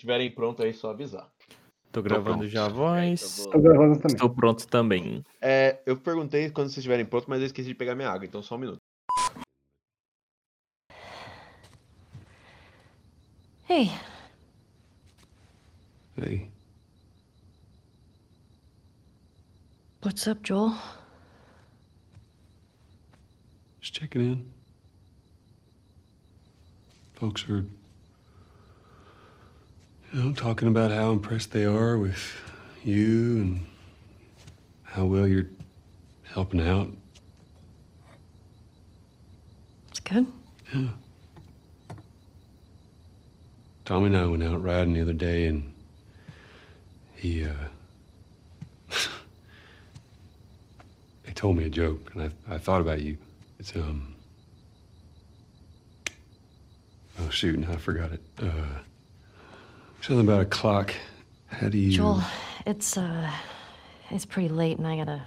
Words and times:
estiverem 0.00 0.30
prontos 0.30 0.64
aí, 0.64 0.72
só 0.72 0.90
avisar. 0.90 1.30
Tô 1.92 2.00
gravando 2.02 2.48
já 2.48 2.66
a 2.66 2.68
voz. 2.68 3.46
Tô 3.52 3.60
gravando 3.60 3.98
também. 3.98 4.14
Estou 4.14 4.30
pronto 4.30 4.66
também. 4.66 5.24
É, 5.40 5.80
eu 5.84 5.96
perguntei 5.96 6.50
quando 6.50 6.68
vocês 6.68 6.78
estiverem 6.78 7.04
prontos, 7.04 7.28
mas 7.28 7.40
eu 7.40 7.46
esqueci 7.46 7.68
de 7.68 7.74
pegar 7.74 7.94
minha 7.94 8.08
água, 8.08 8.24
então 8.24 8.42
só 8.42 8.54
um 8.54 8.58
minuto. 8.58 8.78
Hey, 13.68 13.90
Hey, 16.16 16.50
what's 20.02 20.26
up, 20.26 20.40
Joel? 20.46 20.74
just 23.80 23.94
checking 23.94 24.20
in. 24.20 24.50
Folks 27.14 27.48
are, 27.48 27.64
you 30.12 30.22
know, 30.22 30.32
talking 30.32 30.68
about 30.68 30.90
how 30.90 31.12
impressed 31.12 31.52
they 31.52 31.64
are 31.64 31.96
with 31.96 32.36
you 32.82 33.36
and 33.38 33.66
how 34.82 35.04
well 35.04 35.26
you're 35.26 35.46
helping 36.24 36.60
out. 36.66 36.90
It's 39.90 40.00
good. 40.00 40.26
Yeah. 40.74 40.88
Tommy 43.84 44.06
and 44.06 44.16
I 44.16 44.26
went 44.26 44.42
out 44.42 44.62
riding 44.62 44.94
the 44.94 45.00
other 45.00 45.12
day, 45.12 45.46
and 45.46 45.72
he, 47.16 47.44
uh, 47.44 47.52
he 51.26 51.32
told 51.32 51.56
me 51.56 51.64
a 51.64 51.68
joke, 51.68 52.10
and 52.14 52.32
I, 52.48 52.54
I 52.54 52.58
thought 52.58 52.80
about 52.80 53.00
you. 53.00 53.16
It's, 53.58 53.74
um, 53.74 54.14
oh, 57.20 57.28
shoot, 57.30 57.58
now 57.58 57.72
I 57.72 57.76
forgot 57.76 58.12
it. 58.12 58.22
Uh, 58.40 58.78
something 60.02 60.26
about 60.26 60.40
a 60.40 60.46
clock. 60.46 60.94
How 61.48 61.68
do 61.68 61.78
you. 61.78 61.90
Joel, 61.90 62.22
it's 62.66 62.96
uh, 62.96 63.30
it's 64.10 64.24
pretty 64.24 64.48
late, 64.48 64.78
and 64.78 64.86
I 64.86 64.96
gotta 64.96 65.22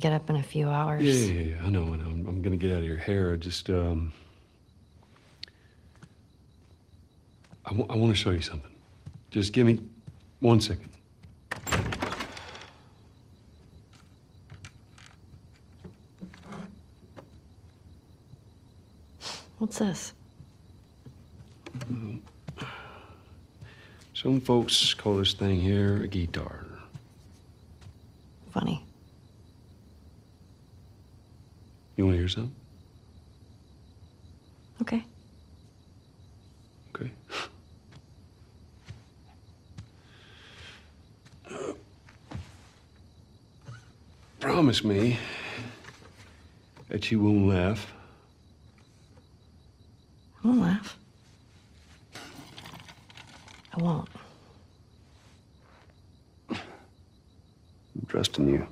get 0.00 0.12
up 0.12 0.28
in 0.30 0.36
a 0.36 0.42
few 0.42 0.68
hours. 0.68 1.02
Yeah, 1.02 1.32
yeah, 1.32 1.42
yeah, 1.42 1.64
I 1.64 1.70
know, 1.70 1.84
I 1.84 1.96
know. 1.96 2.06
I'm, 2.06 2.26
I'm 2.26 2.42
gonna 2.42 2.56
get 2.56 2.72
out 2.72 2.78
of 2.78 2.84
your 2.84 2.96
hair. 2.96 3.32
I 3.32 3.36
just, 3.36 3.70
um, 3.70 4.12
I 7.64 7.72
want 7.72 8.10
to 8.10 8.14
show 8.14 8.30
you 8.30 8.40
something. 8.40 8.70
Just 9.30 9.52
give 9.52 9.66
me 9.66 9.80
one 10.40 10.60
second. 10.60 10.88
What's 19.58 19.78
this? 19.78 20.14
Some 24.22 24.42
folks 24.42 24.92
call 24.92 25.16
this 25.16 25.32
thing 25.32 25.62
here 25.62 26.02
a 26.02 26.06
guitar. 26.06 26.66
Funny. 28.50 28.84
You 31.96 32.04
want 32.04 32.16
to 32.16 32.18
hear 32.18 32.28
something? 32.28 32.54
Okay. 34.82 35.02
Okay. 36.94 37.10
Promise 44.40 44.84
me 44.84 45.18
that 46.90 47.10
you 47.10 47.20
won't 47.20 47.48
laugh. 47.48 47.90
I 50.44 50.48
won't 50.48 50.60
laugh. 50.60 50.99
I'm 53.80 54.06
trusting 58.08 58.48
you. 58.48 58.66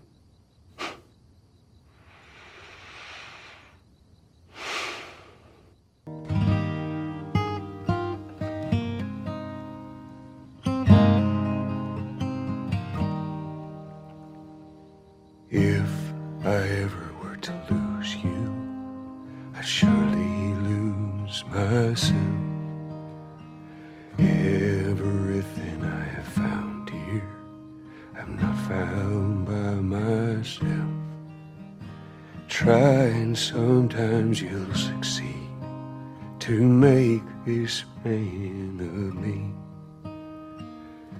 Make 36.81 37.22
this 37.44 37.84
man 38.05 38.78
of 38.81 39.15
me. 39.25 39.53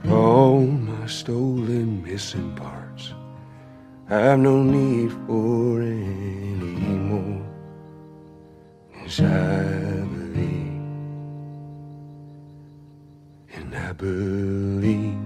All 0.09 0.61
my 0.61 1.07
stolen 1.07 2.03
missing 2.05 2.55
parts. 2.55 3.13
I've 4.09 4.39
no 4.39 4.63
need 4.63 5.11
for 5.27 5.83
any 5.83 6.95
more. 7.11 7.45
Cause 8.95 9.21
I 9.21 9.65
believe, 10.15 10.81
and 13.55 13.75
I 13.75 13.93
believe, 13.95 15.19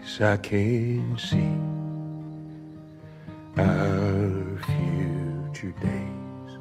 cause 0.00 0.20
I 0.20 0.36
can 0.38 1.16
see 1.18 1.54
our 3.56 4.58
future 4.66 5.74
days, 5.80 6.58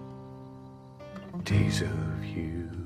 days 1.43 1.81
of 1.81 2.25
you 2.25 2.76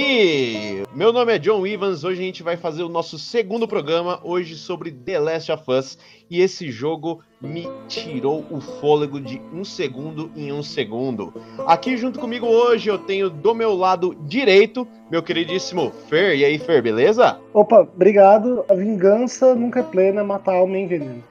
aí! 0.00 0.82
Meu 0.94 1.12
nome 1.12 1.34
é 1.34 1.38
John 1.38 1.66
Evans, 1.66 2.04
hoje 2.04 2.20
a 2.20 2.24
gente 2.24 2.42
vai 2.42 2.56
fazer 2.56 2.82
o 2.82 2.88
nosso 2.88 3.18
segundo 3.18 3.68
programa, 3.68 4.18
hoje 4.24 4.56
sobre 4.56 4.90
The 4.90 5.18
Last 5.20 5.52
of 5.52 5.64
Us, 5.68 5.98
e 6.28 6.40
esse 6.40 6.70
jogo 6.70 7.20
me 7.40 7.68
tirou 7.86 8.44
o 8.50 8.60
fôlego 8.60 9.20
de 9.20 9.40
um 9.52 9.64
segundo 9.64 10.30
em 10.36 10.52
um 10.52 10.62
segundo. 10.62 11.32
Aqui 11.66 11.96
junto 11.96 12.18
comigo 12.18 12.46
hoje 12.46 12.88
eu 12.88 12.98
tenho 12.98 13.30
do 13.30 13.54
meu 13.54 13.74
lado 13.74 14.16
direito, 14.26 14.86
meu 15.10 15.22
queridíssimo 15.22 15.92
Fer, 16.08 16.36
e 16.36 16.44
aí 16.44 16.58
Fer, 16.58 16.82
beleza? 16.82 17.38
Opa, 17.52 17.80
obrigado. 17.80 18.64
A 18.68 18.74
vingança 18.74 19.54
nunca 19.54 19.80
é 19.80 19.84
plena, 19.84 20.24
matar 20.24 20.54
alma 20.54 20.76
em 20.76 20.86
veneno. 20.86 21.24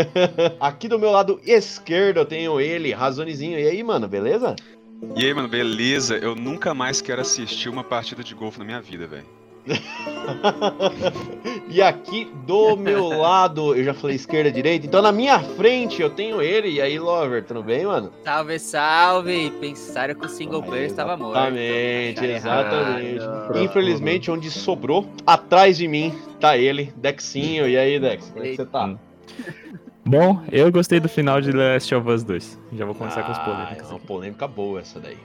Aqui 0.60 0.88
do 0.88 0.98
meu 0.98 1.10
lado 1.10 1.40
esquerdo 1.44 2.18
eu 2.18 2.26
tenho 2.26 2.60
ele, 2.60 2.92
Razonezinho, 2.92 3.58
e 3.58 3.66
aí 3.66 3.82
mano, 3.82 4.08
beleza? 4.08 4.56
E 5.16 5.24
aí, 5.24 5.34
mano, 5.34 5.48
beleza? 5.48 6.16
Eu 6.16 6.34
nunca 6.34 6.74
mais 6.74 7.00
quero 7.00 7.20
assistir 7.20 7.68
uma 7.68 7.82
partida 7.82 8.22
de 8.22 8.34
golfe 8.34 8.58
na 8.58 8.64
minha 8.64 8.80
vida, 8.80 9.06
velho. 9.06 9.26
e 11.68 11.82
aqui 11.82 12.30
do 12.46 12.76
meu 12.76 13.08
lado, 13.08 13.74
eu 13.74 13.84
já 13.84 13.92
falei 13.92 14.16
esquerda, 14.16 14.50
direita, 14.50 14.86
então 14.86 15.02
na 15.02 15.12
minha 15.12 15.38
frente 15.38 16.00
eu 16.00 16.10
tenho 16.10 16.40
ele. 16.40 16.70
E 16.70 16.80
aí, 16.80 16.98
Lover, 16.98 17.44
tudo 17.44 17.62
bem, 17.62 17.84
mano? 17.84 18.10
Salve, 18.24 18.58
salve! 18.58 19.50
Pensaram 19.60 20.14
que 20.14 20.26
o 20.26 20.28
single 20.28 20.62
player 20.62 20.86
estava 20.86 21.16
morto. 21.16 21.36
Exatamente, 21.36 22.18
Acharam 22.18 22.36
exatamente. 22.36 23.22
errado. 23.22 23.62
Infelizmente, 23.62 24.30
onde 24.30 24.50
sobrou, 24.50 25.06
atrás 25.26 25.76
de 25.76 25.86
mim, 25.86 26.14
tá 26.38 26.56
ele, 26.56 26.92
Dexinho. 26.96 27.68
E 27.68 27.76
aí, 27.76 28.00
Dex, 28.00 28.30
como 28.30 28.44
é 28.44 28.48
que 28.50 28.56
você 28.56 28.66
tá? 28.66 28.94
Bom, 30.10 30.42
eu 30.50 30.72
gostei 30.72 30.98
do 30.98 31.08
final 31.08 31.40
de 31.40 31.52
Last 31.52 31.94
of 31.94 32.10
Us 32.10 32.24
2. 32.24 32.58
Já 32.72 32.84
vou 32.84 32.96
começar 32.96 33.20
ah, 33.20 33.22
com 33.22 33.30
as 33.30 33.38
ah, 33.38 33.44
polêmicas. 33.44 33.88
É 33.88 33.92
uma 33.92 34.00
polêmica 34.00 34.48
boa 34.48 34.80
essa 34.80 34.98
daí. 34.98 35.16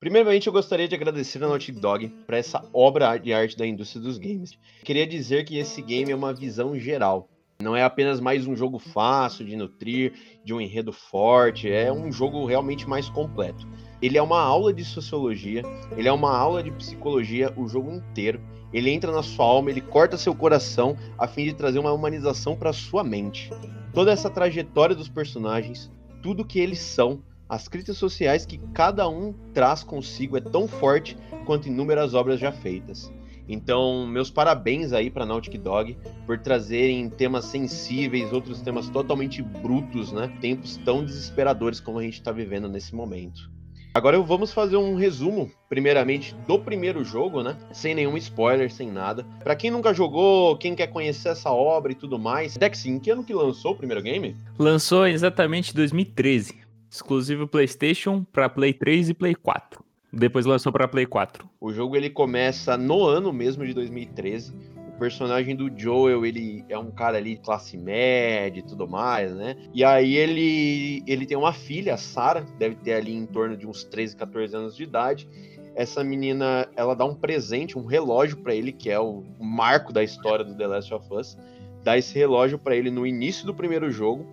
Primeiramente, 0.00 0.46
eu 0.46 0.52
gostaria 0.54 0.88
de 0.88 0.94
agradecer 0.94 1.44
a 1.44 1.46
Naughty 1.46 1.72
Dog 1.72 2.08
para 2.26 2.38
essa 2.38 2.66
obra 2.72 3.18
de 3.18 3.34
arte 3.34 3.54
da 3.54 3.66
indústria 3.66 4.02
dos 4.02 4.16
games. 4.16 4.58
Queria 4.82 5.06
dizer 5.06 5.44
que 5.44 5.58
esse 5.58 5.82
game 5.82 6.10
é 6.10 6.16
uma 6.16 6.32
visão 6.32 6.78
geral, 6.78 7.28
não 7.60 7.76
é 7.76 7.84
apenas 7.84 8.20
mais 8.20 8.46
um 8.46 8.56
jogo 8.56 8.78
fácil 8.78 9.44
de 9.44 9.54
nutrir, 9.54 10.14
de 10.42 10.54
um 10.54 10.60
enredo 10.62 10.94
forte, 10.94 11.70
é 11.70 11.92
um 11.92 12.10
jogo 12.10 12.46
realmente 12.46 12.88
mais 12.88 13.10
completo. 13.10 13.68
Ele 14.00 14.16
é 14.16 14.22
uma 14.22 14.40
aula 14.40 14.72
de 14.72 14.82
sociologia, 14.82 15.62
ele 15.94 16.08
é 16.08 16.12
uma 16.12 16.34
aula 16.34 16.62
de 16.62 16.70
psicologia 16.70 17.52
o 17.58 17.68
jogo 17.68 17.92
inteiro. 17.92 18.40
Ele 18.72 18.88
entra 18.88 19.12
na 19.12 19.22
sua 19.22 19.44
alma, 19.44 19.70
ele 19.70 19.82
corta 19.82 20.16
seu 20.16 20.34
coração 20.34 20.96
a 21.18 21.28
fim 21.28 21.44
de 21.44 21.52
trazer 21.52 21.78
uma 21.78 21.92
humanização 21.92 22.56
para 22.56 22.72
sua 22.72 23.04
mente. 23.04 23.50
Toda 23.92 24.10
essa 24.10 24.30
trajetória 24.30 24.96
dos 24.96 25.10
personagens, 25.10 25.92
tudo 26.22 26.46
que 26.46 26.58
eles 26.58 26.78
são, 26.78 27.22
as 27.46 27.68
críticas 27.68 27.98
sociais 27.98 28.46
que 28.46 28.56
cada 28.72 29.06
um 29.06 29.34
traz 29.52 29.82
consigo 29.82 30.34
é 30.34 30.40
tão 30.40 30.66
forte 30.66 31.14
quanto 31.44 31.68
inúmeras 31.68 32.14
obras 32.14 32.40
já 32.40 32.52
feitas. 32.52 33.12
Então, 33.52 34.06
meus 34.06 34.30
parabéns 34.30 34.92
aí 34.92 35.10
para 35.10 35.26
Nautic 35.26 35.58
Dog 35.58 35.98
por 36.24 36.38
trazerem 36.38 37.10
temas 37.10 37.46
sensíveis, 37.46 38.32
outros 38.32 38.60
temas 38.60 38.88
totalmente 38.88 39.42
brutos, 39.42 40.12
né? 40.12 40.32
Tempos 40.40 40.76
tão 40.76 41.04
desesperadores 41.04 41.80
como 41.80 41.98
a 41.98 42.02
gente 42.02 42.14
está 42.14 42.30
vivendo 42.30 42.68
nesse 42.68 42.94
momento. 42.94 43.50
Agora 43.92 44.20
vamos 44.20 44.52
fazer 44.52 44.76
um 44.76 44.94
resumo, 44.94 45.50
primeiramente, 45.68 46.32
do 46.46 46.60
primeiro 46.60 47.02
jogo, 47.02 47.42
né? 47.42 47.58
Sem 47.72 47.92
nenhum 47.92 48.16
spoiler, 48.16 48.70
sem 48.72 48.88
nada. 48.88 49.26
Para 49.42 49.56
quem 49.56 49.68
nunca 49.68 49.92
jogou, 49.92 50.56
quem 50.56 50.76
quer 50.76 50.86
conhecer 50.86 51.30
essa 51.30 51.50
obra 51.50 51.90
e 51.90 51.96
tudo 51.96 52.16
mais, 52.16 52.56
Dex, 52.56 52.86
em 52.86 53.00
que 53.00 53.10
ano 53.10 53.24
que 53.24 53.34
lançou 53.34 53.72
o 53.72 53.76
primeiro 53.76 54.00
game? 54.00 54.36
Lançou 54.56 55.08
exatamente 55.08 55.72
em 55.72 55.74
2013. 55.74 56.54
Exclusivo 56.88 57.48
PlayStation 57.48 58.24
para 58.32 58.48
Play 58.48 58.72
3 58.72 59.08
e 59.08 59.14
Play 59.14 59.34
4. 59.34 59.89
Depois 60.12 60.44
lançou 60.44 60.72
para 60.72 60.88
Play 60.88 61.06
4. 61.06 61.48
O 61.60 61.72
jogo 61.72 61.96
ele 61.96 62.10
começa 62.10 62.76
no 62.76 63.04
ano 63.04 63.32
mesmo 63.32 63.64
de 63.64 63.72
2013. 63.72 64.52
O 64.88 64.98
personagem 64.98 65.54
do 65.54 65.70
Joel, 65.74 66.26
ele 66.26 66.64
é 66.68 66.76
um 66.76 66.90
cara 66.90 67.16
ali 67.16 67.36
de 67.36 67.40
classe 67.40 67.76
média 67.76 68.60
e 68.60 68.62
tudo 68.62 68.88
mais, 68.88 69.32
né? 69.34 69.56
E 69.72 69.84
aí 69.84 70.16
ele 70.16 71.02
ele 71.06 71.24
tem 71.24 71.36
uma 71.36 71.52
filha, 71.52 71.94
a 71.94 71.96
Sarah, 71.96 72.44
deve 72.58 72.74
ter 72.76 72.94
ali 72.94 73.14
em 73.14 73.24
torno 73.24 73.56
de 73.56 73.66
uns 73.66 73.84
13, 73.84 74.16
14 74.16 74.56
anos 74.56 74.76
de 74.76 74.82
idade. 74.82 75.28
Essa 75.76 76.02
menina, 76.02 76.68
ela 76.76 76.94
dá 76.94 77.04
um 77.04 77.14
presente, 77.14 77.78
um 77.78 77.86
relógio 77.86 78.36
para 78.38 78.54
ele, 78.54 78.72
que 78.72 78.90
é 78.90 78.98
o 78.98 79.22
marco 79.38 79.92
da 79.92 80.02
história 80.02 80.44
do 80.44 80.54
The 80.56 80.66
Last 80.66 80.92
of 80.92 81.06
Us. 81.14 81.38
Dá 81.84 81.96
esse 81.96 82.18
relógio 82.18 82.58
para 82.58 82.76
ele 82.76 82.90
no 82.90 83.06
início 83.06 83.46
do 83.46 83.54
primeiro 83.54 83.90
jogo 83.90 84.26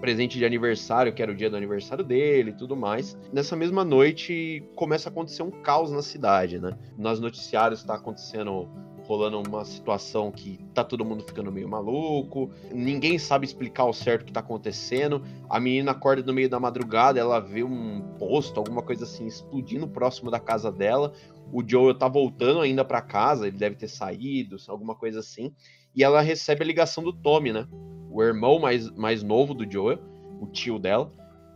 presente 0.00 0.38
de 0.38 0.44
aniversário, 0.44 1.12
que 1.12 1.22
era 1.22 1.30
o 1.30 1.34
dia 1.34 1.48
do 1.48 1.56
aniversário 1.56 2.04
dele 2.04 2.50
e 2.50 2.54
tudo 2.54 2.76
mais. 2.76 3.16
Nessa 3.32 3.56
mesma 3.56 3.84
noite 3.84 4.62
começa 4.74 5.08
a 5.08 5.12
acontecer 5.12 5.42
um 5.42 5.50
caos 5.50 5.90
na 5.90 6.02
cidade, 6.02 6.58
né? 6.58 6.76
Nos 6.96 7.20
noticiários 7.20 7.80
está 7.80 7.94
acontecendo 7.94 8.68
rolando 9.06 9.42
uma 9.46 9.64
situação 9.64 10.30
que 10.30 10.58
tá 10.72 10.84
todo 10.84 11.04
mundo 11.04 11.24
ficando 11.24 11.50
meio 11.50 11.68
maluco, 11.68 12.50
ninguém 12.72 13.18
sabe 13.18 13.44
explicar 13.44 13.84
o 13.84 13.92
certo 13.92 14.22
o 14.22 14.24
que 14.24 14.32
tá 14.32 14.40
acontecendo. 14.40 15.22
A 15.48 15.58
menina 15.60 15.90
acorda 15.90 16.22
no 16.22 16.32
meio 16.32 16.48
da 16.48 16.60
madrugada, 16.60 17.18
ela 17.18 17.40
vê 17.40 17.62
um 17.62 18.00
posto, 18.18 18.58
alguma 18.58 18.82
coisa 18.82 19.04
assim, 19.04 19.26
explodindo 19.26 19.88
próximo 19.88 20.30
da 20.30 20.38
casa 20.38 20.70
dela. 20.70 21.12
O 21.52 21.62
Joel 21.66 21.94
tá 21.94 22.08
voltando 22.08 22.60
ainda 22.60 22.84
para 22.84 23.02
casa, 23.02 23.48
ele 23.48 23.58
deve 23.58 23.76
ter 23.76 23.88
saído, 23.88 24.56
alguma 24.68 24.94
coisa 24.94 25.20
assim. 25.20 25.52
E 25.94 26.02
ela 26.02 26.20
recebe 26.22 26.62
a 26.62 26.66
ligação 26.66 27.04
do 27.04 27.12
Tommy, 27.12 27.52
né? 27.52 27.66
O 28.12 28.22
irmão 28.22 28.58
mais, 28.58 28.90
mais 28.90 29.22
novo 29.22 29.54
do 29.54 29.70
Joel, 29.70 29.98
o 30.40 30.46
tio 30.46 30.78
dela, 30.78 31.10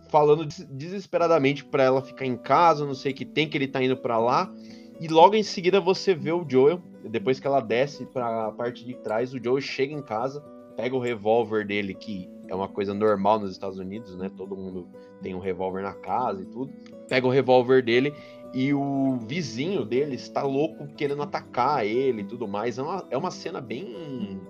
falando 0.08 0.46
desesperadamente 0.70 1.64
para 1.64 1.82
ela 1.82 2.02
ficar 2.02 2.24
em 2.24 2.36
casa, 2.36 2.86
não 2.86 2.94
sei 2.94 3.12
o 3.12 3.14
que 3.14 3.24
tem, 3.24 3.48
que 3.48 3.58
ele 3.58 3.68
tá 3.68 3.82
indo 3.82 3.96
para 3.96 4.18
lá. 4.18 4.52
E 4.98 5.08
logo 5.08 5.34
em 5.34 5.42
seguida 5.42 5.80
você 5.80 6.14
vê 6.14 6.32
o 6.32 6.44
Joel, 6.48 6.80
depois 7.04 7.38
que 7.38 7.46
ela 7.46 7.60
desce 7.60 8.06
para 8.06 8.46
a 8.46 8.52
parte 8.52 8.84
de 8.84 8.94
trás, 8.94 9.34
o 9.34 9.42
Joel 9.42 9.60
chega 9.60 9.92
em 9.92 10.02
casa, 10.02 10.40
pega 10.74 10.96
o 10.96 11.00
revólver 11.00 11.66
dele, 11.66 11.94
que 11.94 12.30
é 12.48 12.54
uma 12.54 12.68
coisa 12.68 12.94
normal 12.94 13.40
nos 13.40 13.52
Estados 13.52 13.78
Unidos, 13.78 14.16
né? 14.16 14.30
Todo 14.34 14.56
mundo 14.56 14.88
tem 15.20 15.34
um 15.34 15.38
revólver 15.38 15.82
na 15.82 15.92
casa 15.92 16.42
e 16.42 16.46
tudo. 16.46 16.72
Pega 17.08 17.26
o 17.26 17.30
revólver 17.30 17.82
dele 17.82 18.14
e 18.54 18.72
o 18.72 19.18
vizinho 19.26 19.84
dele 19.84 20.14
está 20.14 20.42
louco 20.42 20.86
querendo 20.96 21.22
atacar 21.22 21.84
ele 21.84 22.22
e 22.22 22.24
tudo 22.24 22.46
mais. 22.48 22.78
É 22.78 22.82
uma, 22.82 23.06
é 23.10 23.16
uma 23.16 23.30
cena 23.30 23.60
bem 23.60 24.40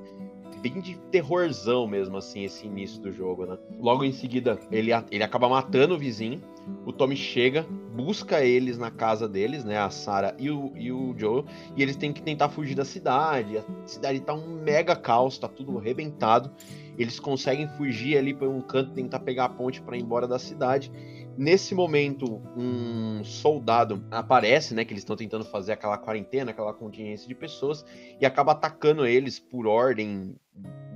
bem 0.60 0.80
de 0.80 0.96
terrorzão 1.10 1.86
mesmo, 1.86 2.16
assim, 2.16 2.44
esse 2.44 2.66
início 2.66 3.00
do 3.00 3.12
jogo, 3.12 3.46
né? 3.46 3.56
Logo 3.78 4.04
em 4.04 4.12
seguida, 4.12 4.58
ele, 4.70 4.90
ele 5.10 5.22
acaba 5.22 5.48
matando 5.48 5.94
o 5.94 5.98
vizinho. 5.98 6.42
O 6.84 6.92
Tommy 6.92 7.16
chega, 7.16 7.64
busca 7.94 8.44
eles 8.44 8.76
na 8.76 8.90
casa 8.90 9.28
deles, 9.28 9.64
né? 9.64 9.78
A 9.78 9.90
Sarah 9.90 10.34
e 10.38 10.50
o, 10.50 10.72
e 10.76 10.90
o 10.90 11.14
Joe. 11.16 11.44
E 11.76 11.82
eles 11.82 11.96
têm 11.96 12.12
que 12.12 12.22
tentar 12.22 12.48
fugir 12.48 12.74
da 12.74 12.84
cidade. 12.84 13.58
A 13.58 13.64
cidade 13.86 14.20
tá 14.20 14.34
um 14.34 14.62
mega 14.62 14.96
caos, 14.96 15.38
tá 15.38 15.48
tudo 15.48 15.78
arrebentado. 15.78 16.50
Eles 16.98 17.20
conseguem 17.20 17.68
fugir 17.68 18.16
ali 18.16 18.34
para 18.34 18.48
um 18.48 18.60
canto, 18.60 18.92
tentar 18.92 19.20
pegar 19.20 19.44
a 19.44 19.48
ponte 19.48 19.80
para 19.80 19.96
ir 19.96 20.02
embora 20.02 20.26
da 20.26 20.38
cidade. 20.38 20.90
Nesse 21.36 21.74
momento, 21.74 22.40
um 22.56 23.22
soldado 23.22 24.02
aparece, 24.10 24.74
né? 24.74 24.84
Que 24.84 24.92
eles 24.92 25.02
estão 25.02 25.16
tentando 25.16 25.44
fazer 25.44 25.72
aquela 25.72 25.98
quarentena, 25.98 26.50
aquela 26.50 26.72
contingência 26.72 27.28
de 27.28 27.34
pessoas, 27.34 27.84
e 28.20 28.24
acaba 28.24 28.52
atacando 28.52 29.06
eles 29.06 29.38
por 29.38 29.66
ordem 29.66 30.34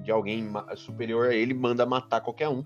de 0.02 0.10
alguém 0.10 0.50
superior 0.76 1.28
a 1.28 1.34
ele, 1.34 1.52
manda 1.52 1.84
matar 1.84 2.20
qualquer 2.22 2.48
um. 2.48 2.64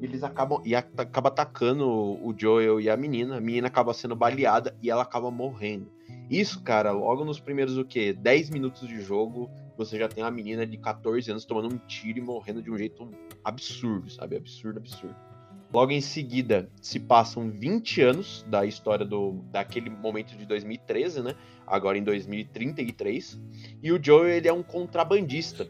E 0.00 0.04
eles 0.04 0.22
acabam 0.22 0.62
e 0.64 0.74
acaba 0.74 1.28
atacando 1.28 1.86
o 1.88 2.34
Joel 2.36 2.80
e 2.80 2.88
a 2.88 2.96
menina. 2.96 3.36
A 3.36 3.40
menina 3.40 3.66
acaba 3.66 3.92
sendo 3.92 4.14
baleada 4.14 4.76
e 4.80 4.90
ela 4.90 5.02
acaba 5.02 5.30
morrendo. 5.30 5.90
Isso, 6.30 6.62
cara, 6.62 6.92
logo 6.92 7.24
nos 7.24 7.40
primeiros 7.40 7.76
o 7.76 7.84
quê? 7.84 8.12
10 8.12 8.50
minutos 8.50 8.86
de 8.86 9.00
jogo, 9.00 9.50
você 9.76 9.98
já 9.98 10.08
tem 10.08 10.22
uma 10.24 10.30
menina 10.30 10.66
de 10.66 10.76
14 10.76 11.30
anos 11.30 11.44
tomando 11.44 11.74
um 11.74 11.78
tiro 11.86 12.18
e 12.18 12.22
morrendo 12.22 12.62
de 12.62 12.70
um 12.70 12.78
jeito 12.78 13.08
absurdo, 13.44 14.10
sabe? 14.10 14.36
Absurdo, 14.36 14.78
absurdo. 14.78 15.25
Logo 15.72 15.90
em 15.90 16.00
seguida, 16.00 16.70
se 16.80 17.00
passam 17.00 17.50
20 17.50 18.00
anos 18.00 18.46
da 18.48 18.64
história 18.64 19.04
do 19.04 19.44
daquele 19.50 19.90
momento 19.90 20.36
de 20.36 20.46
2013, 20.46 21.22
né? 21.22 21.34
Agora 21.66 21.98
em 21.98 22.04
2033. 22.04 23.40
E 23.82 23.92
o 23.92 24.02
Joel, 24.02 24.28
ele 24.28 24.48
é 24.48 24.52
um 24.52 24.62
contrabandista. 24.62 25.68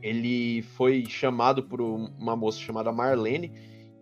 Ele 0.00 0.62
foi 0.76 1.04
chamado 1.06 1.62
por 1.64 1.80
uma 1.80 2.36
moça 2.36 2.58
chamada 2.58 2.92
Marlene, 2.92 3.52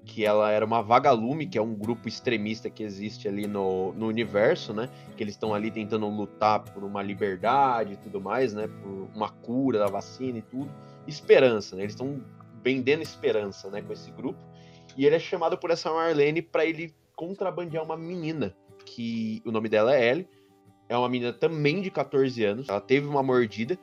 que 0.04 0.24
ela 0.24 0.50
era 0.50 0.64
uma 0.64 0.82
vagalume, 0.82 1.46
que 1.46 1.56
é 1.56 1.62
um 1.62 1.74
grupo 1.74 2.08
extremista 2.08 2.68
que 2.68 2.82
existe 2.82 3.28
ali 3.28 3.46
no, 3.46 3.92
no 3.92 4.06
universo, 4.06 4.74
né? 4.74 4.88
Que 5.16 5.22
eles 5.22 5.34
estão 5.34 5.54
ali 5.54 5.70
tentando 5.70 6.06
lutar 6.08 6.60
por 6.60 6.84
uma 6.84 7.02
liberdade 7.02 7.94
e 7.94 7.96
tudo 7.96 8.20
mais, 8.20 8.52
né? 8.52 8.66
Por 8.66 9.08
uma 9.14 9.28
cura 9.28 9.78
da 9.78 9.86
vacina 9.86 10.38
e 10.38 10.42
tudo. 10.42 10.70
Esperança, 11.06 11.76
né? 11.76 11.82
Eles 11.82 11.94
estão 11.94 12.20
vendendo 12.62 13.02
esperança, 13.02 13.70
né? 13.70 13.80
Com 13.82 13.92
esse 13.92 14.10
grupo. 14.10 14.49
E 15.00 15.06
ele 15.06 15.16
é 15.16 15.18
chamado 15.18 15.56
por 15.56 15.70
essa 15.70 15.90
Marlene 15.90 16.42
para 16.42 16.66
ele 16.66 16.94
contrabandear 17.16 17.82
uma 17.82 17.96
menina, 17.96 18.54
que 18.84 19.40
o 19.46 19.50
nome 19.50 19.66
dela 19.66 19.96
é 19.96 20.10
Ellie. 20.10 20.28
É 20.90 20.94
uma 20.94 21.08
menina 21.08 21.32
também 21.32 21.80
de 21.80 21.90
14 21.90 22.44
anos. 22.44 22.68
Ela 22.68 22.82
teve 22.82 23.06
uma 23.06 23.22
mordida 23.22 23.78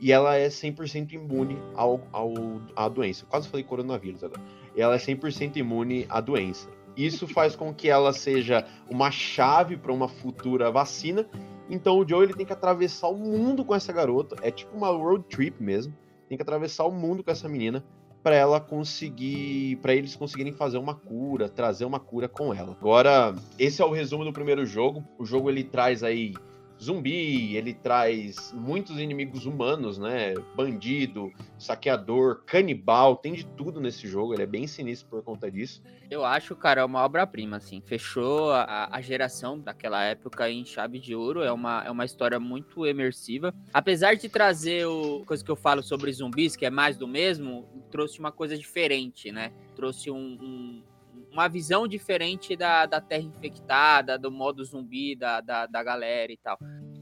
e 0.00 0.10
ela 0.10 0.36
é 0.36 0.48
100% 0.48 1.12
imune 1.12 1.58
ao, 1.74 2.00
ao, 2.10 2.32
à 2.74 2.88
doença. 2.88 3.26
quase 3.26 3.46
falei 3.46 3.62
coronavírus 3.62 4.24
agora. 4.24 4.40
Ela 4.74 4.94
é 4.94 4.98
100% 4.98 5.56
imune 5.56 6.06
à 6.08 6.18
doença. 6.18 6.70
Isso 6.96 7.28
faz 7.28 7.54
com 7.54 7.74
que 7.74 7.90
ela 7.90 8.14
seja 8.14 8.66
uma 8.88 9.10
chave 9.10 9.76
para 9.76 9.92
uma 9.92 10.08
futura 10.08 10.70
vacina. 10.70 11.28
Então 11.68 11.98
o 11.98 12.08
Joe 12.08 12.24
ele 12.24 12.32
tem 12.32 12.46
que 12.46 12.54
atravessar 12.54 13.08
o 13.08 13.18
mundo 13.18 13.66
com 13.66 13.74
essa 13.74 13.92
garota. 13.92 14.36
É 14.40 14.50
tipo 14.50 14.74
uma 14.74 14.88
road 14.88 15.24
trip 15.28 15.62
mesmo. 15.62 15.94
Tem 16.26 16.38
que 16.38 16.42
atravessar 16.42 16.86
o 16.86 16.90
mundo 16.90 17.22
com 17.22 17.30
essa 17.30 17.50
menina 17.50 17.84
para 18.24 18.34
ela 18.34 18.58
conseguir, 18.58 19.76
para 19.76 19.94
eles 19.94 20.16
conseguirem 20.16 20.54
fazer 20.54 20.78
uma 20.78 20.94
cura, 20.94 21.46
trazer 21.46 21.84
uma 21.84 22.00
cura 22.00 22.26
com 22.26 22.54
ela. 22.54 22.74
Agora, 22.80 23.34
esse 23.58 23.82
é 23.82 23.84
o 23.84 23.92
resumo 23.92 24.24
do 24.24 24.32
primeiro 24.32 24.64
jogo. 24.64 25.04
O 25.18 25.26
jogo 25.26 25.50
ele 25.50 25.62
traz 25.62 26.02
aí 26.02 26.32
zumbi, 26.80 27.56
ele 27.56 27.74
traz 27.74 28.52
muitos 28.52 28.98
inimigos 28.98 29.46
humanos, 29.46 29.98
né? 29.98 30.34
Bandido, 30.54 31.32
saqueador, 31.58 32.42
canibal, 32.44 33.16
tem 33.16 33.32
de 33.32 33.44
tudo 33.44 33.80
nesse 33.80 34.06
jogo. 34.06 34.34
Ele 34.34 34.42
é 34.42 34.46
bem 34.46 34.66
sinistro 34.66 35.08
por 35.08 35.22
conta 35.22 35.50
disso. 35.50 35.82
Eu 36.10 36.24
acho, 36.24 36.54
cara, 36.54 36.82
é 36.82 36.84
uma 36.84 37.02
obra-prima, 37.02 37.56
assim. 37.56 37.80
Fechou 37.80 38.50
a, 38.52 38.88
a, 38.90 39.00
geração 39.00 39.58
daquela 39.58 40.02
época 40.04 40.48
em 40.50 40.64
chave 40.64 40.98
de 40.98 41.14
ouro. 41.14 41.42
É 41.42 41.52
uma, 41.52 41.82
é 41.84 41.90
uma 41.90 42.04
história 42.04 42.38
muito 42.38 42.86
imersiva. 42.86 43.54
Apesar 43.72 44.14
de 44.14 44.28
trazer 44.28 44.86
o 44.86 45.24
coisa 45.24 45.44
que 45.44 45.50
eu 45.50 45.56
falo 45.56 45.82
sobre 45.82 46.12
zumbis, 46.12 46.56
que 46.56 46.66
é 46.66 46.70
mais 46.70 46.96
do 46.96 47.08
mesmo, 47.08 47.66
trouxe 47.90 48.18
uma 48.18 48.30
coisa 48.30 48.56
diferente, 48.56 49.32
né? 49.32 49.52
Trouxe 49.74 50.10
um, 50.10 50.38
um 50.40 50.82
uma 51.34 51.48
visão 51.48 51.86
diferente 51.88 52.56
da, 52.56 52.86
da 52.86 53.00
Terra 53.00 53.24
infectada, 53.24 54.16
do 54.16 54.30
modo 54.30 54.64
zumbi 54.64 55.16
da, 55.16 55.40
da, 55.40 55.66
da 55.66 55.82
galera 55.82 56.32
e 56.32 56.36
tal. 56.36 56.56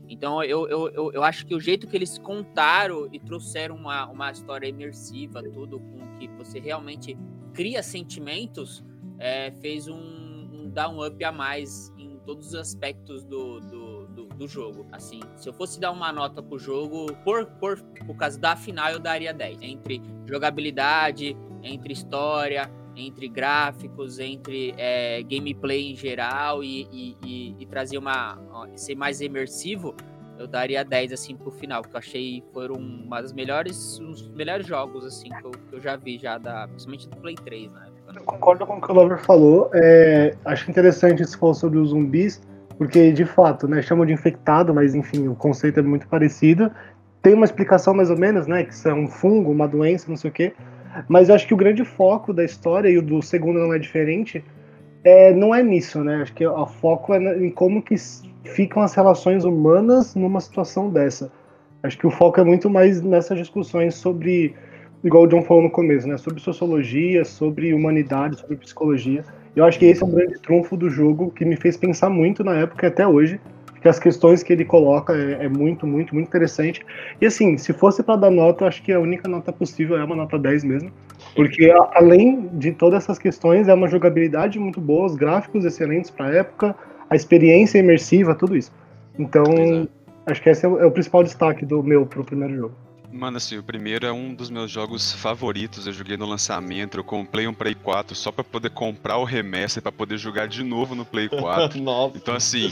Então 0.09 0.43
eu, 0.43 0.67
eu, 0.69 0.89
eu, 0.89 1.12
eu, 1.12 1.23
acho 1.23 1.47
que 1.47 1.55
o 1.55 1.61
jeito 1.61 1.87
que 1.87 1.95
eles 1.95 2.19
contaram 2.19 3.09
e 3.12 3.21
trouxeram 3.21 3.77
uma, 3.77 4.07
uma 4.07 4.31
história 4.31 4.67
imersiva, 4.67 5.43
tudo 5.43 5.79
com 5.79 6.19
que 6.19 6.29
você 6.29 6.59
realmente 6.59 7.17
cria 7.53 7.83
sentimentos, 7.83 8.83
é, 9.19 9.53
fez 9.53 9.87
um, 9.87 9.97
um 9.97 10.71
dar 10.71 10.89
um 10.89 11.07
up 11.07 11.23
a 11.23 11.31
mais 11.31 11.93
em 11.99 12.19
todos 12.25 12.49
os 12.49 12.55
aspectos 12.55 13.25
do, 13.25 13.61
do, 13.61 14.07
do, 14.07 14.25
do 14.29 14.49
jogo. 14.49 14.87
Assim, 14.93 15.21
se 15.37 15.47
eu 15.47 15.53
fosse 15.53 15.79
dar 15.79 15.91
uma 15.91 16.11
nota 16.11 16.43
pro 16.43 16.59
jogo, 16.59 17.12
por, 17.23 17.47
por, 17.47 17.79
por 18.07 18.17
causa 18.17 18.39
da 18.39 18.57
final, 18.57 18.91
eu 18.91 18.99
daria 18.99 19.33
10. 19.35 19.61
Entre 19.61 20.03
jogabilidade, 20.27 21.37
entre 21.62 21.93
história, 21.93 22.71
entre 22.97 23.29
gráficos, 23.29 24.19
entre 24.19 24.75
é, 24.77 25.23
gameplay 25.23 25.93
em 25.93 25.97
geral 25.97 26.63
e, 26.63 26.87
e, 26.93 27.17
e, 27.25 27.57
e 27.61 27.67
trazer 27.67 27.99
uma. 27.99 28.39
ser 28.77 28.95
mais 28.95 29.21
imersivo, 29.21 29.95
eu 30.39 30.47
daria 30.47 30.85
10 30.85 31.13
assim 31.13 31.37
pro 31.37 31.51
final, 31.51 31.83
que 31.83 31.95
eu 31.95 31.99
achei 31.99 32.43
foram 32.53 32.77
uma 32.77 33.21
das 33.21 33.33
melhores, 33.33 33.99
um 34.01 34.11
dos 34.11 34.29
melhores 34.31 34.67
jogos 34.67 35.05
assim 35.05 35.31
que 35.31 35.45
eu, 35.45 35.51
que 35.51 35.77
eu 35.77 35.81
já 35.81 35.97
vi 35.97 36.19
já 36.19 36.39
da, 36.39 36.67
principalmente 36.69 37.09
do 37.09 37.17
Play 37.17 37.35
3 37.37 37.73
na 37.73 37.87
época. 37.87 37.93
Eu 38.17 38.25
concordo 38.25 38.67
com 38.67 38.77
o 38.77 38.81
que 38.81 38.91
o 38.91 38.95
Lover 38.95 39.19
falou. 39.19 39.71
É, 39.75 40.35
acho 40.45 40.71
interessante 40.71 41.25
se 41.25 41.37
falar 41.37 41.55
sobre 41.55 41.79
os 41.79 41.91
zumbis, 41.91 42.43
porque 42.77 43.13
de 43.13 43.25
fato, 43.25 43.69
né, 43.69 43.81
chamam 43.81 44.05
de 44.05 44.13
infectado, 44.13 44.75
mas 44.75 44.95
enfim, 44.95 45.29
o 45.29 45.35
conceito 45.35 45.81
é 45.81 45.83
muito 45.83 46.07
parecido. 46.09 46.71
Tem 47.23 47.35
uma 47.35 47.45
explicação 47.45 47.95
mais 47.95 48.11
ou 48.11 48.19
menos, 48.19 48.47
né, 48.47 48.65
que 48.65 48.75
isso 48.75 48.89
é 48.89 48.95
um 48.95 49.07
fungo, 49.07 49.51
uma 49.51 49.69
doença, 49.69 50.07
não 50.09 50.17
sei 50.17 50.31
o 50.31 50.33
quê. 50.33 50.53
Mas 51.09 51.29
eu 51.29 51.35
acho 51.35 51.47
que 51.47 51.55
o 51.55 51.57
grande 51.57 51.85
foco 51.85 52.33
da 52.33 52.45
história, 52.45 52.89
e 52.89 52.99
o 52.99 53.03
do 53.03 53.23
segundo 53.23 53.59
não 53.59 53.73
é 53.73 53.79
diferente, 53.79 54.45
é, 55.05 55.33
não 55.33 55.55
é 55.55 55.63
nisso, 55.63 56.03
né? 56.05 56.23
Acho 56.23 56.33
que 56.33 56.47
o 56.47 56.67
foco 56.67 57.15
é 57.15 57.39
em 57.39 57.51
como 57.51 57.83
que 57.83 57.95
ficam 58.45 58.83
as 58.83 58.95
relações 58.95 59.45
humanas 59.45 60.15
numa 60.15 60.41
situação 60.41 60.91
dessa. 60.91 61.31
Acho 61.83 61.99
que 61.99 62.07
o 62.07 62.11
foco 62.11 62.41
é 62.41 62.45
muito 62.45 62.71
mais 62.71 63.03
nessas 63.03 63.39
discussões 63.39 63.95
sobre, 63.97 64.55
igual 65.03 65.25
o 65.25 65.27
John 65.27 65.43
falou 65.43 65.65
no 65.65 65.71
começo, 65.71 66.07
né? 66.07 66.17
Sobre 66.17 66.41
sociologia, 66.41 67.25
sobre 67.25 67.75
humanidade, 67.75 68.39
sobre 68.39 68.57
psicologia. 68.57 69.25
Eu 69.55 69.65
acho 69.65 69.79
que 69.79 69.87
esse 69.87 70.03
é 70.03 70.07
um 70.07 70.11
grande 70.11 70.41
trunfo 70.41 70.77
do 70.77 70.89
jogo 70.89 71.31
que 71.31 71.45
me 71.45 71.57
fez 71.57 71.77
pensar 71.77 72.09
muito 72.09 72.45
na 72.45 72.57
época 72.57 72.87
e 72.87 72.89
até 72.89 73.07
hoje. 73.07 73.41
Que 73.83 73.89
as 73.89 73.99
questões 73.99 74.43
que 74.43 74.53
ele 74.53 74.65
coloca 74.65 75.12
é, 75.12 75.45
é 75.45 75.49
muito, 75.49 75.87
muito, 75.87 76.15
muito 76.15 76.29
interessante. 76.29 76.81
E 77.21 77.27
assim, 77.27 77.59
se 77.59 77.73
fosse 77.73 78.03
para 78.03 78.17
dar 78.17 78.31
nota, 78.31 78.65
eu 78.65 78.69
acho 78.69 78.83
que 78.83 78.93
a 78.93 79.01
única 79.01 79.29
nota 79.29 79.53
possível 79.53 79.99
é 79.99 80.05
uma 80.05 80.15
nota 80.15 80.39
10 80.39 80.62
mesmo. 80.62 80.91
Porque 81.35 81.71
a- 81.71 81.91
além 81.95 82.49
de 82.55 82.73
todas 82.73 83.03
essas 83.03 83.19
questões, 83.19 83.67
é 83.69 83.75
uma 83.75 83.89
jogabilidade 83.89 84.59
muito 84.59 84.81
boa, 84.81 85.07
os 85.07 85.17
gráficos 85.17 85.65
excelentes 85.65 86.11
para 86.11 86.27
a 86.27 86.35
época, 86.35 86.77
a 87.11 87.17
experiência 87.17 87.79
imersiva, 87.79 88.35
tudo 88.35 88.57
isso. 88.57 88.73
Então, 89.19 89.45
Pois 89.45 89.89
acho 90.27 90.43
que 90.43 90.49
esse 90.49 90.65
é 90.65 90.69
o, 90.69 90.79
é 90.79 90.87
o 90.87 90.91
principal 90.91 91.25
destaque 91.25 91.67
do 91.67 91.83
meu 91.83 92.07
pro 92.07 92.25
primeiro 92.25 92.57
jogo. 92.57 92.75
Mano, 93.12 93.37
assim, 93.37 93.59
o 93.59 93.62
primeiro 93.62 94.07
é 94.07 94.12
um 94.12 94.33
dos 94.33 94.49
meus 94.49 94.71
jogos 94.71 95.12
favoritos. 95.12 95.87
Eu 95.87 95.93
joguei 95.93 96.17
no 96.17 96.25
lançamento, 96.25 96.97
eu 96.97 97.05
comprei 97.05 97.47
um 97.47 97.53
Play 97.53 97.75
4 97.75 98.15
só 98.15 98.33
pra 98.33 98.43
poder 98.43 98.71
comprar 98.71 99.19
o 99.19 99.25
remaster, 99.25 99.83
pra 99.83 99.93
poder 99.93 100.17
jogar 100.17 100.49
de 100.49 100.65
novo 100.65 100.95
no 100.95 101.05
Play 101.05 101.29
4. 101.29 101.79
Nossa. 101.83 102.17
Então, 102.17 102.35
assim, 102.35 102.71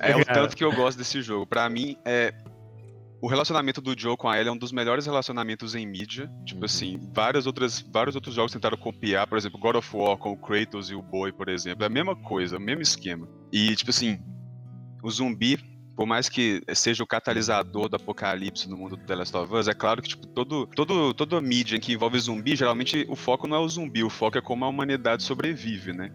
é 0.00 0.16
o 0.16 0.24
tanto 0.24 0.56
que 0.56 0.64
eu 0.64 0.72
gosto 0.72 0.98
desse 0.98 1.22
jogo. 1.22 1.46
Pra 1.46 1.68
mim, 1.68 1.96
é. 2.04 2.32
O 3.22 3.28
relacionamento 3.28 3.82
do 3.82 3.94
Joe 3.98 4.16
com 4.16 4.30
a 4.30 4.38
Ellie 4.38 4.48
é 4.48 4.52
um 4.52 4.56
dos 4.56 4.72
melhores 4.72 5.04
relacionamentos 5.04 5.74
em 5.74 5.86
mídia. 5.86 6.30
Tipo 6.44 6.60
Uhum. 6.60 6.64
assim, 6.64 6.98
várias 7.12 7.46
outras, 7.46 7.80
vários 7.92 8.14
outros 8.14 8.34
jogos 8.34 8.50
tentaram 8.50 8.78
copiar, 8.78 9.26
por 9.26 9.36
exemplo, 9.36 9.60
God 9.60 9.76
of 9.76 9.94
War 9.94 10.16
com 10.16 10.32
o 10.32 10.36
Kratos 10.38 10.90
e 10.90 10.94
o 10.94 11.02
Boy, 11.02 11.30
por 11.30 11.50
exemplo. 11.50 11.84
É 11.84 11.86
a 11.86 11.90
mesma 11.90 12.16
coisa, 12.16 12.56
o 12.56 12.60
mesmo 12.60 12.80
esquema. 12.80 13.28
E, 13.52 13.76
tipo 13.76 13.90
assim, 13.90 14.18
o 15.02 15.10
zumbi, 15.10 15.58
por 15.94 16.06
mais 16.06 16.30
que 16.30 16.62
seja 16.74 17.04
o 17.04 17.06
catalisador 17.06 17.90
do 17.90 17.96
apocalipse 17.96 18.66
no 18.70 18.78
mundo 18.78 18.96
do 18.96 19.04
The 19.04 19.14
Last 19.16 19.36
of 19.36 19.54
Us, 19.54 19.68
é 19.68 19.74
claro 19.74 20.00
que, 20.00 20.08
tipo, 20.08 20.26
todo, 20.28 20.66
todo, 20.68 21.12
toda 21.12 21.38
mídia 21.42 21.78
que 21.78 21.92
envolve 21.92 22.18
zumbi, 22.18 22.56
geralmente 22.56 23.04
o 23.06 23.14
foco 23.14 23.46
não 23.46 23.58
é 23.58 23.60
o 23.60 23.68
zumbi, 23.68 24.02
o 24.02 24.08
foco 24.08 24.38
é 24.38 24.40
como 24.40 24.64
a 24.64 24.68
humanidade 24.68 25.22
sobrevive, 25.22 25.92
né? 25.92 26.10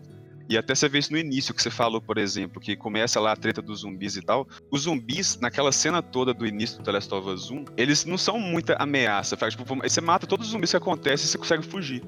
E 0.47 0.57
até 0.57 0.75
você 0.75 0.87
vê 0.87 0.99
isso 0.99 1.11
no 1.11 1.17
início 1.17 1.53
que 1.53 1.61
você 1.61 1.71
falou, 1.71 1.99
por 1.99 2.17
exemplo, 2.17 2.61
que 2.61 2.75
começa 2.75 3.19
lá 3.19 3.31
a 3.31 3.35
treta 3.35 3.61
dos 3.61 3.79
zumbis 3.81 4.15
e 4.15 4.21
tal. 4.21 4.47
Os 4.71 4.83
zumbis, 4.83 5.39
naquela 5.39 5.71
cena 5.71 6.01
toda 6.01 6.33
do 6.33 6.45
início 6.45 6.77
do 6.77 6.83
The 6.83 6.91
Last 6.91 7.13
of 7.13 7.29
Us 7.29 7.49
1, 7.49 7.65
eles 7.75 8.05
não 8.05 8.17
são 8.17 8.39
muita 8.39 8.75
ameaça. 8.75 9.35
Faz, 9.35 9.55
tipo, 9.55 9.75
você 9.75 10.01
mata 10.01 10.27
todos 10.27 10.47
os 10.47 10.51
zumbis 10.51 10.69
que 10.69 10.77
acontecem 10.77 11.25
e 11.25 11.29
você 11.29 11.37
consegue 11.37 11.63
fugir. 11.63 12.03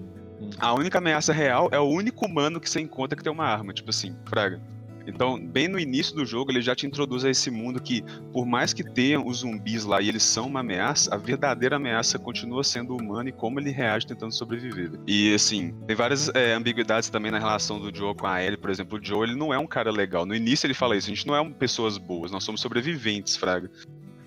A 0.60 0.74
única 0.74 1.00
ameaça 1.00 1.34
real 1.34 1.70
é 1.72 1.80
o 1.80 1.88
único 1.88 2.26
humano 2.26 2.60
que 2.60 2.70
você 2.70 2.80
encontra 2.80 3.18
que 3.18 3.24
tem 3.24 3.34
uma 3.34 3.46
arma, 3.46 3.74
tipo 3.74 3.90
assim, 3.90 4.16
fraga. 4.28 4.62
Então, 5.08 5.40
bem 5.40 5.70
no 5.70 5.80
início 5.80 6.14
do 6.14 6.26
jogo, 6.26 6.52
ele 6.52 6.62
já 6.62 6.76
te 6.76 6.86
introduz 6.86 7.24
a 7.24 7.30
esse 7.30 7.50
mundo 7.50 7.82
que, 7.82 8.04
por 8.34 8.46
mais 8.46 8.74
que 8.74 8.84
tenham 8.84 9.26
os 9.26 9.38
zumbis 9.38 9.86
lá 9.86 10.02
e 10.02 10.10
eles 10.10 10.24
são 10.24 10.48
uma 10.48 10.60
ameaça, 10.60 11.16
a 11.16 11.18
verdadeira 11.18 11.78
ameaça 11.78 12.20
continua 12.20 12.64
sendo 12.64 12.94
o 12.94 13.02
humano 13.02 13.30
e 13.30 13.32
como 13.32 13.60
ele 13.60 13.72
reage 13.72 14.06
tentando 14.06 14.34
sobreviver. 14.34 14.92
E, 15.08 15.34
assim, 15.34 15.74
tem 15.88 15.96
várias 15.96 16.30
é, 16.36 16.54
ambiguidades 16.54 17.10
também 17.10 17.32
na 17.32 17.40
relação 17.40 17.80
do 17.80 17.96
Joe 17.96 18.14
com 18.14 18.28
a 18.28 18.44
Ellie. 18.44 18.58
Por 18.58 18.70
exemplo, 18.70 19.00
o 19.00 19.04
Joe, 19.04 19.26
ele 19.26 19.36
não 19.36 19.54
é 19.54 19.58
um 19.58 19.68
cara 19.68 19.90
legal. 19.90 20.26
No 20.26 20.36
início 20.36 20.68
ele 20.68 20.74
fala 20.74 20.98
isso, 20.98 21.10
a 21.10 21.16
gente 21.16 21.26
não 21.26 21.36
é 21.36 21.50
pessoas 21.52 21.98
boas, 21.98 22.30
nós 22.30 22.44
somos 22.44 22.60
sobreviventes, 22.60 23.38
fraga. 23.38 23.72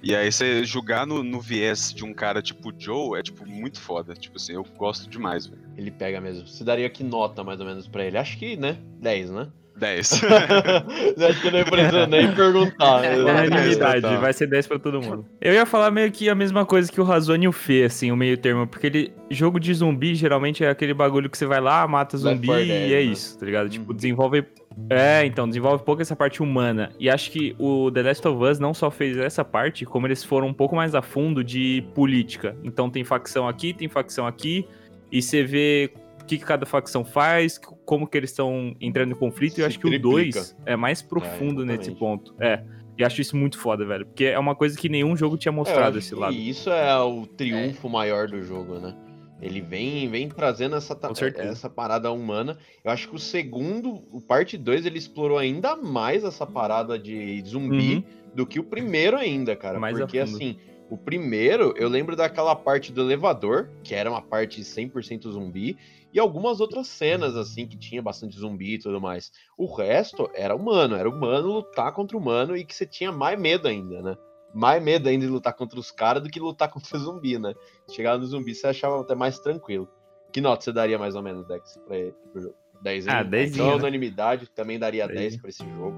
E 0.02 0.14
aí 0.14 0.32
você 0.32 0.64
julgar 0.64 1.06
no, 1.06 1.22
no 1.22 1.40
viés 1.40 1.92
de 1.92 2.06
um 2.06 2.14
cara 2.14 2.40
tipo 2.40 2.72
Joe 2.76 3.18
é, 3.18 3.22
tipo, 3.22 3.46
muito 3.46 3.78
foda. 3.78 4.14
Tipo 4.14 4.36
assim, 4.36 4.54
eu 4.54 4.64
gosto 4.76 5.10
demais, 5.10 5.46
velho. 5.46 5.60
Ele 5.76 5.90
pega 5.90 6.20
mesmo. 6.20 6.46
Você 6.46 6.64
daria 6.64 6.88
que 6.88 7.04
nota 7.04 7.44
mais 7.44 7.60
ou 7.60 7.66
menos 7.66 7.86
pra 7.86 8.04
ele? 8.04 8.16
Acho 8.16 8.38
que, 8.38 8.56
né? 8.56 8.78
10, 8.98 9.30
né? 9.30 9.48
10. 9.80 10.22
Acho 11.28 11.40
que 11.40 11.48
eu 11.48 11.52
nem 11.52 11.64
preciso 11.64 12.06
nem 12.06 12.32
perguntar. 12.32 13.04
É, 13.04 13.16
Unanimidade, 13.16 14.16
vai 14.18 14.32
ser 14.32 14.46
10 14.46 14.66
pra 14.66 14.78
todo 14.78 15.00
mundo. 15.00 15.26
Eu 15.40 15.52
ia 15.52 15.66
falar 15.66 15.90
meio 15.90 16.12
que 16.12 16.28
a 16.28 16.34
mesma 16.34 16.64
coisa 16.64 16.90
que 16.92 17.00
o 17.00 17.04
Razone 17.04 17.46
e 17.46 17.48
o 17.48 17.52
Fê, 17.52 17.84
assim, 17.84 18.12
o 18.12 18.16
meio 18.16 18.36
termo, 18.36 18.66
porque 18.66 18.86
ele, 18.86 19.12
jogo 19.30 19.58
de 19.58 19.72
zumbi 19.74 20.14
geralmente 20.14 20.62
é 20.64 20.68
aquele 20.70 20.94
bagulho 20.94 21.28
que 21.28 21.36
você 21.36 21.46
vai 21.46 21.60
lá, 21.60 21.86
mata 21.88 22.16
zumbi 22.16 22.46
4 22.46 22.64
e 22.64 22.70
é 22.70 22.96
né? 22.96 23.00
isso, 23.00 23.38
tá 23.38 23.46
ligado? 23.46 23.68
Tipo, 23.68 23.90
Uhum. 23.90 23.96
desenvolve. 23.96 24.44
É, 24.88 25.24
então, 25.24 25.48
desenvolve 25.48 25.84
pouco 25.84 26.00
essa 26.00 26.14
parte 26.14 26.42
humana. 26.42 26.90
E 26.98 27.10
acho 27.10 27.30
que 27.30 27.56
o 27.58 27.90
The 27.90 28.02
Last 28.02 28.28
of 28.28 28.42
Us 28.42 28.58
não 28.58 28.72
só 28.72 28.90
fez 28.90 29.16
essa 29.16 29.44
parte, 29.44 29.84
como 29.84 30.06
eles 30.06 30.22
foram 30.22 30.46
um 30.48 30.54
pouco 30.54 30.76
mais 30.76 30.94
a 30.94 31.02
fundo 31.02 31.42
de 31.42 31.84
política. 31.94 32.56
Então 32.62 32.88
tem 32.88 33.02
facção 33.02 33.48
aqui, 33.48 33.72
tem 33.72 33.88
facção 33.88 34.26
aqui, 34.26 34.66
e 35.10 35.20
você 35.20 35.42
vê 35.42 35.90
que, 36.30 36.38
que 36.38 36.44
cada 36.44 36.64
facção 36.64 37.04
faz, 37.04 37.58
como 37.84 38.06
que 38.06 38.16
eles 38.16 38.30
estão 38.30 38.74
entrando 38.80 39.12
em 39.12 39.14
conflito, 39.16 39.52
e 39.52 39.54
Se 39.56 39.60
eu 39.62 39.66
acho 39.66 39.78
que 39.78 39.88
triplica. 39.88 40.08
o 40.38 40.42
2 40.42 40.56
é 40.66 40.76
mais 40.76 41.02
profundo 41.02 41.64
nesse 41.64 41.90
exatamente. 41.90 41.98
ponto. 41.98 42.34
É. 42.40 42.62
E 42.98 43.04
acho 43.04 43.20
isso 43.20 43.36
muito 43.36 43.58
foda, 43.58 43.84
velho. 43.84 44.06
Porque 44.06 44.24
é 44.26 44.38
uma 44.38 44.54
coisa 44.54 44.76
que 44.78 44.88
nenhum 44.88 45.16
jogo 45.16 45.36
tinha 45.36 45.50
É, 45.52 45.54
mostrado 45.54 45.98
esse 45.98 46.14
lado. 46.14 46.34
Isso 46.34 46.70
é 46.70 46.96
o 47.02 47.26
triunfo 47.26 47.88
maior 47.88 48.28
do 48.28 48.42
jogo, 48.42 48.78
né? 48.78 48.94
Ele 49.40 49.60
vem, 49.62 50.06
vem 50.10 50.28
trazendo 50.28 50.76
essa, 50.76 50.98
essa 51.38 51.70
parada 51.70 52.12
humana. 52.12 52.58
Eu 52.84 52.90
acho 52.90 53.08
que 53.08 53.16
o 53.16 53.18
segundo, 53.18 54.02
o 54.12 54.20
parte 54.20 54.58
2, 54.58 54.84
ele 54.84 54.98
explorou 54.98 55.38
ainda 55.38 55.74
mais 55.76 56.24
essa 56.24 56.46
parada 56.46 56.98
de 56.98 57.42
zumbi 57.46 57.94
Uhum. 57.96 58.04
do 58.34 58.46
que 58.46 58.60
o 58.60 58.64
primeiro 58.64 59.16
ainda, 59.16 59.56
cara. 59.56 59.80
Mais 59.80 59.96
Porque 59.98 60.18
assim, 60.18 60.58
o 60.90 60.96
primeiro, 60.98 61.72
eu 61.78 61.88
lembro 61.88 62.14
daquela 62.14 62.54
parte 62.54 62.92
do 62.92 63.00
elevador, 63.00 63.70
que 63.82 63.94
era 63.94 64.10
uma 64.10 64.20
parte 64.20 64.60
100% 64.60 65.22
zumbi, 65.30 65.78
e 66.12 66.18
algumas 66.20 66.60
outras 66.60 66.88
cenas, 66.88 67.36
assim, 67.36 67.66
que 67.66 67.76
tinha 67.76 68.02
bastante 68.02 68.36
zumbi 68.38 68.74
e 68.74 68.78
tudo 68.78 69.00
mais. 69.00 69.30
O 69.56 69.72
resto 69.72 70.28
era 70.34 70.54
humano, 70.54 70.96
era 70.96 71.08
humano 71.08 71.46
lutar 71.48 71.92
contra 71.92 72.16
humano 72.16 72.56
e 72.56 72.64
que 72.64 72.74
você 72.74 72.84
tinha 72.86 73.12
mais 73.12 73.38
medo 73.38 73.68
ainda, 73.68 74.02
né? 74.02 74.16
Mais 74.52 74.82
medo 74.82 75.08
ainda 75.08 75.24
de 75.24 75.30
lutar 75.30 75.52
contra 75.54 75.78
os 75.78 75.90
caras 75.92 76.22
do 76.22 76.28
que 76.28 76.40
lutar 76.40 76.68
contra 76.72 76.96
o 76.96 77.00
zumbi, 77.00 77.38
né? 77.38 77.54
Chegar 77.90 78.18
no 78.18 78.26
zumbi 78.26 78.54
você 78.54 78.66
achava 78.66 79.00
até 79.00 79.14
mais 79.14 79.38
tranquilo. 79.38 79.88
Que 80.32 80.40
nota 80.40 80.62
você 80.64 80.72
daria 80.72 80.98
mais 80.98 81.14
ou 81.16 81.22
menos, 81.22 81.46
Dex, 81.46 81.78
pra 81.86 81.96
ele, 81.96 82.14
pro 82.32 82.42
jogo? 82.42 82.54
10 82.82 83.08
Ah, 83.08 83.20
Então, 83.20 83.30
dezinho, 83.30 83.66
né? 83.66 83.74
unanimidade, 83.74 84.48
também 84.50 84.78
daria 84.78 85.06
10 85.06 85.18
Dezinho. 85.18 85.40
pra 85.42 85.50
esse 85.50 85.64
jogo. 85.64 85.94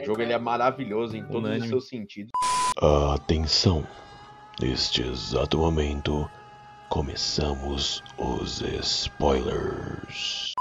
O 0.00 0.04
jogo 0.04 0.20
ele 0.22 0.32
é 0.32 0.38
maravilhoso 0.38 1.16
em 1.16 1.24
todos 1.26 1.50
os 1.62 1.68
seus 1.68 1.88
sentidos. 1.88 2.30
Atenção! 3.14 3.86
Neste 4.60 5.02
exato 5.02 5.58
momento, 5.58 6.28
começamos 6.88 8.02
os 8.16 8.60
spoilers. 8.60 10.54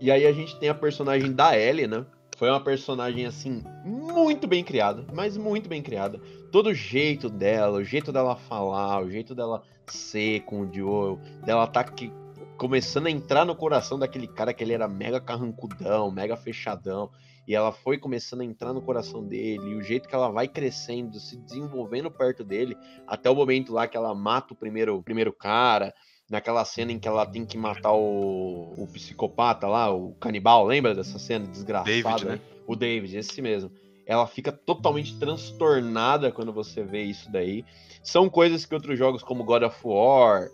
E 0.00 0.10
aí 0.10 0.26
a 0.26 0.32
gente 0.32 0.58
tem 0.58 0.68
a 0.68 0.74
personagem 0.74 1.32
da 1.32 1.58
Ellie, 1.58 1.86
né? 1.86 2.04
Foi 2.36 2.48
uma 2.48 2.60
personagem, 2.60 3.26
assim, 3.26 3.62
muito 3.84 4.46
bem 4.46 4.64
criada, 4.64 5.04
mas 5.12 5.36
muito 5.36 5.68
bem 5.68 5.82
criada. 5.82 6.20
Todo 6.50 6.70
o 6.70 6.74
jeito 6.74 7.28
dela, 7.28 7.78
o 7.78 7.84
jeito 7.84 8.12
dela 8.12 8.36
falar, 8.36 9.02
o 9.02 9.10
jeito 9.10 9.34
dela 9.34 9.62
ser 9.86 10.40
com 10.40 10.62
o 10.62 10.72
Joel, 10.72 11.20
dela 11.44 11.66
tá 11.66 11.80
aqui 11.80 12.12
começando 12.56 13.06
a 13.06 13.10
entrar 13.10 13.44
no 13.44 13.54
coração 13.54 13.98
daquele 13.98 14.26
cara 14.26 14.52
que 14.52 14.62
ele 14.62 14.72
era 14.72 14.88
mega 14.88 15.20
carrancudão, 15.20 16.10
mega 16.10 16.36
fechadão. 16.36 17.10
E 17.46 17.54
ela 17.54 17.72
foi 17.72 17.98
começando 17.98 18.40
a 18.40 18.44
entrar 18.44 18.72
no 18.72 18.80
coração 18.80 19.22
dele, 19.22 19.70
e 19.70 19.74
o 19.74 19.82
jeito 19.82 20.08
que 20.08 20.14
ela 20.14 20.30
vai 20.30 20.48
crescendo, 20.48 21.20
se 21.20 21.36
desenvolvendo 21.36 22.10
perto 22.10 22.42
dele, 22.42 22.76
até 23.06 23.28
o 23.28 23.34
momento 23.34 23.72
lá 23.72 23.86
que 23.86 23.96
ela 23.96 24.14
mata 24.14 24.54
o 24.54 24.56
primeiro, 24.56 24.96
o 24.96 25.02
primeiro 25.02 25.32
cara, 25.32 25.94
naquela 26.28 26.64
cena 26.64 26.92
em 26.92 26.98
que 26.98 27.06
ela 27.06 27.26
tem 27.26 27.44
que 27.44 27.58
matar 27.58 27.92
o, 27.92 28.72
o 28.76 28.88
psicopata 28.92 29.66
lá, 29.66 29.92
o 29.92 30.14
canibal, 30.14 30.64
lembra 30.64 30.94
dessa 30.94 31.18
cena 31.18 31.46
desgraçada? 31.46 31.90
David, 31.90 32.24
né? 32.24 32.40
O 32.66 32.74
David, 32.74 33.16
esse 33.18 33.42
mesmo. 33.42 33.70
Ela 34.06 34.26
fica 34.26 34.52
totalmente 34.52 35.18
transtornada 35.18 36.30
quando 36.30 36.52
você 36.52 36.82
vê 36.82 37.02
isso 37.02 37.30
daí. 37.30 37.64
São 38.02 38.28
coisas 38.28 38.66
que 38.66 38.74
outros 38.74 38.98
jogos 38.98 39.22
como 39.22 39.44
God 39.44 39.62
of 39.62 39.78
War, 39.82 40.48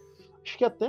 Acho 0.44 0.56
que 0.56 0.64
até, 0.64 0.88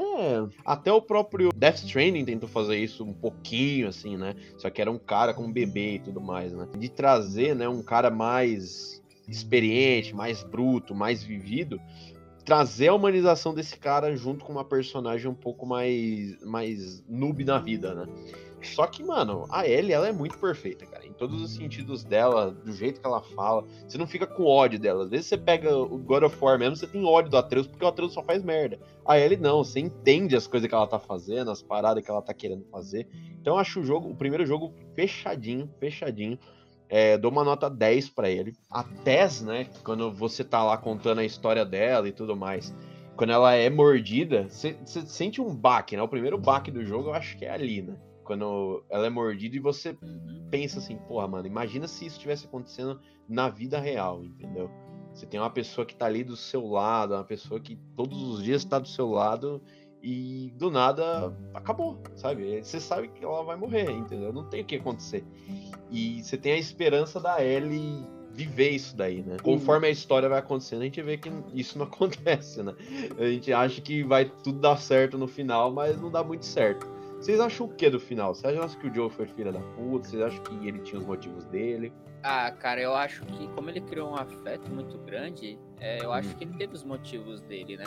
até 0.66 0.92
o 0.92 1.02
próprio 1.02 1.50
Death 1.54 1.84
Stranding 1.84 2.24
tentou 2.26 2.48
fazer 2.48 2.78
isso 2.78 3.04
um 3.04 3.14
pouquinho, 3.14 3.88
assim, 3.88 4.16
né? 4.16 4.36
Só 4.58 4.70
que 4.70 4.82
era 4.82 4.90
um 4.90 4.98
cara 4.98 5.34
com 5.34 5.44
um 5.44 5.52
bebê 5.52 5.96
e 5.96 6.00
tudo 6.00 6.22
mais, 6.22 6.54
né? 6.54 6.68
De 6.78 6.90
trazer, 6.90 7.56
né, 7.56 7.68
um 7.68 7.84
cara 7.84 8.10
mais 8.10 9.02
experiente, 9.28 10.16
mais 10.16 10.44
bruto, 10.44 10.96
mais 10.96 11.24
vivido, 11.24 11.80
trazer 12.46 12.88
a 12.88 12.94
humanização 12.94 13.54
desse 13.54 13.78
cara 13.78 14.16
junto 14.16 14.44
com 14.44 14.52
uma 14.52 14.66
personagem 14.66 15.30
um 15.30 15.36
pouco 15.36 15.66
mais, 15.66 16.42
mais 16.44 17.04
noob 17.08 17.44
na 17.44 17.60
vida, 17.60 17.94
né? 17.94 18.08
Só 18.62 18.86
que, 18.86 19.04
mano, 19.04 19.46
a 19.50 19.68
Ellie, 19.68 19.92
ela 19.92 20.08
é 20.08 20.12
muito 20.12 20.38
perfeita, 20.38 20.86
cara. 20.86 21.06
Em 21.06 21.14
todos 21.14 21.42
os 21.42 21.56
sentidos 21.56 22.04
dela, 22.04 22.52
do 22.52 22.72
jeito 22.72 23.02
que 23.02 23.08
ela 23.08 23.22
fala. 23.22 23.66
Você 23.88 23.98
não 23.98 24.08
fica 24.08 24.28
com 24.28 24.46
ódio 24.46 24.80
dela. 24.80 25.04
Às 25.04 25.10
vezes 25.10 25.26
você 25.26 25.38
pega 25.38 25.76
o 25.76 25.98
God 25.98 26.24
of 26.24 26.38
War 26.40 26.60
mesmo, 26.60 26.76
você 26.76 26.88
tem 26.88 27.04
ódio 27.04 27.32
do 27.32 27.38
Atreus, 27.38 27.68
porque 27.68 27.84
o 27.84 27.88
Atreus 27.88 28.14
só 28.14 28.24
faz 28.24 28.44
merda. 28.44 28.80
A 29.06 29.20
Ellie 29.20 29.38
não, 29.38 29.64
você 29.64 29.80
entende 29.80 30.36
as 30.36 30.48
coisas 30.48 30.70
que 30.70 30.76
ela 30.76 30.88
tá 30.88 31.00
fazendo, 31.00 31.50
as 31.52 31.62
paradas 31.62 32.04
que 32.04 32.12
ela 32.12 32.22
tá 32.22 32.34
querendo 32.34 32.66
fazer. 32.72 33.08
Então 33.40 33.56
eu 33.56 33.60
acho 33.60 33.80
o 33.80 33.84
jogo, 33.84 34.10
o 34.10 34.16
primeiro 34.16 34.46
jogo 34.46 34.74
fechadinho, 34.96 35.70
fechadinho. 35.80 36.38
É, 36.88 37.18
dou 37.18 37.32
uma 37.32 37.44
nota 37.44 37.70
10 37.70 38.10
para 38.10 38.30
ele. 38.30 38.54
A 38.70 38.84
Tess, 38.84 39.42
né, 39.42 39.68
quando 39.84 40.12
você 40.12 40.44
tá 40.44 40.64
lá 40.64 40.78
contando 40.78 41.20
a 41.20 41.26
história 41.26 41.66
dela 41.66 42.08
e 42.08 42.12
tudo 42.12 42.36
mais, 42.36 42.76
quando 43.16 43.32
ela 43.32 43.54
é 43.54 43.70
mordida, 43.70 44.48
você 44.50 44.76
sente 44.84 45.40
um 45.40 45.56
baque, 45.56 45.96
né? 45.96 46.02
O 46.02 46.08
primeiro 46.08 46.38
baque 46.38 46.72
do 46.72 46.84
jogo 46.84 47.10
eu 47.10 47.14
acho 47.14 47.38
que 47.38 47.46
é 47.46 47.52
ali, 47.52 47.82
né? 47.82 47.96
Quando 48.32 48.82
ela 48.90 49.08
é 49.08 49.10
mordida 49.10 49.58
e 49.58 49.60
você 49.60 49.94
pensa 50.50 50.80
assim, 50.80 50.96
porra, 50.96 51.28
mano, 51.28 51.46
imagina 51.48 51.86
se 51.86 52.06
isso 52.06 52.16
estivesse 52.16 52.46
acontecendo 52.46 52.98
na 53.28 53.50
vida 53.50 53.78
real, 53.78 54.24
entendeu? 54.24 54.72
Você 55.14 55.26
tem 55.26 55.38
uma 55.38 55.50
pessoa 55.50 55.86
que 55.86 55.94
tá 55.94 56.06
ali 56.06 56.24
do 56.24 56.38
seu 56.38 56.66
lado, 56.66 57.14
uma 57.14 57.26
pessoa 57.26 57.60
que 57.60 57.78
todos 57.94 58.24
os 58.24 58.42
dias 58.42 58.64
tá 58.64 58.80
do 58.80 58.88
seu 58.88 59.10
lado 59.10 59.62
e 60.02 60.54
do 60.56 60.72
nada 60.72 61.36
acabou, 61.54 62.02
sabe? 62.16 62.64
Você 62.64 62.80
sabe 62.80 63.10
que 63.10 63.22
ela 63.22 63.44
vai 63.44 63.58
morrer, 63.58 63.92
entendeu? 63.92 64.32
Não 64.32 64.46
tem 64.46 64.62
o 64.62 64.66
que 64.66 64.78
acontecer. 64.78 65.26
E 65.90 66.24
você 66.24 66.38
tem 66.38 66.54
a 66.54 66.58
esperança 66.58 67.20
da 67.20 67.44
Ellie 67.44 68.08
viver 68.32 68.70
isso 68.70 68.96
daí, 68.96 69.22
né? 69.24 69.36
Conforme 69.44 69.88
a 69.88 69.90
história 69.90 70.30
vai 70.30 70.40
acontecendo, 70.40 70.84
a 70.84 70.86
gente 70.86 71.02
vê 71.02 71.18
que 71.18 71.30
isso 71.54 71.78
não 71.78 71.84
acontece, 71.92 72.64
né? 72.64 72.74
A 73.20 73.26
gente 73.26 73.52
acha 73.52 73.82
que 73.82 74.04
vai 74.04 74.24
tudo 74.42 74.58
dar 74.60 74.78
certo 74.78 75.18
no 75.18 75.28
final, 75.28 75.70
mas 75.70 76.00
não 76.00 76.10
dá 76.10 76.24
muito 76.24 76.46
certo. 76.46 76.88
Vocês 77.22 77.40
acham 77.40 77.68
o 77.68 77.70
que 77.70 77.88
do 77.88 78.00
final? 78.00 78.34
Vocês 78.34 78.58
acham 78.58 78.80
que 78.80 78.88
o 78.88 78.94
Joe 78.94 79.08
foi 79.12 79.28
filha 79.28 79.52
da 79.52 79.60
puta? 79.60 80.08
Vocês 80.08 80.24
acham 80.24 80.42
que 80.44 80.68
ele 80.68 80.80
tinha 80.80 81.00
os 81.00 81.06
motivos 81.06 81.46
dele? 81.46 81.94
Ah, 82.24 82.50
cara, 82.52 82.82
eu 82.82 82.96
acho 82.96 83.24
que 83.28 83.48
como 83.50 83.70
ele 83.70 83.80
criou 83.80 84.10
um 84.10 84.16
afeto 84.16 84.72
muito 84.72 84.98
grande, 84.98 85.60
é, 85.80 86.04
eu 86.04 86.12
acho 86.12 86.30
hum. 86.30 86.34
que 86.34 86.44
ele 86.46 86.58
teve 86.58 86.74
os 86.74 86.84
motivos 86.84 87.40
dele, 87.44 87.78
né? 87.78 87.86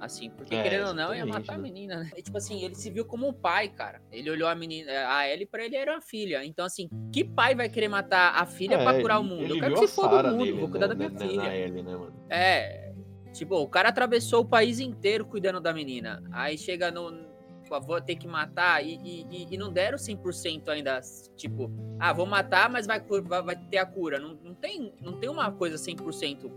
Assim, 0.00 0.30
porque 0.30 0.54
é, 0.54 0.62
querendo 0.62 0.88
ou 0.88 0.94
não, 0.94 1.14
ia 1.14 1.26
matar 1.26 1.52
né? 1.52 1.58
a 1.58 1.62
menina, 1.62 1.96
né? 1.98 2.10
E, 2.16 2.22
tipo 2.22 2.38
assim, 2.38 2.64
ele 2.64 2.74
se 2.74 2.90
viu 2.90 3.04
como 3.04 3.28
um 3.28 3.34
pai, 3.34 3.68
cara. 3.68 4.00
Ele 4.10 4.30
olhou 4.30 4.48
a 4.48 4.54
menina, 4.54 4.90
a 5.14 5.28
Ellie 5.28 5.44
pra 5.44 5.62
ele 5.62 5.76
era 5.76 5.92
uma 5.92 6.00
filha. 6.00 6.42
Então, 6.42 6.64
assim, 6.64 6.88
que 7.12 7.22
pai 7.22 7.54
vai 7.54 7.68
querer 7.68 7.88
matar 7.88 8.32
a 8.34 8.46
filha 8.46 8.76
é, 8.76 8.82
pra 8.82 8.98
curar 8.98 9.20
o 9.20 9.24
mundo? 9.24 9.56
Eu 9.56 9.60
quero 9.60 9.74
que 9.74 9.88
se 9.88 9.94
foda 9.94 10.22
do 10.22 10.30
mundo, 10.30 10.44
dele, 10.46 10.58
vou 10.58 10.70
cuidar 10.70 10.88
né, 10.88 10.94
da 10.94 10.98
minha 11.06 11.20
filha. 11.20 11.42
Na 11.42 11.54
Ellie, 11.54 11.82
né, 11.82 11.96
mano? 11.96 12.14
É. 12.30 12.94
Tipo, 13.34 13.56
o 13.56 13.68
cara 13.68 13.90
atravessou 13.90 14.40
o 14.40 14.48
país 14.48 14.80
inteiro 14.80 15.26
cuidando 15.26 15.60
da 15.60 15.74
menina. 15.74 16.22
Aí 16.32 16.56
chega 16.56 16.90
no, 16.90 17.29
tipo, 17.70 17.80
vou 17.80 18.00
ter 18.00 18.16
que 18.16 18.26
matar 18.26 18.84
e, 18.84 18.98
e, 19.04 19.46
e 19.50 19.56
não 19.56 19.72
deram 19.72 19.96
100% 19.96 20.68
ainda, 20.68 21.00
tipo, 21.36 21.70
ah, 21.98 22.12
vou 22.12 22.26
matar, 22.26 22.68
mas 22.68 22.86
vai, 22.86 23.00
vai, 23.00 23.42
vai 23.42 23.56
ter 23.56 23.78
a 23.78 23.86
cura. 23.86 24.18
Não, 24.18 24.36
não, 24.42 24.54
tem, 24.54 24.92
não 25.00 25.18
tem 25.18 25.28
uma 25.28 25.52
coisa 25.52 25.76
100% 25.76 26.50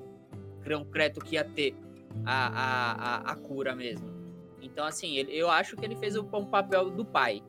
concreto 0.67 1.19
que 1.19 1.35
ia 1.35 1.43
ter 1.43 1.75
a, 2.25 2.47
a, 2.47 2.91
a, 2.91 3.31
a 3.31 3.35
cura 3.35 3.75
mesmo. 3.75 4.11
Então, 4.61 4.85
assim, 4.85 5.17
ele, 5.17 5.35
eu 5.37 5.49
acho 5.49 5.75
que 5.75 5.85
ele 5.85 5.95
fez 5.95 6.15
o, 6.15 6.27
um 6.33 6.45
papel 6.45 6.89
do 6.89 7.05
pai, 7.05 7.43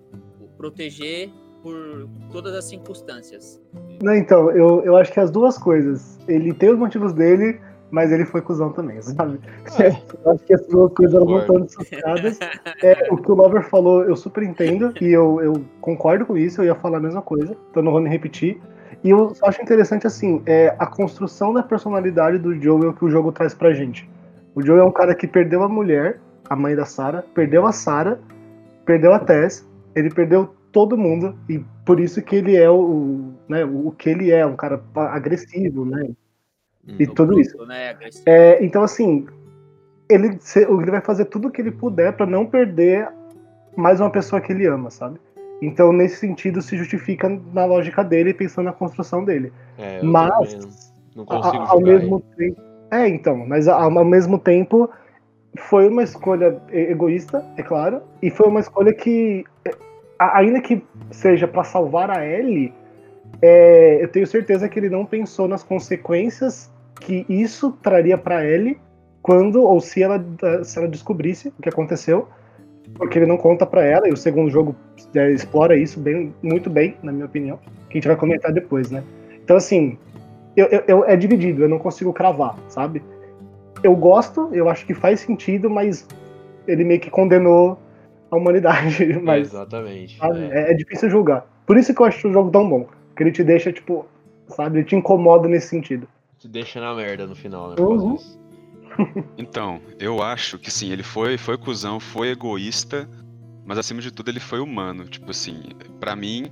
proteger 0.57 1.31
por 1.63 2.09
todas 2.31 2.55
as 2.55 2.65
circunstâncias. 2.65 3.63
Não, 4.03 4.15
então, 4.15 4.51
eu, 4.51 4.83
eu 4.83 4.97
acho 4.97 5.13
que 5.13 5.21
as 5.21 5.31
duas 5.31 5.57
coisas. 5.57 6.19
Ele 6.29 6.53
tem 6.53 6.71
os 6.71 6.79
motivos 6.79 7.13
dele, 7.13 7.61
mas 7.95 8.11
ele 8.11 8.25
foi 8.25 8.43
cuzão 8.43 8.73
também, 8.73 9.01
sabe? 9.01 9.39
É. 9.79 9.97
eu 10.25 10.33
acho 10.33 10.45
que 10.45 10.53
as 10.53 10.67
duas 10.67 10.93
coisas 10.93 11.15
eram 11.15 11.27
muito 11.27 11.57
associadas. 11.57 12.41
É, 12.83 13.07
o 13.09 13.17
que 13.17 13.31
o 13.31 13.35
Lover 13.37 13.63
falou, 13.63 14.03
eu 14.03 14.17
super 14.17 14.43
entendo, 14.43 14.93
e 15.01 15.13
eu, 15.13 15.41
eu 15.41 15.65
concordo 15.81 16.27
com 16.27 16.37
isso, 16.37 16.61
eu 16.61 16.65
ia 16.65 16.75
falar 16.75 16.99
a 16.99 17.01
mesma 17.01 17.23
coisa, 17.23 17.57
então 17.71 17.85
não 17.85 17.93
vou 17.93 18.01
me 18.01 18.11
repetir. 18.11 18.61
E 19.05 19.11
eu 19.11 19.33
acho 19.45 19.63
interessante, 19.63 20.09
assim, 20.09 20.43
é 20.45 20.75
a 20.77 20.87
construção 20.87 21.55
da 21.55 21.63
personalidade 21.63 22.39
do 22.39 22.61
Joel 22.61 22.95
que 22.95 23.05
o 23.05 23.09
jogo 23.09 23.31
traz 23.31 23.55
pra 23.55 23.73
gente. 23.73 24.11
O 24.57 24.61
Joel 24.61 24.81
é 24.81 24.85
um 24.85 24.93
cara 24.93 25.15
que 25.15 25.29
perdeu 25.29 25.63
a 25.63 25.69
mulher, 25.69 26.19
a 26.51 26.57
mãe 26.57 26.75
da 26.75 26.85
Sarah, 26.85 27.23
perdeu 27.33 27.65
a 27.65 27.71
Sarah, 27.71 28.19
perdeu 28.85 29.15
a 29.15 29.21
Tess, 29.21 29.65
ele 29.95 30.11
perdeu 30.11 30.53
todo 30.73 30.99
mundo, 30.99 31.39
e 31.49 31.65
por 31.87 32.01
isso 32.01 32.21
que 32.21 32.35
ele 32.35 32.57
é 32.57 32.69
o, 32.69 33.35
né, 33.49 33.65
o 33.65 33.93
que 33.93 34.11
ele 34.11 34.33
é, 34.33 34.45
um 34.45 34.57
cara 34.57 34.83
agressivo, 34.97 35.85
né? 35.85 36.09
Hum, 36.89 36.97
e 36.99 37.07
tudo 37.07 37.39
isso. 37.39 37.65
Né? 37.67 37.97
É, 38.27 38.65
então, 38.65 38.83
assim, 38.83 39.27
ele, 40.09 40.39
ele 40.57 40.91
vai 40.91 41.01
fazer 41.01 41.27
tudo 41.27 41.49
o 41.49 41.51
que 41.51 41.61
ele 41.61 41.71
puder 41.71 42.13
para 42.13 42.27
não 42.27 42.47
perder 42.47 43.09
mais 43.77 44.01
uma 44.01 44.11
pessoa 44.11 44.41
que 44.41 44.53
ele 44.53 44.67
ama, 44.67 44.91
sabe? 44.91 45.19
Então, 45.63 45.93
nesse 45.93 46.17
sentido, 46.17 46.61
se 46.61 46.77
justifica 46.77 47.29
na 47.53 47.65
lógica 47.65 48.05
dele, 48.05 48.35
pensando 48.35 48.67
na 48.67 48.73
construção 48.73 49.25
dele. 49.25 49.53
É, 49.79 50.03
mas, 50.03 50.79
a, 51.29 51.71
ao 51.71 51.81
mesmo 51.81 52.21
tempo. 52.37 52.61
É, 52.91 53.09
então, 53.09 53.47
mas 53.47 53.67
ao, 53.67 53.99
ao 53.99 54.05
mesmo 54.05 54.39
tempo, 54.39 54.91
foi 55.57 55.89
uma 55.89 56.03
escolha 56.03 56.61
egoísta, 56.71 57.45
é 57.57 57.63
claro, 57.63 58.03
e 58.21 58.31
foi 58.31 58.47
uma 58.47 58.61
escolha 58.61 58.93
que, 58.93 59.45
ainda 60.19 60.61
que 60.61 60.83
seja 61.11 61.49
para 61.49 61.65
salvar 61.65 62.11
a 62.11 62.27
Ellie, 62.27 62.73
é, 63.41 64.03
eu 64.03 64.09
tenho 64.09 64.27
certeza 64.27 64.69
que 64.69 64.79
ele 64.79 64.91
não 64.91 65.07
pensou 65.07 65.49
nas 65.49 65.63
consequências 65.63 66.71
que 67.01 67.27
isso 67.29 67.73
traria 67.83 68.17
para 68.17 68.45
ele 68.45 68.79
quando 69.23 69.63
ou 69.63 69.81
se 69.81 70.03
ela 70.03 70.23
se 70.63 70.79
ela 70.79 70.89
descobrisse 70.89 71.49
o 71.49 71.63
que 71.63 71.69
aconteceu, 71.69 72.29
porque 72.95 73.19
ele 73.19 73.27
não 73.27 73.37
conta 73.37 73.65
para 73.65 73.83
ela 73.83 74.09
e 74.09 74.13
o 74.13 74.17
segundo 74.17 74.51
jogo 74.51 74.77
é, 75.15 75.31
explora 75.31 75.77
isso 75.77 75.99
bem, 75.99 76.35
muito 76.43 76.69
bem, 76.69 76.97
na 77.03 77.11
minha 77.11 77.27
opinião, 77.27 77.59
que 77.89 77.93
a 77.93 77.95
gente 77.95 78.09
vai 78.09 78.17
comentar 78.17 78.53
depois, 78.53 78.91
né? 78.91 79.03
Então 79.43 79.57
assim, 79.57 79.99
eu, 80.57 80.67
eu, 80.67 80.85
eu, 80.87 81.05
é 81.05 81.17
dividido, 81.17 81.63
eu 81.63 81.69
não 81.69 81.79
consigo 81.79 82.13
cravar, 82.13 82.57
sabe? 82.69 83.03
Eu 83.83 83.97
gosto, 83.97 84.51
eu 84.53 84.69
acho 84.69 84.87
que 84.87 84.95
faz 84.95 85.21
sentido, 85.21 85.69
mas 85.71 86.07
ele 86.67 86.85
meio 86.85 87.01
que 87.01 87.11
condenou 87.11 87.79
a 88.31 88.37
humanidade. 88.37 89.13
Mas, 89.23 89.49
Exatamente. 89.49 90.19
É. 90.23 90.71
é. 90.71 90.75
difícil 90.75 91.11
julgar. 91.11 91.47
Por 91.67 91.77
isso 91.77 91.95
que 91.95 92.01
eu 92.01 92.07
acho 92.07 92.27
o 92.27 92.33
jogo 92.33 92.51
tão 92.51 92.67
bom. 92.67 92.87
Que 93.15 93.23
ele 93.23 93.31
te 93.31 93.45
deixa, 93.45 93.71
tipo, 93.71 94.07
sabe, 94.49 94.79
ele 94.79 94.87
te 94.87 94.97
incomoda 94.97 95.47
nesse 95.47 95.69
sentido 95.69 96.09
te 96.45 96.49
deixa 96.49 96.79
na 96.79 96.95
merda 96.95 97.27
no 97.27 97.35
final, 97.35 97.71
né? 97.71 97.77
Uhum. 97.79 98.19
Então, 99.37 99.81
eu 99.99 100.23
acho 100.23 100.59
que 100.59 100.71
sim, 100.71 100.93
ele 100.93 101.03
foi, 101.03 101.37
foi 101.37 101.59
cuzão, 101.59 101.99
foi 101.99 102.29
egoísta, 102.29 103.09
mas 103.65 103.79
acima 103.79 104.01
de 104.01 104.13
tudo 104.13 104.31
ele 104.31 104.39
foi 104.39 104.61
humano. 104.61 105.05
Tipo 105.09 105.31
assim, 105.31 105.63
para 105.99 106.15
mim, 106.15 106.45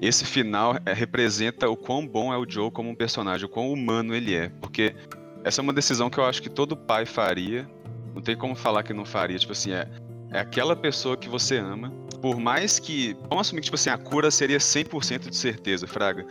esse 0.00 0.24
final 0.24 0.76
é, 0.84 0.92
representa 0.92 1.68
o 1.68 1.76
quão 1.76 2.06
bom 2.06 2.32
é 2.32 2.36
o 2.36 2.48
Joe 2.48 2.70
como 2.70 2.90
um 2.90 2.94
personagem, 2.94 3.46
o 3.46 3.48
quão 3.48 3.72
humano 3.72 4.14
ele 4.14 4.34
é. 4.36 4.50
Porque 4.60 4.94
essa 5.42 5.60
é 5.60 5.62
uma 5.62 5.72
decisão 5.72 6.08
que 6.10 6.18
eu 6.18 6.24
acho 6.24 6.42
que 6.42 6.50
todo 6.50 6.76
pai 6.76 7.06
faria. 7.06 7.68
Não 8.14 8.22
tem 8.22 8.36
como 8.36 8.54
falar 8.54 8.84
que 8.84 8.92
não 8.92 9.04
faria. 9.04 9.38
Tipo 9.38 9.52
assim, 9.52 9.72
é, 9.72 9.88
é 10.30 10.38
aquela 10.38 10.76
pessoa 10.76 11.16
que 11.16 11.28
você 11.28 11.56
ama. 11.56 11.90
Por 12.20 12.38
mais 12.38 12.78
que. 12.78 13.16
Vamos 13.28 13.48
assumir 13.48 13.62
que, 13.62 13.64
tipo 13.64 13.74
assim, 13.74 13.90
a 13.90 13.98
cura 13.98 14.30
seria 14.30 14.58
100% 14.58 15.30
de 15.30 15.36
certeza, 15.36 15.86
Fraga 15.86 16.24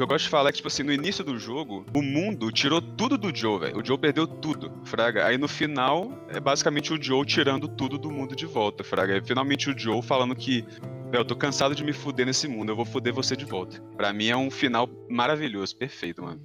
que 0.00 0.04
eu 0.04 0.08
gosto 0.08 0.24
de 0.24 0.30
falar 0.30 0.48
é 0.48 0.52
que, 0.52 0.56
tipo 0.56 0.68
assim, 0.68 0.82
no 0.82 0.92
início 0.94 1.22
do 1.22 1.38
jogo, 1.38 1.84
o 1.94 2.00
mundo 2.00 2.50
tirou 2.50 2.80
tudo 2.80 3.18
do 3.18 3.36
Joe, 3.36 3.60
velho. 3.60 3.78
O 3.78 3.84
Joe 3.84 3.98
perdeu 3.98 4.26
tudo, 4.26 4.72
fraga. 4.82 5.26
Aí 5.26 5.36
no 5.36 5.46
final, 5.46 6.10
é 6.30 6.40
basicamente 6.40 6.90
o 6.90 7.02
Joe 7.02 7.22
tirando 7.26 7.68
tudo 7.68 7.98
do 7.98 8.10
mundo 8.10 8.34
de 8.34 8.46
volta, 8.46 8.82
fraga. 8.82 9.18
É 9.18 9.20
finalmente 9.20 9.68
o 9.68 9.78
Joe 9.78 10.00
falando 10.00 10.34
que, 10.34 10.64
eu 11.12 11.22
tô 11.22 11.36
cansado 11.36 11.74
de 11.74 11.84
me 11.84 11.92
fuder 11.92 12.24
nesse 12.24 12.48
mundo, 12.48 12.72
eu 12.72 12.76
vou 12.76 12.86
fuder 12.86 13.12
você 13.12 13.36
de 13.36 13.44
volta. 13.44 13.78
Pra 13.94 14.10
mim 14.10 14.28
é 14.28 14.36
um 14.36 14.50
final 14.50 14.88
maravilhoso, 15.06 15.76
perfeito, 15.76 16.22
mano. 16.22 16.40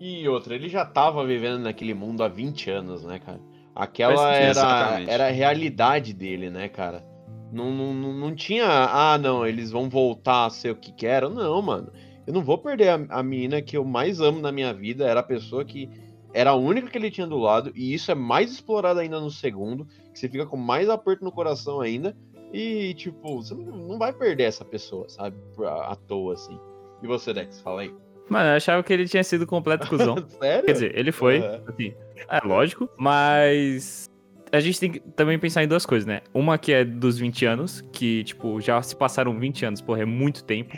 E 0.00 0.26
outra, 0.28 0.56
ele 0.56 0.68
já 0.68 0.84
tava 0.84 1.24
vivendo 1.24 1.60
naquele 1.60 1.94
mundo 1.94 2.24
há 2.24 2.28
20 2.28 2.68
anos, 2.68 3.04
né, 3.04 3.20
cara? 3.20 3.40
Aquela 3.76 4.34
era, 4.34 5.00
era 5.06 5.28
a 5.28 5.30
realidade 5.30 6.12
dele, 6.12 6.50
né, 6.50 6.68
cara? 6.68 7.04
Não, 7.52 7.70
não, 7.70 7.94
não 7.94 8.34
tinha, 8.34 8.66
ah, 8.66 9.16
não, 9.18 9.46
eles 9.46 9.70
vão 9.70 9.88
voltar 9.88 10.46
a 10.46 10.50
ser 10.50 10.72
o 10.72 10.76
que 10.76 10.90
querem. 10.90 11.30
Não, 11.30 11.62
mano. 11.62 11.92
Eu 12.26 12.32
não 12.32 12.42
vou 12.42 12.58
perder 12.58 12.88
a, 12.88 13.18
a 13.18 13.22
menina 13.22 13.60
que 13.60 13.76
eu 13.76 13.84
mais 13.84 14.20
amo 14.20 14.40
na 14.40 14.52
minha 14.52 14.72
vida. 14.72 15.04
Era 15.04 15.20
a 15.20 15.24
pessoa 15.24 15.64
que 15.64 15.88
era 16.34 16.50
a 16.50 16.54
única 16.54 16.88
que 16.88 16.96
ele 16.96 17.10
tinha 17.10 17.26
do 17.26 17.38
lado. 17.38 17.72
E 17.74 17.92
isso 17.92 18.10
é 18.10 18.14
mais 18.14 18.52
explorado 18.52 19.00
ainda 19.00 19.20
no 19.20 19.30
segundo. 19.30 19.86
Que 20.12 20.18
você 20.18 20.28
fica 20.28 20.46
com 20.46 20.56
mais 20.56 20.88
aperto 20.88 21.24
no 21.24 21.32
coração 21.32 21.80
ainda. 21.80 22.16
E, 22.52 22.94
tipo, 22.94 23.42
você 23.42 23.54
não, 23.54 23.98
vai 23.98 24.12
perder 24.12 24.44
essa 24.44 24.64
pessoa, 24.64 25.08
sabe? 25.08 25.36
À, 25.64 25.92
à 25.92 25.96
toa, 25.96 26.34
assim. 26.34 26.58
E 27.02 27.06
você, 27.06 27.32
Dex, 27.32 27.60
fala 27.60 27.82
aí. 27.82 27.94
Mano, 28.28 28.50
eu 28.50 28.56
achava 28.56 28.82
que 28.82 28.92
ele 28.92 29.08
tinha 29.08 29.24
sido 29.24 29.46
completo 29.46 29.88
cuzão. 29.88 30.16
Sério? 30.40 30.66
Quer 30.66 30.72
dizer, 30.72 30.98
ele 30.98 31.12
foi, 31.12 31.40
uhum. 31.40 31.60
assim. 31.66 31.94
É 32.28 32.46
lógico, 32.46 32.88
mas 32.96 34.08
a 34.52 34.60
gente 34.60 34.78
tem 34.78 34.92
que 34.92 35.00
também 35.00 35.38
pensar 35.38 35.64
em 35.64 35.68
duas 35.68 35.86
coisas, 35.86 36.06
né? 36.06 36.20
Uma 36.32 36.58
que 36.58 36.72
é 36.72 36.84
dos 36.84 37.18
20 37.18 37.46
anos, 37.46 37.82
que, 37.90 38.22
tipo, 38.24 38.60
já 38.60 38.80
se 38.82 38.94
passaram 38.94 39.38
20 39.38 39.64
anos, 39.64 39.80
porra, 39.80 40.02
é 40.02 40.04
muito 40.04 40.44
tempo. 40.44 40.76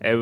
É, 0.00 0.14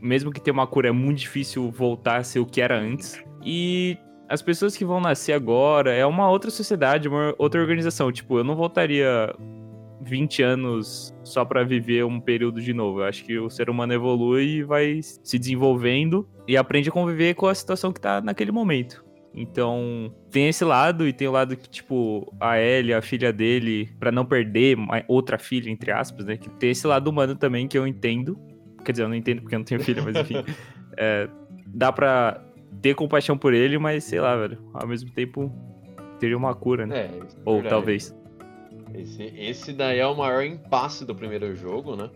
mesmo 0.00 0.30
que 0.30 0.40
tenha 0.40 0.54
uma 0.54 0.66
cura, 0.66 0.88
é 0.88 0.92
muito 0.92 1.18
difícil 1.18 1.70
voltar 1.70 2.16
a 2.18 2.24
ser 2.24 2.40
o 2.40 2.46
que 2.46 2.60
era 2.60 2.78
antes. 2.78 3.22
E 3.44 3.96
as 4.28 4.42
pessoas 4.42 4.76
que 4.76 4.84
vão 4.84 5.00
nascer 5.00 5.32
agora 5.32 5.92
é 5.92 6.04
uma 6.04 6.30
outra 6.30 6.50
sociedade, 6.50 7.08
uma 7.08 7.34
outra 7.38 7.60
organização. 7.60 8.12
Tipo, 8.12 8.38
eu 8.38 8.44
não 8.44 8.54
voltaria 8.54 9.34
20 10.02 10.42
anos 10.42 11.14
só 11.24 11.44
pra 11.44 11.64
viver 11.64 12.04
um 12.04 12.20
período 12.20 12.60
de 12.60 12.72
novo. 12.72 13.00
Eu 13.00 13.04
acho 13.04 13.24
que 13.24 13.38
o 13.38 13.50
ser 13.50 13.70
humano 13.70 13.92
evolui 13.92 14.58
e 14.58 14.62
vai 14.62 15.00
se 15.02 15.38
desenvolvendo 15.38 16.28
e 16.46 16.56
aprende 16.56 16.88
a 16.88 16.92
conviver 16.92 17.34
com 17.34 17.46
a 17.46 17.54
situação 17.54 17.92
que 17.92 18.00
tá 18.00 18.20
naquele 18.20 18.52
momento. 18.52 19.04
Então, 19.34 20.12
tem 20.30 20.48
esse 20.48 20.64
lado 20.64 21.06
e 21.06 21.12
tem 21.12 21.28
o 21.28 21.32
lado 21.32 21.56
que, 21.56 21.68
tipo, 21.68 22.34
a 22.40 22.58
Ellie, 22.58 22.92
a 22.92 23.00
filha 23.00 23.32
dele, 23.32 23.88
pra 24.00 24.10
não 24.10 24.24
perder 24.24 24.76
outra 25.06 25.38
filha, 25.38 25.70
entre 25.70 25.92
aspas, 25.92 26.26
né? 26.26 26.36
Que 26.36 26.50
tem 26.50 26.70
esse 26.70 26.86
lado 26.86 27.08
humano 27.08 27.36
também 27.36 27.68
que 27.68 27.78
eu 27.78 27.86
entendo. 27.86 28.38
Quer 28.88 28.92
dizer, 28.92 29.02
eu 29.02 29.08
não 29.10 29.16
entendo 29.16 29.42
porque 29.42 29.54
eu 29.54 29.58
não 29.58 29.66
tenho 29.66 29.84
filha, 29.84 30.02
mas 30.02 30.16
enfim. 30.16 30.36
É, 31.00 31.28
dá 31.68 31.92
pra 31.92 32.42
ter 32.82 32.92
compaixão 32.96 33.38
por 33.38 33.54
ele, 33.54 33.78
mas 33.78 34.02
sei 34.02 34.20
lá, 34.20 34.34
velho. 34.34 34.58
Ao 34.74 34.84
mesmo 34.84 35.08
tempo, 35.12 35.52
teria 36.18 36.36
uma 36.36 36.56
cura, 36.56 36.86
né? 36.86 37.02
É, 37.02 37.06
isso 37.24 37.36
é 37.36 37.40
Ou 37.44 37.54
verdade. 37.56 37.68
talvez. 37.68 38.16
Esse, 38.92 39.22
esse 39.36 39.72
daí 39.72 40.00
é 40.00 40.06
o 40.06 40.16
maior 40.16 40.42
impasse 40.42 41.04
do 41.04 41.14
primeiro 41.14 41.54
jogo, 41.54 41.94
né? 41.94 42.10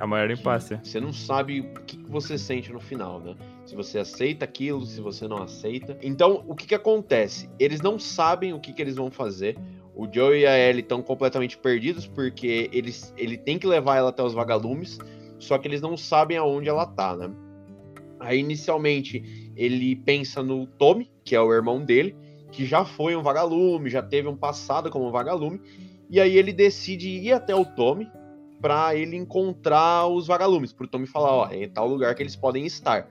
A 0.00 0.04
maior 0.04 0.28
impasse. 0.32 0.80
Você 0.82 0.98
não 0.98 1.12
sabe 1.12 1.60
o 1.60 1.74
que, 1.84 1.96
que 1.96 2.10
você 2.10 2.36
sente 2.36 2.72
no 2.72 2.80
final, 2.80 3.20
né? 3.20 3.36
Se 3.66 3.76
você 3.76 4.00
aceita 4.00 4.44
aquilo, 4.44 4.84
se 4.84 5.00
você 5.00 5.28
não 5.28 5.40
aceita. 5.40 5.96
Então, 6.02 6.42
o 6.48 6.56
que, 6.56 6.66
que 6.66 6.74
acontece? 6.74 7.48
Eles 7.60 7.80
não 7.80 8.00
sabem 8.00 8.52
o 8.52 8.58
que, 8.58 8.72
que 8.72 8.82
eles 8.82 8.96
vão 8.96 9.12
fazer. 9.12 9.56
O 9.94 10.12
Joe 10.12 10.40
e 10.40 10.44
a 10.44 10.58
Ellie 10.58 10.80
estão 10.82 11.00
completamente 11.00 11.56
perdidos 11.56 12.04
porque 12.04 12.68
eles, 12.72 13.14
ele 13.16 13.38
tem 13.38 13.60
que 13.60 13.66
levar 13.66 13.96
ela 13.96 14.08
até 14.08 14.24
os 14.24 14.34
vagalumes, 14.34 14.98
só 15.38 15.58
que 15.58 15.68
eles 15.68 15.80
não 15.80 15.96
sabem 15.96 16.36
aonde 16.36 16.68
ela 16.68 16.86
tá, 16.86 17.16
né? 17.16 17.30
Aí, 18.20 18.38
inicialmente, 18.38 19.52
ele 19.56 19.96
pensa 19.96 20.42
no 20.42 20.66
Tommy, 20.66 21.10
que 21.24 21.34
é 21.34 21.40
o 21.40 21.52
irmão 21.52 21.84
dele, 21.84 22.16
que 22.50 22.64
já 22.64 22.84
foi 22.84 23.16
um 23.16 23.22
vagalume, 23.22 23.90
já 23.90 24.02
teve 24.02 24.28
um 24.28 24.36
passado 24.36 24.90
como 24.90 25.08
um 25.08 25.10
vagalume, 25.10 25.60
e 26.08 26.20
aí 26.20 26.36
ele 26.36 26.52
decide 26.52 27.08
ir 27.08 27.32
até 27.32 27.54
o 27.54 27.64
Tommy 27.64 28.08
para 28.60 28.94
ele 28.94 29.16
encontrar 29.16 30.06
os 30.06 30.26
vagalumes, 30.26 30.72
pro 30.72 30.86
Tommy 30.86 31.06
falar, 31.06 31.32
ó, 31.32 31.48
é 31.50 31.64
em 31.64 31.68
tal 31.68 31.86
lugar 31.86 32.14
que 32.14 32.22
eles 32.22 32.36
podem 32.36 32.64
estar. 32.64 33.08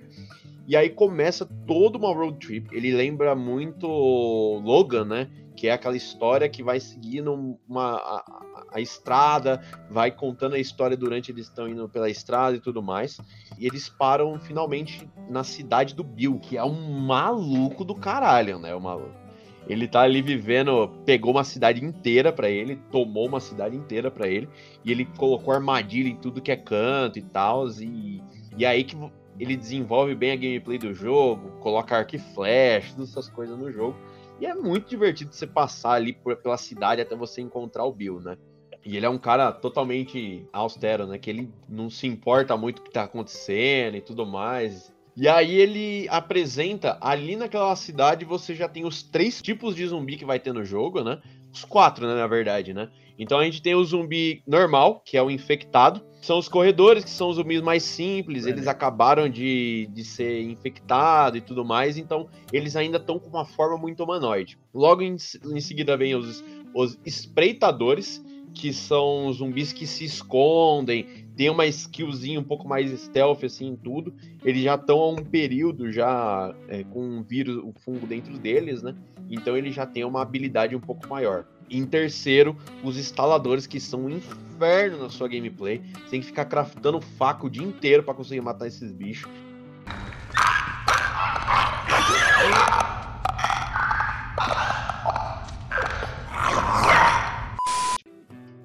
E 0.68 0.76
aí 0.78 0.90
começa 0.90 1.46
toda 1.68 1.98
uma 1.98 2.14
road 2.14 2.38
trip. 2.40 2.68
Ele 2.76 2.94
lembra 2.94 3.36
muito 3.36 3.88
Logan, 3.88 5.06
né? 5.06 5.30
Que 5.56 5.68
é 5.68 5.72
aquela 5.74 5.96
história 5.96 6.50
que 6.50 6.64
vai 6.64 6.80
seguindo 6.80 7.58
uma, 7.68 7.96
a, 7.96 8.66
a- 8.74 8.82
estrada, 8.82 9.62
vai 9.90 10.10
contando 10.10 10.56
a 10.56 10.60
história 10.60 10.98
durante 10.98 11.32
eles 11.32 11.48
estão 11.48 11.68
indo 11.68 11.88
pela 11.90 12.10
estrada 12.10 12.56
e 12.56 12.60
tudo 12.60 12.82
mais. 12.82 13.20
E 13.60 13.68
eles 13.68 13.88
param 13.88 14.40
finalmente 14.40 15.08
na 15.30 15.44
cidade 15.44 15.94
do 15.94 16.04
Bill, 16.04 16.40
que 16.40 16.58
é 16.58 16.64
um 16.64 17.00
maluco 17.00 17.84
do 17.84 17.94
caralho, 17.94 18.58
né? 18.58 18.74
O 18.74 18.82
maluco. 18.82 19.24
Ele 19.68 19.88
tá 19.88 20.02
ali 20.02 20.22
vivendo, 20.22 20.90
pegou 21.06 21.32
uma 21.32 21.44
cidade 21.44 21.84
inteira 21.86 22.34
pra 22.34 22.50
ele, 22.50 22.76
tomou 22.92 23.28
uma 23.28 23.40
cidade 23.40 23.76
inteira 23.78 24.12
pra 24.12 24.28
ele, 24.28 24.50
e 24.84 24.92
ele 24.92 25.06
colocou 25.06 25.54
armadilha 25.54 26.10
em 26.10 26.18
tudo 26.18 26.42
que 26.42 26.52
é 26.52 26.58
canto 26.58 27.18
e 27.18 27.22
tal, 27.22 27.70
e, 27.80 28.22
e 28.58 28.66
aí 28.66 28.84
que 28.84 28.98
ele 29.40 29.56
desenvolve 29.56 30.16
bem 30.16 30.32
a 30.32 30.36
gameplay 30.36 30.78
do 30.78 30.94
jogo, 30.94 31.52
coloca 31.60 31.98
arco 31.98 32.16
e 32.16 32.20
flash, 32.20 32.94
todas 32.94 33.10
essas 33.10 33.30
coisas 33.30 33.58
no 33.58 33.72
jogo. 33.72 33.98
E 34.40 34.46
é 34.46 34.54
muito 34.54 34.90
divertido 34.90 35.34
você 35.34 35.48
passar 35.48 35.94
ali 35.94 36.14
pela 36.42 36.58
cidade 36.58 37.02
até 37.02 37.16
você 37.16 37.42
encontrar 37.42 37.86
o 37.86 37.94
Bill, 37.94 38.20
né? 38.20 38.38
E 38.86 38.98
ele 38.98 39.06
é 39.06 39.10
um 39.10 39.18
cara 39.18 39.52
totalmente 39.52 40.46
austero, 40.52 41.08
né? 41.08 41.18
Que 41.18 41.30
ele 41.30 41.50
não 41.70 41.90
se 41.90 42.06
importa 42.06 42.58
muito 42.58 42.80
o 42.80 42.82
que 42.84 42.92
tá 42.92 43.04
acontecendo 43.04 43.96
e 43.96 44.02
tudo 44.02 44.26
mais. 44.26 44.94
E 45.16 45.28
aí 45.28 45.54
ele 45.56 46.08
apresenta, 46.10 46.98
ali 47.00 47.36
naquela 47.36 47.76
cidade 47.76 48.26
você 48.26 48.56
já 48.56 48.68
tem 48.68 48.84
os 48.84 49.04
três 49.04 49.42
tipos 49.42 49.76
de 49.76 49.86
zumbi 49.88 50.18
que 50.18 50.26
vai 50.26 50.40
ter 50.40 50.54
no 50.54 50.66
jogo, 50.66 51.04
né? 51.04 51.22
Os 51.52 51.64
quatro, 51.64 52.08
né, 52.08 52.16
na 52.16 52.28
verdade, 52.28 52.74
né? 52.74 52.90
Então 53.18 53.40
a 53.40 53.46
gente 53.46 53.62
tem 53.62 53.76
o 53.76 53.86
zumbi 53.86 54.42
normal, 54.46 55.02
que 55.06 55.16
é 55.16 55.22
o 55.22 55.30
infectado. 55.30 56.04
São 56.24 56.38
os 56.38 56.48
corredores, 56.48 57.04
que 57.04 57.10
são 57.10 57.28
os 57.28 57.36
zumbis 57.36 57.62
mais 57.62 57.84
simples. 57.84 58.46
Eles 58.46 58.66
acabaram 58.66 59.28
de, 59.28 59.90
de 59.92 60.06
ser 60.06 60.42
infectados 60.44 61.38
e 61.38 61.42
tudo 61.42 61.66
mais. 61.66 61.98
Então 61.98 62.30
eles 62.54 62.78
ainda 62.78 62.96
estão 62.96 63.20
com 63.20 63.28
uma 63.28 63.44
forma 63.44 63.78
muito 63.78 64.02
humanoide. 64.02 64.58
Logo 64.74 65.02
em, 65.02 65.18
em 65.18 65.60
seguida 65.60 65.98
vem 65.98 66.16
os, 66.16 66.42
os 66.74 66.98
espreitadores, 67.06 68.24
que 68.54 68.72
são 68.72 69.34
zumbis 69.34 69.74
que 69.74 69.86
se 69.86 70.06
escondem. 70.06 71.28
Tem 71.36 71.50
uma 71.50 71.66
skillzinha 71.66 72.40
um 72.40 72.44
pouco 72.44 72.66
mais 72.66 72.90
stealth, 73.02 73.44
assim, 73.44 73.68
em 73.68 73.76
tudo. 73.76 74.14
Eles 74.46 74.64
já 74.64 74.76
estão 74.76 75.00
há 75.02 75.10
um 75.10 75.26
período 75.26 75.92
já 75.92 76.56
é, 76.70 76.86
com 76.86 77.02
um 77.02 77.22
vírus, 77.22 77.58
o 77.58 77.74
fungo 77.84 78.08
dentro 78.08 78.38
deles, 78.38 78.82
né? 78.82 78.96
Então 79.30 79.58
ele 79.58 79.72
já 79.72 79.86
tem 79.86 80.06
uma 80.06 80.22
habilidade 80.22 80.74
um 80.74 80.80
pouco 80.80 81.06
maior. 81.10 81.46
Em 81.70 81.86
terceiro, 81.86 82.56
os 82.82 82.98
instaladores, 82.98 83.68
que 83.68 83.80
são 83.80 84.06
um 84.06 84.20
inferno 84.54 84.98
na 85.00 85.10
sua 85.10 85.28
gameplay. 85.28 85.82
Você 85.94 86.10
tem 86.12 86.20
que 86.22 86.28
ficar 86.28 86.46
craftando 86.46 87.02
faca 87.02 87.46
o 87.46 87.50
dia 87.50 87.64
inteiro 87.64 88.04
para 88.04 88.14
conseguir 88.14 88.42
matar 88.42 88.68
esses 88.68 88.92
bichos. 88.92 89.30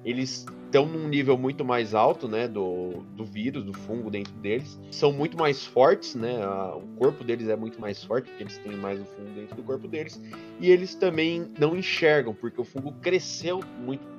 Eles 0.03 0.45
estão 0.65 0.85
num 0.85 1.07
nível 1.07 1.37
muito 1.37 1.65
mais 1.65 1.93
alto, 1.93 2.27
né, 2.27 2.47
do, 2.47 3.03
do 3.15 3.25
vírus, 3.25 3.63
do 3.65 3.73
fungo 3.73 4.09
dentro 4.09 4.33
deles. 4.35 4.79
São 4.91 5.11
muito 5.11 5.37
mais 5.37 5.65
fortes, 5.65 6.15
né, 6.15 6.41
a- 6.43 6.75
o 6.75 6.87
corpo 6.97 7.23
deles 7.23 7.49
é 7.49 7.55
muito 7.55 7.81
mais 7.81 8.03
forte, 8.03 8.29
porque 8.29 8.43
eles 8.43 8.57
têm 8.59 8.75
mais 8.77 8.99
o 9.01 9.05
fungo 9.05 9.29
dentro 9.35 9.55
do 9.55 9.63
corpo 9.63 9.87
deles. 9.87 10.21
E 10.59 10.69
eles 10.69 10.95
também 10.95 11.51
não 11.59 11.75
enxergam, 11.75 12.33
porque 12.33 12.61
o 12.61 12.63
fungo 12.63 12.93
cresceu 13.01 13.59
muito 13.83 14.18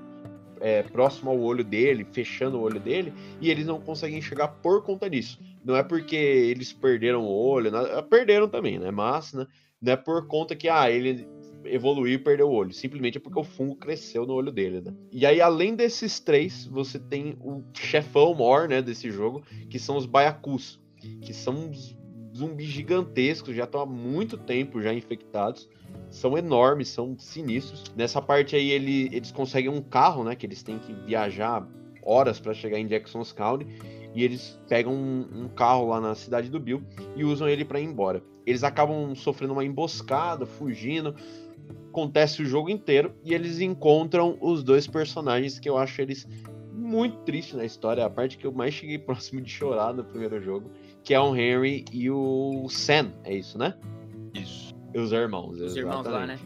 é, 0.61 0.83
próximo 0.83 1.31
ao 1.31 1.41
olho 1.41 1.65
dele, 1.65 2.05
fechando 2.05 2.59
o 2.59 2.61
olho 2.61 2.79
dele, 2.79 3.13
e 3.41 3.51
eles 3.51 3.67
não 3.67 3.81
conseguem 3.81 4.19
enxergar 4.19 4.49
por 4.49 4.83
conta 4.83 5.09
disso. 5.09 5.39
Não 5.65 5.77
é 5.77 5.83
porque 5.83 6.17
eles 6.17 6.73
perderam 6.73 7.25
o 7.25 7.31
olho, 7.31 7.71
nada- 7.71 8.03
perderam 8.03 8.49
também, 8.49 8.79
né, 8.79 8.91
mas, 8.91 9.33
né, 9.33 9.47
não 9.81 9.93
é 9.93 9.97
por 9.97 10.27
conta 10.27 10.55
que, 10.55 10.69
ah, 10.69 10.91
ele 10.91 11.27
evoluiu 11.65 12.15
e 12.15 12.19
perdeu 12.19 12.49
o 12.49 12.53
olho. 12.53 12.73
Simplesmente 12.73 13.19
é 13.19 13.21
porque 13.21 13.39
o 13.39 13.45
fungo 13.45 13.77
cresceu 13.77 14.27
no 14.27 14.35
olho 14.35 14.51
dele, 14.51 14.81
né? 14.81 14.93
E 15.13 15.27
aí, 15.27 15.41
além 15.41 15.75
desses 15.75 16.19
três, 16.19 16.67
você 16.67 16.99
tem 16.99 17.37
o 17.41 17.63
chefão 17.75 18.35
maior, 18.35 18.69
né, 18.69 18.81
desse 18.81 19.11
jogo, 19.11 19.43
que 19.69 19.79
são 19.79 19.97
os 19.97 20.07
baiacus, 20.07 20.81
que 21.23 21.33
são 21.35 21.55
uns 21.69 21.97
zumbis 22.37 22.69
gigantescos, 22.69 23.55
já 23.55 23.65
estão 23.65 23.81
há 23.81 23.87
muito 23.87 24.39
tempo 24.39 24.81
já 24.81 24.93
infectados. 24.95 25.69
São 26.11 26.37
enormes, 26.37 26.89
são 26.89 27.17
sinistros. 27.19 27.85
Nessa 27.97 28.21
parte 28.21 28.57
aí, 28.57 28.71
ele- 28.71 29.09
eles 29.13 29.31
conseguem 29.31 29.71
um 29.71 29.81
carro, 29.81 30.25
né, 30.25 30.35
que 30.35 30.45
eles 30.45 30.63
têm 30.63 30.79
que 30.79 30.93
viajar 30.93 31.67
horas 32.03 32.41
para 32.41 32.53
chegar 32.55 32.79
em 32.79 32.87
Jackson's 32.87 33.33
County. 33.33 33.67
E 34.15 34.25
eles 34.25 34.59
pegam 34.69 34.93
um, 34.93 35.45
um 35.45 35.49
carro 35.49 35.89
lá 35.89 36.01
na 36.01 36.15
cidade 36.15 36.51
do 36.51 36.59
Bill 36.59 36.83
e 37.15 37.23
usam 37.25 37.49
ele 37.49 37.65
para 37.65 37.79
ir 37.79 37.85
embora. 37.85 38.23
Eles 38.45 38.65
acabam 38.65 39.15
sofrendo 39.15 39.53
uma 39.53 39.65
emboscada, 39.65 40.45
fugindo, 40.45 41.15
acontece 41.89 42.43
o 42.43 42.45
jogo 42.45 42.69
inteiro 42.69 43.15
e 43.25 43.33
eles 43.35 43.61
encontram 43.61 44.37
os 44.41 44.65
dois 44.65 44.87
personagens 44.87 45.61
que 45.61 45.69
eu 45.69 45.77
acho 45.79 46.01
eles 46.03 46.27
muito 46.73 47.19
tristes 47.19 47.55
na 47.55 47.65
história, 47.65 48.05
a 48.05 48.11
parte 48.11 48.37
que 48.39 48.47
eu 48.47 48.53
mais 48.53 48.75
cheguei 48.75 48.99
próximo 48.99 49.41
de 49.41 49.51
chorar 49.51 49.93
no 49.95 50.03
primeiro 50.03 50.43
jogo, 50.43 50.71
que 51.05 51.15
é 51.15 51.21
o 51.21 51.37
Henry 51.37 51.85
e 51.93 52.11
o 52.11 52.67
Sam, 52.69 53.13
é 53.23 53.35
isso, 53.35 53.57
né? 53.59 53.75
Isso. 54.35 54.70
Os 54.95 55.13
irmãos, 55.13 55.61
Os 55.61 55.77
irmãos 55.77 56.07
lá, 56.07 56.27
né? 56.27 56.39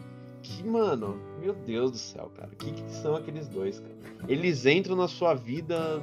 Que, 0.43 0.63
mano, 0.63 1.19
meu 1.39 1.53
Deus 1.53 1.91
do 1.91 1.97
céu, 1.97 2.31
cara. 2.35 2.49
O 2.53 2.55
que, 2.55 2.71
que 2.71 2.91
são 2.91 3.15
aqueles 3.15 3.47
dois, 3.47 3.79
cara? 3.79 3.95
Eles 4.27 4.65
entram 4.65 4.95
na 4.95 5.07
sua 5.07 5.33
vida 5.33 5.99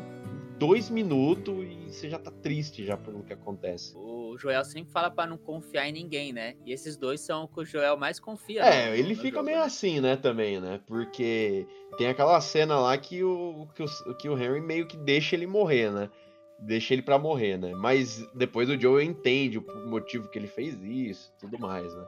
dois 0.59 0.91
minutos 0.91 1.55
e 1.65 1.91
você 1.93 2.09
já 2.11 2.19
tá 2.19 2.31
triste 2.31 2.85
já 2.85 2.97
pelo 2.97 3.23
que 3.23 3.33
acontece. 3.33 3.95
O 3.97 4.37
Joel 4.39 4.65
sempre 4.65 4.91
fala 4.93 5.11
pra 5.11 5.27
não 5.27 5.37
confiar 5.37 5.89
em 5.89 5.93
ninguém, 5.93 6.33
né? 6.33 6.55
E 6.67 6.73
esses 6.73 6.97
dois 6.97 7.21
são 7.21 7.45
o 7.45 7.49
que 7.49 7.61
o 7.61 7.65
Joel 7.65 7.97
mais 7.97 8.19
confia. 8.19 8.63
É, 8.63 8.89
no- 8.89 8.95
ele 8.97 9.15
no 9.15 9.21
fica 9.21 9.37
jogo, 9.37 9.45
meio 9.47 9.59
né? 9.59 9.65
assim, 9.65 10.01
né, 10.01 10.17
também, 10.17 10.61
né? 10.61 10.81
Porque 10.87 11.67
tem 11.99 12.09
aquela 12.09 12.41
cena 12.41 12.79
lá 12.81 12.97
que 12.99 13.23
o, 13.23 13.69
que 13.75 13.83
o, 13.83 14.15
que 14.17 14.29
o 14.29 14.37
Henry 14.39 14.61
meio 14.61 14.87
que 14.87 14.97
deixa 14.97 15.37
ele 15.37 15.47
morrer, 15.47 15.93
né? 15.93 16.11
Deixa 16.59 16.95
ele 16.95 17.03
pra 17.03 17.19
morrer, 17.19 17.59
né? 17.59 17.73
Mas 17.75 18.25
depois 18.35 18.69
o 18.71 18.81
Joel 18.81 19.03
entende 19.03 19.59
o 19.59 19.65
motivo 19.89 20.29
que 20.29 20.39
ele 20.39 20.47
fez 20.49 20.81
isso 20.83 21.33
tudo 21.39 21.59
mais, 21.59 21.93
né? 21.95 22.05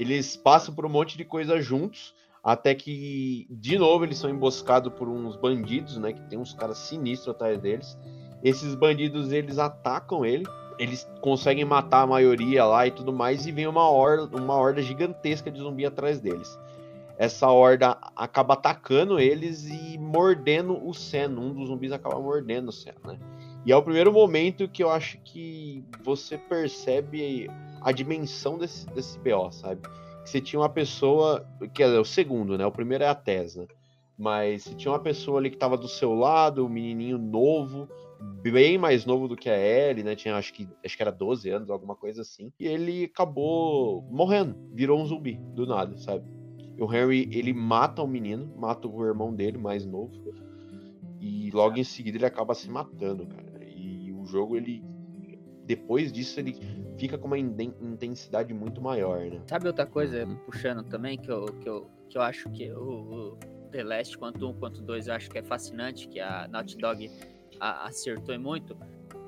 Eles 0.00 0.34
passam 0.34 0.74
por 0.74 0.86
um 0.86 0.88
monte 0.88 1.18
de 1.18 1.26
coisa 1.26 1.60
juntos, 1.60 2.14
até 2.42 2.74
que, 2.74 3.46
de 3.50 3.76
novo, 3.76 4.02
eles 4.02 4.16
são 4.16 4.30
emboscados 4.30 4.90
por 4.94 5.06
uns 5.06 5.36
bandidos, 5.36 5.98
né? 5.98 6.14
Que 6.14 6.22
tem 6.22 6.38
uns 6.38 6.54
caras 6.54 6.78
sinistros 6.78 7.34
atrás 7.34 7.60
deles. 7.60 7.98
Esses 8.42 8.74
bandidos, 8.74 9.30
eles 9.30 9.58
atacam 9.58 10.24
ele, 10.24 10.46
eles 10.78 11.06
conseguem 11.20 11.66
matar 11.66 12.00
a 12.00 12.06
maioria 12.06 12.64
lá 12.64 12.86
e 12.86 12.90
tudo 12.90 13.12
mais, 13.12 13.46
e 13.46 13.52
vem 13.52 13.66
uma 13.66 13.90
horda, 13.90 14.34
uma 14.34 14.54
horda 14.54 14.80
gigantesca 14.80 15.50
de 15.50 15.58
zumbi 15.60 15.84
atrás 15.84 16.18
deles. 16.18 16.58
essa 17.20 17.48
horda 17.48 17.98
acaba 18.16 18.54
atacando 18.54 19.20
eles 19.20 19.68
e 19.68 19.98
mordendo 19.98 20.82
o 20.82 20.94
Sen. 20.94 21.26
Um 21.26 21.52
dos 21.52 21.68
zumbis 21.68 21.92
acaba 21.92 22.18
mordendo 22.18 22.70
o 22.70 22.72
Sen, 22.72 22.94
né? 23.04 23.18
E 23.66 23.70
é 23.70 23.76
o 23.76 23.82
primeiro 23.82 24.10
momento 24.10 24.66
que 24.66 24.82
eu 24.82 24.88
acho 24.88 25.18
que 25.18 25.84
você 26.02 26.38
percebe 26.38 27.50
a 27.80 27.92
dimensão 27.92 28.58
desse, 28.58 28.86
desse 28.88 29.18
BO, 29.18 29.50
sabe? 29.50 29.82
Que 30.22 30.30
você 30.30 30.40
tinha 30.40 30.60
uma 30.60 30.68
pessoa, 30.68 31.46
que 31.74 31.82
é 31.82 31.98
o 31.98 32.04
segundo, 32.04 32.56
né? 32.58 32.66
O 32.66 32.72
primeiro 32.72 33.04
é 33.04 33.08
a 33.08 33.14
Tesla. 33.14 33.66
Mas 34.18 34.64
você 34.64 34.74
tinha 34.74 34.92
uma 34.92 34.98
pessoa 34.98 35.38
ali 35.38 35.50
que 35.50 35.56
tava 35.56 35.78
do 35.78 35.88
seu 35.88 36.14
lado, 36.14 36.66
um 36.66 36.68
menininho 36.68 37.16
novo, 37.16 37.88
bem 38.42 38.76
mais 38.76 39.06
novo 39.06 39.26
do 39.26 39.34
que 39.34 39.48
a 39.48 39.58
Ellie, 39.58 40.04
né? 40.04 40.14
Tinha 40.14 40.36
acho 40.36 40.52
que 40.52 40.68
acho 40.84 40.94
que 40.94 41.02
era 41.02 41.10
12 41.10 41.48
anos, 41.48 41.70
alguma 41.70 41.96
coisa 41.96 42.20
assim. 42.20 42.52
E 42.60 42.66
ele 42.66 43.04
acabou 43.04 44.02
morrendo, 44.10 44.56
virou 44.74 45.00
um 45.00 45.06
zumbi 45.06 45.40
do 45.54 45.66
nada, 45.66 45.96
sabe? 45.96 46.24
E 46.76 46.82
o 46.82 46.86
Harry, 46.86 47.28
ele 47.32 47.54
mata 47.54 48.02
o 48.02 48.06
menino, 48.06 48.52
mata 48.56 48.86
o 48.86 49.04
irmão 49.06 49.34
dele 49.34 49.56
mais 49.56 49.86
novo. 49.86 50.12
E 51.18 51.50
logo 51.50 51.78
em 51.78 51.84
seguida 51.84 52.18
ele 52.18 52.26
acaba 52.26 52.54
se 52.54 52.70
matando, 52.70 53.26
cara. 53.26 53.64
E 53.64 54.12
o 54.12 54.24
jogo 54.26 54.56
ele 54.56 54.82
depois 55.74 56.10
disso 56.12 56.40
ele 56.40 56.56
fica 56.98 57.16
com 57.16 57.28
uma 57.28 57.38
intensidade 57.38 58.52
muito 58.52 58.80
maior, 58.82 59.20
né? 59.20 59.40
Sabe 59.46 59.68
outra 59.68 59.86
coisa, 59.86 60.24
Uhum. 60.24 60.34
puxando 60.44 60.82
também, 60.82 61.16
que 61.16 61.30
eu, 61.30 61.44
que 61.46 61.68
eu, 61.68 61.88
que 62.08 62.18
eu 62.18 62.22
acho 62.22 62.50
que 62.50 62.68
o, 62.72 62.82
o 63.34 63.38
The 63.70 63.84
Last, 63.84 64.18
quanto 64.18 64.48
um 64.48 64.52
quanto 64.52 64.82
dois, 64.82 65.06
eu 65.06 65.14
acho 65.14 65.30
que 65.30 65.38
é 65.38 65.42
fascinante, 65.42 66.08
que 66.08 66.18
a 66.18 66.48
Naughty 66.48 66.76
Dog 66.76 67.08
a- 67.60 67.86
acertou 67.86 68.36
muito, 68.38 68.76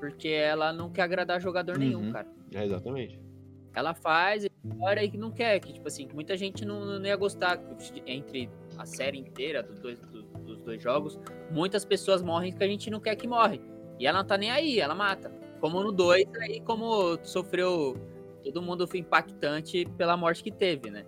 porque 0.01 0.27
ela 0.27 0.73
não 0.73 0.89
quer 0.91 1.03
agradar 1.03 1.39
jogador 1.39 1.77
nenhum, 1.77 2.07
Uhum. 2.07 2.11
cara. 2.11 2.27
É, 2.53 2.65
exatamente. 2.65 3.17
Ela 3.73 3.93
faz, 3.93 4.45
hora 4.81 5.01
e 5.03 5.17
não 5.17 5.31
quer, 5.31 5.57
que 5.61 5.71
tipo 5.71 5.87
assim, 5.87 6.07
muita 6.13 6.35
gente 6.35 6.65
não, 6.65 6.85
não 6.99 7.05
ia 7.05 7.15
gostar 7.15 7.57
entre 8.05 8.49
a 8.77 8.85
série 8.85 9.17
inteira 9.17 9.63
dos 9.63 9.79
dois, 9.79 9.97
do- 10.01 10.23
dos 10.43 10.61
dois 10.61 10.81
jogos, 10.81 11.17
muitas 11.49 11.85
pessoas 11.85 12.21
morrem 12.21 12.51
que 12.51 12.61
a 12.63 12.67
gente 12.67 12.89
não 12.91 12.99
quer 12.99 13.15
que 13.15 13.27
morrem. 13.27 13.61
E 13.97 14.05
ela 14.05 14.19
não 14.19 14.27
tá 14.27 14.37
nem 14.37 14.51
aí, 14.51 14.79
ela 14.79 14.93
mata. 14.93 15.31
Como 15.63 15.81
no 15.81 15.93
2, 15.93 16.25
aí 16.41 16.59
como 16.59 17.17
sofreu. 17.23 17.95
Todo 18.43 18.61
mundo 18.61 18.85
foi 18.85 18.99
impactante 18.99 19.87
pela 19.97 20.17
morte 20.17 20.43
que 20.43 20.51
teve, 20.51 20.91
né? 20.91 21.05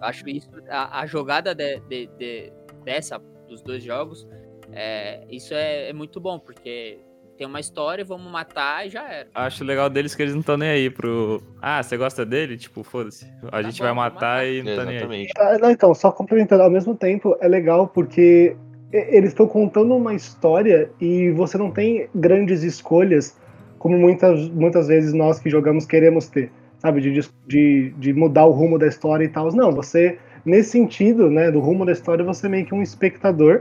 Eu 0.00 0.06
acho 0.06 0.28
isso. 0.28 0.48
A, 0.68 1.00
a 1.00 1.06
jogada 1.06 1.52
de- 1.56 1.80
de- 1.80 2.06
de- 2.16 2.52
dessa, 2.84 3.18
dos 3.48 3.62
dois 3.62 3.82
jogos, 3.82 4.28
é, 4.72 5.24
isso 5.28 5.52
é, 5.54 5.88
é 5.88 5.92
muito 5.92 6.20
bom, 6.20 6.38
porque 6.38 7.00
tem 7.36 7.48
uma 7.48 7.58
história, 7.58 8.04
vamos 8.04 8.30
matar 8.30 8.86
e 8.86 8.90
já 8.90 9.08
era. 9.12 9.28
Acho 9.34 9.64
legal 9.64 9.90
deles 9.90 10.14
que 10.14 10.22
eles 10.22 10.34
não 10.34 10.40
estão 10.40 10.56
nem 10.56 10.68
aí 10.68 10.88
pro. 10.88 11.42
Ah, 11.60 11.82
você 11.82 11.96
gosta 11.96 12.24
dele? 12.24 12.56
Tipo, 12.56 12.84
foda-se. 12.84 13.26
A 13.50 13.60
gente 13.60 13.78
bom, 13.80 13.86
vai 13.86 13.92
matar 13.94 14.14
matar. 14.14 14.46
e 14.46 14.62
não 14.62 14.76
tá 14.76 14.84
nem 14.84 14.90
aí. 14.90 14.96
Exatamente. 14.98 15.32
Ah, 15.36 15.58
não, 15.58 15.70
então, 15.72 15.92
só 15.92 16.12
complementando, 16.12 16.62
ao 16.62 16.70
mesmo 16.70 16.94
tempo 16.94 17.36
é 17.40 17.48
legal 17.48 17.88
porque 17.88 18.56
eles 18.92 19.30
estão 19.30 19.48
contando 19.48 19.96
uma 19.96 20.14
história 20.14 20.92
e 21.00 21.32
você 21.32 21.58
não 21.58 21.72
tem 21.72 22.08
grandes 22.14 22.62
escolhas 22.62 23.36
como 23.84 23.98
muitas, 23.98 24.48
muitas 24.48 24.88
vezes 24.88 25.12
nós 25.12 25.38
que 25.38 25.50
jogamos 25.50 25.84
queremos 25.84 26.26
ter, 26.26 26.50
sabe? 26.78 27.02
De, 27.02 27.20
de, 27.46 27.94
de 27.98 28.14
mudar 28.14 28.46
o 28.46 28.50
rumo 28.50 28.78
da 28.78 28.86
história 28.86 29.26
e 29.26 29.28
tal. 29.28 29.54
Não, 29.54 29.72
você, 29.72 30.16
nesse 30.42 30.70
sentido, 30.70 31.30
né, 31.30 31.50
do 31.50 31.60
rumo 31.60 31.84
da 31.84 31.92
história, 31.92 32.24
você 32.24 32.46
é 32.46 32.48
meio 32.48 32.64
que 32.64 32.74
um 32.74 32.80
espectador, 32.80 33.60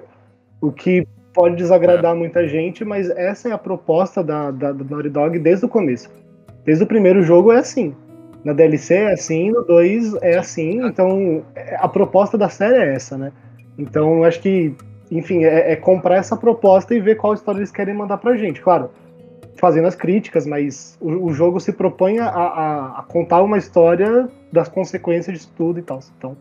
o 0.62 0.72
que 0.72 1.06
pode 1.34 1.58
desagradar 1.58 2.16
muita 2.16 2.48
gente, 2.48 2.86
mas 2.86 3.10
essa 3.10 3.50
é 3.50 3.52
a 3.52 3.58
proposta 3.58 4.24
da, 4.24 4.50
da, 4.50 4.72
da 4.72 4.86
Naughty 4.86 5.10
Dog 5.10 5.38
desde 5.40 5.66
o 5.66 5.68
começo. 5.68 6.10
Desde 6.64 6.86
o 6.86 6.88
primeiro 6.88 7.22
jogo 7.22 7.52
é 7.52 7.58
assim. 7.58 7.94
Na 8.46 8.54
DLC 8.54 8.94
é 8.94 9.12
assim, 9.12 9.52
no 9.52 9.62
2 9.66 10.14
é 10.22 10.38
assim, 10.38 10.86
então 10.88 11.44
é- 11.54 11.76
a 11.82 11.90
proposta 11.90 12.38
da 12.38 12.48
série 12.48 12.78
é 12.78 12.96
essa, 12.96 13.18
né? 13.18 13.34
Então 13.78 14.20
eu 14.20 14.24
acho 14.24 14.40
que, 14.40 14.74
enfim, 15.12 15.44
é, 15.44 15.74
é 15.74 15.76
comprar 15.76 16.16
essa 16.16 16.38
proposta 16.38 16.96
e 16.96 17.02
ver 17.02 17.16
qual 17.16 17.34
história 17.34 17.60
eles 17.60 17.72
querem 17.74 17.94
mandar 17.94 18.20
pra 18.20 18.38
gente. 18.38 18.62
Claro, 18.62 18.90
fazendo 19.64 19.88
as 19.88 19.96
críticas, 19.96 20.46
mas 20.46 20.98
o, 21.00 21.28
o 21.28 21.34
jogo 21.34 21.58
se 21.58 21.72
propõe 21.72 22.20
a, 22.20 22.28
a- 22.28 23.00
a 23.00 23.04
contar 23.04 23.42
uma 23.42 23.58
história 23.58 24.30
das 24.52 24.68
consequências 24.68 25.38
disso 25.40 25.54
tudo 25.56 25.80
e 25.80 25.82
tal. 25.82 26.02
Então 26.18 26.36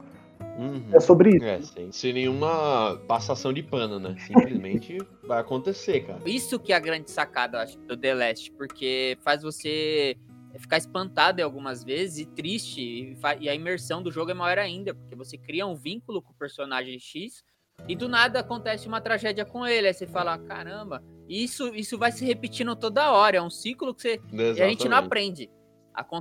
Uhum. 0.58 0.82
é 0.92 0.98
sobre 0.98 1.36
isso. 1.36 1.44
É, 1.44 1.62
sem, 1.62 1.92
sem 1.92 2.12
nenhuma 2.12 3.00
passação 3.06 3.52
de 3.52 3.62
pano, 3.62 4.00
né? 4.00 4.16
Simplesmente 4.26 4.98
vai 5.24 5.38
acontecer, 5.40 6.00
cara. 6.00 6.18
Isso 6.26 6.58
que 6.58 6.72
é 6.72 6.76
a 6.76 6.80
grande 6.80 7.12
sacada, 7.12 7.58
eu 7.58 7.62
acho, 7.62 7.78
do 7.78 7.96
The 7.96 8.12
Last, 8.12 8.50
porque 8.58 9.16
faz 9.22 9.42
você 9.44 10.16
ficar 10.58 10.78
espantado 10.78 11.40
em 11.40 11.44
algumas 11.44 11.84
vezes 11.84 12.18
e 12.18 12.26
triste, 12.26 12.80
e, 12.80 13.16
e 13.40 13.48
a 13.48 13.54
imersão 13.54 14.02
do 14.02 14.10
jogo 14.10 14.32
é 14.32 14.34
maior 14.34 14.58
ainda, 14.58 14.92
porque 14.94 15.14
você 15.14 15.38
cria 15.38 15.64
um 15.64 15.76
vínculo 15.76 16.20
com 16.20 16.32
o 16.32 16.36
personagem 16.36 16.98
X 16.98 17.44
e 17.88 17.96
do 17.96 18.08
nada 18.08 18.40
acontece 18.40 18.86
uma 18.86 19.00
tragédia 19.00 19.44
com 19.44 19.66
ele, 19.66 19.88
aí 19.88 19.94
você 19.94 20.06
fala, 20.06 20.38
caramba, 20.38 21.02
isso, 21.28 21.74
isso 21.74 21.98
vai 21.98 22.12
se 22.12 22.24
repetindo 22.24 22.76
toda 22.76 23.12
hora, 23.12 23.36
é 23.36 23.42
um 23.42 23.50
ciclo 23.50 23.94
que 23.94 24.02
você, 24.02 24.20
e 24.32 24.62
a 24.62 24.68
gente 24.68 24.88
não 24.88 24.98
Exatamente. 24.98 25.06
aprende. 25.06 25.50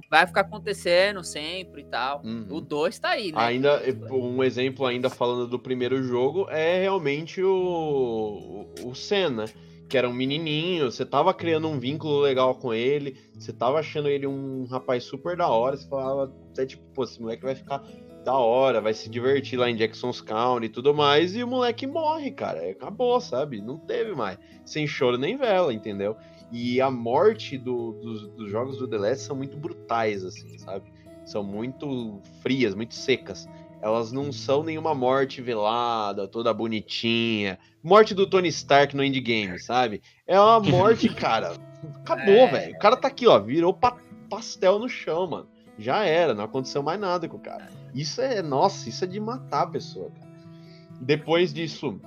Vai 0.09 0.27
ficar 0.27 0.41
acontecendo 0.41 1.23
sempre 1.23 1.81
e 1.81 1.85
tal. 1.85 2.21
Uhum. 2.25 2.45
O 2.49 2.59
2 2.59 2.99
tá 2.99 3.11
aí, 3.11 3.31
né? 3.31 3.37
Ainda, 3.37 3.81
um 4.11 4.43
exemplo 4.43 4.85
ainda 4.85 5.09
falando 5.09 5.47
do 5.47 5.57
primeiro 5.57 6.03
jogo 6.03 6.45
é 6.49 6.81
realmente 6.81 7.41
o, 7.41 8.65
o, 8.83 8.89
o 8.89 8.93
Senna, 8.93 9.45
que 9.87 9.97
era 9.97 10.09
um 10.09 10.13
menininho, 10.13 10.91
você 10.91 11.05
tava 11.05 11.33
criando 11.33 11.69
um 11.69 11.79
vínculo 11.79 12.19
legal 12.19 12.55
com 12.55 12.73
ele, 12.73 13.17
você 13.37 13.53
tava 13.53 13.79
achando 13.79 14.09
ele 14.09 14.27
um 14.27 14.65
rapaz 14.65 15.05
super 15.05 15.37
da 15.37 15.47
hora, 15.47 15.77
você 15.77 15.87
falava 15.87 16.33
até 16.51 16.65
tipo, 16.65 16.83
pô, 16.93 17.05
esse 17.05 17.21
moleque 17.21 17.43
vai 17.43 17.55
ficar 17.55 17.81
da 18.23 18.35
hora, 18.37 18.79
vai 18.81 18.93
se 18.93 19.09
divertir 19.09 19.57
lá 19.57 19.69
em 19.69 19.75
Jackson's 19.75 20.21
County 20.21 20.67
e 20.67 20.69
tudo 20.69 20.93
mais, 20.93 21.35
e 21.35 21.43
o 21.43 21.47
moleque 21.47 21.87
morre, 21.87 22.31
cara, 22.31 22.69
acabou, 22.69 23.19
sabe? 23.19 23.61
Não 23.61 23.77
teve 23.77 24.13
mais, 24.13 24.37
sem 24.65 24.85
choro 24.85 25.17
nem 25.17 25.35
vela, 25.37 25.73
entendeu? 25.73 26.15
E 26.51 26.79
a 26.81 26.91
morte 26.91 27.57
do- 27.57 27.93
dos, 27.93 28.27
dos 28.29 28.51
jogos 28.51 28.77
do 28.77 28.87
The 28.87 28.97
Last 28.97 29.23
são 29.25 29.35
muito 29.35 29.57
brutais, 29.57 30.23
assim, 30.23 30.57
sabe? 30.59 30.91
São 31.25 31.43
muito 31.43 32.19
frias, 32.41 32.75
muito 32.75 32.93
secas. 32.93 33.47
Elas 33.81 34.11
não 34.11 34.31
são 34.31 34.61
nenhuma 34.63 34.93
morte 34.93 35.41
velada, 35.41 36.27
toda 36.27 36.53
bonitinha. 36.53 37.57
Morte 37.81 38.13
do 38.13 38.27
Tony 38.27 38.49
Stark 38.49 38.95
no 38.95 39.03
endgame, 39.03 39.57
sabe? 39.59 40.01
É 40.27 40.39
uma 40.39 40.59
morte, 40.59 41.07
cara. 41.15 41.53
Acabou, 41.95 42.25
É. 42.33 42.47
velho. 42.51 42.75
O 42.75 42.79
cara 42.79 42.95
tá 42.97 43.07
aqui, 43.07 43.25
ó, 43.27 43.39
virou 43.39 43.73
pa- 43.73 43.97
pastel 44.29 44.77
no 44.77 44.87
chão, 44.89 45.25
mano. 45.27 45.47
Já 45.81 46.05
era, 46.05 46.33
não 46.33 46.43
aconteceu 46.43 46.83
mais 46.83 46.99
nada 46.99 47.27
com 47.27 47.37
o 47.37 47.39
cara. 47.39 47.69
Isso 47.93 48.21
é, 48.21 48.41
nossa, 48.41 48.87
isso 48.87 49.03
é 49.03 49.07
de 49.07 49.19
matar 49.19 49.63
a 49.63 49.67
pessoa, 49.67 50.11
cara. 50.11 50.31
Depois 51.01 51.51
disso, 51.51 51.99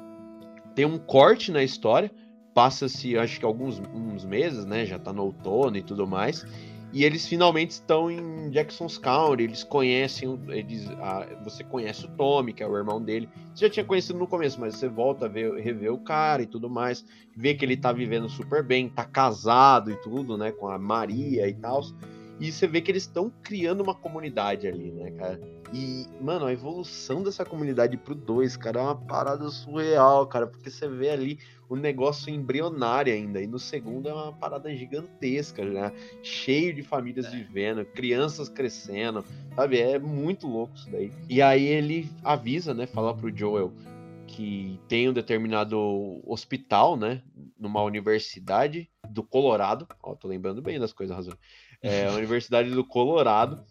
tem 0.74 0.84
um 0.84 0.98
corte 0.98 1.50
na 1.50 1.62
história. 1.62 2.10
Passa-se, 2.54 3.18
acho 3.18 3.40
que 3.40 3.44
alguns 3.44 3.80
uns 3.92 4.24
meses, 4.24 4.64
né? 4.64 4.86
Já 4.86 4.98
tá 4.98 5.12
no 5.12 5.24
outono 5.24 5.76
e 5.76 5.82
tudo 5.82 6.06
mais. 6.06 6.46
E 6.92 7.02
eles 7.02 7.26
finalmente 7.26 7.70
estão 7.70 8.08
em 8.08 8.50
Jackson's 8.50 8.96
County. 8.96 9.42
Eles 9.42 9.64
conhecem, 9.64 10.38
eles, 10.50 10.86
você 11.42 11.64
conhece 11.64 12.06
o 12.06 12.10
Tommy, 12.10 12.52
que 12.52 12.62
é 12.62 12.68
o 12.68 12.76
irmão 12.76 13.02
dele. 13.02 13.28
Você 13.52 13.66
já 13.66 13.70
tinha 13.70 13.84
conhecido 13.84 14.16
no 14.16 14.28
começo, 14.28 14.60
mas 14.60 14.76
você 14.76 14.88
volta 14.88 15.26
a 15.26 15.28
ver, 15.28 15.52
rever 15.54 15.92
o 15.92 15.98
cara 15.98 16.42
e 16.42 16.46
tudo 16.46 16.70
mais. 16.70 17.04
Vê 17.36 17.52
que 17.54 17.64
ele 17.64 17.76
tá 17.76 17.90
vivendo 17.90 18.28
super 18.28 18.62
bem, 18.62 18.88
tá 18.88 19.04
casado 19.04 19.90
e 19.90 19.96
tudo, 19.96 20.38
né? 20.38 20.52
Com 20.52 20.68
a 20.68 20.78
Maria 20.78 21.48
e 21.48 21.54
tal. 21.54 21.82
E 22.40 22.50
você 22.50 22.66
vê 22.66 22.80
que 22.80 22.90
eles 22.90 23.04
estão 23.04 23.30
criando 23.42 23.82
uma 23.82 23.94
comunidade 23.94 24.66
ali, 24.66 24.90
né, 24.90 25.10
cara? 25.12 25.40
E, 25.72 26.06
mano, 26.20 26.46
a 26.46 26.52
evolução 26.52 27.22
dessa 27.22 27.44
comunidade 27.44 27.96
pro 27.96 28.14
2, 28.14 28.56
cara, 28.56 28.80
é 28.80 28.82
uma 28.82 28.96
parada 28.96 29.48
surreal, 29.50 30.26
cara, 30.26 30.46
porque 30.46 30.70
você 30.70 30.88
vê 30.88 31.10
ali 31.10 31.38
o 31.68 31.76
negócio 31.76 32.32
embrionário 32.32 33.12
ainda, 33.12 33.40
e 33.40 33.46
no 33.46 33.58
segundo 33.58 34.08
é 34.08 34.12
uma 34.12 34.32
parada 34.32 34.74
gigantesca, 34.74 35.64
né? 35.64 35.92
Cheio 36.22 36.74
de 36.74 36.82
famílias 36.82 37.32
vivendo, 37.32 37.84
crianças 37.84 38.48
crescendo, 38.48 39.24
sabe? 39.56 39.80
É 39.80 39.98
muito 39.98 40.46
louco 40.46 40.74
isso 40.76 40.90
daí. 40.90 41.10
E 41.28 41.40
aí 41.40 41.64
ele 41.64 42.10
avisa, 42.22 42.74
né, 42.74 42.86
fala 42.86 43.16
pro 43.16 43.34
Joel 43.34 43.72
que 44.26 44.80
tem 44.88 45.08
um 45.08 45.12
determinado 45.12 46.20
hospital, 46.24 46.96
né, 46.96 47.22
numa 47.58 47.82
universidade 47.82 48.90
do 49.08 49.22
Colorado, 49.22 49.86
ó, 50.02 50.14
tô 50.14 50.26
lembrando 50.26 50.60
bem 50.60 50.78
das 50.78 50.92
coisas, 50.92 51.14
razão. 51.14 51.34
É 51.86 52.10
Universidade 52.10 52.70
do 52.70 52.82
Colorado, 52.82 53.62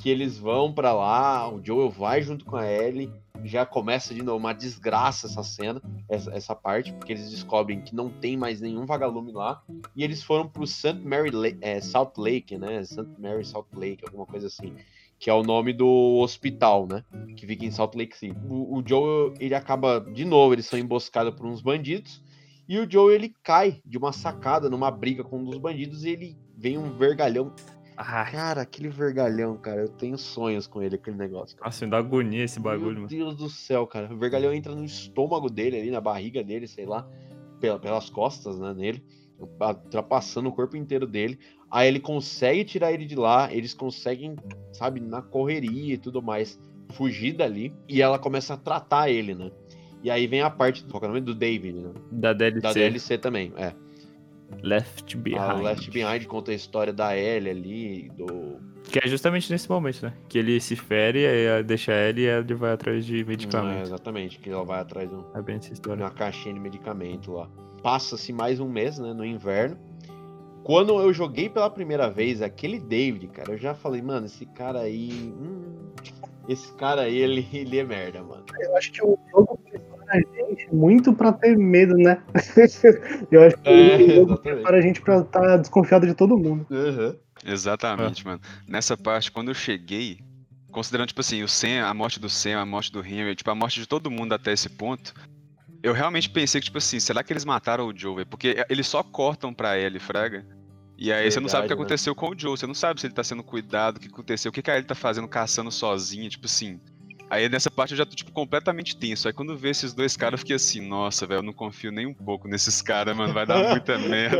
que 0.00 0.08
eles 0.08 0.38
vão 0.38 0.72
pra 0.72 0.94
lá, 0.94 1.52
o 1.52 1.62
Joel 1.62 1.90
vai 1.90 2.22
junto 2.22 2.42
com 2.46 2.56
a 2.56 2.66
Ellie, 2.66 3.12
já 3.44 3.66
começa 3.66 4.14
de 4.14 4.22
novo 4.22 4.38
uma 4.38 4.54
desgraça 4.54 5.26
essa 5.26 5.42
cena, 5.42 5.82
essa, 6.08 6.30
essa 6.34 6.54
parte, 6.54 6.94
porque 6.94 7.12
eles 7.12 7.30
descobrem 7.30 7.82
que 7.82 7.94
não 7.94 8.08
tem 8.08 8.38
mais 8.38 8.62
nenhum 8.62 8.86
vagalume 8.86 9.32
lá, 9.32 9.62
e 9.94 10.02
eles 10.02 10.22
foram 10.22 10.48
pro 10.48 10.66
St. 10.66 10.94
Mary 11.04 11.30
é, 11.60 11.78
Salt 11.82 12.16
Lake, 12.16 12.56
né, 12.56 12.82
St. 12.82 13.06
Mary 13.18 13.44
Salt 13.44 13.66
Lake, 13.74 14.02
alguma 14.02 14.24
coisa 14.24 14.46
assim, 14.46 14.72
que 15.18 15.28
é 15.28 15.34
o 15.34 15.42
nome 15.42 15.74
do 15.74 16.20
hospital, 16.22 16.86
né, 16.86 17.04
que 17.36 17.46
fica 17.46 17.66
em 17.66 17.70
Salt 17.70 17.94
Lake 17.94 18.16
City. 18.16 18.34
O, 18.48 18.78
o 18.78 18.82
Joel, 18.82 19.34
ele 19.38 19.54
acaba, 19.54 20.00
de 20.00 20.24
novo, 20.24 20.54
eles 20.54 20.64
são 20.64 20.78
emboscados 20.78 21.34
por 21.34 21.44
uns 21.44 21.60
bandidos, 21.60 22.22
e 22.66 22.78
o 22.78 22.90
Joel, 22.90 23.14
ele 23.14 23.34
cai 23.42 23.82
de 23.84 23.98
uma 23.98 24.10
sacada 24.10 24.70
numa 24.70 24.90
briga 24.90 25.22
com 25.22 25.38
um 25.40 25.44
dos 25.44 25.58
bandidos, 25.58 26.06
e 26.06 26.08
ele 26.08 26.47
vem 26.58 26.76
um 26.76 26.90
vergalhão 26.98 27.52
Ai, 28.00 28.30
Cara, 28.30 28.60
aquele 28.62 28.88
vergalhão, 28.88 29.56
cara, 29.56 29.80
eu 29.82 29.88
tenho 29.88 30.16
sonhos 30.16 30.68
com 30.68 30.80
ele, 30.80 30.94
aquele 30.94 31.16
negócio. 31.16 31.56
Cara. 31.56 31.66
nossa, 31.68 31.84
me 31.84 31.90
dá 31.90 31.98
agonia 31.98 32.44
esse 32.44 32.60
bagulho, 32.60 32.92
Meu 32.92 32.94
mano. 33.02 33.08
Deus 33.08 33.36
do 33.36 33.48
céu, 33.50 33.88
cara. 33.88 34.14
O 34.14 34.16
vergalhão 34.16 34.52
entra 34.54 34.72
no 34.72 34.84
estômago 34.84 35.50
dele 35.50 35.80
ali, 35.80 35.90
na 35.90 36.00
barriga 36.00 36.44
dele, 36.44 36.68
sei 36.68 36.86
lá, 36.86 37.04
pela- 37.58 37.76
pelas 37.80 38.08
costas, 38.08 38.56
né, 38.60 38.72
nele, 38.72 39.02
ultrapassando 39.60 40.48
o 40.48 40.52
corpo 40.52 40.76
inteiro 40.76 41.08
dele. 41.08 41.40
Aí 41.70 41.88
ele 41.88 41.98
consegue 42.00 42.64
tirar 42.64 42.92
ele 42.92 43.04
de 43.04 43.16
lá, 43.16 43.52
eles 43.52 43.74
conseguem, 43.74 44.36
sabe, 44.72 45.00
na 45.00 45.20
correria 45.20 45.94
e 45.94 45.98
tudo 45.98 46.22
mais, 46.22 46.56
fugir 46.92 47.32
dali. 47.32 47.74
E 47.88 48.00
ela 48.00 48.18
começa 48.18 48.54
a 48.54 48.56
tratar 48.56 49.10
ele, 49.10 49.34
né? 49.34 49.50
E 50.02 50.10
aí 50.10 50.26
vem 50.28 50.40
a 50.40 50.48
parte, 50.50 50.84
qual 50.84 51.00
que 51.00 51.06
é 51.06 51.08
o 51.08 51.12
nome? 51.12 51.24
Do 51.24 51.34
David, 51.34 51.80
né? 51.80 51.92
Da 52.12 52.32
DLC, 52.32 52.60
Da 52.60 52.72
DLC 52.72 53.18
também, 53.18 53.52
é. 53.56 53.74
Left 54.62 55.16
Behind. 55.16 55.40
A 55.40 55.52
Left 55.54 55.90
Behind 55.90 56.24
conta 56.26 56.50
a 56.50 56.54
história 56.54 56.92
da 56.92 57.16
Ellie 57.16 57.50
ali, 57.50 58.08
do... 58.16 58.56
Que 58.90 58.98
é 59.04 59.06
justamente 59.08 59.52
nesse 59.52 59.68
momento, 59.68 60.02
né? 60.06 60.14
Que 60.28 60.38
ele 60.38 60.58
se 60.60 60.74
fere, 60.74 61.26
aí 61.26 61.62
deixa 61.62 61.92
ela 61.92 62.18
e 62.18 62.24
ele 62.24 62.54
vai 62.54 62.72
atrás 62.72 63.04
de 63.04 63.20
É, 63.20 63.24
medicamento. 63.24 63.82
exatamente, 63.82 64.38
que 64.38 64.48
ela 64.48 64.64
vai 64.64 64.80
atrás 64.80 65.08
de 65.08 65.14
um, 65.14 65.24
É 65.34 65.42
bem 65.42 65.56
essa 65.56 65.72
história. 65.72 66.02
uma 66.04 66.10
caixinha 66.10 66.54
de 66.54 66.60
medicamento 66.60 67.32
lá. 67.32 67.48
Passa-se 67.82 68.32
mais 68.32 68.58
um 68.60 68.68
mês, 68.68 68.98
né, 68.98 69.12
no 69.12 69.24
inverno. 69.24 69.76
Quando 70.64 70.98
eu 71.00 71.12
joguei 71.12 71.48
pela 71.48 71.70
primeira 71.70 72.10
vez 72.10 72.42
aquele 72.42 72.78
David, 72.78 73.28
cara, 73.28 73.52
eu 73.52 73.58
já 73.58 73.74
falei, 73.74 74.02
mano, 74.02 74.26
esse 74.26 74.44
cara 74.46 74.80
aí. 74.80 75.32
hum, 75.38 75.92
esse 76.48 76.72
cara 76.74 77.02
aí, 77.02 77.16
ele, 77.18 77.46
ele 77.52 77.78
é 77.78 77.84
merda, 77.84 78.22
mano. 78.22 78.44
Eu 78.58 78.74
acho 78.76 78.90
que 78.90 79.02
o 79.02 79.18
jogo 79.30 79.47
a 80.10 80.16
gente 80.16 80.68
muito 80.72 81.12
pra 81.12 81.32
ter 81.32 81.56
medo, 81.56 81.94
né? 81.96 82.22
Eu 83.30 83.42
acho 83.44 83.56
que 83.58 83.68
É, 83.68 83.96
exatamente. 84.02 84.40
prepara 84.42 84.76
a 84.76 84.80
gente 84.80 85.00
pra 85.00 85.18
estar 85.20 85.56
desconfiado 85.58 86.06
de 86.06 86.14
todo 86.14 86.36
mundo. 86.38 86.66
Uhum. 86.70 87.14
Exatamente, 87.44 88.24
mano. 88.26 88.40
Nessa 88.66 88.96
parte, 88.96 89.30
quando 89.30 89.48
eu 89.48 89.54
cheguei, 89.54 90.18
considerando, 90.72 91.08
tipo 91.08 91.20
assim, 91.20 91.42
o 91.42 91.48
Sam, 91.48 91.84
a 91.86 91.94
morte 91.94 92.18
do 92.18 92.28
Sam, 92.28 92.58
a 92.58 92.66
morte 92.66 92.90
do 92.90 93.00
Henry, 93.04 93.34
tipo, 93.36 93.50
a 93.50 93.54
morte 93.54 93.80
de 93.80 93.86
todo 93.86 94.10
mundo 94.10 94.32
até 94.32 94.52
esse 94.52 94.68
ponto, 94.68 95.14
eu 95.82 95.92
realmente 95.92 96.28
pensei 96.28 96.60
que, 96.60 96.64
tipo 96.66 96.78
assim, 96.78 96.98
será 96.98 97.22
que 97.22 97.32
eles 97.32 97.44
mataram 97.44 97.86
o 97.86 97.96
Joe, 97.96 98.16
velho? 98.16 98.26
Porque 98.26 98.64
eles 98.68 98.86
só 98.88 99.02
cortam 99.02 99.54
pra 99.54 99.78
ele, 99.78 99.98
fraga. 100.00 100.44
E 100.96 101.12
aí 101.12 101.30
você 101.30 101.38
não 101.38 101.48
sabe 101.48 101.60
o 101.60 101.62
que 101.62 101.68
Verdade, 101.68 101.78
né? 101.78 101.84
aconteceu 101.84 102.14
com 102.14 102.30
o 102.30 102.34
Joe, 102.36 102.50
você 102.58 102.66
não 102.66 102.74
sabe 102.74 103.00
se 103.00 103.06
ele 103.06 103.14
tá 103.14 103.22
sendo 103.22 103.44
cuidado, 103.44 103.98
o 103.98 104.00
que 104.00 104.08
aconteceu, 104.08 104.48
o 104.50 104.52
que, 104.52 104.60
que 104.60 104.70
a 104.70 104.74
Ellie 104.74 104.86
tá 104.86 104.96
fazendo, 104.96 105.28
caçando 105.28 105.70
sozinha, 105.70 106.28
tipo 106.28 106.46
assim. 106.46 106.80
Aí 107.30 107.48
nessa 107.48 107.70
parte 107.70 107.92
eu 107.92 107.98
já 107.98 108.06
tô, 108.06 108.14
tipo, 108.14 108.32
completamente 108.32 108.96
tenso. 108.96 109.28
Aí 109.28 109.34
quando 109.34 109.52
eu 109.52 109.56
vi 109.56 109.68
esses 109.68 109.92
dois 109.92 110.16
caras, 110.16 110.34
eu 110.34 110.38
fiquei 110.38 110.56
assim, 110.56 110.80
nossa, 110.80 111.26
velho, 111.26 111.38
eu 111.38 111.42
não 111.42 111.52
confio 111.52 111.92
nem 111.92 112.06
um 112.06 112.14
pouco 112.14 112.48
nesses 112.48 112.80
caras, 112.80 113.16
mano, 113.16 113.34
vai 113.34 113.46
dar 113.46 113.70
muita 113.70 113.98
merda. 114.00 114.38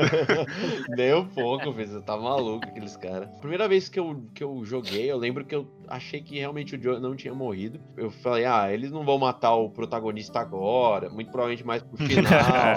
Nem 0.96 1.14
um 1.14 1.26
pouco, 1.26 1.70
velho. 1.72 1.88
Você 1.88 2.00
tá 2.00 2.16
maluco, 2.16 2.66
aqueles 2.66 2.96
caras. 2.96 3.28
Primeira 3.40 3.68
vez 3.68 3.88
que 3.88 3.98
eu, 3.98 4.24
que 4.34 4.42
eu 4.42 4.64
joguei, 4.64 5.10
eu 5.10 5.18
lembro 5.18 5.44
que 5.44 5.54
eu 5.54 5.68
achei 5.86 6.20
que 6.22 6.38
realmente 6.38 6.76
o 6.76 6.82
Joe 6.82 7.00
não 7.00 7.14
tinha 7.14 7.34
morrido. 7.34 7.78
Eu 7.96 8.10
falei, 8.10 8.44
ah, 8.44 8.72
eles 8.72 8.90
não 8.90 9.04
vão 9.04 9.18
matar 9.18 9.54
o 9.54 9.68
protagonista 9.70 10.40
agora. 10.40 11.10
Muito 11.10 11.30
provavelmente 11.30 11.66
mais 11.66 11.82
pro 11.82 11.96
final. 12.06 12.30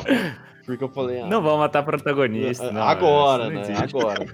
porque 0.65 0.83
eu 0.83 0.89
falei, 0.89 1.21
ah. 1.21 1.27
Não 1.27 1.41
vão 1.41 1.57
matar 1.57 1.83
protagonista. 1.83 2.71
não, 2.71 2.83
agora, 2.83 3.45
não 3.45 3.51
né? 3.51 3.61
existe. 3.61 3.83
Agora. 3.83 4.25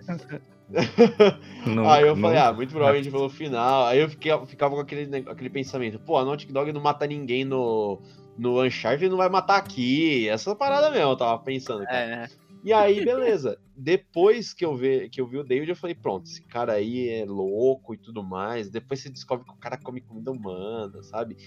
Nunca, 1.66 1.94
aí 1.94 2.08
eu 2.08 2.16
falei, 2.16 2.38
ah, 2.38 2.52
muito 2.52 2.72
provavelmente 2.72 3.10
pelo 3.10 3.30
final. 3.30 3.86
Aí 3.86 4.00
eu 4.00 4.10
fiquei, 4.10 4.32
ficava 4.46 4.76
com 4.76 4.82
aquele, 4.82 5.18
aquele 5.30 5.50
pensamento, 5.50 6.00
pô, 6.00 6.18
a 6.18 6.26
Naughty 6.26 6.52
Dog 6.52 6.72
não 6.72 6.82
mata 6.82 7.08
ninguém 7.08 7.46
no, 7.46 8.02
no 8.38 8.62
Uncharted, 8.62 9.10
não 9.10 9.18
vai 9.18 9.30
matar 9.30 9.58
aqui. 9.58 10.28
Essa 10.28 10.56
parada 10.56 10.92
mesmo, 10.92 11.12
eu 11.12 11.18
tava 11.18 11.42
pensando. 11.42 11.86
cara. 11.86 11.98
É, 11.98 12.08
né? 12.08 12.28
E 12.64 12.74
aí, 12.74 13.06
beleza. 13.06 13.58
Depois 13.76 14.54
que 14.54 14.66
eu, 14.66 14.76
vi, 14.76 15.08
que 15.10 15.22
eu 15.22 15.28
vi 15.28 15.38
o 15.38 15.44
David, 15.44 15.70
eu 15.70 15.76
falei, 15.76 15.96
pronto, 15.96 16.26
esse 16.26 16.42
cara 16.42 16.74
aí 16.74 17.08
é 17.10 17.24
louco 17.26 17.94
e 17.94 17.98
tudo 17.98 18.24
mais. 18.24 18.70
Depois 18.70 19.00
você 19.00 19.10
descobre 19.10 19.46
que 19.46 19.54
o 19.54 19.58
cara 19.58 19.78
come 19.78 20.02
comida 20.02 20.32
humana, 20.32 21.02
sabe? 21.04 21.38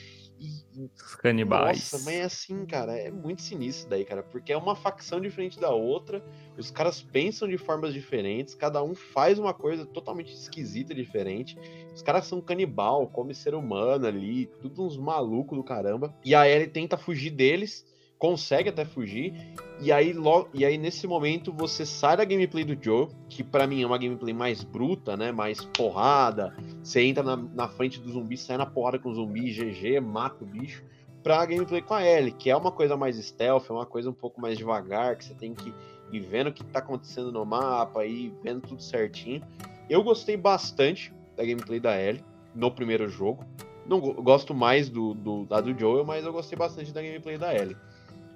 E, 0.41 0.89
Os 0.97 1.15
canibais. 1.17 1.93
nossa, 1.93 2.05
mas 2.07 2.15
é 2.15 2.23
assim, 2.23 2.65
cara, 2.65 2.97
é 2.97 3.11
muito 3.11 3.43
sinistro 3.43 3.91
daí, 3.91 4.07
cara, 4.07 4.23
porque 4.23 4.51
é 4.51 4.57
uma 4.57 4.75
facção 4.75 5.21
diferente 5.21 5.61
da 5.61 5.69
outra, 5.69 6.25
os 6.57 6.71
caras 6.71 7.03
pensam 7.03 7.47
de 7.47 7.59
formas 7.59 7.93
diferentes, 7.93 8.55
cada 8.55 8.83
um 8.83 8.95
faz 8.95 9.39
uma 9.39 9.53
coisa 9.53 9.85
totalmente 9.85 10.33
esquisita 10.33 10.95
diferente. 10.95 11.59
Os 11.95 12.01
caras 12.01 12.27
são 12.27 12.41
canibal, 12.41 13.07
come 13.09 13.35
ser 13.35 13.55
humano 13.55 14.07
ali, 14.07 14.47
tudo 14.63 14.87
uns 14.87 14.97
malucos 14.97 15.59
do 15.59 15.63
caramba. 15.63 16.15
E 16.25 16.35
a 16.35 16.49
Ellie 16.49 16.69
tenta 16.69 16.97
fugir 16.97 17.31
deles, 17.31 17.85
consegue 18.21 18.69
até 18.69 18.85
fugir, 18.85 19.33
e 19.81 19.91
aí 19.91 20.15
e 20.53 20.65
aí 20.65 20.77
nesse 20.77 21.07
momento 21.07 21.53
você 21.53 21.87
sai 21.87 22.19
da 22.19 22.25
gameplay 22.25 22.63
do 22.63 22.77
Joe, 22.81 23.09
que 23.31 23.43
pra 23.43 23.67
mim 23.67 23.83
é 23.83 23.87
uma 23.87 23.97
gameplay 23.97 24.35
mais 24.35 24.63
bruta, 24.63 25.17
né, 25.17 25.33
mais 25.33 25.65
porrada. 25.65 26.55
Você 26.85 27.03
entra 27.03 27.23
na, 27.25 27.35
na 27.37 27.67
frente 27.67 27.99
do 27.99 28.13
zumbi, 28.13 28.37
sai 28.37 28.59
na 28.59 28.67
porrada 28.67 28.99
com 28.99 29.09
o 29.09 29.15
zumbi, 29.15 29.51
GG, 29.51 29.99
mata 30.01 30.45
o 30.45 30.47
bicho 30.47 30.85
pra 31.23 31.45
gameplay 31.47 31.81
com 31.83 31.95
a 31.95 32.07
Ellie, 32.07 32.33
que 32.33 32.51
é 32.51 32.57
uma 32.57 32.71
coisa 32.71 32.97
mais 32.97 33.17
stealth, 33.17 33.65
é 33.69 33.73
uma 33.73 33.87
coisa 33.87 34.09
um 34.11 34.15
pouco 34.15 34.41
mais 34.41 34.57
devagar, 34.57 35.17
que 35.17 35.25
você 35.25 35.35
tem 35.35 35.55
que 35.55 35.73
ir 36.13 36.21
vendo 36.21 36.49
o 36.49 36.53
que 36.53 36.63
tá 36.65 36.79
acontecendo 36.79 37.33
no 37.33 37.45
mapa, 37.45 38.05
e 38.05 38.33
vendo 38.43 38.61
tudo 38.61 38.83
certinho. 38.83 39.43
Eu 39.89 40.03
gostei 40.03 40.37
bastante 40.37 41.13
da 41.37 41.45
gameplay 41.45 41.81
da 41.81 41.99
Ellie 42.01 42.23
no 42.55 42.71
primeiro 42.71 43.09
jogo. 43.09 43.45
Não 43.87 43.99
go- 43.99 44.15
gosto 44.23 44.55
mais 44.55 44.89
do, 44.91 45.15
do 45.15 45.45
da 45.47 45.61
do 45.61 45.79
Joel, 45.79 46.05
mas 46.05 46.25
eu 46.25 46.33
gostei 46.33 46.57
bastante 46.59 46.93
da 46.93 47.03
gameplay 47.03 47.37
da 47.39 47.55
Ellie. 47.55 47.77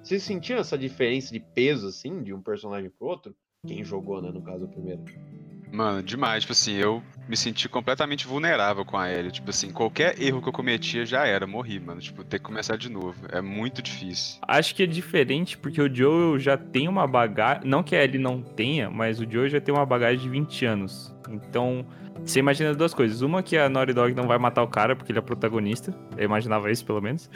Vocês 0.05 0.21
sentiram 0.21 0.59
essa 0.59 0.77
diferença 0.77 1.33
de 1.33 1.39
peso, 1.39 1.87
assim, 1.87 2.21
de 2.21 2.31
um 2.31 2.39
personagem 2.39 2.91
pro 2.91 3.07
outro? 3.07 3.35
Quem 3.65 3.83
jogou, 3.83 4.21
né, 4.21 4.29
no 4.29 4.39
caso, 4.39 4.65
o 4.65 4.67
primeiro. 4.67 5.01
Mano, 5.71 6.03
demais. 6.03 6.43
Tipo 6.43 6.53
assim, 6.53 6.75
eu 6.75 7.01
me 7.27 7.35
senti 7.35 7.67
completamente 7.67 8.27
vulnerável 8.27 8.85
com 8.85 8.99
a 8.99 9.11
Ellie. 9.11 9.31
Tipo 9.31 9.49
assim, 9.49 9.71
qualquer 9.71 10.21
erro 10.21 10.43
que 10.43 10.47
eu 10.47 10.53
cometia 10.53 11.07
já 11.07 11.25
era, 11.25 11.47
morri, 11.47 11.79
mano. 11.79 11.99
Tipo, 11.99 12.23
ter 12.23 12.37
que 12.37 12.45
começar 12.45 12.77
de 12.77 12.87
novo. 12.87 13.15
É 13.31 13.41
muito 13.41 13.81
difícil. 13.81 14.39
Acho 14.47 14.75
que 14.75 14.83
é 14.83 14.85
diferente 14.85 15.57
porque 15.57 15.81
o 15.81 15.91
Joel 15.91 16.37
já 16.37 16.55
tem 16.55 16.87
uma 16.87 17.07
bagagem. 17.07 17.67
Não 17.67 17.81
que 17.81 17.95
a 17.95 18.03
Ellie 18.03 18.19
não 18.19 18.43
tenha, 18.43 18.91
mas 18.91 19.19
o 19.19 19.27
Joel 19.27 19.49
já 19.49 19.59
tem 19.59 19.73
uma 19.73 19.87
bagagem 19.87 20.19
de 20.19 20.29
20 20.29 20.65
anos. 20.67 21.15
Então, 21.31 21.83
você 22.23 22.37
imagina 22.37 22.75
duas 22.75 22.93
coisas. 22.93 23.21
Uma 23.21 23.41
que 23.41 23.57
a 23.57 23.67
Naughty 23.67 23.93
Dog 23.93 24.13
não 24.13 24.27
vai 24.27 24.37
matar 24.37 24.61
o 24.61 24.67
cara 24.67 24.95
porque 24.95 25.11
ele 25.11 25.17
é 25.17 25.21
protagonista. 25.23 25.97
Eu 26.15 26.25
imaginava 26.25 26.69
isso, 26.69 26.85
pelo 26.85 27.01
menos. 27.01 27.27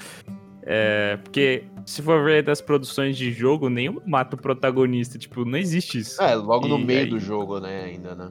É, 0.71 1.17
porque 1.17 1.63
se 1.83 1.99
for 2.03 2.23
ver 2.23 2.43
das 2.43 2.61
produções 2.61 3.17
de 3.17 3.31
jogo, 3.31 3.69
nenhum 3.69 3.99
mata 4.05 4.35
o 4.35 4.39
protagonista. 4.39 5.17
Tipo, 5.17 5.43
não 5.43 5.57
existe 5.57 5.97
isso. 5.97 6.21
É, 6.21 6.35
logo 6.35 6.67
no 6.67 6.77
E 6.77 6.85
meio 6.85 6.99
aí- 6.99 7.09
do 7.09 7.19
jogo, 7.19 7.59
né, 7.59 7.85
ainda, 7.85 8.13
né? 8.13 8.29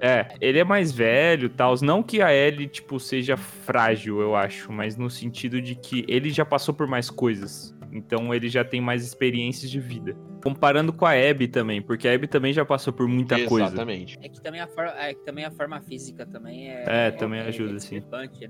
É, 0.00 0.28
ele 0.40 0.58
é 0.58 0.64
mais 0.64 0.92
velho 0.92 1.46
e 1.46 1.48
tal. 1.48 1.74
Não 1.82 2.00
que 2.02 2.20
a 2.22 2.32
Ellie, 2.32 2.68
tipo, 2.68 3.00
seja 3.00 3.36
frágil, 3.36 4.20
eu 4.20 4.36
acho, 4.36 4.70
mas 4.70 4.96
no 4.96 5.10
sentido 5.10 5.60
de 5.60 5.74
que 5.74 6.04
ele 6.06 6.30
já 6.30 6.44
passou 6.44 6.72
por 6.72 6.86
mais 6.86 7.10
coisas. 7.10 7.74
Então 7.92 8.32
ele 8.34 8.48
já 8.48 8.64
tem 8.64 8.80
mais 8.80 9.04
experiências 9.04 9.68
de 9.70 9.80
vida. 9.80 10.16
Comparando 10.42 10.92
com 10.92 11.06
a 11.06 11.12
Abby 11.12 11.48
também, 11.48 11.80
porque 11.80 12.06
a 12.06 12.14
Abby 12.14 12.26
também 12.28 12.52
já 12.52 12.64
passou 12.64 12.92
por 12.92 13.08
muita 13.08 13.36
coisa. 13.46 13.68
Exatamente. 13.68 14.18
É 14.20 14.28
que 14.28 14.40
também 14.42 14.60
a, 14.60 14.66
for- 14.66 14.92
é 14.96 15.14
que 15.14 15.24
também 15.24 15.44
a 15.44 15.50
forma 15.50 15.80
física 15.80 16.26
também 16.26 16.68
é. 16.70 16.84
É, 16.86 17.10
também 17.10 17.40
ajuda, 17.40 17.78
sim. 17.80 18.00
discrepante, 18.00 18.46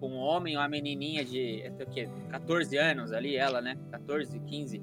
né? 0.00 0.08
Um 0.08 0.16
homem, 0.16 0.56
uma 0.56 0.68
menininha 0.68 1.24
de 1.24 1.62
até 1.66 1.84
o 1.84 1.86
quê? 1.88 2.08
14 2.30 2.76
anos 2.76 3.12
ali, 3.12 3.36
ela, 3.36 3.60
né? 3.60 3.76
14, 3.90 4.38
15. 4.40 4.82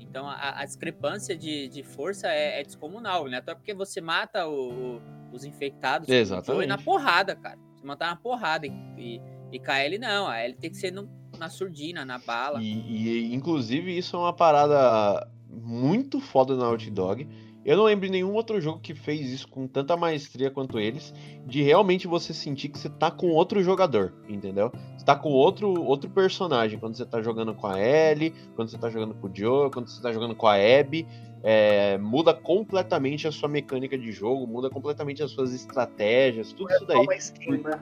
Então 0.00 0.28
a, 0.28 0.60
a 0.60 0.64
discrepância 0.64 1.36
de, 1.36 1.68
de 1.68 1.82
força 1.82 2.26
é, 2.28 2.60
é 2.60 2.64
descomunal, 2.64 3.26
né? 3.28 3.38
Até 3.38 3.54
porque 3.54 3.72
você 3.72 4.00
mata 4.00 4.46
o- 4.48 4.96
o- 4.96 5.02
os 5.32 5.44
infectados 5.44 6.06
com 6.08 6.12
Exatamente. 6.12 6.66
Na 6.66 6.78
porrada, 6.78 7.36
cara. 7.36 7.56
Você 7.76 7.86
matar 7.86 8.08
na 8.08 8.16
porrada. 8.16 8.66
E, 8.66 8.70
e, 8.98 9.20
e 9.52 9.58
com 9.60 9.70
Ellie, 9.72 9.98
não. 9.98 10.26
A 10.26 10.42
Ellie 10.44 10.56
tem 10.56 10.70
que 10.70 10.76
ser 10.76 10.90
no- 10.90 11.08
na 11.38 11.48
surdina, 11.48 12.04
na 12.04 12.18
bala. 12.18 12.60
E, 12.60 13.30
e, 13.30 13.34
inclusive, 13.34 13.96
isso 13.96 14.16
é 14.16 14.18
uma 14.18 14.32
parada 14.34 15.28
muito 15.48 16.18
foda 16.20 16.56
na 16.56 16.64
Naughty 16.64 16.90
Dog. 16.90 17.26
Eu 17.64 17.76
não 17.76 17.84
lembro 17.84 18.06
de 18.06 18.12
nenhum 18.12 18.32
outro 18.32 18.60
jogo 18.60 18.80
que 18.80 18.94
fez 18.94 19.30
isso 19.30 19.46
com 19.46 19.66
tanta 19.66 19.96
maestria 19.96 20.50
quanto 20.50 20.78
eles, 20.78 21.12
de 21.46 21.62
realmente 21.62 22.06
você 22.06 22.32
sentir 22.32 22.70
que 22.70 22.78
você 22.78 22.88
tá 22.88 23.10
com 23.10 23.28
outro 23.28 23.62
jogador, 23.62 24.14
entendeu? 24.28 24.72
Você 24.96 25.04
tá 25.04 25.14
com 25.14 25.28
outro, 25.28 25.82
outro 25.82 26.08
personagem 26.08 26.78
quando 26.78 26.96
você 26.96 27.04
tá 27.04 27.20
jogando 27.20 27.54
com 27.54 27.66
a 27.66 27.78
Ellie, 27.78 28.32
quando 28.56 28.70
você 28.70 28.78
tá 28.78 28.88
jogando 28.88 29.14
com 29.14 29.26
o 29.26 29.30
Joe, 29.32 29.70
quando 29.70 29.88
você 29.88 30.00
tá 30.00 30.12
jogando 30.12 30.34
com 30.34 30.46
a 30.46 30.54
Abby. 30.54 31.06
é, 31.42 31.98
muda 31.98 32.32
completamente 32.34 33.26
a 33.28 33.32
sua 33.32 33.48
mecânica 33.48 33.96
de 33.96 34.10
jogo, 34.10 34.46
muda 34.46 34.70
completamente 34.70 35.22
as 35.22 35.30
suas 35.30 35.52
estratégias, 35.54 36.52
tudo 36.52 36.70
isso 36.70 36.80
Só 36.80 36.86
daí. 36.86 36.98
uma 36.98 37.16
skin, 37.16 37.58
né? 37.58 37.80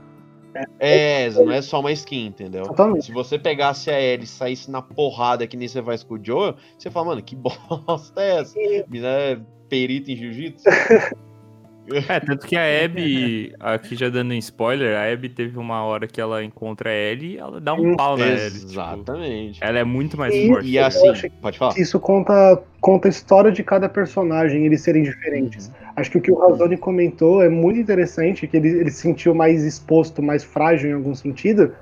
É, 0.81 1.31
não 1.31 1.53
é 1.53 1.63
só 1.63 1.79
uma 1.79 1.93
skin, 1.93 2.27
entendeu? 2.27 2.65
Totalmente. 2.65 3.07
Se 3.07 3.13
você 3.13 3.39
pegasse 3.39 3.91
a 3.91 4.01
Ellie 4.01 4.25
e 4.25 4.27
saísse 4.27 4.71
na 4.71 4.81
porrada 4.81 5.47
que 5.47 5.57
nem 5.57 5.69
você 5.69 5.83
faz 5.83 6.03
com 6.03 6.15
o 6.15 6.25
Joe, 6.25 6.55
você 6.77 6.91
fala, 6.91 7.09
mano, 7.09 7.23
que 7.23 7.37
bosta 7.37 8.21
é 8.21 8.41
essa? 8.41 8.59
Mina 8.89 9.45
é 9.69 9.71
perita 9.71 10.11
em 10.13 10.17
jiu-jitsu? 10.17 10.65
É, 11.91 12.21
tanto 12.21 12.47
que 12.47 12.55
a 12.55 12.85
Abby, 12.85 13.55
aqui 13.59 13.97
já 13.97 14.11
dando 14.11 14.33
um 14.33 14.37
spoiler, 14.37 14.95
a 14.95 15.11
Abby 15.11 15.31
teve 15.31 15.59
uma 15.59 15.83
hora 15.85 16.07
que 16.07 16.21
ela 16.21 16.45
encontra 16.45 16.91
a 16.91 16.93
Ellie 16.93 17.37
e 17.37 17.39
ela 17.39 17.59
dá 17.63 17.73
um 17.73 17.97
pau 17.97 18.15
na 18.19 18.27
Ellie. 18.27 18.51
Tipo, 18.51 18.73
Exatamente. 18.73 19.59
ela 19.65 19.79
é 19.79 19.85
muito 19.85 20.15
mais 20.19 20.35
E- 20.35 20.49
forte. 20.49 20.69
E 20.69 20.77
Eu 20.77 20.85
assim, 20.85 21.31
pode 21.41 21.57
falar. 21.57 21.79
Isso 21.79 21.99
conta, 21.99 22.63
conta 22.83 23.09
a 23.09 23.11
história 23.11 23.51
de 23.51 23.63
cada 23.63 23.89
personagem, 23.89 24.67
eles 24.67 24.83
serem 24.83 25.03
diferentes. 25.03 25.73
Acho 25.97 26.11
que 26.11 26.19
o 26.19 26.21
que 26.21 26.31
o 26.31 26.35
Razoni 26.39 26.77
comentou 26.77 27.43
é 27.43 27.49
muito 27.49 27.81
interessante, 27.81 28.47
que 28.47 28.59
ele, 28.59 28.69
ele 28.69 28.91
se 28.91 29.01
sentiu 29.01 29.35
mais 29.35 29.65
exposto, 29.65 30.23
mais 30.23 30.45
frágil 30.45 30.91
em 30.91 30.93
algum 30.93 31.15
sentido, 31.15 31.75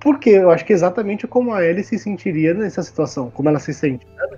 porque 0.00 0.30
eu 0.30 0.50
acho 0.50 0.64
que 0.64 0.72
é 0.72 0.74
exatamente 0.74 1.28
como 1.28 1.54
a 1.54 1.64
Ellie 1.64 1.84
se 1.84 1.96
sentiria 1.96 2.54
nessa 2.54 2.82
situação, 2.82 3.30
como 3.30 3.48
ela 3.48 3.60
se 3.60 3.72
sente. 3.72 4.04
sabe? 4.16 4.36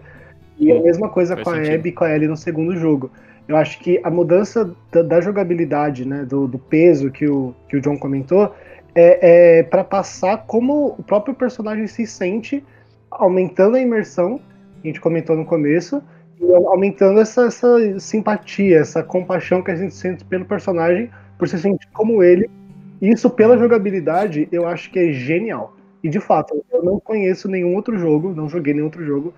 E 0.61 0.70
a 0.70 0.80
mesma 0.80 1.08
coisa 1.08 1.34
Faz 1.34 1.44
com 1.44 1.50
a 1.50 1.54
sentido. 1.56 1.74
Abby 1.74 1.88
e 1.88 1.92
com 1.92 2.04
a 2.04 2.14
Ellie 2.14 2.28
no 2.28 2.36
segundo 2.36 2.76
jogo. 2.76 3.11
Eu 3.48 3.56
acho 3.56 3.80
que 3.80 3.98
a 4.04 4.11
mudança 4.11 4.70
da, 4.92 5.02
da 5.02 5.20
jogabilidade, 5.20 6.06
né, 6.06 6.24
do, 6.24 6.46
do 6.46 6.58
peso 6.58 7.11
que 7.11 7.26
o, 7.26 7.54
que 7.68 7.78
o 7.78 7.80
John 7.80 7.96
comentou, 7.96 8.54
é, 8.94 9.58
é 9.58 9.62
para 9.62 9.82
passar 9.82 10.44
como 10.46 10.94
o 10.98 11.02
próprio 11.02 11.34
personagem 11.34 11.86
se 11.86 12.06
sente, 12.06 12.62
aumentando 13.11 13.76
a 13.76 13.80
imersão, 13.80 14.38
que 14.38 14.44
a 14.84 14.86
gente 14.88 15.00
comentou 15.00 15.34
no 15.34 15.46
começo, 15.46 16.02
e 16.38 16.52
aumentando 16.52 17.20
essa, 17.20 17.46
essa 17.46 17.98
simpatia, 17.98 18.78
essa 18.78 19.02
compaixão 19.02 19.62
que 19.62 19.70
a 19.70 19.76
gente 19.76 19.94
sente 19.94 20.24
pelo 20.24 20.44
personagem, 20.44 21.11
por 21.38 21.48
se 21.48 21.58
sentir 21.58 21.88
como 21.92 22.22
ele. 22.22 22.48
Isso 23.00 23.30
pela 23.30 23.56
jogabilidade, 23.56 24.46
eu 24.52 24.66
acho 24.66 24.90
que 24.90 24.98
é 24.98 25.11
genial. 25.11 25.74
E 26.04 26.08
de 26.08 26.20
fato, 26.20 26.62
eu 26.70 26.82
não 26.82 27.00
conheço 27.00 27.48
nenhum 27.48 27.74
outro 27.74 27.98
jogo, 27.98 28.34
não 28.34 28.48
joguei 28.48 28.74
nenhum 28.74 28.86
outro 28.86 29.04
jogo 29.04 29.32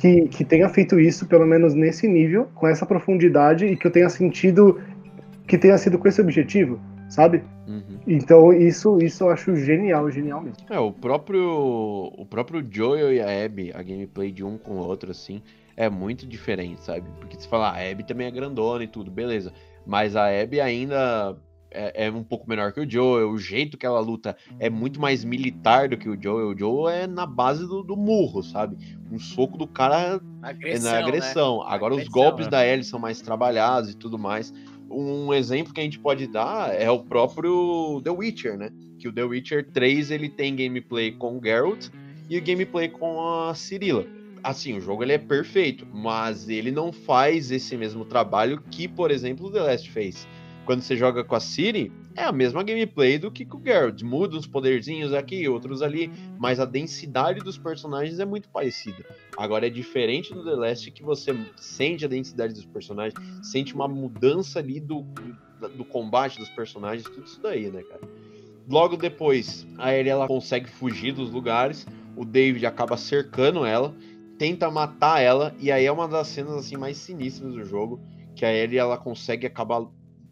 que, 0.00 0.28
que 0.28 0.44
tenha 0.44 0.68
feito 0.68 0.98
isso, 0.98 1.26
pelo 1.26 1.46
menos 1.46 1.74
nesse 1.74 2.08
nível, 2.08 2.48
com 2.54 2.66
essa 2.66 2.86
profundidade 2.86 3.66
e 3.66 3.76
que 3.76 3.86
eu 3.86 3.90
tenha 3.90 4.08
sentido 4.08 4.80
que 5.46 5.58
tenha 5.58 5.76
sido 5.76 5.98
com 5.98 6.08
esse 6.08 6.20
objetivo, 6.20 6.80
sabe? 7.08 7.42
Uhum. 7.66 7.98
Então 8.06 8.52
isso, 8.52 8.98
isso 9.02 9.24
eu 9.24 9.30
acho 9.30 9.54
genial, 9.56 10.10
genial 10.10 10.40
mesmo. 10.40 10.64
É, 10.70 10.78
o 10.78 10.90
próprio, 10.92 12.12
o 12.16 12.24
próprio 12.24 12.64
Joel 12.68 13.12
e 13.12 13.20
a 13.20 13.44
Abby, 13.44 13.72
a 13.74 13.82
gameplay 13.82 14.32
de 14.32 14.44
um 14.44 14.56
com 14.56 14.74
o 14.74 14.78
outro, 14.78 15.10
assim, 15.10 15.42
é 15.76 15.90
muito 15.90 16.26
diferente, 16.26 16.82
sabe? 16.82 17.06
Porque 17.18 17.38
você 17.38 17.48
fala, 17.48 17.70
a 17.70 17.90
Abby 17.90 18.04
também 18.04 18.26
é 18.26 18.30
grandona 18.30 18.84
e 18.84 18.88
tudo, 18.88 19.10
beleza. 19.10 19.52
Mas 19.84 20.16
a 20.16 20.28
Abby 20.28 20.60
ainda 20.60 21.36
é, 21.70 22.06
é 22.06 22.10
um 22.10 22.24
pouco 22.24 22.48
menor 22.48 22.72
que 22.72 22.80
o 22.80 22.90
Joel, 22.90 23.30
o 23.30 23.38
jeito 23.38 23.78
que 23.78 23.86
ela 23.86 24.00
luta 24.00 24.36
é 24.58 24.68
muito 24.68 25.00
mais 25.00 25.24
militar 25.24 25.88
do 25.88 25.96
que 25.96 26.08
o 26.08 26.20
Joel. 26.20 26.48
O 26.48 26.58
Joel 26.58 26.88
é 26.88 27.06
na 27.06 27.26
base 27.26 27.66
do, 27.66 27.82
do 27.82 27.96
murro, 27.96 28.42
sabe? 28.42 28.76
Um 29.10 29.18
soco 29.18 29.56
do 29.56 29.66
cara 29.66 30.20
é 30.42 30.48
Agressão, 30.48 30.92
na 30.92 30.98
agressão. 30.98 31.58
Né? 31.58 31.64
Agora 31.68 31.94
os 31.94 32.00
Agressão, 32.00 32.22
golpes 32.22 32.46
né? 32.46 32.50
da 32.50 32.66
Ellie 32.66 32.84
são 32.84 32.98
mais 32.98 33.20
trabalhados 33.20 33.90
e 33.90 33.96
tudo 33.96 34.18
mais. 34.18 34.52
Um 34.90 35.32
exemplo 35.32 35.72
que 35.72 35.80
a 35.80 35.84
gente 35.84 35.98
pode 35.98 36.26
dar 36.26 36.74
é 36.74 36.90
o 36.90 36.98
próprio 36.98 38.00
The 38.02 38.10
Witcher, 38.10 38.58
né? 38.58 38.70
Que 38.98 39.08
o 39.08 39.12
The 39.12 39.22
Witcher 39.22 39.70
3 39.72 40.10
ele 40.10 40.28
tem 40.28 40.56
gameplay 40.56 41.12
com 41.12 41.38
o 41.38 41.40
Geralt 41.42 41.88
e 42.28 42.36
o 42.36 42.42
gameplay 42.42 42.88
com 42.88 43.20
a 43.28 43.54
Cirilla. 43.54 44.04
Assim, 44.42 44.76
o 44.76 44.80
jogo 44.80 45.02
ele 45.02 45.12
é 45.12 45.18
perfeito, 45.18 45.86
mas 45.92 46.48
ele 46.48 46.70
não 46.70 46.92
faz 46.92 47.50
esse 47.50 47.76
mesmo 47.76 48.04
trabalho 48.04 48.62
que, 48.70 48.88
por 48.88 49.10
exemplo, 49.10 49.46
o 49.46 49.50
The 49.50 49.60
Last 49.60 49.90
fez. 49.90 50.26
Quando 50.64 50.82
você 50.82 50.96
joga 50.96 51.24
com 51.24 51.34
a 51.34 51.40
Ciri, 51.40 51.92
é 52.16 52.22
a 52.24 52.32
mesma 52.32 52.62
gameplay 52.62 53.18
do 53.18 53.30
que 53.30 53.44
com 53.44 53.58
o 53.58 53.62
Geralt. 53.62 54.02
Muda 54.02 54.36
uns 54.36 54.46
poderzinhos 54.46 55.12
aqui, 55.12 55.48
outros 55.48 55.82
ali, 55.82 56.10
mas 56.38 56.60
a 56.60 56.64
densidade 56.64 57.40
dos 57.40 57.56
personagens 57.58 58.18
é 58.20 58.24
muito 58.24 58.48
parecida. 58.48 59.04
Agora 59.36 59.66
é 59.66 59.70
diferente 59.70 60.32
do 60.32 60.44
The 60.44 60.54
Last 60.54 60.90
que 60.90 61.02
você 61.02 61.34
sente 61.56 62.04
a 62.04 62.08
densidade 62.08 62.54
dos 62.54 62.66
personagens, 62.66 63.14
sente 63.42 63.74
uma 63.74 63.88
mudança 63.88 64.58
ali 64.58 64.80
do, 64.80 65.02
do, 65.60 65.68
do 65.68 65.84
combate 65.84 66.38
dos 66.38 66.50
personagens, 66.50 67.04
tudo 67.04 67.26
isso 67.26 67.40
daí, 67.40 67.70
né, 67.70 67.82
cara? 67.82 68.02
Logo 68.68 68.96
depois, 68.96 69.66
a 69.78 69.92
Ellie 69.92 70.10
ela 70.10 70.28
consegue 70.28 70.68
fugir 70.68 71.12
dos 71.12 71.30
lugares, 71.30 71.86
o 72.16 72.24
David 72.24 72.66
acaba 72.66 72.96
cercando 72.96 73.64
ela, 73.64 73.94
tenta 74.38 74.70
matar 74.70 75.20
ela, 75.20 75.54
e 75.58 75.72
aí 75.72 75.86
é 75.86 75.92
uma 75.92 76.06
das 76.06 76.28
cenas 76.28 76.54
assim 76.54 76.76
mais 76.76 76.96
sinistras 76.96 77.52
do 77.52 77.64
jogo, 77.64 78.00
que 78.36 78.44
a 78.44 78.52
Ellie 78.52 78.78
ela 78.78 78.96
consegue 78.96 79.46
acabar 79.46 79.84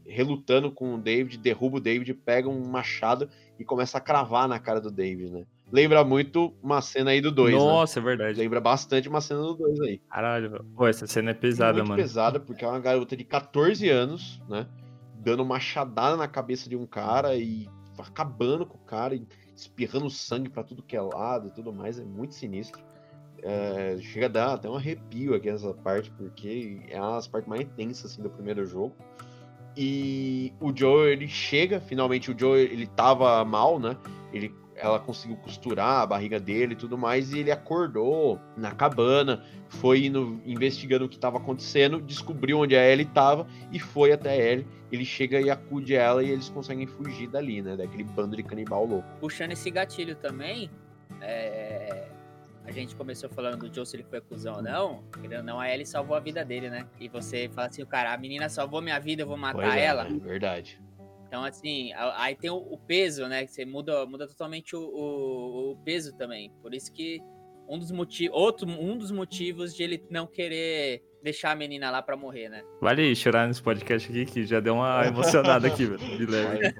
relutando 0.09 0.71
com 0.71 0.95
o 0.95 0.99
David, 0.99 1.39
derruba 1.39 1.77
o 1.77 1.81
David, 1.81 2.15
pega 2.15 2.49
um 2.49 2.67
machado 2.67 3.29
e 3.59 3.65
começa 3.65 3.99
a 3.99 4.01
cravar 4.01 4.49
na 4.49 4.59
cara 4.59 4.81
do 4.81 4.91
David, 4.91 5.31
né? 5.31 5.45
Lembra 5.71 6.03
muito 6.03 6.55
uma 6.63 6.81
cena 6.81 7.11
aí 7.11 7.21
do 7.21 7.31
2, 7.31 7.53
né? 7.53 7.59
Nossa, 7.59 7.99
é 7.99 8.03
verdade. 8.03 8.39
Lembra 8.39 8.61
bastante 8.61 9.09
uma 9.09 9.21
cena 9.21 9.41
do 9.41 9.55
2 9.55 9.81
aí. 9.81 9.99
Caralho. 10.09 10.65
Pô, 10.75 10.87
essa 10.87 11.07
cena 11.07 11.33
é 11.33 11.35
pesada, 11.35 11.79
muito 11.79 11.89
mano. 11.89 12.03
pesada, 12.03 12.41
porque 12.41 12.65
é 12.65 12.69
uma 12.69 12.81
garota 12.81 13.15
de 13.15 13.25
14 13.25 13.89
anos, 13.91 14.41
né? 14.49 14.67
Dando 15.17 15.41
uma 15.41 15.57
machadada 15.57 16.17
na 16.17 16.27
cabeça 16.27 16.71
de 16.71 16.77
um 16.77 16.87
cara 16.87 17.37
e 17.37 17.69
acabando 17.99 18.65
com 18.65 18.79
o 18.79 18.81
cara, 18.81 19.15
e 19.15 19.27
espirrando 19.55 20.09
sangue 20.09 20.49
pra 20.49 20.63
tudo 20.63 20.83
que 20.83 20.97
é 20.97 21.01
lado 21.03 21.49
e 21.49 21.51
tudo 21.51 21.73
mais. 21.73 21.99
É 21.99 22.05
muito 22.05 22.35
sinistro. 22.35 22.81
É, 23.43 23.99
chega 24.01 24.27
a 24.27 24.29
dar 24.29 24.55
até 24.55 24.69
um 24.71 24.75
arrepio 24.75 25.35
aqui 25.35 25.51
nessa 25.51 25.75
parte, 25.75 26.11
porque 26.13 26.81
é 26.89 27.01
uma 27.01 27.17
das 27.17 27.29
partes 27.29 27.49
mais 27.49 27.69
tensas 27.77 28.13
assim, 28.13 28.23
do 28.23 28.31
primeiro 28.31 28.65
jogo. 28.65 28.95
E 29.81 30.53
o 30.61 30.77
Joe, 30.77 31.09
ele 31.09 31.29
chega, 31.29 31.79
finalmente 31.79 32.33
o 32.33 32.37
Joe, 32.37 32.61
ele 32.61 32.85
tava 32.85 33.45
mal, 33.45 33.79
né? 33.79 33.97
Ele, 34.33 34.53
ela 34.75 34.99
conseguiu 34.99 35.37
costurar 35.37 36.03
a 36.03 36.07
barriga 36.07 36.41
dele 36.41 36.73
e 36.73 36.77
tudo 36.77 36.99
mais, 36.99 37.33
e 37.33 37.39
ele 37.39 37.53
acordou 37.53 38.41
na 38.57 38.73
cabana, 38.73 39.45
foi 39.69 40.07
indo, 40.07 40.43
investigando 40.45 41.05
o 41.05 41.09
que 41.09 41.15
estava 41.15 41.37
acontecendo, 41.37 42.01
descobriu 42.01 42.59
onde 42.59 42.75
a 42.75 42.85
Ellie 42.85 43.07
estava 43.07 43.47
e 43.71 43.79
foi 43.79 44.11
até 44.11 44.31
a 44.31 44.37
Ellie. 44.37 44.67
Ele 44.91 45.05
chega 45.05 45.41
e 45.41 45.49
acude 45.49 45.95
ela 45.95 46.25
e 46.25 46.31
eles 46.31 46.49
conseguem 46.49 46.89
fugir 46.89 47.29
dali, 47.29 47.63
né? 47.63 47.77
Daquele 47.77 48.03
bando 48.03 48.35
de 48.35 48.43
canibal 48.43 48.85
louco. 48.85 49.07
Puxando 49.21 49.53
esse 49.53 49.71
gatilho 49.71 50.17
também, 50.17 50.69
é, 51.21 51.88
a 52.69 52.73
gente 52.73 52.95
começou 52.95 53.29
falando 53.31 53.67
do 53.69 53.75
Joe 53.75 53.87
se 53.87 53.97
ele 53.97 54.05
foi 54.05 54.21
cuzão 54.21 54.57
ou 54.57 54.63
não. 54.63 55.03
Querendo 55.21 55.43
não, 55.45 55.59
a 55.59 55.73
Ellie 55.73 55.87
salvou 55.87 56.17
a 56.17 56.21
vida 56.21 56.45
dele, 56.45 56.69
né? 56.69 56.87
E 57.01 57.09
você 57.09 57.49
fala 57.49 57.69
assim, 57.69 57.83
o 57.83 57.87
cara, 57.87 58.13
a 58.13 58.19
menina 58.19 58.49
salvou 58.49 58.81
minha 58.83 58.99
vida, 58.99 59.23
eu 59.23 59.27
vou 59.27 59.37
matar 59.37 59.63
Pois 59.63 59.75
é, 59.75 59.85
ela. 59.85 60.05
né? 60.05 60.19
Verdade. 60.23 60.81
Então, 61.27 61.45
assim, 61.45 61.93
aí 61.95 62.35
tem 62.37 62.51
o, 62.51 62.57
o 62.57 62.79
peso, 62.79 63.27
né? 63.27 63.45
Que 63.45 63.53
você 63.53 63.65
muda, 63.65 64.05
muda 64.07 64.27
totalmente 64.27 64.75
o, 64.77 64.81
o- 64.81 65.73
o 65.73 65.77
peso 65.85 66.15
também. 66.17 66.51
Por 66.63 66.75
isso 66.75 66.93
que 66.93 67.21
um 67.69 67.79
dos 67.79 67.91
motivos. 67.91 68.37
Outro, 68.37 68.67
um 68.69 68.97
dos 68.97 69.11
motivos 69.11 69.75
de 69.75 69.83
ele 69.83 70.03
não 70.11 70.27
querer 70.27 71.03
deixar 71.23 71.51
a 71.51 71.55
menina 71.55 71.91
lá 71.91 72.01
pra 72.03 72.17
morrer, 72.17 72.49
né? 72.49 72.63
Vale 72.81 73.15
chorar 73.15 73.47
nesse 73.49 73.63
podcast 73.63 74.09
aqui, 74.11 74.25
que 74.25 74.47
já 74.47 74.61
deu 74.61 74.75
uma 74.75 75.07
emocionada 75.07 75.67
aqui, 75.67 75.85
velho. 75.85 76.17
De 76.17 76.27
leve. 76.27 76.73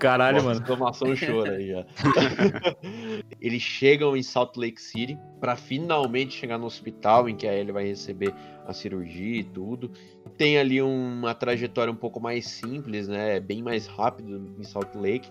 Caralho, 0.00 0.36
Nossa, 0.36 0.48
mano. 0.48 0.60
exclamação 0.60 1.08
chora 1.16 1.52
aí 1.52 1.68
já. 1.68 1.86
Eles 3.40 3.62
chegam 3.62 4.16
em 4.16 4.22
Salt 4.22 4.56
Lake 4.56 4.80
City 4.80 5.18
para 5.40 5.56
finalmente 5.56 6.34
chegar 6.34 6.58
no 6.58 6.66
hospital 6.66 7.28
em 7.28 7.36
que 7.36 7.46
a 7.46 7.54
Ellie 7.54 7.72
vai 7.72 7.84
receber 7.84 8.34
a 8.66 8.72
cirurgia 8.72 9.40
e 9.40 9.44
tudo. 9.44 9.90
Tem 10.36 10.58
ali 10.58 10.82
uma 10.82 11.34
trajetória 11.34 11.92
um 11.92 11.96
pouco 11.96 12.20
mais 12.20 12.46
simples, 12.46 13.08
né? 13.08 13.40
Bem 13.40 13.62
mais 13.62 13.86
rápido 13.86 14.54
em 14.58 14.64
Salt 14.64 14.94
Lake. 14.94 15.30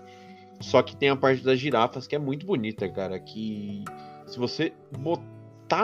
Só 0.60 0.82
que 0.82 0.96
tem 0.96 1.10
a 1.10 1.16
parte 1.16 1.44
das 1.44 1.58
girafas 1.58 2.06
que 2.06 2.14
é 2.14 2.18
muito 2.18 2.46
bonita, 2.46 2.88
cara. 2.88 3.18
Que 3.20 3.84
se 4.26 4.38
você 4.38 4.72
botar 4.98 5.35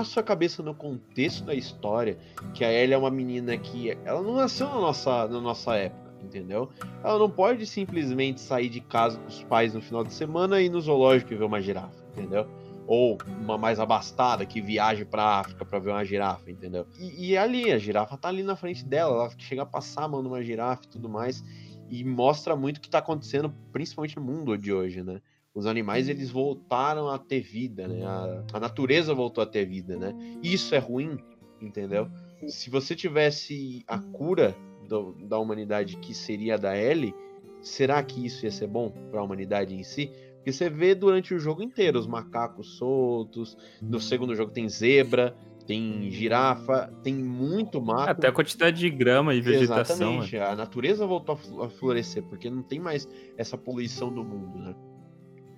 sua 0.05 0.23
cabeça 0.23 0.63
no 0.63 0.75
contexto 0.75 1.45
da 1.45 1.55
história, 1.55 2.19
que 2.55 2.65
a 2.65 2.73
Ellie 2.73 2.95
é 2.95 2.99
uma 2.99 3.11
menina 3.11 3.57
que 3.57 3.91
ela 4.05 4.23
não 4.23 4.35
nasceu 4.35 4.69
na 4.69 4.81
nossa, 4.81 5.27
na 5.29 5.41
nossa 5.41 5.75
época, 5.77 6.15
entendeu? 6.23 6.71
Ela 7.03 7.19
não 7.19 7.31
pode 7.31 7.67
simplesmente 7.67 8.41
sair 8.41 8.69
de 8.69 8.81
casa 8.81 9.19
com 9.19 9.27
os 9.27 9.43
pais 9.45 9.75
no 9.75 9.83
final 9.83 10.05
de 10.05 10.13
semana 10.13 10.61
e 10.61 10.67
ir 10.67 10.69
no 10.69 10.81
zoológico 10.81 11.33
e 11.33 11.37
ver 11.37 11.45
uma 11.45 11.61
girafa, 11.61 12.05
entendeu? 12.13 12.47
Ou 12.87 13.19
uma 13.41 13.57
mais 13.59 13.79
abastada 13.79 14.45
que 14.47 14.61
viaje 14.61 15.05
pra 15.05 15.41
África 15.41 15.65
pra 15.65 15.79
ver 15.79 15.91
uma 15.91 16.05
girafa, 16.05 16.51
entendeu? 16.51 16.87
E, 16.99 17.31
e 17.31 17.37
ali, 17.37 17.73
a 17.73 17.79
girafa 17.79 18.17
tá 18.17 18.29
ali 18.29 18.43
na 18.43 18.57
frente 18.57 18.85
dela, 18.85 19.15
ela 19.15 19.31
chega 19.39 19.63
a 19.63 19.67
passar 19.67 20.05
a 20.05 20.09
mão 20.09 20.23
numa 20.23 20.43
girafa 20.43 20.85
e 20.85 20.89
tudo 20.89 21.09
mais, 21.09 21.43
e 21.89 22.05
mostra 22.05 22.57
muito 22.57 22.79
o 22.79 22.81
que 22.81 22.89
tá 22.89 22.99
acontecendo, 22.99 23.53
principalmente 23.73 24.17
no 24.17 24.23
mundo 24.23 24.57
de 24.57 24.73
hoje, 24.73 25.03
né? 25.03 25.21
Os 25.55 25.67
animais, 25.67 26.09
eles 26.09 26.31
voltaram 26.31 27.09
a 27.09 27.19
ter 27.19 27.41
vida, 27.41 27.87
né? 27.87 28.05
A, 28.05 28.45
a 28.55 28.61
natureza 28.61 29.13
voltou 29.15 29.43
a 29.43 29.47
ter 29.47 29.67
vida, 29.67 29.97
né? 29.99 30.15
Isso 30.43 30.75
é 30.75 30.79
ruim, 30.79 31.19
entendeu? 31.61 32.09
Se 32.49 32.71
você 32.71 32.95
tivesse 32.97 33.85
a 33.87 33.99
cura 33.99 34.57
do- 34.89 35.13
da 35.29 35.39
humanidade 35.39 35.97
que 35.99 36.15
seria 36.15 36.55
a 36.55 36.59
da 36.59 36.77
Ellie, 36.77 37.15
será 37.61 38.03
que 38.03 38.25
isso 38.25 38.45
ia 38.47 38.51
ser 38.51 38.67
bom 38.67 38.91
para 39.11 39.21
a 39.21 39.23
humanidade 39.23 39.75
em 39.75 39.83
si? 39.83 40.11
Porque 40.37 40.53
você 40.53 40.69
vê 40.71 40.95
durante 40.95 41.35
o 41.35 41.39
jogo 41.39 41.63
inteiro 41.63 41.99
os 41.99 42.07
macacos 42.07 42.77
soltos, 42.79 43.57
no 43.81 44.01
segundo 44.01 44.35
jogo 44.35 44.51
tem 44.51 44.69
zebra, 44.69 45.37
tem 45.67 46.11
girafa, 46.11 46.93
tem 47.05 47.15
muito 47.15 47.81
mato. 47.81 48.11
Até 48.11 48.29
a 48.29 48.33
quantidade 48.33 48.81
de 48.81 48.91
grama 48.91 49.35
e 49.35 49.41
vegetação. 49.41 49.97
Exatamente, 49.97 50.37
a 50.37 50.57
natureza 50.57 51.07
voltou 51.07 51.39
a 51.63 51.69
florescer, 51.69 52.25
porque 52.25 52.51
não 52.51 52.63
tem 52.63 52.81
mais 52.81 53.07
essa 53.37 53.57
poluição 53.57 54.13
do 54.13 54.25
mundo, 54.25 54.59
né? 54.59 54.75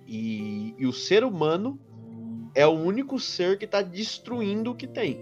E, 0.07 0.75
e 0.77 0.85
o 0.85 0.93
ser 0.93 1.23
humano 1.23 1.79
é 2.53 2.65
o 2.65 2.71
único 2.71 3.19
ser 3.19 3.57
que 3.57 3.67
tá 3.67 3.81
destruindo 3.81 4.71
o 4.71 4.75
que 4.75 4.87
tem, 4.87 5.19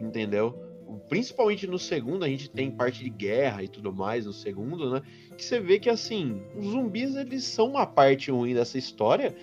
entendeu? 0.00 0.66
principalmente 1.08 1.66
no 1.66 1.78
segundo, 1.78 2.24
a 2.24 2.28
gente 2.28 2.50
tem 2.50 2.70
parte 2.70 3.02
de 3.02 3.10
guerra 3.10 3.62
e 3.62 3.68
tudo 3.68 3.92
mais 3.92 4.26
no 4.26 4.32
segundo, 4.32 4.90
né? 4.90 5.02
Que 5.36 5.44
você 5.44 5.60
vê 5.60 5.78
que 5.78 5.88
assim, 5.88 6.42
os 6.56 6.66
zumbis 6.66 7.16
eles 7.16 7.44
são 7.44 7.68
uma 7.70 7.86
parte 7.86 8.30
ruim 8.30 8.54
dessa 8.54 8.78
história, 8.78 9.34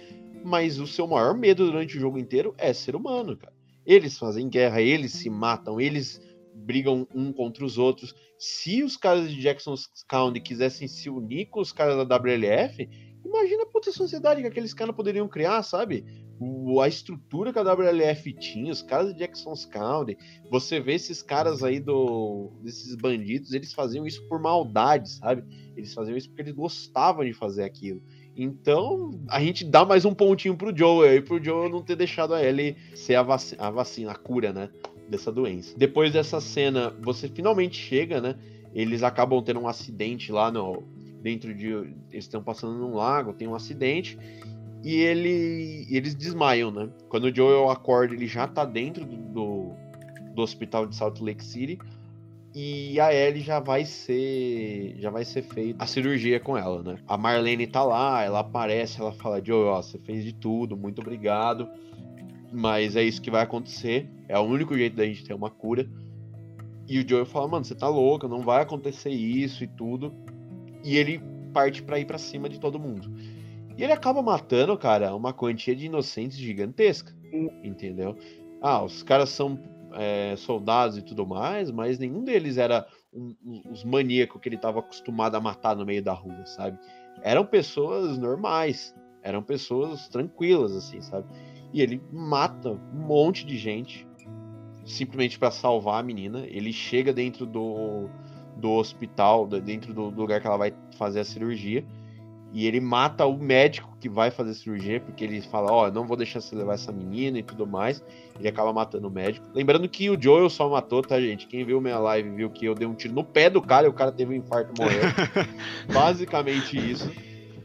mas 0.44 0.80
o 0.80 0.88
seu 0.88 1.08
maior 1.08 1.36
medo 1.36 1.66
durante 1.66 1.98
o 1.98 2.00
jogo 2.00 2.18
inteiro 2.18 2.54
é 2.58 2.74
ser 2.74 2.96
humano, 2.96 3.38
cara. 3.38 3.54
Eles 3.86 4.18
fazem 4.18 4.50
guerra, 4.50 4.82
eles 4.82 5.14
se 5.14 5.30
matam, 5.30 5.80
eles 5.80 6.22
brigam 6.54 7.08
um 7.14 7.32
contra 7.32 7.66
os 7.66 7.78
outros. 7.78 8.14
Se 8.38 8.84
os 8.84 8.96
caras 8.96 9.30
de 9.30 9.42
Jackson's 9.42 9.88
County 10.08 10.40
quisessem 10.40 10.88
se 10.88 11.10
unir 11.10 11.48
com 11.48 11.60
os 11.60 11.72
caras 11.72 11.96
da 11.96 12.18
WLF, 12.18 12.88
imagina 13.26 13.64
a 13.64 13.66
puta 13.66 13.92
sociedade 13.92 14.42
que 14.42 14.48
aqueles 14.48 14.74
caras 14.74 14.96
poderiam 14.96 15.28
criar, 15.28 15.64
sabe? 15.64 16.06
O, 16.40 16.82
a 16.82 16.88
estrutura 16.88 17.54
que 17.54 17.60
a 17.60 17.64
WLF 17.64 18.34
tinha, 18.34 18.72
os 18.72 18.82
caras 18.82 19.14
de 19.14 19.20
Jackson's 19.20 19.66
County. 19.66 20.18
Você 20.50 20.80
vê 20.80 20.94
esses 20.94 21.22
caras 21.22 21.64
aí 21.64 21.80
do 21.80 22.52
desses 22.62 22.96
bandidos, 22.96 23.54
eles 23.54 23.74
faziam 23.74 24.06
isso 24.06 24.22
por 24.28 24.40
maldade, 24.40 25.10
sabe? 25.10 25.44
Eles 25.76 25.94
faziam 25.94 26.18
isso 26.18 26.30
porque 26.30 26.42
eles 26.42 26.54
gostavam 26.54 27.24
de 27.26 27.34
fazer 27.34 27.64
aquilo. 27.64 28.02
Então, 28.36 29.12
a 29.30 29.40
gente 29.40 29.64
dá 29.64 29.86
mais 29.86 30.06
um 30.06 30.14
pontinho 30.14 30.58
pro 30.58 30.76
Joe 30.76 31.08
aí, 31.08 31.22
pro 31.22 31.44
Joe 31.44 31.70
não 31.70 31.84
ter 31.84 31.96
deixado 31.96 32.34
a 32.34 32.44
Ellie 32.44 32.76
ser 32.96 33.16
a, 33.16 33.22
vaci 33.22 33.56
a 33.60 33.70
vacina, 33.70 34.12
a 34.12 34.16
cura, 34.16 34.52
né? 34.52 34.70
Dessa 35.08 35.32
doença. 35.32 35.78
Depois 35.78 36.12
dessa 36.12 36.42
cena, 36.42 36.90
você 37.02 37.28
finalmente 37.28 37.78
chega, 37.78 38.20
né? 38.20 38.36
Eles 38.74 39.04
acabam 39.04 39.42
tendo 39.44 39.60
um 39.60 39.68
acidente 39.68 40.32
lá 40.32 40.52
no. 40.52 40.84
Dentro 41.24 41.56
de. 41.56 41.68
Eles 41.68 42.26
estão 42.26 42.44
passando 42.44 42.78
num 42.78 42.94
lago, 42.94 43.34
tem 43.34 43.48
um 43.48 43.56
acidente. 43.56 44.18
E 44.84 44.96
ele, 44.96 45.88
eles 45.90 46.14
desmaiam, 46.14 46.70
né? 46.70 46.90
Quando 47.08 47.24
o 47.24 47.36
Joel 47.36 47.70
acorda, 47.70 48.14
ele 48.14 48.28
já 48.28 48.46
tá 48.46 48.66
dentro 48.66 49.06
do, 49.06 49.16
do, 49.16 49.72
do 50.36 50.42
hospital 50.42 50.86
de 50.86 50.96
Salt 50.96 51.22
Lake 51.22 51.44
City 51.44 51.80
e 52.56 53.00
a 53.00 53.12
Ellie 53.12 53.42
já 53.42 53.60
vai 53.60 53.84
ser 53.84 54.96
já 55.00 55.10
vai 55.10 55.26
ser 55.26 55.42
feita 55.42 55.84
a 55.84 55.88
cirurgia 55.88 56.40
com 56.40 56.56
ela, 56.56 56.84
né? 56.84 56.98
A 57.08 57.18
Marlene 57.18 57.66
tá 57.66 57.84
lá, 57.84 58.24
ela 58.24 58.42
aparece, 58.42 59.02
ela 59.02 59.12
fala: 59.12 59.44
"Joe, 59.44 59.66
ó, 59.66 59.82
você 59.82 59.98
fez 59.98 60.24
de 60.24 60.34
tudo, 60.34 60.78
muito 60.78 61.02
obrigado. 61.02 61.68
Mas 62.52 62.96
é 62.96 63.04
isso 63.04 63.20
que 63.20 63.32
vai 63.32 63.42
acontecer, 63.42 64.08
é 64.30 64.38
o 64.38 64.44
único 64.44 64.78
jeito 64.78 64.96
da 64.96 65.06
gente 65.06 65.24
ter 65.24 65.34
uma 65.34 65.50
cura". 65.50 65.90
E 66.88 67.00
o 67.00 67.10
Joel 67.10 67.26
fala: 67.26 67.48
"Mano, 67.48 67.66
você 67.66 67.74
tá 67.74 67.88
louca, 67.88 68.28
não 68.28 68.42
vai 68.42 68.62
acontecer 68.62 69.10
isso 69.10 69.64
e 69.64 69.68
tudo". 69.68 70.14
E 70.84 70.98
ele 70.98 71.22
parte 71.54 71.82
para 71.82 72.00
ir 72.00 72.06
para 72.06 72.18
cima 72.18 72.50
de 72.50 72.60
todo 72.60 72.80
mundo. 72.80 73.12
E 73.78 73.84
ele 73.84 73.94
acaba 73.94 74.22
matando, 74.22 74.78
cara, 74.78 75.16
uma 75.16 75.34
quantia 75.34 75.76
de 75.76 75.86
inocentes 75.86 76.38
gigantesca, 76.38 77.16
entendeu? 77.64 78.16
Ah, 78.62 78.84
os 78.84 79.02
caras 79.04 79.30
são 79.30 79.60
é, 79.94 80.36
soldados 80.36 80.98
e 80.98 81.02
tudo 81.02 81.26
mais, 81.26 81.72
mas 81.72 82.00
nenhum 82.00 82.24
deles 82.24 82.58
era 82.58 82.88
um, 83.14 83.36
um, 83.46 83.62
os 83.72 83.84
maníacos 83.84 84.42
que 84.42 84.50
ele 84.50 84.56
estava 84.56 84.80
acostumado 84.80 85.36
a 85.36 85.42
matar 85.42 85.76
no 85.76 85.86
meio 85.86 86.04
da 86.04 86.14
rua, 86.14 86.46
sabe? 86.46 86.78
Eram 87.22 87.46
pessoas 87.46 88.18
normais, 88.18 88.94
eram 89.22 89.42
pessoas 89.42 90.08
tranquilas, 90.08 90.76
assim, 90.76 91.02
sabe? 91.02 91.28
E 91.72 91.82
ele 91.82 92.02
mata 92.12 92.70
um 92.72 93.08
monte 93.08 93.46
de 93.46 93.58
gente 93.58 94.08
simplesmente 94.86 95.40
para 95.40 95.50
salvar 95.50 96.00
a 96.00 96.04
menina. 96.04 96.46
Ele 96.48 96.72
chega 96.72 97.14
dentro 97.14 97.46
do, 97.46 98.10
do 98.58 98.72
hospital, 98.72 99.48
dentro 99.48 99.94
do 99.94 100.10
lugar 100.10 100.40
que 100.40 100.48
ela 100.48 100.58
vai 100.58 100.74
fazer 100.98 101.22
a 101.22 101.26
cirurgia 101.26 101.84
e 102.54 102.68
ele 102.68 102.80
mata 102.80 103.26
o 103.26 103.36
médico 103.36 103.98
que 104.00 104.08
vai 104.08 104.30
fazer 104.30 104.54
cirurgia, 104.54 105.00
porque 105.00 105.24
ele 105.24 105.42
fala, 105.42 105.72
ó, 105.72 105.88
oh, 105.88 105.92
não 105.92 106.06
vou 106.06 106.16
deixar 106.16 106.40
você 106.40 106.56
levar 106.56 106.76
essa 106.76 106.92
menina 106.92 107.40
e 107.40 107.44
tudo 107.44 107.66
mais. 107.66 108.04
Ele 108.38 108.48
acaba 108.48 108.72
matando 108.72 109.08
o 109.08 109.12
médico. 109.12 109.44
Lembrando 109.56 109.90
que 109.90 110.08
o 110.08 110.22
Joel 110.22 110.48
só 110.52 110.70
matou, 110.70 111.02
tá, 111.02 111.20
gente? 111.20 111.48
Quem 111.48 111.66
viu 111.66 111.82
minha 111.82 111.98
live 111.98 112.30
viu 112.30 112.52
que 112.52 112.64
eu 112.64 112.76
dei 112.76 112.88
um 112.88 112.94
tiro 112.94 113.16
no 113.16 113.24
pé 113.24 113.50
do 113.50 113.60
cara 113.60 113.88
e 113.88 113.90
o 113.90 113.94
cara 113.94 114.12
teve 114.12 114.32
um 114.32 114.38
infarto 114.38 114.72
e 114.78 114.80
morreu. 114.80 115.02
Basicamente 115.92 116.78
isso. 116.78 117.12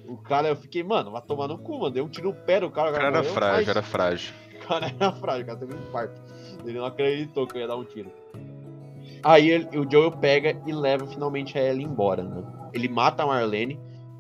O 0.07 0.17
cara, 0.17 0.49
eu 0.49 0.57
fiquei, 0.57 0.83
mano, 0.83 1.11
vai 1.11 1.21
tomar 1.21 1.49
no 1.49 1.59
cu, 1.59 1.81
mano. 1.81 1.91
Dei 1.91 2.03
um 2.03 2.09
tiro 2.09 2.29
no 2.29 2.35
pé 2.35 2.59
do 2.59 2.71
cara. 2.71 2.89
O 2.89 2.93
cara, 2.93 3.13
cara 3.13 3.19
era 3.19 3.35
frágil, 3.35 3.71
era 3.71 3.83
frágil. 3.83 4.35
O 4.59 4.69
cara 4.69 4.95
era 5.01 5.13
frágil, 5.13 5.45
o 5.45 5.47
cara 5.47 5.59
teve 5.59 5.75
um 5.75 5.79
infarto. 5.81 6.21
Ele 6.63 6.79
não 6.79 6.85
acreditou 6.85 7.47
que 7.47 7.57
eu 7.57 7.63
ia 7.63 7.67
dar 7.67 7.77
um 7.77 7.85
tiro. 7.85 8.13
Aí 9.23 9.69
o 9.77 9.91
Joel 9.91 10.13
pega 10.13 10.57
e 10.67 10.73
leva 10.73 11.07
finalmente 11.07 11.59
a 11.59 11.63
ela 11.63 11.83
embora, 11.83 12.23
né? 12.23 12.43
Ele 12.73 12.89
mata 12.89 13.23
a 13.23 13.27
Marlene 13.27 13.79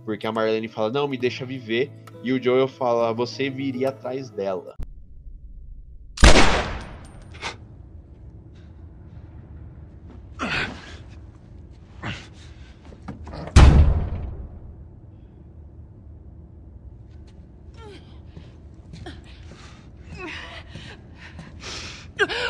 porque 0.08 0.26
a 0.26 0.32
Marlene 0.32 0.68
fala, 0.68 0.90
não, 0.90 1.06
me 1.06 1.18
deixa 1.18 1.44
viver. 1.44 1.92
E 2.22 2.32
o 2.32 2.42
Joel 2.42 2.66
fala, 2.66 3.12
você 3.12 3.50
viria 3.50 3.90
atrás 3.90 4.30
dela. 4.30 4.74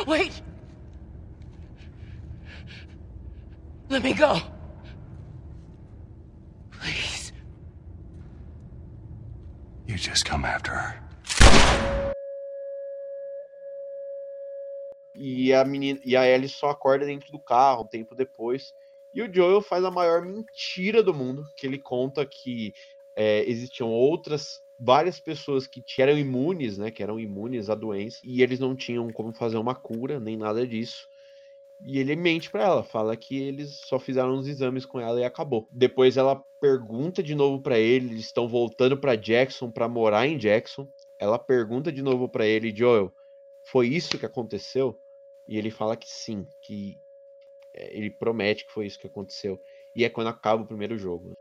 Wait! 0.07 0.41
Let 3.89 4.01
me 4.01 4.13
go! 4.13 4.39
You 9.89 9.97
just 9.97 10.23
come 10.23 10.45
after 10.45 10.71
her. 10.71 11.01
E 15.15 15.48
a 15.61 15.65
menina 15.65 15.99
e 16.03 16.15
a 16.15 16.27
Ellie 16.27 16.49
só 16.49 16.69
acorda 16.69 17.05
dentro 17.05 17.31
do 17.31 17.39
carro 17.39 17.83
um 17.83 17.87
tempo 17.87 18.15
depois. 18.15 18.73
E 19.13 19.21
o 19.21 19.33
Joel 19.33 19.61
faz 19.61 19.83
a 19.83 19.91
maior 19.91 20.21
mentira 20.21 21.01
do 21.01 21.13
mundo, 21.13 21.45
que 21.55 21.65
ele 21.65 21.79
conta 21.79 22.25
que 22.25 22.73
é, 23.15 23.43
existiam 23.49 23.89
outras 23.89 24.61
várias 24.79 25.19
pessoas 25.19 25.67
que 25.67 25.83
eram 26.01 26.17
imunes, 26.17 26.77
né, 26.77 26.89
que 26.89 27.03
eram 27.03 27.19
imunes 27.19 27.69
à 27.69 27.75
doença, 27.75 28.19
e 28.23 28.41
eles 28.41 28.59
não 28.59 28.75
tinham 28.75 29.11
como 29.11 29.33
fazer 29.33 29.57
uma 29.57 29.75
cura, 29.75 30.19
nem 30.19 30.37
nada 30.37 30.65
disso. 30.65 31.07
E 31.85 31.99
ele 31.99 32.15
mente 32.15 32.49
para 32.49 32.63
ela, 32.63 32.83
fala 32.83 33.15
que 33.15 33.41
eles 33.41 33.81
só 33.85 33.99
fizeram 33.99 34.35
uns 34.35 34.47
exames 34.47 34.85
com 34.85 34.99
ela 34.99 35.19
e 35.19 35.23
acabou. 35.23 35.67
Depois 35.71 36.17
ela 36.17 36.41
pergunta 36.61 37.23
de 37.23 37.35
novo 37.35 37.61
para 37.61 37.77
ele, 37.77 38.11
eles 38.11 38.25
estão 38.25 38.47
voltando 38.47 38.97
para 38.97 39.15
Jackson 39.15 39.71
para 39.71 39.87
morar 39.87 40.27
em 40.27 40.37
Jackson. 40.37 40.87
Ela 41.17 41.39
pergunta 41.39 41.91
de 41.91 42.01
novo 42.01 42.27
para 42.27 42.45
ele, 42.45 42.75
Joel, 42.75 43.13
foi 43.63 43.87
isso 43.87 44.17
que 44.17 44.25
aconteceu? 44.25 44.99
E 45.49 45.57
ele 45.57 45.71
fala 45.71 45.97
que 45.97 46.07
sim, 46.07 46.47
que 46.61 47.01
é, 47.73 47.97
ele 47.97 48.11
promete 48.11 48.65
que 48.65 48.71
foi 48.71 48.85
isso 48.85 48.99
que 48.99 49.07
aconteceu. 49.07 49.59
E 49.95 50.05
é 50.05 50.09
quando 50.09 50.27
acaba 50.27 50.61
o 50.61 50.67
primeiro 50.67 50.95
jogo. 50.95 51.33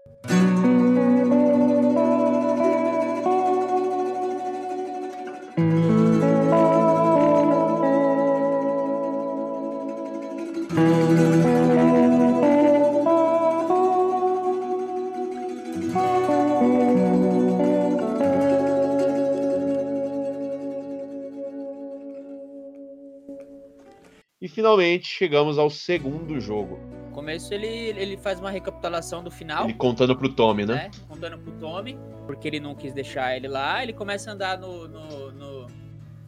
Finalmente 24.68 25.06
chegamos 25.06 25.58
ao 25.58 25.70
segundo 25.70 26.38
jogo. 26.40 26.78
No 27.08 27.14
começo 27.14 27.52
ele, 27.54 27.66
ele 27.66 28.16
faz 28.16 28.38
uma 28.38 28.50
recapitulação 28.50 29.22
do 29.22 29.30
final. 29.30 29.64
Ele 29.64 29.74
contando 29.74 30.14
pro 30.14 30.28
Tommy, 30.28 30.66
né? 30.66 30.74
né? 30.74 30.90
Contando 31.08 31.38
pro 31.38 31.52
Tommy, 31.52 31.98
porque 32.26 32.46
ele 32.46 32.60
não 32.60 32.74
quis 32.74 32.92
deixar 32.92 33.34
ele 33.34 33.48
lá. 33.48 33.82
Ele 33.82 33.92
começa 33.92 34.30
a 34.30 34.34
andar 34.34 34.58
no, 34.58 34.86
no, 34.86 35.32
no, 35.32 35.66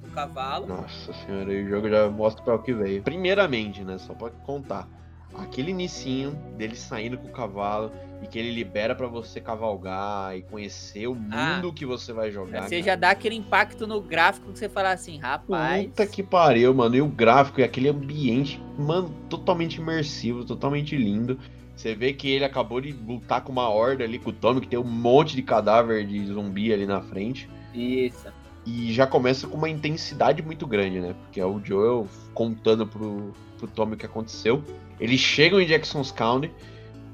no 0.03 0.11
cavalo. 0.15 0.67
Nossa 0.67 1.13
senhora, 1.13 1.51
aí 1.51 1.65
o 1.65 1.69
jogo 1.69 1.89
já 1.89 2.09
mostra 2.09 2.43
para 2.43 2.55
o 2.55 2.63
que 2.63 2.73
veio. 2.73 3.03
Primeiramente, 3.03 3.85
né? 3.85 3.99
Só 3.99 4.15
pra 4.15 4.31
contar. 4.31 4.89
Aquele 5.35 5.71
inicinho 5.71 6.33
dele 6.57 6.75
saindo 6.75 7.19
com 7.19 7.29
o 7.29 7.33
cavalo 7.33 7.93
e 8.23 8.27
que 8.27 8.39
ele 8.39 8.51
libera 8.51 8.95
para 8.95 9.07
você 9.07 9.41
cavalgar 9.41 10.37
e 10.37 10.43
conhecer 10.43 11.07
o 11.07 11.17
Ah. 11.31 11.57
mundo 11.57 11.73
que 11.73 11.87
você 11.87 12.13
vai 12.13 12.31
jogar. 12.31 12.63
Você 12.63 12.77
cara. 12.77 12.83
já 12.83 12.97
dá 12.97 13.11
aquele 13.11 13.35
impacto 13.35 13.87
no 13.87 14.01
gráfico 14.01 14.53
que 14.53 14.59
você 14.59 14.69
fala 14.69 14.91
assim, 14.93 15.19
rapaz. 15.19 15.87
Puta 15.87 16.07
que 16.07 16.23
pariu, 16.23 16.75
mano. 16.75 16.97
E 16.97 17.01
o 17.03 17.07
gráfico 17.07 17.61
e 17.61 17.65
aquele 17.65 17.89
ambiente, 17.89 18.61
mano, 18.79 19.11
totalmente 19.29 19.77
imersivo, 19.81 20.45
totalmente 20.45 20.97
lindo. 20.97 21.39
Você 21.75 21.95
vê 21.95 22.13
que 22.13 22.29
ele 22.31 22.45
acabou 22.45 22.79
de 22.81 22.93
lutar 22.93 23.43
com 23.43 23.51
uma 23.53 23.69
horda 23.71 24.05
ali 24.05 24.19
com 24.19 24.29
o 24.29 24.33
Tommy, 24.35 24.61
que 24.61 24.69
tem 24.69 24.79
um 24.79 24.85
monte 24.85 25.35
de 25.35 25.43
cadáver 25.43 26.07
de 26.07 26.27
zumbi 26.27 26.73
ali 26.75 26.85
na 26.85 27.01
frente. 27.01 27.49
Isso. 27.73 28.29
E 28.67 28.93
já 28.93 29.07
começa 29.07 29.47
com 29.47 29.57
uma 29.57 29.71
intensidade 29.71 30.43
muito 30.43 30.67
grande, 30.67 31.01
né? 31.01 31.15
Porque 31.23 31.41
é 31.41 31.47
o 31.47 31.59
Joel 31.65 32.07
contando 32.35 32.87
pro, 32.87 33.33
pro 33.57 33.67
Tommy 33.67 33.95
o 33.95 33.97
que 33.97 34.05
aconteceu. 34.05 34.63
Eles 35.01 35.21
chegam 35.21 35.59
em 35.59 35.67
Jackson's 35.67 36.13
County. 36.13 36.53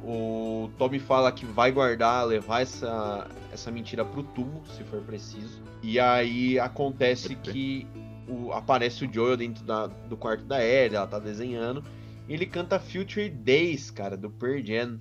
O 0.08 0.70
Tommy 0.78 1.00
fala 1.00 1.32
que 1.32 1.44
vai 1.44 1.72
guardar, 1.72 2.24
levar 2.24 2.60
essa, 2.62 3.26
essa 3.52 3.72
mentira 3.72 4.04
pro 4.04 4.22
túmulo, 4.22 4.62
se 4.68 4.84
for 4.84 5.00
preciso. 5.02 5.60
E 5.82 5.98
aí 5.98 6.58
acontece 6.60 7.34
que 7.34 7.86
o- 8.28 8.52
aparece 8.52 9.04
o 9.04 9.12
Joel 9.12 9.36
dentro 9.36 9.64
da- 9.64 9.88
do 9.88 10.16
quarto 10.16 10.44
da 10.44 10.62
Ellie, 10.64 10.94
ela 10.96 11.06
tá 11.08 11.18
desenhando. 11.18 11.82
E 12.28 12.34
ele 12.34 12.46
canta 12.46 12.78
Future 12.78 13.28
Days, 13.28 13.90
cara, 13.90 14.16
do 14.16 14.30
Pearl 14.30 14.60
Jam. 14.64 15.00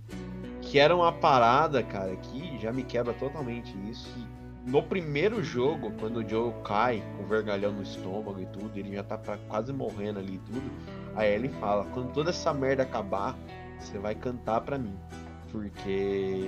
Que 0.62 0.80
era 0.80 0.96
uma 0.96 1.12
parada, 1.12 1.84
cara, 1.84 2.16
que 2.16 2.58
já 2.60 2.72
me 2.74 2.82
quebra 2.84 3.14
totalmente 3.14 3.76
isso. 3.90 4.12
E 4.66 4.70
no 4.72 4.82
primeiro 4.82 5.44
jogo, 5.44 5.92
quando 6.00 6.18
o 6.18 6.28
Joe 6.28 6.52
cai 6.64 7.04
com 7.16 7.24
o 7.24 7.28
vergalhão 7.28 7.72
no 7.72 7.84
estômago 7.84 8.40
e 8.42 8.48
tudo, 8.48 8.72
ele 8.76 8.96
já 8.96 9.04
tá 9.04 9.16
pra- 9.20 9.38
quase 9.48 9.72
morrendo 9.72 10.18
ali 10.18 10.36
e 10.36 10.40
tudo. 10.40 10.72
Aí 11.16 11.32
ele 11.32 11.50
fala, 11.50 11.86
quando 11.94 12.12
toda 12.12 12.32
essa 12.32 12.52
merda 12.52 12.82
acabar, 12.82 13.38
você 13.80 13.98
vai 13.98 14.16
cantar 14.16 14.62
pra 14.62 14.78
mim. 14.78 14.96
Porque 15.52 15.90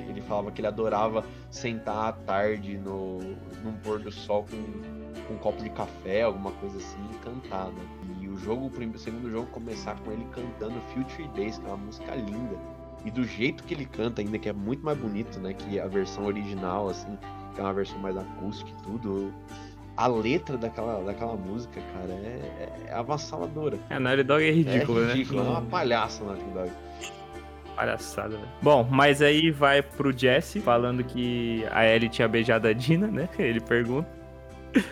ele 0.10 0.22
falava 0.22 0.52
que 0.52 0.60
ele 0.60 0.68
adorava 0.68 1.24
sentar 1.50 2.10
à 2.10 2.12
tarde 2.12 2.78
no, 2.78 3.20
num 3.64 3.74
pôr 3.84 4.00
do 4.00 4.12
sol 4.12 4.44
com, 4.44 5.22
com 5.28 5.34
um 5.34 5.38
copo 5.38 5.64
de 5.64 5.70
café, 5.70 6.24
alguma 6.24 6.52
coisa 6.52 6.78
assim, 6.78 6.98
cantar, 7.24 7.68
né? 7.68 7.82
E 8.20 8.28
o 8.28 8.38
jogo, 8.38 8.68
o 8.68 9.00
segundo 9.00 9.32
jogo 9.32 9.48
começar 9.48 9.98
com 10.02 10.12
ele 10.12 10.26
cantando 10.32 10.76
Future 10.94 11.28
Days, 11.30 11.58
que 11.58 11.66
é 11.66 11.70
uma 11.70 11.78
música 11.78 12.16
linda. 12.16 12.58
E 13.06 13.12
do 13.12 13.24
jeito 13.24 13.64
que 13.64 13.74
ele 13.74 13.86
canta 13.86 14.22
ainda, 14.22 14.38
que 14.38 14.50
é 14.50 14.54
muito 14.54 14.84
mais 14.84 14.98
bonito, 14.98 15.40
né? 15.40 15.54
Que 15.54 15.80
a 15.80 15.88
versão 15.88 16.26
original, 16.26 16.90
assim, 16.90 17.18
que 17.56 17.62
é 17.62 17.64
uma 17.64 17.74
versão 17.74 17.98
mais 18.00 18.18
acústica 18.18 18.70
e 18.70 18.84
tudo. 18.84 19.34
A 19.96 20.08
letra 20.08 20.58
daquela, 20.58 21.02
daquela 21.04 21.36
música, 21.36 21.82
cara, 21.94 22.14
é, 22.14 22.86
é 22.88 22.94
avassaladora. 22.94 23.80
A 23.90 24.00
Naughty 24.00 24.24
Dog 24.24 24.44
é 24.44 24.52
ridículo, 24.52 25.04
é 25.04 25.06
né? 25.06 25.14
ridículo, 25.14 25.40
é 25.40 25.44
uma 25.44 25.62
palhaça 25.62 26.24
na 26.24 26.34
Dog. 26.34 26.72
Palhaçada, 27.78 28.30
velho. 28.30 28.42
Bom, 28.62 28.88
mas 28.90 29.22
aí 29.22 29.52
vai 29.52 29.84
pro 29.84 30.12
Jesse, 30.12 30.60
falando 30.60 31.04
que 31.04 31.64
a 31.72 31.86
Ellie 31.88 32.10
tinha 32.10 32.28
beijado 32.28 32.68
a 32.68 32.74
Dina, 32.74 33.06
né? 33.08 33.30
Ele 33.38 33.60
pergunta. 33.62 34.10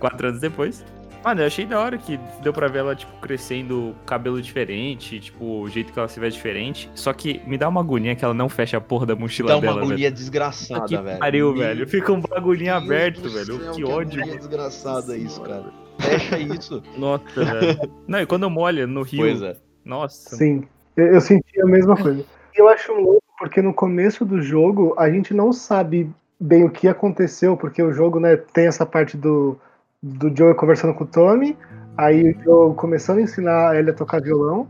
Quatro 0.00 0.26
anos 0.28 0.40
depois. 0.40 0.84
Mano, 1.24 1.40
eu 1.42 1.46
achei 1.46 1.64
da 1.64 1.78
hora 1.78 1.96
que 1.96 2.18
deu 2.42 2.52
pra 2.52 2.66
ver 2.66 2.80
ela, 2.80 2.96
tipo, 2.96 3.12
crescendo 3.20 3.94
cabelo 4.04 4.42
diferente, 4.42 5.20
tipo, 5.20 5.60
o 5.60 5.68
jeito 5.68 5.92
que 5.92 5.98
ela 6.00 6.08
se 6.08 6.18
vê 6.18 6.28
diferente. 6.28 6.90
Só 6.96 7.12
que 7.12 7.40
me 7.46 7.56
dá 7.56 7.68
uma 7.68 7.80
agonia 7.80 8.16
que 8.16 8.24
ela 8.24 8.34
não 8.34 8.48
fecha 8.48 8.76
a 8.78 8.80
porra 8.80 9.06
da 9.06 9.14
mochila 9.14 9.50
Dá 9.50 9.54
uma 9.58 9.60
dela, 9.62 9.76
agonia 9.82 9.96
velho. 9.98 10.14
desgraçada, 10.16 10.84
que 10.84 10.96
velho. 10.96 11.18
pariu, 11.20 11.54
Meu 11.54 11.58
velho. 11.62 11.86
Fica 11.88 12.12
um 12.12 12.20
bagulhinho 12.20 12.72
Deus 12.72 12.84
aberto, 12.84 13.30
velho. 13.30 13.62
céu, 13.62 13.72
que 13.72 13.84
ódio. 13.84 14.20
agonia 14.20 14.36
desgraçada 14.36 15.16
isso, 15.16 15.40
cara. 15.42 15.66
Fecha 16.00 16.38
isso. 16.40 16.82
Nossa, 16.98 17.22
velho. 17.44 17.92
Não, 18.08 18.20
e 18.20 18.26
quando 18.26 18.50
molha 18.50 18.84
no 18.84 19.02
rio. 19.02 19.20
Pois 19.20 19.42
é. 19.42 19.56
Nossa. 19.84 20.34
Sim, 20.34 20.64
eu, 20.96 21.06
eu 21.14 21.20
senti 21.20 21.60
a 21.60 21.66
mesma 21.66 21.96
coisa. 21.96 22.24
Eu 22.54 22.68
acho 22.68 22.92
louco 22.92 23.22
porque 23.38 23.60
no 23.62 23.72
começo 23.74 24.24
do 24.24 24.40
jogo 24.40 24.94
a 24.96 25.10
gente 25.10 25.34
não 25.34 25.52
sabe 25.52 26.08
bem 26.38 26.64
o 26.64 26.70
que 26.70 26.86
aconteceu, 26.86 27.56
porque 27.56 27.82
o 27.82 27.92
jogo 27.92 28.20
né, 28.20 28.36
tem 28.36 28.66
essa 28.66 28.84
parte 28.84 29.16
do, 29.16 29.58
do 30.02 30.34
Joe 30.36 30.54
conversando 30.54 30.94
com 30.94 31.02
o 31.02 31.06
Tommy, 31.06 31.56
aí 31.96 32.30
o 32.30 32.42
Joe 32.44 32.74
começando 32.74 33.18
a 33.18 33.22
ensinar 33.22 33.76
ele 33.76 33.90
a 33.90 33.94
tocar 33.94 34.20
violão, 34.20 34.68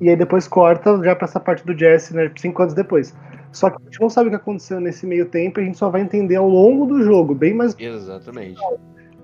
e 0.00 0.08
aí 0.08 0.16
depois 0.16 0.46
corta 0.46 1.02
já 1.02 1.16
pra 1.16 1.26
essa 1.26 1.40
parte 1.40 1.64
do 1.64 1.76
Jesse, 1.76 2.14
né, 2.14 2.30
cinco 2.36 2.62
anos 2.62 2.74
depois. 2.74 3.14
Só 3.50 3.70
que 3.70 3.76
a 3.80 3.84
gente 3.84 4.00
não 4.00 4.08
sabe 4.08 4.28
o 4.28 4.30
que 4.30 4.36
aconteceu 4.36 4.80
nesse 4.80 5.06
meio 5.06 5.26
tempo, 5.26 5.58
a 5.58 5.62
gente 5.62 5.78
só 5.78 5.88
vai 5.88 6.00
entender 6.00 6.36
ao 6.36 6.48
longo 6.48 6.86
do 6.86 7.02
jogo, 7.02 7.34
bem 7.34 7.54
mais 7.54 7.74
Exatamente. 7.78 8.60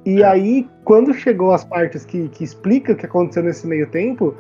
e 0.05 0.25
aí, 0.25 0.69
quando 0.85 1.15
chegou 1.15 1.53
as 1.53 1.65
partes 1.65 2.05
que, 2.05 2.29
que 2.29 2.43
explica 2.43 2.93
o 2.93 2.97
que 2.97 3.07
aconteceu 3.07 3.43
nesse 3.43 3.67
meio 3.67 3.87
tempo, 3.89 4.35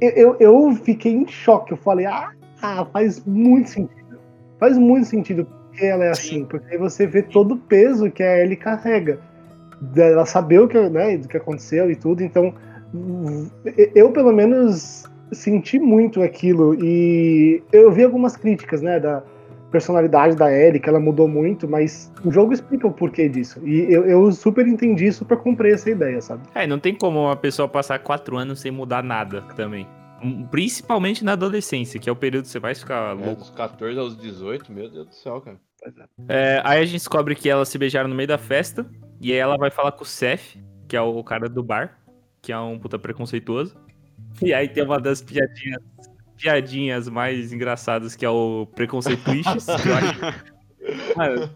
eu, 0.00 0.36
eu, 0.40 0.72
fiquei 0.76 1.12
em 1.12 1.26
choque. 1.26 1.72
Eu 1.72 1.76
falei, 1.76 2.06
ah, 2.06 2.30
ah, 2.62 2.86
faz 2.86 3.24
muito 3.24 3.70
sentido. 3.70 4.18
Faz 4.58 4.76
muito 4.76 5.06
sentido 5.06 5.44
porque 5.44 5.86
ela 5.86 6.04
é 6.04 6.10
assim, 6.10 6.44
porque 6.44 6.72
aí 6.72 6.78
você 6.78 7.06
vê 7.06 7.22
todo 7.22 7.54
o 7.54 7.58
peso 7.58 8.10
que 8.10 8.22
a 8.22 8.38
Ellie 8.38 8.56
carrega. 8.56 9.20
Dela 9.80 10.26
saber 10.26 10.60
o 10.60 10.68
que, 10.68 10.78
né, 10.90 11.16
do 11.16 11.26
que 11.26 11.38
aconteceu 11.38 11.90
e 11.90 11.96
tudo, 11.96 12.22
então 12.22 12.52
eu 13.94 14.10
pelo 14.12 14.30
menos 14.30 15.04
senti 15.32 15.78
muito 15.78 16.22
aquilo 16.22 16.74
e 16.84 17.62
eu 17.72 17.90
vi 17.90 18.04
algumas 18.04 18.36
críticas, 18.36 18.82
né, 18.82 19.00
da 19.00 19.22
personalidade 19.70 20.36
da 20.36 20.52
Ellie, 20.52 20.80
que 20.80 20.88
ela 20.88 21.00
mudou 21.00 21.28
muito, 21.28 21.68
mas 21.68 22.12
o 22.24 22.30
jogo 22.30 22.52
explica 22.52 22.86
o 22.86 22.92
porquê 22.92 23.28
disso. 23.28 23.60
E 23.66 23.92
eu, 23.92 24.04
eu 24.04 24.32
super 24.32 24.66
entendi, 24.66 25.10
super 25.12 25.38
comprei 25.38 25.72
essa 25.72 25.88
ideia, 25.90 26.20
sabe? 26.20 26.42
É, 26.54 26.66
não 26.66 26.78
tem 26.78 26.94
como 26.94 27.20
uma 27.20 27.36
pessoa 27.36 27.68
passar 27.68 27.98
quatro 28.00 28.36
anos 28.36 28.60
sem 28.60 28.70
mudar 28.70 29.02
nada 29.02 29.42
também. 29.56 29.86
Principalmente 30.50 31.24
na 31.24 31.32
adolescência, 31.32 31.98
que 31.98 32.08
é 32.08 32.12
o 32.12 32.16
período 32.16 32.44
que 32.44 32.50
você 32.50 32.58
vai 32.58 32.74
ficar 32.74 33.12
É, 33.12 33.24
louco. 33.24 33.40
dos 33.40 33.50
14 33.50 33.98
aos 33.98 34.16
18, 34.16 34.70
meu 34.72 34.90
Deus 34.90 35.06
do 35.06 35.14
céu, 35.14 35.40
cara. 35.40 35.58
É, 36.28 36.60
aí 36.62 36.80
a 36.82 36.84
gente 36.84 36.98
descobre 36.98 37.34
que 37.34 37.48
elas 37.48 37.68
se 37.68 37.78
beijaram 37.78 38.08
no 38.08 38.14
meio 38.14 38.28
da 38.28 38.36
festa. 38.36 38.84
E 39.20 39.32
aí 39.32 39.38
ela 39.38 39.56
vai 39.56 39.70
falar 39.70 39.92
com 39.92 40.02
o 40.02 40.06
Seth, 40.06 40.58
que 40.88 40.96
é 40.96 41.00
o 41.00 41.22
cara 41.24 41.48
do 41.48 41.62
bar, 41.62 41.98
que 42.42 42.52
é 42.52 42.58
um 42.58 42.78
puta 42.78 42.98
preconceituoso. 42.98 43.74
E 44.42 44.52
aí 44.52 44.68
tem 44.68 44.84
uma 44.84 45.00
das 45.00 45.22
piadinhas, 45.22 45.82
piadinhas 46.40 47.08
mais 47.08 47.52
engraçadas, 47.52 48.16
que 48.16 48.24
é 48.24 48.30
o 48.30 48.66
eu 49.88 49.94
acho- 49.96 50.50
Mano, 51.16 51.50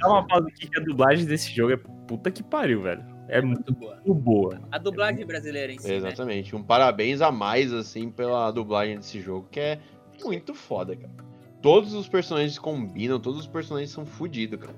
dá 0.00 0.08
uma 0.08 0.26
pausa 0.26 0.48
aqui 0.48 0.68
que 0.68 0.80
a 0.80 0.84
dublagem 0.84 1.26
desse 1.26 1.54
jogo 1.54 1.72
é 1.72 1.76
puta 1.76 2.30
que 2.30 2.42
pariu, 2.42 2.82
velho. 2.82 3.04
É 3.28 3.42
muito 3.42 3.58
Muito 3.72 3.74
boa. 3.74 4.00
boa. 4.14 4.60
A 4.72 4.78
dublagem 4.78 5.26
brasileira 5.26 5.72
em 5.72 5.78
si, 5.78 5.88
né? 5.88 5.96
Exatamente. 5.96 6.56
Um 6.56 6.62
parabéns 6.62 7.20
a 7.20 7.30
mais, 7.30 7.72
assim, 7.72 8.10
pela 8.10 8.50
dublagem 8.50 8.96
desse 8.96 9.20
jogo, 9.20 9.46
que 9.50 9.60
é 9.60 9.78
muito 10.24 10.54
foda, 10.54 10.96
cara. 10.96 11.12
Todos 11.60 11.92
os 11.92 12.08
personagens 12.08 12.58
combinam, 12.58 13.18
todos 13.20 13.40
os 13.40 13.46
personagens 13.46 13.90
são 13.90 14.06
fodidos, 14.06 14.58
cara. 14.60 14.74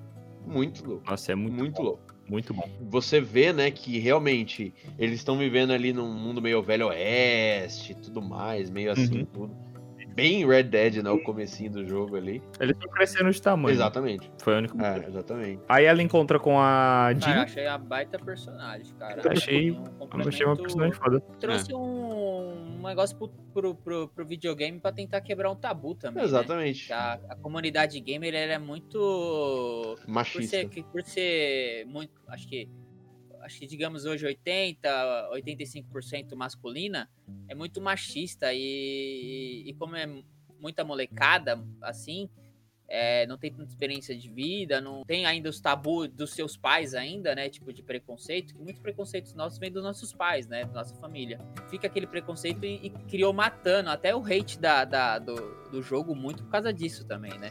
Muito 0.46 0.84
louco. 0.84 1.08
Nossa, 1.08 1.30
é 1.30 1.34
muito, 1.34 1.54
Muito 1.54 1.76
bom, 1.76 1.82
louco. 1.82 2.09
Muito 2.30 2.54
bom. 2.54 2.68
Você 2.88 3.20
vê, 3.20 3.52
né, 3.52 3.70
que 3.70 3.98
realmente 3.98 4.72
eles 4.96 5.16
estão 5.16 5.36
vivendo 5.36 5.72
ali 5.72 5.92
num 5.92 6.12
mundo 6.12 6.40
meio 6.40 6.62
velho 6.62 6.86
oeste 6.86 7.92
e 7.92 7.94
tudo 7.96 8.22
mais, 8.22 8.70
meio 8.70 8.92
assim, 8.92 9.18
Uhum. 9.18 9.26
tudo. 9.26 9.69
Bem 10.14 10.46
Red 10.46 10.64
Dead, 10.64 10.96
né, 11.02 11.11
o 11.11 11.22
comecinho 11.22 11.70
do 11.70 11.86
jogo 11.86 12.16
ali. 12.16 12.42
Eles 12.61 12.76
estão 12.76 12.90
crescendo 12.92 13.30
de 13.30 13.40
tamanho. 13.40 13.74
Exatamente. 13.74 14.30
Foi 14.42 14.54
o 14.54 14.58
único. 14.58 14.80
É, 14.82 15.06
exatamente. 15.06 15.62
Aí 15.68 15.84
ela 15.84 16.02
encontra 16.02 16.38
com 16.38 16.58
a 16.61 17.08
eu 17.11 17.14
Dina. 17.18 17.42
achei 17.44 17.66
a 17.66 17.78
baita 17.78 18.18
personagem, 18.18 18.92
cara. 18.98 19.22
Achei- 19.30 19.70
Um 19.72 19.84
Eu 20.20 20.28
achei 20.28 20.46
uma 20.46 20.56
personagem 20.56 20.92
foda. 20.94 21.20
Trouxe 21.38 21.72
um, 21.74 22.76
um 22.78 22.82
negócio 22.86 23.16
pro, 23.16 23.28
pro, 23.52 23.74
pro, 23.74 24.08
pro 24.08 24.26
videogame 24.26 24.78
pra 24.80 24.92
tentar 24.92 25.20
quebrar 25.20 25.50
um 25.50 25.56
tabu 25.56 25.94
também. 25.94 26.22
Né? 26.22 26.28
Exatamente. 26.28 26.86
Que 26.86 26.92
A, 26.92 27.18
a 27.28 27.36
comunidade 27.36 27.98
gamer 28.00 28.34
ela 28.34 28.52
é 28.54 28.58
muito. 28.58 29.96
Por 30.04 30.08
Machista. 30.08 30.48
ser, 30.56 30.68
que- 30.68 30.82
por 30.82 31.02
ser 31.02 31.84
muito. 31.86 32.12
Acho 32.28 32.46
que. 32.48 32.68
Acho 33.51 33.59
que, 33.59 33.66
digamos, 33.66 34.05
hoje 34.05 34.24
80, 34.24 35.28
85% 35.32 36.36
masculina, 36.36 37.11
é 37.48 37.55
muito 37.55 37.80
machista. 37.80 38.55
E, 38.55 39.64
e 39.66 39.74
como 39.74 39.96
é 39.96 40.07
muita 40.61 40.84
molecada, 40.84 41.61
assim, 41.82 42.30
é, 42.88 43.26
não 43.26 43.36
tem 43.36 43.53
tanta 43.53 43.68
experiência 43.68 44.16
de 44.16 44.30
vida, 44.30 44.80
não 44.80 45.03
tem 45.05 45.26
ainda 45.26 45.51
os 45.51 45.61
tabus 45.61 46.07
dos 46.11 46.32
seus 46.32 46.57
pais 46.57 46.94
ainda, 46.94 47.34
né? 47.34 47.48
Tipo, 47.48 47.72
de 47.72 47.82
preconceito, 47.82 48.55
que 48.55 48.62
muitos 48.62 48.80
preconceitos 48.80 49.34
nossos 49.34 49.59
vêm 49.59 49.72
dos 49.72 49.82
nossos 49.82 50.12
pais, 50.12 50.46
né? 50.46 50.64
Da 50.66 50.72
nossa 50.74 50.94
família. 50.94 51.40
Fica 51.68 51.88
aquele 51.88 52.07
preconceito 52.07 52.64
e, 52.64 52.86
e 52.86 52.90
criou 53.09 53.32
matando 53.32 53.90
até 53.90 54.14
o 54.14 54.24
hate 54.24 54.61
da, 54.61 54.84
da- 54.84 55.18
do, 55.18 55.34
do 55.72 55.82
jogo 55.82 56.14
muito 56.14 56.44
por 56.44 56.53
causa 56.53 56.72
disso 56.72 57.05
também, 57.05 57.36
né? 57.36 57.51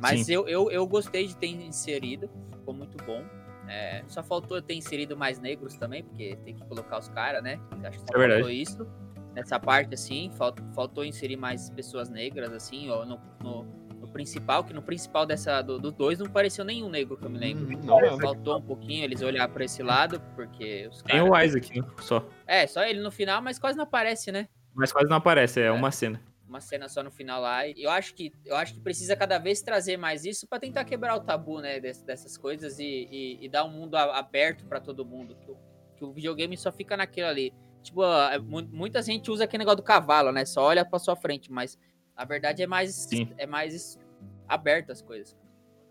Mas 0.00 0.26
Sim. 0.26 0.34
eu, 0.34 0.48
eu, 0.48 0.70
eu 0.70 0.86
gostei 0.86 1.26
de 1.26 1.36
ter 1.36 1.48
inserido, 1.48 2.30
ficou 2.52 2.72
muito 2.72 2.96
bom. 3.04 3.24
É, 3.68 4.02
só 4.08 4.22
faltou 4.22 4.60
ter 4.60 4.74
inserido 4.74 5.16
mais 5.16 5.38
negros 5.38 5.74
também, 5.76 6.04
porque 6.04 6.36
tem 6.44 6.54
que 6.54 6.64
colocar 6.66 6.98
os 6.98 7.08
caras, 7.08 7.42
né? 7.42 7.58
Acho 7.84 7.98
que 7.98 8.04
só 8.06 8.14
É 8.14 8.18
verdade. 8.18 8.40
faltou 8.42 8.50
isso. 8.50 8.86
Nessa 9.34 9.58
parte, 9.58 9.94
assim, 9.94 10.30
falt- 10.36 10.60
faltou 10.74 11.04
inserir 11.04 11.36
mais 11.36 11.68
pessoas 11.70 12.08
negras, 12.08 12.52
assim, 12.52 12.88
ó, 12.90 13.04
no, 13.04 13.18
no, 13.42 13.64
no 14.00 14.08
principal, 14.08 14.62
que 14.62 14.72
no 14.72 14.80
principal 14.82 15.26
dessa 15.26 15.60
do 15.60 15.90
2 15.90 16.18
não 16.20 16.26
apareceu 16.26 16.64
nenhum 16.64 16.88
negro, 16.88 17.16
que 17.16 17.24
eu 17.24 17.30
me 17.30 17.38
lembro. 17.38 17.64
Uhum, 17.74 17.82
não 17.84 18.00
mesmo. 18.00 18.20
Faltou 18.20 18.58
um 18.58 18.62
pouquinho 18.62 19.02
eles 19.02 19.22
olhar 19.22 19.48
pra 19.48 19.64
esse 19.64 19.82
lado, 19.82 20.20
porque 20.36 20.86
os 20.88 21.02
Tem 21.02 21.16
caras. 21.16 21.30
o 21.30 21.44
Isaac, 21.58 21.80
né? 21.80 21.86
Só. 22.00 22.24
É, 22.46 22.66
só 22.66 22.84
ele 22.84 23.00
no 23.00 23.10
final, 23.10 23.42
mas 23.42 23.58
quase 23.58 23.76
não 23.76 23.84
aparece, 23.84 24.30
né? 24.30 24.46
Mas 24.72 24.92
quase 24.92 25.08
não 25.08 25.16
aparece, 25.16 25.60
é, 25.60 25.64
É. 25.66 25.72
uma 25.72 25.90
cena. 25.90 26.20
Uma 26.46 26.60
cena 26.60 26.88
só 26.88 27.02
no 27.02 27.10
final 27.10 27.40
lá. 27.40 27.66
E 27.66 27.82
eu 27.82 27.90
acho 27.90 28.14
que 28.14 28.32
eu 28.44 28.54
acho 28.56 28.74
que 28.74 28.80
precisa 28.80 29.16
cada 29.16 29.38
vez 29.38 29.62
trazer 29.62 29.96
mais 29.96 30.24
isso 30.24 30.46
pra 30.46 30.60
tentar 30.60 30.84
quebrar 30.84 31.16
o 31.16 31.20
tabu, 31.20 31.60
né, 31.60 31.80
des- 31.80 32.02
dessas 32.02 32.36
coisas 32.36 32.78
e, 32.78 33.08
e- 33.10 33.38
e 33.44 33.48
dar 33.48 33.64
um 33.64 33.70
mundo 33.70 33.96
aberto 33.96 34.64
pra 34.66 34.78
todo 34.80 35.04
mundo. 35.04 35.34
Que 35.36 35.50
o, 35.50 35.56
que 35.96 36.04
o 36.04 36.12
videogame 36.12 36.56
só 36.56 36.70
fica 36.70 36.96
naquilo 36.96 37.28
ali. 37.28 37.52
Tipo, 37.82 38.04
é 38.04 38.38
mu- 38.38 38.68
muita 38.70 39.00
gente 39.02 39.30
usa 39.30 39.44
aquele 39.44 39.60
negócio 39.62 39.78
do 39.78 39.82
cavalo, 39.82 40.32
né? 40.32 40.44
Só 40.44 40.62
olha 40.64 40.84
pra 40.84 40.98
sua 40.98 41.16
frente, 41.16 41.50
mas 41.50 41.78
a 42.14 42.24
verdade 42.24 42.62
é 42.62 42.66
mais 42.66 42.94
Sim. 42.94 43.32
é 43.38 43.46
mais 43.46 43.98
aberto 44.46 44.90
as 44.92 45.00
coisas. 45.02 45.36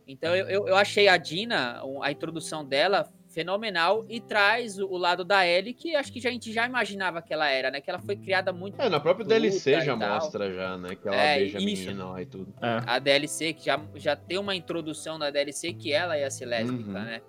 Então 0.07 0.35
eu, 0.35 0.67
eu, 0.67 0.75
achei 0.75 1.07
a 1.07 1.17
Dina, 1.17 1.81
a 2.01 2.11
introdução 2.11 2.63
dela, 2.65 3.11
fenomenal 3.33 4.05
e 4.07 4.19
traz 4.21 4.77
o, 4.77 4.85
o 4.87 4.97
lado 4.97 5.23
da 5.25 5.45
Ellie 5.47 5.73
que 5.73 5.95
acho 5.95 6.11
que 6.13 6.19
já, 6.19 6.29
a 6.29 6.31
gente 6.31 6.51
já 6.53 6.65
imaginava 6.65 7.21
que 7.21 7.33
ela 7.33 7.49
era, 7.49 7.71
né? 7.71 7.81
Que 7.81 7.89
ela 7.89 7.99
foi 7.99 8.15
criada 8.15 8.53
muito. 8.53 8.79
É, 8.81 8.87
na 8.89 8.99
própria 8.99 9.25
DLC 9.25 9.81
já 9.81 9.95
mostra 9.95 10.53
já, 10.53 10.77
né, 10.77 10.95
que 10.95 11.07
ela 11.07 11.17
É, 11.17 11.37
beija 11.39 11.57
a 11.57 11.61
isso. 11.61 11.85
menina 11.85 12.05
lá 12.09 12.21
e 12.21 12.25
tudo. 12.25 12.53
É. 12.61 12.79
A 12.85 12.99
DLC, 12.99 13.53
que 13.53 13.65
já, 13.65 13.81
já 13.95 14.15
tem 14.15 14.37
uma 14.37 14.55
introdução 14.55 15.17
na 15.17 15.29
DLC 15.29 15.73
que 15.73 15.91
ela 15.91 16.17
ia 16.17 16.29
ser 16.29 16.45
lésbica, 16.45 16.83
Uhum. 16.87 16.93
né? 16.93 17.21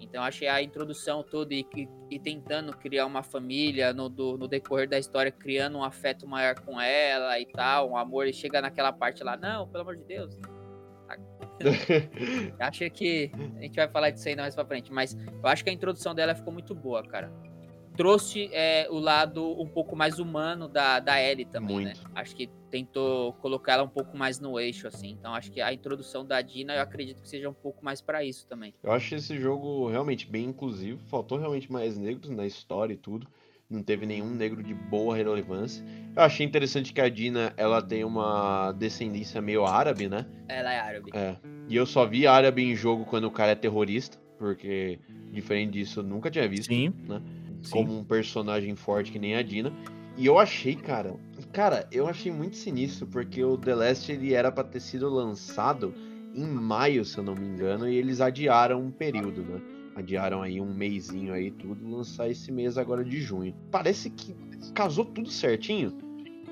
Então 0.00 0.22
achei 0.22 0.46
a 0.48 0.62
introdução 0.62 1.22
toda 1.22 1.54
e, 1.54 1.66
e, 1.74 1.88
e 2.10 2.18
tentando 2.18 2.76
criar 2.76 3.06
uma 3.06 3.22
família 3.22 3.92
no, 3.92 4.08
do, 4.08 4.36
no 4.36 4.46
decorrer 4.46 4.88
da 4.88 4.98
história, 4.98 5.30
criando 5.32 5.78
um 5.78 5.82
afeto 5.84 6.26
maior 6.26 6.54
com 6.60 6.80
ela 6.80 7.38
e 7.40 7.46
tal, 7.46 7.90
um 7.90 7.96
amor, 7.96 8.26
e 8.26 8.32
chega 8.32 8.60
naquela 8.60 8.92
parte 8.92 9.24
lá, 9.24 9.36
não, 9.36 9.66
pelo 9.66 9.82
amor 9.82 9.96
de 9.96 10.04
Deus. 10.04 10.36
acho 12.58 12.90
que 12.90 13.30
a 13.56 13.60
gente 13.60 13.76
vai 13.76 13.88
falar 13.88 14.10
disso 14.10 14.28
aí 14.28 14.36
mais 14.36 14.54
pra 14.54 14.64
frente, 14.64 14.92
mas 14.92 15.14
eu 15.14 15.48
acho 15.48 15.64
que 15.64 15.70
a 15.70 15.72
introdução 15.72 16.14
dela 16.14 16.34
ficou 16.34 16.52
muito 16.52 16.74
boa, 16.74 17.02
cara. 17.02 17.32
Trouxe 17.96 18.48
é, 18.52 18.86
o 18.90 18.98
lado 19.00 19.60
um 19.60 19.66
pouco 19.66 19.96
mais 19.96 20.20
humano 20.20 20.68
da, 20.68 21.00
da 21.00 21.20
Ellie 21.20 21.44
também, 21.44 21.78
né? 21.78 21.94
Muito. 21.96 22.10
Acho 22.14 22.36
que 22.36 22.48
tentou 22.70 23.32
colocar 23.34 23.72
ela 23.72 23.82
um 23.82 23.88
pouco 23.88 24.16
mais 24.16 24.38
no 24.38 24.58
eixo, 24.60 24.86
assim. 24.86 25.10
Então 25.18 25.34
acho 25.34 25.50
que 25.50 25.60
a 25.60 25.72
introdução 25.72 26.24
da 26.24 26.40
Dina, 26.40 26.76
eu 26.76 26.80
acredito 26.80 27.20
que 27.20 27.28
seja 27.28 27.48
um 27.50 27.54
pouco 27.54 27.84
mais 27.84 28.00
pra 28.00 28.22
isso 28.22 28.46
também. 28.46 28.72
Eu 28.84 28.92
acho 28.92 29.16
esse 29.16 29.36
jogo 29.40 29.88
realmente 29.88 30.28
bem 30.28 30.44
inclusivo. 30.44 31.00
Faltou 31.08 31.38
realmente 31.38 31.72
mais 31.72 31.98
negros 31.98 32.30
na 32.30 32.46
história 32.46 32.94
e 32.94 32.96
tudo. 32.96 33.26
Não 33.70 33.82
teve 33.82 34.06
nenhum 34.06 34.30
negro 34.30 34.62
de 34.62 34.72
boa 34.72 35.14
relevância. 35.14 35.84
Eu 36.16 36.22
achei 36.22 36.46
interessante 36.46 36.92
que 36.92 37.00
a 37.02 37.08
Dina 37.08 37.52
ela 37.54 37.82
tem 37.82 38.02
uma 38.02 38.72
descendência 38.72 39.42
meio 39.42 39.66
árabe, 39.66 40.08
né? 40.08 40.24
Ela 40.48 40.72
é 40.72 40.80
árabe. 40.80 41.10
É. 41.12 41.36
E 41.68 41.76
eu 41.76 41.84
só 41.84 42.06
vi 42.06 42.26
árabe 42.26 42.62
em 42.62 42.74
jogo 42.74 43.04
quando 43.04 43.24
o 43.24 43.30
cara 43.30 43.52
é 43.52 43.54
terrorista, 43.54 44.18
porque 44.38 44.98
diferente 45.30 45.72
disso 45.72 46.00
eu 46.00 46.04
nunca 46.04 46.30
tinha 46.30 46.48
visto, 46.48 46.72
Sim. 46.72 46.94
né? 47.06 47.20
Sim. 47.60 47.70
Como 47.70 47.98
um 47.98 48.04
personagem 48.04 48.74
forte 48.74 49.12
que 49.12 49.18
nem 49.18 49.36
a 49.36 49.42
Dina. 49.42 49.70
E 50.16 50.24
eu 50.24 50.38
achei, 50.38 50.74
cara, 50.74 51.14
cara, 51.52 51.86
eu 51.92 52.08
achei 52.08 52.32
muito 52.32 52.56
sinistro, 52.56 53.06
porque 53.06 53.44
o 53.44 53.58
The 53.58 53.74
Last 53.74 54.10
ele 54.10 54.32
era 54.32 54.50
pra 54.50 54.64
ter 54.64 54.80
sido 54.80 55.08
lançado 55.08 55.94
em 56.34 56.46
maio, 56.46 57.04
se 57.04 57.18
eu 57.18 57.24
não 57.24 57.34
me 57.34 57.46
engano, 57.46 57.88
e 57.88 57.96
eles 57.96 58.20
adiaram 58.20 58.80
um 58.80 58.90
período, 58.90 59.42
né? 59.42 59.60
Adiaram 59.98 60.42
aí 60.42 60.60
um 60.60 60.72
mêsinho 60.72 61.32
aí 61.34 61.50
tudo, 61.50 61.88
lançar 61.90 62.30
esse 62.30 62.52
mês 62.52 62.78
agora 62.78 63.04
de 63.04 63.20
junho. 63.20 63.52
Parece 63.70 64.08
que 64.10 64.32
casou 64.72 65.04
tudo 65.04 65.28
certinho, 65.28 65.92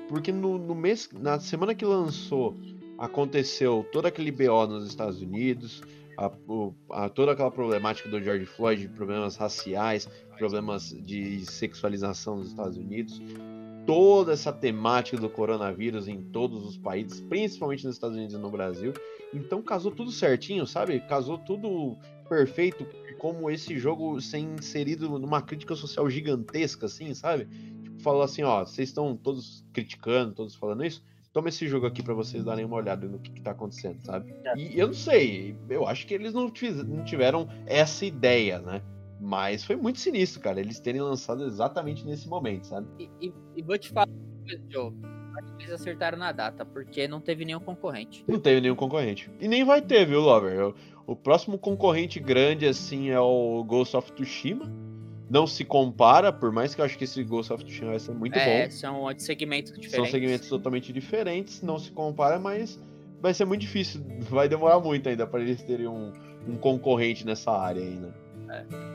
porque 0.09 0.31
no, 0.33 0.57
no 0.57 0.75
mês, 0.75 1.09
na 1.13 1.39
semana 1.39 1.73
que 1.73 1.85
lançou, 1.85 2.57
aconteceu 2.97 3.85
todo 3.91 4.05
aquele 4.05 4.31
BO 4.31 4.67
nos 4.67 4.85
Estados 4.87 5.21
Unidos, 5.21 5.81
a, 6.17 6.29
a- 6.91 7.09
toda 7.09 7.31
aquela 7.31 7.49
problemática 7.51 8.09
do 8.09 8.21
George 8.21 8.45
Floyd, 8.45 8.89
problemas 8.89 9.37
raciais, 9.37 10.09
problemas 10.37 10.89
de 10.89 11.45
sexualização 11.45 12.37
nos 12.37 12.47
Estados 12.49 12.75
Unidos, 12.77 13.21
toda 13.85 14.33
essa 14.33 14.51
temática 14.51 15.15
do 15.17 15.29
coronavírus 15.29 16.07
em 16.09 16.21
todos 16.21 16.65
os 16.65 16.77
países, 16.77 17.21
principalmente 17.21 17.85
nos 17.85 17.95
Estados 17.95 18.17
Unidos 18.17 18.35
e 18.35 18.37
no 18.39 18.49
Brasil. 18.49 18.91
Então 19.33 19.61
casou 19.61 19.91
tudo 19.91 20.11
certinho, 20.11 20.65
sabe? 20.67 20.99
Casou 21.01 21.37
tudo 21.37 21.95
perfeito, 22.27 22.85
como 23.17 23.49
esse 23.49 23.77
jogo 23.77 24.19
ser 24.21 24.39
inserido 24.39 25.07
numa 25.19 25.41
crítica 25.41 25.75
social 25.75 26.09
gigantesca, 26.09 26.85
assim, 26.85 27.13
sabe? 27.13 27.45
Tipo, 27.83 27.99
falou 28.01 28.21
assim, 28.21 28.43
ó, 28.43 28.65
vocês 28.65 28.89
estão 28.89 29.15
todos 29.15 29.65
criticando, 29.73 30.33
todos 30.33 30.55
falando 30.55 30.85
isso, 30.85 31.03
toma 31.33 31.49
esse 31.49 31.67
jogo 31.67 31.85
aqui 31.85 32.01
pra 32.01 32.13
vocês 32.13 32.43
darem 32.43 32.65
uma 32.65 32.75
olhada 32.77 33.07
no 33.07 33.19
que, 33.19 33.31
que 33.31 33.41
tá 33.41 33.51
acontecendo, 33.51 33.99
sabe? 34.03 34.33
E 34.55 34.79
eu 34.79 34.87
não 34.87 34.93
sei, 34.93 35.55
eu 35.69 35.87
acho 35.87 36.05
que 36.07 36.13
eles 36.13 36.33
não, 36.33 36.51
não 36.87 37.03
tiveram 37.03 37.47
essa 37.65 38.05
ideia, 38.05 38.59
né? 38.59 38.81
Mas 39.19 39.63
foi 39.63 39.75
muito 39.75 39.99
sinistro, 39.99 40.39
cara, 40.41 40.59
eles 40.59 40.79
terem 40.79 41.01
lançado 41.01 41.43
exatamente 41.43 42.05
nesse 42.05 42.27
momento, 42.29 42.67
sabe? 42.67 42.87
E, 42.99 43.09
e- 43.27 43.33
e 43.55 43.61
vou 43.63 43.77
te 43.77 43.89
falar 43.89 44.07
uma 44.07 44.47
coisa, 44.47 44.63
Joe. 44.69 44.93
Acho 45.37 45.53
que 45.55 45.63
eles 45.63 45.73
acertaram 45.73 46.17
na 46.17 46.31
data, 46.31 46.65
porque 46.65 47.07
não 47.07 47.21
teve 47.21 47.45
nenhum 47.45 47.59
concorrente. 47.59 48.23
Não 48.27 48.39
teve 48.39 48.59
nenhum 48.61 48.75
concorrente. 48.75 49.29
E 49.39 49.47
nem 49.47 49.63
vai 49.63 49.81
ter, 49.81 50.05
viu, 50.05 50.19
Lover? 50.21 50.69
O, 50.69 51.11
o 51.13 51.15
próximo 51.15 51.57
concorrente 51.57 52.19
grande, 52.19 52.65
assim, 52.65 53.09
é 53.09 53.19
o 53.19 53.63
Ghost 53.63 53.95
of 53.95 54.11
Tsushima. 54.13 54.69
Não 55.29 55.45
se 55.45 55.63
compara, 55.65 56.31
por 56.31 56.51
mais 56.51 56.73
que 56.73 56.79
eu 56.81 56.85
acho 56.85 56.97
que 56.97 57.03
esse 57.03 57.21
Ghost 57.23 57.51
of 57.53 57.63
Tsushima 57.63 57.89
vai 57.91 57.99
ser 57.99 58.13
muito 58.13 58.37
é, 58.39 58.63
bom. 58.65 58.71
são 58.71 59.13
de 59.13 59.21
segmentos 59.21 59.71
São 59.71 59.79
diferentes. 59.81 60.11
segmentos 60.11 60.47
totalmente 60.49 60.91
diferentes, 60.93 61.61
não 61.61 61.77
se 61.77 61.91
compara, 61.91 62.39
mas 62.39 62.79
vai 63.21 63.33
ser 63.33 63.43
muito 63.45 63.61
difícil. 63.61 64.01
Vai 64.29 64.47
demorar 64.47 64.79
muito 64.79 65.07
ainda 65.09 65.27
para 65.27 65.41
eles 65.41 65.61
terem 65.63 65.87
um, 65.87 66.13
um 66.47 66.55
concorrente 66.55 67.25
nessa 67.25 67.51
área 67.51 67.81
ainda. 67.81 68.15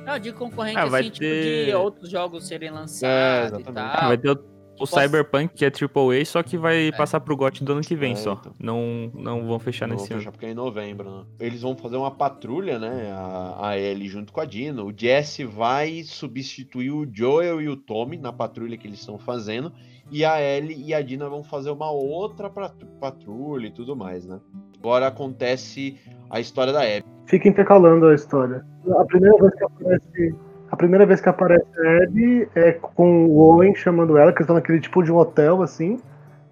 Não, 0.06 0.18
de 0.18 0.32
concorrente, 0.32 0.78
Ah, 0.78 0.86
vai 0.86 1.02
assim, 1.02 1.10
tipo, 1.10 1.26
ter- 1.26 1.66
de 1.66 1.74
outros 1.74 2.08
jogos 2.08 2.48
serem 2.48 2.70
É, 2.70 2.72
lançados 2.72 3.58
e 3.58 3.60
exatamente. 3.62 3.92
tal. 3.98 4.08
Vai 4.08 4.16
ter 4.18 4.30
o, 4.30 4.44
o 4.74 4.78
posso- 4.78 4.98
Cyberpunk, 5.00 5.54
que 5.54 5.64
é 5.64 5.70
AAA, 5.70 6.24
só 6.24 6.42
que 6.42 6.56
vai 6.56 6.90
passar 6.92 7.20
pro 7.20 7.36
GOT 7.36 7.62
do 7.62 7.72
ano 7.72 7.80
que 7.82 7.94
vem 7.94 8.12
É, 8.12 8.16
só. 8.16 8.32
então. 8.40 8.52
Não, 8.60 9.10
não 9.14 9.46
vão 9.46 9.58
fechar 9.58 9.86
Não 9.86 9.94
nesse 9.96 10.08
vou 10.08 10.14
ano. 10.16 10.20
fechar 10.22 10.32
porque 10.32 10.46
é 10.46 10.50
em 10.50 10.54
novembro, 10.54 11.10
né? 11.10 11.24
Eles 11.38 11.62
vão 11.62 11.76
fazer 11.76 11.96
uma 11.96 12.10
patrulha, 12.10 12.78
né? 12.78 13.12
A, 13.12 13.68
a 13.68 13.78
Ellie 13.78 14.08
junto 14.08 14.32
com 14.32 14.40
a 14.40 14.44
Dina. 14.44 14.82
O 14.82 14.92
Jesse 14.96 15.44
vai 15.44 16.02
substituir 16.02 16.90
o 16.90 17.06
Joel 17.12 17.60
e 17.60 17.68
o 17.68 17.76
Tommy 17.76 18.16
na 18.16 18.32
patrulha 18.32 18.76
que 18.76 18.86
eles 18.86 19.00
estão 19.00 19.18
fazendo. 19.18 19.72
E 20.10 20.24
a 20.24 20.40
Ellie 20.42 20.82
e 20.86 20.92
a 20.92 21.00
Dina 21.00 21.28
vão 21.28 21.42
fazer 21.44 21.70
uma 21.70 21.90
outra 21.90 22.50
patru- 22.50 22.86
patrulha 23.00 23.66
e 23.68 23.70
tudo 23.72 23.94
mais, 23.96 24.26
né? 24.26 24.40
Agora 24.78 25.06
acontece 25.06 25.96
a 26.28 26.40
história 26.40 26.72
da 26.72 26.80
Abby. 26.82 27.04
Fica 27.26 27.48
intercalando 27.48 28.06
a 28.06 28.14
história. 28.14 28.64
A 28.98 29.04
primeira 29.04 29.36
vez 29.38 29.54
que 29.54 29.64
aparece. 29.64 30.34
A 30.72 30.76
primeira 30.76 31.04
vez 31.04 31.20
que 31.20 31.28
aparece 31.28 31.66
a 31.78 32.02
Abby 32.04 32.48
é 32.54 32.72
com 32.72 33.26
o 33.26 33.36
Owen 33.38 33.74
chamando 33.74 34.16
ela, 34.16 34.32
que 34.32 34.38
eles 34.38 34.44
estão 34.44 34.56
naquele 34.56 34.80
tipo 34.80 35.02
de 35.02 35.12
um 35.12 35.16
hotel, 35.18 35.62
assim. 35.62 36.00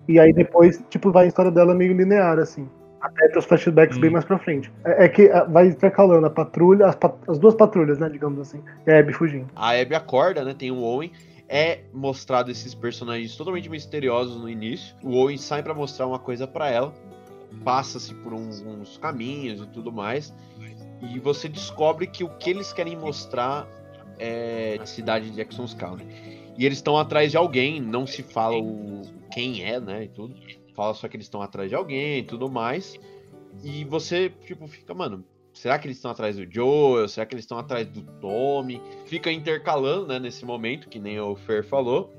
E 0.07 0.21
aí 0.21 0.31
depois, 0.31 0.83
tipo, 0.91 1.11
vai 1.11 1.25
a 1.25 1.29
história 1.29 1.51
dela 1.51 1.75
meio 1.75 1.95
linear, 1.97 2.39
assim. 2.39 2.69
Até 3.01 3.29
ter 3.29 3.39
os 3.39 3.47
flashbacks 3.47 3.97
Hum. 3.97 4.01
bem 4.03 4.11
mais 4.11 4.27
pra 4.27 4.39
frente. 4.39 4.71
É, 4.85 5.07
é 5.07 5.09
que 5.09 5.31
ah, 5.31 5.45
vai 5.45 5.69
intercalando 5.69 6.27
a 6.27 6.31
patrulha, 6.31 6.87
as, 6.87 6.95
pat- 6.97 7.17
as 7.27 7.39
duas 7.39 7.55
patrulhas, 7.55 7.99
né, 7.99 8.11
digamos 8.11 8.39
assim. 8.39 8.63
E 8.87 8.91
a 8.93 8.99
Abby 9.01 9.15
fugindo. 9.15 9.47
A 9.57 9.71
Abby 9.71 9.95
acorda, 9.95 10.45
né? 10.45 10.55
Tem 10.57 10.71
o 10.71 10.81
Owen. 10.83 11.11
É 11.49 11.81
mostrado 11.93 12.51
esses 12.51 12.75
personagens 12.75 13.35
totalmente 13.35 13.71
misteriosos 13.71 14.37
no 14.41 14.51
início. 14.51 14.95
O 15.03 15.17
Owen 15.17 15.39
sai 15.39 15.63
pra 15.63 15.73
mostrar 15.73 16.07
uma 16.07 16.19
coisa 16.19 16.47
pra 16.47 16.69
ela. 16.69 16.93
Passa-se 17.65 18.15
por 18.15 18.35
uns, 18.35 18.61
uns 18.61 18.99
caminhos 18.99 19.63
e 19.63 19.67
tudo 19.67 19.91
mais. 19.91 20.33
E 21.01 21.19
você 21.19 21.49
descobre 21.49 22.07
que 22.07 22.23
o 22.23 22.29
que 22.29 22.51
eles 22.51 22.71
querem 22.73 22.97
mostrar 22.97 23.67
é 24.21 24.79
a 24.81 24.87
cidade 24.87 25.31
de 25.31 25.37
Jackson's 25.37 25.75
County. 25.75 26.07
E 26.57 26.67
eles 26.67 26.79
estão 26.79 26.97
atrás 26.97 27.31
de 27.31 27.37
alguém, 27.37 27.81
não 27.81 28.07
se 28.07 28.23
fala 28.23 28.57
o 28.57 29.03
quem 29.33 29.65
é, 29.65 29.81
né, 29.81 30.05
e 30.05 30.09
tudo. 30.09 30.35
Fala 30.75 30.95
só 30.95 31.09
que 31.09 31.17
eles 31.17 31.27
estão 31.27 31.41
atrás 31.41 31.69
de 31.69 31.75
alguém 31.75 32.19
e 32.19 32.23
tudo 32.23 32.51
mais. 32.51 32.97
E 33.65 33.85
você, 33.85 34.31
tipo, 34.45 34.67
fica, 34.67 34.93
mano, 34.93 35.25
será 35.53 35.79
que 35.79 35.87
eles 35.87 35.97
estão 35.97 36.11
atrás 36.11 36.37
do 36.37 36.47
Joel? 36.53 37.09
Será 37.09 37.27
que 37.27 37.35
eles 37.35 37.45
estão 37.45 37.59
atrás 37.59 37.87
do 37.87 38.03
Tommy? 38.21 38.81
Fica 39.07 39.33
intercalando, 39.33 40.09
né, 40.09 40.19
nesse 40.19 40.45
momento, 40.45 40.89
que 40.89 40.99
nem 40.99 41.19
o 41.19 41.35
Fer 41.35 41.65
falou. 41.65 42.13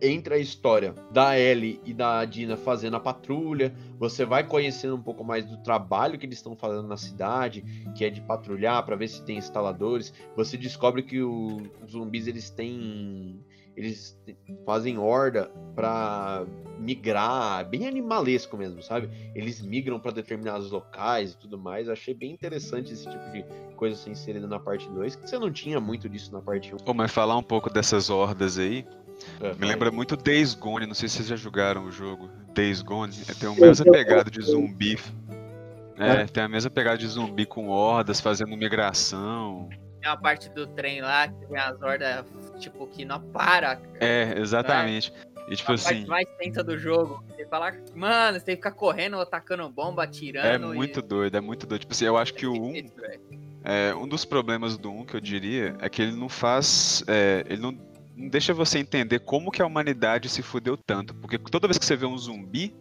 Entre 0.00 0.34
a 0.34 0.38
história 0.38 0.94
da 1.10 1.38
Ellie 1.38 1.80
e 1.84 1.94
da 1.94 2.24
Dina 2.26 2.56
fazendo 2.56 2.96
a 2.96 3.00
patrulha, 3.00 3.74
você 3.98 4.24
vai 4.26 4.46
conhecendo 4.46 4.94
um 4.94 5.02
pouco 5.02 5.24
mais 5.24 5.46
do 5.46 5.56
trabalho 5.62 6.18
que 6.18 6.26
eles 6.26 6.38
estão 6.38 6.54
fazendo 6.54 6.86
na 6.86 6.98
cidade, 6.98 7.62
que 7.96 8.04
é 8.04 8.10
de 8.10 8.20
patrulhar 8.20 8.84
para 8.84 8.94
ver 8.94 9.08
se 9.08 9.24
tem 9.24 9.38
instaladores. 9.38 10.12
Você 10.36 10.56
descobre 10.58 11.02
que 11.02 11.22
o- 11.22 11.62
os 11.82 11.92
zumbis 11.92 12.26
eles 12.26 12.50
têm 12.50 13.40
eles 13.76 14.18
fazem 14.64 14.96
horda 14.96 15.50
pra 15.74 16.46
migrar, 16.78 17.68
bem 17.68 17.86
animalesco 17.86 18.56
mesmo, 18.56 18.82
sabe? 18.82 19.10
Eles 19.34 19.60
migram 19.60 20.00
pra 20.00 20.10
determinados 20.10 20.70
locais 20.70 21.32
e 21.32 21.36
tudo 21.38 21.58
mais. 21.58 21.86
Achei 21.86 22.14
bem 22.14 22.32
interessante 22.32 22.94
esse 22.94 23.04
tipo 23.04 23.30
de 23.32 23.44
coisa 23.74 23.94
ser 23.94 24.08
inserida 24.08 24.46
na 24.46 24.58
parte 24.58 24.88
2, 24.88 25.14
que 25.14 25.28
você 25.28 25.38
não 25.38 25.52
tinha 25.52 25.78
muito 25.78 26.08
disso 26.08 26.32
na 26.32 26.40
parte 26.40 26.74
1. 26.74 26.78
Ô, 26.90 26.94
mas 26.94 27.12
falar 27.12 27.36
um 27.36 27.42
pouco 27.42 27.68
dessas 27.68 28.08
hordas 28.08 28.58
aí, 28.58 28.86
É, 29.40 29.54
me 29.54 29.66
lembra 29.66 29.90
muito 29.90 30.16
Days 30.16 30.54
Gone, 30.54 30.86
não 30.86 30.94
sei 30.94 31.08
se 31.08 31.16
vocês 31.16 31.28
já 31.28 31.36
jogaram 31.36 31.84
o 31.84 31.92
jogo. 31.92 32.30
Days 32.54 32.82
Gone, 32.82 33.12
é, 33.28 33.34
tem 33.34 33.48
a 33.48 33.54
mesma 33.54 33.92
pegada 33.92 34.30
de 34.30 34.40
zumbi. 34.42 34.98
É, 35.98 36.26
tem 36.26 36.42
a 36.42 36.48
mesma 36.48 36.70
pegada 36.70 36.98
de 36.98 37.06
zumbi 37.06 37.46
com 37.46 37.68
hordas 37.68 38.20
fazendo 38.20 38.56
migração. 38.56 39.68
Tem 40.00 40.10
uma 40.10 40.16
parte 40.16 40.48
do 40.50 40.66
trem 40.66 41.00
lá 41.00 41.28
que 41.28 41.46
tem 41.46 41.58
as 41.58 41.80
hordas, 41.80 42.24
tipo, 42.58 42.86
que 42.86 43.04
não 43.04 43.20
para. 43.20 43.80
É, 44.00 44.38
exatamente. 44.38 45.12
E 45.48 45.54
tipo 45.54 45.70
a 45.70 45.74
assim, 45.76 46.04
parte 46.04 46.08
mais 46.08 46.26
tensa 46.38 46.64
do 46.64 46.76
jogo. 46.76 47.22
Você 47.28 47.46
fala, 47.46 47.72
mano, 47.94 48.38
você 48.38 48.44
tem 48.44 48.56
que 48.56 48.62
ficar 48.62 48.72
correndo, 48.72 49.18
atacando 49.20 49.68
bomba, 49.68 50.02
atirando. 50.02 50.66
é 50.72 50.74
e- 50.74 50.76
muito 50.76 51.00
doido, 51.00 51.36
é 51.36 51.40
muito 51.40 51.66
doido. 51.66 51.82
Tipo 51.82 51.92
assim, 51.92 52.04
eu 52.04 52.16
acho 52.16 52.34
que 52.34 52.46
o 52.46 52.52
1, 52.52 52.74
Isso, 52.76 52.94
velho. 52.96 53.20
é, 53.62 53.94
um 53.94 54.08
dos 54.08 54.24
problemas 54.24 54.76
do 54.76 54.90
1 54.90 55.04
que 55.04 55.14
eu 55.14 55.20
diria 55.20 55.76
é 55.80 55.88
que 55.88 56.02
ele 56.02 56.12
não 56.12 56.28
faz. 56.28 57.04
é, 57.06 57.44
ele 57.48 57.62
não 57.62 57.78
deixa 58.16 58.54
você 58.54 58.78
entender 58.78 59.20
como 59.20 59.50
que 59.50 59.60
a 59.60 59.66
humanidade 59.66 60.28
se 60.28 60.42
fudeu 60.42 60.76
tanto. 60.76 61.14
Porque 61.14 61.38
toda 61.38 61.68
vez 61.68 61.78
que 61.78 61.84
você 61.84 61.96
vê 61.96 62.06
um 62.06 62.16
zumbi, 62.16 62.74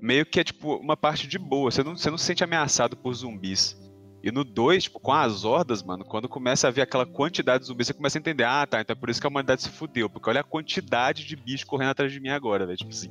meio 0.00 0.26
que 0.26 0.40
é 0.40 0.44
tipo 0.44 0.76
uma 0.76 0.96
parte 0.96 1.26
de 1.26 1.38
boa. 1.38 1.70
Você 1.70 1.82
não, 1.82 1.96
você 1.96 2.10
não 2.10 2.18
se 2.18 2.24
sente 2.24 2.44
ameaçado 2.44 2.96
por 2.96 3.14
zumbis. 3.14 3.80
E 4.22 4.30
no 4.30 4.44
2, 4.44 4.84
tipo, 4.84 5.00
com 5.00 5.12
as 5.12 5.44
hordas, 5.44 5.82
mano, 5.82 6.04
quando 6.04 6.28
começa 6.28 6.68
a 6.68 6.70
ver 6.70 6.82
aquela 6.82 7.04
quantidade 7.04 7.62
de 7.62 7.66
zumbis, 7.66 7.88
você 7.88 7.94
começa 7.94 8.18
a 8.18 8.20
entender, 8.20 8.44
ah, 8.44 8.64
tá, 8.64 8.80
então 8.80 8.94
é 8.94 8.96
por 8.96 9.10
isso 9.10 9.20
que 9.20 9.26
a 9.26 9.30
humanidade 9.30 9.62
se 9.62 9.68
fudeu, 9.68 10.08
porque 10.08 10.30
olha 10.30 10.42
a 10.42 10.44
quantidade 10.44 11.24
de 11.26 11.34
bicho 11.34 11.66
correndo 11.66 11.90
atrás 11.90 12.12
de 12.12 12.20
mim 12.20 12.28
agora, 12.28 12.64
velho, 12.64 12.78
tipo 12.78 12.92
assim, 12.92 13.08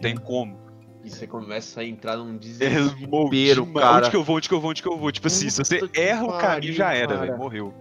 tem 0.00 0.16
como. 0.16 0.58
E 1.04 1.10
você 1.10 1.26
começa 1.26 1.82
a 1.82 1.84
entrar 1.84 2.16
num 2.16 2.36
É, 2.36 2.38
desespero, 2.38 2.96
morreu, 3.06 3.66
cara. 3.74 3.98
Onde 3.98 4.10
que 4.10 4.16
eu 4.16 4.24
vou, 4.24 4.36
onde 4.36 4.48
que 4.48 4.54
eu 4.54 4.60
vou, 4.60 4.70
onde 4.70 4.82
que 4.82 4.88
eu 4.88 4.96
vou? 4.96 5.12
Tipo 5.12 5.26
assim, 5.26 5.50
se 5.50 5.58
você 5.62 5.80
erra 5.92 6.24
o 6.24 6.38
caminho, 6.38 6.72
já 6.72 6.94
era, 6.94 7.18
velho, 7.18 7.36
morreu. 7.36 7.74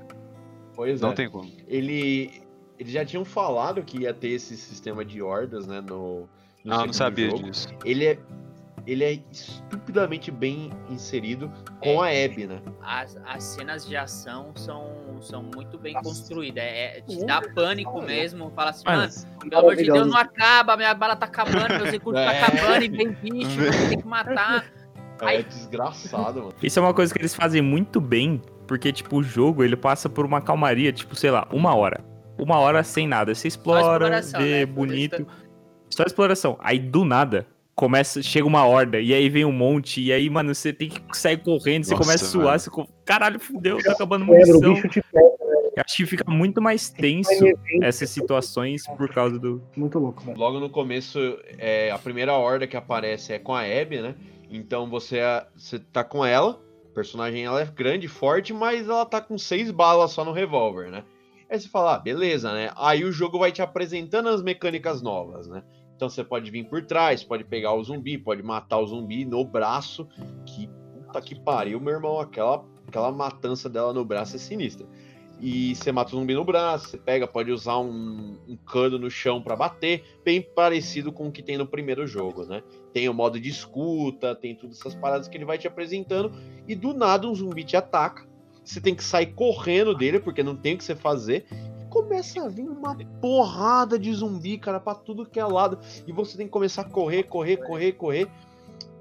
Pois 0.75 0.99
Não 0.99 1.11
é. 1.11 1.13
tem 1.13 1.29
como. 1.29 1.49
Ele. 1.67 2.42
Eles 2.79 2.91
já 2.91 3.05
tinham 3.05 3.23
falado 3.23 3.81
que 3.83 4.01
ia 4.01 4.13
ter 4.13 4.29
esse 4.29 4.57
sistema 4.57 5.05
de 5.05 5.21
hordas, 5.21 5.67
né? 5.67 5.79
No, 5.81 6.21
no 6.21 6.29
Não, 6.63 6.71
segundo 6.75 6.85
não 6.87 6.93
sabia 6.93 7.29
jogo. 7.29 7.43
disso. 7.43 7.67
Ele 7.85 8.05
é. 8.05 8.19
Ele 8.85 9.01
é 9.05 9.13
estupidamente 9.31 10.29
bem 10.29 10.69
inserido 10.89 11.49
com 11.81 12.01
a 12.01 12.07
Abby, 12.09 12.47
né? 12.47 12.61
As, 12.81 13.15
as 13.25 13.41
cenas 13.41 13.87
de 13.87 13.95
ação 13.95 14.51
são, 14.55 14.91
são 15.21 15.41
muito 15.55 15.77
bem 15.77 15.93
Nossa. 15.93 16.09
construídas. 16.09 16.61
É, 16.61 16.97
é- 16.97 17.01
te 17.01 17.25
dá 17.25 17.41
pânico 17.41 18.01
mesmo. 18.01 18.51
Fala 18.53 18.71
assim, 18.71 18.83
Mano, 18.85 19.09
pelo 19.49 19.57
amor 19.61 19.75
de 19.77 19.83
Deus, 19.85 20.07
não 20.07 20.17
acaba, 20.17 20.75
minha 20.75 20.93
bala 20.93 21.15
tá 21.15 21.27
acabando, 21.27 21.69
meus 21.77 21.91
recursos 21.91 22.19
É. 22.27 22.41
tá 22.41 22.47
acabando 22.47 22.83
e 22.83 22.89
vem 22.89 23.11
bicho, 23.13 23.57
tem 23.89 23.99
que 24.01 24.05
matar. 24.07 24.65
É 25.21 25.25
Ai. 25.27 25.43
desgraçado, 25.43 26.39
mano. 26.41 26.53
Isso 26.61 26.77
é 26.77 26.81
uma 26.81 26.93
coisa 26.93 27.13
que 27.13 27.21
eles 27.21 27.33
fazem 27.33 27.61
muito 27.61 28.01
bem, 28.01 28.41
porque, 28.67 28.91
tipo, 28.91 29.15
o 29.17 29.23
jogo, 29.23 29.63
ele 29.63 29.77
passa 29.77 30.09
por 30.09 30.25
uma 30.25 30.41
calmaria, 30.41 30.91
tipo, 30.91 31.15
sei 31.15 31.31
lá, 31.31 31.47
uma 31.53 31.73
hora. 31.73 32.03
Uma 32.37 32.57
hora 32.59 32.83
sem 32.83 33.07
nada. 33.07 33.33
Você 33.33 33.47
explora, 33.47 34.21
vê 34.21 34.59
né? 34.59 34.65
bonito. 34.65 35.27
Só 35.89 36.03
exploração. 36.03 36.57
Aí, 36.59 36.79
do 36.79 37.05
nada, 37.05 37.45
começa, 37.75 38.21
chega 38.21 38.47
uma 38.47 38.65
horda, 38.65 38.99
e 38.99 39.13
aí 39.13 39.29
vem 39.29 39.45
um 39.45 39.51
monte, 39.51 40.01
e 40.01 40.11
aí, 40.11 40.29
mano, 40.29 40.53
você 40.53 40.71
tem 40.71 40.89
que 40.89 41.17
sair 41.17 41.37
correndo, 41.37 41.83
você 41.83 41.91
Nossa, 41.91 42.03
começa 42.03 42.25
a 42.25 42.27
suar, 42.27 42.45
mano. 42.45 42.59
você... 42.59 42.93
Caralho, 43.05 43.39
fudeu, 43.39 43.77
tá 43.83 43.91
acabando 43.91 44.25
Quebra, 44.25 44.41
o 44.41 44.47
munição. 44.47 44.73
bicho 44.73 44.87
te 44.89 45.01
pega. 45.01 45.43
Eu 45.75 45.83
Acho 45.83 45.97
que 45.97 46.05
fica 46.05 46.29
muito 46.29 46.61
mais 46.61 46.89
tenso 46.89 47.45
essas 47.81 48.09
situações 48.11 48.85
por 48.95 49.09
causa 49.11 49.39
do... 49.39 49.61
Muito 49.75 49.97
louco, 49.97 50.23
velho. 50.23 50.37
Logo 50.37 50.59
no 50.59 50.69
começo, 50.69 51.19
é, 51.57 51.89
a 51.89 51.97
primeira 51.97 52.33
horda 52.33 52.67
que 52.67 52.77
aparece 52.77 53.33
é 53.33 53.39
com 53.39 53.55
a 53.55 53.61
Abby, 53.61 53.99
né? 53.99 54.13
Então 54.51 54.87
você, 54.87 55.19
você 55.55 55.79
tá 55.79 56.03
com 56.03 56.23
ela, 56.23 56.61
a 56.91 56.93
personagem 56.93 57.43
ela 57.43 57.59
é 57.59 57.65
grande, 57.65 58.07
forte, 58.07 58.53
mas 58.53 58.87
ela 58.87 59.03
tá 59.03 59.19
com 59.19 59.35
seis 59.35 59.71
balas 59.71 60.11
só 60.11 60.23
no 60.23 60.31
revólver, 60.31 60.91
né? 60.91 61.03
Aí 61.53 61.59
você 61.59 61.69
fala, 61.69 61.93
ah, 61.93 61.99
beleza, 61.99 62.51
né? 62.51 62.71
Aí 62.75 63.03
o 63.03 63.11
jogo 63.11 63.37
vai 63.37 63.51
te 63.51 63.61
apresentando 63.61 64.27
as 64.27 64.41
mecânicas 64.41 65.03
novas, 65.03 65.47
né? 65.47 65.63
Então 65.95 66.09
você 66.09 66.23
pode 66.23 66.49
vir 66.49 66.67
por 66.67 66.83
trás, 66.83 67.23
pode 67.23 67.43
pegar 67.43 67.73
o 67.73 67.83
zumbi, 67.83 68.17
pode 68.17 68.41
matar 68.41 68.79
o 68.79 68.87
zumbi 68.87 69.23
no 69.23 69.45
braço. 69.45 70.07
Que 70.47 70.67
puta 70.67 71.21
que 71.21 71.39
pariu, 71.39 71.79
meu 71.79 71.93
irmão. 71.93 72.19
Aquela, 72.19 72.65
aquela 72.87 73.11
matança 73.11 73.69
dela 73.69 73.93
no 73.93 74.03
braço 74.03 74.35
é 74.35 74.39
sinistra. 74.39 74.87
E 75.39 75.75
você 75.75 75.91
mata 75.91 76.15
o 76.15 76.19
zumbi 76.19 76.33
no 76.33 76.43
braço, 76.43 76.89
você 76.89 76.97
pega, 76.97 77.27
pode 77.27 77.51
usar 77.51 77.77
um, 77.77 78.35
um 78.47 78.57
cano 78.57 78.97
no 78.97 79.11
chão 79.11 79.39
pra 79.39 79.55
bater, 79.55 80.03
bem 80.25 80.41
parecido 80.41 81.11
com 81.11 81.27
o 81.27 81.31
que 81.31 81.43
tem 81.43 81.59
no 81.59 81.67
primeiro 81.67 82.07
jogo, 82.07 82.45
né? 82.45 82.63
Tem 82.91 83.07
o 83.07 83.13
modo 83.13 83.39
de 83.39 83.49
escuta, 83.49 84.33
tem 84.33 84.55
todas 84.55 84.79
essas 84.79 84.95
paradas 84.95 85.27
que 85.27 85.37
ele 85.37 85.45
vai 85.45 85.59
te 85.59 85.67
apresentando, 85.67 86.31
e 86.67 86.73
do 86.73 86.95
nada 86.95 87.27
um 87.27 87.35
zumbi 87.35 87.63
te 87.63 87.77
ataca. 87.77 88.32
Você 88.63 88.79
tem 88.79 88.95
que 88.95 89.03
sair 89.03 89.27
correndo 89.27 89.95
dele, 89.95 90.19
porque 90.19 90.43
não 90.43 90.55
tem 90.55 90.75
o 90.75 90.77
que 90.77 90.83
você 90.83 90.95
fazer. 90.95 91.45
E 91.51 91.85
começa 91.89 92.43
a 92.43 92.47
vir 92.47 92.69
uma 92.69 92.95
porrada 93.21 93.99
de 93.99 94.13
zumbi, 94.13 94.57
cara, 94.57 94.79
pra 94.79 94.95
tudo 94.95 95.25
que 95.25 95.39
é 95.39 95.45
lado. 95.45 95.79
E 96.07 96.11
você 96.11 96.37
tem 96.37 96.45
que 96.45 96.51
começar 96.51 96.83
a 96.83 96.89
correr, 96.89 97.23
correr, 97.23 97.57
correr, 97.57 97.91
correr. 97.93 98.27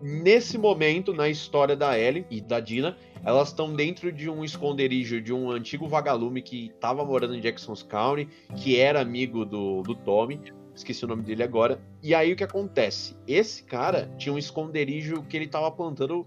Nesse 0.01 0.59
momento, 0.59 1.15
na 1.15 1.29
história 1.29 1.77
da 1.77 1.97
Ellie 1.97 2.27
e 2.29 2.41
da 2.41 2.59
Dina, 2.59 2.97
elas 3.25 3.49
estão 3.49 3.73
dentro 3.73 4.11
de 4.11 4.29
um 4.29 4.45
esconderijo 4.45 5.21
de 5.21 5.33
um 5.33 5.51
antigo 5.51 5.87
vagalume 5.87 6.43
que 6.43 6.67
estava 6.67 7.05
morando 7.05 7.37
em 7.37 7.41
Jackson's 7.41 7.85
County, 7.85 8.29
que 8.57 8.77
era 8.77 9.01
amigo 9.01 9.45
do, 9.45 9.83
do 9.83 9.95
Tommy. 9.95 10.41
Esqueci 10.75 11.05
o 11.05 11.09
nome 11.09 11.23
dele 11.23 11.43
agora. 11.43 11.79
E 12.03 12.15
aí 12.15 12.33
o 12.33 12.37
que 12.37 12.45
acontece? 12.45 13.15
Esse 13.27 13.63
cara 13.63 14.09
tinha 14.17 14.33
um 14.33 14.39
esconderijo 14.39 15.23
que 15.23 15.37
ele 15.37 15.47
tava 15.47 15.71
plantando 15.71 16.27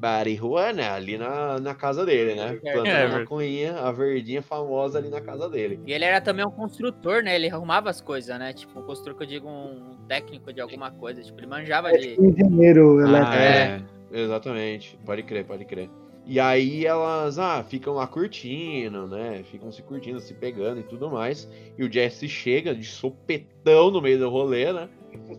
marihuana 0.00 0.92
ali 0.94 1.18
na, 1.18 1.60
na 1.60 1.74
casa 1.74 2.04
dele, 2.04 2.34
né? 2.34 2.54
Plantando 2.54 2.86
É, 2.86 3.04
a 3.04 3.18
maconhinha, 3.18 3.78
a 3.78 3.92
verdinha 3.92 4.42
famosa 4.42 4.98
ali 4.98 5.08
na 5.10 5.20
casa 5.20 5.48
dele. 5.48 5.78
E 5.86 5.92
ele 5.92 6.04
era 6.04 6.20
também 6.20 6.44
um 6.44 6.50
construtor, 6.50 7.22
né? 7.22 7.36
Ele 7.36 7.50
arrumava 7.50 7.90
as 7.90 8.00
coisas, 8.00 8.36
né? 8.38 8.52
Tipo, 8.52 8.80
um 8.80 8.82
construtor 8.82 9.14
que 9.14 9.24
eu 9.24 9.28
digo 9.28 9.48
um 9.48 9.96
técnico 10.08 10.52
de 10.52 10.60
alguma 10.60 10.90
coisa. 10.90 11.22
Tipo, 11.22 11.38
ele 11.40 11.46
manjava 11.46 11.90
É 11.90 11.98
de. 11.98 12.08
tipo 12.08 12.22
um 12.22 12.30
engenheiro 12.30 13.00
elétrico. 13.00 13.32
Ah, 13.32 13.36
É, 13.36 13.82
exatamente. 14.10 14.98
Pode 15.04 15.22
crer, 15.22 15.44
pode 15.44 15.64
crer. 15.66 15.90
E 16.24 16.38
aí 16.38 16.86
elas, 16.86 17.38
ah, 17.38 17.64
ficam 17.64 17.94
lá 17.94 18.06
curtindo, 18.06 19.08
né? 19.08 19.42
Ficam 19.50 19.72
se 19.72 19.82
curtindo, 19.82 20.20
se 20.20 20.32
pegando 20.34 20.80
e 20.80 20.84
tudo 20.84 21.10
mais. 21.10 21.48
E 21.76 21.84
o 21.84 21.92
Jesse 21.92 22.28
chega 22.28 22.74
de 22.74 22.84
sopetão 22.84 23.90
no 23.90 24.00
meio 24.00 24.18
do 24.18 24.30
rolê, 24.30 24.72
né? 24.72 24.88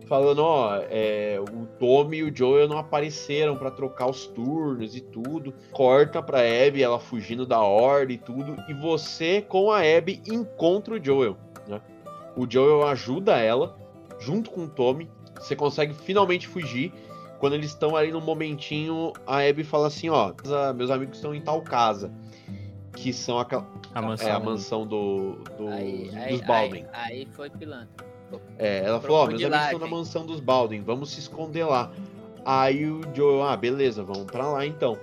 Falando, 0.07 0.39
ó, 0.39 0.77
é, 0.89 1.39
o 1.39 1.65
Tommy 1.79 2.17
e 2.17 2.23
o 2.23 2.35
Joel 2.35 2.67
não 2.67 2.77
apareceram 2.77 3.55
pra 3.55 3.71
trocar 3.71 4.09
os 4.09 4.27
turnos 4.27 4.95
e 4.95 5.01
tudo. 5.01 5.53
Corta 5.71 6.21
pra 6.21 6.39
Abby, 6.39 6.83
ela 6.83 6.99
fugindo 6.99 7.45
da 7.45 7.61
horda 7.61 8.11
e 8.11 8.17
tudo. 8.17 8.55
E 8.67 8.73
você, 8.73 9.41
com 9.41 9.71
a 9.71 9.79
Abby, 9.79 10.21
encontra 10.27 10.95
o 10.95 11.03
Joel, 11.03 11.37
né? 11.67 11.81
O 12.35 12.45
Joel 12.49 12.85
ajuda 12.87 13.37
ela, 13.37 13.77
junto 14.19 14.51
com 14.51 14.65
o 14.65 14.69
Tommy. 14.69 15.09
Você 15.39 15.55
consegue 15.55 15.93
finalmente 15.93 16.47
fugir 16.47 16.93
quando 17.43 17.55
eles 17.55 17.71
estão 17.71 17.93
ali 17.97 18.09
no 18.09 18.21
momentinho, 18.21 19.11
a 19.27 19.39
Abby 19.45 19.65
fala 19.65 19.87
assim, 19.87 20.07
ó, 20.07 20.31
"Ah, 20.47 20.71
meus 20.71 20.89
amigos 20.89 21.17
estão 21.17 21.35
em 21.35 21.41
tal 21.41 21.61
casa, 21.61 22.09
que 22.95 23.11
são 23.11 23.37
aquela, 23.37 23.67
A 23.93 24.01
mansão. 24.01 24.29
é 24.29 24.31
a 24.31 24.39
mansão 24.39 24.87
do, 24.87 25.33
do- 25.57 25.67
Aí, 25.67 26.09
aí, 26.15 26.31
dos 26.31 26.41
aí, 26.41 26.47
Baldwin. 26.47 26.85
aí 26.93 27.27
foi 27.33 27.49
pilantra. 27.49 28.05
É, 28.57 28.85
ela 28.85 29.01
falou, 29.01 29.17
ó, 29.17 29.27
meus 29.27 29.43
amigos 29.43 29.61
estão 29.65 29.79
na 29.79 29.87
mansão 29.87 30.25
dos 30.25 30.39
Baldwin, 30.39 30.83
vamos 30.83 31.11
se 31.11 31.19
esconder 31.19 31.65
lá. 31.65 31.91
Aí 32.45 32.89
o 32.89 33.01
Joel, 33.13 33.43
ah, 33.43 33.57
beleza, 33.57 34.03
vamos 34.03 34.23
pra 34.23 34.47
lá 34.47 34.65
então. 34.65 34.97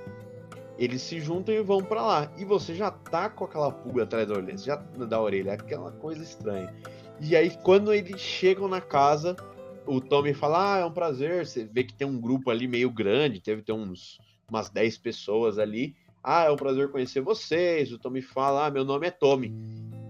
Eles 0.79 1.03
se 1.03 1.21
juntam 1.21 1.55
e 1.55 1.61
vão 1.63 1.83
pra 1.85 2.01
lá. 2.01 2.33
E 2.39 2.45
você 2.47 2.75
já 2.75 2.91
tá 2.91 3.29
com 3.29 3.45
aquela 3.45 3.71
pulga 3.71 4.05
atrás 4.05 4.27
da 4.27 4.33
orelha, 4.35 4.57
já 4.57 4.77
da 4.77 5.21
orelha, 5.21 5.53
aquela 5.53 5.91
coisa 5.93 6.23
estranha. 6.23 6.75
E 7.21 7.37
aí 7.37 7.51
quando 7.63 7.93
eles 7.93 8.19
chegam 8.19 8.67
na 8.67 8.81
casa, 8.81 9.37
o 9.87 10.01
Tommy 10.01 10.35
fala: 10.35 10.75
"Ah, 10.75 10.79
é 10.81 10.85
um 10.85 10.93
prazer". 10.93 11.47
Você 11.47 11.65
vê 11.65 11.85
que 11.85 11.95
tem 11.95 12.07
um 12.07 12.21
grupo 12.21 12.51
ali 12.51 12.67
meio 12.67 12.91
grande, 12.91 13.43
deve 13.45 13.63
ter 13.63 13.73
uns 13.73 14.19
umas 14.49 14.69
10 14.69 14.99
pessoas 14.99 15.59
ali. 15.59 15.95
Ah, 16.23 16.45
é 16.45 16.51
um 16.51 16.57
prazer 16.57 16.91
conhecer 16.91 17.21
vocês. 17.21 17.93
O 17.93 17.99
Tommy 17.99 18.23
fala: 18.23 18.67
"Ah, 18.67 18.71
meu 18.71 18.85
nome 18.85 19.07
é 19.07 19.11
Tommy". 19.11 19.55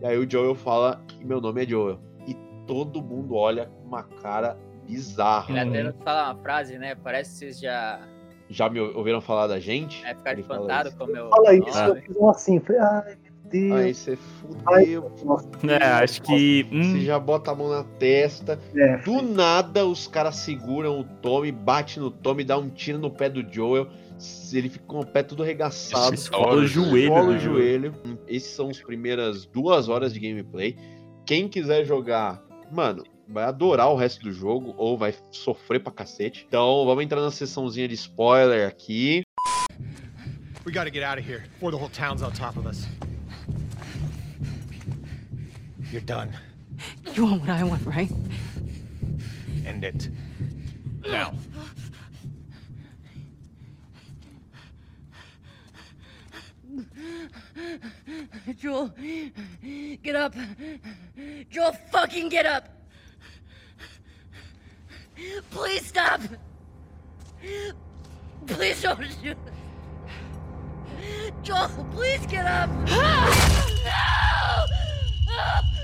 E 0.00 0.06
aí 0.06 0.18
o 0.18 0.28
Joel 0.28 0.54
fala: 0.54 1.02
"Meu 1.20 1.40
nome 1.40 1.62
é 1.62 1.66
Joel". 1.66 2.00
E 2.26 2.34
todo 2.66 3.02
mundo 3.02 3.34
olha 3.34 3.66
com 3.66 3.82
uma 3.84 4.02
cara 4.02 4.56
bizarra. 4.86 5.50
Ele 5.50 5.60
até 5.60 5.82
não 5.82 5.92
fala 6.04 6.32
uma 6.32 6.42
frase, 6.42 6.78
né? 6.78 6.94
Parece 6.94 7.32
que 7.32 7.38
vocês 7.38 7.60
já 7.60 8.00
Já 8.48 8.68
me 8.68 8.80
ouviram 8.80 9.20
falar 9.20 9.46
da 9.46 9.60
gente? 9.60 10.04
é, 10.04 10.12
espantados 10.34 10.90
isso. 10.90 10.98
com 10.98 11.04
o 11.04 11.06
meu. 11.06 11.28
Fala 11.28 11.54
isso, 11.54 11.78
nome. 11.86 12.00
eu 12.00 12.02
fiz 12.02 12.16
um 12.16 12.28
assim. 12.28 12.58
Falei, 12.58 12.80
ai, 12.80 13.18
meu 13.22 13.29
Deus. 13.50 13.72
Aí 13.72 13.94
você 13.94 14.16
fudeu. 14.16 15.12
Nossa, 15.24 15.48
É, 15.68 15.84
acho 16.04 16.22
que... 16.22 16.66
hum, 16.70 16.82
Você 16.92 17.00
já 17.00 17.18
bota 17.18 17.50
a 17.50 17.54
mão 17.54 17.68
na 17.68 17.84
testa. 17.84 18.58
é, 18.74 18.96
Do 18.98 19.22
nada, 19.22 19.84
os 19.86 20.06
caras 20.06 20.36
seguram 20.36 21.00
o 21.00 21.04
Tommy, 21.04 21.50
bate 21.52 21.98
no 21.98 22.10
Tommy, 22.10 22.44
dá 22.44 22.56
um 22.58 22.68
tiro 22.68 22.98
no 22.98 23.10
pé 23.10 23.28
do 23.28 23.42
Joel. 23.52 23.88
Ele 24.52 24.68
fica 24.68 24.84
com 24.86 25.00
o 25.00 25.06
pé 25.06 25.22
todo 25.22 25.42
arregaçado. 25.42 26.14
Esfola 26.14 26.56
o 26.56 26.66
joelho 26.66 26.96
Esfola 27.04 27.26
do 27.32 27.32
o 27.32 27.38
joelho. 27.38 27.94
Esses 28.28 28.50
são 28.52 28.68
as 28.68 28.78
primeiras 28.78 29.46
duas 29.46 29.88
horas 29.88 30.12
de 30.12 30.20
gameplay. 30.20 30.76
Quem 31.24 31.48
quiser 31.48 31.84
jogar, 31.86 32.42
mano, 32.70 33.02
vai 33.28 33.44
adorar 33.44 33.88
o 33.90 33.96
resto 33.96 34.22
do 34.24 34.32
jogo 34.32 34.74
ou 34.76 34.98
vai 34.98 35.14
sofrer 35.30 35.80
pra 35.80 35.92
cacete. 35.92 36.44
Então, 36.46 36.84
vamos 36.84 37.02
entrar 37.02 37.20
na 37.20 37.30
sessãozinha 37.30 37.88
de 37.88 37.94
spoiler 37.94 38.68
aqui. 38.68 39.22
We 40.66 40.72
gotta 40.72 40.90
get 40.92 41.02
out 41.02 41.18
of 41.18 41.26
here 41.26 41.44
before 41.54 41.70
the 41.74 41.82
whole 41.82 41.90
town's 41.90 42.22
on 42.22 42.30
top 42.32 42.58
of 42.58 42.68
us. 42.68 42.86
You're 45.90 46.00
done. 46.02 46.32
You 47.14 47.24
want 47.24 47.40
what 47.40 47.50
I 47.50 47.64
want, 47.64 47.84
right? 47.84 48.10
End 49.66 49.82
it. 49.84 50.08
Now. 51.04 51.34
Joel, 58.56 58.92
get 60.02 60.14
up. 60.14 60.34
Joel, 61.50 61.72
fucking 61.90 62.28
get 62.28 62.46
up. 62.46 62.68
Please 65.50 65.86
stop. 65.86 66.20
Please 68.46 68.82
don't 68.82 69.06
shoot. 69.22 69.36
Joel, 71.42 71.68
please 71.92 72.24
get 72.26 72.46
up. 72.46 72.70
No. 75.30 75.79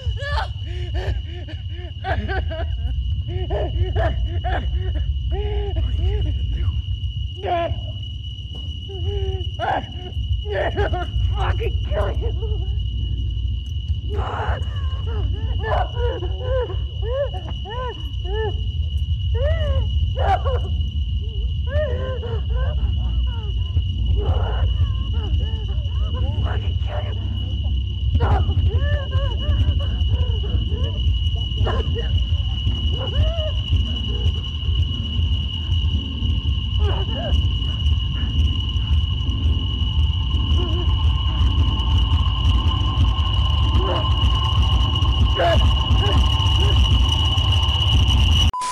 Fucking 11.34 11.76
kill 11.84 12.10
you. 12.18 12.32
Fucking 26.44 26.76
kill 26.86 27.02
you. 27.02 27.16
No. 28.18 28.56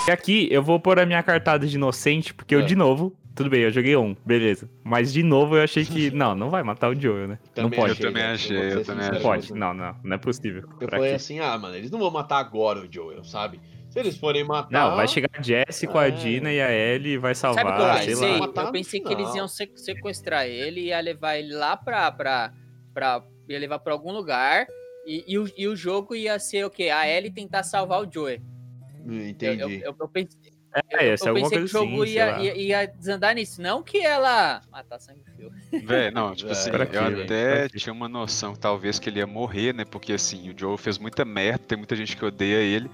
E 0.06 0.10
aqui 0.10 0.48
eu 0.50 0.62
vou 0.62 0.78
pôr 0.78 1.00
a 1.00 1.06
minha 1.06 1.22
cartada 1.22 1.66
de 1.66 1.76
inocente, 1.76 2.32
porque 2.32 2.54
é. 2.54 2.58
eu, 2.58 2.62
de 2.62 2.76
novo, 2.76 3.16
tudo 3.34 3.50
bem, 3.50 3.62
eu 3.62 3.70
joguei 3.70 3.96
um, 3.96 4.14
beleza. 4.24 4.68
Mas 4.84 5.12
de 5.12 5.22
novo 5.22 5.56
eu 5.56 5.62
achei 5.62 5.84
que, 5.84 6.10
não, 6.14 6.34
não 6.34 6.50
vai 6.50 6.62
matar 6.62 6.90
o 6.90 6.94
Joel, 7.00 7.28
né? 7.28 7.38
não 7.56 7.64
Também 7.64 7.78
pode. 7.80 7.92
achei, 7.92 8.04
Eu 8.06 8.08
também 8.12 8.22
achei, 8.24 8.56
eu 8.74 8.84
também 8.84 9.06
Não 9.10 9.16
com 9.16 9.22
pode, 9.22 9.52
não, 9.54 9.74
não, 9.74 9.96
não 10.02 10.14
é 10.14 10.18
possível. 10.18 10.62
Eu 10.80 10.86
Pra 10.88 10.98
falei 10.98 11.10
quê? 11.10 11.16
assim, 11.16 11.40
ah, 11.40 11.56
mano, 11.58 11.74
eles 11.76 11.90
não 11.90 11.98
vão 11.98 12.10
matar 12.10 12.38
agora 12.38 12.80
o 12.80 12.92
Joel, 12.92 13.24
sabe? 13.24 13.60
Se 13.90 14.00
eles 14.00 14.16
forem 14.16 14.42
matar. 14.42 14.70
Não, 14.72 14.96
vai 14.96 15.06
chegar 15.06 15.28
a 15.32 15.40
Jessie 15.42 15.86
com 15.86 16.00
É. 16.00 16.06
a 16.06 16.10
Dina 16.10 16.52
e 16.52 16.60
a 16.60 16.72
Ellie 16.72 17.12
e 17.12 17.18
vai 17.18 17.32
Sabe 17.34 17.52
o 17.60 17.64
que 17.64 17.70
eu 17.70 17.76
salvar, 17.76 17.98
sei 17.98 18.06
pensei? 18.14 18.38
lá. 18.40 18.46
Eu 18.64 18.72
pensei 18.72 19.00
que 19.00 19.12
eles 19.12 19.34
iam 19.36 19.46
se- 19.46 19.70
sequestrar 19.76 20.46
ele 20.46 20.80
e 20.80 20.84
ia 20.86 21.00
levar 21.00 21.36
ele 21.36 21.54
lá 21.54 21.76
pra. 21.76 22.10
pra, 22.10 22.52
pra 22.92 23.22
ia 23.48 23.58
levar 23.58 23.78
pra 23.78 23.92
algum 23.92 24.10
lugar. 24.12 24.66
E, 25.06 25.22
e 25.28 25.38
o, 25.38 25.46
e 25.56 25.68
o 25.68 25.76
jogo 25.76 26.14
ia 26.14 26.38
ser 26.40 26.64
o 26.64 26.70
quê? 26.70 26.88
A 26.88 27.06
Ellie 27.08 27.30
tentar 27.30 27.62
salvar 27.62 28.02
o 28.02 28.10
Joey. 28.10 28.40
Eu, 29.06 29.28
Entendi. 29.28 29.60
eu, 29.62 29.68
eu, 29.70 29.96
eu 30.00 30.08
pensei, 30.08 30.40
É, 30.90 31.08
ia 31.08 31.16
ser 31.16 31.28
eu 31.28 31.28
alguma 31.30 31.48
pensei 31.48 31.58
coisa 31.58 31.78
que 31.78 31.84
o 31.84 31.88
jogo 31.88 32.02
assim, 32.02 32.12
ia, 32.12 32.38
ia, 32.40 32.56
ia 32.56 32.86
desandar 32.86 33.34
nisso. 33.34 33.62
Não 33.62 33.82
que 33.82 33.98
ela. 33.98 34.62
Matar 34.70 34.98
sangue 34.98 35.22
frio. 35.34 35.52
Véi, 35.84 36.10
não, 36.10 36.34
tipo 36.34 36.50
É, 36.50 36.52
assim, 36.52 36.70
pra 36.70 36.84
quê, 36.84 36.96
eu 36.96 37.22
até 37.22 37.68
tinha 37.68 37.92
uma 37.92 38.08
noção, 38.08 38.54
talvez, 38.56 38.98
que 38.98 39.08
ele 39.08 39.20
ia 39.20 39.26
morrer, 39.26 39.72
né? 39.72 39.84
Porque 39.84 40.12
assim, 40.12 40.50
o 40.50 40.58
Joe 40.58 40.76
fez 40.76 40.98
muita 40.98 41.24
merda, 41.24 41.64
tem 41.68 41.78
muita 41.78 41.94
gente 41.94 42.16
que 42.16 42.24
odeia 42.24 42.56
ele. 42.56 42.90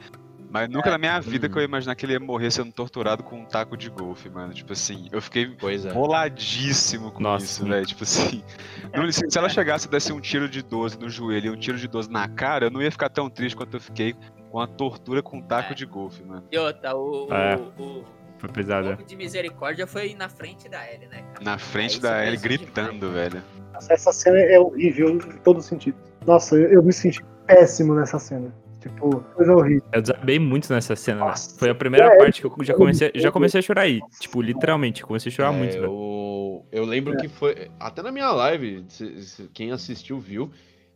Mas 0.51 0.69
nunca 0.69 0.91
na 0.91 0.99
minha 0.99 1.21
vida 1.21 1.49
que 1.49 1.55
eu 1.57 1.61
ia 1.61 1.65
imaginar 1.67 1.95
que 1.95 2.05
ele 2.05 2.15
ia 2.15 2.21
morrer 2.21 2.51
sendo 2.51 2.73
torturado 2.73 3.23
com 3.23 3.37
um 3.41 3.45
taco 3.45 3.77
de 3.77 3.89
golfe, 3.89 4.29
mano. 4.29 4.53
Tipo 4.53 4.73
assim, 4.73 5.09
eu 5.13 5.23
fiquei 5.23 5.45
é. 5.45 5.93
boladíssimo 5.93 7.13
com 7.13 7.23
Nossa, 7.23 7.45
isso, 7.45 7.65
velho. 7.65 7.87
Tipo 7.87 8.03
assim, 8.03 8.43
não- 8.95 9.11
se 9.11 9.39
ela 9.39 9.49
chegasse 9.49 9.87
e 9.87 9.91
desse 9.91 10.13
um 10.13 10.21
tiro 10.21 10.49
de 10.49 10.63
12 10.63 10.99
no 10.99 11.09
joelho 11.09 11.47
e 11.47 11.51
um 11.51 11.57
tiro 11.57 11.79
de 11.79 11.87
12 11.87 12.11
na 12.11 12.29
cara, 12.29 12.67
eu 12.67 12.71
não 12.71 12.83
ia 12.83 12.91
ficar 12.91 13.09
tão 13.09 13.31
triste 13.31 13.55
quanto 13.57 13.77
eu 13.77 13.81
fiquei 13.81 14.15
com 14.51 14.59
a 14.59 14.67
tortura 14.67 15.23
com 15.23 15.39
um 15.39 15.43
taco 15.43 15.73
É. 15.73 15.75
de 15.75 15.87
golfe, 15.87 16.23
mano. 16.25 16.45
E 16.51 16.59
outra, 16.59 16.97
o, 16.97 17.29
o, 17.29 17.33
É. 17.33 17.57
o, 17.57 18.05
Foi 18.39 18.49
o 18.49 18.53
pesado. 18.53 18.89
golpe 18.89 19.05
de 19.05 19.17
misericórdia 19.17 19.87
foi 19.87 20.15
na 20.15 20.29
frente 20.29 20.69
da 20.69 20.85
Ellie, 20.93 21.07
né, 21.07 21.23
cara? 21.33 21.45
Na 21.45 21.59
frente 21.59 22.01
da 22.01 22.19
é 22.23 22.27
Ellie 22.27 22.35
isso 22.35 22.43
gritando, 22.43 23.13
velho. 23.13 23.41
Nossa, 23.73 23.93
Essa 23.93 24.13
cena 24.13 24.39
é 24.41 24.59
horrível 24.59 25.11
em 25.11 25.19
todo 25.45 25.63
sentido. 25.63 25.97
Nossa, 26.27 26.57
eu, 26.57 26.73
eu 26.73 26.83
me 26.83 26.93
senti 26.93 27.23
péssimo 27.47 27.95
nessa 27.95 28.19
cena. 28.19 28.53
Tipo, 28.81 29.20
coisa 29.35 29.53
horrível. 29.55 29.83
Eu 29.93 30.01
desabei 30.01 30.39
muito 30.39 30.72
nessa 30.72 30.97
cena. 30.97 31.20
né? 31.20 31.26
Nossa. 31.26 31.59
Foi 31.59 31.68
a 31.70 31.74
primeira 31.74 32.07
É, 32.07 32.16
parte 32.18 32.41
que 32.41 32.47
eu 32.47 32.64
já 32.64 32.74
comecei, 32.74 33.12
já 33.14 33.31
comecei 33.31 33.59
a 33.61 33.62
chorar 33.62 33.83
aí. 33.83 34.01
Tipo, 34.18 34.41
literalmente, 34.41 35.05
comecei 35.05 35.31
a 35.31 35.35
chorar 35.35 35.53
É, 35.55 35.57
muito, 35.57 35.72
velho. 35.72 35.85
eu, 35.85 36.66
eu 36.72 36.85
lembro 36.85 37.16
que 37.18 37.28
foi. 37.28 37.70
Até 37.78 38.03
na 38.03 38.11
minha 38.11 38.31
live, 38.33 38.85
se- 38.89 39.22
se- 39.22 39.51
quem 39.53 39.70
assistiu 39.70 40.18
viu. 40.18 40.51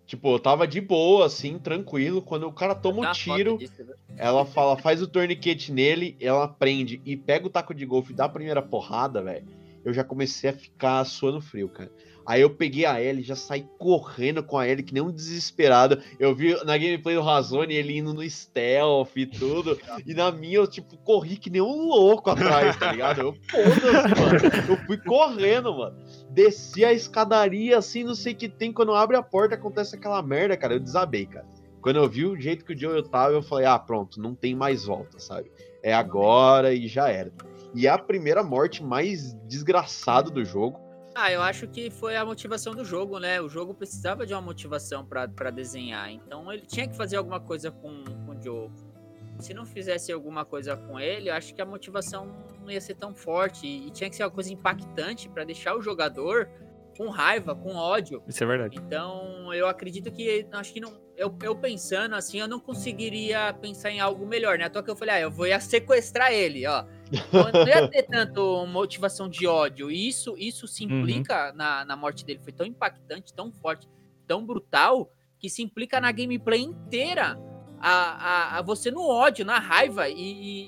Tipo, 0.07 0.35
eu 0.35 0.39
tava 0.39 0.67
de 0.67 0.81
boa, 0.83 1.27
assim, 1.27 1.59
tranquilo. 1.59 2.21
Quando 2.21 2.47
o 2.47 2.53
cara 2.53 2.75
toma 2.75 3.09
um 3.09 3.13
tiro, 3.13 3.57
disso, 3.57 3.83
né? 3.85 3.95
ela 4.17 4.45
fala, 4.45 4.77
faz 4.77 5.01
o 5.01 5.07
torniquete 5.07 5.73
nele, 5.73 6.15
ela 6.21 6.47
prende 6.47 7.01
e 7.07 7.17
pega 7.17 7.47
o 7.47 7.51
taco 7.51 7.75
de 7.75 7.87
golfe 7.87 8.13
e 8.13 8.17
dá 8.17 8.27
a 8.27 8.29
primeira 8.29 8.61
porrada, 8.63 9.23
velho. 9.23 9.47
Eu 9.83 9.93
já 9.95 10.05
comecei 10.05 10.51
a 10.51 10.53
ficar 10.53 11.05
suando 11.05 11.41
frio, 11.41 11.69
cara. 11.71 11.91
Aí 12.27 12.41
eu 12.41 12.51
peguei 12.51 12.87
a 12.87 13.01
Ellie, 13.01 13.23
já 13.23 13.37
saí 13.37 13.67
correndo 13.79 14.43
com 14.43 14.57
a 14.57 14.67
Ellie, 14.67 14.83
que 14.83 14.95
nem 14.95 15.03
um 15.03 15.13
desesperado. 15.13 16.03
Eu 16.19 16.35
vi 16.35 16.55
na 16.65 16.79
gameplay 16.79 17.15
do 17.15 17.23
Razone 17.23 17.75
ele 17.75 17.99
indo 17.99 18.15
no 18.15 18.29
stealth 18.29 19.17
e 19.17 19.27
tudo. 19.27 19.79
E 20.07 20.15
na 20.15 20.33
minha 20.33 20.57
eu, 20.57 20.67
tipo, 20.67 20.97
corri 20.99 21.37
que 21.37 21.51
nem 21.51 21.61
um 21.61 21.89
louco 21.89 22.31
atrás, 22.31 22.77
tá 22.77 22.93
ligado? 22.93 23.21
Eu, 23.21 23.33
mano. 23.33 24.71
Eu 24.71 24.77
fui 24.87 24.97
correndo, 24.97 25.77
mano. 25.77 25.97
Desci 26.31 26.85
a 26.85 26.93
escadaria, 26.93 27.79
assim, 27.79 28.05
não 28.05 28.15
sei 28.15 28.33
o 28.33 28.37
que 28.37 28.49
tem. 28.49 28.73
Quando 28.73 28.95
abre 28.95 29.17
a 29.17 29.23
porta, 29.23 29.55
acontece 29.55 29.95
aquela 29.95 30.23
merda, 30.23 30.57
cara. 30.57 30.75
Eu 30.75 30.81
desabei, 30.81 31.27
cara. 31.27 31.47
Quando 31.83 31.97
eu 31.97 32.09
vi 32.09 32.25
o 32.25 32.41
jeito 32.41 32.65
que 32.65 32.73
o 32.73 32.79
Joel 32.79 33.03
tava, 33.03 33.35
eu 33.35 33.43
falei, 33.43 33.67
ah, 33.67 33.79
pronto, 33.79 34.19
não 34.19 34.35
tem 34.35 34.55
mais 34.55 34.87
volta, 34.87 35.19
sabe? 35.19 35.53
É 35.83 35.93
agora 35.93 36.73
e 36.73 36.89
já 36.89 37.11
era. 37.11 37.31
E 37.75 37.87
é 37.87 37.91
a 37.91 37.99
primeira 37.99 38.43
morte 38.43 38.83
mais 38.83 39.35
desgraçada 39.47 40.31
do 40.31 40.43
jogo. 40.43 40.81
Ah, 41.15 41.31
eu 41.31 41.41
acho 41.41 41.69
que 41.69 41.91
foi 41.91 42.17
a 42.17 42.25
motivação 42.25 42.75
do 42.75 42.85
jogo, 42.85 43.21
né? 43.21 43.41
O 43.41 43.49
jogo 43.49 43.73
precisava 43.73 44.27
de 44.27 44.35
uma 44.35 44.43
motivação 44.43 45.07
pra 45.07 45.51
desenhar. 45.51 46.11
Então 46.11 46.53
ele 46.53 46.67
tinha 46.67 46.89
que 46.89 46.97
fazer 46.97 47.17
alguma 47.17 47.39
coisa 47.39 47.71
com, 47.71 48.03
com 48.05 48.33
o 48.33 48.43
Joe. 48.43 48.71
Se 49.39 49.55
não 49.55 49.65
fizesse 49.65 50.13
alguma 50.13 50.45
coisa 50.45 50.77
com 50.77 50.99
ele, 50.99 51.29
eu 51.29 51.35
acho 51.35 51.55
que 51.55 51.63
a 51.63 51.67
motivação 51.67 52.35
não 52.61 52.71
ia 52.71 52.81
ser 52.81 52.95
tão 52.95 53.15
forte. 53.15 53.67
E, 53.67 53.91
tinha 53.91 54.11
que 54.11 54.17
ser 54.17 54.25
uma 54.25 54.31
coisa 54.31 54.53
impactante 54.53 55.29
pra 55.29 55.45
deixar 55.45 55.77
o 55.77 55.83
jogador 55.83 56.49
com 56.97 57.09
raiva, 57.09 57.55
com 57.55 57.75
ódio. 57.75 58.23
Isso 58.27 58.43
é 58.43 58.47
verdade. 58.47 58.79
Então, 58.79 59.53
eu 59.55 59.69
acredito 59.69 60.11
que 60.11 60.47
acho 60.53 60.73
que 60.73 60.81
não. 60.81 61.03
Eu, 61.17 61.37
eu 61.43 61.55
pensando 61.55 62.15
assim, 62.17 62.41
eu 62.41 62.49
não 62.49 62.59
conseguiria 62.59 63.53
pensar 63.53 63.91
em 63.91 64.01
algo 64.01 64.27
melhor, 64.27 64.59
né? 64.59 64.65
À 64.65 64.71
toa 64.71 64.83
que 64.83 64.91
eu 64.91 64.97
falei, 64.97 65.15
ah, 65.15 65.21
eu 65.21 65.31
vou 65.31 65.47
ia 65.47 65.61
sequestrar 65.61 66.33
ele, 66.33 66.67
ó. 66.67 66.85
Não, 67.33 67.51
não 67.53 67.67
ia 67.69 67.89
ter 67.89 68.03
tanto 68.05 68.67
motivação 68.67 69.29
de 69.29 69.47
ódio. 69.47 69.91
E 69.91 70.09
isso, 70.09 70.35
isso 70.39 70.67
se 70.67 70.85
Uhum. 70.87 71.01
implica 71.01 71.53
na, 71.53 71.85
na 71.85 71.97
morte 71.97 72.25
dele. 72.25 72.41
Foi 72.43 72.53
tão 72.53 72.67
impactante, 72.67 73.33
tão 73.35 73.53
forte, 73.53 73.89
tão 74.27 74.45
brutal, 74.45 75.11
que 75.39 75.49
se 75.51 75.63
implica 75.63 76.01
na 76.01 76.11
gameplay 76.13 76.61
inteira. 76.63 77.39
A, 77.87 77.91
a, 77.91 78.59
a 78.59 78.63
você 78.63 78.91
no 78.91 79.07
ódio, 79.07 79.45
na 79.45 79.59
raiva. 79.59 80.09
E, 80.09 80.15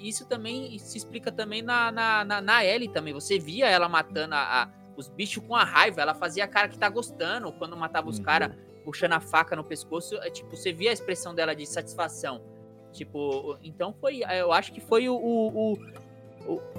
e 0.04 0.08
isso 0.08 0.26
também 0.28 0.78
se 0.78 0.98
explica 0.98 1.32
também 1.32 1.62
na, 1.62 1.90
na, 1.90 2.24
na, 2.24 2.40
na 2.42 2.64
Ellie 2.64 2.88
também. 2.88 3.14
Você 3.14 3.38
via 3.38 3.66
ela 3.68 3.88
matando 3.88 4.34
a- 4.34 4.64
a, 4.64 4.68
os 4.98 5.08
bichos 5.08 5.42
com 5.46 5.54
a 5.56 5.64
raiva. 5.64 6.02
Ela 6.02 6.14
fazia 6.14 6.44
a 6.44 6.48
cara 6.48 6.68
que 6.68 6.76
tá 6.78 6.90
gostando 6.90 7.50
quando 7.52 7.74
matava 7.74 8.08
os 8.10 8.18
Uhum. 8.18 8.24
caras, 8.24 8.52
puxando 8.84 9.12
a 9.14 9.20
faca 9.20 9.56
no 9.56 9.64
pescoço. 9.64 10.14
É, 10.16 10.28
tipo, 10.30 10.54
você 10.54 10.74
via 10.74 10.90
a 10.90 10.92
expressão 10.92 11.34
dela 11.34 11.54
de 11.56 11.64
satisfação. 11.64 12.42
Tipo, 12.92 13.58
então 13.62 13.94
foi. 13.98 14.20
Eu 14.38 14.52
acho 14.52 14.72
que 14.72 14.80
foi 14.80 15.08
o- 15.08 15.16
o- 15.16 15.78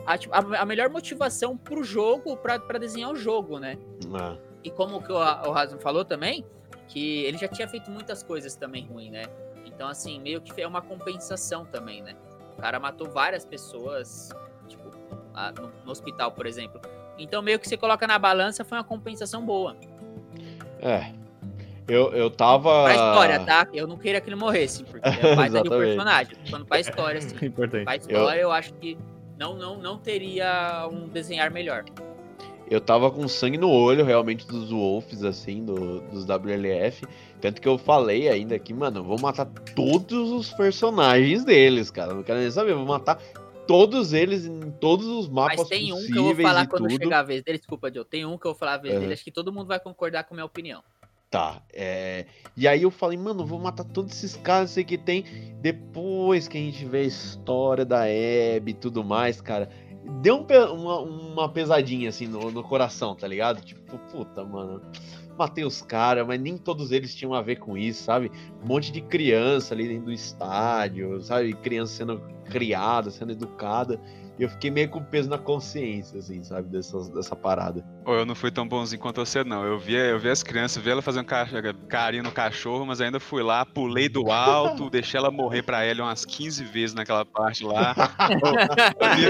a, 0.05 0.17
tipo, 0.17 0.33
a- 0.33 0.59
a 0.61 0.65
melhor 0.65 0.89
motivação 0.89 1.57
pro 1.57 1.83
jogo, 1.83 2.35
pra, 2.37 2.59
pra 2.59 2.77
desenhar 2.77 3.11
o 3.11 3.15
jogo, 3.15 3.59
né? 3.59 3.77
Ah, 4.13 4.35
E 4.63 4.69
como 4.71 5.01
que 5.01 5.11
o, 5.11 5.17
o 5.17 5.79
falou 5.79 6.03
também, 6.05 6.45
que 6.87 7.23
ele 7.25 7.37
já 7.37 7.47
tinha 7.47 7.67
feito 7.67 7.89
muitas 7.91 8.23
coisas 8.23 8.55
também 8.55 8.85
ruins, 8.87 9.11
né? 9.11 9.23
Então, 9.65 9.87
assim, 9.87 10.19
meio 10.19 10.41
que 10.41 10.59
é 10.61 10.67
uma 10.67 10.81
compensação 10.81 11.65
também, 11.65 12.01
né? 12.01 12.15
O 12.57 12.61
cara 12.61 12.79
matou 12.79 13.09
várias 13.09 13.45
pessoas, 13.45 14.29
tipo, 14.67 14.89
lá 15.33 15.51
no, 15.51 15.71
no 15.85 15.91
hospital, 15.91 16.31
por 16.31 16.45
exemplo. 16.47 16.81
Então, 17.19 17.41
meio 17.41 17.59
que 17.59 17.67
você 17.67 17.77
coloca 17.77 18.07
na 18.07 18.17
balança, 18.17 18.63
foi 18.65 18.77
uma 18.77 18.83
compensação 18.83 19.45
boa. 19.45 19.75
é. 20.81 21.11
Eu, 21.89 22.11
eu 22.11 22.29
tava. 22.29 22.83
Pra 22.83 22.93
história, 22.95 23.39
tá? 23.45 23.65
Eu 23.73 23.87
não 23.87 23.97
queria 23.97 24.19
que 24.19 24.27
ele 24.27 24.35
morresse, 24.35 24.83
porque 24.83 25.07
é 25.07 25.11
de 25.11 25.25
um 25.25 25.29
Exatamente. 25.41 25.69
personagem. 25.69 26.37
Falando 26.49 26.65
pra 26.67 26.79
história, 26.81 27.17
assim. 27.19 27.35
Importante. 27.45 27.85
Pra 27.85 27.95
história, 27.95 28.41
eu... 28.41 28.51
acho 28.51 28.73
que 28.73 28.97
não, 29.37 29.55
não, 29.57 29.77
não 29.81 29.97
teria 29.97 30.87
um 30.91 31.07
desenhar 31.07 31.51
melhor. 31.51 31.85
Eu 32.69 32.81
tava 32.81 33.09
com 33.09 33.25
sangue 33.29 33.57
no 33.57 33.69
olho, 33.71 34.03
realmente, 34.03 34.45
dos 34.45 34.71
Wolves, 34.71 35.23
assim, 35.23 35.63
do- 35.63 36.01
dos 36.01 36.25
WLF. 36.25 37.05
Tanto 37.39 37.61
que 37.61 37.67
eu 37.67 37.77
falei 37.77 38.27
ainda 38.27 38.55
aqui, 38.55 38.73
mano, 38.73 38.99
eu 38.99 39.03
vou 39.05 39.17
matar 39.21 39.45
todos 39.73 40.31
os 40.31 40.51
personagens 40.51 41.45
deles, 41.45 41.89
cara. 41.89 42.13
Não 42.13 42.23
quero 42.23 42.39
nem 42.39 42.51
saber, 42.51 42.71
eu 42.71 42.77
vou 42.77 42.85
matar 42.85 43.21
todos 43.65 44.11
eles 44.11 44.45
em 44.45 44.69
todos 44.81 45.05
os 45.07 45.29
mapas 45.29 45.59
Mas 45.59 45.67
tem 45.69 45.93
um 45.93 46.05
que 46.07 46.17
eu 46.17 46.23
vou 46.25 46.35
falar 46.35 46.67
quando 46.67 46.87
tudo. 46.89 47.03
chegar 47.03 47.19
a 47.19 47.23
vez 47.23 47.41
dele. 47.43 47.57
Desculpa, 47.57 47.89
Joe. 47.93 48.03
Tem 48.03 48.25
um 48.25 48.37
que 48.37 48.45
eu 48.47 48.51
vou 48.51 48.59
falar 48.59 48.73
a 48.73 48.77
vez 48.77 48.93
Uhum. 48.95 48.99
dele. 49.01 49.13
Acho 49.13 49.23
que 49.23 49.31
todo 49.31 49.51
mundo 49.53 49.67
vai 49.67 49.79
concordar 49.79 50.25
com 50.25 50.33
a 50.33 50.35
minha 50.35 50.45
opinião. 50.45 50.83
Tá, 51.29 51.61
é... 51.73 52.25
E 52.55 52.67
aí 52.67 52.83
eu 52.83 52.91
falei, 52.91 53.17
mano, 53.17 53.45
vou 53.45 53.59
matar 53.59 53.83
todos 53.83 54.13
esses 54.13 54.37
caras, 54.37 54.71
sei 54.71 54.83
que 54.83 54.97
tem. 54.97 55.25
Depois 55.61 56.47
que 56.47 56.57
a 56.57 56.61
gente 56.61 56.85
vê 56.85 56.99
a 56.99 57.03
história 57.03 57.83
da 57.83 58.03
Abby 58.03 58.71
e 58.71 58.73
tudo 58.73 59.03
mais, 59.03 59.41
cara, 59.41 59.69
deu 60.21 60.37
um 60.37 60.73
uma, 60.73 60.99
uma 61.01 61.49
pesadinha 61.49 62.09
assim 62.09 62.27
no, 62.27 62.49
no 62.49 62.63
coração, 62.63 63.13
tá 63.13 63.27
ligado? 63.27 63.61
Tipo, 63.61 63.97
puta, 64.11 64.43
mano. 64.43 64.81
Matei 65.37 65.63
os 65.63 65.83
caras, 65.83 66.25
mas 66.25 66.41
nem 66.41 66.57
todos 66.57 66.91
eles 66.91 67.13
tinham 67.13 67.33
a 67.33 67.41
ver 67.43 67.57
com 67.57 67.77
isso, 67.77 68.03
sabe? 68.03 68.31
Um 68.63 68.67
monte 68.67 68.91
de 68.91 69.01
criança 69.01 69.75
ali 69.75 69.87
dentro 69.87 70.05
do 70.05 70.11
estádio, 70.11 71.21
sabe? 71.21 71.53
Criança 71.53 71.93
sendo 71.93 72.21
criada, 72.49 73.11
sendo 73.11 73.33
educada. 73.33 74.01
E 74.39 74.43
eu 74.43 74.49
fiquei 74.49 74.69
meio 74.69 74.87
com 74.89 75.03
peso 75.03 75.27
na 75.29 75.37
consciência, 75.37 76.19
assim, 76.19 76.43
sabe? 76.43 76.69
Dessa, 76.69 76.97
dessa 77.11 77.35
parada. 77.35 77.83
Eu 78.05 78.25
não 78.25 78.35
fui 78.35 78.51
tão 78.51 78.67
bonzinho 78.67 79.01
quanto 79.01 79.25
você, 79.25 79.43
não. 79.43 79.65
Eu 79.65 79.79
vi, 79.79 79.95
eu 79.95 80.19
vi 80.19 80.29
as 80.29 80.43
crianças, 80.43 80.81
vi 80.83 80.91
ela 80.91 81.01
fazendo 81.01 81.25
ca- 81.25 81.47
carinho 81.89 82.21
no 82.23 82.31
cachorro, 82.31 82.85
mas 82.85 83.01
ainda 83.01 83.19
fui 83.19 83.41
lá, 83.41 83.65
pulei 83.65 84.07
do 84.07 84.31
alto, 84.31 84.89
deixei 84.91 85.19
ela 85.19 85.31
morrer 85.31 85.63
pra 85.63 85.83
ela 85.83 86.03
umas 86.03 86.23
15 86.23 86.63
vezes 86.63 86.93
naquela 86.95 87.25
parte 87.25 87.63
lá. 87.63 87.95
A, 88.99 89.15
minha, 89.15 89.29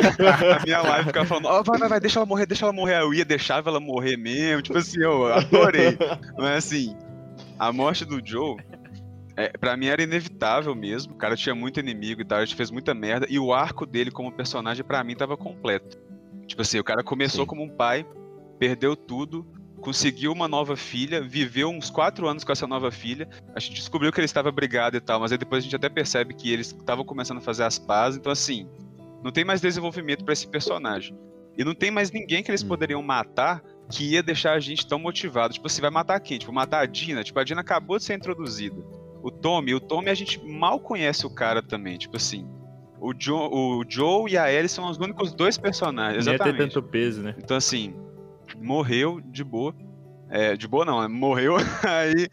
a 0.58 0.64
minha 0.64 0.82
live 0.82 1.08
ficava 1.08 1.26
falando, 1.26 1.45
ó, 1.47 1.64
vai, 1.64 1.80
vai, 1.80 1.89
vai, 1.89 1.99
deixa 1.99 2.20
ela 2.20 2.26
morrer, 2.26 2.45
deixa 2.45 2.66
ela 2.66 2.74
morrer. 2.74 2.99
Eu 3.01 3.14
ia, 3.14 3.26
deixava 3.26 3.70
ela 3.70 3.80
morrer 3.80 4.18
mesmo. 4.18 4.62
Tipo 4.62 4.78
assim, 4.78 5.01
eu 5.01 5.32
adorei. 5.34 5.97
Mas 6.38 6.66
assim, 6.66 6.95
a 7.58 7.72
morte 7.72 8.05
do 8.05 8.22
Joe, 8.24 8.58
é, 9.38 9.50
pra 9.50 9.78
mim 9.78 9.86
era 9.86 10.02
inevitável 10.02 10.74
mesmo. 10.74 11.14
O 11.14 11.18
cara 11.18 11.36
tinha 11.36 11.54
muito 11.54 11.80
inimigo 11.80 12.22
e 12.22 12.26
tal, 12.26 12.40
a 12.40 12.46
gente 12.46 12.56
fez 12.56 12.72
muita 12.72 12.94
merda. 12.96 13.28
E 13.30 13.38
o 13.38 13.54
arco 13.54 13.86
dele 13.86 14.10
como 14.10 14.32
personagem, 14.32 14.84
pra 14.84 15.04
mim, 15.04 15.16
tava 15.16 15.38
completo. 15.38 15.98
Tipo 16.48 16.64
assim, 16.64 16.80
o 16.80 16.84
cara 16.84 17.04
começou 17.04 17.42
Sim. 17.44 17.48
como 17.48 17.64
um 17.64 17.70
pai, 17.70 18.06
perdeu 18.58 18.96
tudo, 18.96 19.46
conseguiu 19.80 20.32
uma 20.32 20.48
nova 20.48 20.76
filha, 20.76 21.22
viveu 21.22 21.70
uns 21.70 21.90
quatro 21.92 22.28
anos 22.28 22.44
com 22.44 22.52
essa 22.52 22.66
nova 22.66 22.90
filha. 22.90 23.30
A 23.56 23.60
gente 23.60 23.76
descobriu 23.76 24.12
que 24.12 24.20
ele 24.20 24.26
estava 24.26 24.52
brigado 24.52 24.98
e 24.98 25.00
tal, 25.00 25.20
mas 25.20 25.32
aí 25.32 25.38
depois 25.38 25.62
a 25.62 25.66
gente 25.66 25.76
até 25.76 25.88
percebe 25.88 26.34
que 26.34 26.52
eles 26.52 26.68
estavam 26.68 27.06
começando 27.06 27.38
a 27.38 27.42
fazer 27.42 27.64
as 27.64 27.78
pazes. 27.78 28.18
Então, 28.20 28.32
assim, 28.32 28.68
não 29.24 29.32
tem 29.32 29.46
mais 29.46 29.62
desenvolvimento 29.62 30.24
pra 30.24 30.34
esse 30.34 30.48
personagem. 30.48 31.16
E 31.56 31.64
não 31.64 31.76
tem 31.76 31.92
mais 31.92 32.12
ninguém 32.12 32.42
que 32.42 32.50
eles 32.50 32.64
Hum. 32.64 32.68
poderiam 32.70 33.02
matar 33.04 33.62
que 33.90 34.14
ia 34.14 34.24
deixar 34.24 34.54
a 34.54 34.60
gente 34.60 34.88
tão 34.88 34.98
motivado. 35.00 35.54
Tipo, 35.54 35.70
você 35.70 35.82
vai 35.82 35.90
matar 35.92 36.20
quem? 36.20 36.38
Tipo, 36.40 36.52
matar 36.54 36.82
a 36.82 36.86
Dina? 36.86 37.24
Tipo, 37.24 37.40
a 37.40 37.44
Dina 37.44 37.62
acabou 37.62 37.98
de 37.98 38.04
ser 38.04 38.16
introduzida. 38.16 38.76
O 39.22 39.32
Tommy, 39.32 39.74
o 39.74 39.80
Tommy 39.80 40.09
a 40.09 40.13
gente 40.13 40.43
mal 40.45 40.80
conhece 40.80 41.26
o 41.26 41.30
cara 41.30 41.61
também. 41.61 41.97
Tipo 41.97 42.18
assim, 42.18 42.47
o, 42.99 43.13
jo 43.13 43.36
o 43.36 43.84
Joe 43.88 44.32
e 44.32 44.38
a 44.38 44.51
Ellie 44.51 44.70
são 44.70 44.89
os 44.89 44.97
únicos 44.97 45.34
dois 45.34 45.57
personagens. 45.57 46.26
Não 46.26 46.34
ia 46.34 46.39
ter 46.39 46.45
Exatamente. 46.45 46.74
tanto 46.74 46.88
peso, 46.88 47.22
né? 47.22 47.36
Então, 47.38 47.57
assim, 47.57 47.95
morreu 48.61 49.22
de 49.22 49.43
boa. 49.43 49.76
É, 50.30 50.57
de 50.57 50.68
boa 50.68 50.84
não, 50.84 51.01
né? 51.01 51.07
morreu. 51.07 51.55
Aí 51.84 52.28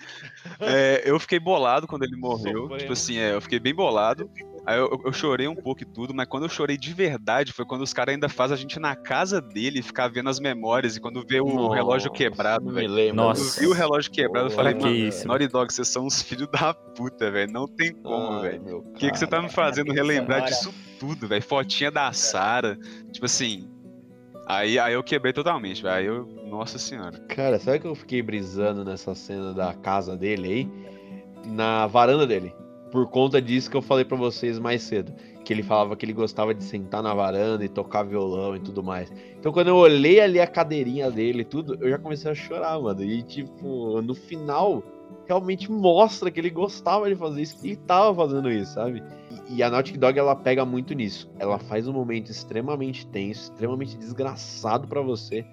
é, 0.61 1.03
eu 1.05 1.19
fiquei 1.21 1.39
bolado 1.39 1.87
quando 1.87 2.03
ele 2.03 2.17
morreu. 2.17 2.69
Tipo 2.77 2.93
assim, 2.93 3.19
é, 3.19 3.35
eu 3.35 3.41
fiquei 3.41 3.61
bem 3.61 3.75
bolado. 3.75 4.29
Aí 4.67 4.79
eu, 4.79 5.01
eu 5.05 5.13
chorei 5.13 5.47
um 5.47 5.55
pouco 5.55 5.83
e 5.83 5.85
tudo, 5.85 6.15
mas 6.15 6.27
quando 6.27 6.45
eu 6.45 6.49
chorei 6.49 6.79
de 6.79 6.95
verdade 6.95 7.53
foi 7.53 7.67
quando 7.67 7.83
os 7.83 7.93
caras 7.93 8.15
ainda 8.15 8.29
fazem 8.29 8.55
a 8.55 8.59
gente 8.59 8.79
na 8.79 8.97
casa 8.97 9.41
dele 9.41 9.83
ficar 9.83 10.09
vendo 10.09 10.31
as 10.31 10.41
memórias 10.41 10.97
e 10.97 11.01
quando 11.01 11.23
vê 11.27 11.41
o 11.41 11.47
Nossa, 11.47 11.75
relógio 11.75 12.11
quebrado, 12.11 12.73
velho. 12.73 12.89
lembro. 12.89 13.17
Quando 13.17 13.27
Nossa. 13.29 13.59
eu 13.59 13.61
vi 13.61 13.67
o 13.67 13.77
relógio 13.77 14.11
quebrado, 14.11 14.47
eu 14.47 14.51
falei, 14.51 14.75
mano, 14.75 14.89
isso? 14.89 15.29
Naughty 15.29 15.49
Dog, 15.49 15.73
vocês 15.73 15.89
são 15.89 16.07
uns 16.07 16.23
filhos 16.23 16.49
da 16.49 16.73
puta, 16.73 17.31
velho. 17.31 17.53
Não 17.53 17.67
tem 17.67 17.93
como, 17.93 18.41
velho. 18.41 18.79
O 18.79 18.93
que, 18.95 19.11
que 19.11 19.19
você 19.19 19.27
tá 19.27 19.43
me 19.43 19.51
fazendo 19.51 19.93
relembrar 19.93 20.45
disso 20.45 20.73
tudo, 20.99 21.29
velho? 21.29 21.43
Fotinha 21.43 21.91
da 21.91 22.11
Sarah. 22.13 22.79
Tipo 23.13 23.27
assim. 23.27 23.69
Aí, 24.47 24.79
aí 24.79 24.93
eu 24.95 25.03
quebrei 25.03 25.33
totalmente, 25.33 25.83
velho. 25.83 25.95
Aí 25.95 26.07
eu. 26.07 26.27
Nossa 26.47 26.79
senhora. 26.79 27.19
Cara, 27.29 27.59
sabe 27.59 27.81
que 27.81 27.87
eu 27.87 27.95
fiquei 27.95 28.23
brisando 28.23 28.85
nessa 28.85 29.15
cena 29.15 29.53
da 29.53 29.75
casa 29.75 30.17
dele 30.17 30.49
aí? 30.49 31.51
Na 31.51 31.87
varanda 31.87 32.27
dele. 32.27 32.55
Por 32.95 33.09
conta 33.09 33.43
disso 33.43 33.69
que 33.69 33.77
eu 33.77 33.83
falei 33.83 34.05
pra 34.05 34.17
vocês 34.17 34.57
mais 34.57 34.81
cedo. 34.85 35.13
Que 35.45 35.53
ele 35.53 35.65
falava 35.65 35.97
que 35.97 36.07
ele 36.07 36.13
gostava 36.13 36.55
de 36.55 36.63
sentar 36.63 37.03
na 37.03 37.13
varanda 37.13 37.65
e 37.65 37.69
tocar 37.69 38.05
violão 38.05 38.55
e 38.55 38.61
tudo 38.61 38.85
mais. 38.85 39.13
Então 39.37 39.53
quando 39.53 39.67
eu 39.67 39.75
olhei 39.75 40.21
ali 40.21 40.39
a 40.39 40.47
cadeirinha 40.47 41.11
dele 41.11 41.41
e 41.41 41.45
tudo, 41.45 41.77
eu 41.81 41.91
já 41.91 41.99
comecei 41.99 42.31
a 42.31 42.35
chorar, 42.37 42.81
mano. 42.81 43.03
E 43.03 43.21
tipo, 43.25 44.01
no 44.01 44.15
final, 44.15 44.81
realmente 45.27 45.73
mostra 45.73 46.31
que 46.31 46.39
ele 46.39 46.51
gostava 46.51 47.09
de 47.09 47.17
fazer 47.17 47.43
isso, 47.43 47.61
que 47.61 47.67
ele 47.67 47.77
tava 47.79 48.15
fazendo 48.15 48.49
isso, 48.49 48.75
sabe? 48.75 49.03
E, 49.51 49.57
e 49.57 49.63
a 49.65 49.69
Naughty 49.69 49.99
Dog, 49.99 50.17
ela 50.17 50.37
pega 50.37 50.65
muito 50.65 50.95
nisso. 50.95 51.29
Ela 51.41 51.59
faz 51.59 51.89
um 51.89 51.93
momento 51.93 52.31
extremamente 52.31 53.09
tenso, 53.09 53.51
extremamente 53.51 53.99
desgraçado 53.99 54.87
pra 54.87 55.01
você. 55.01 55.45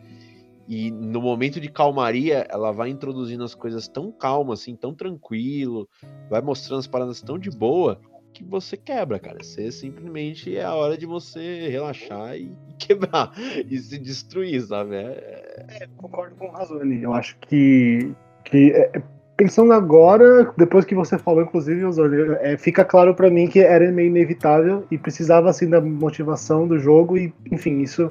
E 0.74 0.90
no 0.90 1.22
momento 1.22 1.60
de 1.60 1.70
calmaria, 1.70 2.48
ela 2.50 2.72
vai 2.72 2.88
introduzindo 2.88 3.44
as 3.44 3.54
coisas 3.54 3.90
tão 3.90 4.10
calmo, 4.10 4.54
assim, 4.54 4.74
tão 4.74 4.94
tranquilo, 4.94 5.86
vai 6.30 6.42
mostrando 6.42 6.80
as 6.80 6.88
paradas 6.88 7.22
tão 7.22 7.38
de 7.38 7.50
boa, 7.50 8.00
que 8.34 8.42
você 8.42 8.78
quebra, 8.78 9.20
cara. 9.20 9.44
Você 9.44 9.70
simplesmente 9.70 10.56
é 10.56 10.64
a 10.64 10.74
hora 10.74 10.98
de 10.98 11.06
você 11.06 11.68
relaxar 11.68 12.38
e, 12.38 12.56
quebrar, 12.80 13.34
e 13.70 13.78
se 13.80 14.00
destruir, 14.00 14.62
sabe? 14.62 14.96
É, 14.96 15.66
É, 15.82 15.88
concordo 15.98 16.38
com 16.38 16.48
o 16.48 16.52
Razoni. 16.52 17.04
Eu 17.04 17.14
acho 17.14 17.38
que, 17.40 18.14
que 18.46 18.72
é, 18.72 19.04
pensando 19.36 19.74
agora, 19.74 20.54
depois 20.58 20.86
que 20.86 20.96
você 20.96 21.18
falou, 21.18 21.44
inclusive, 21.44 21.84
Razoni, 21.84 22.38
é, 22.40 22.56
fica 22.56 22.86
claro 22.86 23.14
pra 23.14 23.30
mim 23.30 23.50
que 23.50 23.60
era 23.60 23.92
meio 23.92 24.08
inevitável 24.08 24.86
e 24.90 24.98
precisava 24.98 25.50
assim 25.50 25.70
da 25.70 25.82
motivação 25.82 26.66
do 26.66 26.80
jogo 26.80 27.18
e, 27.18 27.34
enfim, 27.52 27.82
isso. 27.82 28.10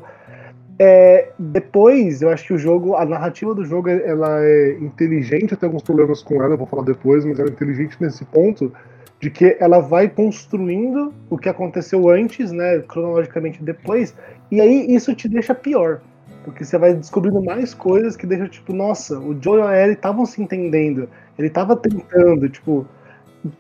É, 0.83 1.29
depois, 1.39 2.23
eu 2.23 2.31
acho 2.31 2.47
que 2.47 2.55
o 2.55 2.59
jogo, 2.59 2.95
a 2.95 3.05
narrativa 3.05 3.55
do 3.55 3.67
jogo, 3.67 3.91
ela 3.91 4.43
é 4.43 4.79
inteligente. 4.81 5.55
Tenho 5.55 5.69
alguns 5.69 5.83
problemas 5.83 6.23
com 6.23 6.43
ela, 6.43 6.55
eu 6.55 6.57
vou 6.57 6.67
falar 6.67 6.85
depois, 6.85 7.23
mas 7.23 7.39
ela 7.39 7.51
é 7.51 7.53
inteligente 7.53 7.99
nesse 8.01 8.25
ponto 8.25 8.73
de 9.21 9.31
que 9.31 9.59
ela 9.61 9.81
vai 9.81 10.09
construindo 10.09 11.13
o 11.29 11.37
que 11.37 11.51
aconteceu 11.51 12.09
antes, 12.09 12.51
né, 12.51 12.79
cronologicamente 12.89 13.63
depois, 13.63 14.15
e 14.51 14.59
aí 14.59 14.87
isso 14.89 15.15
te 15.15 15.29
deixa 15.29 15.55
pior. 15.55 16.01
Porque 16.45 16.65
você 16.65 16.79
vai 16.79 16.95
descobrindo 16.95 17.43
mais 17.45 17.75
coisas 17.75 18.17
que 18.17 18.27
deixam, 18.27 18.49
tipo, 18.49 18.73
nossa, 18.73 19.19
o 19.19 19.37
Joe 19.39 19.59
e 19.59 19.63
a 19.63 19.83
Ellie 19.83 19.93
estavam 19.93 20.25
se 20.25 20.41
entendendo. 20.41 21.11
Ele 21.39 21.51
tava 21.51 21.77
tentando, 21.77 22.49
tipo. 22.49 22.87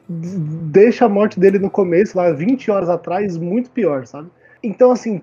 Deixa 0.08 1.04
a 1.04 1.08
morte 1.08 1.38
dele 1.38 1.58
no 1.58 1.70
começo, 1.70 2.16
lá 2.16 2.32
20 2.32 2.70
horas 2.70 2.88
atrás, 2.88 3.36
muito 3.36 3.70
pior, 3.70 4.06
sabe? 4.06 4.30
Então, 4.62 4.90
assim, 4.90 5.22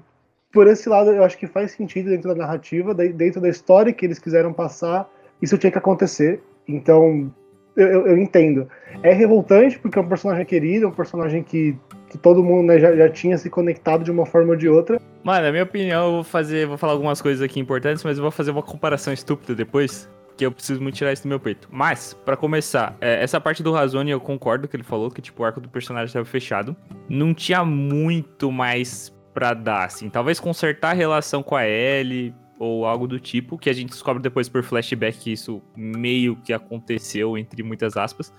por 0.58 0.66
esse 0.66 0.89
lado, 0.89 1.12
eu 1.12 1.24
acho 1.24 1.38
que 1.38 1.45
faz 1.45 1.70
sentido 1.72 2.10
dentro 2.10 2.30
da 2.30 2.34
narrativa, 2.36 2.91
dentro 2.91 3.39
da 3.39 3.47
história 3.47 3.93
que 3.93 4.03
eles 4.03 4.18
quiseram 4.18 4.51
passar, 4.51 5.08
isso 5.39 5.55
tinha 5.55 5.72
que 5.72 5.78
acontecer. 5.78 6.41
Então, 6.68 7.32
eu, 7.76 7.88
eu- 7.88 8.08
eu 8.08 8.18
entendo. 8.18 8.68
É 9.03 9.14
revoltante, 9.14 9.78
porque 9.78 9.99
é 9.99 10.01
um 10.01 10.08
personagem 10.08 10.43
querido, 10.47 10.86
é 10.86 10.88
um 10.88 10.91
personagem 10.91 11.43
que, 11.43 11.78
que 12.10 12.18
todo 12.18 12.43
mundo 12.43 12.66
né, 12.70 12.80
já, 12.80 12.95
já 12.95 13.08
tinha 13.08 13.38
se 13.38 13.51
conectado 13.51 14.03
de 14.03 14.10
uma 14.10 14.26
forma 14.26 14.49
ou 14.49 14.55
de 14.55 14.68
outra. 14.68 14.99
Mano, 15.24 15.45
na 15.45 15.51
minha 15.51 15.64
opinião, 15.64 16.05
eu 16.08 16.12
vou 16.14 16.24
fazer. 16.24 16.66
Vou 16.66 16.76
falar 16.78 16.93
algumas 16.93 17.22
coisas 17.22 17.43
aqui 17.43 17.60
importantes, 17.60 18.03
mas 18.03 18.18
eu 18.18 18.24
vou 18.24 18.32
fazer 18.32 18.49
uma 18.49 18.64
comparação 18.64 19.14
estúpida 19.14 19.53
depois. 19.53 20.10
Que 20.36 20.45
eu 20.45 20.51
preciso 20.51 20.82
muito 20.82 20.95
tirar 20.95 21.14
isso 21.14 21.24
do 21.24 21.30
meu 21.30 21.39
peito. 21.39 21.68
Mas, 21.72 22.14
pra 22.26 22.36
começar, 22.36 22.95
é, 23.01 23.24
essa 23.24 23.39
parte 23.41 23.62
do 23.64 23.72
Razone 23.72 24.10
eu 24.12 24.20
concordo 24.20 24.68
que 24.68 24.76
ele 24.76 24.84
falou, 24.84 25.10
que 25.12 25.22
tipo, 25.22 25.41
o 25.43 25.45
arco 25.45 25.60
do 25.62 25.70
personagem 25.70 26.08
estava 26.08 26.26
fechado. 26.26 26.76
Não 27.10 27.34
tinha 27.34 27.64
muito 27.66 28.51
mais 28.51 29.12
pra 29.38 29.53
dar, 29.53 29.83
assim. 29.83 30.09
Talvez 30.09 30.39
consertar 30.39 30.89
a 30.89 30.93
relação 30.93 31.43
com 31.43 31.55
a 31.55 31.63
Ellie 31.63 32.33
ou 32.57 32.88
algo 32.88 33.07
do 33.07 33.19
tipo, 33.19 33.55
que 33.55 33.69
a 33.69 33.73
gente 33.73 33.91
descobre 33.91 34.19
depois 34.19 34.49
por 34.49 34.63
flashback 34.63 35.19
que 35.19 35.31
isso 35.31 35.61
meio 35.75 36.35
que 36.38 36.51
aconteceu, 36.51 37.38
entre 37.38 37.61
muitas 37.61 37.95
aspas. 37.95 38.33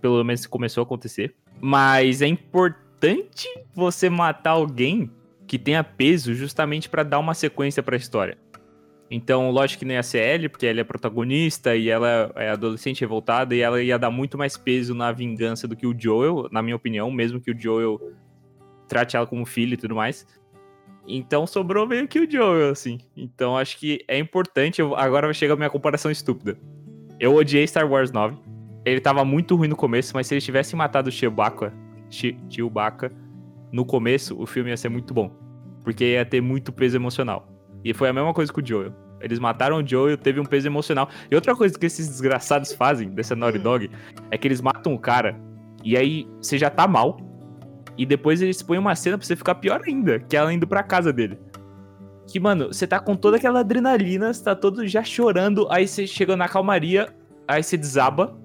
Pelo 0.00 0.24
menos 0.24 0.44
começou 0.44 0.80
a 0.80 0.84
acontecer. 0.84 1.36
Mas 1.60 2.20
é 2.20 2.26
importante 2.26 3.46
você 3.72 4.10
matar 4.10 4.50
alguém 4.50 5.08
que 5.46 5.56
tenha 5.56 5.84
peso 5.84 6.34
justamente 6.34 6.88
pra 6.88 7.04
dar 7.04 7.20
uma 7.20 7.32
sequência 7.32 7.80
pra 7.80 7.96
história. 7.96 8.36
Então, 9.08 9.52
lógico 9.52 9.80
que 9.80 9.84
nem 9.84 9.98
a 9.98 10.02
CL, 10.02 10.48
porque 10.48 10.66
ela 10.66 10.80
é 10.80 10.84
protagonista 10.84 11.76
e 11.76 11.88
ela 11.88 12.32
é 12.34 12.50
adolescente 12.50 13.02
revoltada 13.02 13.54
e 13.54 13.60
ela 13.60 13.80
ia 13.80 14.00
dar 14.00 14.10
muito 14.10 14.36
mais 14.36 14.56
peso 14.56 14.96
na 14.96 15.12
vingança 15.12 15.68
do 15.68 15.76
que 15.76 15.86
o 15.86 15.94
Joel, 15.96 16.48
na 16.50 16.60
minha 16.60 16.74
opinião, 16.74 17.08
mesmo 17.08 17.40
que 17.40 17.52
o 17.52 17.56
Joel 17.56 18.00
trate 18.92 19.16
ela 19.16 19.26
como 19.26 19.46
filho 19.46 19.72
e 19.72 19.76
tudo 19.76 19.94
mais. 19.94 20.26
Então 21.08 21.46
sobrou 21.46 21.86
meio 21.86 22.06
que 22.06 22.20
o 22.20 22.30
Joel, 22.30 22.70
assim. 22.70 22.98
Então 23.16 23.56
acho 23.56 23.78
que 23.78 24.04
é 24.06 24.18
importante. 24.18 24.80
eu- 24.80 24.94
agora 24.94 25.26
vai 25.26 25.34
chegar 25.34 25.54
a 25.54 25.56
minha 25.56 25.70
comparação 25.70 26.10
estúpida. 26.10 26.56
Eu 27.18 27.34
odiei 27.34 27.66
Star 27.66 27.90
Wars 27.90 28.12
9. 28.12 28.36
Ele 28.84 29.00
tava 29.00 29.24
muito 29.24 29.56
ruim 29.56 29.68
no 29.68 29.76
começo, 29.76 30.12
mas 30.14 30.26
se 30.26 30.34
eles 30.34 30.44
tivessem 30.44 30.76
matado 30.76 31.08
o 31.08 31.12
Chewbacca, 31.12 31.72
Che- 32.10 32.36
Chewbacca 32.50 33.10
no 33.72 33.84
começo, 33.84 34.40
o 34.40 34.44
filme 34.46 34.70
ia 34.70 34.76
ser 34.76 34.88
muito 34.90 35.14
bom. 35.14 35.30
Porque 35.82 36.04
ia 36.12 36.24
ter 36.24 36.40
muito 36.40 36.72
peso 36.72 36.96
emocional. 36.96 37.48
E 37.84 37.92
foi 37.94 38.08
a 38.08 38.12
mesma 38.12 38.34
coisa 38.34 38.52
com 38.52 38.60
o 38.60 38.66
Joel. 38.66 38.92
Eles 39.20 39.38
mataram 39.38 39.78
o 39.78 39.86
Joel, 39.86 40.16
teve 40.18 40.38
um 40.40 40.44
peso 40.44 40.66
emocional. 40.68 41.08
E 41.30 41.34
outra 41.34 41.54
coisa 41.56 41.76
que 41.78 41.86
esses 41.86 42.08
desgraçados 42.08 42.72
fazem, 42.72 43.08
dessa 43.10 43.34
Naughty 43.36 43.58
Dog, 43.58 43.90
é 44.30 44.36
que 44.38 44.46
eles 44.46 44.60
matam 44.60 44.92
o 44.94 44.98
cara, 44.98 45.40
e 45.84 45.96
aí 45.96 46.28
você 46.40 46.58
já 46.58 46.68
tá 46.70 46.86
mal, 46.88 47.16
e 47.96 48.06
depois 48.06 48.40
eles 48.40 48.62
põem 48.62 48.78
uma 48.78 48.94
cena 48.94 49.18
pra 49.18 49.26
você 49.26 49.36
ficar 49.36 49.56
pior 49.56 49.82
ainda, 49.84 50.18
que 50.18 50.36
é 50.36 50.38
ela 50.38 50.52
indo 50.52 50.66
pra 50.66 50.82
casa 50.82 51.12
dele. 51.12 51.38
Que, 52.26 52.40
mano, 52.40 52.68
você 52.68 52.86
tá 52.86 52.98
com 52.98 53.16
toda 53.16 53.36
aquela 53.36 53.60
adrenalina, 53.60 54.32
você 54.32 54.42
tá 54.42 54.54
todo 54.54 54.86
já 54.86 55.02
chorando, 55.02 55.66
aí 55.70 55.86
você 55.86 56.06
chega 56.06 56.36
na 56.36 56.48
calmaria, 56.48 57.08
aí 57.46 57.62
você 57.62 57.76
desaba, 57.76 58.38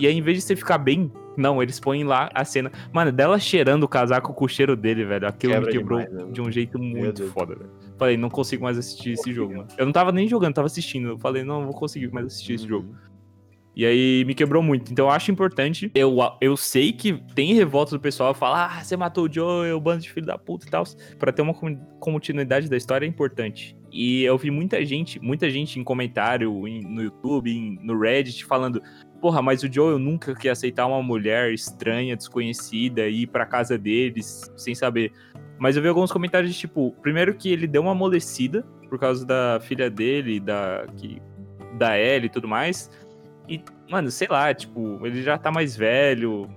e 0.00 0.06
aí 0.06 0.16
em 0.16 0.22
vez 0.22 0.38
de 0.38 0.44
você 0.44 0.56
ficar 0.56 0.78
bem, 0.78 1.12
não, 1.38 1.62
eles 1.62 1.78
põem 1.78 2.02
lá 2.02 2.28
a 2.34 2.44
cena. 2.44 2.72
Mano, 2.92 3.12
dela 3.12 3.38
cheirando 3.38 3.84
o 3.84 3.88
casaco 3.88 4.34
com 4.34 4.44
o 4.44 4.48
cheiro 4.48 4.76
dele, 4.76 5.04
velho. 5.04 5.28
Aquilo 5.28 5.52
Quebra 5.52 5.66
me 5.68 5.72
quebrou 5.72 6.00
demais, 6.00 6.26
né? 6.26 6.32
de 6.32 6.40
um 6.40 6.50
jeito 6.50 6.80
muito 6.80 7.28
foda, 7.28 7.54
velho. 7.54 7.70
Falei, 7.96 8.16
não 8.16 8.28
consigo 8.28 8.64
mais 8.64 8.76
assistir 8.76 9.12
esse 9.12 9.32
jogo, 9.32 9.54
mano. 9.54 9.68
Eu 9.78 9.86
não 9.86 9.92
tava 9.92 10.10
nem 10.10 10.26
jogando, 10.26 10.54
tava 10.54 10.66
assistindo. 10.66 11.10
Eu 11.10 11.18
falei, 11.18 11.44
não, 11.44 11.60
não 11.60 11.66
vou 11.66 11.76
conseguir 11.76 12.12
mais 12.12 12.26
assistir 12.26 12.54
esse 12.54 12.66
jogo. 12.66 12.92
E 13.78 13.86
aí 13.86 14.24
me 14.24 14.34
quebrou 14.34 14.60
muito. 14.60 14.90
Então 14.90 15.06
eu 15.06 15.10
acho 15.12 15.30
importante. 15.30 15.88
Eu, 15.94 16.16
eu 16.40 16.56
sei 16.56 16.92
que 16.92 17.12
tem 17.36 17.54
revolta 17.54 17.92
do 17.92 18.00
pessoal 18.00 18.34
falar, 18.34 18.76
ah, 18.76 18.82
você 18.82 18.96
matou 18.96 19.26
o 19.26 19.32
Joe, 19.32 19.70
o 19.70 19.80
bando 19.80 20.02
de 20.02 20.10
filho 20.10 20.26
da 20.26 20.36
puta 20.36 20.66
e 20.66 20.68
tal. 20.68 20.82
Pra 21.16 21.30
ter 21.30 21.42
uma 21.42 21.54
con- 21.54 21.78
continuidade 22.00 22.68
da 22.68 22.76
história 22.76 23.06
é 23.06 23.08
importante. 23.08 23.76
E 23.92 24.24
eu 24.24 24.36
vi 24.36 24.50
muita 24.50 24.84
gente, 24.84 25.20
muita 25.20 25.48
gente 25.48 25.78
em 25.78 25.84
comentário, 25.84 26.66
em- 26.66 26.82
no 26.82 27.02
YouTube, 27.04 27.52
em- 27.52 27.78
no 27.80 27.96
Reddit, 28.00 28.44
falando. 28.44 28.82
Porra, 29.20 29.40
mas 29.40 29.62
o 29.62 29.72
Joe 29.72 29.96
nunca 29.96 30.34
quer 30.34 30.50
aceitar 30.50 30.84
uma 30.86 31.00
mulher 31.00 31.52
estranha, 31.52 32.16
desconhecida, 32.16 33.08
e 33.08 33.22
ir 33.22 33.26
pra 33.28 33.46
casa 33.46 33.78
deles 33.78 34.50
sem 34.56 34.74
saber. 34.74 35.12
Mas 35.56 35.76
eu 35.76 35.82
vi 35.82 35.88
alguns 35.88 36.10
comentários 36.10 36.52
de 36.52 36.58
tipo, 36.58 36.96
primeiro 37.00 37.32
que 37.32 37.48
ele 37.52 37.68
deu 37.68 37.82
uma 37.82 37.92
amolecida 37.92 38.62
por 38.88 38.98
causa 38.98 39.24
da 39.24 39.60
filha 39.62 39.88
dele, 39.88 40.40
da 40.40 40.84
que 40.96 41.22
da 41.78 41.96
Ellie 41.96 42.26
e 42.26 42.30
tudo 42.30 42.48
mais. 42.48 42.90
E, 43.48 43.62
mano, 43.90 44.10
sei 44.10 44.28
lá, 44.28 44.52
tipo, 44.52 44.98
ele 45.06 45.22
já 45.22 45.38
tá 45.38 45.50
mais 45.50 45.76
velho, 45.76 46.48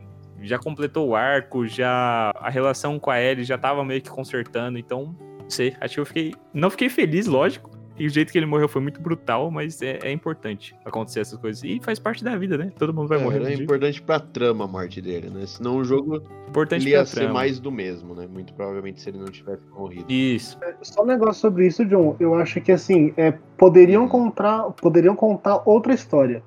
já 0.41 0.57
completou 0.59 1.09
o 1.09 1.15
arco, 1.15 1.65
já 1.67 2.31
a 2.35 2.49
relação 2.49 2.99
com 2.99 3.09
a 3.09 3.21
Ellie 3.21 3.43
já 3.45 3.57
tava 3.57 3.83
meio 3.85 4.01
que 4.01 4.09
consertando, 4.09 4.77
então, 4.77 5.15
não 5.41 5.49
sei, 5.49 5.75
acho 5.79 5.93
que 5.95 5.99
eu 5.99 6.05
fiquei, 6.05 6.33
não 6.53 6.69
fiquei 6.69 6.89
feliz, 6.89 7.27
lógico, 7.27 7.69
E 7.99 8.07
o 8.07 8.09
jeito 8.09 8.31
que 8.31 8.37
ele 8.39 8.47
morreu 8.47 8.67
foi 8.67 8.81
muito 8.81 8.99
brutal, 8.99 9.51
mas 9.51 9.79
é, 9.81 9.99
é 10.01 10.11
importante 10.11 10.73
acontecer 10.83 11.19
essas 11.19 11.37
coisas. 11.37 11.61
E 11.63 11.79
faz 11.83 11.99
parte 11.99 12.23
da 12.23 12.35
vida, 12.35 12.57
né? 12.57 12.71
Todo 12.79 12.91
mundo 12.91 13.07
vai 13.07 13.19
É, 13.19 13.23
morrer. 13.23 13.39
dia. 13.45 13.63
importante 13.63 14.01
pra 14.01 14.19
trama 14.19 14.63
a 14.63 14.67
morte 14.67 14.99
dele, 15.01 15.29
né? 15.29 15.45
Senão 15.45 15.77
o 15.77 15.83
jogo 15.83 16.23
Importante 16.47 16.87
ia 16.89 17.05
ser 17.05 17.15
trama. 17.19 17.33
mais 17.33 17.59
do 17.59 17.71
mesmo, 17.71 18.15
né? 18.15 18.25
Muito 18.27 18.53
provavelmente 18.55 19.01
se 19.01 19.09
ele 19.09 19.19
não 19.19 19.25
tivesse 19.27 19.61
morrido. 19.69 20.05
Isso. 20.11 20.57
Só 20.81 21.03
um 21.03 21.05
negócio 21.05 21.41
sobre 21.41 21.67
isso, 21.67 21.85
John. 21.85 22.15
Eu 22.19 22.33
acho 22.35 22.59
que 22.61 22.71
assim, 22.71 23.13
é, 23.17 23.33
poderiam 23.55 24.07
contar, 24.07 24.63
poderiam 24.81 25.15
contar 25.15 25.61
outra 25.69 25.93
história. 25.93 26.41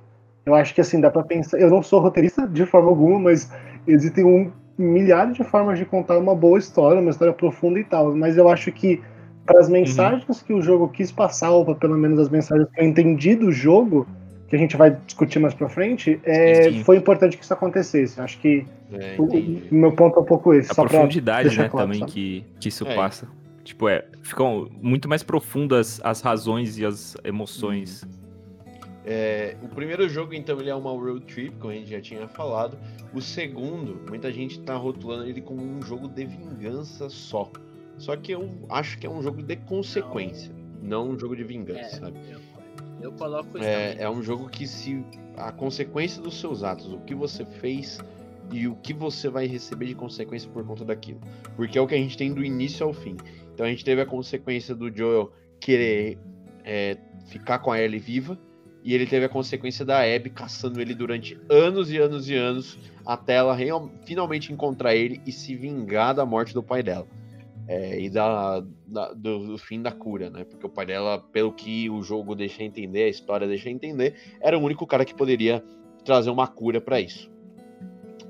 Eu 0.47 0.55
acho 0.55 0.75
que 0.75 0.81
assim, 0.81 1.01
dá 1.01 1.11
pra 1.11 1.23
pensar. 1.23 1.59
Eu 1.59 1.71
não 1.71 1.83
sou 1.83 2.01
roteirista 2.01 2.47
de 2.47 2.67
forma 2.67 2.89
alguma, 2.89 3.19
mas 3.19 3.51
existem 3.87 4.25
um 4.25 4.51
milhares 4.77 5.37
de 5.37 5.45
formas 5.45 5.79
de 5.79 5.85
contar 5.85 6.19
uma 6.19 6.35
boa 6.35 6.59
história, 6.59 7.01
uma 7.01 7.11
história 7.11 7.33
profunda 7.33 7.79
e 7.79 7.85
tal. 7.85 8.15
Mas 8.15 8.37
eu 8.37 8.49
acho 8.49 8.71
que 8.73 9.01
para 9.47 9.61
as 9.61 9.69
mensagens 9.69 10.43
que 10.43 10.53
o 10.53 10.61
jogo 10.61 10.89
quis 10.89 11.13
passar, 11.13 11.51
ou 11.51 11.65
pra 11.65 11.75
pelo 11.75 11.97
menos 11.97 12.19
as 12.19 12.29
mensagens 12.29 12.69
que 12.71 12.81
eu 12.81 12.85
entendi 12.85 13.35
do 13.35 13.53
jogo, 13.53 14.07
que 14.49 14.57
a 14.57 14.59
gente 14.59 14.77
vai 14.77 14.91
discutir 15.07 15.39
mais 15.39 15.55
pra 15.55 15.69
frente, 15.69 16.21
é, 16.25 16.65
Sim, 16.65 16.73
sim. 16.79 16.85
foi 16.85 16.97
importante 16.97 17.37
que 17.37 17.45
isso 17.45 17.53
acontecesse. 17.53 18.19
Eu 18.19 18.25
acho 18.25 18.39
que 18.39 18.67
É, 18.93 19.17
o, 19.19 19.25
o 19.25 19.75
meu 19.75 19.93
ponto 19.93 20.19
é 20.19 20.23
um 20.23 20.25
pouco 20.25 20.55
esse. 20.55 20.71
A 20.71 20.75
profundidade, 20.75 21.57
né, 21.57 21.69
claro, 21.69 21.87
também 21.87 22.01
sabe? 22.01 22.13
que, 22.13 22.45
que 22.61 22.69
isso 22.69 22.87
É. 22.87 22.95
passa. 22.95 23.29
Tipo, 23.63 23.89
é, 23.89 24.05
ficam 24.23 24.69
muito 24.83 25.09
mais 25.09 25.23
profundas 25.23 26.01
as 26.05 26.21
razões 26.21 26.79
e 26.79 26.85
as 26.85 27.17
emoções. 27.25 28.07
É, 29.05 29.57
o 29.63 29.69
primeiro 29.69 30.09
jogo, 30.09 30.33
então, 30.33 30.59
ele 30.59 30.71
é 30.71 30.75
uma 30.75 30.91
road 30.91 31.25
trip, 31.27 31.55
como 31.57 31.73
a 31.73 31.77
gente 31.77 31.91
já 31.91 32.01
tinha 32.01 32.27
falado. 32.27 32.79
O 33.13 33.21
segundo, 33.21 34.01
muita 34.09 34.33
gente 34.33 34.61
tá 34.61 34.77
rotulando 34.77 35.29
ele 35.29 35.43
como 35.43 35.63
um 35.63 35.83
jogo 35.83 36.09
de 36.09 36.25
vingança 36.25 37.11
só. 37.11 37.51
Só 37.99 38.17
que 38.17 38.33
eu 38.33 38.51
acho 38.71 38.99
que 38.99 39.07
é 39.07 39.11
um 39.11 39.23
jogo 39.23 39.43
de 39.43 39.57
consequência, 39.57 40.53
não 40.83 41.11
um 41.11 41.19
jogo 41.19 41.37
de 41.37 41.45
vingança, 41.45 41.81
É, 41.81 41.89
sabe? 41.91 42.19
eu, 42.31 42.41
eu 43.01 43.13
coloco 43.13 43.59
É, 43.59 43.97
é 44.03 44.11
um 44.11 44.23
jogo 44.23 44.49
que 44.49 44.67
se 44.67 45.05
a 45.37 45.53
consequência 45.53 46.23
dos 46.23 46.41
seus 46.41 46.63
atos, 46.63 46.93
o 46.93 46.99
que 47.01 47.15
você 47.15 47.45
fez 47.45 48.01
e 48.51 48.67
o 48.67 48.75
que 48.77 48.93
você 48.93 49.29
vai 49.29 49.47
receber 49.47 49.87
de 49.87 49.95
consequência 49.95 50.51
por 50.51 50.65
conta 50.67 50.85
daquilo. 50.85 51.21
Porque 51.57 51.79
é 51.79 51.81
o 51.81 51.87
que 51.87 51.95
a 51.95 51.99
gente 51.99 52.17
tem 52.17 52.33
do 52.33 52.45
início 52.45 52.85
ao 52.85 52.93
fim. 52.93 53.17
Então 53.53 53.65
a 53.65 53.69
gente 53.69 53.85
teve 53.85 54.01
a 54.01 54.07
consequência 54.07 54.75
do 54.75 54.91
Joel 54.95 55.31
querer 55.61 56.19
é, 56.65 56.97
ficar 57.27 57.59
com 57.61 57.71
a 57.71 57.81
Ellie 57.81 58.01
viva. 58.01 58.39
E 58.85 58.95
ele 58.95 59.07
teve 59.07 59.25
a 59.25 59.29
consequência 59.31 59.83
da 59.85 60.01
Abby 60.03 60.29
caçando 60.29 60.79
ele 60.81 60.95
durante 60.95 61.39
anos 61.49 61.91
e 61.91 61.97
anos 61.97 62.29
e 62.29 62.35
anos 62.35 62.79
até 63.05 63.35
ela 63.35 63.55
real- 63.55 63.91
finalmente 64.05 64.53
encontrar 64.53 64.95
ele 64.95 65.21
e 65.27 65.33
se 65.33 65.57
vingar 65.57 66.15
da 66.15 66.27
morte 66.27 66.53
do 66.53 66.63
pai 66.63 66.83
dela. 66.83 67.07
É, 67.67 67.99
e 67.99 68.11
da, 68.11 68.63
da- 68.87 69.13
do, 69.15 69.47
do 69.47 69.59
fim 69.59 69.81
da 69.81 69.91
cura, 69.91 70.29
né? 70.29 70.45
Porque 70.45 70.67
o 70.67 70.69
pai 70.69 70.85
dela, 70.85 71.19
pelo 71.33 71.51
que 71.51 71.89
o 71.89 72.03
jogo 72.03 72.35
deixa 72.35 72.63
entender, 72.63 73.05
a 73.05 73.09
história 73.09 73.49
deixa 73.49 73.71
entender, 73.71 74.17
era 74.39 74.59
o 74.59 74.63
único 74.63 74.87
cara 74.87 75.03
que 75.03 75.15
poderia 75.15 75.65
trazer 76.05 76.29
uma 76.29 76.47
cura 76.47 76.79
pra 76.79 77.01
isso. 77.01 77.31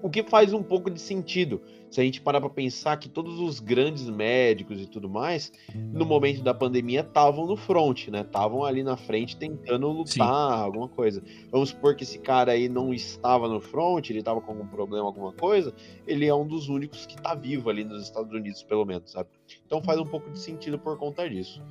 O 0.01 0.09
que 0.09 0.23
faz 0.23 0.53
um 0.53 0.63
pouco 0.63 0.89
de 0.89 1.01
sentido 1.01 1.61
se 1.95 2.01
a 2.01 2.05
gente 2.05 2.21
parar 2.21 2.41
pra 2.41 2.51
pensar 2.51 2.97
que 2.97 3.09
todos 3.09 3.39
os 3.39 3.61
grandes 3.61 4.11
médicos 4.11 4.81
e 4.81 4.87
tudo 4.87 5.09
mais, 5.09 5.53
no 5.73 6.05
momento 6.05 6.43
da 6.43 6.53
pandemia, 6.53 7.03
estavam 7.03 7.47
no 7.47 7.57
front, 7.57 8.09
né? 8.09 8.23
Estavam 8.23 8.65
ali 8.65 8.83
na 8.83 8.97
frente 8.97 9.37
tentando 9.37 9.87
lutar 9.87 10.09
Sim. 10.09 10.21
alguma 10.21 10.89
coisa. 10.89 11.23
Vamos 11.53 11.69
supor 11.69 11.95
que 11.95 12.03
esse 12.03 12.19
cara 12.19 12.51
aí 12.51 12.69
não 12.69 12.93
estava 12.93 13.49
no 13.49 13.61
front, 13.61 14.11
ele 14.11 14.19
estava 14.19 14.41
com 14.41 14.51
algum 14.51 14.67
problema, 14.67 15.07
alguma 15.07 15.33
coisa, 15.33 15.73
ele 16.05 16.27
é 16.27 16.35
um 16.35 16.45
dos 16.45 16.69
únicos 16.69 17.07
que 17.07 17.15
tá 17.15 17.33
vivo 17.33 17.71
ali 17.71 17.85
nos 17.85 18.03
Estados 18.03 18.33
Unidos, 18.33 18.61
pelo 18.65 18.85
menos, 18.85 19.13
sabe? 19.13 19.29
Então 19.65 19.81
faz 19.81 20.01
um 20.01 20.07
pouco 20.07 20.29
de 20.33 20.41
sentido 20.41 20.77
por 20.77 20.99
conta 20.99 21.31
disso. 21.31 21.63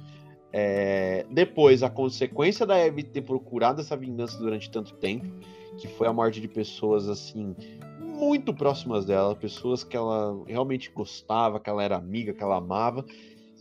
É, 0.53 1.25
Depois, 1.29 1.83
a 1.83 1.89
consequência 1.89 2.65
da 2.65 2.81
Abby 2.81 3.03
ter 3.03 3.23
procurado 3.23 3.81
essa 3.81 3.97
vingança 3.97 4.37
durante 4.37 4.71
tanto 4.71 4.93
tempo, 4.93 5.25
que 5.77 5.87
foi 5.87 6.07
a 6.07 6.13
morte 6.13 6.39
de 6.39 6.47
pessoas 6.47 7.09
assim 7.09 7.53
muito 8.27 8.53
próximas 8.53 9.05
dela, 9.05 9.35
pessoas 9.35 9.83
que 9.83 9.95
ela 9.95 10.43
realmente 10.47 10.91
gostava, 10.91 11.59
que 11.59 11.69
ela 11.69 11.83
era 11.83 11.97
amiga, 11.97 12.33
que 12.33 12.41
ela 12.41 12.57
amava, 12.57 13.05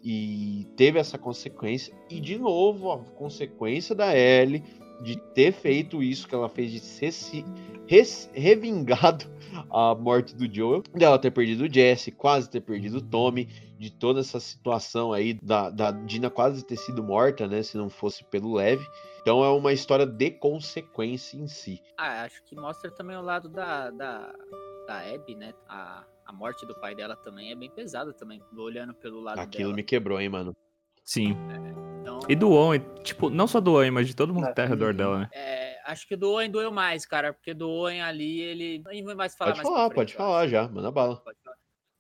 e 0.05 0.67
teve 0.77 0.99
essa 0.99 1.19
consequência. 1.19 1.95
E 2.11 2.21
de 2.21 2.39
novo, 2.39 2.91
a 2.93 2.99
consequência 2.99 3.95
da 3.95 4.17
Ellie 4.17 4.63
de 5.03 5.17
ter 5.35 5.53
feito 5.53 6.03
isso 6.03 6.29
que 6.29 6.35
ela 6.35 6.49
fez, 6.49 6.71
de 6.71 6.79
ser 6.79 7.13
se 7.13 7.45
res- 7.87 8.31
revingado 8.33 9.25
a 9.71 9.95
morte 9.95 10.35
do 10.35 10.53
Joel, 10.53 10.83
dela 10.95 11.19
ter 11.19 11.31
perdido 11.31 11.65
o 11.65 11.73
Jesse, 11.73 12.11
quase 12.13 12.49
ter 12.49 12.61
perdido 12.61 12.99
o 12.99 13.03
Tommy, 13.03 13.49
de 13.83 13.91
toda 13.91 14.21
essa 14.21 14.39
situação 14.39 15.13
aí 15.13 15.35
da, 15.43 15.69
da 15.69 15.91
Dina 15.91 16.31
quase 16.31 16.65
ter 16.65 16.77
sido 16.77 17.03
morta, 17.03 17.49
né? 17.49 17.65
Se 17.65 17.77
não 17.77 17.91
fosse 17.91 18.23
pelo 18.23 18.55
Leve. 18.55 18.87
Então 19.21 19.43
é 19.43 19.49
uma 19.49 19.73
história 19.73 20.07
de 20.07 20.31
consequência 20.31 21.37
em 21.37 21.49
si. 21.49 21.83
Ah, 21.99 22.23
acho 22.23 22.41
que 22.45 22.55
mostra 22.55 22.93
também 22.93 23.17
o 23.17 23.23
lado 23.23 23.49
da, 23.49 23.91
da, 23.91 24.33
da 24.87 24.99
Abby, 25.13 25.35
né? 25.35 25.53
A, 25.69 26.05
a 26.25 26.33
morte 26.33 26.65
do 26.65 26.79
pai 26.79 26.95
dela 26.95 27.17
também 27.17 27.51
é 27.51 27.57
bem 27.57 27.69
pesada 27.71 28.13
também, 28.13 28.41
olhando 28.57 28.95
pelo 28.95 29.21
lado 29.21 29.41
Aquilo 29.41 29.71
dela. 29.71 29.75
me 29.75 29.83
quebrou, 29.83 30.21
hein, 30.21 30.29
mano. 30.29 30.57
Sim. 31.05 31.37
Então, 32.01 32.21
E 32.29 32.37
do 32.37 32.53
Owen, 32.53 32.81
tipo, 33.03 33.29
não 33.29 33.49
só 33.49 33.61
do 33.61 33.73
Owen, 33.73 33.91
mas 33.91 34.07
de 34.07 34.15
todo 34.15 34.33
mundo 34.33 34.47
que 34.47 34.55
tá 34.55 34.63
ao 34.63 34.69
redor 34.69 34.95
dela, 34.95 35.19
né? 35.19 35.29
é, 35.33 35.77
acho 35.87 36.07
que 36.07 36.15
o 36.15 36.17
do 36.17 36.31
Owen 36.31 36.49
doeu 36.49 36.71
mais, 36.71 37.05
cara, 37.05 37.33
porque 37.33 37.53
do 37.53 37.69
Owen 37.69 38.01
ali, 38.01 38.41
ele... 38.41 38.83
A 38.87 38.95
gente 38.95 39.05
vai 39.05 39.17
mais 39.17 39.35
falar 39.35 39.51
Pode 39.51 39.65
mais 39.65 39.75
falar, 39.75 39.91
pode 39.91 39.95
frente, 39.95 40.13
eu 40.13 40.19
falar 40.19 40.47
já, 40.47 40.69
manda 40.69 40.91
bala. 40.93 41.17
Pode 41.17 41.39
falar. 41.42 41.42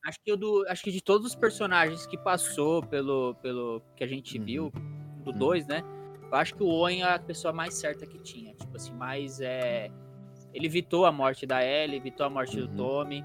Acho 0.04 0.18
que, 0.24 0.36
do, 0.36 0.64
acho 0.68 0.82
que 0.82 0.90
de 0.90 1.00
todos 1.00 1.26
os 1.28 1.34
personagens 1.34 2.06
que 2.06 2.18
passou 2.18 2.82
pelo, 2.82 3.34
pelo 3.36 3.80
que 3.96 4.02
a 4.02 4.06
gente 4.06 4.38
Uhum. 4.38 4.44
viu, 4.44 4.72
do 5.24 5.30
Uhum. 5.30 5.38
2, 5.38 5.66
né? 5.66 5.82
Eu 6.30 6.34
acho 6.36 6.54
que 6.54 6.62
o 6.62 6.66
Owen 6.66 7.02
é 7.02 7.12
a 7.14 7.18
pessoa 7.18 7.52
mais 7.52 7.74
certa 7.74 8.06
que 8.06 8.18
tinha. 8.18 8.54
Tipo 8.54 8.76
assim, 8.76 8.92
mais 8.94 9.40
é. 9.40 9.90
Ele 10.52 10.66
evitou 10.66 11.06
a 11.06 11.12
morte 11.12 11.46
da 11.46 11.64
Ellie, 11.64 11.96
evitou 11.96 12.26
a 12.26 12.30
morte 12.30 12.58
Uhum. 12.58 12.66
do 12.66 12.76
Tommy. 12.76 13.24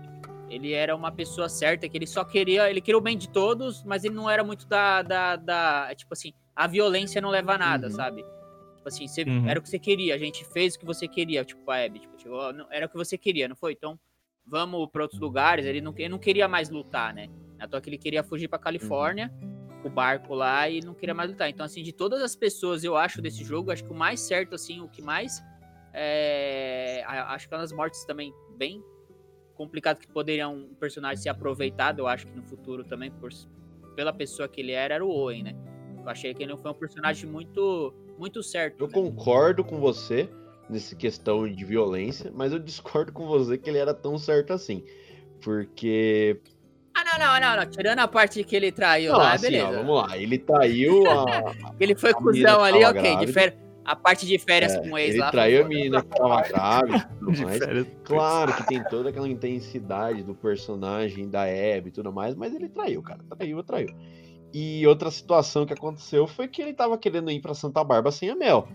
Ele 0.49 0.71
era 0.73 0.95
uma 0.95 1.11
pessoa 1.11 1.49
certa, 1.49 1.89
que 1.89 1.97
ele 1.97 2.05
só 2.07 2.23
queria. 2.23 2.69
Ele 2.69 2.79
queria 2.79 2.97
o 2.97 3.01
bem 3.01 3.17
de 3.17 3.29
todos, 3.29 3.83
mas 3.83 4.03
ele 4.03 4.13
não 4.13 4.29
era 4.29 4.43
muito 4.43 4.67
da. 4.67 5.01
da, 5.01 5.35
da- 5.35 5.95
tipo 5.95 6.13
assim, 6.13 6.31
a 6.55 6.67
violência 6.67 7.19
não 7.19 7.29
leva 7.29 7.53
a 7.53 7.57
nada, 7.57 7.87
Uhum. 7.87 7.93
sabe? 7.93 8.21
Tipo 8.75 8.87
assim, 8.87 9.07
você- 9.07 9.23
Uhum. 9.23 9.49
era 9.49 9.59
o 9.59 9.63
que 9.63 9.69
você 9.69 9.79
queria, 9.79 10.13
a 10.13 10.17
gente 10.17 10.45
fez 10.45 10.75
o 10.75 10.79
que 10.79 10.85
você 10.85 11.07
queria, 11.07 11.43
tipo, 11.43 11.69
a 11.71 11.83
Abby. 11.83 11.99
Tipo, 11.99 12.15
tipo, 12.17 12.35
era 12.71 12.85
o 12.85 12.89
que 12.89 12.95
você 12.95 13.17
queria, 13.17 13.47
não 13.47 13.55
foi? 13.55 13.73
Então, 13.73 13.99
vamos 14.47 14.89
para 14.91 15.03
outros 15.03 15.19
lugares. 15.19 15.65
Ele 15.65 15.81
não, 15.81 15.93
ele 15.97 16.09
não 16.09 16.19
queria 16.19 16.47
mais 16.47 16.69
lutar, 16.69 17.13
né? 17.13 17.27
À 17.59 17.67
toa 17.67 17.81
que 17.81 17.89
ele 17.89 17.97
queria 17.97 18.23
fugir 18.23 18.47
pra 18.47 18.59
Califórnia, 18.59 19.33
o 19.83 19.89
barco 19.89 20.33
lá, 20.33 20.69
e 20.69 20.79
não 20.81 20.93
queria 20.93 21.13
mais 21.13 21.29
lutar. 21.29 21.49
Então, 21.49 21.65
assim, 21.65 21.83
de 21.83 21.91
todas 21.91 22.21
as 22.21 22.35
pessoas, 22.35 22.83
eu 22.83 22.95
acho, 22.95 23.21
desse 23.21 23.43
jogo, 23.43 23.71
acho 23.71 23.83
que 23.83 23.91
o 23.91 23.95
mais 23.95 24.19
certo, 24.19 24.55
assim, 24.55 24.81
o 24.81 24.87
que 24.87 25.01
mais. 25.01 25.43
É, 25.93 27.03
acho 27.07 27.47
que 27.47 27.53
é 27.53 27.57
uma 27.57 27.63
das 27.63 27.71
mortes 27.71 28.05
também 28.05 28.31
bem 28.55 28.83
complicado 29.55 29.97
que 29.97 30.07
poderia 30.07 30.47
um 30.47 30.75
personagem 30.75 31.17
ser 31.17 31.29
aproveitado, 31.29 31.99
eu 31.99 32.07
acho 32.07 32.27
que 32.27 32.35
no 32.35 32.43
futuro 32.43 32.83
também, 32.83 33.09
por, 33.09 33.31
pela 33.95 34.13
pessoa 34.13 34.47
que 34.47 34.61
ele 34.61 34.71
era, 34.71 34.93
era 34.95 35.05
o 35.05 35.09
Owen, 35.09 35.43
né? 35.43 35.55
Eu 35.97 36.07
achei 36.07 36.33
que 36.33 36.43
ele 36.43 36.51
não 36.51 36.57
foi 36.57 36.71
um 36.71 36.75
personagem 36.75 37.27
muito, 37.27 37.93
muito 38.19 38.43
certo. 38.43 38.81
Eu 38.83 38.87
né? 38.87 38.93
concordo 38.93 39.63
com 39.63 39.79
você 39.79 40.29
nessa 40.69 40.95
questão 40.95 41.47
de 41.47 41.65
violência, 41.65 42.31
mas 42.35 42.51
eu 42.51 42.59
discordo 42.59 43.11
com 43.11 43.25
você 43.27 43.57
que 43.57 43.69
ele 43.69 43.77
era 43.77 43.93
tão 43.93 44.17
certo 44.17 44.53
assim. 44.53 44.83
Porque. 45.41 46.39
Ah, 46.93 47.03
não, 47.17 47.25
não, 47.25 47.39
não, 47.39 47.63
não. 47.63 47.69
Tirando 47.69 47.99
a 47.99 48.07
parte 48.07 48.43
que 48.43 48.55
ele 48.55 48.71
traiu 48.71 49.11
Não, 49.11 49.19
lá, 49.19 49.33
assim, 49.33 49.47
ó, 49.47 49.49
beleza. 49.67 49.77
vamos 49.83 49.95
lá. 50.09 50.17
Ele 50.17 50.37
traiu 50.39 51.03
a. 51.09 51.53
Ele 51.79 51.95
foi 51.95 52.13
cuzão 52.13 52.63
ali, 52.63 52.83
ok. 52.83 53.17
De 53.17 53.27
férias, 53.31 53.59
a 53.85 53.95
parte 53.95 54.25
de 54.25 54.37
férias 54.39 54.73
é, 54.73 54.79
com 54.79 54.91
o 54.91 54.97
ex 54.97 55.11
ele 55.11 55.19
lá. 55.19 55.25
foi 55.27 55.31
traiu 55.31 55.63
a 55.63 55.67
menina 55.67 56.01
que 56.01 56.09
tava 56.09 56.41
grávida 56.41 56.97
e 56.97 57.19
tudo 57.19 57.31
mais. 57.45 57.59
Claro 58.03 58.53
que 58.55 58.65
tem 58.65 58.83
toda 58.85 59.09
aquela 59.09 59.29
intensidade 59.29 60.23
do 60.23 60.33
personagem 60.33 61.29
da 61.29 61.43
Abby 61.43 61.89
e 61.89 61.91
tudo 61.91 62.11
mais, 62.11 62.35
mas 62.35 62.53
ele 62.55 62.67
traiu, 62.67 63.01
cara. 63.03 63.19
Traiu, 63.37 63.63
traiu. 63.63 63.95
E 64.53 64.85
outra 64.87 65.11
situação 65.11 65.65
que 65.65 65.73
aconteceu 65.73 66.25
foi 66.25 66.47
que 66.47 66.61
ele 66.61 66.73
tava 66.73 66.97
querendo 66.97 67.29
ir 67.29 67.39
pra 67.39 67.53
Santa 67.53 67.83
Bárbara 67.83 68.11
sem 68.11 68.29
a 68.29 68.35
Mel. 68.35 68.67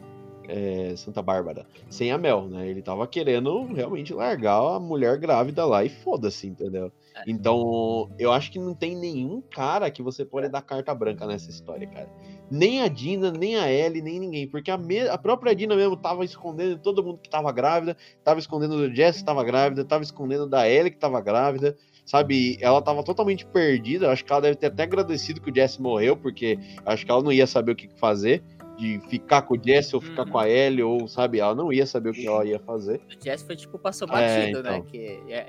É, 0.49 0.95
Santa 0.97 1.23
Bárbara, 1.23 1.65
sem 1.89 2.11
a 2.11 2.19
Mel, 2.19 2.47
né? 2.49 2.69
Ele 2.69 2.83
tava 2.83 3.07
querendo 3.07 3.65
realmente 3.73 4.13
largar 4.13 4.77
a 4.77 4.81
mulher 4.81 5.17
grávida 5.19 5.65
lá 5.65 5.85
e 5.85 5.89
foda-se, 5.89 6.47
entendeu? 6.47 6.91
É. 7.15 7.23
Então, 7.27 8.11
eu 8.19 8.33
acho 8.33 8.51
que 8.51 8.59
não 8.59 8.75
tem 8.75 8.97
nenhum 8.97 9.41
cara 9.41 9.91
que 9.91 10.03
você 10.03 10.25
pode 10.25 10.49
dar 10.49 10.63
carta 10.63 10.95
branca 10.95 11.27
nessa 11.27 11.51
história, 11.51 11.87
cara. 11.87 12.09
Nem 12.51 12.83
a 12.83 12.89
Dina, 12.89 13.31
nem 13.31 13.57
a 13.57 13.71
Ellie, 13.71 14.03
nem 14.03 14.19
ninguém. 14.19 14.47
Porque 14.47 14.71
a, 14.71 14.77
me- 14.77 15.09
a 15.09 15.17
própria 15.17 15.55
Dina 15.55 15.75
mesmo 15.77 15.97
tava 15.97 16.25
escondendo 16.25 16.79
todo 16.79 17.03
mundo 17.03 17.19
que 17.23 17.31
tava 17.31 17.51
grávida, 17.53 17.97
tava 18.25 18.41
escondendo 18.41 18.77
do 18.77 18.95
Jess 18.95 19.19
que 19.19 19.25
tava 19.25 19.43
grávida, 19.45 19.85
tava 19.85 20.03
escondendo 20.03 20.47
da 20.47 20.69
Ellie 20.69 20.91
que 20.91 20.99
tava 20.99 21.21
grávida, 21.21 21.77
sabe? 22.05 22.59
Ela 22.61 22.83
tava 22.83 23.03
totalmente 23.03 23.47
perdida. 23.47 24.11
Acho 24.11 24.25
que 24.25 24.33
ela 24.33 24.43
deve 24.43 24.57
ter 24.57 24.67
até 24.67 24.83
agradecido 24.83 25.41
que 25.41 25.51
o 25.51 25.55
Jess 25.55 25.79
morreu, 25.79 26.17
porque 26.17 26.59
acho 26.85 27.07
que 27.07 27.11
ela 27.11 27.23
não 27.23 27.33
ia 27.33 27.47
saber 27.47 27.73
o 27.73 27.77
que 27.77 27.89
fazer. 27.97 28.43
De 28.83 29.01
ficar 29.09 29.43
com 29.43 29.55
o 29.55 29.61
Jess 29.65 29.95
ou 29.95 30.01
ficar 30.01 30.25
Uhum. 30.25 30.31
com 30.33 30.39
a 30.41 30.49
Ellie, 30.49 30.83
ou 30.83 31.07
sabe, 31.07 31.39
ela 31.39 31.55
não 31.55 31.73
ia 31.73 31.87
saber 31.87 32.11
o 32.11 32.13
que 32.13 32.27
ela 32.27 32.45
ia 32.45 32.59
fazer. 32.59 33.01
O 33.21 33.25
Jess 33.25 33.43
foi 33.43 33.55
tipo, 33.55 33.79
passou 33.79 34.09
É, 34.09 34.11
batido, 34.11 34.61
né? 34.63 34.71
então. 34.79 34.83
Que 34.83 35.21
é- 35.29 35.47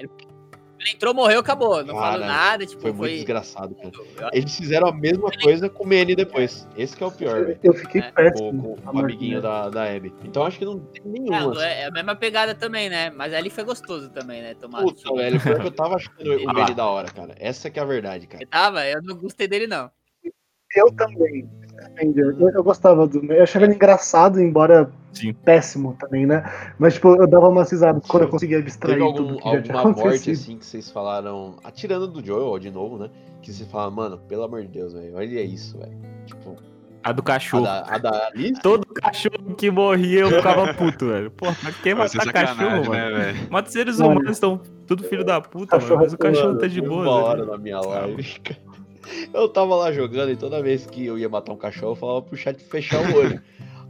Ele 0.80 0.92
entrou, 0.94 1.14
morreu, 1.14 1.40
acabou. 1.40 1.84
Não 1.84 1.96
Cara, 1.96 2.12
falou 2.12 2.28
nada, 2.28 2.66
tipo, 2.66 2.82
Foi 2.82 2.92
foi. 2.92 3.00
muito 3.00 3.14
desgraçado, 3.16 3.74
cara. 3.74 4.30
Eles 4.34 4.56
fizeram 4.58 4.88
a 4.90 4.94
mesma 4.94 5.32
coisa 5.42 5.70
com 5.70 5.84
o 5.84 5.88
Manny 5.88 6.14
depois. 6.14 6.68
Esse 6.78 6.96
que 6.98 7.02
é 7.04 7.08
o 7.08 7.12
pior, 7.12 7.46
velho. 7.46 7.60
Eu 7.64 7.74
fiquei 7.74 8.02
É. 8.02 8.04
Com, 8.04 8.14
péssimo. 8.14 8.78
com 8.84 8.98
o 8.98 9.00
amiguinho 9.00 9.42
da, 9.42 9.70
da 9.70 9.84
Abby. 9.90 10.14
Então 10.26 10.44
acho 10.46 10.60
que 10.60 10.66
não 10.66 10.80
tem 10.80 11.02
É, 11.06 11.08
nenhuma. 11.08 11.66
é 11.66 11.86
a 11.86 11.92
mesma 11.92 12.16
pegada 12.18 12.54
também, 12.54 12.90
né? 12.90 13.10
Mas 13.12 13.34
ali 13.34 13.50
foi 13.50 13.64
gostoso 13.64 14.10
também, 14.10 14.42
né? 14.42 14.54
Tomar 14.56 14.82
Puta, 14.84 15.12
velho, 15.16 15.40
pior 15.40 15.60
que 15.62 15.68
eu 15.68 15.72
tava 15.72 15.96
achando 15.96 16.36
o. 16.36 16.54
Manny 16.54 16.74
da 16.76 16.86
hora, 16.86 17.10
cara. 17.10 17.34
Essa 17.40 17.70
que 17.70 17.80
é 17.80 17.82
a 17.82 17.86
verdade, 17.86 18.28
cara. 18.28 18.44
Eu 18.44 18.48
tava, 18.48 18.86
eu 18.86 19.02
não 19.02 19.16
gostei 19.16 19.48
dele, 19.48 19.66
não. 19.68 19.90
Eu 20.76 20.92
também. 20.92 21.48
Eu, 22.16 22.50
eu 22.50 22.64
gostava 22.64 23.08
do. 23.08 23.24
Eu 23.32 23.44
achava 23.44 23.66
ele 23.66 23.76
engraçado, 23.76 24.40
embora 24.42 24.90
Sim. 25.12 25.34
péssimo 25.34 25.96
também, 26.00 26.26
né? 26.26 26.44
Mas, 26.80 26.96
tipo, 26.96 27.10
eu 27.16 27.28
dava 27.28 27.50
uma 27.50 27.64
risada 27.64 28.02
quando 28.08 28.24
eu 28.24 28.30
conseguia 28.30 28.60
abstrair 28.60 28.98
Teve 28.98 29.14
tudo 29.14 29.30
algum, 29.30 29.38
que 29.42 29.52
já 29.52 29.62
tinha 29.62 29.78
alguma 29.78 29.96
morte 29.96 30.32
assim 30.32 30.58
que 30.58 30.66
vocês 30.66 30.90
falaram, 30.90 31.56
atirando 31.64 32.08
do 32.08 32.26
Joel 32.26 32.58
de 32.60 32.72
novo, 32.72 32.98
né? 32.98 33.10
Que 33.42 33.52
você 33.54 33.66
fala, 33.66 33.92
mano, 33.92 34.18
pelo 34.28 34.44
amor 34.44 34.62
de 34.62 34.70
Deus, 34.70 34.94
velho, 34.94 35.16
olha 35.16 35.42
isso, 35.42 35.78
velho. 35.78 35.92
Tipo, 36.26 36.56
A 37.04 37.12
do 37.12 37.20
a 37.20 37.24
cachorro. 37.24 37.64
da, 37.66 37.82
a 37.82 37.98
da 37.98 38.28
Alice, 38.28 38.62
Todo 38.62 38.86
cachorro 38.88 39.54
que 39.56 39.70
morria 39.70 40.22
eu 40.22 40.30
ficava 40.32 40.74
puto, 40.74 41.08
velho. 41.08 41.30
Porra, 41.32 41.56
mas 41.62 41.76
quem 41.82 41.94
matar 41.94 42.34
cachorro, 42.34 42.90
né, 42.92 43.10
velho? 43.12 43.64
Os 43.66 43.72
seres 43.72 44.00
Mano. 44.00 44.12
humanos 44.14 44.32
estão 44.32 44.58
tudo 44.88 45.04
filho 45.04 45.24
da 45.26 45.40
puta, 45.42 45.76
mano. 45.76 45.82
Cachorro 45.88 46.02
Mas 46.02 46.14
o 46.14 46.18
cachorro 46.18 46.44
pulando, 46.46 46.60
tá 46.62 46.68
de 46.68 46.82
boa. 46.82 47.04
velho. 47.04 47.26
hora 47.26 47.46
na 47.46 47.58
minha 47.58 47.80
live. 47.82 48.40
cara. 48.40 48.73
Eu 49.34 49.50
tava 49.50 49.76
lá 49.76 49.92
jogando 49.92 50.32
e 50.32 50.36
toda 50.36 50.62
vez 50.62 50.86
que 50.86 51.06
eu 51.06 51.18
ia 51.18 51.30
matar 51.30 51.54
um 51.54 51.58
cachorro, 51.58 51.92
eu 51.92 51.96
falava 51.96 52.22
pro 52.22 52.38
chat 52.38 52.58
fechar 52.64 53.02
o 53.02 53.16
olho. 53.18 53.42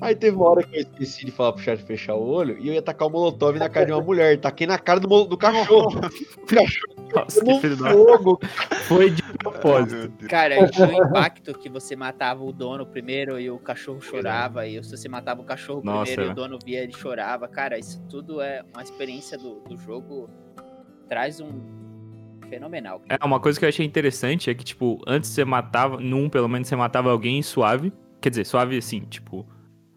Aí 0.04 0.16
teve 0.16 0.36
uma 0.36 0.50
hora 0.50 0.64
que 0.64 0.76
eu 0.76 0.82
esqueci 0.82 1.26
de 1.26 1.32
falar 1.32 1.54
pro 1.54 1.62
chat 1.62 1.82
fechar 1.82 2.16
o 2.16 2.28
olho 2.28 2.58
e 2.60 2.68
eu 2.68 2.74
ia 2.74 2.82
tacar 2.82 3.08
o 3.08 3.12
molotov 3.12 3.58
na 3.58 3.70
cara 3.70 3.86
de 3.86 3.94
uma 3.94 4.02
mulher. 4.02 4.38
Taquei 4.38 4.68
na 4.68 4.78
cara 4.78 5.00
do, 5.00 5.26
do 5.26 5.38
cachorro. 5.38 5.98
O 5.98 6.02
cachorro 6.46 7.10
Nossa, 7.16 7.46
que 7.46 7.60
filho 7.60 7.78
fogo. 7.78 8.40
Foi 8.88 9.10
de 9.10 9.24
propósito. 9.38 10.28
Cara, 10.28 10.68
tinha 10.70 10.90
o 10.90 11.08
impacto 11.08 11.58
que 11.58 11.70
você 11.70 11.96
matava 11.96 12.44
o 12.44 12.52
dono 12.52 12.86
primeiro 12.86 13.40
e 13.40 13.50
o 13.50 13.58
cachorro 13.58 14.02
chorava. 14.02 14.68
E 14.68 14.84
se 14.84 14.98
você 14.98 15.08
matava 15.08 15.42
o 15.42 15.46
cachorro 15.46 15.82
Nossa, 15.82 16.12
primeiro 16.12 16.24
e 16.24 16.28
é. 16.28 16.32
o 16.32 16.36
dono 16.36 16.60
via, 16.66 16.84
ele 16.84 16.94
chorava. 16.94 17.48
Cara, 17.48 17.80
isso 17.80 18.02
tudo 18.10 18.42
é 18.42 18.62
uma 18.74 18.84
experiência 18.84 19.38
do, 19.38 19.62
do 19.62 19.78
jogo. 19.78 20.30
Traz 21.08 21.40
um 21.40 21.62
fenomenal. 22.54 23.02
É, 23.10 23.18
uma 23.26 23.40
coisa 23.40 23.60
que 23.60 23.66
eu 23.66 23.70
achei 23.70 23.86
interessante 23.86 24.50
é 24.50 24.54
que, 24.54 24.64
tipo, 24.64 25.02
antes 25.08 25.30
você 25.30 25.44
matava, 25.44 26.00
num 26.00 26.30
pelo 26.30 26.48
menos 26.48 26.68
você 26.68 26.76
matava 26.76 27.12
alguém 27.12 27.42
suave. 27.42 27.92
Quer 28.22 28.30
dizer, 28.30 28.46
suave 28.46 28.78
assim, 28.78 29.02
tipo. 29.02 29.46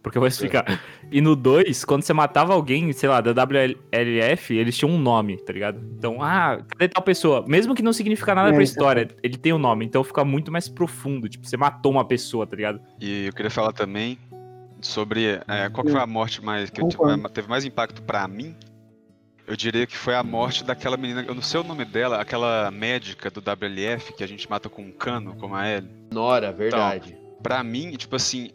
Porque 0.02 0.18
eu 0.18 0.20
vou 0.20 0.28
explicar. 0.28 0.64
E 1.10 1.20
no 1.20 1.34
2, 1.34 1.84
quando 1.84 2.02
você 2.02 2.12
matava 2.12 2.52
alguém, 2.52 2.92
sei 2.92 3.08
lá, 3.08 3.20
da 3.20 3.32
WLF, 3.32 4.54
eles 4.54 4.76
tinham 4.76 4.92
um 4.92 4.98
nome, 4.98 5.36
tá 5.36 5.52
ligado? 5.52 5.80
Então, 5.96 6.22
ah, 6.22 6.60
cadê 6.68 6.88
tal 6.88 7.02
pessoa? 7.02 7.44
Mesmo 7.46 7.74
que 7.74 7.82
não 7.82 7.92
significa 7.92 8.34
nada 8.34 8.50
É, 8.50 8.52
pra 8.52 8.60
é 8.60 8.64
história, 8.64 9.08
ele 9.20 9.36
tem 9.36 9.52
um 9.52 9.58
nome, 9.58 9.84
então 9.84 10.04
fica 10.04 10.24
muito 10.24 10.52
mais 10.52 10.68
profundo. 10.68 11.28
Tipo, 11.28 11.46
você 11.46 11.56
matou 11.56 11.90
uma 11.90 12.04
pessoa, 12.04 12.46
tá 12.46 12.54
ligado? 12.54 12.80
E 13.00 13.26
eu 13.26 13.32
queria 13.32 13.50
falar 13.50 13.72
também 13.72 14.16
sobre 14.80 15.40
é, 15.46 15.68
qual 15.70 15.84
que 15.84 15.90
foi 15.90 16.00
a 16.00 16.06
morte 16.06 16.44
mais 16.44 16.70
que 16.70 16.80
teve 17.32 17.48
mais 17.48 17.64
impacto 17.64 18.02
pra 18.02 18.26
mim. 18.28 18.54
Eu 19.46 19.56
diria 19.56 19.86
que 19.86 19.96
foi 19.96 20.14
a 20.14 20.22
morte 20.22 20.64
daquela 20.64 20.96
menina, 20.96 21.22
eu 21.22 21.34
não 21.34 21.42
sei 21.42 21.60
o 21.60 21.64
nome 21.64 21.84
dela, 21.84 22.20
aquela 22.20 22.70
médica 22.70 23.30
do 23.30 23.40
WLF 23.40 24.12
que 24.14 24.24
a 24.24 24.26
gente 24.26 24.48
mata 24.50 24.68
com 24.68 24.82
um 24.82 24.90
cano, 24.90 25.36
como 25.36 25.54
a 25.54 25.68
Ellie. 25.68 25.90
Nora, 26.10 26.52
verdade. 26.52 27.16
Pra 27.42 27.62
mim, 27.62 27.92
tipo 27.92 28.16
assim, 28.16 28.50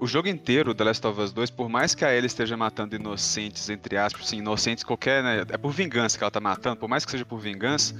o 0.00 0.06
jogo 0.06 0.28
inteiro, 0.28 0.74
The 0.74 0.84
Last 0.84 1.06
of 1.06 1.20
Us 1.20 1.32
2, 1.32 1.50
por 1.50 1.68
mais 1.68 1.94
que 1.94 2.04
a 2.04 2.14
Ellie 2.14 2.26
esteja 2.26 2.56
matando 2.56 2.94
inocentes, 2.94 3.68
entre 3.68 3.96
aspas, 3.96 4.26
assim, 4.26 4.38
inocentes 4.38 4.84
qualquer, 4.84 5.22
né? 5.22 5.44
É 5.48 5.58
por 5.58 5.72
vingança 5.72 6.16
que 6.16 6.22
ela 6.22 6.30
tá 6.30 6.40
matando, 6.40 6.76
por 6.76 6.88
mais 6.88 7.04
que 7.04 7.10
seja 7.10 7.24
por 7.24 7.40
vingança, 7.40 7.94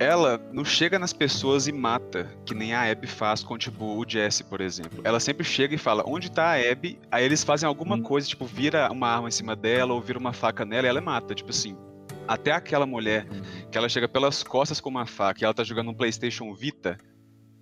ela 0.00 0.40
não 0.50 0.64
chega 0.64 0.98
nas 0.98 1.12
pessoas 1.12 1.68
e 1.68 1.72
mata, 1.72 2.26
que 2.46 2.54
nem 2.54 2.72
a 2.72 2.90
Abby 2.90 3.06
faz 3.06 3.44
com, 3.44 3.58
tipo, 3.58 3.84
o 3.84 4.04
Jesse, 4.08 4.42
por 4.42 4.62
exemplo. 4.62 5.02
Ela 5.04 5.20
sempre 5.20 5.44
chega 5.44 5.74
e 5.74 5.78
fala, 5.78 6.02
onde 6.06 6.32
tá 6.32 6.54
a 6.54 6.72
Abby? 6.72 6.98
Aí 7.10 7.22
eles 7.22 7.44
fazem 7.44 7.66
alguma 7.66 8.00
coisa, 8.00 8.26
tipo, 8.26 8.46
vira 8.46 8.90
uma 8.90 9.08
arma 9.08 9.28
em 9.28 9.30
cima 9.30 9.54
dela 9.54 9.92
ou 9.92 10.00
vira 10.00 10.18
uma 10.18 10.32
faca 10.32 10.64
nela 10.64 10.86
e 10.86 10.88
ela 10.88 11.02
mata, 11.02 11.34
tipo 11.34 11.50
assim. 11.50 11.76
Até 12.26 12.50
aquela 12.50 12.86
mulher 12.86 13.26
que 13.70 13.76
ela 13.76 13.90
chega 13.90 14.08
pelas 14.08 14.42
costas 14.42 14.80
com 14.80 14.88
uma 14.88 15.04
faca 15.04 15.40
e 15.40 15.44
ela 15.44 15.52
tá 15.52 15.62
jogando 15.62 15.90
um 15.90 15.94
PlayStation 15.94 16.54
Vita, 16.54 16.96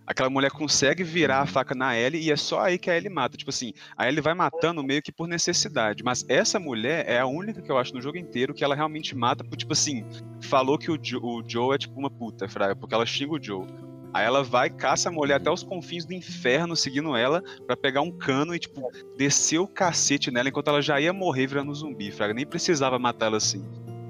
aquela 0.08 0.30
mulher 0.30 0.50
consegue 0.50 1.04
virar 1.04 1.40
a 1.42 1.46
faca 1.46 1.74
na 1.74 1.94
Ellie 1.96 2.22
e 2.22 2.32
é 2.32 2.36
só 2.36 2.60
aí 2.60 2.78
que 2.78 2.90
a 2.90 2.96
Ellie 2.96 3.10
mata. 3.10 3.36
Tipo 3.36 3.50
assim, 3.50 3.72
a 3.96 4.08
Ellie 4.08 4.22
vai 4.22 4.32
matando 4.32 4.82
meio 4.82 5.02
que 5.02 5.12
por 5.12 5.28
necessidade. 5.28 6.02
Mas 6.02 6.24
essa 6.28 6.58
mulher 6.58 7.04
é 7.06 7.18
a 7.18 7.26
única 7.26 7.60
que 7.60 7.70
eu 7.70 7.76
acho 7.76 7.94
no 7.94 8.00
jogo 8.00 8.16
inteiro 8.16 8.54
que 8.54 8.64
ela 8.64 8.74
realmente 8.74 9.14
mata 9.14 9.44
por, 9.44 9.56
tipo 9.56 9.74
assim, 9.74 10.04
falou 10.40 10.78
que 10.78 10.90
o, 10.90 10.96
Jo- 10.96 11.20
o 11.22 11.42
Joe 11.46 11.74
é 11.74 11.78
tipo 11.78 11.98
uma 12.00 12.10
puta, 12.10 12.48
fraga, 12.48 12.74
porque 12.74 12.94
ela 12.94 13.04
xinga 13.04 13.34
o 13.34 13.42
Joe. 13.42 13.66
Aí 14.14 14.24
ela 14.24 14.42
vai, 14.42 14.70
caça 14.70 15.10
a 15.10 15.12
mulher 15.12 15.34
até 15.34 15.50
os 15.50 15.62
confins 15.62 16.06
do 16.06 16.14
inferno, 16.14 16.74
seguindo 16.74 17.14
ela, 17.14 17.42
pra 17.66 17.76
pegar 17.76 18.00
um 18.00 18.10
cano 18.10 18.54
e, 18.54 18.58
tipo, 18.58 18.90
descer 19.18 19.58
o 19.58 19.68
cacete 19.68 20.30
nela 20.30 20.48
enquanto 20.48 20.68
ela 20.68 20.80
já 20.80 20.98
ia 20.98 21.12
morrer 21.12 21.46
virando 21.46 21.74
zumbi, 21.74 22.10
fraga. 22.10 22.32
Nem 22.32 22.46
precisava 22.46 22.98
matar 22.98 23.26
ela 23.26 23.36
assim. 23.36 23.62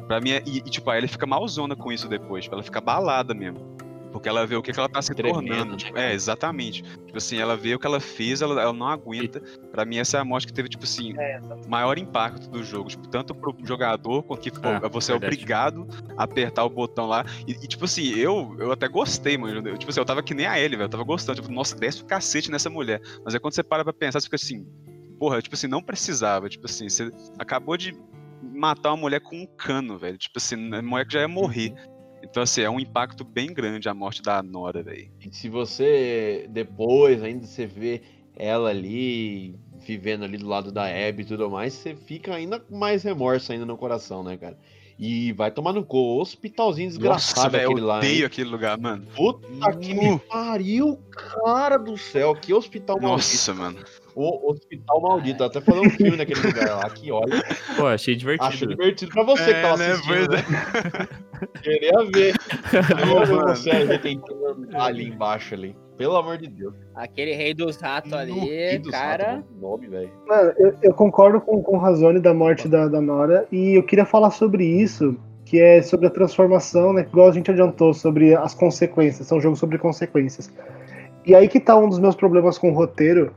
Pra 0.07 0.21
mim, 0.21 0.31
é- 0.31 0.43
e, 0.47 0.59
e, 0.59 0.63
tipo, 0.63 0.89
a 0.89 0.97
Ellie 0.97 1.09
fica 1.09 1.27
malzona 1.27 1.75
com 1.75 1.91
isso 1.91 2.09
depois, 2.09 2.45
tipo, 2.45 2.55
ela 2.55 2.63
fica 2.63 2.81
balada 2.81 3.35
mesmo. 3.35 3.77
Porque 4.19 4.29
ela 4.29 4.47
vê 4.47 4.57
o 4.57 4.63
que, 4.63 4.73
que 4.73 4.79
ela 4.79 4.89
tá 4.89 5.01
se 5.01 5.15
Tremendo, 5.15 5.47
tornando. 5.47 5.71
né, 5.73 5.77
Tipo, 5.77 5.99
é, 5.99 6.13
exatamente. 6.13 6.83
Tipo 6.83 7.17
assim, 7.17 7.39
ela 7.39 7.57
vê 7.57 7.75
o 7.75 7.79
que 7.79 7.87
ela 7.87 8.01
fez, 8.01 8.43
ela, 8.43 8.61
ela 8.61 8.73
não 8.73 8.89
aguenta. 8.89 9.41
Pra 9.71 9.85
mim, 9.85 9.99
essa 9.99 10.19
é 10.19 10.21
a 10.21 10.25
morte 10.25 10.47
que 10.47 10.53
teve, 10.53 10.69
tipo 10.69 10.85
assim, 10.85 11.15
maior 11.69 11.99
impacto 11.99 12.49
do 12.51 12.63
jogo. 12.63 12.89
Tipo, 12.89 13.09
tanto 13.09 13.35
pro 13.35 13.55
jogador, 13.65 14.23
quanto 14.23 14.41
que 14.41 14.51
pô, 14.51 14.69
É, 14.69 14.89
você 14.89 15.13
é 15.13 15.15
obrigado 15.15 15.87
a 16.17 16.25
apertar 16.25 16.65
o 16.65 16.71
botão 16.71 17.07
lá. 17.07 17.25
E, 17.47 17.53
e, 17.53 17.67
tipo 17.69 17.85
assim, 17.85 18.09
eu, 18.15 18.57
eu 18.59 18.73
até 18.73 18.89
gostei, 18.89 19.39
mano. 19.39 19.67
Eu, 19.69 19.79
tipo 19.79 19.91
assim, 19.91 20.01
eu 20.01 20.05
tava 20.05 20.23
que 20.23 20.35
nem 20.35 20.47
a 20.47 20.59
ele, 20.59 20.77
velho. 20.77 20.87
Eu 20.87 20.91
tava 20.91 21.05
gostando. 21.05 21.41
Tipo, 21.41 21.53
nossa, 21.53 21.77
desce 21.77 22.03
o 22.03 22.07
cacete 22.07 22.51
nessa 22.51 22.69
mulher. 22.69 23.01
Mas 23.25 23.35
é 23.35 23.39
quando 23.39 23.55
você 23.55 23.63
para 23.63 23.85
pra 23.85 23.93
pensar, 23.93 24.21
você 24.21 24.27
fica 24.27 24.37
assim, 24.37 24.67
porra, 25.19 25.41
tipo 25.41 25.55
assim, 25.55 25.67
não 25.67 25.83
precisava. 25.83 26.49
Tipo 26.49 26.67
assim, 26.67 26.89
você 26.89 27.11
acabou 27.39 27.77
de 27.77 27.97
matar 28.43 28.91
uma 28.91 28.97
mulher 28.97 29.21
com 29.21 29.37
um 29.37 29.47
cano, 29.47 29.99
velho. 29.99 30.19
Tipo 30.19 30.39
assim, 30.39 30.75
a 30.75 30.83
mulher 30.83 31.07
que 31.07 31.13
já 31.13 31.21
ia 31.21 31.29
morrer. 31.29 31.75
Então, 32.31 32.43
assim, 32.43 32.61
é 32.61 32.71
um 32.71 32.79
impacto 32.79 33.25
bem 33.25 33.53
grande 33.53 33.89
a 33.89 33.95
morte 33.95 34.23
da 34.23 34.43
Nora, 34.43 34.83
velho. 34.83 35.11
E 35.25 35.35
se 35.35 35.49
você 35.49 36.47
depois 36.51 37.23
ainda 37.23 37.47
você 37.47 37.67
vê 37.67 38.03
ela 38.37 38.71
ali 38.71 39.59
vivendo 39.85 40.25
ali 40.25 40.37
do 40.37 40.47
lado 40.47 40.71
da 40.71 40.85
Abby 40.85 41.23
e 41.23 41.25
tudo 41.25 41.51
mais, 41.51 41.73
você 41.73 41.95
fica 41.95 42.35
ainda 42.35 42.61
com 42.61 42.77
mais 42.77 43.03
remorso 43.03 43.53
ainda 43.53 43.65
no 43.65 43.77
coração, 43.77 44.23
né, 44.23 44.37
cara? 44.37 44.59
E 44.99 45.33
vai 45.33 45.51
tomar 45.51 45.73
no 45.73 45.85
cu, 45.85 46.21
hospitalzinho 46.21 46.89
Nossa, 46.89 46.99
desgraçado 46.99 47.53
velho, 47.53 47.71
aquele 47.71 47.81
eu 47.81 47.87
lá. 47.87 47.99
odeio 47.99 48.19
hein? 48.19 48.25
aquele 48.25 48.51
lugar, 48.51 48.77
mano. 48.79 49.07
Puta 49.15 49.77
que 49.79 49.95
me 49.95 50.19
pariu, 50.19 50.99
cara 51.43 51.77
do 51.77 51.97
céu, 51.97 52.35
que 52.35 52.53
hospital 52.53 53.01
Nossa, 53.01 53.55
maldito. 53.55 53.79
mano. 53.79 53.89
O 54.21 54.51
hospital 54.51 55.01
maldito, 55.01 55.45
até 55.45 55.61
falando 55.61 55.87
um 55.87 55.91
filme 55.91 56.17
naquele 56.17 56.41
lugar 56.41 56.77
lá, 56.77 56.91
que 56.91 57.13
olha. 57.13 57.41
Pô, 57.77 57.87
achei 57.87 58.17
divertido. 58.17 58.49
Acho 58.49 58.67
divertido 58.67 59.13
pra 59.13 59.23
você 59.23 59.45
que 59.45 59.51
É, 59.51 59.63
tava 59.63 59.77
né, 59.77 59.93
assistindo, 59.93 60.31
né? 60.33 61.09
Queria 61.63 62.05
ver. 62.13 62.35
Queria 62.69 63.25
ver 63.25 63.35
mano. 63.35 63.47
você 63.55 63.71
ali 63.71 63.99
tentando 63.99 64.47
andar 64.47 64.85
ali 64.87 65.09
embaixo 65.09 65.55
ali. 65.55 65.77
Pelo 65.97 66.17
amor 66.17 66.37
de 66.39 66.49
Deus. 66.49 66.75
Aquele 66.95 67.33
rei 67.35 67.55
dos 67.55 67.77
ratos 67.77 68.13
ali, 68.13 68.33
Que 68.33 68.79
do 68.79 68.91
cara. 68.91 69.37
saco, 69.37 69.49
nome, 69.61 69.87
velho. 69.89 70.11
Mano, 70.27 70.53
eu, 70.59 70.75
eu 70.83 70.95
concordo 70.95 71.41
com, 71.41 71.63
com 71.63 71.77
o 71.77 71.81
Razone 71.81 72.21
da 72.21 72.33
morte 72.35 72.69
da, 72.69 72.87
da 72.89 73.01
Nora 73.01 73.47
e 73.53 73.75
eu 73.75 73.83
queria 73.83 74.05
falar 74.05 74.31
sobre 74.31 74.65
isso, 74.65 75.17
que 75.45 75.61
é 75.61 75.81
sobre 75.83 76.07
a 76.07 76.11
transformação, 76.11 76.93
né? 76.93 77.03
Igual 77.03 77.29
a 77.29 77.33
gente 77.33 77.51
adiantou, 77.51 77.93
sobre 77.95 78.35
as 78.35 78.55
consequências. 78.55 79.27
São 79.27 79.41
jogos 79.41 79.59
sobre 79.59 79.79
consequências. 79.79 80.53
E 81.27 81.35
aí 81.35 81.49
que 81.49 81.59
tá 81.61 81.77
um 81.77 81.89
dos 81.89 81.99
meus 81.99 82.15
problemas 82.15 82.57
com 82.59 82.71
o 82.71 82.75
roteiro, 82.75 83.33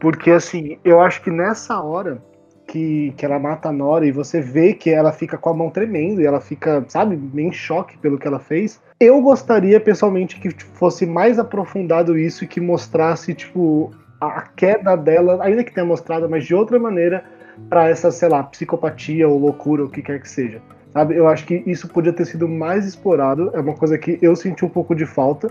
porque 0.00 0.30
assim, 0.30 0.78
eu 0.84 1.00
acho 1.00 1.22
que 1.22 1.30
nessa 1.30 1.80
hora 1.80 2.22
que, 2.66 3.12
que 3.16 3.24
ela 3.24 3.38
mata 3.38 3.68
a 3.68 3.72
Nora 3.72 4.06
e 4.06 4.12
você 4.12 4.40
vê 4.40 4.72
que 4.72 4.90
ela 4.90 5.12
fica 5.12 5.36
com 5.38 5.50
a 5.50 5.54
mão 5.54 5.70
tremendo 5.70 6.20
e 6.20 6.26
ela 6.26 6.40
fica, 6.40 6.84
sabe, 6.88 7.16
meio 7.16 7.48
em 7.48 7.52
choque 7.52 7.96
pelo 7.98 8.18
que 8.18 8.26
ela 8.26 8.38
fez. 8.38 8.80
Eu 8.98 9.20
gostaria 9.20 9.78
pessoalmente 9.80 10.40
que 10.40 10.50
fosse 10.74 11.06
mais 11.06 11.38
aprofundado 11.38 12.18
isso 12.18 12.44
e 12.44 12.46
que 12.46 12.60
mostrasse, 12.60 13.34
tipo, 13.34 13.90
a 14.20 14.42
queda 14.42 14.96
dela, 14.96 15.38
ainda 15.42 15.64
que 15.64 15.72
tenha 15.72 15.86
mostrado, 15.86 16.28
mas 16.28 16.44
de 16.44 16.54
outra 16.54 16.78
maneira, 16.78 17.24
pra 17.68 17.88
essa, 17.88 18.10
sei 18.10 18.28
lá, 18.28 18.42
psicopatia 18.42 19.28
ou 19.28 19.38
loucura, 19.38 19.82
ou 19.82 19.88
o 19.88 19.90
que 19.90 20.02
quer 20.02 20.20
que 20.20 20.28
seja. 20.28 20.60
Sabe? 20.92 21.16
Eu 21.16 21.28
acho 21.28 21.44
que 21.44 21.62
isso 21.66 21.88
podia 21.88 22.12
ter 22.12 22.24
sido 22.24 22.48
mais 22.48 22.86
explorado. 22.86 23.50
É 23.52 23.60
uma 23.60 23.74
coisa 23.74 23.98
que 23.98 24.18
eu 24.22 24.34
senti 24.36 24.64
um 24.64 24.68
pouco 24.68 24.94
de 24.94 25.04
falta, 25.04 25.50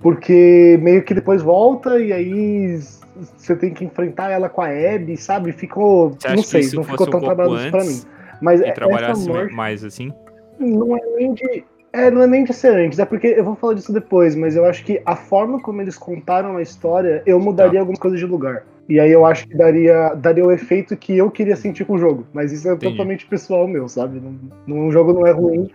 porque 0.00 0.78
meio 0.82 1.02
que 1.02 1.14
depois 1.14 1.42
volta 1.42 2.00
e 2.00 2.12
aí 2.12 2.80
você 3.36 3.56
tem 3.56 3.72
que 3.72 3.84
enfrentar 3.84 4.30
ela 4.30 4.48
com 4.48 4.60
a 4.62 4.68
Abby, 4.68 5.16
sabe? 5.16 5.52
Ficou, 5.52 6.10
Você 6.18 6.28
não 6.34 6.42
sei, 6.42 6.62
não 6.74 6.84
ficou 6.84 7.06
tão 7.06 7.20
pouco 7.20 7.26
trabalhado 7.26 7.56
isso 7.60 7.70
pra 7.70 7.84
mim. 7.84 8.00
Mas 8.40 8.60
essa 8.60 8.72
trabalhasse 8.72 9.28
morte 9.28 9.52
mais 9.54 9.84
assim? 9.84 10.12
não 10.58 10.96
é 10.96 11.00
nem 11.16 11.34
de. 11.34 11.64
É, 11.92 12.10
não 12.10 12.22
é 12.22 12.26
nem 12.26 12.44
de 12.44 12.52
ser 12.52 12.74
antes, 12.76 12.98
é 12.98 13.04
porque 13.06 13.26
eu 13.28 13.42
vou 13.42 13.56
falar 13.56 13.72
disso 13.74 13.92
depois, 13.92 14.36
mas 14.36 14.54
eu 14.54 14.64
acho 14.66 14.84
que 14.84 15.00
a 15.06 15.16
forma 15.16 15.58
como 15.60 15.80
eles 15.80 15.96
contaram 15.96 16.56
a 16.58 16.62
história, 16.62 17.22
eu 17.24 17.40
mudaria 17.40 17.72
Tá. 17.74 17.80
algumas 17.80 17.98
coisas 17.98 18.20
de 18.20 18.26
lugar. 18.26 18.64
E 18.88 19.00
aí 19.00 19.10
eu 19.10 19.24
acho 19.24 19.48
que 19.48 19.56
daria, 19.56 20.14
daria 20.14 20.44
o 20.44 20.52
efeito 20.52 20.96
que 20.96 21.16
eu 21.16 21.30
queria 21.30 21.56
sentir 21.56 21.84
com 21.86 21.94
o 21.94 21.98
jogo. 21.98 22.26
Mas 22.32 22.52
isso 22.52 22.68
é 22.68 22.74
Entendi. 22.74 22.92
totalmente 22.92 23.26
pessoal 23.26 23.66
meu, 23.66 23.88
sabe? 23.88 24.20
Não, 24.66 24.86
o 24.88 24.92
jogo 24.92 25.12
não 25.14 25.26
é 25.26 25.30
ruim. 25.30 25.70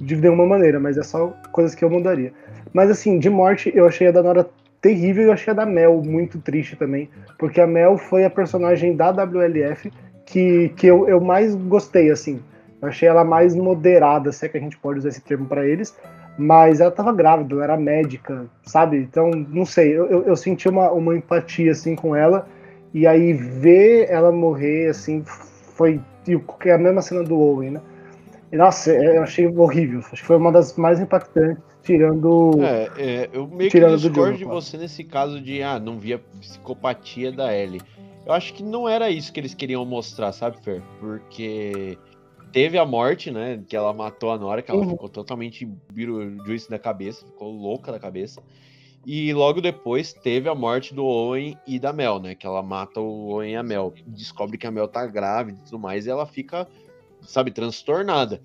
de 0.00 0.14
nenhuma 0.16 0.46
maneira, 0.46 0.78
mas 0.78 0.96
é 0.96 1.02
só 1.02 1.34
coisas 1.52 1.74
que 1.74 1.84
eu 1.84 1.90
mudaria. 1.90 2.32
Mas 2.72 2.88
assim, 2.90 3.18
de 3.18 3.28
morte, 3.28 3.70
eu 3.74 3.84
achei 3.86 4.06
a 4.06 4.10
da 4.12 4.22
Nora 4.22 4.48
terrível 4.80 5.24
e 5.24 5.26
eu 5.26 5.32
achei 5.32 5.52
a 5.52 5.56
da 5.56 5.66
Mel 5.66 6.02
muito 6.04 6.38
triste 6.38 6.76
também, 6.76 7.08
porque 7.38 7.60
a 7.60 7.66
Mel 7.66 7.98
foi 7.98 8.24
a 8.24 8.30
personagem 8.30 8.96
da 8.96 9.10
WLF 9.10 9.90
que, 10.24 10.70
que 10.76 10.86
eu, 10.86 11.08
eu 11.08 11.20
mais 11.20 11.54
gostei, 11.54 12.10
assim. 12.10 12.40
Eu 12.80 12.88
achei 12.88 13.08
ela 13.08 13.24
mais 13.24 13.56
moderada, 13.56 14.30
se 14.30 14.46
é 14.46 14.48
que 14.48 14.56
a 14.56 14.60
gente 14.60 14.78
pode 14.78 15.00
usar 15.00 15.08
esse 15.08 15.20
termo 15.20 15.46
para 15.46 15.66
eles, 15.66 15.96
mas 16.38 16.80
ela 16.80 16.90
tava 16.90 17.12
grávida, 17.12 17.54
ela 17.54 17.64
era 17.64 17.76
médica, 17.76 18.46
sabe? 18.62 18.98
Então, 18.98 19.30
não 19.30 19.66
sei, 19.66 19.96
eu, 19.96 20.06
eu, 20.06 20.22
eu 20.24 20.36
senti 20.36 20.68
uma, 20.68 20.90
uma 20.92 21.16
empatia, 21.16 21.72
assim, 21.72 21.96
com 21.96 22.14
ela, 22.14 22.46
e 22.94 23.06
aí 23.06 23.32
ver 23.32 24.08
ela 24.08 24.30
morrer, 24.30 24.88
assim, 24.88 25.24
foi 25.74 26.00
é 26.66 26.72
a 26.72 26.78
mesma 26.78 27.00
cena 27.00 27.24
do 27.24 27.38
Owen, 27.38 27.70
né? 27.70 27.80
E, 28.52 28.56
nossa, 28.56 28.92
eu 28.92 29.22
achei 29.22 29.46
horrível, 29.46 30.00
acho 30.00 30.10
que 30.10 30.24
foi 30.24 30.36
uma 30.36 30.52
das 30.52 30.76
mais 30.76 31.00
impactantes, 31.00 31.62
tirando... 31.88 32.62
É, 32.62 32.90
é 32.96 33.30
eu 33.32 33.48
meio 33.48 33.70
Tirando 33.70 33.96
que 33.96 34.02
do 34.02 34.08
discordo 34.10 34.36
de 34.36 34.44
você 34.44 34.76
nesse 34.76 35.02
caso 35.02 35.40
de, 35.40 35.62
ah, 35.62 35.78
não 35.78 35.98
via 35.98 36.18
psicopatia 36.18 37.32
da 37.32 37.56
Ellie. 37.56 37.80
Eu 38.26 38.34
acho 38.34 38.52
que 38.52 38.62
não 38.62 38.86
era 38.86 39.08
isso 39.08 39.32
que 39.32 39.40
eles 39.40 39.54
queriam 39.54 39.86
mostrar, 39.86 40.32
sabe, 40.32 40.58
Fer? 40.62 40.82
Porque 41.00 41.96
teve 42.52 42.76
a 42.76 42.84
morte, 42.84 43.30
né? 43.30 43.62
Que 43.66 43.74
ela 43.74 43.94
matou 43.94 44.30
a 44.30 44.36
Nora, 44.38 44.60
que 44.60 44.70
ela 44.70 44.82
Uhum. 44.82 44.90
ficou 44.90 45.08
totalmente 45.08 45.66
juice 46.44 46.68
da 46.68 46.78
cabeça, 46.78 47.24
ficou 47.24 47.50
louca 47.50 47.90
da 47.90 47.98
cabeça. 47.98 48.42
E 49.06 49.32
logo 49.32 49.62
depois 49.62 50.12
teve 50.12 50.46
a 50.46 50.54
morte 50.54 50.92
do 50.92 51.06
Owen 51.06 51.56
e 51.66 51.78
da 51.78 51.90
Mel, 51.90 52.18
né? 52.18 52.34
Que 52.34 52.46
ela 52.46 52.62
mata 52.62 53.00
o 53.00 53.30
Owen 53.30 53.52
e 53.52 53.56
a 53.56 53.62
Mel. 53.62 53.94
Descobre 54.06 54.58
que 54.58 54.66
a 54.66 54.70
Mel 54.70 54.88
tá 54.88 55.06
grávida 55.06 55.58
e 55.58 55.64
tudo 55.64 55.78
mais, 55.78 56.04
e 56.04 56.10
ela 56.10 56.26
fica, 56.26 56.68
sabe, 57.22 57.50
transtornada. 57.50 58.42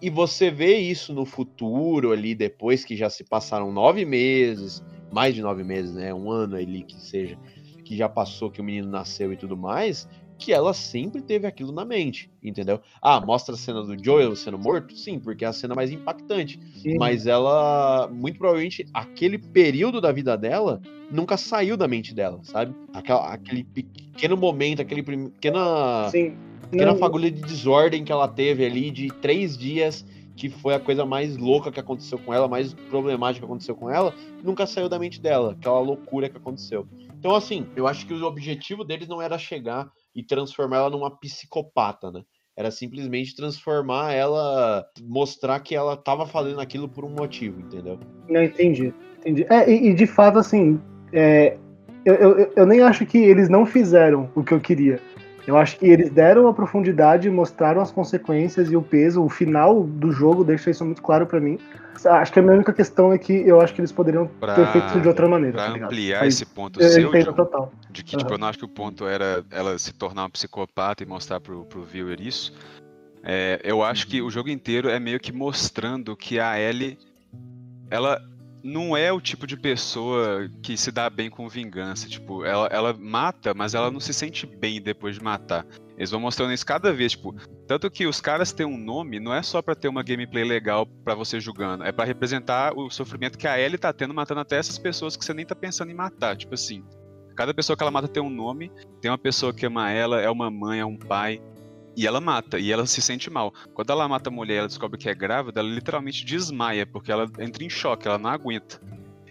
E 0.00 0.10
você 0.10 0.50
vê 0.50 0.76
isso 0.76 1.12
no 1.14 1.24
futuro 1.24 2.12
ali, 2.12 2.34
depois 2.34 2.84
que 2.84 2.96
já 2.96 3.08
se 3.08 3.24
passaram 3.24 3.72
nove 3.72 4.04
meses, 4.04 4.82
mais 5.10 5.34
de 5.34 5.40
nove 5.42 5.64
meses, 5.64 5.94
né? 5.94 6.12
Um 6.12 6.30
ano 6.30 6.56
ali 6.56 6.82
que 6.82 7.00
seja, 7.00 7.38
que 7.84 7.96
já 7.96 8.08
passou 8.08 8.50
que 8.50 8.60
o 8.60 8.64
menino 8.64 8.88
nasceu 8.90 9.32
e 9.32 9.36
tudo 9.36 9.56
mais, 9.56 10.06
que 10.38 10.52
ela 10.52 10.74
sempre 10.74 11.22
teve 11.22 11.46
aquilo 11.46 11.72
na 11.72 11.84
mente, 11.84 12.30
entendeu? 12.42 12.78
Ah, 13.00 13.20
mostra 13.24 13.54
a 13.54 13.58
cena 13.58 13.82
do 13.82 13.96
Joel 14.02 14.36
sendo 14.36 14.58
morto? 14.58 14.94
Sim, 14.94 15.18
porque 15.18 15.44
é 15.44 15.48
a 15.48 15.52
cena 15.52 15.74
mais 15.74 15.90
impactante. 15.90 16.58
Uhum. 16.84 16.96
Mas 16.98 17.26
ela, 17.26 18.08
muito 18.12 18.36
provavelmente, 18.38 18.84
aquele 18.92 19.38
período 19.38 20.00
da 20.00 20.12
vida 20.12 20.36
dela 20.36 20.80
nunca 21.10 21.36
saiu 21.36 21.76
da 21.76 21.88
mente 21.88 22.14
dela, 22.14 22.40
sabe? 22.42 22.74
Aquela- 22.92 23.32
aquele 23.32 23.64
pequeno 23.64 24.36
momento, 24.36 24.82
aquele 24.82 25.02
pequena, 25.02 26.10
Sim. 26.10 26.34
Pequena 26.70 26.92
Não- 26.92 26.98
fagulha 26.98 27.30
de 27.30 27.40
desordem 27.42 28.04
que 28.04 28.12
ela 28.12 28.28
teve 28.28 28.64
ali 28.64 28.90
de 28.90 29.08
três 29.08 29.56
dias, 29.56 30.04
que 30.36 30.50
foi 30.50 30.74
a 30.74 30.80
coisa 30.80 31.06
mais 31.06 31.36
louca 31.36 31.72
que 31.72 31.80
aconteceu 31.80 32.18
com 32.18 32.32
ela, 32.32 32.46
mais 32.46 32.74
problemática 32.90 33.40
que 33.40 33.50
aconteceu 33.50 33.74
com 33.74 33.90
ela, 33.90 34.14
nunca 34.42 34.66
saiu 34.66 34.88
da 34.88 34.98
mente 34.98 35.20
dela, 35.20 35.52
aquela 35.52 35.80
loucura 35.80 36.28
que 36.28 36.36
aconteceu. 36.36 36.86
Então, 37.18 37.34
assim, 37.34 37.66
eu 37.74 37.86
acho 37.86 38.06
que 38.06 38.12
o 38.12 38.24
objetivo 38.26 38.84
deles 38.84 39.08
não 39.08 39.22
era 39.22 39.38
chegar 39.38 39.88
e 40.14 40.22
transformar 40.22 40.76
ela 40.78 40.90
numa 40.90 41.10
psicopata, 41.10 42.10
né? 42.12 42.22
Era 42.56 42.70
simplesmente 42.70 43.34
transformar 43.34 44.12
ela, 44.12 44.84
mostrar 45.02 45.60
que 45.60 45.74
ela 45.74 45.96
tava 45.96 46.26
fazendo 46.26 46.60
aquilo 46.60 46.88
por 46.88 47.04
um 47.04 47.10
motivo, 47.10 47.60
entendeu? 47.60 47.98
Não, 48.28 48.42
entendi. 48.42 48.94
entendi. 49.18 49.46
É, 49.50 49.70
e, 49.70 49.88
e 49.88 49.94
de 49.94 50.06
fato, 50.06 50.38
assim, 50.38 50.80
é, 51.12 51.56
eu, 52.04 52.14
eu, 52.14 52.52
eu 52.56 52.66
nem 52.66 52.80
acho 52.80 53.04
que 53.04 53.18
eles 53.18 53.48
não 53.48 53.66
fizeram 53.66 54.30
o 54.34 54.44
que 54.44 54.52
eu 54.52 54.60
queria. 54.60 55.00
Eu 55.46 55.56
acho 55.56 55.78
que 55.78 55.86
eles 55.86 56.10
deram 56.10 56.48
a 56.48 56.52
profundidade, 56.52 57.30
mostraram 57.30 57.80
as 57.80 57.92
consequências 57.92 58.70
e 58.70 58.76
o 58.76 58.82
peso. 58.82 59.22
O 59.22 59.28
final 59.28 59.84
do 59.84 60.10
jogo 60.10 60.42
deixa 60.42 60.70
isso 60.70 60.84
muito 60.84 61.00
claro 61.00 61.26
pra 61.26 61.38
mim. 61.40 61.58
Acho 62.04 62.32
que 62.32 62.38
a 62.40 62.42
minha 62.42 62.54
única 62.54 62.72
questão 62.72 63.12
é 63.12 63.18
que 63.18 63.32
eu 63.32 63.60
acho 63.60 63.72
que 63.72 63.80
eles 63.80 63.92
poderiam 63.92 64.26
Pra, 64.26 64.54
ter 64.54 64.66
feito 64.72 64.88
isso 64.88 65.00
de 65.00 65.08
outra 65.08 65.28
maneira. 65.28 65.56
pra 65.56 65.78
tá 65.78 65.84
ampliar 65.84 66.20
Mas 66.20 66.34
esse 66.34 66.44
ponto 66.46 66.80
eu 66.80 66.88
seu, 66.90 67.10
John, 67.12 67.32
total. 67.32 67.72
de 67.90 68.02
que 68.02 68.16
tipo, 68.16 68.22
Aham. 68.24 68.34
eu 68.34 68.38
não 68.38 68.48
acho 68.48 68.58
que 68.58 68.64
o 68.64 68.68
ponto 68.68 69.06
era 69.06 69.44
ela 69.50 69.78
se 69.78 69.92
tornar 69.94 70.22
uma 70.22 70.30
psicopata 70.30 71.02
e 71.02 71.06
mostrar 71.06 71.40
pro, 71.40 71.64
pro 71.64 71.82
viewer 71.82 72.20
isso. 72.20 72.52
É, 73.22 73.60
eu 73.64 73.82
acho 73.82 74.06
que 74.08 74.20
o 74.20 74.30
jogo 74.30 74.48
inteiro 74.50 74.88
é 74.88 74.98
meio 75.00 75.18
que 75.18 75.32
mostrando 75.32 76.16
que 76.16 76.38
a 76.38 76.60
Ellie, 76.60 76.98
ela 77.90 78.20
não 78.66 78.96
é 78.96 79.12
o 79.12 79.20
tipo 79.20 79.46
de 79.46 79.56
pessoa 79.56 80.50
que 80.60 80.76
se 80.76 80.90
dá 80.90 81.08
bem 81.08 81.30
com 81.30 81.48
vingança. 81.48 82.08
Tipo, 82.08 82.44
ela, 82.44 82.66
ela 82.66 82.92
mata, 82.92 83.54
mas 83.54 83.74
ela 83.74 83.90
não 83.90 84.00
se 84.00 84.12
sente 84.12 84.44
bem 84.44 84.82
depois 84.82 85.14
de 85.14 85.22
matar. 85.22 85.64
Eles 85.96 86.10
vão 86.10 86.20
mostrando 86.20 86.52
isso 86.52 86.66
cada 86.66 86.92
vez, 86.92 87.12
tipo, 87.12 87.34
tanto 87.66 87.90
que 87.90 88.06
os 88.06 88.20
caras 88.20 88.52
têm 88.52 88.66
um 88.66 88.76
nome, 88.76 89.20
não 89.20 89.32
é 89.32 89.42
só 89.42 89.62
pra 89.62 89.74
ter 89.74 89.88
uma 89.88 90.02
gameplay 90.02 90.44
legal 90.44 90.84
pra 90.84 91.14
você 91.14 91.40
jogando, 91.40 91.84
é 91.84 91.92
pra 91.92 92.04
representar 92.04 92.76
o 92.76 92.90
sofrimento 92.90 93.38
que 93.38 93.48
a 93.48 93.58
Ellie 93.58 93.78
tá 93.78 93.92
tendo 93.94 94.12
matando 94.12 94.40
até 94.40 94.58
essas 94.58 94.76
pessoas 94.76 95.16
que 95.16 95.24
você 95.24 95.32
nem 95.32 95.46
tá 95.46 95.54
pensando 95.54 95.90
em 95.90 95.94
matar, 95.94 96.36
tipo 96.36 96.52
assim. 96.52 96.84
Cada 97.34 97.54
pessoa 97.54 97.76
que 97.76 97.82
ela 97.82 97.90
mata 97.90 98.08
tem 98.08 98.22
um 98.22 98.28
nome, 98.28 98.70
tem 99.00 99.10
uma 99.10 99.16
pessoa 99.16 99.54
que 99.54 99.64
ama 99.64 99.90
ela, 99.90 100.20
é 100.20 100.28
uma 100.28 100.50
mãe, 100.50 100.80
é 100.80 100.84
um 100.84 100.96
pai, 100.96 101.40
e 101.96 102.06
ela 102.06 102.20
mata, 102.20 102.58
e 102.58 102.70
ela 102.70 102.86
se 102.86 103.00
sente 103.00 103.30
mal. 103.30 103.52
Quando 103.72 103.90
ela 103.90 104.06
mata 104.06 104.28
a 104.28 104.32
mulher, 104.32 104.58
ela 104.58 104.68
descobre 104.68 104.98
que 104.98 105.08
é 105.08 105.14
grávida, 105.14 105.60
ela 105.60 105.68
literalmente 105.68 106.24
desmaia, 106.24 106.86
porque 106.86 107.10
ela 107.10 107.26
entra 107.38 107.64
em 107.64 107.70
choque, 107.70 108.06
ela 108.06 108.18
não 108.18 108.30
aguenta. 108.30 108.80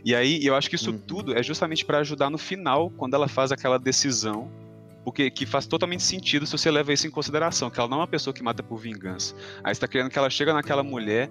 E 0.03 0.13
aí, 0.15 0.43
eu 0.45 0.55
acho 0.55 0.69
que 0.69 0.75
isso 0.75 0.91
Uhum. 0.91 0.97
tudo 0.99 1.37
é 1.37 1.41
justamente 1.41 1.85
pra 1.85 1.99
ajudar 1.99 2.29
no 2.29 2.37
final, 2.37 2.89
quando 2.91 3.13
ela 3.13 3.27
faz 3.27 3.51
aquela 3.51 3.77
decisão, 3.77 4.51
porque 5.03 5.29
que 5.29 5.45
faz 5.45 5.67
totalmente 5.67 6.03
sentido 6.03 6.45
se 6.45 6.51
você 6.57 6.71
leva 6.71 6.91
isso 6.91 7.05
em 7.07 7.11
consideração, 7.11 7.69
que 7.69 7.79
ela 7.79 7.87
não 7.89 7.97
é 7.97 8.01
uma 8.01 8.07
pessoa 8.07 8.33
que 8.33 8.41
mata 8.43 8.63
por 8.63 8.77
vingança. 8.77 9.35
Aí 9.63 9.73
você 9.73 9.81
tá 9.81 9.87
querendo 9.87 10.09
que 10.09 10.17
ela 10.17 10.29
chega 10.29 10.53
naquela 10.53 10.83
mulher, 10.83 11.29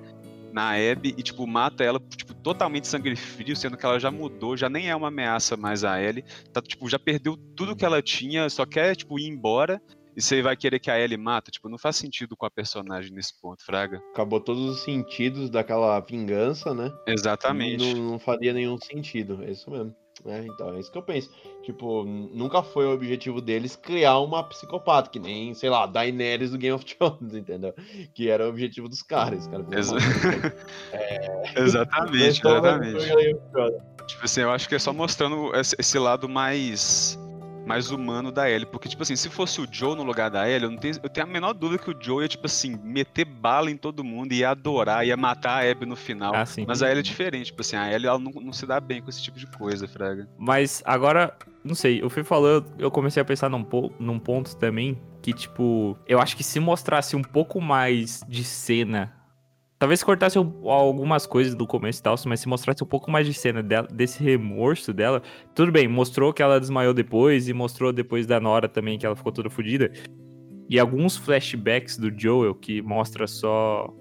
na 0.52 0.70
Abby, 0.70 1.12
e 1.18 1.22
tipo, 1.22 1.44
mata 1.48 1.82
ela, 1.82 2.00
tipo, 2.16 2.32
totalmente 2.34 2.86
sangue 2.86 3.16
frio, 3.16 3.56
sendo 3.56 3.76
que 3.76 3.84
ela 3.84 3.98
já 3.98 4.12
mudou, 4.12 4.56
já 4.56 4.68
nem 4.68 4.88
é 4.88 4.94
uma 4.94 5.08
ameaça 5.08 5.56
mais 5.56 5.82
a 5.82 6.00
Ellie, 6.00 6.24
tá, 6.52 6.62
tipo, 6.62 6.88
já 6.88 6.98
perdeu 6.98 7.36
tudo 7.56 7.74
que 7.74 7.84
ela 7.84 8.00
tinha, 8.00 8.48
só 8.48 8.64
quer, 8.64 8.94
tipo, 8.94 9.18
ir 9.18 9.26
embora, 9.26 9.82
e 10.16 10.22
você 10.22 10.42
vai 10.42 10.56
querer 10.56 10.78
que 10.78 10.90
a 10.90 10.98
Ellie 11.00 11.16
mata, 11.16 11.50
tipo, 11.50 11.68
não 11.68 11.78
faz 11.78 11.96
sentido 11.96 12.36
com 12.36 12.46
a 12.46 12.50
personagem 12.50 13.12
nesse 13.12 13.38
ponto, 13.40 13.64
Fraga. 13.64 14.02
Acabou 14.12 14.40
todos 14.40 14.62
os 14.62 14.80
sentidos 14.82 15.50
daquela 15.50 15.98
vingança, 16.00 16.72
né? 16.74 16.92
Exatamente. 17.06 17.94
Não, 17.94 18.10
não 18.12 18.18
faria 18.18 18.52
nenhum 18.52 18.78
sentido, 18.78 19.42
é 19.42 19.50
isso 19.50 19.70
mesmo. 19.70 19.94
É, 20.26 20.46
então, 20.46 20.72
é 20.74 20.78
isso 20.80 20.92
que 20.92 20.96
eu 20.96 21.02
penso. 21.02 21.28
Tipo, 21.64 22.04
nunca 22.04 22.62
foi 22.62 22.86
o 22.86 22.94
objetivo 22.94 23.40
deles 23.40 23.74
criar 23.74 24.20
uma 24.20 24.44
psicopata, 24.44 25.10
que 25.10 25.18
nem, 25.18 25.52
sei 25.54 25.68
lá, 25.68 25.86
Daenerys 25.86 26.52
do 26.52 26.56
Game 26.58 26.72
of 26.74 26.84
Thrones, 26.94 27.34
entendeu? 27.34 27.74
Que 28.14 28.28
era 28.30 28.46
o 28.46 28.48
objetivo 28.48 28.88
dos 28.88 29.02
caras. 29.02 29.48
Exa- 29.72 29.98
fizeram 29.98 30.44
uma- 30.46 31.58
exatamente, 31.60 32.40
exatamente. 32.46 33.06
Tipo 34.06 34.24
assim, 34.24 34.40
eu 34.42 34.50
acho 34.50 34.68
que 34.68 34.74
é 34.76 34.78
só 34.78 34.92
mostrando 34.92 35.50
esse 35.78 35.98
lado 35.98 36.28
mais 36.28 37.18
mais 37.66 37.90
humano 37.90 38.30
da 38.30 38.48
Ellie, 38.50 38.66
porque 38.66 38.88
tipo 38.88 39.02
assim, 39.02 39.16
se 39.16 39.28
fosse 39.30 39.60
o 39.60 39.66
Joe 39.70 39.96
no 39.96 40.02
lugar 40.02 40.30
da 40.30 40.48
Ellie, 40.48 40.64
eu 40.64 40.70
não 40.70 40.78
tenho, 40.78 40.94
eu 41.02 41.08
tenho 41.08 41.26
a 41.26 41.30
menor 41.30 41.52
dúvida 41.54 41.82
que 41.82 41.90
o 41.90 41.96
Joe 41.98 42.22
ia 42.22 42.28
tipo 42.28 42.46
assim, 42.46 42.78
meter 42.82 43.24
bala 43.24 43.70
em 43.70 43.76
todo 43.76 44.04
mundo, 44.04 44.32
ia 44.32 44.50
adorar, 44.50 45.06
ia 45.06 45.16
matar 45.16 45.64
a 45.64 45.70
Abby 45.70 45.86
no 45.86 45.96
final. 45.96 46.34
Ah, 46.34 46.44
sim. 46.46 46.64
Mas 46.66 46.82
a 46.82 46.86
Ellie 46.88 47.00
é 47.00 47.02
diferente, 47.02 47.46
tipo 47.46 47.60
assim, 47.62 47.76
a 47.76 47.90
Ellie 47.92 48.06
ela 48.06 48.18
não, 48.18 48.30
não 48.32 48.52
se 48.52 48.66
dá 48.66 48.78
bem 48.80 49.00
com 49.00 49.08
esse 49.10 49.22
tipo 49.22 49.38
de 49.38 49.46
coisa, 49.46 49.88
Fraga. 49.88 50.28
Mas 50.38 50.82
agora, 50.84 51.36
não 51.64 51.74
sei, 51.74 52.02
o 52.02 52.10
Fê 52.10 52.22
falou, 52.22 52.48
eu- 52.48 52.64
eu 52.78 52.90
comecei 52.90 53.20
a 53.20 53.24
pensar 53.24 53.48
num, 53.48 53.64
po- 53.64 53.92
num 53.98 54.18
ponto 54.18 54.54
também 54.56 55.00
que, 55.22 55.32
tipo, 55.32 55.96
eu 56.06 56.20
acho 56.20 56.36
que 56.36 56.44
se 56.44 56.60
mostrasse 56.60 57.16
um 57.16 57.22
pouco 57.22 57.60
mais 57.60 58.22
de 58.28 58.44
cena. 58.44 59.12
Talvez 59.84 60.02
cortasse 60.02 60.38
al- 60.38 60.70
algumas 60.70 61.26
coisas 61.26 61.54
do 61.54 61.66
começo 61.66 62.00
e 62.00 62.02
tal, 62.02 62.14
mas 62.24 62.40
se 62.40 62.48
mostrasse 62.48 62.82
um 62.82 62.86
pouco 62.86 63.10
mais 63.10 63.26
de 63.26 63.34
cena 63.34 63.62
dela, 63.62 63.86
desse 63.92 64.24
remorso 64.24 64.94
dela. 64.94 65.20
Tudo 65.54 65.70
bem, 65.70 65.86
mostrou 65.86 66.32
que 66.32 66.42
ela 66.42 66.58
desmaiou 66.58 66.94
depois 66.94 67.50
e 67.50 67.52
mostrou 67.52 67.92
depois 67.92 68.26
da 68.26 68.40
Nora 68.40 68.66
também 68.66 68.96
que 68.98 69.04
ela 69.04 69.14
ficou 69.14 69.30
toda 69.30 69.50
fodida. 69.50 69.92
E 70.70 70.80
alguns 70.80 71.18
flashbacks 71.18 71.98
do 71.98 72.10
Joel 72.18 72.54
que 72.54 72.80
mostra 72.80 73.26
só 73.26 73.92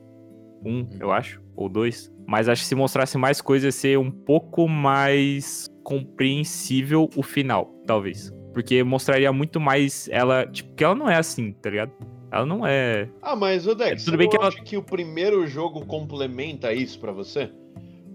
um, 0.65 0.87
eu 1.01 1.11
acho, 1.11 1.41
ou 1.53 1.67
dois. 1.67 2.09
Mas 2.25 2.47
acho 2.47 2.61
que 2.61 2.67
se 2.69 2.75
mostrasse 2.75 3.17
mais 3.17 3.41
coisas, 3.41 3.65
ia 3.65 3.71
ser 3.77 3.99
um 3.99 4.09
pouco 4.09 4.69
mais 4.69 5.67
compreensível 5.83 7.09
o 7.13 7.21
final, 7.21 7.65
talvez. 7.85 8.31
Porque 8.53 8.81
mostraria 8.85 9.33
muito 9.33 9.59
mais 9.59 10.07
ela, 10.07 10.47
tipo, 10.47 10.73
que 10.75 10.83
ela 10.85 10.95
não 10.95 11.09
é 11.09 11.17
assim, 11.17 11.51
tá 11.51 11.69
ligado? 11.69 11.91
Ela 12.33 12.47
não 12.47 12.65
é. 12.65 13.07
Ah, 13.21 13.35
mas 13.35 13.67
o 13.67 13.75
Dex, 13.75 14.01
É, 14.01 14.05
tudo 14.05 14.17
bem 14.17 14.27
que 14.27 14.35
ela- 14.35 14.47
acha 14.47 14.59
que 14.63 14.75
o 14.75 14.81
primeiro 14.81 15.45
jogo 15.45 15.85
complementa 15.85 16.73
isso 16.73 16.99
pra 16.99 17.11
você? 17.11 17.51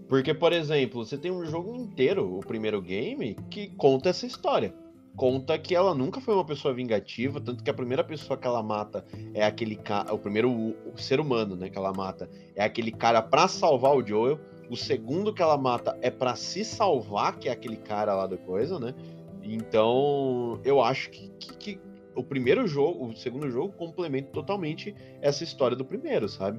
Porque, 0.09 0.35
por 0.35 0.53
exemplo, 0.53 1.05
você 1.05 1.17
tem 1.17 1.31
um 1.31 1.45
jogo 1.47 1.77
inteiro, 1.77 2.37
o 2.37 2.41
primeiro 2.41 2.83
game, 2.83 3.37
que 3.49 3.69
conta 3.77 4.09
essa 4.09 4.27
história. 4.27 4.75
Conta 5.15 5.57
que 5.59 5.75
ela 5.75 5.95
nunca 5.95 6.21
foi 6.21 6.35
uma 6.35 6.45
pessoa 6.45 6.75
vingativa, 6.75 7.41
tanto 7.41 7.63
que 7.63 7.71
a 7.71 7.75
primeira 7.75 8.03
pessoa 8.03 8.37
que 8.37 8.47
ela 8.47 8.63
mata 8.63 9.05
é 9.35 9.45
aquele 9.45 9.77
cara, 9.77 10.13
o 10.13 10.19
primeiro 10.19 10.51
o- 10.51 10.75
ser 10.97 11.21
humano, 11.21 11.55
né, 11.55 11.69
que 11.69 11.79
ela 11.79 11.93
mata, 11.93 12.29
é 12.57 12.65
aquele 12.65 12.91
cara 12.91 13.23
pra 13.23 13.47
salvar 13.47 13.95
o 13.97 14.05
Joel. 14.05 14.39
O 14.69 14.77
segundo 14.77 15.33
que 15.33 15.41
ela 15.43 15.57
mata 15.57 15.97
é 16.03 16.11
pra 16.11 16.35
se 16.35 16.65
salvar, 16.65 17.39
que 17.39 17.49
é 17.49 17.53
aquele 17.53 17.77
cara 17.77 18.15
lá 18.15 18.27
da 18.27 18.37
coisa, 18.37 18.79
né? 18.81 18.95
Então, 19.43 20.61
eu 20.65 20.83
acho 20.83 21.11
que, 21.11 21.29
que- 21.39 21.57
que 21.57 21.81
o 22.19 22.25
primeiro 22.25 22.67
jogo, 22.67 23.09
o 23.09 23.17
segundo 23.17 23.51
jogo 23.51 23.73
complementa 23.75 24.31
totalmente 24.33 24.95
essa 25.23 25.45
história 25.45 25.77
do 25.77 25.85
primeiro, 25.85 26.29
sabe? 26.29 26.59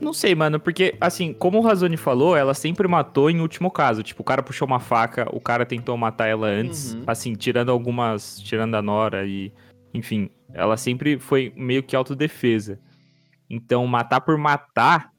Não 0.00 0.12
sei, 0.12 0.34
mano, 0.34 0.60
porque, 0.60 0.94
assim, 1.00 1.32
como 1.32 1.58
o 1.58 1.60
Razoni 1.60 1.96
falou, 1.96 2.36
ela 2.36 2.54
sempre 2.54 2.86
matou 2.86 3.28
em 3.30 3.40
último 3.40 3.70
caso. 3.70 4.02
Tipo, 4.02 4.22
o 4.22 4.24
cara 4.24 4.42
puxou 4.42 4.66
uma 4.66 4.78
faca, 4.78 5.28
o 5.34 5.40
cara 5.40 5.66
tentou 5.66 5.96
matar 5.96 6.28
ela 6.28 6.46
antes, 6.46 6.94
Uhum. 6.94 7.02
assim, 7.06 7.34
tirando 7.34 7.70
algumas. 7.70 8.38
Tirando 8.40 8.76
a 8.76 8.82
Nora 8.82 9.26
e. 9.26 9.52
Enfim, 9.92 10.30
ela 10.52 10.76
sempre 10.76 11.18
foi 11.18 11.52
meio 11.56 11.82
que 11.82 11.96
autodefesa. 11.96 12.78
Então, 13.50 13.84
matar 13.86 14.20
por 14.20 14.38
matar 14.38 15.10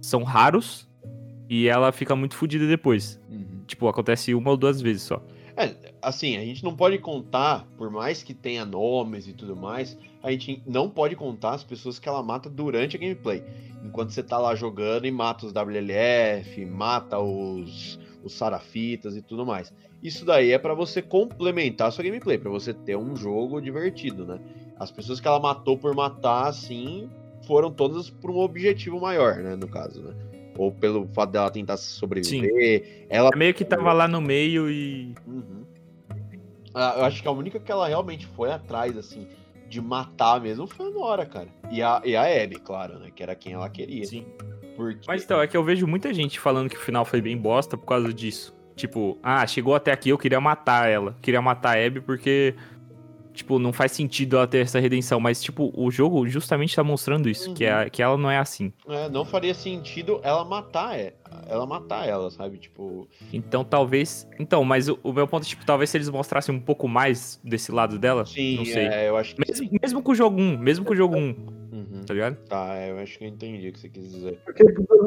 são 0.00 0.22
raros 0.22 0.88
e 1.50 1.68
ela 1.68 1.92
fica 1.92 2.16
muito 2.16 2.34
fodida 2.34 2.66
depois. 2.66 3.20
Uhum. 3.28 3.62
Tipo, 3.66 3.88
acontece 3.88 4.34
uma 4.34 4.50
ou 4.50 4.56
duas 4.56 4.80
vezes 4.80 5.02
só. 5.02 5.22
É, 5.54 5.91
assim, 6.02 6.36
a 6.36 6.44
gente 6.44 6.64
não 6.64 6.74
pode 6.74 6.98
contar, 6.98 7.66
por 7.78 7.90
mais 7.90 8.22
que 8.22 8.34
tenha 8.34 8.64
nomes 8.64 9.28
e 9.28 9.32
tudo 9.32 9.54
mais, 9.54 9.96
a 10.22 10.30
gente 10.30 10.62
não 10.66 10.90
pode 10.90 11.14
contar 11.16 11.52
as 11.52 11.64
pessoas 11.64 11.98
que 11.98 12.08
ela 12.08 12.22
mata 12.22 12.50
durante 12.50 12.96
a 12.96 13.00
gameplay. 13.00 13.42
Enquanto 13.84 14.10
você 14.10 14.22
tá 14.22 14.38
lá 14.38 14.54
jogando 14.54 15.06
e 15.06 15.10
mata 15.10 15.46
os 15.46 15.52
WLF, 15.52 16.64
mata 16.66 17.18
os, 17.18 17.98
os 18.22 18.32
Sarafitas 18.32 19.16
e 19.16 19.22
tudo 19.22 19.46
mais. 19.46 19.72
Isso 20.02 20.24
daí 20.24 20.50
é 20.50 20.58
pra 20.58 20.74
você 20.74 21.00
complementar 21.00 21.88
a 21.88 21.90
sua 21.90 22.04
gameplay, 22.04 22.36
pra 22.36 22.50
você 22.50 22.74
ter 22.74 22.96
um 22.96 23.14
jogo 23.14 23.60
divertido, 23.60 24.26
né? 24.26 24.40
As 24.78 24.90
pessoas 24.90 25.20
que 25.20 25.28
ela 25.28 25.38
matou 25.38 25.78
por 25.78 25.94
matar, 25.94 26.48
assim, 26.48 27.08
foram 27.46 27.70
todas 27.70 28.10
por 28.10 28.30
um 28.30 28.38
objetivo 28.38 29.00
maior, 29.00 29.36
né? 29.36 29.54
No 29.54 29.68
caso, 29.68 30.02
né? 30.02 30.14
Ou 30.58 30.72
pelo 30.72 31.06
fato 31.14 31.30
dela 31.30 31.50
tentar 31.50 31.76
sobreviver. 31.76 33.06
Ela 33.08 33.30
É 33.32 33.36
meio 33.36 33.54
que 33.54 33.64
tava 33.64 33.92
lá 33.92 34.06
no 34.06 34.20
meio 34.20 34.70
e. 34.70 35.14
Uhum. 35.26 35.61
Ah, 36.74 36.94
eu 36.98 37.04
acho 37.04 37.22
que 37.22 37.28
a 37.28 37.32
única 37.32 37.60
que 37.60 37.70
ela 37.70 37.88
realmente 37.88 38.26
foi 38.26 38.50
atrás, 38.50 38.96
assim, 38.96 39.28
de 39.68 39.80
matar 39.80 40.40
mesmo 40.40 40.66
foi 40.66 40.86
a 40.86 40.90
Nora, 40.90 41.26
cara. 41.26 41.48
E 41.70 41.82
a, 41.82 42.02
e 42.04 42.16
a 42.16 42.22
Abby, 42.22 42.56
claro, 42.56 42.98
né? 42.98 43.10
Que 43.14 43.22
era 43.22 43.34
quem 43.34 43.54
ela 43.54 43.68
queria. 43.68 44.04
Sim. 44.04 44.26
Porque... 44.76 45.04
Mas 45.06 45.24
então, 45.24 45.40
é 45.40 45.46
que 45.46 45.56
eu 45.56 45.64
vejo 45.64 45.86
muita 45.86 46.12
gente 46.12 46.38
falando 46.38 46.68
que 46.68 46.76
o 46.76 46.80
final 46.80 47.04
foi 47.04 47.20
bem 47.20 47.36
bosta 47.36 47.76
por 47.76 47.86
causa 47.86 48.12
disso. 48.12 48.54
Tipo, 48.74 49.18
ah, 49.22 49.46
chegou 49.46 49.74
até 49.74 49.92
aqui, 49.92 50.08
eu 50.08 50.18
queria 50.18 50.40
matar 50.40 50.88
ela. 50.88 51.16
Queria 51.20 51.42
matar 51.42 51.76
a 51.76 51.86
Abby 51.86 52.00
porque, 52.00 52.54
tipo, 53.32 53.58
não 53.58 53.72
faz 53.72 53.92
sentido 53.92 54.36
ela 54.36 54.46
ter 54.46 54.58
essa 54.58 54.78
redenção. 54.80 55.18
Mas, 55.20 55.42
tipo, 55.42 55.72
o 55.74 55.90
jogo 55.90 56.26
justamente 56.28 56.74
tá 56.76 56.84
mostrando 56.84 57.28
isso, 57.28 57.52
que, 57.54 57.64
é, 57.64 57.88
que 57.90 58.02
ela 58.02 58.16
não 58.16 58.30
é 58.30 58.38
assim. 58.38 58.72
É, 58.88 59.08
não 59.08 59.24
faria 59.24 59.54
sentido 59.54 60.20
ela 60.22 60.44
matar 60.44 60.98
é, 60.98 61.14
ela 61.48 61.66
matar 61.66 62.06
ela, 62.06 62.30
sabe? 62.30 62.58
Tipo, 62.58 63.08
Então, 63.32 63.64
talvez... 63.64 64.28
Então, 64.38 64.64
mas 64.64 64.88
o, 64.88 64.98
o 65.02 65.12
meu 65.12 65.26
ponto 65.26 65.44
é, 65.44 65.46
tipo, 65.48 65.64
talvez 65.64 65.90
se 65.90 65.96
eles 65.96 66.08
mostrassem 66.08 66.54
um 66.54 66.60
pouco 66.60 66.86
mais 66.86 67.40
desse 67.42 67.72
lado 67.72 67.98
dela, 67.98 68.24
sim, 68.26 68.56
não 68.56 68.64
sei. 68.64 68.86
é, 68.86 69.08
eu 69.08 69.16
acho 69.16 69.34
que 69.34 69.42
Mesmo, 69.46 69.68
mesmo 69.80 70.02
com 70.02 70.12
o 70.12 70.14
jogo 70.14 70.40
1, 70.40 70.58
mesmo 70.58 70.84
com 70.84 70.92
o 70.92 70.96
jogo 70.96 71.16
1, 71.16 71.62
Uhum. 71.72 72.02
tá 72.06 72.12
ligado? 72.12 72.36
Tá, 72.48 72.74
é, 72.76 72.90
eu 72.90 72.98
acho 72.98 73.18
que 73.18 73.24
eu 73.24 73.28
entendi 73.28 73.68
o 73.68 73.72
que 73.72 73.80
você 73.80 73.88
quis 73.88 74.12
dizer. 74.12 74.38
Porque, 74.44 74.62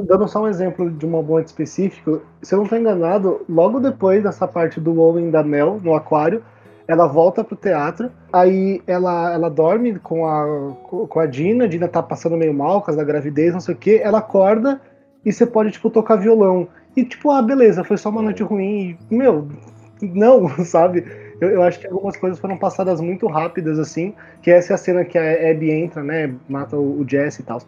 dando 0.07 0.27
só 0.27 0.41
um 0.41 0.47
exemplo 0.47 0.89
de 0.89 1.05
um 1.05 1.09
momento 1.09 1.45
específico, 1.47 2.23
se 2.41 2.55
eu 2.55 2.59
não 2.59 2.65
tô 2.65 2.75
enganado, 2.75 3.45
logo 3.47 3.79
depois 3.79 4.23
dessa 4.23 4.47
parte 4.47 4.79
do 4.79 4.99
Owen 4.99 5.29
da 5.29 5.43
Mel 5.43 5.79
no 5.83 5.93
aquário, 5.93 6.43
ela 6.87 7.07
volta 7.07 7.43
pro 7.43 7.55
teatro, 7.55 8.11
aí 8.31 8.81
ela, 8.85 9.33
ela 9.33 9.49
dorme 9.49 9.97
com 9.99 10.25
a, 10.25 10.75
com 11.07 11.19
a 11.19 11.25
Dina, 11.25 11.65
a 11.65 11.67
Dina 11.67 11.87
tá 11.87 12.01
passando 12.03 12.37
meio 12.37 12.53
mal 12.53 12.79
por 12.79 12.87
causa 12.87 13.01
da 13.01 13.07
gravidez, 13.07 13.53
não 13.53 13.59
sei 13.59 13.73
o 13.73 13.77
que, 13.77 13.97
ela 13.97 14.19
acorda 14.19 14.79
e 15.25 15.33
você 15.33 15.45
pode, 15.45 15.71
tipo, 15.71 15.89
tocar 15.89 16.17
violão. 16.17 16.67
E, 16.95 17.03
tipo, 17.03 17.31
ah, 17.31 17.41
beleza, 17.41 17.83
foi 17.83 17.97
só 17.97 18.09
uma 18.09 18.21
noite 18.21 18.43
ruim. 18.43 18.95
E, 19.09 19.15
meu, 19.15 19.47
não, 19.99 20.47
sabe? 20.63 21.03
Eu, 21.41 21.49
eu 21.49 21.63
acho 21.63 21.79
que 21.79 21.87
algumas 21.87 22.15
coisas 22.15 22.39
foram 22.39 22.57
passadas 22.57 23.01
muito 23.01 23.25
rápidas, 23.27 23.79
assim, 23.79 24.13
que 24.41 24.51
essa 24.51 24.73
é 24.73 24.75
a 24.75 24.77
cena 24.77 25.03
que 25.03 25.17
a 25.17 25.51
Abby 25.51 25.71
entra, 25.71 26.03
né, 26.03 26.33
mata 26.47 26.77
o, 26.77 27.01
o 27.01 27.09
Jesse 27.09 27.41
e 27.41 27.45
tal. 27.45 27.59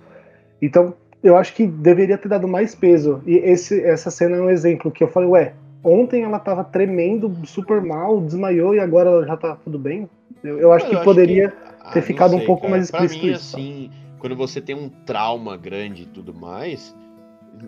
Então, 0.62 0.94
eu 1.24 1.36
acho 1.36 1.54
que 1.56 1.66
deveria 1.66 2.18
ter 2.18 2.30
dado 2.30 2.48
mais 2.48 2.76
peso. 2.76 3.22
E 3.26 3.38
esse, 3.38 3.82
essa 3.84 4.12
cena 4.12 4.38
é 4.38 4.42
um 4.42 4.50
exemplo 4.50 4.92
que 4.92 5.04
eu 5.04 5.08
falei, 5.08 5.28
ué, 5.30 5.54
ontem 5.84 6.24
ela 6.24 6.40
tava 6.40 6.64
tremendo, 6.64 7.34
super 7.46 7.82
mal, 7.82 8.22
desmaiou 8.22 8.76
e 8.76 8.80
agora 8.80 9.10
ela 9.10 9.26
já 9.26 9.38
tá 9.38 9.56
tudo 9.56 9.78
bem. 9.80 10.10
Eu, 10.44 10.60
eu 10.60 10.72
acho 10.74 10.86
Eu 10.86 10.90
que 10.90 10.96
acho 10.96 11.06
poderia 11.06 11.54
Ah, 11.80 11.92
ter 11.92 12.02
ficado 12.02 12.36
um 12.36 12.40
sei, 12.40 12.46
pouco 12.46 12.64
cara. 12.64 12.72
mais 12.72 12.92
Pra 12.92 13.04
explícito 13.06 13.26
mim, 13.26 13.32
isso. 13.32 13.56
assim, 13.56 13.90
quando 14.20 14.36
você 14.36 14.60
tem 14.62 14.76
um 14.76 14.90
trauma 14.90 15.56
grande 15.58 16.04
e 16.04 16.08
tudo 16.08 16.34
mais, 16.34 16.96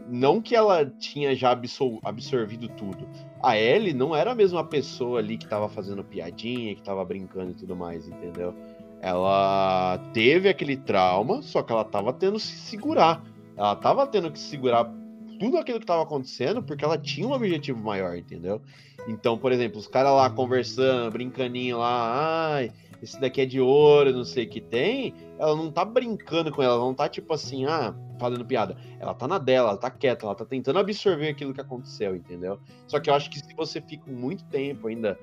não 0.07 0.41
que 0.41 0.55
ela 0.55 0.85
tinha 0.85 1.35
já 1.35 1.51
absor- 1.51 1.99
absorvido 2.03 2.67
tudo. 2.69 3.07
A 3.41 3.57
Ellie 3.57 3.93
não 3.93 4.15
era 4.15 4.31
a 4.31 4.35
mesma 4.35 4.63
pessoa 4.63 5.19
ali 5.19 5.37
que 5.37 5.47
tava 5.47 5.69
fazendo 5.69 6.03
piadinha, 6.03 6.75
que 6.75 6.83
tava 6.83 7.03
brincando 7.05 7.51
e 7.51 7.55
tudo 7.55 7.75
mais, 7.75 8.07
entendeu? 8.07 8.53
Ela 9.01 9.97
teve 10.13 10.49
aquele 10.49 10.75
trauma, 10.75 11.41
só 11.41 11.63
que 11.63 11.71
ela 11.71 11.85
tava 11.85 12.11
tendo 12.11 12.33
que 12.35 12.41
se 12.41 12.57
segurar. 12.69 13.23
Ela 13.55 13.75
tava 13.75 14.05
tendo 14.05 14.29
que 14.31 14.39
segurar 14.39 14.91
tudo 15.39 15.57
aquilo 15.57 15.79
que 15.79 15.85
tava 15.85 16.03
acontecendo 16.03 16.61
porque 16.61 16.83
ela 16.83 16.97
tinha 16.97 17.27
um 17.27 17.31
objetivo 17.31 17.79
maior, 17.79 18.17
entendeu? 18.17 18.61
Então, 19.07 19.37
por 19.37 19.51
exemplo, 19.51 19.79
os 19.79 19.87
caras 19.87 20.11
lá 20.11 20.29
conversando, 20.29 21.11
brincaninho 21.11 21.77
lá, 21.79 22.55
ai, 22.55 22.71
esse 23.01 23.19
daqui 23.19 23.41
é 23.41 23.45
de 23.45 23.59
ouro, 23.59 24.11
não 24.11 24.25
sei 24.25 24.45
o 24.45 24.49
que 24.49 24.59
tem. 24.59 25.13
Ela 25.39 25.55
não 25.55 25.71
tá 25.71 25.85
brincando 25.85 26.51
com 26.51 26.61
ela, 26.61 26.73
ela 26.75 26.83
não 26.83 26.93
tá 26.93 27.07
tipo 27.07 27.33
assim, 27.33 27.65
ah, 27.65 27.95
fazendo 28.19 28.43
piada. 28.45 28.75
Ela 28.99 29.13
tá 29.13 29.27
na 29.27 29.37
dela, 29.37 29.69
ela 29.69 29.77
tá 29.77 29.89
quieta, 29.89 30.25
ela 30.25 30.35
tá 30.35 30.45
tentando 30.45 30.79
absorver 30.79 31.29
aquilo 31.29 31.53
que 31.53 31.61
aconteceu, 31.61 32.15
entendeu? 32.15 32.59
Só 32.87 32.99
que 32.99 33.09
eu 33.09 33.13
acho 33.13 33.29
que 33.29 33.39
se 33.39 33.55
você 33.55 33.79
fica 33.81 34.11
muito 34.11 34.43
tempo 34.45 34.87
ainda 34.87 35.17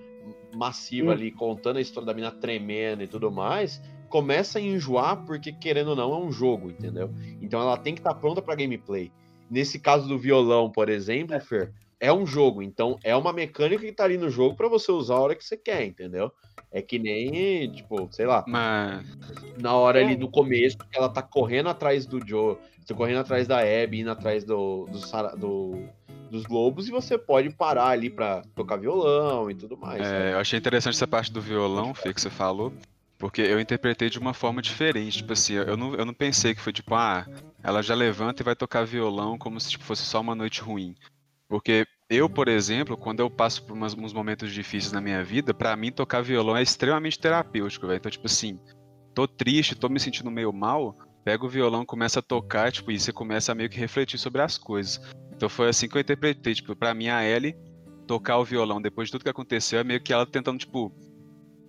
massivo 0.54 1.08
Hum. 1.08 1.12
ali, 1.12 1.30
contando 1.30 1.76
a 1.76 1.80
história 1.80 2.06
da 2.06 2.14
mina 2.14 2.30
tremendo 2.30 3.02
e 3.02 3.06
tudo 3.06 3.30
mais, 3.30 3.80
começa 4.08 4.58
a 4.58 4.62
enjoar 4.62 5.24
porque, 5.24 5.52
querendo 5.52 5.88
ou 5.88 5.96
não, 5.96 6.12
é 6.14 6.16
um 6.16 6.32
jogo, 6.32 6.70
entendeu? 6.70 7.10
Então 7.42 7.60
ela 7.60 7.76
tem 7.76 7.94
que 7.94 8.00
estar 8.00 8.14
pronta 8.14 8.40
pra 8.40 8.54
gameplay. 8.54 9.12
Nesse 9.50 9.78
caso 9.78 10.08
do 10.08 10.18
violão, 10.18 10.70
por 10.70 10.88
exemplo, 10.88 11.38
Fer, 11.40 11.72
é 12.00 12.12
um 12.12 12.26
jogo, 12.26 12.62
então 12.62 12.98
é 13.02 13.14
uma 13.16 13.32
mecânica 13.32 13.84
que 13.84 13.92
tá 13.92 14.04
ali 14.04 14.18
no 14.18 14.28
jogo 14.28 14.56
pra 14.56 14.68
você 14.68 14.90
usar 14.92 15.14
a 15.14 15.20
hora 15.20 15.34
que 15.34 15.44
você 15.44 15.56
quer, 15.56 15.84
entendeu? 15.84 16.30
É 16.70 16.82
que 16.82 16.98
nem, 16.98 17.70
tipo, 17.70 18.08
sei 18.10 18.26
lá, 18.26 18.44
Mas. 18.46 19.06
na 19.56 19.74
hora 19.74 20.00
ali 20.00 20.16
do 20.16 20.28
começo, 20.28 20.76
que 20.76 20.98
ela 20.98 21.08
tá 21.08 21.22
correndo 21.22 21.68
atrás 21.68 22.04
do 22.06 22.20
Joe, 22.26 22.56
você 22.84 22.92
correndo 22.92 23.20
atrás 23.20 23.46
da 23.48 23.60
Abby, 23.60 24.00
indo 24.00 24.10
atrás 24.10 24.44
do, 24.44 24.86
do, 24.86 25.36
do- 25.38 25.88
dos 26.30 26.44
globos, 26.44 26.88
e 26.88 26.90
você 26.90 27.16
pode 27.16 27.50
parar 27.50 27.88
ali 27.88 28.10
pra 28.10 28.42
tocar 28.54 28.76
violão 28.76 29.48
e 29.50 29.54
tudo 29.54 29.76
mais. 29.76 30.02
É, 30.06 30.32
eu 30.32 30.38
achei 30.38 30.58
interessante 30.58 30.94
essa 30.96 31.06
parte 31.06 31.32
do 31.32 31.40
violão, 31.40 31.94
Fê, 31.94 32.12
que 32.12 32.20
você 32.20 32.28
falou, 32.28 32.72
porque 33.18 33.40
eu 33.40 33.60
interpretei 33.60 34.10
de 34.10 34.18
uma 34.18 34.34
forma 34.34 34.60
diferente. 34.60 35.18
Tipo 35.18 35.32
assim, 35.32 35.54
eu 35.54 35.76
não, 35.76 35.94
eu 35.94 36.04
não 36.04 36.14
pensei 36.14 36.54
que 36.54 36.60
foi 36.60 36.72
tipo, 36.72 36.94
ah, 36.94 37.26
ela 37.62 37.82
já 37.82 37.94
levanta 37.94 38.42
e 38.42 38.44
vai 38.44 38.54
tocar 38.54 38.84
violão 38.84 39.38
como 39.38 39.60
se 39.60 39.70
tipo, 39.70 39.84
fosse 39.84 40.02
só 40.02 40.20
uma 40.20 40.34
noite 40.34 40.60
ruim. 40.60 40.94
Porque 41.48 41.86
eu, 42.10 42.28
por 42.28 42.48
exemplo, 42.48 42.96
quando 42.96 43.20
eu 43.20 43.30
passo 43.30 43.62
por 43.64 43.72
umas- 43.72 43.94
uns 43.94 44.12
momentos 44.12 44.52
difíceis 44.52 44.92
na 44.92 45.00
minha 45.00 45.22
vida, 45.24 45.54
pra 45.54 45.76
mim 45.76 45.92
tocar 45.92 46.20
violão 46.22 46.56
é 46.56 46.62
extremamente 46.62 47.18
terapêutico, 47.18 47.86
velho. 47.86 47.98
Então, 47.98 48.10
tipo 48.10 48.26
assim, 48.26 48.58
tô 49.14 49.26
triste, 49.26 49.74
tô 49.74 49.88
me 49.88 49.98
sentindo 50.00 50.30
meio 50.30 50.52
mal, 50.52 50.94
pega 51.24 51.44
o 51.44 51.48
violão, 51.48 51.84
começa 51.84 52.18
a 52.20 52.22
tocar, 52.22 52.70
tipo, 52.70 52.90
e 52.92 53.00
você 53.00 53.12
começa 53.12 53.52
a 53.52 53.54
meio 53.54 53.70
que 53.70 53.78
refletir 53.78 54.18
sobre 54.18 54.42
as 54.42 54.58
coisas. 54.58 55.00
Então 55.32 55.48
foi 55.48 55.68
assim 55.68 55.88
que 55.88 55.96
eu 55.96 56.00
interpretei, 56.00 56.54
tipo, 56.54 56.74
pra 56.76 56.94
mim 56.94 57.08
a 57.08 57.24
Ellie 57.24 57.56
tocar 58.06 58.38
o 58.38 58.44
violão 58.44 58.80
depois 58.80 59.08
de 59.08 59.12
tudo 59.12 59.24
que 59.24 59.30
aconteceu 59.30 59.80
é 59.80 59.84
meio 59.84 60.00
que 60.00 60.12
ela 60.12 60.24
tentando, 60.24 60.58
tipo, 60.58 60.92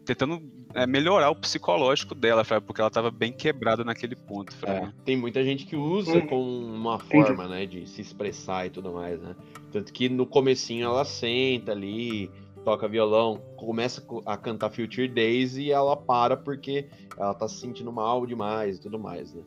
tentando 0.06 0.40
é, 0.78 0.86
melhorar 0.86 1.30
o 1.32 1.36
psicológico 1.36 2.14
dela, 2.14 2.44
sabe? 2.44 2.66
Porque 2.66 2.80
ela 2.80 2.90
tava 2.92 3.10
bem 3.10 3.32
quebrada 3.34 3.84
naquele 3.84 4.16
ponto, 4.16 4.56
É, 4.66 4.88
tem 5.04 5.18
muita 5.18 5.44
gente 5.44 5.66
que 5.66 5.76
usa 5.76 6.20
Hum. 6.20 6.28
como 6.28 6.44
uma 6.44 6.96
Entendi. 6.96 7.10
forma, 7.10 7.48
né, 7.48 7.66
de 7.66 7.88
se 7.88 8.02
expressar 8.02 8.68
e 8.68 8.70
tudo 8.70 8.92
mais, 8.94 9.20
né? 9.20 9.36
Tanto 9.72 9.92
que 9.92 10.08
no 10.08 10.26
comecinho 10.26 10.86
ela 10.86 11.04
senta 11.04 11.72
ali, 11.72 12.30
toca 12.64 12.88
violão, 12.88 13.42
começa 13.58 14.02
co- 14.02 14.22
a 14.26 14.38
cantar 14.38 14.70
Future 14.70 15.08
Days 15.08 15.58
e 15.58 15.72
ela 15.72 15.96
para 15.96 16.38
porque 16.38 16.88
ela 17.18 17.34
tá 17.34 17.48
se 17.48 17.60
sentindo 17.60 17.92
mal 17.92 18.26
demais 18.26 18.78
e 18.78 18.82
tudo 18.82 19.00
mais, 19.00 19.34
né? 19.34 19.42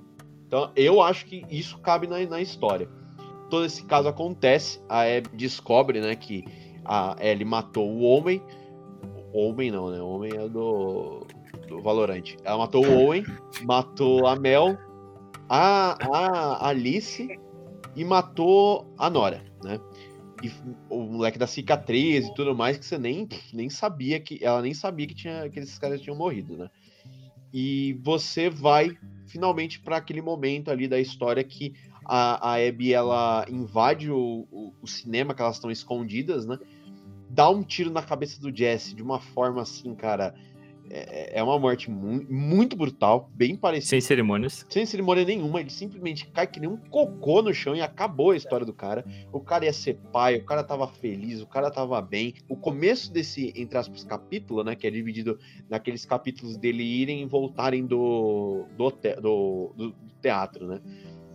Então 0.47 0.73
eu 0.75 1.01
acho 1.01 1.27
que 1.27 1.45
isso 1.49 1.79
cabe 1.79 2.07
na, 2.09 2.19
na 2.27 2.41
história. 2.41 2.89
Todo 3.49 3.65
esse 3.65 3.85
caso 3.85 4.09
acontece, 4.09 4.81
a 4.89 5.03
Abby 5.03 5.29
descobre, 5.35 6.01
né, 6.01 6.15
que 6.17 6.45
a 6.85 7.17
Ellie 7.21 7.45
matou 7.45 7.89
o 7.89 8.01
homem. 8.03 8.41
Homem 9.33 9.71
não, 9.71 9.91
né? 9.91 10.01
Homem 10.01 10.33
é 10.35 10.49
do, 10.49 11.27
do 11.69 11.81
Valorant. 11.81 12.37
Ela 12.45 12.59
matou 12.59 12.85
o 12.85 13.07
Owen, 13.07 13.25
matou 13.63 14.27
a 14.27 14.37
Mel, 14.37 14.77
a, 15.49 15.97
a 16.05 16.69
Alice 16.69 17.39
e 17.95 18.05
matou 18.05 18.93
a 18.99 19.09
Nora, 19.09 19.45
né? 19.63 19.81
E 20.43 20.51
o 20.89 21.03
moleque 21.03 21.39
da 21.39 21.47
cicatriz 21.47 22.27
e 22.27 22.35
tudo 22.35 22.55
mais 22.55 22.79
que 22.79 22.87
você 22.87 22.97
nem, 22.97 23.29
nem 23.53 23.69
sabia 23.69 24.19
que 24.19 24.43
ela 24.43 24.63
nem 24.63 24.73
sabia 24.73 25.07
que 25.07 25.15
tinha 25.15 25.49
que 25.51 25.61
esses 25.61 25.79
caras 25.79 26.01
tinham 26.01 26.17
morrido, 26.17 26.57
né? 26.57 26.71
E 27.53 27.99
você 28.03 28.49
vai 28.49 28.97
finalmente 29.27 29.81
para 29.81 29.97
aquele 29.97 30.23
momento 30.23 30.71
ali 30.71 30.89
da 30.89 30.99
história 30.99 31.43
que 31.45 31.75
a, 32.05 32.53
a 32.53 32.55
Abby 32.57 32.93
ela 32.93 33.45
invade 33.49 34.11
o, 34.11 34.47
o, 34.51 34.73
o 34.81 34.87
cinema 34.87 35.35
que 35.35 35.43
elas 35.43 35.57
estão 35.57 35.71
escondidas, 35.71 36.47
né? 36.47 36.59
Dá 37.31 37.49
um 37.49 37.63
tiro 37.63 37.91
na 37.91 38.03
cabeça 38.03 38.41
do 38.41 38.55
Jesse 38.55 38.95
de 38.95 39.03
uma 39.03 39.21
forma 39.21 39.63
assim, 39.63 39.95
cara, 39.95 40.35
é, 40.91 41.39
é 41.39 41.43
uma 41.43 41.57
morte 41.57 41.89
mu 41.89 42.27
muito 42.29 42.77
brutal, 42.77 43.31
bem 43.33 43.55
parecida. 43.55 43.91
Sem 43.91 44.01
cerimônias. 44.01 44.67
Sem 44.69 44.85
cerimônia 44.85 45.25
nenhuma, 45.25 45.61
ele 45.61 45.71
simplesmente 45.71 46.27
cai 46.27 46.49
que 46.49 46.59
nem 46.59 46.69
um 46.69 46.77
cocô 46.77 47.41
no 47.41 47.55
chão 47.55 47.77
e 47.77 47.81
acabou 47.81 48.33
a 48.33 48.37
história 48.37 48.67
do 48.67 48.73
cara. 48.73 49.05
O 49.33 49.41
cara 49.41 49.65
ia 49.65 49.73
ser 49.73 49.99
pai, 50.13 50.37
o 50.37 50.45
cara 50.45 50.65
tava 50.65 50.89
feliz, 50.89 51.41
o 51.41 51.47
cara 51.47 51.71
tava 51.71 52.03
bem. 52.03 52.35
O 52.49 52.57
começo 52.57 53.13
desse, 53.13 53.53
entre 53.57 53.79
aspas, 53.79 54.03
capítulo, 54.03 54.65
né, 54.65 54.75
que 54.75 54.87
é 54.87 54.91
dividido 54.91 55.39
naqueles 55.69 56.05
capítulos 56.05 56.57
dele 56.57 56.83
irem 56.83 57.23
e 57.23 57.27
voltarem 57.27 57.87
do, 57.87 58.67
do, 58.77 58.91
do, 58.91 59.73
do 59.77 59.95
teatro, 60.21 60.67
né? 60.67 60.81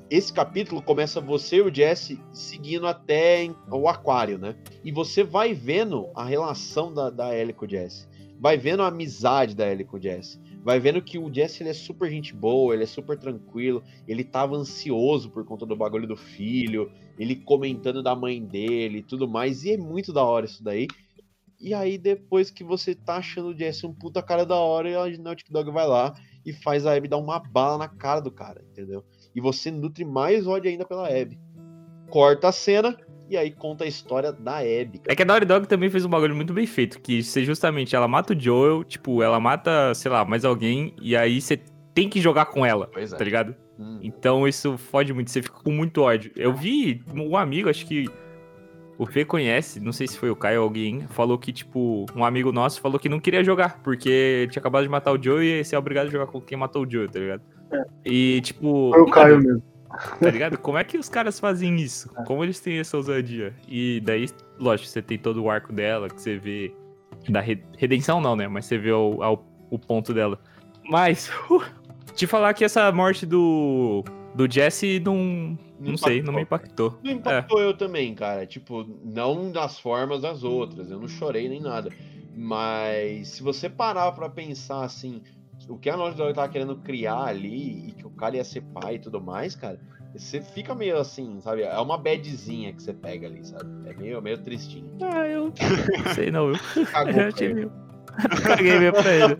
Esse 0.10 0.32
capítulo 0.32 0.82
começa 0.82 1.19
você 1.19 1.57
e 1.57 1.61
o 1.61 1.73
Jesse 1.73 2.19
seguindo 2.32 2.86
até 2.86 3.49
o 3.72 3.88
aquário, 3.88 4.38
né? 4.38 4.56
E 4.84 4.91
você 4.91 5.23
vai 5.23 5.53
vendo 5.53 6.10
a 6.15 6.23
relação 6.23 6.94
da, 6.94 7.10
da 7.10 7.36
Ellie 7.36 7.53
com 7.53 7.65
o 7.65 7.69
Jesse. 7.69 8.07
Vai 8.40 8.57
vendo 8.57 8.84
a 8.84 8.88
amizade 8.88 9.56
da 9.56 9.69
Ellie 9.69 9.86
com 9.86 9.98
o 9.98 10.02
Jesse. 10.02 10.40
Vai 10.64 10.80
vendo 10.80 11.02
que 11.02 11.18
o 11.18 11.34
Jesse 11.34 11.64
ele 11.64 11.69
é 11.69 11.73
super 11.73 12.10
gente 12.10 12.34
boa, 12.34 12.73
ele 12.73 12.84
é 12.84 12.88
super 12.88 13.18
tranquilo, 13.18 13.84
ele 14.07 14.23
tava 14.23 14.56
ansioso 14.56 15.30
por 15.30 15.44
conta 15.44 15.65
do 15.65 15.76
bagulho 15.76 16.07
do 16.07 16.18
filho, 16.18 16.91
ele 17.18 17.36
comentando 17.36 18.03
da 18.03 18.15
mãe 18.15 18.44
dele 18.44 18.99
e 18.99 19.03
tudo 19.03 19.27
mais, 19.27 19.64
e 19.64 19.72
é 19.72 19.77
muito 19.77 20.14
da 20.14 20.23
hora 20.23 20.45
isso 20.45 20.64
daí. 20.64 20.88
E 21.60 21.73
aí, 21.73 21.98
depois 21.98 22.52
que 22.52 22.64
você 22.64 22.94
tá 22.94 23.15
achando 23.15 23.49
o 23.49 23.57
Jesse 23.57 23.88
um 23.88 23.94
puta 23.94 24.22
cara 24.22 24.45
da 24.45 24.56
hora, 24.56 25.03
a 25.03 25.18
Naughty 25.18 25.45
Dog 25.49 25.72
vai 25.72 25.88
lá 25.88 26.14
e 26.45 26.53
faz 26.53 26.85
a 26.85 26.95
Abby 26.95 27.07
dar 27.07 27.17
uma 27.17 27.39
bala 27.39 27.77
na 27.77 27.88
cara 27.88 28.19
do 28.19 28.31
cara, 28.31 28.61
entendeu? 28.72 29.03
E 29.35 29.41
você 29.41 29.72
nutre 29.72 30.05
mais 30.05 30.47
ódio 30.47 30.69
ainda 30.69 30.85
pela 30.85 31.07
Abby. 31.07 31.39
Corta 32.09 32.49
a 32.49 32.51
cena 32.51 32.95
e 33.30 33.35
aí 33.35 33.51
conta 33.51 33.84
a 33.84 33.88
história 33.88 34.31
da 34.31 34.59
Abby. 34.59 35.01
É 35.07 35.15
que 35.15 35.23
a 35.23 35.26
Naughty 35.26 35.45
Dog 35.45 35.67
também 35.67 35.89
fez 35.89 36.05
um 36.05 36.09
bagulho 36.09 36.35
muito 36.35 36.53
bem 36.53 36.67
feito, 36.67 36.99
que 37.01 37.23
se 37.23 37.43
justamente 37.43 37.95
ela 37.95 38.07
mata 38.07 38.34
o 38.34 38.39
Joel, 38.39 38.84
tipo, 38.84 39.23
ela 39.23 39.39
mata, 39.39 39.93
sei 39.95 40.11
lá, 40.11 40.23
mais 40.23 40.45
alguém, 40.45 40.93
e 41.01 41.15
aí 41.15 41.41
você 41.41 41.59
tem 41.93 42.07
que 42.07 42.22
jogar 42.22 42.45
com 42.45 42.65
ela, 42.65 42.88
Pois 42.93 43.11
é. 43.11 43.17
tá 43.17 43.23
ligado? 43.23 43.55
Hum. 43.80 43.99
Então 44.03 44.47
isso 44.47 44.77
fode 44.77 45.13
muito, 45.13 45.31
você 45.31 45.41
fica 45.41 45.59
com 45.59 45.72
muito 45.72 46.01
ódio. 46.01 46.31
Eu 46.35 46.53
vi 46.53 47.03
um 47.13 47.35
amigo, 47.35 47.69
acho 47.69 47.85
que 47.85 48.05
o 48.97 49.05
Fê 49.05 49.26
conhece, 49.26 49.80
não 49.80 49.91
sei 49.91 50.07
se 50.07 50.17
foi 50.17 50.30
o 50.30 50.35
Caio 50.35 50.59
ou 50.61 50.63
alguém, 50.65 51.05
falou 51.09 51.38
que, 51.38 51.51
tipo, 51.51 52.05
um 52.15 52.23
amigo 52.23 52.51
nosso 52.51 52.80
falou 52.81 52.99
que 52.99 53.09
não 53.09 53.19
queria 53.19 53.43
jogar, 53.43 53.80
porque 53.84 54.47
tinha 54.51 54.59
acabado 54.61 54.84
de 54.84 54.89
matar 54.89 55.11
o 55.11 55.22
Joe 55.22 55.43
e 55.45 55.57
ia 55.57 55.63
ser 55.63 55.76
obrigado 55.77 56.07
a 56.07 56.11
jogar 56.11 56.27
com 56.27 56.39
quem 56.41 56.57
matou 56.57 56.85
o 56.85 56.89
Joe, 56.89 57.07
tá 57.07 57.19
ligado? 57.19 57.41
E, 58.05 58.41
tipo. 58.41 58.91
Foi 58.93 59.01
o 59.01 59.11
Caio 59.11 59.38
mesmo. 59.41 59.63
Tá 60.19 60.30
ligado? 60.30 60.57
Como 60.57 60.77
é 60.77 60.84
que 60.84 60.97
os 60.97 61.07
caras 61.07 61.39
fazem 61.39 61.76
isso? 61.77 62.09
Como 62.26 62.43
eles 62.43 62.59
têm 62.59 62.80
essa 62.80 62.97
ousadia? 62.97 63.53
E 63.67 64.01
daí, 64.03 64.27
lógico, 64.59 64.89
você 64.89 65.01
tem 65.01 65.17
todo 65.17 65.41
o 65.43 65.49
arco 65.49 65.72
dela, 65.72 66.09
que 66.09 66.22
você 66.22 66.38
vê. 66.38 66.73
Da 67.30 67.39
re- 67.39 67.63
redenção 67.77 68.19
não, 68.19 68.35
né? 68.35 68.47
Mas 68.47 68.65
você 68.65 68.77
vê 68.77 68.91
o, 68.91 69.23
ao- 69.23 69.45
o 69.69 69.80
ponto 69.80 70.13
dela. 70.13 70.38
Mas, 70.89 71.31
te 72.13 72.27
falar 72.27 72.53
que 72.53 72.63
essa 72.65 72.91
morte 72.91 73.26
do. 73.26 74.03
Do 74.36 74.52
Jesse 74.52 74.99
não. 74.99 75.57
Não 75.80 75.98
sei, 75.98 76.22
não 76.22 76.34
me 76.34 76.41
impactou. 76.41 76.98
Não 77.03 77.12
impactou 77.12 77.60
eu 77.62 77.74
também, 77.76 78.14
cara. 78.16 78.45
Tipo, 78.45 78.86
não 79.03 79.52
das 79.52 79.78
formas 79.80 80.22
das 80.22 80.44
outras. 80.44 80.90
Eu 80.90 80.99
não 80.99 81.07
chorei 81.07 81.49
nem 81.49 81.62
nada. 81.62 81.90
Mas 82.36 83.30
se 83.30 83.44
você 83.44 83.70
parar 83.70 84.12
pra 84.12 84.30
pensar 84.30 84.84
assim, 84.84 85.22
o 85.70 85.78
que 85.78 85.90
a 85.90 85.98
Naughty 85.98 86.18
Dog 86.18 86.34
tava 86.34 86.49
querendo 86.49 86.76
criar 86.78 87.24
ali 87.26 87.90
e 87.90 87.91
que 87.91 88.06
o 88.06 88.10
cara 88.10 88.36
ia 88.38 88.44
ser 88.44 88.62
pai 88.62 88.95
e 88.95 88.99
tudo 88.99 89.22
mais, 89.22 89.56
cara, 89.56 89.80
você 90.14 90.41
fica 90.41 90.74
meio 90.76 90.98
assim, 90.98 91.40
sabe? 91.41 91.64
É 91.64 91.78
uma 91.80 91.98
badzinha 91.98 92.74
que 92.74 92.82
você 92.82 92.94
pega 92.94 93.28
ali, 93.28 93.45
sabe? 93.45 93.90
É 93.90 93.94
meio, 93.94 94.22
meio 94.22 94.38
tristinho. 94.38 94.91
Ah, 95.02 95.28
eu. 95.28 95.53
Não 96.06 96.14
sei 96.14 96.32
não, 96.32 96.49
eu. 96.49 96.86
Cagou 96.91 97.22
achei 97.24 97.48
ele. 97.48 97.53
meio. 97.53 97.72
Caguei 98.43 98.79
meio 98.79 98.93
pra 98.93 99.13
ele. 99.13 99.35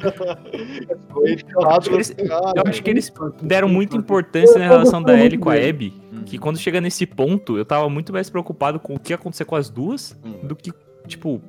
Eu 1.53 1.69
acho, 1.72 1.89
que 1.89 1.95
eles, 1.95 2.15
eu 2.18 2.64
acho 2.68 2.84
que 2.84 2.89
eles 2.89 3.14
deram 3.41 3.68
muita 3.69 3.95
importância 3.95 4.60
na 4.60 4.65
relação 4.68 5.02
da 5.02 5.18
Ellie 5.19 5.38
com 5.38 5.49
a 5.49 5.53
Abby, 5.56 5.93
que 6.26 6.38
quando 6.38 6.57
chega 6.57 6.81
nesse 6.81 7.06
ponto, 7.06 7.57
eu 7.57 7.65
tava 7.65 7.89
muito 7.89 8.11
mais 8.14 8.30
preocupado 8.30 8.80
com 8.80 8.95
o 8.95 8.99
que 8.99 9.11
ia 9.14 9.15
acontecer 9.15 9.45
com 9.45 9.56
as 9.56 9.69
duas 9.69 10.15
Hum. 10.23 10.47
do 10.47 10.56
que, 10.56 10.72
tipo, 11.07 11.41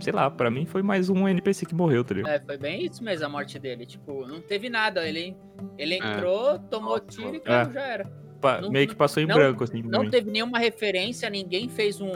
sei 0.00 0.12
lá, 0.12 0.30
pra 0.30 0.50
mim 0.50 0.64
foi 0.66 0.82
mais 0.82 1.08
um 1.08 1.28
NPC 1.28 1.66
que 1.66 1.74
morreu, 1.74 2.02
tá 2.04 2.14
ligado? 2.14 2.32
É, 2.32 2.40
foi 2.40 2.56
bem 2.56 2.84
isso 2.84 3.02
mesmo 3.04 3.26
a 3.26 3.28
morte 3.28 3.58
dele. 3.58 3.84
Tipo, 3.86 4.26
não 4.26 4.40
teve 4.40 4.68
nada. 4.68 5.06
Ele, 5.06 5.36
ele 5.78 5.94
É. 5.94 5.98
entrou, 5.98 6.58
tomou 6.58 6.98
tiro 7.00 7.36
e 7.36 7.40
caiu, 7.40 7.72
já 7.72 7.80
era. 7.82 8.22
Pa- 8.40 8.60
não- 8.60 8.70
meio 8.70 8.88
que 8.88 8.94
passou 8.96 9.22
em 9.22 9.26
não- 9.26 9.36
branco, 9.36 9.62
assim. 9.62 9.82
Não 9.82 10.08
teve 10.10 10.30
nenhuma 10.30 10.58
referência, 10.58 11.28
ninguém 11.30 11.68
fez 11.68 12.00
um, 12.00 12.10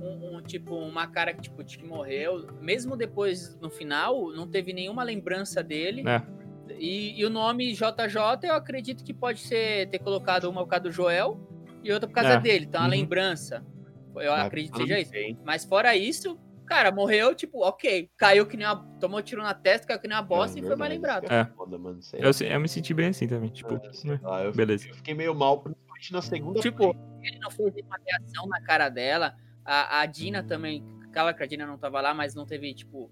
um, 0.00 0.36
um, 0.36 0.42
tipo, 0.42 0.74
uma 0.76 1.06
cara 1.06 1.32
que, 1.32 1.42
tipo, 1.42 1.62
de 1.64 1.78
que 1.78 1.84
morreu. 1.86 2.46
Mesmo 2.60 2.96
depois, 2.96 3.58
no 3.60 3.70
final, 3.70 4.30
não 4.32 4.46
teve 4.46 4.72
nenhuma 4.72 5.02
lembrança 5.02 5.62
dele. 5.62 6.04
É. 6.08 6.22
E, 6.78 7.18
e 7.20 7.24
o 7.24 7.30
nome 7.30 7.72
JJ, 7.72 8.44
eu 8.44 8.54
acredito 8.54 9.02
que 9.02 9.12
pode 9.14 9.40
ser 9.40 9.88
ter 9.90 9.98
colocado 9.98 10.44
uma 10.44 10.62
por 10.62 10.68
causa 10.68 10.84
do 10.84 10.92
Joel 10.92 11.40
e 11.82 11.90
outra 11.92 12.06
por 12.08 12.14
causa 12.14 12.34
É. 12.34 12.40
dele. 12.40 12.66
Então, 12.66 12.80
a 12.80 12.84
Uhum. 12.84 12.90
lembrança. 12.90 13.64
Eu 14.16 14.32
Ah, 14.32 14.42
acredito 14.42 14.72
que 14.72 14.78
seja 14.82 14.98
isso. 15.00 15.12
Bem, 15.12 15.38
Mas 15.44 15.64
fora 15.64 15.94
isso, 15.96 16.38
cara, 16.66 16.90
morreu, 16.90 17.34
tipo, 17.34 17.62
ok. 17.64 18.10
Caiu 18.16 18.46
que 18.46 18.56
nem 18.56 18.66
uma. 18.66 18.84
Tomou 19.00 19.22
tiro 19.22 19.42
na 19.42 19.54
testa, 19.54 19.86
caiu 19.86 20.00
que 20.00 20.08
nem 20.08 20.16
uma 20.16 20.22
bosta 20.22 20.58
é 20.58 20.62
e 20.62 20.66
foi 20.66 20.74
mais 20.76 20.92
lembrado. 20.92 21.24
é 21.30 21.40
É. 21.40 21.44
foda, 21.44 21.78
mano, 21.78 22.02
sei 22.02 22.20
Eu, 22.20 22.30
eu 22.48 22.60
me 22.60 22.68
senti 22.68 22.92
bem 22.92 23.08
assim 23.08 23.28
também, 23.28 23.48
tipo, 23.50 23.78
sei 23.92 24.10
né, 24.10 24.20
lá, 24.22 24.42
eu, 24.42 24.52
beleza. 24.52 24.88
eu 24.88 24.94
fiquei 24.94 25.14
meio 25.14 25.34
mal, 25.34 25.60
principalmente 25.60 26.12
na 26.12 26.20
segunda 26.22 26.60
Tipo, 26.60 26.94
ele 27.22 27.38
não 27.38 27.50
fez 27.50 27.72
nenhuma 27.74 27.96
reação 28.04 28.46
na 28.48 28.60
cara 28.60 28.88
dela. 28.88 29.34
A, 29.70 30.00
a 30.00 30.06
Dina 30.06 30.42
também, 30.42 30.82
claro 31.12 31.36
que 31.36 31.42
a 31.42 31.46
Dina 31.46 31.66
não 31.66 31.76
tava 31.76 32.00
lá, 32.00 32.14
mas 32.14 32.34
não 32.34 32.46
teve, 32.46 32.72
tipo. 32.74 33.10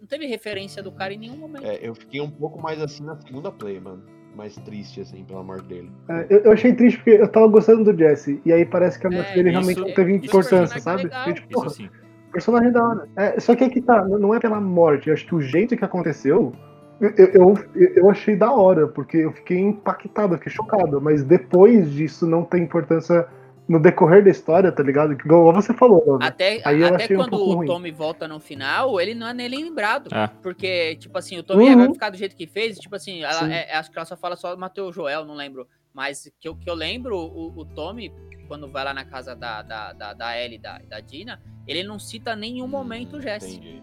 Não 0.00 0.06
teve 0.06 0.24
referência 0.24 0.82
do 0.82 0.90
cara 0.90 1.12
em 1.12 1.18
nenhum 1.18 1.36
momento. 1.36 1.66
É, 1.66 1.78
eu 1.86 1.94
fiquei 1.94 2.22
um 2.22 2.30
pouco 2.30 2.58
mais 2.60 2.80
assim 2.80 3.04
na 3.04 3.16
segunda 3.20 3.52
play, 3.52 3.78
mano. 3.78 4.02
Mais 4.34 4.54
triste, 4.54 5.00
assim, 5.02 5.24
pela 5.24 5.42
morte 5.42 5.66
dele. 5.66 5.92
É, 6.08 6.26
eu, 6.30 6.38
eu 6.44 6.52
achei 6.52 6.72
triste 6.72 6.96
porque 6.98 7.10
eu 7.20 7.28
tava 7.28 7.46
gostando 7.48 7.84
do 7.92 7.98
Jesse. 7.98 8.40
E 8.46 8.50
aí 8.52 8.64
parece 8.64 8.98
que 8.98 9.06
a 9.06 9.10
morte 9.10 9.30
É, 9.32 9.34
dele 9.34 9.50
isso- 9.50 9.58
realmente 9.58 9.80
não 9.80 9.94
teve 9.94 10.16
isso- 10.16 10.24
importância, 10.26 10.74
isso- 10.76 10.84
sabe? 10.84 11.02
legal. 11.02 11.24
Porque, 11.24 11.40
tipo, 11.40 11.48
Isso 11.50 11.60
porra, 11.60 11.68
sim. 11.70 11.90
personagem 12.32 12.72
da 12.72 12.82
hora. 12.88 13.08
É, 13.16 13.38
só 13.40 13.54
que 13.54 13.64
aí 13.64 13.68
que 13.70 13.82
tá, 13.82 14.02
não 14.08 14.34
é 14.34 14.40
pela 14.40 14.58
morte. 14.60 15.08
Eu 15.08 15.14
acho 15.14 15.26
que 15.26 15.34
o 15.34 15.40
jeito 15.42 15.76
que 15.76 15.84
aconteceu, 15.84 16.52
eu, 17.00 17.10
eu, 17.10 17.28
eu- 17.74 17.94
eu 17.96 18.08
achei 18.10 18.34
da 18.36 18.50
hora, 18.50 18.86
porque 18.88 19.18
eu 19.18 19.32
fiquei 19.32 19.58
impactado, 19.58 20.32
eu 20.34 20.38
fiquei 20.38 20.52
chocado. 20.52 20.98
Mas 21.00 21.22
depois 21.24 21.90
disso 21.90 22.26
não 22.26 22.42
tem 22.44 22.62
importância 22.62 23.26
no 23.70 23.78
decorrer 23.80 24.24
da 24.24 24.30
história, 24.30 24.72
tá 24.72 24.82
ligado? 24.82 25.16
Que, 25.16 25.24
Igual 25.24 25.52
você 25.52 25.72
falou, 25.72 26.04
mano. 26.04 26.18
Até, 26.24 26.60
Aí 26.64 26.82
até 26.84 27.04
um 27.14 27.18
quando 27.18 27.30
pouco 27.30 27.50
o 27.50 27.54
ruim. 27.54 27.66
Tommy 27.68 27.90
volta 27.92 28.26
no 28.26 28.40
final, 28.40 29.00
ele 29.00 29.14
não 29.14 29.28
é 29.28 29.32
nem 29.32 29.46
lembrado. 29.48 30.12
É. 30.12 30.26
Porque, 30.42 30.96
tipo 30.96 31.16
assim, 31.16 31.38
o 31.38 31.42
Tommy 31.44 31.70
Uhum. 31.70 31.76
vai 31.76 31.92
ficar 31.92 32.10
do 32.10 32.16
jeito 32.16 32.34
que 32.34 32.48
fez. 32.48 32.78
Tipo 32.78 32.96
assim, 32.96 33.22
ela, 33.22 33.34
Sim. 33.46 33.52
é- 33.52 33.72
acho 33.76 33.88
que 33.90 33.96
ela 33.96 34.04
só 34.04 34.16
fala 34.16 34.34
só 34.34 34.56
Mateu 34.56 34.92
Joel, 34.92 35.24
não 35.24 35.34
lembro. 35.34 35.68
Mas 35.94 36.28
que 36.40 36.48
eu, 36.48 36.56
que 36.56 36.68
eu 36.68 36.74
lembro, 36.74 37.16
o, 37.16 37.60
o 37.60 37.64
Tommy, 37.64 38.12
quando 38.48 38.66
vai 38.66 38.84
lá 38.84 38.92
na 38.92 39.04
casa 39.04 39.36
da, 39.36 39.62
da, 39.62 39.92
da, 39.92 40.12
da 40.14 40.36
Ellie 40.38 40.56
e 40.58 40.60
da, 40.60 40.78
da 40.88 40.98
Dina, 41.00 41.40
ele 41.66 41.84
não 41.84 41.98
cita 41.98 42.32
em 42.32 42.36
nenhum 42.38 42.66
momento 42.66 43.18
o 43.18 43.20
Jesse. 43.20 43.56
Entendi. 43.56 43.82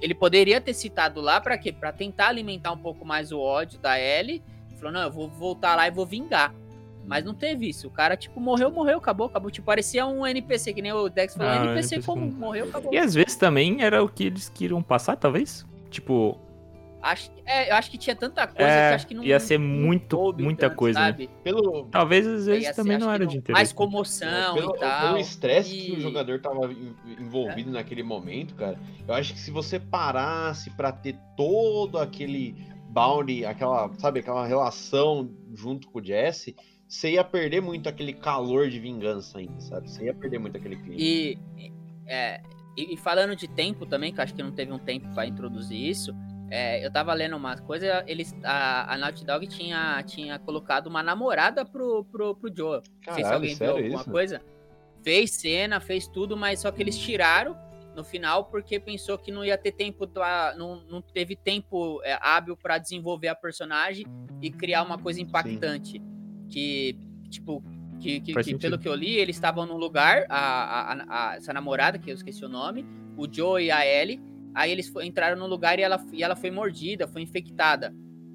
ele 0.00 0.14
poderia 0.14 0.60
ter 0.60 0.72
citado 0.74 1.20
lá 1.20 1.40
pra 1.40 1.58
quê? 1.58 1.72
Pra 1.72 1.92
tentar 1.92 2.28
alimentar 2.28 2.72
um 2.72 2.78
pouco 2.78 3.04
mais 3.04 3.32
o 3.32 3.38
ódio 3.38 3.78
da 3.80 3.98
Ellie. 4.00 4.42
Falou, 4.76 4.92
não, 4.92 5.02
eu 5.02 5.10
vou 5.10 5.28
voltar 5.28 5.76
lá 5.76 5.86
e 5.86 5.90
vou 5.90 6.04
vingar. 6.06 6.54
Mas 7.06 7.24
não 7.24 7.34
teve 7.34 7.68
isso. 7.68 7.88
O 7.88 7.90
cara, 7.90 8.16
tipo, 8.16 8.38
morreu, 8.40 8.70
morreu, 8.70 8.98
acabou, 8.98 9.26
acabou. 9.26 9.50
Tipo, 9.50 9.66
parecia 9.66 10.06
um 10.06 10.26
NPC, 10.26 10.72
que 10.72 10.80
nem 10.82 10.92
o 10.92 11.08
Dex 11.08 11.34
falou, 11.34 11.50
Ah, 11.52 11.60
um 11.60 11.64
NPC, 11.64 11.94
NPC 11.96 12.06
comum, 12.06 12.28
comum. 12.30 12.38
morreu, 12.38 12.64
acabou. 12.66 12.92
E 12.94 12.98
às 12.98 13.14
vezes 13.14 13.36
também 13.36 13.82
era 13.82 14.02
o 14.02 14.08
que 14.08 14.24
eles 14.24 14.48
queriam 14.48 14.82
passar, 14.82 15.16
talvez? 15.16 15.66
Tipo, 15.90 16.38
Acho, 17.04 17.32
é, 17.44 17.68
eu 17.68 17.74
acho 17.74 17.90
que 17.90 17.98
tinha 17.98 18.14
tanta 18.14 18.46
coisa 18.46 18.62
É, 18.70 18.90
que 18.90 18.94
acho 18.94 19.06
que 19.08 19.14
não 19.14 19.24
ia 19.24 19.40
ser 19.40 19.58
muito- 19.58 20.32
muita 20.38 20.70
coisa, 20.70 21.00
né? 21.00 21.06
sabe? 21.06 21.28
Pelo, 21.42 21.86
talvez 21.90 22.24
às 22.24 22.46
vezes 22.46 22.68
ser, 22.68 22.74
também 22.76 22.94
acho 22.94 23.04
não 23.04 23.12
era 23.12 23.24
não- 23.24 23.30
de 23.32 23.38
interesse. 23.38 23.58
Mais 23.60 23.72
comoção 23.72 24.54
pelo, 24.54 24.76
e 24.76 24.78
tal. 24.78 25.00
pelo 25.08 25.18
estresse 25.18 25.76
que 25.76 25.90
o 25.90 25.98
e- 25.98 26.00
jogador 26.00 26.40
tava 26.40 26.72
en- 26.72 26.94
envolvido 27.18 27.72
naquele 27.72 28.04
momento, 28.04 28.54
cara, 28.54 28.78
eu 29.08 29.14
acho 29.14 29.34
que 29.34 29.40
se 29.40 29.50
você 29.50 29.80
parasse 29.80 30.70
pra 30.76 30.92
ter 30.92 31.16
todo 31.36 31.98
aquele 31.98 32.54
bounty, 32.88 33.44
aquela, 33.44 33.90
sabe, 33.98 34.20
aquela 34.20 34.46
relação 34.46 35.28
junto 35.52 35.88
com 35.90 35.98
o 35.98 36.04
Jesse, 36.04 36.54
você 36.92 37.12
ia 37.12 37.24
perder 37.24 37.62
muito 37.62 37.88
aquele 37.88 38.12
calor 38.12 38.68
de 38.68 38.78
vingança 38.78 39.38
ainda, 39.38 39.58
sabe? 39.60 39.90
Você 39.90 40.04
ia 40.04 40.14
perder 40.14 40.38
muito 40.38 40.58
aquele 40.58 40.76
clima. 40.76 40.94
E, 40.98 41.38
é, 42.06 42.42
e, 42.76 42.98
falando 42.98 43.34
de 43.34 43.48
tempo 43.48 43.86
também, 43.86 44.12
que 44.12 44.20
acho 44.20 44.34
que 44.34 44.42
não 44.42 44.52
teve 44.52 44.70
um 44.72 44.78
tempo 44.78 45.08
pra 45.14 45.24
introduzir 45.24 45.80
isso, 45.80 46.14
é, 46.50 46.84
eu 46.84 46.92
tava 46.92 47.14
lendo 47.14 47.34
uma 47.34 47.56
coisa, 47.56 48.04
eles, 48.06 48.36
a, 48.44 48.92
a 48.92 48.98
Naughty 48.98 49.24
Dog 49.24 49.46
tinha, 49.46 50.02
tinha 50.02 50.38
colocado 50.38 50.86
uma 50.86 51.02
namorada 51.02 51.64
pro, 51.64 52.04
pro, 52.04 52.36
pro 52.36 52.54
Joel. 52.54 52.82
não 53.06 53.14
sei 53.14 53.24
se 53.24 53.30
Caralho, 53.30 53.34
alguém 53.36 53.54
viu 53.54 53.70
alguma 53.70 54.00
isso? 54.02 54.10
coisa. 54.10 54.42
Fez 55.02 55.30
cena, 55.30 55.80
fez 55.80 56.06
tudo, 56.06 56.36
mas 56.36 56.60
só 56.60 56.70
que 56.70 56.82
eles 56.82 56.98
tiraram 56.98 57.56
no 57.96 58.04
final 58.04 58.44
porque 58.44 58.78
pensou 58.78 59.16
que 59.16 59.32
não 59.32 59.42
ia 59.42 59.56
ter 59.56 59.72
tempo, 59.72 60.04
da, 60.04 60.54
não, 60.58 60.82
não 60.90 61.00
teve 61.00 61.36
tempo 61.36 62.02
é, 62.04 62.18
hábil 62.20 62.54
pra 62.54 62.76
desenvolver 62.76 63.28
a 63.28 63.34
personagem 63.34 64.04
e 64.42 64.50
criar 64.50 64.82
uma 64.82 64.98
coisa 64.98 65.22
impactante. 65.22 66.02
Que, 66.52 66.96
tipo, 67.30 67.62
que, 68.00 68.20
que- 68.20 68.32
que 68.44 68.50
pelo 68.58 68.78
que 68.78 68.88
eu 68.88 68.94
li, 68.94 69.14
eles 69.16 69.34
estavam 69.36 69.64
num 69.66 69.76
lugar, 69.76 70.26
a, 70.28 70.38
a- 70.92 71.04
a- 71.32 71.36
essa 71.36 71.52
namorada, 71.52 71.98
que 71.98 72.10
eu 72.10 72.14
esqueci 72.14 72.44
o 72.44 72.48
nome, 72.48 72.84
o 73.16 73.26
Joe 73.32 73.64
e 73.64 73.70
a 73.70 73.86
Ellie, 73.86 74.20
Aí 74.54 74.70
eles 74.70 74.92
entraram 75.02 75.38
no 75.40 75.46
lugar 75.46 75.78
e 75.78 75.82
ela, 75.82 75.98
e 76.12 76.22
ela 76.22 76.36
foi 76.36 76.50
mordida, 76.50 77.08
foi 77.08 77.22
infectada. 77.22 77.94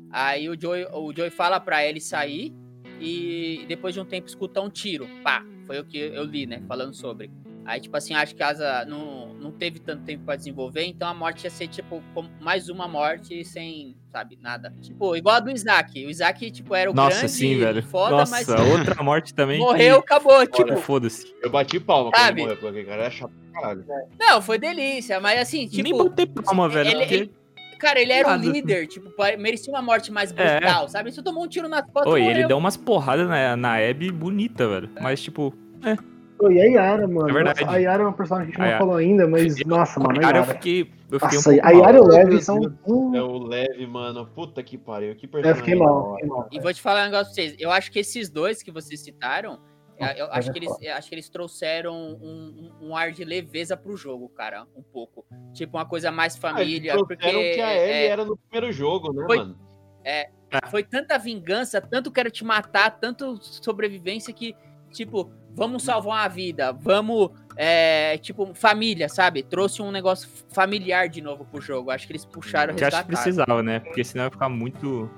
Aí 0.09 0.49
o 0.49 0.59
Joey, 0.59 0.87
o 0.91 1.13
Joey 1.15 1.29
fala 1.29 1.59
pra 1.59 1.85
ele 1.85 2.01
sair 2.01 2.55
e 2.99 3.63
depois 3.67 3.93
de 3.93 3.99
um 3.99 4.05
tempo 4.05 4.27
escuta 4.27 4.59
um 4.59 4.67
tiro. 4.67 5.07
Pá, 5.23 5.45
foi 5.67 5.79
o 5.79 5.85
que 5.85 5.95
eu 5.99 6.23
li, 6.23 6.47
né? 6.47 6.63
Falando 6.67 6.95
sobre. 6.95 7.29
Aí, 7.67 7.81
tipo 7.81 7.97
assim, 7.97 8.13
acho 8.13 8.33
que 8.33 8.41
a 8.41 8.47
Asa 8.47 8.85
não, 8.87 9.33
não 9.33 9.51
teve 9.51 9.77
tanto 9.79 10.03
tempo 10.03 10.23
pra 10.23 10.37
desenvolver, 10.37 10.85
então 10.85 11.07
a 11.07 11.13
morte 11.13 11.43
ia 11.43 11.49
ser, 11.49 11.67
tipo, 11.67 12.01
mais 12.39 12.69
uma 12.69 12.87
morte 12.87 13.43
sem, 13.43 13.93
sabe, 14.09 14.39
nada. 14.41 14.73
Tipo, 14.81 15.17
igual 15.17 15.35
a 15.35 15.39
do 15.41 15.51
Isaac. 15.51 16.05
O 16.05 16.09
Isaac, 16.09 16.49
tipo, 16.49 16.73
era 16.73 16.89
o 16.89 16.93
Nossa, 16.93 17.17
grande, 17.19 17.31
sim, 17.33 17.57
velho. 17.59 17.83
foda, 17.83 18.15
Nossa, 18.15 18.31
mas 18.31 18.47
outra 18.47 19.03
morte 19.03 19.33
também. 19.33 19.59
morreu, 19.59 20.01
que- 20.01 20.13
acabou, 20.13 20.47
tipo. 20.47 20.77
Foda-se. 20.77 21.35
Eu 21.43 21.49
bati 21.49 21.77
palma 21.77 22.09
quando 22.09 22.23
Sabe? 22.23 22.41
ele 22.41 22.47
morreu, 22.55 22.61
porque 22.61 22.83
cara 22.85 23.01
era 23.03 23.11
chato 23.11 23.33
caralho. 23.53 23.85
Não, 24.17 24.41
foi 24.41 24.57
delícia, 24.57 25.19
mas 25.19 25.37
assim, 25.39 25.67
tipo... 25.67 25.83
Nem 25.83 25.97
bater 25.97 26.27
palma, 26.27 26.69
velho. 26.69 26.89
ele- 26.89 26.99
porque- 26.99 27.13
ele- 27.15 27.37
Cara, 27.79 27.99
ele 28.01 28.11
era 28.11 28.27
um 28.29 28.31
Nada. 28.31 28.43
líder, 28.47 28.87
tipo, 28.87 29.11
merecia 29.37 29.71
uma 29.71 29.83
morte 29.83 30.11
mais 30.11 30.33
É. 30.35 30.57
brutal, 30.59 30.87
sabe? 30.89 31.11
Você 31.11 31.21
tomou 31.21 31.43
um 31.43 31.47
tiro 31.47 31.67
nas 31.67 31.83
costas 31.91 32.11
Oi, 32.11 32.25
ele 32.25 32.47
deu 32.47 32.57
umas 32.57 32.75
porradas 32.75 33.27
na, 33.29 33.55
na 33.55 33.75
Abby 33.75 34.09
bonita, 34.11 34.67
velho. 34.67 34.89
Mas, 34.99 35.21
tipo, 35.21 35.53
Pô, 36.37 36.51
e 36.51 36.61
a 36.61 36.65
Yara, 36.65 37.07
mano? 37.07 37.29
É 37.29 37.33
verdade. 37.33 37.61
Nossa, 37.61 37.75
a 37.75 37.77
Yara 37.79 38.03
é 38.03 38.05
uma 38.05 38.13
personagem 38.13 38.51
que 38.51 38.61
a 38.61 38.63
gente 38.63 38.65
não 38.65 38.67
Yara. 38.67 38.79
falou 38.79 38.95
ainda, 38.95 39.27
mas 39.27 39.59
Eu- 39.59 39.67
nossa, 39.67 39.99
mano, 39.99 40.19
a 40.19 40.21
cara, 40.21 40.37
eu 40.37 40.41
Yara. 40.41 40.53
fiquei, 40.53 40.81
eu 40.81 41.19
fiquei 41.19 41.37
Nossa, 41.37 41.49
um 41.49 41.53
pouco 41.53 41.67
a 41.67 41.71
Yara 41.71 41.97
e 41.97 41.99
o 41.99 42.27
Meu 42.29 42.41
são. 42.41 42.61
É 43.15 43.21
o 43.21 43.37
leve, 43.39 43.87
mano. 43.87 44.27
Puta 44.27 44.61
que 44.61 44.77
pariu. 44.77 45.15
Que 45.15 45.25
eu 45.25 45.29
personagem. 45.29 45.63
fiquei 45.63 45.75
mal, 45.79 46.13
fiquei 46.13 46.29
mal. 46.29 46.49
E 46.51 46.59
vou 46.59 46.73
te 46.73 46.81
falar 46.81 47.01
um 47.01 47.05
negócio 47.05 47.25
pra 47.25 47.33
vocês. 47.43 47.55
Eu 47.59 47.71
acho 47.71 47.91
que 47.91 47.99
esses 47.99 48.29
dois 48.29 48.61
que 48.61 48.71
vocês 48.71 48.99
citaram, 48.99 49.59
Nossa, 49.99 50.13
eu, 50.13 50.25
eu 50.27 50.31
acho, 50.31 50.49
é 50.49 50.53
que 50.53 50.59
eles, 50.59 50.77
eu 50.79 50.93
acho 50.93 51.09
que 51.09 51.15
eles 51.15 51.27
trouxeram 51.29 51.95
um, 51.95 52.71
um- 52.81 52.89
um 52.89 52.95
ar 52.95 53.11
de 53.11 53.25
leveza 53.25 53.75
pro 53.75 53.97
jogo, 53.97 54.29
cara, 54.29 54.67
um 54.75 54.83
pouco. 54.83 55.25
Tipo, 55.53 55.77
uma 55.77 55.85
coisa 55.87 56.11
mais 56.11 56.35
Ah, 56.35 56.39
família, 56.39 56.93
trouxeram 56.93 57.07
porque 57.31 57.53
que 57.55 57.61
a 57.61 57.69
é- 57.71 57.83
Ellie 57.89 57.93
é- 57.93 58.07
era 58.07 58.23
no 58.25 58.37
primeiro 58.37 58.71
jogo, 58.71 59.11
né, 59.11 59.25
Foi- 59.25 59.37
mano? 59.37 59.57
foi 60.69 60.83
tanta 60.83 61.17
vingança, 61.17 61.81
tanto 61.81 62.11
quero 62.11 62.29
te 62.31 62.45
matar, 62.45 62.91
tanto 62.91 63.37
sobrevivência 63.41 64.31
que, 64.33 64.55
tipo, 64.91 65.29
vamos 65.57 65.83
salvar 65.83 66.21
uma 66.21 66.27
vida, 66.27 66.71
vamos, 66.71 67.31
é, 67.55 68.19
tipo, 68.19 68.53
família, 68.53 69.09
sabe? 69.09 69.41
Trouxe 69.41 69.81
um 69.81 69.91
negócio 69.91 70.29
familiar 70.53 71.09
de 71.09 71.19
novo 71.19 71.43
pro 71.45 71.59
jogo. 71.59 71.89
Acho 71.89 72.05
que 72.05 72.13
eles 72.13 72.23
puxaram, 72.23 72.75
Que 72.75 72.83
eu 72.83 72.87
acho 72.87 72.99
que 73.01 73.07
precisava, 73.07 73.63
né? 73.63 73.79
Porque 73.79 74.03
senão 74.03 74.25
ia 74.25 74.29
ficar 74.31 74.49
muito. 74.49 75.09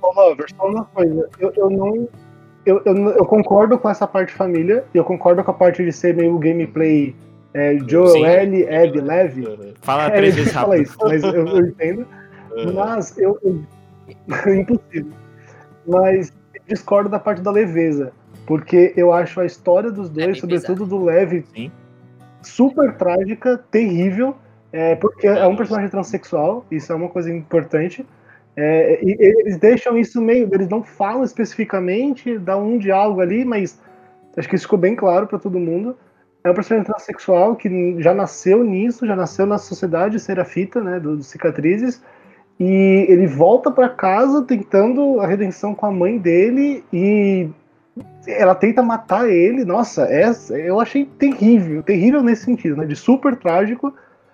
Ô, 0.00 0.12
Lover, 0.14 0.46
só 0.56 0.66
uma 0.66 0.86
coisa. 0.86 1.28
Eu, 1.38 1.52
eu 1.54 1.68
não. 1.68 2.08
Eu, 2.64 2.82
eu, 2.84 2.94
eu 3.10 3.24
concordo 3.26 3.78
com 3.78 3.88
essa 3.90 4.06
parte 4.06 4.32
família, 4.32 4.84
e 4.94 4.96
eu 4.98 5.04
concordo 5.04 5.44
com 5.44 5.50
a 5.50 5.54
parte 5.54 5.84
de 5.84 5.92
ser 5.92 6.14
meio 6.16 6.38
gameplay 6.38 7.14
é, 7.52 7.76
Joel, 7.86 8.42
Abby, 8.84 9.00
Levi. 9.00 9.74
Fala 9.82 10.06
É, 10.06 10.10
três 10.10 10.34
vezes 10.34 10.52
fala 10.52 10.76
rápido. 10.76 10.82
isso, 10.82 10.96
mas 11.02 11.22
eu, 11.22 11.46
eu 11.46 11.66
entendo. 11.66 12.06
Mas 12.74 13.16
eu. 13.18 13.38
eu- 13.44 13.62
impossível. 14.54 15.12
Mas 15.86 16.32
eu 16.54 16.62
discordo 16.66 17.08
da 17.08 17.18
parte 17.20 17.42
da 17.42 17.50
leveza. 17.50 18.12
Porque 18.48 18.94
eu 18.96 19.12
acho 19.12 19.42
a 19.42 19.44
história 19.44 19.90
dos 19.90 20.08
dois, 20.08 20.26
bem 20.28 20.34
sobretudo 20.34 20.86
do 20.86 21.04
Levi, 21.04 21.44
Sim. 21.54 21.70
super 22.40 22.96
trágica, 22.96 23.62
terrível. 23.70 24.34
É, 24.72 24.96
porque 24.96 25.26
é 25.26 25.46
um 25.46 25.54
personagem 25.54 25.90
transexual, 25.90 26.64
isso 26.70 26.90
é 26.90 26.96
uma 26.96 27.10
coisa 27.10 27.30
importante. 27.30 28.06
É, 28.56 29.04
e 29.04 29.16
eles 29.20 29.58
deixam 29.58 29.98
isso 29.98 30.18
meio. 30.22 30.48
Eles 30.50 30.66
não 30.66 30.82
falam 30.82 31.24
especificamente, 31.24 32.38
dá 32.38 32.56
um 32.56 32.78
diálogo 32.78 33.20
ali, 33.20 33.44
mas 33.44 33.78
acho 34.34 34.48
que 34.48 34.54
isso 34.54 34.64
ficou 34.64 34.78
bem 34.78 34.96
claro 34.96 35.26
para 35.26 35.38
todo 35.38 35.60
mundo. 35.60 35.94
É 36.42 36.50
um 36.50 36.54
personagem 36.54 36.90
transexual 36.90 37.54
que 37.54 38.00
já 38.00 38.14
nasceu 38.14 38.64
nisso, 38.64 39.06
já 39.06 39.14
nasceu 39.14 39.44
na 39.44 39.58
sociedade 39.58 40.18
serafita, 40.18 40.80
né, 40.80 40.98
do, 40.98 41.18
do 41.18 41.22
cicatrizes, 41.22 42.02
e 42.58 43.04
ele 43.10 43.26
volta 43.26 43.70
para 43.70 43.90
casa 43.90 44.42
tentando 44.42 45.20
a 45.20 45.26
redenção 45.26 45.74
com 45.74 45.84
a 45.84 45.90
mãe 45.90 46.16
dele 46.16 46.82
e 46.90 47.50
ela 48.26 48.54
tenta 48.54 48.82
matar 48.82 49.28
ele. 49.28 49.64
Nossa, 49.64 50.04
essa 50.04 50.58
eu 50.58 50.80
achei 50.80 51.04
terrível, 51.04 51.82
terrível 51.82 52.22
nesse 52.22 52.44
sentido, 52.44 52.76
né, 52.76 52.86
de 52.86 52.96
super 52.96 53.36
trágico. 53.36 53.92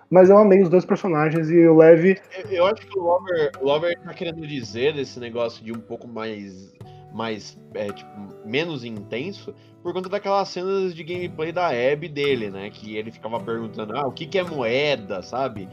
Mas 0.09 0.29
eu 0.29 0.37
amei 0.37 0.61
os 0.61 0.69
dois 0.69 0.85
personagens 0.85 1.49
e 1.49 1.65
o 1.65 1.75
Levi 1.75 2.19
Eu, 2.37 2.51
eu 2.51 2.65
acho 2.67 2.85
que 2.85 2.97
o 2.97 3.01
Lover, 3.01 3.51
o 3.59 3.65
Lover 3.65 3.99
tá 4.01 4.13
querendo 4.13 4.45
dizer 4.45 4.93
desse 4.93 5.19
negócio 5.19 5.63
de 5.63 5.71
um 5.71 5.79
pouco 5.79 6.07
mais. 6.07 6.73
mais. 7.11 7.57
É, 7.73 7.91
tipo, 7.91 8.11
menos 8.45 8.85
intenso, 8.85 9.53
por 9.81 9.93
conta 9.93 10.07
daquelas 10.07 10.47
cenas 10.49 10.93
de 10.93 11.03
gameplay 11.03 11.51
da 11.51 11.69
Abby 11.69 12.07
dele, 12.07 12.51
né? 12.51 12.69
Que 12.69 12.95
ele 12.95 13.11
ficava 13.11 13.39
perguntando, 13.39 13.97
ah, 13.97 14.07
o 14.07 14.11
que, 14.11 14.27
que 14.27 14.37
é 14.37 14.43
moeda, 14.43 15.23
sabe? 15.23 15.67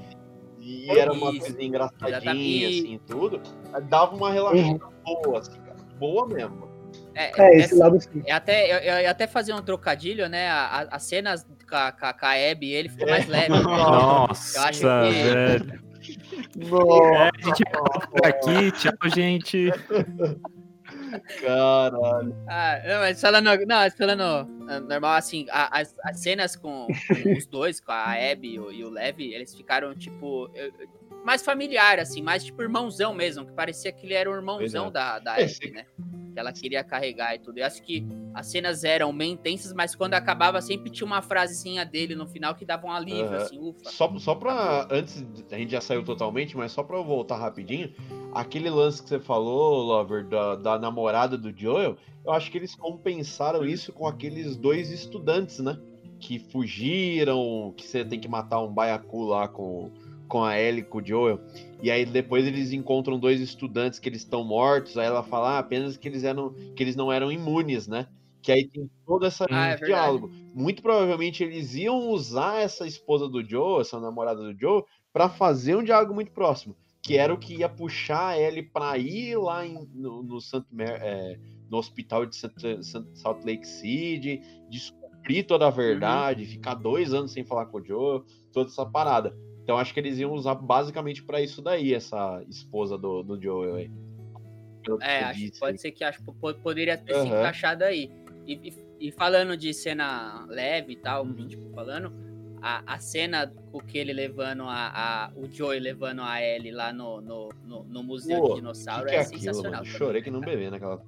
E 0.59 0.89
era 0.90 1.12
uma 1.12 1.31
Isso, 1.32 1.40
coisa 1.40 1.62
engraçadinha, 1.62 2.16
exatamente. 2.16 2.66
assim, 2.66 3.01
tudo. 3.06 3.40
Dava 3.89 4.14
uma 4.14 4.31
relaxada 4.32 4.81
boa, 5.05 5.39
assim. 5.39 5.60
Boa 5.98 6.27
mesmo. 6.27 6.72
É, 7.14 7.24
É, 7.24 7.28
essa- 7.30 7.66
esse 7.66 7.74
lado 7.74 8.01
sim. 8.01 8.22
É 8.26 8.32
até, 8.32 8.72
eu, 8.72 8.78
eu 8.94 9.01
ia 9.02 9.10
até 9.10 9.26
fazer 9.26 9.52
um 9.55 9.62
trocadilho, 9.62 10.28
né? 10.28 10.48
A- 10.48 10.66
a- 10.90 10.97
As 10.97 11.02
cenas 11.05 11.44
com 11.68 11.74
a, 11.76 11.93
com 11.93 12.06
a- 12.26 12.51
Abby, 12.51 12.72
ele 12.72 12.89
ficou 12.89 13.09
mais 13.09 13.26
leve. 13.26 13.48
né? 13.51 13.60
Nossa, 13.62 14.59
Eu 14.59 14.62
acho 14.64 14.80
que- 14.80 14.86
velho. 14.86 15.82
Nossa, 16.56 17.05
É, 17.06 17.28
a 17.28 17.47
gente 17.47 17.62
vai 17.70 18.02
por 18.09 18.26
aqui. 18.26 18.72
Tchau, 18.72 19.10
gente. 19.14 19.70
Caralho. 21.40 22.34
Ah, 22.48 22.80
não, 22.86 22.98
mas 23.01 23.20
falando, 23.20 23.44
não, 23.44 23.76
mas 23.76 23.94
falando 23.97 24.22
ah, 24.22 24.80
normal, 24.80 25.14
assim, 25.14 25.47
a- 25.51 25.80
as, 25.80 25.94
as 26.05 26.20
cenas 26.20 26.56
com, 26.56 26.86
com 26.86 27.32
os 27.36 27.47
dois, 27.47 27.80
com 27.80 27.93
a 27.93 28.12
Abby 28.12 28.55
e 28.55 28.59
o, 28.60 28.72
e 28.72 28.84
o 28.84 28.90
Levi, 28.90 29.32
eles 29.34 29.55
ficaram, 29.55 29.94
tipo, 29.94 30.51
eu- 30.55 30.72
mais 31.24 31.43
familiar, 31.43 31.99
assim, 31.99 32.20
mais 32.23 32.44
tipo 32.44 32.61
irmãozão 32.62 33.15
mesmo, 33.15 33.47
que 33.47 33.53
parecia 33.53 33.93
que 33.93 34.07
ele 34.07 34.15
era 34.15 34.31
o 34.31 34.35
irmãozão 34.35 34.85
Pois 34.85 34.93
da, 34.94 35.19
da 35.19 35.39
É, 35.39 35.44
Abby, 35.44 35.53
sim. 35.55 35.70
né? 35.70 35.86
Que 36.32 36.39
ela 36.39 36.53
queria 36.53 36.82
carregar 36.82 37.35
e 37.35 37.39
tudo. 37.39 37.59
Eu 37.59 37.66
acho 37.66 37.82
que 37.82 38.07
as 38.32 38.47
cenas 38.51 38.85
eram 38.85 39.15
bem 39.15 39.32
intensas, 39.32 39.73
mas 39.74 39.94
quando 39.94 40.15
acabava 40.15 40.62
sempre 40.62 40.90
tinha 40.90 41.07
uma 41.07 41.20
frasezinha 41.20 41.85
dele 41.85 42.15
no 42.15 42.27
final 42.27 42.55
que 42.55 42.65
dava 42.65 42.86
um 42.86 42.90
alívio, 42.90 43.27
Aham. 43.27 43.36
assim, 43.36 43.59
ufa. 43.59 43.90
Só, 43.90 44.19
só 44.19 44.35
pra. 44.35 44.89
Antes, 44.90 45.23
a 45.51 45.57
gente 45.59 45.70
já 45.73 45.81
saiu 45.82 46.03
totalmente, 46.03 46.57
mas 46.57 46.73
só 46.73 46.82
pra 46.82 46.97
eu 46.97 47.05
voltar 47.05 47.36
rapidinho. 47.36 47.93
Aquele 48.35 48.70
lance 48.70 49.03
que 49.03 49.11
você 49.11 49.20
falou, 49.20 49.82
Lover, 49.82 50.27
da, 50.27 50.57
da 50.57 50.78
namorada 50.78 51.36
do 51.36 51.55
Joel, 51.55 51.99
eu 52.24 52.32
acho 52.32 52.51
que 52.51 52.57
eles 52.57 52.74
compensaram 52.74 53.62
isso 53.66 53.93
com 53.93 54.07
aqueles 54.07 54.57
dois 54.57 54.90
estudantes, 54.90 55.59
né? 55.59 55.78
Que 56.19 56.39
fugiram, 56.39 57.74
que 57.77 57.86
você 57.86 58.05
tem 58.05 58.19
que 58.19 58.28
matar 58.28 58.61
um 58.61 58.73
baiacu 58.73 59.24
lá 59.24 59.49
com, 59.49 59.90
com 60.33 60.43
a 60.43 60.59
Ellie 60.59 60.81
e 60.81 60.85
com 60.85 60.97
o 60.97 61.07
Joel. 61.07 61.39
E 61.83 61.91
aí 61.91 62.07
depois 62.07 62.47
eles 62.47 62.73
encontram 62.73 63.19
dois 63.19 63.39
estudantes 63.39 63.99
que 63.99 64.09
eles 64.09 64.23
estão 64.23 64.43
mortos. 64.43 64.97
Aí 64.97 65.05
ela 65.05 65.23
fala 65.23 65.57
ah, 65.57 65.59
apenas 65.59 65.99
que 65.99 66.09
eles, 66.09 66.25
eram, 66.25 66.55
que 66.75 66.83
eles 66.83 66.97
não 66.97 67.13
eram 67.13 67.31
imunes, 67.31 67.87
né? 67.87 68.07
Que 68.41 68.51
aí 68.51 68.67
tem 68.67 68.91
todo 69.07 69.27
essa 69.27 69.45
Ah, 69.51 69.67
é 69.67 69.71
verdade. 69.77 69.85
diálogo. 69.93 70.31
Muito 70.55 70.83
provavelmente 70.83 71.45
eles 71.45 71.75
iam 71.75 72.09
usar 72.09 72.63
essa 72.63 72.87
esposa 72.87 73.29
do 73.29 73.47
Joe, 73.47 73.83
essa 73.83 74.01
namorada 74.01 74.41
do 74.41 74.59
Joe, 74.59 74.83
pra 75.13 75.29
fazer 75.29 75.77
um 75.77 75.85
diálogo 75.85 76.15
muito 76.15 76.33
próximo. 76.33 76.75
Que 77.03 77.19
era 77.19 77.35
o 77.35 77.37
que 77.37 77.57
ia 77.57 77.69
puxar 77.69 78.29
a 78.29 78.41
Ellie 78.41 78.63
pra 78.63 78.97
ir 78.97 79.37
lá 79.37 79.67
em- 79.67 79.87
no, 79.93 80.23
no, 80.23 80.41
Saint 80.41 80.65
Mar- 80.73 80.99
é, 81.03 81.39
no 81.69 81.77
hospital 81.77 82.25
de 82.25 82.37
Santa- 82.37 82.83
Santa- 82.83 83.15
Salt 83.17 83.45
Lake 83.45 83.69
City, 83.69 84.41
descobrir 84.71 85.43
toda 85.43 85.67
a 85.67 85.71
verdade, 85.71 86.47
ficar 86.47 86.73
dois 86.75 87.13
anos 87.13 87.33
sem 87.33 87.45
falar 87.45 87.67
com 87.67 87.77
o 87.79 87.85
Joe, 87.85 88.23
toda 88.51 88.71
essa 88.71 88.87
parada. 88.87 89.37
Então 89.62 89.78
acho 89.78 89.94
que 89.94 90.01
eles 90.01 90.18
iam 90.18 90.32
usar 90.32 90.55
basicamente 90.56 91.22
pra 91.22 91.40
isso 91.40 91.62
daí, 91.62 91.94
essa 91.94 92.43
esposa 92.48 92.98
do, 92.98 93.22
do 93.22 93.40
Joel 93.40 93.76
aí. 93.76 93.90
Que 94.82 94.90
É, 95.05 95.24
acho 95.24 95.39
que 95.40 95.47
disse 95.47 95.60
pode 95.60 95.80
ser 95.80 95.93
que 95.93 96.02
acho 96.02 96.18
que 96.18 96.24
po- 96.32 96.55
poderia 96.55 96.97
ter 96.98 97.14
se 97.14 97.20
Aham. 97.20 97.39
encaixado 97.39 97.84
aí. 97.84 98.10
E, 98.47 98.55
e- 98.55 99.06
e 99.09 99.12
falando 99.12 99.56
de 99.56 99.72
cena 99.72 100.44
leve 100.48 100.94
e 100.94 100.97
tal, 100.97 101.24
Uhum. 101.24 101.47
tipo, 101.47 101.70
falando, 101.72 102.12
a, 102.60 102.94
a 102.94 102.98
cena 102.98 103.52
com 103.70 103.78
que 103.80 103.98
ele 103.98 104.12
levando 104.12 104.64
a, 104.64 105.26
a- 105.26 105.30
o 105.36 105.47
Joey 105.48 105.78
levando 105.78 106.22
a 106.22 106.43
Ellie 106.43 106.72
lá 106.72 106.93
no, 106.93 107.20
no, 107.20 107.48
no, 107.64 107.84
no 107.84 108.02
museu 108.02 108.39
Pô, 108.40 108.47
de 108.48 108.48
que 108.51 108.60
dinossauro 108.60 109.06
que 109.06 109.14
é, 109.14 109.18
é 109.18 109.20
aquilo, 109.20 109.39
sensacional. 109.40 109.70
mano? 109.72 109.84
também, 109.84 109.98
Chorei 109.98 110.22
que 110.22 110.30
né, 110.30 110.34
não 110.34 110.40
cara? 110.40 110.52
bebê 110.56 110.70
naquela. 110.70 111.02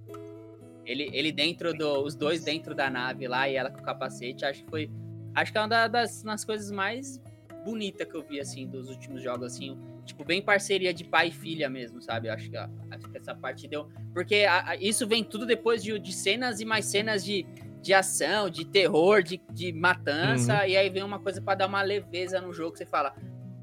Ele, 0.87 1.11
ele 1.13 1.33
dentro 1.33 1.73
do. 1.73 2.03
Os 2.05 2.15
dois 2.15 2.45
dentro 2.45 2.75
da 2.75 2.89
nave 2.91 3.27
lá 3.27 3.49
e 3.49 3.57
ela 3.57 3.71
com 3.71 3.81
o 3.81 3.83
capacete, 3.83 4.45
acho 4.45 4.63
que 4.65 4.71
foi. 4.71 4.91
Acho 5.35 5.51
que 5.51 5.59
é 5.59 5.61
uma 5.61 5.69
da- 5.69 5.89
das, 5.89 6.23
das 6.23 6.45
coisas 6.45 6.71
mais 6.71 7.21
bonitas 7.65 8.07
que 8.07 8.15
eu 8.15 8.23
vi, 8.23 8.39
assim, 8.41 8.67
dos 8.67 8.89
últimos 8.91 9.23
jogos, 9.23 9.47
assim. 9.47 9.79
Tipo, 10.05 10.25
bem 10.25 10.43
parceria 10.43 10.93
de 10.93 11.03
pai 11.05 11.29
e 11.29 11.33
filha 11.33 11.69
mesmo, 11.71 12.01
sabe? 12.03 12.29
Acho 12.29 12.51
que, 12.51 12.57
acho 12.57 13.09
que 13.11 13.17
essa 13.19 13.35
parte 13.35 13.67
deu. 13.67 13.89
Porque 14.13 14.45
a- 14.49 14.71
a- 14.71 14.77
isso 14.77 15.07
vem 15.07 15.25
tudo 15.25 15.47
depois 15.47 15.83
de, 15.83 15.99
de 15.99 16.13
cenas 16.13 16.61
e 16.61 16.65
mais 16.65 16.85
cenas 16.85 17.25
de, 17.25 17.47
de 17.81 17.95
ação, 17.95 18.51
de 18.51 18.65
terror, 18.67 19.23
de, 19.23 19.41
de 19.53 19.73
matança. 19.73 20.61
Uhum. 20.61 20.69
E 20.69 20.77
aí 20.77 20.91
vem 20.91 21.03
uma 21.03 21.19
coisa 21.19 21.41
pra 21.41 21.55
dar 21.55 21.67
uma 21.67 21.83
leveza 21.83 22.41
no 22.41 22.53
jogo 22.53 22.77
você 22.77 22.85
fala. 22.87 23.15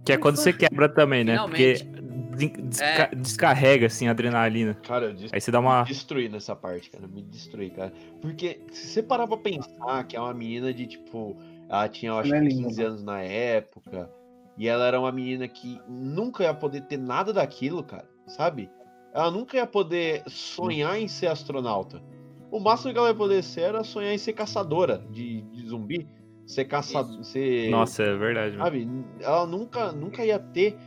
Que 0.04 0.14
é 0.14 0.18
quando 0.18 0.38
você 0.38 0.52
quebra 0.52 0.90
também, 0.90 1.24
né? 1.24 1.34
Finalmente. 1.34 1.86
Porque 1.86 2.62
desca- 2.62 3.10
É. 3.12 3.16
descarrega, 3.16 3.86
assim, 3.86 4.08
a 4.08 4.12
adrenalina. 4.12 4.74
Cara, 4.74 5.08
eu 5.08 5.14
disse. 5.14 5.36
Aí 5.36 5.40
você 5.40 5.52
dá 5.52 5.60
uma. 5.60 5.84
destruir 5.84 6.30
nessa 6.32 6.56
parte, 6.56 6.90
cara. 6.90 7.08
Me 7.08 7.22
destruir, 7.22 7.72
cara. 7.72 7.94
Porque 8.20 8.62
se 8.72 8.88
você 8.88 9.04
parar 9.04 9.28
pra 9.28 9.38
pensar 9.38 10.04
que 10.08 10.16
é 10.16 10.20
uma 10.20 10.34
menina 10.34 10.74
de 10.74 10.88
tipo. 10.88 11.38
Ela 11.72 11.88
tinha, 11.88 12.12
eu 12.12 12.18
acho 12.18 12.36
é 12.36 12.40
que 12.42 12.48
linda, 12.48 12.68
15 12.68 12.84
anos 12.84 13.04
na 13.04 13.22
época. 13.22 14.10
E 14.58 14.68
ela 14.68 14.86
era 14.86 15.00
uma 15.00 15.12
menina 15.12 15.48
que 15.48 15.80
nunca 15.88 16.44
ia 16.44 16.54
poder 16.54 16.82
ter 16.82 16.98
nada 16.98 17.32
daquilo, 17.32 17.82
cara, 17.82 18.10
sabe? 18.28 18.70
Ela 19.14 19.32
nunca 19.32 19.56
ia 19.56 19.66
poder 19.66 20.22
sonhar 20.28 21.00
em 21.00 21.08
ser 21.08 21.28
astronauta. 21.28 22.04
O 22.52 22.60
máximo 22.60 22.92
que 22.92 23.00
ela 23.00 23.08
ia 23.08 23.16
poder 23.16 23.42
ser 23.42 23.62
era 23.62 23.84
sonhar 23.86 24.14
em 24.14 24.18
ser 24.18 24.34
caçadora 24.34 25.06
de, 25.10 25.42
de 25.44 25.68
zumbi. 25.68 26.06
Ser 26.46 26.66
caçadora. 26.66 27.24
Ser... 27.24 27.70
Nossa, 27.70 28.04
é 28.04 28.18
verdade. 28.18 28.58
Sabe? 28.58 28.90
Ela 29.22 29.48
nunca, 29.48 29.94
nunca 29.94 30.26
ia 30.26 30.38
ter 30.38 30.78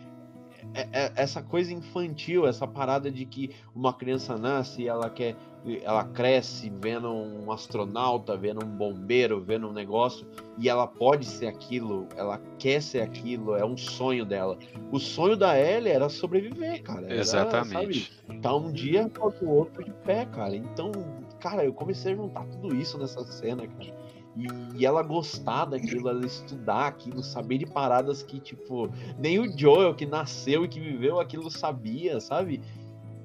é- 0.74 0.89
é- 0.93 1.12
essa 1.16 1.43
coisa 1.43 1.73
infantil, 1.73 2.47
essa 2.47 2.66
parada 2.66 3.11
de 3.11 3.24
que 3.24 3.51
uma 3.74 3.93
criança 3.93 4.36
nasce 4.36 4.82
e 4.82 4.89
ela 4.89 5.09
quer. 5.09 5.36
Ela 5.82 6.05
cresce 6.05 6.70
vendo 6.81 7.11
um 7.11 7.51
astronauta, 7.51 8.36
vendo 8.36 8.65
um 8.65 8.69
bombeiro, 8.69 9.41
vendo 9.41 9.69
um 9.69 9.73
negócio, 9.73 10.27
e 10.59 10.69
ela 10.69 10.86
pode 10.86 11.24
ser 11.24 11.47
aquilo, 11.47 12.07
ela 12.16 12.39
quer 12.59 12.82
ser 12.82 13.01
aquilo, 13.01 13.57
é 13.57 13.65
um 13.65 13.77
sonho 13.77 14.27
dela. 14.27 14.59
O 14.93 14.99
sonho 14.99 15.36
da 15.36 15.59
Ellie 15.59 15.91
era 15.91 16.11
sobreviver, 16.11 16.82
cara. 16.82 17.07
Era, 17.07 17.15
Exatamente. 17.15 18.12
sabe, 18.27 18.41
tá 18.41 18.55
um 18.55 18.70
dia 18.70 19.07
após 19.07 19.41
o 19.41 19.49
outro 19.49 19.82
de 19.82 19.93
pé, 20.05 20.27
cara. 20.27 20.55
Então, 20.55 20.93
cara, 21.41 21.65
eu 21.65 21.73
comecei 21.73 22.12
a 22.12 22.16
juntar 22.16 22.45
tudo 22.45 22.74
isso 22.77 22.99
nessa 22.99 23.24
cena, 23.24 23.66
cara. 23.66 23.95
E, 24.36 24.81
e 24.81 24.85
ela 24.85 25.03
gostar 25.03 25.65
daquilo, 25.65 26.09
ela 26.09 26.27
estudar 26.27 26.89
aquilo, 26.89 27.23
saber 27.23 27.59
de 27.59 27.66
paradas 27.66 28.23
que, 28.23 28.41
tipo, 28.41 28.91
nem 29.19 29.39
o 29.39 29.59
Joel 29.59 29.95
que 29.95 30.05
nasceu 30.05 30.65
e 30.65 30.69
que 30.69 30.81
viveu 30.81 31.20
aquilo 31.20 31.51
sabia, 31.51 32.20
sabe? 32.20 32.61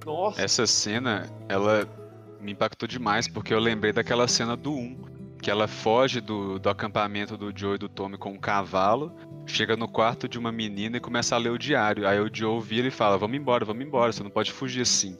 Nossa, 0.05 0.41
Essa 0.41 0.65
cena, 0.65 1.27
ela 1.49 1.85
me 2.39 2.51
impactou 2.51 2.87
demais, 2.87 3.27
porque 3.27 3.53
eu 3.53 3.59
lembrei 3.59 3.91
daquela 3.91 4.27
cena 4.27 4.55
do 4.55 4.71
1, 4.73 5.37
que 5.41 5.49
ela 5.49 5.67
foge 5.67 6.19
do, 6.21 6.59
do 6.59 6.69
acampamento 6.69 7.37
do 7.37 7.51
Joe 7.55 7.75
e 7.75 7.77
do 7.77 7.89
Tommy 7.89 8.17
com 8.17 8.31
um 8.31 8.39
cavalo, 8.39 9.15
chega 9.45 9.75
no 9.75 9.87
quarto 9.87 10.27
de 10.27 10.37
uma 10.37 10.51
menina 10.51 10.97
e 10.97 10.99
começa 10.99 11.35
a 11.35 11.37
ler 11.37 11.51
o 11.51 11.57
diário. 11.57 12.07
Aí 12.07 12.19
o 12.19 12.29
Joe 12.31 12.61
vira 12.61 12.87
e 12.87 12.91
fala: 12.91 13.17
Vamos 13.17 13.37
embora, 13.37 13.65
vamos 13.65 13.85
embora, 13.85 14.11
você 14.11 14.23
não 14.23 14.29
pode 14.29 14.51
fugir 14.51 14.81
assim. 14.81 15.17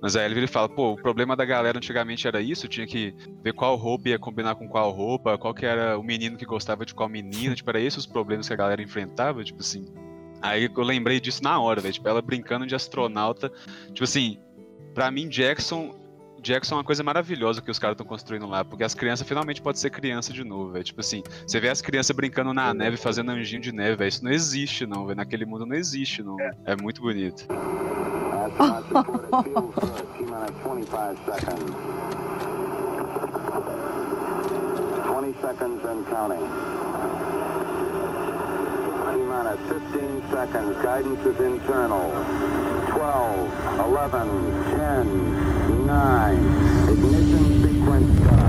Mas 0.00 0.16
aí 0.16 0.24
ele 0.24 0.34
vira 0.34 0.46
e 0.46 0.48
fala: 0.48 0.68
Pô, 0.68 0.92
o 0.92 0.96
problema 0.96 1.36
da 1.36 1.44
galera 1.44 1.78
antigamente 1.78 2.26
era 2.26 2.40
isso, 2.40 2.68
tinha 2.68 2.86
que 2.86 3.14
ver 3.42 3.52
qual 3.52 3.76
roupa 3.76 4.08
ia 4.08 4.18
combinar 4.18 4.56
com 4.56 4.68
qual 4.68 4.90
roupa, 4.90 5.38
qual 5.38 5.54
que 5.54 5.64
era 5.64 5.98
o 5.98 6.02
menino 6.02 6.36
que 6.36 6.44
gostava 6.44 6.84
de 6.84 6.94
qual 6.94 7.08
menina, 7.08 7.54
tipo, 7.54 7.70
era 7.70 7.80
esses 7.80 7.98
os 7.98 8.06
problemas 8.06 8.48
que 8.48 8.54
a 8.54 8.56
galera 8.56 8.82
enfrentava, 8.82 9.44
tipo 9.44 9.60
assim. 9.60 9.86
Aí 10.42 10.68
eu 10.74 10.82
lembrei 10.82 11.20
disso 11.20 11.42
na 11.42 11.60
hora, 11.60 11.80
velho. 11.80 11.94
Tipo, 11.94 12.08
ela 12.08 12.20
brincando 12.20 12.66
de 12.66 12.74
astronauta. 12.74 13.50
Tipo 13.92 14.02
assim, 14.02 14.38
pra 14.92 15.10
mim, 15.10 15.28
Jackson. 15.28 16.01
Jackson 16.42 16.74
é 16.74 16.78
uma 16.78 16.84
coisa 16.84 17.04
maravilhosa 17.04 17.62
que 17.62 17.70
os 17.70 17.78
caras 17.78 17.94
estão 17.94 18.04
construindo 18.04 18.46
lá, 18.46 18.64
porque 18.64 18.82
as 18.82 18.94
crianças 18.94 19.26
finalmente 19.26 19.62
podem 19.62 19.80
ser 19.80 19.90
criança 19.90 20.32
de 20.32 20.42
novo, 20.42 20.72
velho. 20.72 20.84
Tipo 20.84 21.00
assim, 21.00 21.22
você 21.46 21.60
vê 21.60 21.68
as 21.68 21.80
crianças 21.80 22.14
brincando 22.14 22.52
na 22.52 22.74
neve, 22.74 22.96
fazendo 22.96 23.30
anjinho 23.30 23.62
de 23.62 23.70
neve, 23.70 23.94
velho. 23.94 24.08
Isso 24.08 24.24
não 24.24 24.32
existe, 24.32 24.84
não, 24.84 25.06
velho. 25.06 25.16
Naquele 25.16 25.46
mundo 25.46 25.64
não 25.64 25.76
existe, 25.76 26.22
não. 26.22 26.36
É 26.64 26.74
muito 26.74 27.00
bonito. 27.00 27.46
Seconds 35.40 35.84
and 35.84 36.04
counting. 36.10 36.46
T-minus 39.06 39.58
15 39.92 40.30
seconds. 40.30 40.76
Guidance 40.82 41.26
is 41.26 41.40
internal. 41.40 42.10
12, 42.92 43.50
11, 43.80 44.22
10, 44.76 45.51
9. 45.92 46.88
Ignition 46.88 47.62
sequence 47.62 48.18
start. 48.18 48.41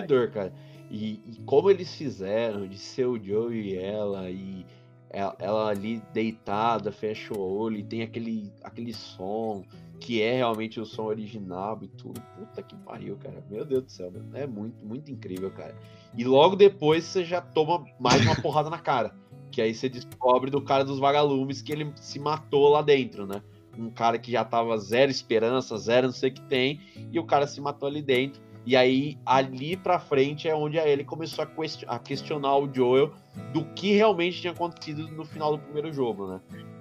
Destruidor, 0.00 0.30
cara. 0.30 0.52
E, 0.90 1.20
e 1.26 1.42
como 1.46 1.70
eles 1.70 1.94
fizeram 1.94 2.66
de 2.66 2.78
ser 2.78 3.06
o 3.06 3.22
Joe 3.22 3.56
e 3.56 3.76
ela, 3.76 4.30
e 4.30 4.66
ela, 5.08 5.36
ela 5.38 5.68
ali 5.68 6.02
deitada, 6.12 6.92
fecha 6.92 7.32
o 7.32 7.40
olho, 7.40 7.76
e 7.76 7.82
tem 7.82 8.02
aquele, 8.02 8.52
aquele 8.62 8.92
som 8.92 9.64
que 10.00 10.20
é 10.20 10.34
realmente 10.36 10.80
o 10.80 10.84
som 10.84 11.04
original 11.04 11.78
e 11.80 11.88
tudo. 11.88 12.20
Puta 12.36 12.62
que 12.62 12.74
pariu, 12.76 13.16
cara. 13.16 13.42
Meu 13.48 13.64
Deus 13.64 13.84
do 13.84 13.90
céu, 13.90 14.12
é 14.34 14.46
muito, 14.46 14.84
muito 14.84 15.10
incrível, 15.10 15.50
cara. 15.50 15.74
E 16.16 16.24
logo 16.24 16.56
depois 16.56 17.04
você 17.04 17.24
já 17.24 17.40
toma 17.40 17.84
mais 18.00 18.20
uma 18.22 18.34
porrada 18.34 18.68
na 18.68 18.78
cara. 18.78 19.14
Que 19.50 19.62
aí 19.62 19.74
você 19.74 19.88
descobre 19.88 20.50
do 20.50 20.60
cara 20.60 20.84
dos 20.84 20.98
vagalumes 20.98 21.62
que 21.62 21.72
ele 21.72 21.92
se 21.96 22.18
matou 22.18 22.68
lá 22.70 22.82
dentro, 22.82 23.26
né? 23.26 23.42
Um 23.78 23.90
cara 23.90 24.18
que 24.18 24.30
já 24.30 24.44
tava 24.44 24.76
zero 24.76 25.10
esperança, 25.10 25.78
zero 25.78 26.08
não 26.08 26.14
sei 26.14 26.30
o 26.30 26.34
que 26.34 26.42
tem, 26.42 26.80
e 27.10 27.18
o 27.18 27.24
cara 27.24 27.46
se 27.46 27.60
matou 27.60 27.88
ali 27.88 28.02
dentro. 28.02 28.42
E 28.64 28.76
aí, 28.76 29.18
ali 29.26 29.76
pra 29.76 29.98
frente 29.98 30.48
é 30.48 30.54
onde 30.54 30.78
ele 30.78 31.04
começou 31.04 31.44
a 31.88 31.98
questionar 31.98 32.56
o 32.58 32.72
Joel 32.72 33.12
do 33.52 33.64
que 33.74 33.92
realmente 33.92 34.40
tinha 34.40 34.52
acontecido 34.52 35.08
no 35.08 35.24
final 35.24 35.56
do 35.56 35.58
primeiro 35.58 35.92
jogo, 35.92 36.28
né? 36.28 36.40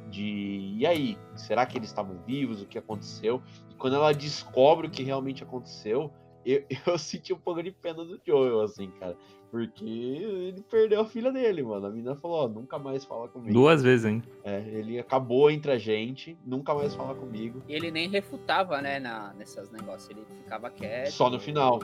De 0.10 0.76
e 0.78 0.86
aí, 0.86 1.18
será 1.36 1.66
que 1.66 1.78
eles 1.78 1.90
estavam 1.90 2.18
vivos? 2.26 2.62
O 2.62 2.66
que 2.68 2.78
aconteceu? 2.78 3.42
E 3.70 3.76
quando 3.76 3.96
ela 3.96 4.14
descobre 4.14 4.88
o 4.88 4.90
que 4.90 5.04
realmente 5.04 5.44
aconteceu, 5.44 6.12
eu, 6.46 6.64
eu 6.86 6.98
senti 6.98 7.34
um 7.34 7.40
pouco 7.40 7.62
de 7.64 7.72
pena 7.72 8.04
do 8.04 8.20
Joel, 8.26 8.62
assim, 8.62 8.90
cara. 9.00 9.18
Porque 9.52 9.84
ele 9.84 10.64
perdeu 10.72 11.02
a 11.02 11.06
filha 11.06 11.30
dele, 11.30 11.62
mano. 11.62 11.86
A 11.86 11.90
menina 11.90 12.16
falou: 12.16 12.46
Ó, 12.46 12.48
nunca 12.48 12.80
mais 12.80 13.04
fala 13.04 13.28
comigo. 13.28 13.52
Duas 13.54 13.84
vezes, 13.84 14.06
hein? 14.06 14.24
É, 14.46 14.60
ele 14.66 14.98
acabou 14.98 15.52
entre 15.52 15.72
a 15.74 15.78
gente, 15.78 16.38
nunca 16.46 16.74
mais 16.74 16.96
fala 16.96 17.14
comigo. 17.14 17.62
E 17.68 17.74
ele 17.76 17.92
nem 17.92 18.08
refutava, 18.08 18.82
né, 18.82 18.98
na, 18.98 19.34
nessas 19.34 19.70
negócios. 19.70 20.10
Ele 20.10 20.26
ficava 20.42 20.70
quieto. 20.70 21.12
Só 21.12 21.30
no 21.30 21.38
final. 21.38 21.80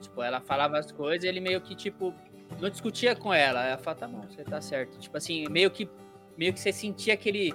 Tipo, 0.00 0.22
ela 0.22 0.40
falava 0.40 0.78
as 0.78 0.90
coisas 0.90 1.24
e 1.24 1.28
ele 1.28 1.40
meio 1.40 1.60
que, 1.60 1.74
tipo, 1.74 2.14
não 2.58 2.70
discutia 2.70 3.14
com 3.14 3.34
ela. 3.34 3.66
Ela 3.66 3.76
falava, 3.76 4.00
tá 4.00 4.08
bom, 4.08 4.22
você 4.22 4.42
tá 4.42 4.60
certo. 4.62 4.98
Tipo 4.98 5.18
assim, 5.18 5.46
meio 5.50 5.70
que, 5.70 5.86
meio 6.38 6.54
que 6.54 6.58
você 6.60 6.72
sentia 6.72 7.18
que 7.18 7.28
ele 7.28 7.52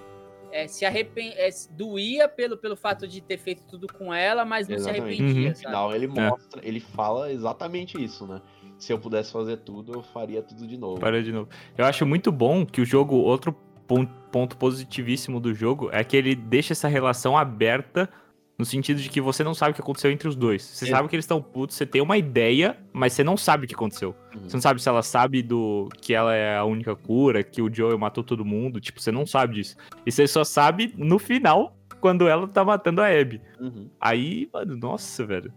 é, 0.51 0.67
se 0.67 0.85
arrepen... 0.85 1.33
é, 1.35 1.49
se 1.49 1.73
doía 1.73 2.29
pelo, 2.29 2.55
pelo 2.55 2.75
fato 2.77 3.07
de 3.07 3.19
ter 3.19 3.37
feito 3.39 3.63
tudo 3.63 3.87
com 3.91 4.13
ela, 4.13 4.45
mas 4.45 4.67
não 4.69 4.77
se 4.77 4.83
Exatamente. 4.89 5.21
arrependia, 5.23 5.49
No 5.49 5.55
sabe? 5.55 5.65
final 5.67 5.95
ele 5.95 6.05
É. 6.05 6.29
mostra, 6.29 6.61
ele 6.63 6.79
fala 6.79 7.31
exatamente 7.31 8.01
isso, 8.01 8.27
né? 8.27 8.39
Se 8.77 8.91
eu 8.91 8.99
pudesse 8.99 9.31
fazer 9.31 9.57
tudo, 9.57 9.93
eu 9.93 10.03
faria 10.03 10.41
tudo 10.41 10.67
de 10.67 10.77
novo. 10.77 10.99
Parou 10.99 11.21
de 11.21 11.31
novo. 11.31 11.49
Eu 11.77 11.85
acho 11.85 12.05
muito 12.05 12.31
bom 12.31 12.65
que 12.65 12.81
o 12.81 12.85
jogo, 12.85 13.15
outro 13.15 13.53
pon- 13.87 14.05
ponto 14.31 14.57
positivíssimo 14.57 15.39
do 15.39 15.53
jogo 15.53 15.89
é 15.91 16.03
que 16.03 16.15
ele 16.17 16.35
deixa 16.35 16.73
essa 16.73 16.87
relação 16.87 17.37
aberta 17.37 18.09
no 18.57 18.63
sentido 18.63 19.01
de 19.01 19.09
que 19.09 19.19
você 19.19 19.43
não 19.43 19.53
sabe 19.53 19.71
o 19.71 19.75
que 19.75 19.81
aconteceu 19.81 20.09
entre 20.11 20.27
os 20.29 20.35
dois. 20.35 20.61
Você 20.63 20.85
É. 20.85 20.89
sabe 20.89 21.09
que 21.09 21.15
eles 21.15 21.25
estão 21.25 21.41
putos, 21.41 21.75
você 21.75 21.85
tem 21.85 22.01
uma 22.01 22.17
ideia, 22.17 22.77
mas 22.93 23.11
você 23.11 23.21
não 23.23 23.35
sabe 23.35 23.65
o 23.65 23.67
que 23.67 23.75
aconteceu. 23.75 24.15
Uhum. 24.33 24.47
Você 24.47 24.55
não 24.55 24.61
sabe 24.61 24.81
se 24.81 24.87
ela 24.87 25.01
sabe 25.03 25.41
do 25.41 25.89
que 26.01 26.13
ela 26.13 26.33
é 26.33 26.57
a 26.57 26.63
única 26.63 26.95
cura, 26.95 27.43
que 27.43 27.61
o 27.61 27.73
Joel 27.73 27.97
matou 27.97 28.23
todo 28.23 28.45
mundo. 28.45 28.79
Tipo, 28.79 29.01
você 29.01 29.11
não 29.11 29.25
sabe 29.25 29.55
disso. 29.55 29.75
E 30.05 30.11
você 30.11 30.25
só 30.25 30.43
sabe 30.45 30.93
no 30.97 31.19
final, 31.19 31.75
quando 31.99 32.27
ela 32.29 32.47
tá 32.47 32.63
matando 32.63 33.01
a 33.01 33.07
Abby. 33.07 33.41
Uhum. 33.59 33.89
Aí, 33.99 34.49
mano, 34.53 34.77
nossa, 34.77 35.25
velho. 35.25 35.51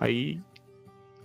Aí 0.00 0.40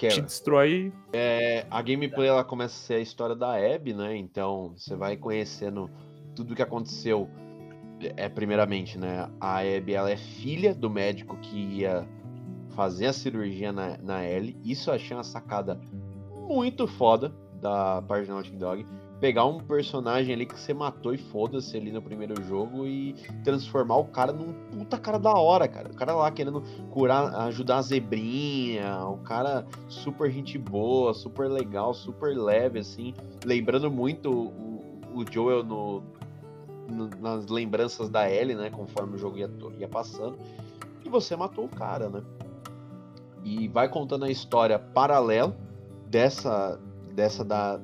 te 0.10 0.22
destrói. 0.22 0.94
É, 1.12 1.66
a 1.70 1.82
gameplay 1.82 2.28
ela 2.28 2.44
começa 2.44 2.76
a 2.76 2.88
ser 2.88 2.94
a 2.96 3.00
história 3.00 3.36
da 3.36 3.56
Abby, 3.56 3.94
né? 3.94 4.16
Então 4.16 4.74
você 4.78 4.96
vai 4.96 5.18
conhecendo 5.18 5.90
tudo 6.36 6.54
o 6.54 6.56
que 6.56 6.62
aconteceu. 6.62 7.30
É, 8.18 8.28
primeiramente, 8.28 8.98
né? 8.98 9.30
A 9.40 9.60
Abby 9.60 9.94
ela 9.94 10.12
é 10.12 10.18
filha 10.18 10.74
do 10.74 10.90
médico 10.90 11.38
que 11.38 11.58
ia 11.58 12.08
fazer 12.76 13.08
a 13.08 13.14
cirurgia 13.14 13.72
na, 13.72 13.98
na 13.98 14.26
Ellie. 14.26 14.58
Isso 14.64 14.90
eu 14.90 14.96
achei 14.96 15.16
uma 15.16 15.24
sacada 15.24 15.80
muito 16.48 16.88
foda 16.88 17.34
da 17.62 18.02
parte 18.02 18.28
da 18.28 18.34
Naughty 18.34 18.52
Dog. 18.52 18.86
Pegar 19.24 19.46
um 19.46 19.58
personagem 19.58 20.36
ali 20.36 20.46
que 20.46 20.60
você 20.60 20.74
matou 20.74 21.14
e 21.14 21.18
foda-se 21.18 21.78
ali 21.78 21.94
no 21.94 22.02
primeiro 22.02 22.44
jogo 22.44 22.86
e 22.86 23.16
transformar 23.42 23.96
o 23.96 24.04
cara 24.04 24.34
num 24.34 24.52
puta 24.70 24.98
cara 24.98 25.18
da 25.18 25.32
hora, 25.32 25.66
cara. 25.66 25.90
O 25.90 25.96
cara 25.96 26.14
lá 26.14 26.30
querendo 26.30 26.62
curar, 26.92 27.34
ajudar 27.48 27.78
a 27.78 27.82
zebrinha, 27.82 29.06
o 29.06 29.16
cara 29.20 29.66
super 29.88 30.30
gente 30.30 30.58
boa, 30.58 31.14
super 31.14 31.50
legal, 31.50 31.94
super 31.94 32.36
leve, 32.38 32.80
assim. 32.80 33.14
Lembrando 33.46 33.90
muito 33.90 34.30
o, 34.30 35.00
o 35.16 35.32
Joel 35.32 35.64
no, 35.64 36.04
no- 36.90 37.10
nas 37.22 37.48
lembranças 37.48 38.10
da 38.10 38.30
Ellie, 38.30 38.56
né? 38.58 38.70
Conforme 38.72 39.16
o 39.16 39.18
jogo 39.18 39.38
ia, 39.38 39.50
ia 39.80 39.88
passando. 39.88 40.38
E 41.06 41.08
você 41.08 41.34
matou 41.38 41.64
o 41.64 41.70
cara, 41.70 42.10
né? 42.10 42.22
E 43.42 43.70
vai 43.70 43.88
contando 43.88 44.26
a 44.26 44.30
história 44.30 44.78
paralela 44.78 45.56
dessa, 46.10 46.78
dessa 47.16 47.46
da, 47.46 47.80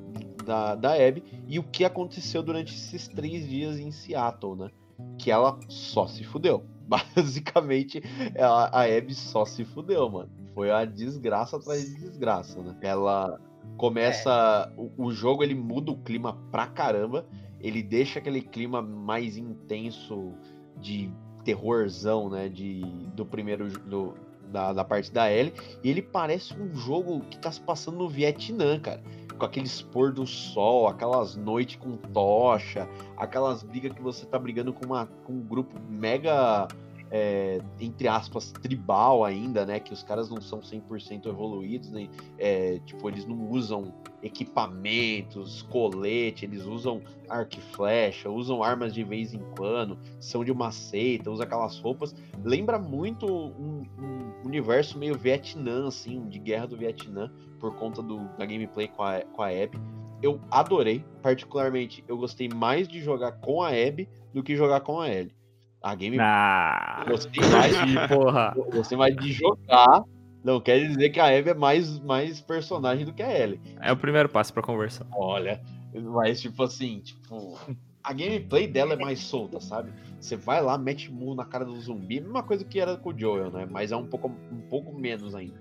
da, 0.50 0.74
da 0.74 0.92
Abby 0.94 1.22
e 1.46 1.60
o 1.60 1.62
que 1.62 1.84
aconteceu 1.84 2.42
durante 2.42 2.74
esses 2.74 3.06
três 3.06 3.48
dias 3.48 3.78
em 3.78 3.92
Seattle, 3.92 4.56
né? 4.56 4.70
Que 5.16 5.30
ela 5.30 5.60
só 5.68 6.08
se 6.08 6.24
fudeu. 6.24 6.64
Basicamente, 6.90 8.02
ela, 8.34 8.68
a 8.72 8.82
Abby 8.82 9.14
só 9.14 9.44
se 9.44 9.64
fudeu, 9.64 10.10
mano. 10.10 10.28
Foi 10.52 10.72
a 10.72 10.84
desgraça 10.84 11.56
atrás 11.56 11.84
de 11.84 12.00
desgraça, 12.00 12.60
né? 12.60 12.76
Ela 12.82 13.40
começa. 13.76 14.72
O, 14.76 15.06
o 15.06 15.12
jogo 15.12 15.44
ele 15.44 15.54
muda 15.54 15.92
o 15.92 15.98
clima 15.98 16.36
pra 16.50 16.66
caramba. 16.66 17.24
Ele 17.60 17.80
deixa 17.80 18.18
aquele 18.18 18.40
clima 18.40 18.82
mais 18.82 19.36
intenso 19.36 20.32
de 20.80 21.12
terrorzão, 21.44 22.28
né? 22.28 22.48
De, 22.48 22.80
do 23.14 23.24
primeiro. 23.24 23.68
Do, 23.68 24.14
da, 24.50 24.72
da 24.72 24.84
parte 24.84 25.12
da 25.12 25.30
Ellie. 25.30 25.54
E 25.82 25.88
ele 25.88 26.02
parece 26.02 26.52
um 26.54 26.74
jogo 26.74 27.20
que 27.30 27.38
tá 27.38 27.52
se 27.52 27.60
passando 27.60 27.98
no 27.98 28.08
Vietnã, 28.08 28.80
cara. 28.80 29.00
Com 29.40 29.46
aqueles 29.46 29.80
pôr 29.80 30.12
do 30.12 30.26
sol, 30.26 30.86
aquelas 30.86 31.34
noites 31.34 31.76
com 31.76 31.96
tocha, 31.96 32.86
aquelas 33.16 33.62
brigas 33.62 33.94
que 33.94 34.02
você 34.02 34.26
tá 34.26 34.38
brigando 34.38 34.70
com, 34.70 34.84
uma, 34.84 35.06
com 35.24 35.32
um 35.32 35.40
grupo 35.40 35.80
mega, 35.88 36.68
é, 37.10 37.60
entre 37.80 38.06
aspas, 38.06 38.52
tribal 38.52 39.24
ainda, 39.24 39.66
né? 39.66 39.80
Que 39.80 39.92
os 39.92 40.02
caras 40.02 40.30
não 40.30 40.40
são 40.40 40.60
100% 40.60 41.26
evoluídos, 41.26 41.90
né? 41.90 42.08
É, 42.38 42.78
tipo, 42.86 43.08
eles 43.08 43.26
não 43.26 43.50
usam 43.50 43.92
equipamentos, 44.22 45.62
colete, 45.62 46.44
eles 46.44 46.64
usam 46.64 47.02
arco 47.28 47.56
e 47.58 47.60
flecha, 47.60 48.30
usam 48.30 48.62
armas 48.62 48.94
de 48.94 49.02
vez 49.02 49.34
em 49.34 49.40
quando, 49.56 49.98
são 50.20 50.44
de 50.44 50.52
uma 50.52 50.70
seita, 50.70 51.30
usam 51.30 51.44
aquelas 51.44 51.78
roupas. 51.78 52.14
Lembra 52.44 52.78
muito 52.78 53.26
um, 53.26 53.82
um 53.98 54.46
universo 54.46 54.96
meio 54.96 55.18
Vietnã, 55.18 55.88
assim, 55.88 56.28
de 56.28 56.38
guerra 56.38 56.66
do 56.66 56.76
Vietnã, 56.76 57.32
por 57.58 57.74
conta 57.74 58.00
do, 58.02 58.28
da 58.38 58.46
gameplay 58.46 58.86
com 58.86 59.02
a, 59.02 59.20
com 59.20 59.42
a 59.42 59.48
Abby. 59.48 59.78
Eu 60.22 60.38
adorei, 60.50 61.04
particularmente, 61.22 62.04
eu 62.06 62.16
gostei 62.16 62.48
mais 62.48 62.86
de 62.86 63.00
jogar 63.00 63.32
com 63.32 63.62
a 63.62 63.68
Abby 63.68 64.08
do 64.32 64.42
que 64.42 64.54
jogar 64.54 64.80
com 64.80 65.00
a 65.00 65.08
Ellie. 65.08 65.39
A 65.82 65.94
game 65.94 66.18
Ah, 66.20 67.04
gostei 67.08 67.42
mais 67.48 67.76
que 67.80 68.14
porra. 68.14 68.54
Gostei 68.72 68.98
mais 68.98 69.16
de 69.16 69.32
jogar. 69.32 70.04
Não 70.42 70.60
quer 70.60 70.86
dizer 70.88 71.10
que 71.10 71.20
a 71.20 71.26
Abby 71.26 71.50
é 71.50 71.54
mais, 71.54 71.98
mais 72.00 72.40
personagem 72.40 73.04
do 73.04 73.12
que 73.12 73.22
a 73.22 73.38
Ellie. 73.38 73.60
É 73.80 73.92
o 73.92 73.96
primeiro 73.96 74.28
passo 74.28 74.52
pra 74.52 74.62
conversão. 74.62 75.06
Olha, 75.12 75.60
mas 75.94 76.40
tipo 76.40 76.62
assim, 76.62 77.00
tipo, 77.00 77.58
a 78.02 78.12
gameplay 78.12 78.66
dela 78.66 78.94
é 78.94 78.96
mais 78.96 79.20
solta, 79.20 79.60
sabe? 79.60 79.92
Você 80.18 80.36
vai 80.36 80.62
lá, 80.62 80.76
mete 80.78 81.10
murro 81.10 81.34
na 81.34 81.44
cara 81.44 81.64
do 81.64 81.78
zumbi, 81.80 82.20
mesma 82.20 82.42
coisa 82.42 82.64
que 82.64 82.80
era 82.80 82.96
com 82.96 83.10
o 83.10 83.18
Joel, 83.18 83.50
né? 83.50 83.66
Mas 83.70 83.92
é 83.92 83.96
um 83.96 84.06
pouco, 84.06 84.28
um 84.28 84.60
pouco 84.68 84.92
menos 84.92 85.34
ainda. 85.34 85.60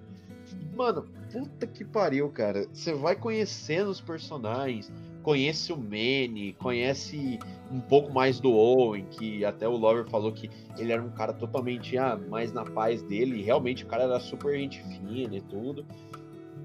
Mano, 0.76 1.06
puta 1.32 1.68
que 1.68 1.84
pariu, 1.84 2.30
cara. 2.30 2.66
Você 2.74 2.94
vai 2.94 3.16
conhecendo 3.16 3.90
os 3.90 4.02
personagens, 4.02 4.92
conhece 5.24 5.72
o 5.72 5.78
Manny, 5.78 6.56
conhece 6.60 7.40
um 7.72 7.80
pouco 7.80 8.12
mais 8.14 8.40
do 8.40 8.52
Owen, 8.52 9.06
que 9.12 9.46
até 9.46 9.68
o 9.68 9.76
Lover 9.76 10.10
falou 10.10 10.32
que 10.32 10.50
ele 10.78 10.92
era 10.92 11.02
um 11.02 11.10
cara 11.10 11.34
totalmente 11.34 11.98
ah, 11.98 12.18
mais 12.30 12.52
na 12.52 12.64
paz 12.64 13.02
dele, 13.04 13.40
e 13.40 13.44
realmente 13.44 13.84
o 13.84 13.88
cara 13.88 14.04
era 14.04 14.20
super 14.20 14.58
gente 14.58 14.82
fina 14.84 15.36
e 15.36 15.42
tudo. 15.42 15.86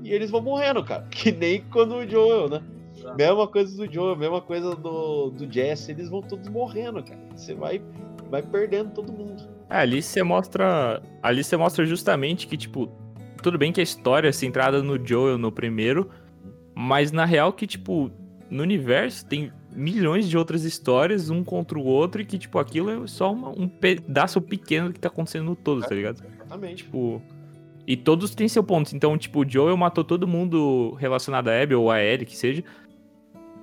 E 0.02 0.12
eles 0.12 0.30
vão 0.30 0.42
morrendo, 0.42 0.84
cara. 0.84 1.06
Que 1.10 1.32
nem 1.32 1.62
quando 1.72 1.96
o 1.96 2.08
Joel, 2.08 2.48
né? 2.48 2.62
Mesma 3.16 3.46
coisa 3.46 3.76
do 3.76 3.92
Joel, 3.92 4.16
mesma 4.16 4.40
coisa 4.40 4.74
do, 4.74 5.30
do 5.30 5.52
Jesse, 5.52 5.92
eles 5.92 6.08
vão 6.08 6.22
todos 6.22 6.48
morrendo, 6.48 7.02
cara. 7.02 7.20
Você 7.34 7.54
vai, 7.54 7.82
vai 8.30 8.42
perdendo 8.42 8.92
todo 8.92 9.12
mundo. 9.12 9.42
É, 9.68 9.78
ali 9.78 10.00
você 10.00 10.22
mostra. 10.22 11.02
Ali 11.22 11.42
você 11.42 11.56
mostra 11.56 11.84
justamente 11.84 12.46
que, 12.46 12.56
tipo, 12.56 12.90
tudo 13.42 13.58
bem 13.58 13.72
que 13.72 13.80
a 13.80 13.82
história 13.82 14.28
é 14.28 14.32
centrada 14.32 14.82
no 14.82 15.04
Joel 15.04 15.36
no 15.36 15.52
primeiro, 15.52 16.08
mas 16.74 17.12
na 17.12 17.24
real 17.24 17.52
que, 17.52 17.66
tipo, 17.66 18.10
no 18.50 18.62
universo 18.62 19.26
tem 19.26 19.52
milhões 19.74 20.28
de 20.28 20.38
outras 20.38 20.62
histórias, 20.64 21.30
um 21.30 21.42
contra 21.42 21.78
o 21.78 21.84
outro, 21.84 22.22
e 22.22 22.24
que, 22.24 22.38
tipo, 22.38 22.58
aquilo 22.58 22.90
é 22.90 23.06
só 23.06 23.32
uma- 23.32 23.50
um 23.50 23.66
pedaço 23.68 24.40
pequeno 24.40 24.88
do 24.88 24.92
que 24.94 25.00
tá 25.00 25.08
acontecendo 25.08 25.44
no 25.46 25.56
todo, 25.56 25.82
tá 25.82 25.94
ligado? 25.94 26.22
Exatamente. 26.34 26.84
Tipo. 26.84 27.20
E 27.86 27.96
todos 27.96 28.34
têm 28.34 28.48
seu 28.48 28.62
ponto. 28.64 28.94
Então, 28.96 29.18
tipo, 29.18 29.40
o 29.44 29.48
Joel 29.48 29.76
matou 29.76 30.02
todo 30.04 30.26
mundo 30.26 30.94
relacionado 30.98 31.48
a 31.48 31.62
Abby 31.62 31.74
ou 31.74 31.90
a 31.90 32.02
Ellie, 32.02 32.24
que 32.24 32.36
seja. 32.36 32.62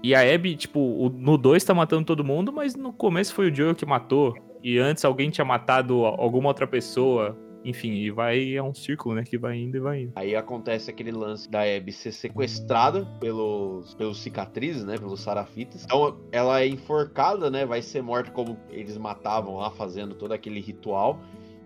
E 0.03 0.13
a 0.13 0.21
Abby, 0.21 0.55
tipo, 0.55 0.79
o- 0.79 1.09
no 1.09 1.37
2 1.37 1.63
tá 1.63 1.73
matando 1.73 2.05
todo 2.05 2.23
mundo, 2.23 2.51
mas 2.51 2.75
no 2.75 2.91
começo 2.91 3.33
foi 3.33 3.49
o 3.49 3.55
Joel 3.55 3.73
que 3.75 3.85
matou. 3.85 4.35
E 4.63 4.77
antes 4.77 5.03
alguém 5.05 5.29
tinha 5.31 5.45
matado 5.45 6.05
alguma 6.05 6.49
outra 6.49 6.67
pessoa. 6.67 7.35
Enfim, 7.63 7.91
e 7.91 8.09
vai. 8.09 8.55
É 8.55 8.63
um 8.63 8.73
círculo, 8.73 9.15
né? 9.15 9.23
Que 9.23 9.37
vai 9.37 9.57
indo 9.57 9.77
e 9.77 9.79
vai 9.79 10.01
indo. 10.03 10.13
Aí 10.15 10.35
acontece 10.35 10.89
aquele 10.89 11.11
lance 11.11 11.49
da 11.49 11.61
Abby 11.61 11.91
ser 11.91 12.11
sequestrada 12.11 13.05
pelos, 13.19 13.93
pelos 13.93 14.19
cicatrizes, 14.19 14.83
né? 14.83 14.97
Pelos 14.97 15.21
sarafitas. 15.21 15.83
Então 15.83 16.19
ela 16.31 16.61
é 16.61 16.67
enforcada, 16.67 17.49
né? 17.51 17.65
Vai 17.65 17.81
ser 17.81 18.01
morta 18.01 18.31
como 18.31 18.57
eles 18.69 18.97
matavam 18.97 19.57
lá, 19.57 19.69
fazendo 19.71 20.15
todo 20.15 20.31
aquele 20.31 20.59
ritual. 20.59 21.19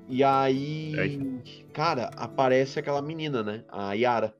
E 0.07 0.23
aí, 0.23 0.93
cara, 1.73 2.11
aparece 2.15 2.77
aquela 2.77 3.01
menina, 3.01 3.41
né? 3.41 3.63
A 3.69 3.93
Yara. 3.93 4.35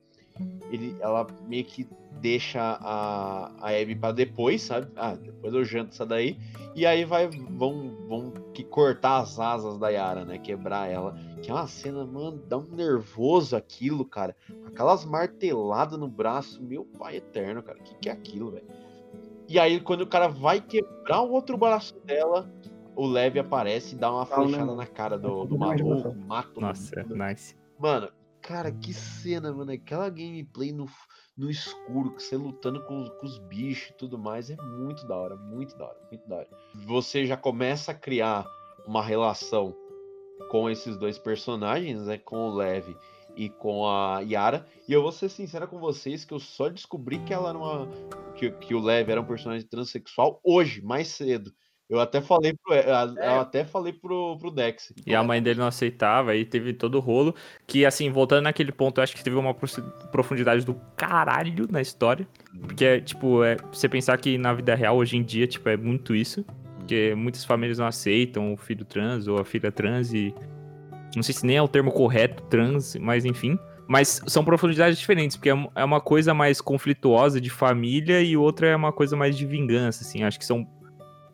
Ele, 0.70 0.94
ela 1.00 1.26
meio 1.48 1.64
que 1.64 1.88
deixa 2.20 2.60
a, 2.60 3.50
a 3.60 3.70
Abby 3.70 3.94
pra 3.94 4.12
depois, 4.12 4.62
sabe? 4.62 4.88
Ah, 4.94 5.14
depois 5.14 5.54
eu 5.54 5.64
janto 5.64 5.92
essa 5.92 6.04
daí. 6.04 6.36
E 6.74 6.84
aí 6.84 7.04
vai, 7.04 7.26
vão, 7.28 7.96
vão 8.06 8.30
que 8.52 8.62
cortar 8.62 9.18
as 9.18 9.40
asas 9.40 9.78
da 9.78 9.88
Yara, 9.88 10.24
né? 10.24 10.38
Quebrar 10.38 10.90
ela. 10.90 11.18
Que 11.42 11.50
é 11.50 11.54
uma 11.54 11.66
cena, 11.66 12.04
mano, 12.06 12.42
dá 12.48 12.56
um 12.58 12.66
nervoso 12.74 13.54
aquilo, 13.56 14.04
cara. 14.04 14.34
Aquelas 14.66 15.04
marteladas 15.04 15.98
no 15.98 16.08
braço, 16.08 16.62
meu 16.62 16.84
pai 16.84 17.16
eterno, 17.16 17.62
cara. 17.62 17.78
O 17.78 17.82
que, 17.82 17.94
que 17.96 18.08
é 18.08 18.12
aquilo, 18.12 18.50
velho? 18.50 18.66
E 19.48 19.58
aí, 19.58 19.80
quando 19.80 20.00
o 20.00 20.06
cara 20.06 20.28
vai 20.28 20.60
quebrar 20.60 21.22
o 21.22 21.30
outro 21.30 21.56
braço 21.56 21.94
dela, 22.00 22.50
o 22.96 23.06
Leve 23.06 23.38
aparece 23.38 23.94
e 23.94 23.98
dá 23.98 24.10
uma 24.10 24.24
né, 24.24 24.26
flechada 24.34 24.74
na 24.74 24.86
cara 24.86 25.18
do, 25.18 25.44
do 25.44 25.56
maluco, 25.58 26.14
mata 26.26 26.50
o 26.56 26.60
Nossa, 26.60 27.02
mundo. 27.02 27.14
nice. 27.16 27.56
Mano, 27.78 28.08
cara, 28.40 28.72
que 28.72 28.92
cena, 28.92 29.52
mano. 29.52 29.70
Aquela 29.70 30.08
gameplay 30.08 30.72
no, 30.72 30.86
no 31.36 31.48
escuro, 31.50 32.12
que 32.16 32.22
você 32.22 32.36
lutando 32.36 32.82
com, 32.86 33.02
os- 33.02 33.10
com 33.10 33.26
os 33.26 33.38
bichos 33.38 33.90
e 33.90 33.94
tudo 33.98 34.18
mais, 34.18 34.50
é 34.50 34.56
muito 34.56 35.06
da 35.06 35.14
hora, 35.16 35.36
muito 35.36 35.76
da 35.76 35.84
hora, 35.84 35.98
muito 36.10 36.28
da 36.28 36.36
hora. 36.36 36.48
Você 36.86 37.24
já 37.26 37.36
começa 37.36 37.92
a 37.92 37.94
criar 37.94 38.44
uma 38.86 39.02
relação 39.02 39.76
com 40.50 40.68
esses 40.70 40.96
dois 40.96 41.18
personagens, 41.18 42.06
né? 42.06 42.18
Com 42.18 42.48
o 42.48 42.54
Lev 42.54 42.94
e 43.36 43.48
com 43.48 43.86
a 43.86 44.20
Yara. 44.20 44.66
E 44.88 44.92
eu 44.92 45.02
vou 45.02 45.12
ser 45.12 45.28
sincera 45.28 45.66
com 45.66 45.78
vocês 45.78 46.24
que 46.24 46.32
eu 46.32 46.40
só 46.40 46.68
descobri 46.68 47.18
que 47.20 47.32
ela 47.32 47.50
era 47.50 47.58
uma. 47.58 47.88
Que, 48.34 48.50
que 48.50 48.74
o 48.74 48.80
Lev 48.80 49.10
era 49.10 49.20
um 49.20 49.26
personagem 49.26 49.66
transexual 49.68 50.40
hoje, 50.42 50.82
mais 50.82 51.08
cedo. 51.08 51.52
Eu 51.88 52.00
até 52.00 52.20
falei 52.20 52.52
pro, 52.52 52.74
eu 52.74 53.40
até 53.40 53.64
falei 53.64 53.92
pro, 53.92 54.36
pro 54.38 54.50
Dex. 54.50 54.92
E 55.06 55.14
a 55.14 55.22
mãe 55.22 55.40
dele 55.40 55.60
não 55.60 55.68
aceitava, 55.68 56.32
aí 56.32 56.44
teve 56.44 56.72
todo 56.72 56.96
o 56.96 57.00
rolo. 57.00 57.32
Que, 57.64 57.86
assim, 57.86 58.10
voltando 58.10 58.42
naquele 58.42 58.72
ponto, 58.72 58.98
eu 58.98 59.04
acho 59.04 59.14
que 59.14 59.22
teve 59.22 59.36
uma 59.36 59.54
profundidade 59.54 60.64
do 60.64 60.74
caralho 60.96 61.68
na 61.70 61.80
história. 61.80 62.26
Porque, 62.60 62.84
é, 62.84 63.00
tipo, 63.00 63.44
é, 63.44 63.56
você 63.72 63.88
pensar 63.88 64.18
que 64.18 64.36
na 64.36 64.52
vida 64.52 64.74
real, 64.74 64.96
hoje 64.96 65.16
em 65.16 65.22
dia, 65.22 65.46
tipo, 65.46 65.68
é 65.68 65.76
muito 65.76 66.12
isso. 66.12 66.44
Porque 66.86 67.16
muitas 67.16 67.44
famílias 67.44 67.78
não 67.78 67.86
aceitam 67.86 68.52
o 68.52 68.56
filho 68.56 68.84
trans 68.84 69.26
ou 69.26 69.40
a 69.40 69.44
filha 69.44 69.72
trans 69.72 70.12
e... 70.14 70.32
Não 71.16 71.22
sei 71.22 71.34
se 71.34 71.44
nem 71.44 71.56
é 71.56 71.62
o 71.62 71.66
termo 71.66 71.90
correto, 71.90 72.44
trans, 72.44 72.94
mas 73.00 73.24
enfim. 73.24 73.58
Mas 73.88 74.20
são 74.28 74.44
profundidades 74.44 74.96
diferentes, 74.96 75.36
porque 75.36 75.50
é 75.50 75.68
é 75.74 75.84
uma 75.84 76.00
coisa 76.00 76.32
mais 76.32 76.60
conflituosa 76.60 77.40
de 77.40 77.50
família 77.50 78.22
e 78.22 78.36
outra 78.36 78.68
é 78.68 78.76
uma 78.76 78.92
coisa 78.92 79.16
mais 79.16 79.36
de 79.36 79.44
vingança, 79.44 80.04
assim. 80.04 80.22
Acho 80.22 80.38
que 80.38 80.44
são... 80.46 80.64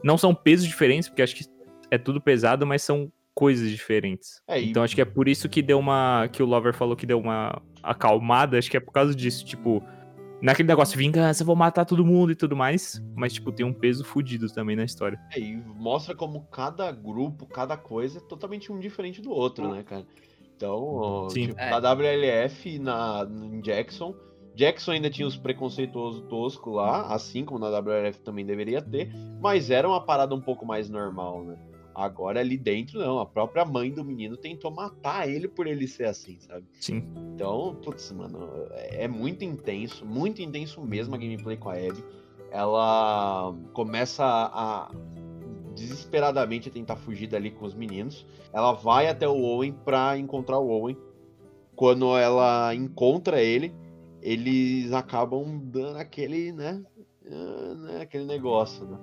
Não 0.02 0.16
são 0.16 0.34
pesos 0.34 0.66
diferentes, 0.66 1.08
porque 1.10 1.20
acho 1.20 1.36
que 1.36 1.44
é 1.90 1.98
tudo 1.98 2.18
pesado, 2.18 2.66
mas 2.66 2.82
são 2.82 3.12
coisas 3.34 3.70
diferentes. 3.70 4.40
É, 4.48 4.58
e- 4.58 4.70
Então 4.70 4.82
acho 4.82 4.94
que 4.94 5.02
é 5.02 5.04
por 5.04 5.28
isso 5.28 5.48
que 5.50 5.60
deu 5.60 5.78
uma. 5.78 6.28
Que 6.32 6.42
o 6.42 6.46
Lover 6.46 6.72
falou 6.72 6.96
que 6.96 7.04
deu 7.06 7.18
uma 7.20 7.60
acalmada. 7.82 8.58
Acho 8.58 8.70
que 8.70 8.76
é 8.76 8.80
por 8.80 8.92
causa 8.92 9.14
disso. 9.14 9.44
Tipo, 9.44 9.82
naquele 10.42 10.68
negócio, 10.68 10.98
vingança, 10.98 11.44
vou 11.44 11.56
matar 11.56 11.84
todo 11.84 12.04
mundo 12.04 12.32
e 12.32 12.34
tudo 12.34 12.56
mais. 12.56 13.02
Mas, 13.14 13.32
tipo, 13.32 13.52
tem 13.52 13.64
um 13.64 13.72
peso 13.72 14.04
fudido 14.04 14.52
também 14.52 14.76
na 14.76 14.84
história. 14.84 15.18
É, 15.30 15.38
e 15.38 15.56
mostra 15.56 16.14
como 16.14 16.42
cada 16.50 16.90
grupo, 16.90 17.46
cada 17.46 17.76
coisa 17.76 18.18
é 18.18 18.20
totalmente 18.20 18.70
um 18.72 18.78
diferente 18.78 19.22
do 19.22 19.30
outro, 19.30 19.72
né, 19.72 19.82
cara? 19.82 20.04
Então, 20.56 21.28
Sim. 21.30 21.48
tipo, 21.48 21.60
É. 21.60 21.70
da 21.80 21.92
WLF 21.92 22.78
na, 22.78 23.26
em 23.30 23.60
Jackson 23.60 24.14
Jackson 24.54 24.92
ainda 24.92 25.10
tinha 25.10 25.26
os 25.26 25.36
preconceituosos 25.36 26.22
toscos 26.28 26.74
lá, 26.74 27.06
assim 27.06 27.44
como 27.44 27.58
na 27.58 27.68
WRF 27.68 28.20
também 28.20 28.44
deveria 28.44 28.82
ter, 28.82 29.10
mas 29.40 29.70
era 29.70 29.88
uma 29.88 30.04
parada 30.04 30.34
um 30.34 30.40
pouco 30.40 30.66
mais 30.66 30.90
normal, 30.90 31.42
né? 31.42 31.56
Agora 31.94 32.40
ali 32.40 32.56
dentro, 32.56 32.98
não. 32.98 33.18
A 33.18 33.26
própria 33.26 33.64
mãe 33.64 33.90
do 33.90 34.04
menino 34.04 34.36
tentou 34.36 34.70
matar 34.70 35.28
ele 35.28 35.48
por 35.48 35.66
ele 35.66 35.86
ser 35.86 36.04
assim, 36.04 36.38
sabe? 36.40 36.66
Sim. 36.80 37.04
Então, 37.34 37.76
putz, 37.82 38.10
mano, 38.12 38.48
é 38.72 39.04
é 39.04 39.08
muito 39.08 39.44
intenso, 39.44 40.06
muito 40.06 40.40
intenso 40.40 40.80
mesmo 40.80 41.14
a 41.14 41.18
gameplay 41.18 41.56
com 41.56 41.68
a 41.68 41.74
Abby. 41.74 42.04
Ela 42.50 43.54
começa 43.72 44.24
a, 44.24 44.84
a 44.86 44.90
desesperadamente 45.74 46.70
tentar 46.70 46.96
fugir 46.96 47.26
dali 47.26 47.50
com 47.50 47.64
os 47.64 47.74
meninos. 47.74 48.26
Ela 48.52 48.72
vai 48.72 49.08
até 49.08 49.26
o 49.26 49.36
Owen 49.42 49.72
pra 49.72 50.16
encontrar 50.18 50.58
o 50.58 50.68
Owen. 50.68 50.96
Quando 51.74 52.16
ela 52.16 52.74
encontra 52.74 53.40
ele, 53.42 53.74
eles 54.20 54.92
acabam 54.92 55.58
dando 55.64 55.96
aquele, 55.96 56.52
né? 56.52 56.84
ah, 57.30 57.74
né, 57.74 58.00
aquele 58.02 58.24
negócio, 58.24 58.84
né? 58.86 58.98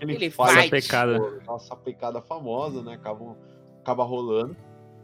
Aquele 0.00 0.30
fight, 0.30 0.54
fight. 0.54 0.70
Pecada. 0.70 1.16
Aquela 1.16 1.58
sapecada 1.58 2.22
famosa, 2.22 2.82
né? 2.82 2.94
Acabam, 2.94 3.36
acaba 3.80 4.04
rolando. 4.04 4.56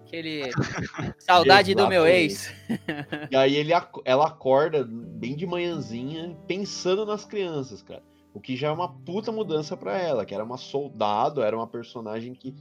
Aquele. 0.07 0.51
Saudade 1.19 1.75
do 1.75 1.89
meu 1.89 2.07
ex. 2.07 2.53
E 3.31 3.37
aí 3.37 3.57
ele, 3.57 3.73
ela 4.05 4.27
acorda 4.27 4.85
bem 4.85 5.35
de 5.35 5.47
manhãzinha, 5.47 6.37
pensando 6.47 7.05
nas 7.05 7.25
crianças, 7.25 7.83
cara. 7.83 8.03
O 8.33 8.41
que 8.41 8.57
já 8.57 8.69
é 8.69 8.71
uma 8.73 8.89
puta 8.89 9.31
mudança 9.31 9.77
pra 9.77 9.97
ela, 9.97 10.25
que 10.25 10.35
era 10.35 10.43
uma 10.43 10.57
soldado, 10.57 11.41
era 11.41 11.57
uma 11.57 11.69
personagem 11.69 12.35
que, 12.35 12.53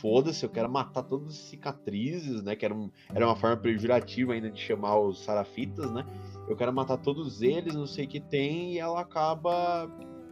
foda-se, 0.00 0.44
eu 0.44 0.50
quero 0.50 0.68
matar 0.68 1.04
todas 1.04 1.28
as 1.30 1.36
cicatrizes, 1.36 2.42
né? 2.42 2.56
Que 2.56 2.64
era, 2.64 2.74
um, 2.74 2.90
era 3.14 3.24
uma 3.26 3.36
forma 3.36 3.56
pejorativa 3.56 4.32
ainda 4.32 4.50
de 4.50 4.60
chamar 4.60 4.98
os 4.98 5.22
sarafitas, 5.22 5.90
né? 5.92 6.04
Eu 6.48 6.56
quero 6.56 6.72
matar 6.72 6.96
todos 6.96 7.42
eles, 7.42 7.74
não 7.74 7.86
sei 7.86 8.06
o 8.06 8.08
que 8.08 8.18
tem, 8.18 8.72
e 8.74 8.78
ela 8.78 9.00
acaba 9.00 9.88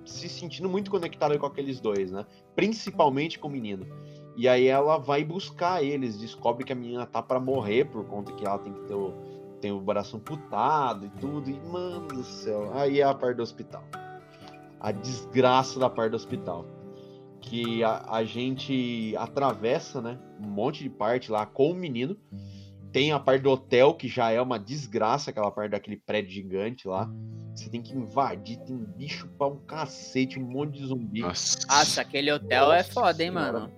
se 0.08 0.28
sentindo 0.28 0.68
muito 0.68 0.90
conectada 0.90 1.38
com 1.38 1.46
aqueles 1.46 1.80
dois, 1.80 2.10
né? 2.10 2.24
Principalmente 2.54 3.38
com 3.38 3.48
o 3.48 3.50
menino. 3.50 3.86
E 4.36 4.48
aí 4.48 4.66
ela 4.66 4.98
vai 4.98 5.24
buscar 5.24 5.82
eles, 5.82 6.18
descobre 6.18 6.64
que 6.64 6.72
a 6.72 6.76
menina 6.76 7.04
tá 7.04 7.22
pra 7.22 7.40
morrer 7.40 7.84
por 7.86 8.04
conta 8.04 8.32
que 8.32 8.46
ela 8.46 8.58
tem 8.58 8.72
que 8.72 8.80
ter 8.82 8.94
o, 8.94 9.12
tem 9.60 9.72
o 9.72 9.80
braço 9.80 10.16
amputado 10.16 11.06
e 11.06 11.10
tudo. 11.20 11.50
E, 11.50 11.60
mano 11.68 12.08
do 12.08 12.24
céu, 12.24 12.70
aí 12.72 13.00
é 13.00 13.04
a 13.04 13.14
parte 13.14 13.36
do 13.36 13.42
hospital. 13.42 13.84
A 14.80 14.92
desgraça 14.92 15.78
da 15.78 15.90
parte 15.90 16.12
do 16.12 16.16
hospital. 16.16 16.64
Que 17.40 17.82
a, 17.82 18.04
a 18.08 18.24
gente 18.24 19.14
atravessa, 19.16 20.00
né? 20.00 20.18
Um 20.40 20.46
monte 20.46 20.82
de 20.82 20.90
parte 20.90 21.30
lá 21.30 21.44
com 21.44 21.72
o 21.72 21.74
menino. 21.74 22.16
Tem 22.92 23.12
a 23.12 23.18
parte 23.18 23.42
do 23.42 23.50
hotel, 23.50 23.94
que 23.94 24.08
já 24.08 24.30
é 24.30 24.40
uma 24.40 24.58
desgraça, 24.58 25.30
aquela 25.30 25.50
parte 25.50 25.72
daquele 25.72 25.96
prédio 25.96 26.30
gigante 26.30 26.88
lá. 26.88 27.08
Você 27.54 27.68
tem 27.68 27.82
que 27.82 27.92
invadir, 27.94 28.58
tem 28.60 28.76
bicho 28.76 29.28
pra 29.36 29.46
um 29.48 29.58
cacete, 29.58 30.38
um 30.38 30.44
monte 30.44 30.78
de 30.78 30.86
zumbi. 30.86 31.20
Nossa. 31.20 31.58
Nossa, 31.66 32.00
aquele 32.00 32.32
hotel 32.32 32.72
é 32.72 32.78
Nossa 32.78 32.92
foda, 32.92 33.22
hein, 33.22 33.30
senhora. 33.30 33.52
mano. 33.52 33.72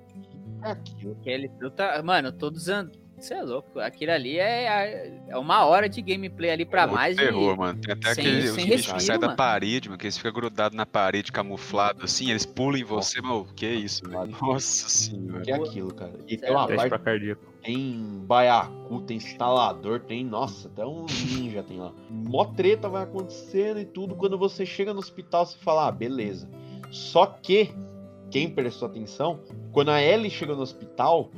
É 0.63 0.71
aquilo. 0.71 1.17
Aquele. 1.21 1.49
Tá... 1.75 2.03
Mano, 2.03 2.31
todos 2.33 2.69
andando. 2.69 3.01
Você 3.21 3.35
é 3.35 3.43
louco. 3.43 3.79
Aquilo 3.79 4.13
ali 4.13 4.39
é, 4.39 5.21
é 5.29 5.37
uma 5.37 5.67
hora 5.67 5.91
de 5.91 6.01
gameplay 6.01 6.51
ali 6.51 6.65
pra 6.65 6.87
mais. 6.87 7.17
terror, 7.17 7.55
e... 7.55 7.59
mano. 7.59 7.79
Tem 7.79 7.93
até 7.93 8.15
sem- 8.15 8.25
aquele 8.25 8.43
sem 8.43 8.51
os 8.51 8.57
bichos 8.57 8.65
que 8.65 8.77
respiro, 8.77 9.01
saem 9.01 9.21
da 9.21 9.27
mano. 9.27 9.37
parede, 9.37 9.89
mano, 9.89 9.99
que 9.99 10.07
eles 10.07 10.17
ficam 10.17 10.33
grudados 10.33 10.75
na 10.77 10.87
parede, 10.87 11.31
camuflado 11.31 12.03
assim, 12.03 12.31
eles 12.31 12.47
pulam 12.47 12.81
em 12.81 12.85
você, 12.85 13.21
mano. 13.21 13.47
Que 13.55 13.67
isso, 13.67 14.09
velho? 14.09 14.35
Nossa 14.41 14.89
senhora. 14.89 15.43
Que 15.43 15.53
é 15.53 15.55
aquilo, 15.55 15.95
cara. 15.95 16.13
E 16.27 16.37
tem 16.37 16.51
uma 16.51 16.65
é 16.65 16.77
parte 16.77 16.89
pra 16.89 16.99
cardíaco. 16.99 17.50
Tem 17.63 18.23
baiacu, 18.27 19.03
tem 19.03 19.19
instalador, 19.19 20.01
tem. 20.01 20.25
Nossa, 20.25 20.69
até 20.69 20.85
um 20.85 21.05
ninja 21.05 21.63
tem 21.63 21.79
lá. 21.79 21.93
Mó 22.09 22.45
treta 22.47 22.89
vai 22.89 23.03
acontecendo 23.03 23.79
e 23.81 23.85
tudo. 23.85 24.15
Quando 24.15 24.39
você 24.39 24.65
chega 24.65 24.95
no 24.95 25.01
hospital, 25.01 25.45
você 25.45 25.59
fala, 25.59 25.89
ah, 25.89 25.93
beleza. 25.93 26.49
Só 26.91 27.27
que, 27.27 27.71
quem 28.31 28.49
prestou 28.49 28.89
atenção, 28.89 29.41
quando 29.73 29.91
a 29.91 30.03
Ellie 30.03 30.31
chegou 30.31 30.57
no 30.57 30.63
hospital, 30.63 31.31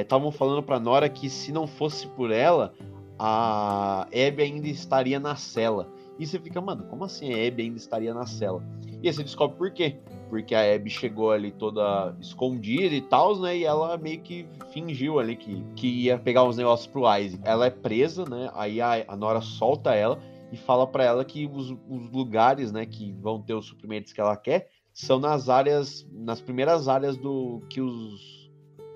estavam 0.00 0.30
falando 0.30 0.62
pra 0.62 0.78
Nora 0.78 1.08
que 1.08 1.28
se 1.28 1.50
não 1.52 1.66
fosse 1.66 2.06
por 2.06 2.30
ela, 2.30 2.72
a 3.18 4.02
Abby 4.02 4.42
ainda 4.42 4.68
estaria 4.68 5.18
na 5.18 5.36
cela. 5.36 5.88
E 6.18 6.26
você 6.26 6.38
fica, 6.38 6.60
mano, 6.60 6.84
como 6.84 7.04
assim 7.04 7.32
a 7.32 7.48
Abby 7.48 7.62
ainda 7.64 7.78
estaria 7.78 8.14
na 8.14 8.26
cela? 8.26 8.62
E 9.02 9.08
aí 9.08 9.12
você 9.12 9.22
descobre 9.22 9.56
por 9.56 9.70
quê. 9.72 9.98
Porque 10.32 10.54
a 10.54 10.74
Abby 10.74 10.88
chegou 10.88 11.30
ali 11.30 11.50
toda 11.50 12.16
escondida 12.18 12.94
e 12.94 13.02
tal, 13.02 13.38
né? 13.38 13.58
E 13.58 13.64
ela 13.64 13.98
meio 13.98 14.18
que 14.22 14.48
fingiu 14.72 15.18
ali 15.18 15.36
que, 15.36 15.62
que 15.76 15.86
ia 15.86 16.18
pegar 16.18 16.42
uns 16.44 16.56
negócios 16.56 16.86
pro 16.86 17.02
Isaac. 17.02 17.42
Ela 17.44 17.66
é 17.66 17.70
presa, 17.70 18.24
né? 18.24 18.50
Aí 18.54 18.80
a, 18.80 19.04
a 19.08 19.14
Nora 19.14 19.42
solta 19.42 19.94
ela 19.94 20.18
e 20.50 20.56
fala 20.56 20.86
pra 20.86 21.04
ela 21.04 21.22
que 21.22 21.46
os, 21.46 21.76
os 21.86 22.10
lugares, 22.10 22.72
né, 22.72 22.86
que 22.86 23.12
vão 23.20 23.42
ter 23.42 23.52
os 23.52 23.66
suprimentos 23.66 24.14
que 24.14 24.22
ela 24.22 24.34
quer 24.34 24.70
são 24.90 25.20
nas 25.20 25.50
áreas, 25.50 26.08
nas 26.10 26.40
primeiras 26.40 26.88
áreas 26.88 27.18
do 27.18 27.60
que 27.68 27.82
os 27.82 28.50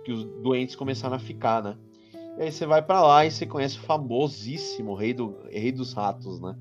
que 0.07 0.13
os 0.13 0.25
doentes 0.43 0.75
começaram 0.75 1.17
a 1.17 1.19
ficar, 1.19 1.63
né? 1.63 1.77
E 2.39 2.45
aí 2.45 2.51
você 2.51 2.65
vai 2.65 2.81
pra 2.81 3.03
lá 3.03 3.27
e 3.27 3.31
você 3.31 3.45
conhece 3.45 3.77
o 3.77 3.83
famosíssimo 3.83 4.95
rei, 4.95 5.13
do, 5.13 5.37
rei 5.51 5.71
dos 5.71 5.93
ratos, 5.93 6.41
né? 6.41 6.57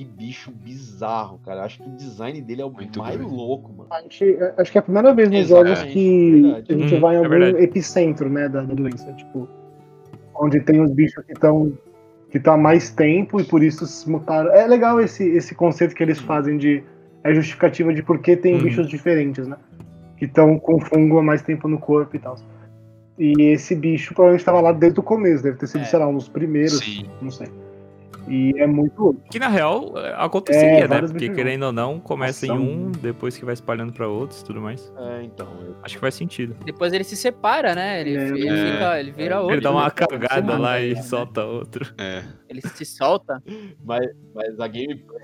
Que, 0.00 0.04
bicho 0.04 0.50
bizarro, 0.50 1.38
cara. 1.44 1.62
Acho 1.64 1.82
que 1.82 1.88
o 1.88 1.92
design 1.92 2.40
dele 2.40 2.62
é 2.62 2.64
o 2.64 2.70
Muito 2.70 2.98
mais 3.00 3.16
doido. 3.18 3.34
louco, 3.34 3.70
mano. 3.72 3.88
A 3.92 4.00
gente- 4.02 4.36
acho 4.56 4.72
que 4.72 4.78
é 4.78 4.80
a 4.80 4.82
primeira 4.82 5.12
vez 5.14 5.28
nos 5.30 5.38
Exatamente, 5.40 5.76
jogos 5.78 5.92
que 5.92 6.30
verdade. 6.42 6.72
a 6.72 6.76
gente 6.78 6.94
Hum, 6.94 7.00
vai 7.00 7.12
em 7.12 7.14
é 7.14 7.18
algum 7.18 7.28
verdade. 7.30 7.64
epicentro, 7.64 8.30
né, 8.30 8.48
da, 8.48 8.62
da 8.62 8.74
doença. 8.74 9.12
Tipo, 9.12 9.48
onde 10.34 10.60
tem 10.60 10.80
os 10.80 10.90
bichos 10.90 11.24
que 11.24 11.32
estão 11.32 11.72
que 12.30 12.38
tá 12.38 12.54
há 12.54 12.56
mais 12.56 12.90
tempo 12.90 13.40
e 13.40 13.44
por 13.44 13.62
isso 13.62 13.84
se 13.86 14.08
mutaram. 14.08 14.50
É 14.52 14.66
legal 14.66 15.00
esse, 15.00 15.24
esse 15.28 15.54
conceito 15.54 15.94
que 15.94 16.02
eles 16.02 16.18
fazem 16.20 16.56
de. 16.56 16.82
É 17.24 17.34
justificativa 17.34 17.92
de 17.92 18.02
por 18.02 18.20
que 18.20 18.36
tem 18.36 18.54
Uhum. 18.54 18.62
bichos 18.62 18.88
diferentes, 18.88 19.46
né? 19.46 19.56
Que 20.16 20.24
estão 20.24 20.58
com 20.58 20.80
fungo 20.80 21.18
há 21.18 21.22
mais 21.22 21.42
tempo 21.42 21.68
no 21.68 21.78
corpo 21.78 22.14
e 22.16 22.18
tal. 22.18 22.36
E 23.18 23.34
esse 23.52 23.74
bicho 23.74 24.14
provavelmente 24.14 24.40
estava 24.40 24.60
lá 24.60 24.72
desde 24.72 24.98
o 24.98 25.02
começo, 25.02 25.42
deve 25.42 25.58
ter 25.58 25.66
sido, 25.66 25.82
É. 25.82 25.84
sei 25.84 25.98
lá, 25.98 26.06
um 26.08 26.14
dos 26.14 26.28
primeiros, 26.28 26.78
Sim. 26.78 27.04
não 27.20 27.30
sei. 27.30 27.48
E 28.30 28.54
é 28.58 28.66
muito. 28.66 29.16
Que 29.30 29.40
na 29.40 29.48
real 29.48 29.92
é, 29.96 30.14
acontecia, 30.16 30.60
É, 30.62 30.86
né? 30.88 31.00
Porque 31.00 31.28
querendo 31.30 31.64
ou 31.64 31.72
não, 31.72 31.98
começa 31.98 32.46
Nossa, 32.46 32.60
em 32.60 32.64
um, 32.64 32.90
depois 32.92 33.36
que 33.36 33.44
vai 33.44 33.54
espalhando 33.54 33.92
pra 33.92 34.06
outros 34.06 34.40
e 34.40 34.44
tudo 34.44 34.60
mais. 34.60 34.92
É, 34.96 35.24
então. 35.24 35.48
eu- 35.60 35.76
Acho 35.82 35.96
que 35.96 36.00
faz 36.00 36.14
sentido. 36.14 36.56
Depois 36.64 36.92
ele 36.92 37.02
se 37.02 37.16
separa, 37.16 37.74
né? 37.74 38.00
Ele, 38.00 38.16
É, 38.16 38.28
ele, 38.28 38.48
é. 38.48 38.72
fica, 38.72 39.00
ele 39.00 39.10
vira 39.10 39.40
outro. 39.40 39.54
Ele 39.56 39.60
dá 39.60 39.72
uma 39.72 39.84
né? 39.84 39.90
cagada 39.90 40.56
lá 40.58 40.72
né? 40.74 40.86
e 40.86 41.02
solta 41.02 41.44
outro. 41.44 41.92
É. 41.98 42.22
Ele 42.50 42.60
se 42.60 42.84
solta. 42.84 43.40
Mas, 43.84 44.10
mas 44.34 44.58
a 44.58 44.66
gameplay 44.66 45.20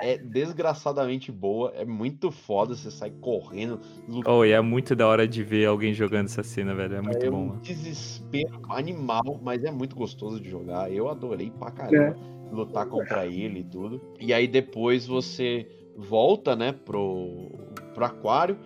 aí 0.00 0.12
é 0.12 0.18
desgraçadamente 0.18 1.30
boa, 1.30 1.72
é 1.76 1.84
muito 1.84 2.30
foda, 2.30 2.74
você 2.74 2.90
sai 2.90 3.10
correndo, 3.10 3.78
lutando. 4.08 4.36
Oh, 4.38 4.44
e 4.44 4.52
é 4.52 4.60
muito 4.60 4.96
da 4.96 5.06
hora 5.06 5.28
de 5.28 5.44
ver 5.44 5.66
alguém 5.66 5.92
jogando 5.92 6.26
essa 6.26 6.42
cena, 6.42 6.74
velho. 6.74 6.96
É 6.96 7.02
muito 7.02 7.26
é 7.26 7.30
bom, 7.30 7.36
um 7.36 7.46
mano. 7.48 7.60
desespero 7.60 8.62
animal, 8.70 9.38
mas 9.42 9.62
é 9.62 9.70
muito 9.70 9.94
gostoso 9.94 10.40
de 10.40 10.48
jogar. 10.48 10.90
Eu 10.90 11.10
adorei 11.10 11.50
pra 11.50 11.70
caramba 11.70 12.16
lutar 12.50 12.86
contra 12.86 13.26
ele 13.26 13.60
e 13.60 13.64
tudo. 13.64 14.00
E 14.18 14.32
aí 14.32 14.48
depois 14.48 15.06
você 15.06 15.66
volta, 15.96 16.56
né, 16.56 16.72
pro, 16.72 17.50
pro 17.94 18.04
aquário. 18.04 18.56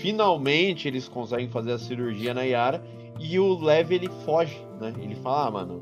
Finalmente 0.00 0.86
eles 0.86 1.08
conseguem 1.08 1.48
fazer 1.48 1.72
a 1.72 1.78
cirurgia 1.78 2.32
na 2.32 2.42
Yara 2.42 2.84
e 3.18 3.38
o 3.38 3.58
Lev 3.58 3.92
ele 3.92 4.08
foge, 4.24 4.56
né? 4.80 4.92
Ele 5.00 5.16
fala, 5.16 5.46
ah, 5.46 5.50
mano, 5.50 5.80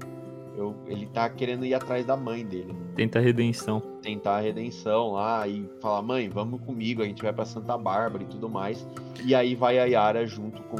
eu, 0.57 0.75
ele 0.87 1.07
tá 1.07 1.29
querendo 1.29 1.65
ir 1.67 1.75
atrás 1.75 2.05
da 2.07 2.17
mãe 2.17 2.45
dele. 2.45 2.73
né? 2.73 2.79
Tenta 2.97 3.19
a 3.19 3.23
redenção. 3.23 3.81
tentar 4.03 4.37
a 4.37 4.41
redenção 4.41 5.13
lá 5.13 5.47
e 5.47 5.69
falar, 5.81 6.01
mãe, 6.03 6.29
vamos 6.29 6.61
comigo, 6.63 7.03
a 7.03 7.05
gente 7.05 7.23
vai 7.23 7.33
pra 7.33 7.45
Santa 7.45 7.77
Bárbara 7.77 8.23
e 8.23 8.27
tudo 8.27 8.49
mais. 8.49 8.87
E 9.25 9.35
aí 9.35 9.55
vai 9.55 9.79
a 9.79 9.85
Yara 9.85 10.27
junto 10.27 10.63
com, 10.63 10.77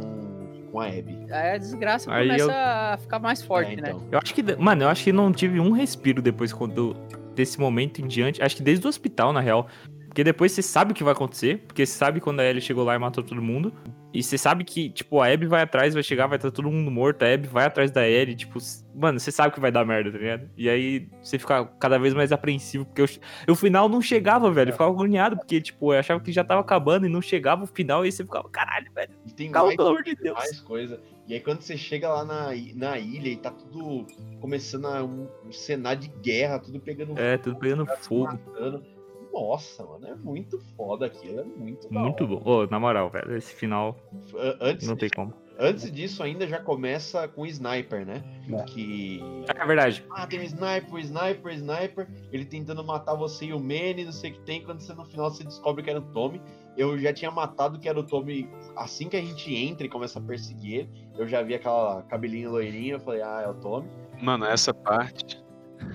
com 0.71 0.81
a 0.81 0.87
Abby. 0.87 1.19
Aí 1.31 1.55
a 1.55 1.59
desgraça 1.59 2.13
Aí 2.13 2.27
começa 2.27 2.45
eu- 2.45 2.51
a 2.51 2.97
ficar 3.01 3.19
mais 3.19 3.43
forte, 3.43 3.73
É, 3.73 3.77
né? 3.77 3.89
então. 3.89 4.03
Eu 4.11 4.19
acho 4.23 4.35
que, 4.35 4.43
mano, 4.57 4.85
eu 4.85 4.89
acho 4.89 5.05
que 5.05 5.13
não 5.13 5.33
tive 5.33 5.59
um 5.61 5.73
respiro 5.73 6.23
depois 6.23 6.53
quando 6.53 6.97
desse 7.35 7.59
momento 7.61 8.01
em 8.01 8.07
diante. 8.07 8.43
Acho 8.43 8.57
que 8.57 8.63
desde 8.63 8.87
o 8.87 8.89
hospital, 8.89 9.33
na 9.33 9.41
real. 9.41 9.67
Porque 10.07 10.25
depois 10.25 10.51
você 10.53 10.63
sabe 10.63 10.93
o 10.93 10.95
que 10.95 11.05
vai 11.05 11.13
acontecer, 11.13 11.59
porque 11.67 11.85
você 11.85 11.93
sabe 11.93 12.21
quando 12.21 12.41
a 12.41 12.45
Ellie 12.45 12.63
chegou 12.63 12.83
lá 12.85 12.95
e 12.95 12.99
matou 12.99 13.23
todo 13.23 13.43
mundo. 13.43 13.71
E 14.17 14.23
você 14.23 14.39
sabe 14.39 14.65
que, 14.65 14.89
tipo, 14.91 15.21
a 15.21 15.27
Abby 15.33 15.47
vai 15.47 15.63
atrás, 15.63 15.95
vai 15.95 16.03
chegar, 16.03 16.27
vai 16.27 16.37
estar 16.37 16.51
todo 16.51 16.71
mundo 16.71 16.91
morto, 16.91 17.23
a 17.23 17.33
Abby 17.33 17.47
vai 17.49 17.67
atrás 17.67 17.91
da 17.91 18.09
Ellie, 18.09 18.35
tipo, 18.35 18.59
mano, 18.95 19.21
você 19.21 19.31
sabe 19.31 19.53
que 19.55 19.61
vai 19.61 19.71
dar 19.71 19.85
merda, 19.85 20.11
tá 20.11 20.19
ligado? 20.19 20.51
E 20.57 20.69
aí 20.69 21.09
você 21.23 21.39
fica 21.39 21.65
cada 21.79 21.99
vez 21.99 22.15
mais 22.15 22.33
apreensivo, 22.33 22.85
porque 22.87 23.03
eu, 23.03 23.09
o 23.53 23.55
final 23.57 23.89
não 23.89 24.01
chegava, 24.01 24.51
velho, 24.51 24.71
eu 24.71 24.73
ficava 24.73 24.91
agoniado, 24.91 25.37
porque, 25.37 25.61
tipo, 25.61 25.93
eu 25.93 25.99
achava 25.99 26.21
que 26.21 26.33
já 26.33 26.43
tava 26.43 26.61
acabando 26.63 27.07
e 27.07 27.09
não 27.11 27.21
chegava 27.21 27.65
o 27.65 27.67
final, 27.67 28.05
e 28.05 28.07
aí 28.07 28.13
você 28.13 28.25
ficava, 28.25 28.49
caralho, 28.49 28.91
velho, 28.95 29.11
E 29.27 29.33
tem 29.33 29.51
calma, 29.51 29.67
mais, 29.69 29.77
pelo 29.77 29.89
amor 29.91 30.03
de 30.03 30.15
Deus. 30.15 30.37
mais 30.37 30.61
coisa. 30.61 31.01
E 31.29 31.35
aí 31.35 31.41
quando 31.41 31.61
você 31.61 31.77
chega 31.77 32.09
lá 32.09 32.25
na, 32.25 32.51
na 32.75 32.99
ilha 32.99 33.29
e 33.29 33.37
tá 33.37 33.51
tudo 33.51 34.07
começando 34.41 34.87
a 34.87 35.03
um, 35.03 35.27
um 35.45 35.51
cenário 35.53 36.01
de 36.01 36.09
guerra, 36.23 36.59
tudo 36.61 36.79
pegando 36.79 37.19
É, 37.19 37.37
tudo 37.37 37.59
pegando 37.59 37.85
fogo, 37.85 38.01
fogo. 38.01 38.25
matando. 38.27 38.96
Nossa, 39.37 39.85
mano, 39.85 40.07
é 40.07 40.15
muito 40.15 40.59
foda 40.75 41.05
aquilo, 41.05 41.41
é 41.41 41.45
muito 41.45 41.93
Muito 41.93 42.27
bom. 42.27 42.43
Ô, 42.43 42.67
na 42.67 42.81
moral, 42.81 43.11
velho, 43.11 43.37
esse 43.37 43.55
final 43.55 43.95
Antes, 44.63 44.89
não 44.89 44.97
tem 44.97 45.11
como. 45.11 45.35
Antes 45.59 45.93
disso, 45.93 46.23
ainda 46.23 46.47
já 46.47 46.59
começa 46.59 47.29
com 47.29 47.43
o 47.43 47.47
sniper, 47.47 48.07
né? 48.07 48.25
É. 48.51 48.63
Que. 48.63 49.21
É 49.47 49.67
verdade. 49.67 50.03
Ah, 50.11 50.27
tem 50.27 50.41
um 50.41 50.43
sniper, 50.43 50.95
um 50.95 50.99
sniper, 50.99 51.53
um 51.53 51.55
sniper. 51.55 52.09
Ele 52.33 52.47
tentando 52.47 52.83
matar 52.83 53.15
você 53.15 53.47
e 53.47 53.53
o 53.53 53.61
Manny, 53.61 54.07
não 54.07 54.13
sei 54.13 54.31
o 54.31 54.35
que 54.35 54.41
tem. 54.41 54.63
Quando 54.63 54.81
você 54.81 54.95
no 54.95 55.05
final 55.05 55.31
você 55.31 55.45
descobre 55.45 55.83
que 55.83 55.91
era 55.91 55.99
o 55.99 56.13
Tommy. 56.13 56.41
Eu 56.75 56.99
já 56.99 57.13
tinha 57.13 57.31
matado 57.31 57.79
que 57.79 57.89
era 57.89 57.99
o 58.01 58.03
Tommy 58.03 58.49
assim 58.75 59.09
que 59.09 59.17
a 59.17 59.23
gente 59.23 59.55
entra 59.55 59.87
e 59.87 59.91
começa 59.91 60.19
a 60.19 60.23
perseguir 60.23 60.81
ele. 60.81 60.91
Eu 61.19 61.29
já 61.29 61.43
vi 61.43 61.55
aquela 61.55 62.03
cabelinho 62.05 62.51
loirinha. 62.51 62.95
Eu 62.95 63.01
falei, 63.01 63.21
ah, 63.21 63.43
é 63.45 63.49
o 63.49 63.55
Tommy. 63.55 63.89
Mano, 64.21 64.47
essa 64.47 64.73
parte. 64.73 65.46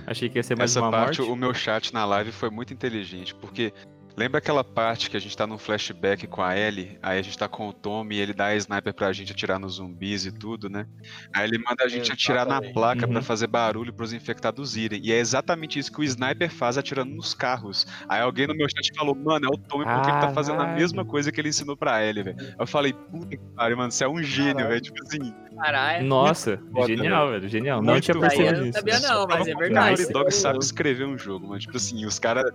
Achei 0.06 0.30
que 0.30 0.38
ia 0.40 0.44
ser 0.44 0.58
mais 0.58 0.72
Essa 0.72 0.82
uma 0.82 0.92
parte, 0.92 1.20
morte. 1.20 1.32
o 1.32 1.36
meu 1.36 1.54
chat 1.54 1.94
na 1.94 2.06
live 2.06 2.32
foi 2.32 2.50
muito 2.50 2.74
inteligente, 2.74 3.34
porque 3.36 3.74
lembra 4.16 4.38
aquela 4.40 4.64
parte 4.64 5.10
que 5.10 5.18
a 5.18 5.20
gente 5.20 5.36
tá 5.36 5.46
num 5.48 5.58
flashback 5.58 6.28
com 6.28 6.42
a 6.42 6.58
Ellie, 6.58 6.98
aí 7.02 7.20
a 7.20 7.22
gente 7.22 7.38
tá 7.38 7.48
com 7.48 7.68
o 7.70 7.74
Tommy 7.74 8.16
e 8.16 8.20
ele 8.20 8.34
dá 8.34 8.48
a 8.48 8.56
sniper 8.56 8.94
pra 8.94 9.12
gente 9.14 9.32
atirar 9.32 9.60
nos 9.60 9.76
zumbis 9.76 10.26
e 10.26 10.32
tudo, 10.32 10.70
né? 10.70 10.86
Aí 11.34 11.48
ele 11.48 11.58
manda 11.58 11.84
a 11.84 11.88
gente 11.88 12.12
atirar 12.12 12.46
na 12.46 12.62
placa 12.62 13.08
pra 13.08 13.18
Uhum. 13.18 13.24
fazer 13.24 13.48
barulho 13.48 13.94
pros 13.94 14.14
infectados 14.14 14.76
irem. 14.78 15.02
E 15.04 15.12
é 15.12 15.18
exatamente 15.18 15.80
isso 15.80 15.92
que 15.92 16.00
o 16.00 16.04
sniper 16.04 16.50
faz 16.52 16.78
atirando 16.78 17.14
nos 17.16 17.34
carros. 17.34 17.88
Aí 18.08 18.22
alguém 18.22 18.48
no 18.48 18.56
meu 18.56 18.68
chat 18.70 18.92
falou, 18.98 19.16
mano, 19.16 19.46
é 19.46 19.50
o 19.50 19.58
Tommy 19.58 19.86
porque 19.86 20.10
ele 20.12 20.20
tá 20.20 20.32
fazendo 20.34 20.62
a 20.62 20.68
mesma 20.68 21.04
coisa 21.06 21.32
que 21.32 21.40
ele 21.42 21.50
ensinou 21.50 21.76
pra 21.78 22.04
Ellie, 22.06 22.24
velho. 22.24 22.38
Eu 22.60 22.68
falei, 22.68 22.94
puta 22.94 23.28
que 23.38 23.38
pariu, 23.56 23.78
mano, 23.78 23.92
você 23.92 24.04
é 24.04 24.10
um 24.10 24.22
gênio, 24.22 24.68
velho. 24.68 24.82
Tipo 24.82 25.02
assim, 25.04 25.34
Caralho. 25.58 26.06
Nossa, 26.08 26.60
foda, 26.74 26.88
genial, 26.88 27.30
velho. 27.30 27.48
Genial. 27.50 27.82
Não 27.82 27.94
Muito 27.94 28.04
tinha 28.06 28.16
foda. 28.16 28.28
Isso 28.28 28.42
eu 28.42 28.46
percebido 28.46 28.62
não 28.62 28.70
isso. 28.70 28.78
sabia 28.80 29.00
não, 29.10 29.28
mas 29.28 29.48
é 29.48 29.54
verdade. 29.56 29.98
Naughty 30.02 30.14
Dog 30.14 30.32
sabe 30.34 30.60
escrever 30.60 31.06
um 31.06 31.18
jogo, 31.18 31.48
mano. 31.48 31.60
Tipo 31.60 31.78
assim, 31.78 32.06
os 32.06 32.18
caras 32.20 32.46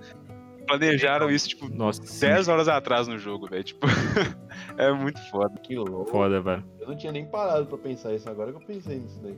planejaram 0.66 1.30
isso, 1.30 1.48
tipo, 1.48 1.68
Nossa, 1.68 2.02
sim. 2.05 2.26
10 2.26 2.48
horas 2.48 2.68
atrás 2.68 3.06
no 3.09 3.18
jogo, 3.18 3.48
velho. 3.48 3.64
Tipo, 3.64 3.86
é 4.76 4.93
muito 4.93 5.20
foda. 5.30 5.59
Que 5.62 5.76
louco. 5.76 6.10
Foda, 6.10 6.40
velho. 6.40 6.64
Eu 6.80 6.88
não 6.88 6.97
tinha 6.97 7.12
nem 7.12 7.26
parado 7.26 7.66
pra 7.66 7.78
pensar 7.78 8.14
isso, 8.14 8.28
agora 8.28 8.52
que 8.52 8.59
eu 8.59 8.66
pensei 8.66 8.98
nisso 8.98 9.20
daí. 9.22 9.36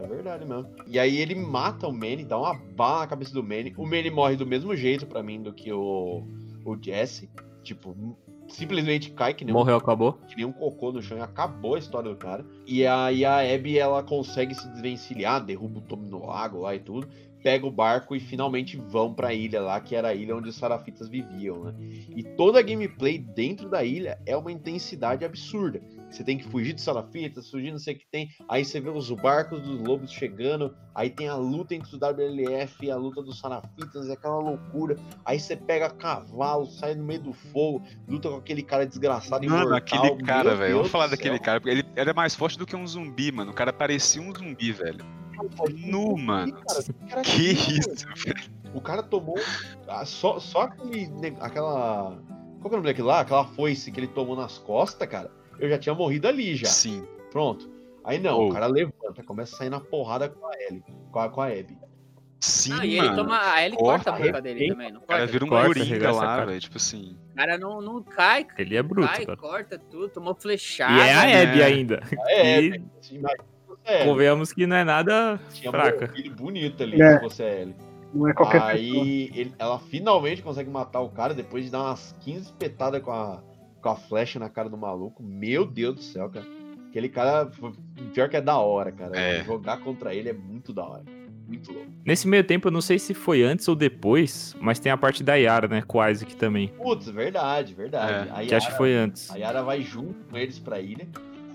É 0.00 0.06
verdade 0.06 0.44
mesmo. 0.44 0.68
E 0.86 0.98
aí 0.98 1.18
ele 1.18 1.34
mata 1.34 1.88
o 1.88 1.92
Manny, 1.92 2.24
dá 2.24 2.38
uma 2.38 2.54
bala 2.54 3.00
na 3.00 3.06
cabeça 3.08 3.32
do 3.32 3.42
Manny. 3.42 3.74
O 3.76 3.84
Manny 3.84 4.10
morre 4.10 4.36
do 4.36 4.46
mesmo 4.46 4.74
jeito 4.76 5.06
pra 5.06 5.22
mim 5.22 5.42
do 5.42 5.52
que 5.52 5.72
o, 5.72 6.22
o 6.64 6.76
Jesse. 6.80 7.28
Tipo, 7.64 8.16
simplesmente 8.48 9.10
cai 9.10 9.34
que 9.34 9.44
nem, 9.44 9.52
um, 9.52 9.58
Morreu, 9.58 9.76
acabou. 9.76 10.12
que 10.28 10.36
nem 10.36 10.44
um 10.44 10.52
cocô 10.52 10.92
no 10.92 11.02
chão 11.02 11.18
e 11.18 11.20
acabou 11.20 11.74
a 11.74 11.78
história 11.78 12.10
do 12.10 12.16
cara. 12.16 12.46
E 12.64 12.86
aí 12.86 13.24
a 13.24 13.40
Abby, 13.40 13.76
ela 13.78 14.02
consegue 14.02 14.54
se 14.54 14.68
desvencilhar, 14.68 15.44
derruba 15.44 15.80
o 15.80 15.82
Tommy 15.82 16.08
no 16.08 16.24
lago 16.24 16.60
lá 16.60 16.74
e 16.74 16.78
tudo. 16.78 17.08
Pega 17.42 17.66
o 17.66 17.70
barco 17.70 18.16
e 18.16 18.20
finalmente 18.20 18.76
vão 18.76 19.14
pra 19.14 19.32
ilha 19.32 19.60
lá, 19.60 19.80
que 19.80 19.94
era 19.94 20.08
a 20.08 20.14
ilha 20.14 20.36
onde 20.36 20.48
os 20.48 20.56
sarafitas 20.56 21.08
viviam, 21.08 21.64
né? 21.64 21.74
E 22.16 22.22
toda 22.22 22.58
a 22.58 22.62
gameplay 22.62 23.18
dentro 23.18 23.68
da 23.68 23.84
ilha 23.84 24.18
é 24.26 24.36
uma 24.36 24.52
intensidade 24.52 25.24
absurda. 25.24 25.80
Você 26.10 26.24
tem 26.24 26.38
que 26.38 26.44
fugir 26.44 26.72
de 26.72 26.80
salafitas, 26.80 27.50
fugir 27.50 27.70
não 27.70 27.78
sei 27.78 27.94
o 27.94 27.98
que 27.98 28.06
tem. 28.10 28.30
Aí 28.48 28.64
você 28.64 28.80
vê 28.80 28.88
os 28.88 29.10
barcos 29.10 29.60
dos 29.60 29.80
lobos 29.80 30.10
chegando. 30.10 30.74
Aí 30.94 31.10
tem 31.10 31.28
a 31.28 31.36
luta 31.36 31.74
entre 31.74 31.94
o 31.94 31.98
WLF 31.98 32.86
e 32.86 32.90
a 32.90 32.96
luta 32.96 33.22
dos 33.22 33.38
sarafitas, 33.38 34.08
é 34.08 34.12
aquela 34.14 34.38
loucura. 34.38 34.96
Aí 35.24 35.38
você 35.38 35.56
pega 35.56 35.90
cavalo, 35.90 36.66
sai 36.66 36.94
no 36.94 37.04
meio 37.04 37.20
do 37.20 37.32
fogo, 37.32 37.82
luta 38.08 38.30
com 38.30 38.36
aquele 38.36 38.62
cara 38.62 38.86
desgraçado 38.86 39.44
e 39.44 39.48
Mano, 39.48 39.74
aquele 39.74 40.16
cara, 40.22 40.54
velho. 40.56 40.76
Vamos 40.76 40.90
falar 40.90 41.06
daquele 41.08 41.38
cara, 41.38 41.60
porque 41.60 41.70
ele 41.70 41.84
era 41.94 42.12
mais 42.14 42.34
forte 42.34 42.58
do 42.58 42.66
que 42.66 42.74
um 42.74 42.86
zumbi, 42.86 43.30
mano. 43.30 43.52
O 43.52 43.54
cara 43.54 43.72
parecia 43.72 44.20
um 44.20 44.34
zumbi, 44.34 44.72
velho. 44.72 45.04
Nu, 45.76 46.16
mano. 46.16 46.52
Cara, 47.08 47.22
Que 47.22 47.54
cara, 47.54 47.78
isso, 47.78 48.06
velho. 48.16 48.58
O 48.74 48.80
cara 48.80 49.02
tomou 49.02 49.38
ah, 49.86 50.04
só, 50.04 50.40
só 50.40 50.62
aquele, 50.62 51.10
aquela. 51.40 52.18
Qual 52.60 52.68
que 52.68 52.74
é 52.74 52.78
o 52.78 52.80
nome 52.80 52.86
daquele 52.86 53.06
lá? 53.06 53.20
Aquela 53.20 53.44
foice 53.44 53.92
que 53.92 54.00
ele 54.00 54.08
tomou 54.08 54.34
nas 54.34 54.58
costas, 54.58 55.08
cara. 55.08 55.30
Eu 55.58 55.68
já 55.68 55.78
tinha 55.78 55.94
morrido 55.94 56.28
ali 56.28 56.54
já. 56.56 56.66
Sim. 56.68 57.06
Pronto. 57.30 57.70
Aí 58.04 58.18
não, 58.18 58.38
Oh. 58.40 58.48
o 58.48 58.52
cara 58.52 58.66
levanta, 58.66 59.22
começa 59.24 59.54
a 59.54 59.58
sair 59.58 59.68
na 59.70 59.80
porrada 59.80 60.28
com 60.28 60.46
a 60.46 60.52
Ellie, 60.68 60.82
com 61.10 61.18
a, 61.18 61.28
com 61.28 61.40
a 61.42 61.46
Abby. 61.48 61.76
Sim, 62.40 62.70
Não, 62.70 62.84
e 62.84 62.96
ele 62.98 63.06
mano. 63.08 63.16
toma. 63.24 63.38
A 63.52 63.64
Ellie 63.66 63.76
Corta, 63.76 64.10
corta 64.12 64.22
a 64.22 64.26
boca 64.26 64.40
dele 64.42 64.68
também, 64.68 64.92
não 64.92 65.00
O 65.00 65.02
cara 65.06 65.18
corta? 65.20 65.32
vira 65.32 65.44
um 65.44 65.48
Corta, 65.48 65.66
coringa 65.66 66.12
lá, 66.12 66.20
cara. 66.26 66.46
velho. 66.46 66.60
Tipo 66.60 66.76
assim. 66.76 67.16
O 67.32 67.36
cara 67.36 67.58
não, 67.58 67.80
não 67.82 68.02
cai, 68.02 68.46
Ele 68.56 68.76
é 68.76 68.82
bruto, 68.82 69.08
cai, 69.08 69.26
cara. 69.26 69.36
corta 69.36 69.78
tudo, 69.90 70.08
tomou 70.08 70.34
flechada. 70.36 70.92
E 70.94 71.00
é 71.00 71.12
a 71.14 71.22
né? 71.26 71.42
Abby 71.42 71.62
ainda. 71.64 72.00
É, 72.28 72.60
E 72.62 72.68
Abby. 72.68 72.84
Imagina 73.10 73.28
se 73.30 73.66
fosse 73.66 73.80
a 73.88 73.92
Ellie. 73.94 74.04
convenhamos 74.08 74.52
que 74.52 74.66
não 74.68 74.76
é 74.76 74.84
nada 74.84 75.40
Tinha 75.52 75.70
fraca. 75.72 76.06
morrido 76.06 76.34
bonito 76.36 76.82
ali 76.82 77.02
É. 77.02 77.14
se 77.14 77.20
fosse 77.20 77.42
a 77.42 77.52
Ellie. 77.60 77.74
Não 78.14 78.28
é 78.28 78.32
qualquer. 78.32 78.62
Aí 78.62 79.30
ele- 79.34 79.52
ela 79.58 79.78
finalmente 79.80 80.40
consegue 80.40 80.70
matar 80.70 81.00
o 81.00 81.10
cara 81.10 81.34
depois 81.34 81.64
de 81.64 81.70
dar 81.72 81.80
umas 81.82 82.14
15 82.20 82.44
espetadas 82.46 83.02
com 83.02 83.10
a, 83.10 83.42
com 83.80 83.88
a 83.90 83.96
flecha 83.96 84.38
na 84.38 84.48
cara 84.48 84.68
do 84.68 84.76
maluco. 84.76 85.22
Meu 85.22 85.64
Deus 85.66 85.94
do 85.96 86.02
céu, 86.02 86.28
cara. 86.30 86.46
Aquele 86.88 87.08
cara, 87.08 87.50
pior 88.14 88.28
que 88.28 88.36
é 88.36 88.40
da 88.40 88.58
hora, 88.58 88.90
cara. 88.92 89.18
É. 89.18 89.44
Jogar 89.44 89.78
contra 89.80 90.14
ele 90.14 90.28
é 90.28 90.32
muito 90.32 90.72
da 90.72 90.84
hora. 90.86 91.04
Muito 91.46 91.72
louco. 91.72 91.88
Nesse 92.04 92.26
meio 92.28 92.44
tempo, 92.44 92.68
eu 92.68 92.72
não 92.72 92.80
sei 92.82 92.98
se 92.98 93.14
foi 93.14 93.42
antes 93.42 93.66
ou 93.68 93.74
depois, 93.74 94.54
mas 94.60 94.78
tem 94.78 94.92
a 94.92 94.96
parte 94.98 95.22
da 95.22 95.34
Yara, 95.34 95.66
né? 95.68 95.82
Com 95.86 95.98
o 95.98 96.06
Isaac 96.08 96.34
também. 96.36 96.68
Putz, 96.68 97.08
verdade, 97.08 97.74
verdade. 97.74 98.28
É, 98.28 98.32
A 98.32 98.44
Que 98.46 98.54
acho 98.54 98.66
que 98.66 98.72
Yara- 98.72 98.76
foi 98.76 98.94
antes. 98.94 99.30
A 99.30 99.36
Yara 99.36 99.62
vai 99.62 99.80
junto 99.82 100.14
com 100.30 100.36
eles 100.36 100.58
pra 100.58 100.80
ilha. 100.80 101.08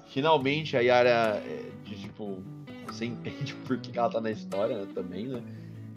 Finalmente 0.07 0.75
a 0.77 0.81
Yara, 0.81 1.09
é, 1.45 1.69
de, 1.83 1.95
tipo, 1.95 2.41
você 2.87 3.05
entende 3.05 3.53
por 3.67 3.77
que 3.79 3.97
ela 3.97 4.09
tá 4.09 4.21
na 4.21 4.31
história 4.31 4.77
né, 4.77 4.87
também, 4.93 5.27
né? 5.27 5.41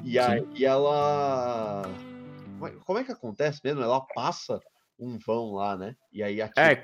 E 0.04 0.18
aí 0.18 0.44
ela. 0.64 1.82
Como 2.58 2.66
é- 2.68 2.74
Como 2.84 2.98
é 2.98 3.04
que 3.04 3.12
acontece 3.12 3.60
mesmo? 3.64 3.82
Ela 3.82 4.00
passa 4.00 4.60
um 4.98 5.18
vão 5.24 5.52
lá, 5.52 5.76
né? 5.76 5.94
E 6.12 6.22
aí 6.22 6.40
aqui. 6.40 6.58
É, 6.58 6.80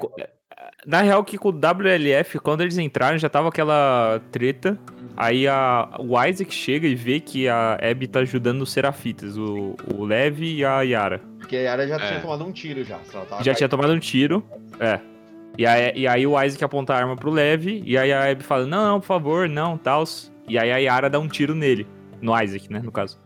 na 0.87 1.01
real 1.01 1.25
que 1.25 1.39
com 1.39 1.49
o 1.49 1.53
WLF, 1.53 2.39
quando 2.39 2.61
eles 2.61 2.77
entraram, 2.79 3.19
já 3.19 3.29
tava 3.29 3.49
aquela 3.49 4.21
treta. 4.31 4.79
Aí 5.17 5.47
a, 5.49 5.89
o 5.99 6.23
Isaac 6.25 6.53
chega 6.53 6.87
e 6.87 6.95
vê 6.95 7.21
que 7.21 7.49
a 7.49 7.79
Abby 7.83 8.07
tá 8.07 8.21
ajudando 8.21 8.63
os 8.63 8.73
Serafitas, 8.73 9.37
o, 9.37 9.77
o 9.95 10.05
Levi 10.05 10.57
e 10.57 10.65
a 10.65 10.83
Yara. 10.83 11.21
Porque 11.39 11.57
a 11.57 11.61
Yara 11.61 11.89
já 11.89 11.97
É. 11.97 12.09
tinha 12.09 12.21
tomado 12.21 12.45
um 12.45 12.53
tiro 12.53 12.85
já. 12.85 12.99
Já 13.13 13.43
tinha 13.43 13.55
caída. 13.55 13.69
tomado 13.69 13.93
um 13.93 13.99
tiro. 13.99 14.45
É. 14.79 15.01
E 15.59 15.67
aí, 15.67 15.93
e 15.95 16.07
aí 16.09 16.27
o 16.27 16.41
Isaac 16.43 16.65
aponta 16.65 16.95
a 16.95 16.97
arma 16.99 17.15
pro 17.15 17.31
Levi, 17.31 17.83
e 17.85 17.99
aí 17.99 18.11
a 18.11 18.31
Abby 18.31 18.43
fala, 18.43 18.67
não, 18.67 18.85
não, 18.87 19.01
por 19.01 19.07
favor, 19.07 19.49
não, 19.49 19.77
tals. 19.77 20.33
E 20.49 20.59
aí 20.59 20.73
a 20.73 20.79
Yara 20.79 21.11
dá 21.11 21.19
um 21.19 21.29
tiro 21.29 21.55
nele, 21.55 21.87
no 22.23 22.39
Isaac, 22.41 22.73
né, 22.73 22.81
no 22.83 22.91
caso. 22.91 23.19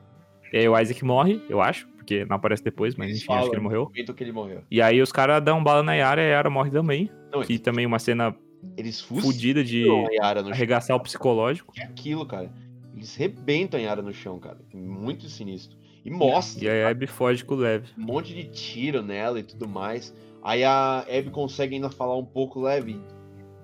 E 0.52 0.58
aí 0.58 0.68
o 0.68 0.76
Isaac 0.78 1.04
morre, 1.04 1.40
eu 1.48 1.60
acho, 1.62 1.86
porque 2.06 2.24
não 2.24 2.36
aparece 2.36 2.62
depois, 2.62 2.94
mas 2.94 3.08
enfim, 3.08 3.16
acho 3.18 3.26
falam 3.26 3.50
que 3.50 3.56
ele 3.56 3.62
morreu. 3.62 3.86
que 3.88 4.22
ele 4.22 4.32
morreu. 4.32 4.62
E 4.70 4.80
aí 4.80 5.02
os 5.02 5.10
caras 5.10 5.42
dão 5.42 5.62
bala 5.62 5.82
na 5.82 5.94
Yara 5.94 6.22
e 6.22 6.26
a 6.26 6.28
Yara 6.28 6.48
morre 6.48 6.70
também. 6.70 7.10
Não, 7.32 7.42
Que 7.42 7.58
também 7.58 7.84
uma 7.84 7.98
cena 7.98 8.34
eles 8.76 9.00
fodida 9.00 9.64
de 9.64 9.84
a 9.90 10.12
Yara 10.24 10.40
no 10.40 10.48
chão. 10.48 10.54
arregaçar 10.54 10.96
o 10.96 11.00
psicológico. 11.00 11.74
É 11.76 11.82
aquilo, 11.82 12.24
cara. 12.24 12.52
Eles 12.94 13.16
rebentam 13.16 13.78
a 13.78 13.82
Yara 13.82 14.02
no 14.02 14.12
chão, 14.12 14.38
cara. 14.38 14.58
Muito 14.72 15.28
sinistro. 15.28 15.76
E 16.04 16.10
mostra 16.10 16.64
E 16.64 16.68
a 16.70 16.88
Abby 16.88 17.08
foge 17.08 17.44
com 17.44 17.54
o 17.54 17.58
Levi. 17.58 17.88
um 17.98 18.04
monte 18.04 18.32
de 18.32 18.44
tiro 18.44 19.02
nela 19.02 19.40
e 19.40 19.42
tudo 19.42 19.68
mais. 19.68 20.14
Aí 20.44 20.62
a 20.62 21.00
Abby 21.00 21.30
consegue 21.30 21.74
ainda 21.74 21.90
falar 21.90 22.16
um 22.16 22.24
pouco 22.24 22.60
leve, 22.60 23.00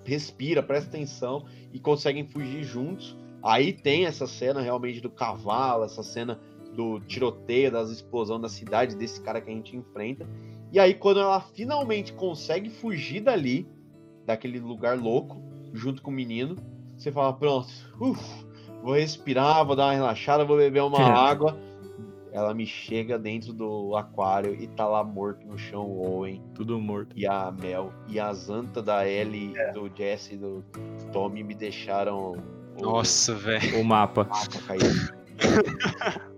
respira, 0.04 0.62
presta 0.64 0.88
atenção 0.88 1.44
e 1.72 1.78
conseguem 1.78 2.26
fugir 2.26 2.64
juntos. 2.64 3.16
Aí 3.40 3.72
tem 3.72 4.04
essa 4.06 4.26
cena 4.26 4.60
realmente 4.60 5.00
do 5.00 5.10
cavalo, 5.10 5.84
essa 5.84 6.02
cena 6.02 6.40
do 6.74 7.00
tiroteio, 7.00 7.70
das 7.70 7.90
explosões 7.90 8.40
da 8.40 8.48
cidade, 8.48 8.96
desse 8.96 9.20
cara 9.20 9.40
que 9.40 9.50
a 9.50 9.54
gente 9.54 9.76
enfrenta. 9.76 10.26
E 10.72 10.78
aí 10.80 10.94
quando 10.94 11.20
ela 11.20 11.40
finalmente 11.40 12.12
consegue 12.12 12.70
fugir 12.70 13.20
dali, 13.20 13.68
daquele 14.24 14.58
lugar 14.58 14.98
louco, 14.98 15.42
junto 15.72 16.02
com 16.02 16.10
o 16.10 16.14
menino, 16.14 16.56
você 16.96 17.10
fala, 17.10 17.32
pronto, 17.32 17.68
uf, 18.00 18.46
vou 18.82 18.94
respirar, 18.94 19.64
vou 19.64 19.76
dar 19.76 19.86
uma 19.86 19.92
relaxada, 19.92 20.44
vou 20.44 20.56
beber 20.56 20.82
uma 20.82 21.00
água. 21.02 21.58
Ela 22.32 22.54
me 22.54 22.64
chega 22.64 23.18
dentro 23.18 23.52
do 23.52 23.94
aquário 23.94 24.54
e 24.54 24.66
tá 24.66 24.86
lá 24.88 25.04
morto 25.04 25.46
no 25.46 25.58
chão 25.58 25.84
o 25.84 26.16
Owen 26.16 26.42
Tudo 26.54 26.80
morto. 26.80 27.12
e 27.14 27.26
a 27.26 27.52
Mel. 27.52 27.92
E 28.08 28.18
as 28.18 28.48
antas 28.48 28.82
da 28.82 29.06
Ellie, 29.06 29.52
do 29.74 29.90
Jesse 29.94 30.34
e 30.34 30.36
do 30.38 30.64
Tommy 31.12 31.42
me 31.42 31.54
deixaram 31.54 32.32
o 32.78 32.82
Nossa, 32.82 33.34
velho. 33.34 33.78
O 33.78 33.84
mapa. 33.84 34.24
mapa 34.24 34.58
cair. 34.66 35.14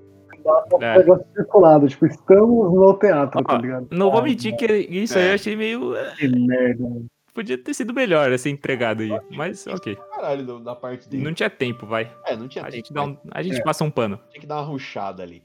É. 0.80 0.98
Negócio 0.98 1.26
circulado, 1.34 1.88
tipo, 1.88 2.06
estamos 2.06 2.74
no 2.74 2.94
teatro, 2.98 3.42
tá 3.42 3.54
Ó, 3.54 3.58
ligado? 3.58 3.88
Não 3.90 4.10
vou 4.10 4.20
Ah, 4.20 4.22
mentir 4.24 4.54
que 4.56 4.66
isso 4.66 5.16
aí 5.18 5.24
É. 5.24 5.30
eu 5.30 5.34
achei 5.34 5.56
meio. 5.56 5.96
é, 5.96 6.14
Que 6.16 6.28
merda. 6.28 6.82
mano. 6.82 7.06
Podia 7.32 7.58
ter 7.58 7.74
sido 7.74 7.92
melhor 7.92 8.30
essa 8.30 8.48
entregado 8.48 9.02
aí. 9.02 9.10
Mas 9.30 9.66
ok. 9.66 9.96
Caralho, 10.14 10.60
da 10.60 10.76
parte 10.76 11.08
dele. 11.08 11.24
Não 11.24 11.34
tinha 11.34 11.50
tempo, 11.50 11.84
vai. 11.86 12.08
É, 12.26 12.36
não 12.36 12.46
tinha 12.46 12.62
A 12.64 12.70
tempo, 12.70 12.86
gente, 12.86 12.96
um- 12.98 13.16
a 13.32 13.42
gente 13.42 13.58
É. 13.60 13.62
passa 13.64 13.82
um 13.82 13.90
pano. 13.90 14.20
Tinha 14.30 14.40
que 14.40 14.46
dar 14.46 14.56
uma 14.56 14.62
ruchada 14.66 15.22
ali. 15.22 15.42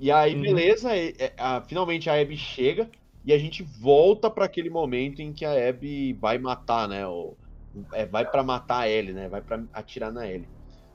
E 0.00 0.12
aí, 0.12 0.34
Uhum. 0.34 0.42
beleza, 0.42 0.96
e- 0.96 1.14
é, 1.18 1.32
a- 1.36 1.60
finalmente 1.62 2.08
a 2.08 2.14
Abby 2.20 2.36
chega 2.36 2.88
e 3.24 3.32
a 3.32 3.38
gente 3.38 3.62
volta 3.62 4.30
pra 4.30 4.44
aquele 4.46 4.70
momento 4.70 5.20
em 5.20 5.32
que 5.32 5.44
a 5.44 5.68
Abby 5.68 6.14
vai 6.14 6.38
matar, 6.38 6.88
né? 6.88 7.06
O, 7.06 7.36
é, 7.92 8.06
vai 8.06 8.28
pra 8.28 8.42
matar 8.42 8.80
a 8.80 8.88
Ellie, 8.88 9.12
né? 9.12 9.28
Vai 9.28 9.42
pra 9.42 9.64
atirar 9.72 10.12
na 10.12 10.26
Ellie. 10.28 10.50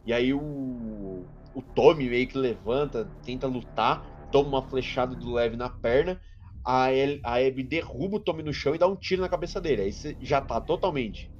E 0.05 0.13
aí 0.13 0.33
o, 0.33 1.29
o 1.53 1.61
Tommy 1.73 2.09
meio 2.09 2.27
que 2.27 2.37
levanta, 2.37 3.11
tenta 3.23 3.47
lutar, 3.47 4.05
toma 4.31 4.49
uma 4.49 4.69
flechada 4.69 5.15
do 5.15 5.33
Lev 5.33 5.55
na 5.55 5.69
perna, 5.69 6.21
a, 6.65 6.91
El, 6.93 7.19
a 7.23 7.35
Abby 7.37 7.63
derruba 7.63 8.17
o 8.17 8.19
Tommy 8.19 8.43
no 8.43 8.53
chão 8.53 8.75
e 8.75 8.77
dá 8.77 8.87
um 8.87 8.95
tiro 8.95 9.21
na 9.21 9.29
cabeça 9.29 9.61
dele. 9.61 9.83
Aí 9.83 9.93
você 9.93 10.17
já 10.21 10.41
tá 10.41 10.59
totalmente 10.61 11.31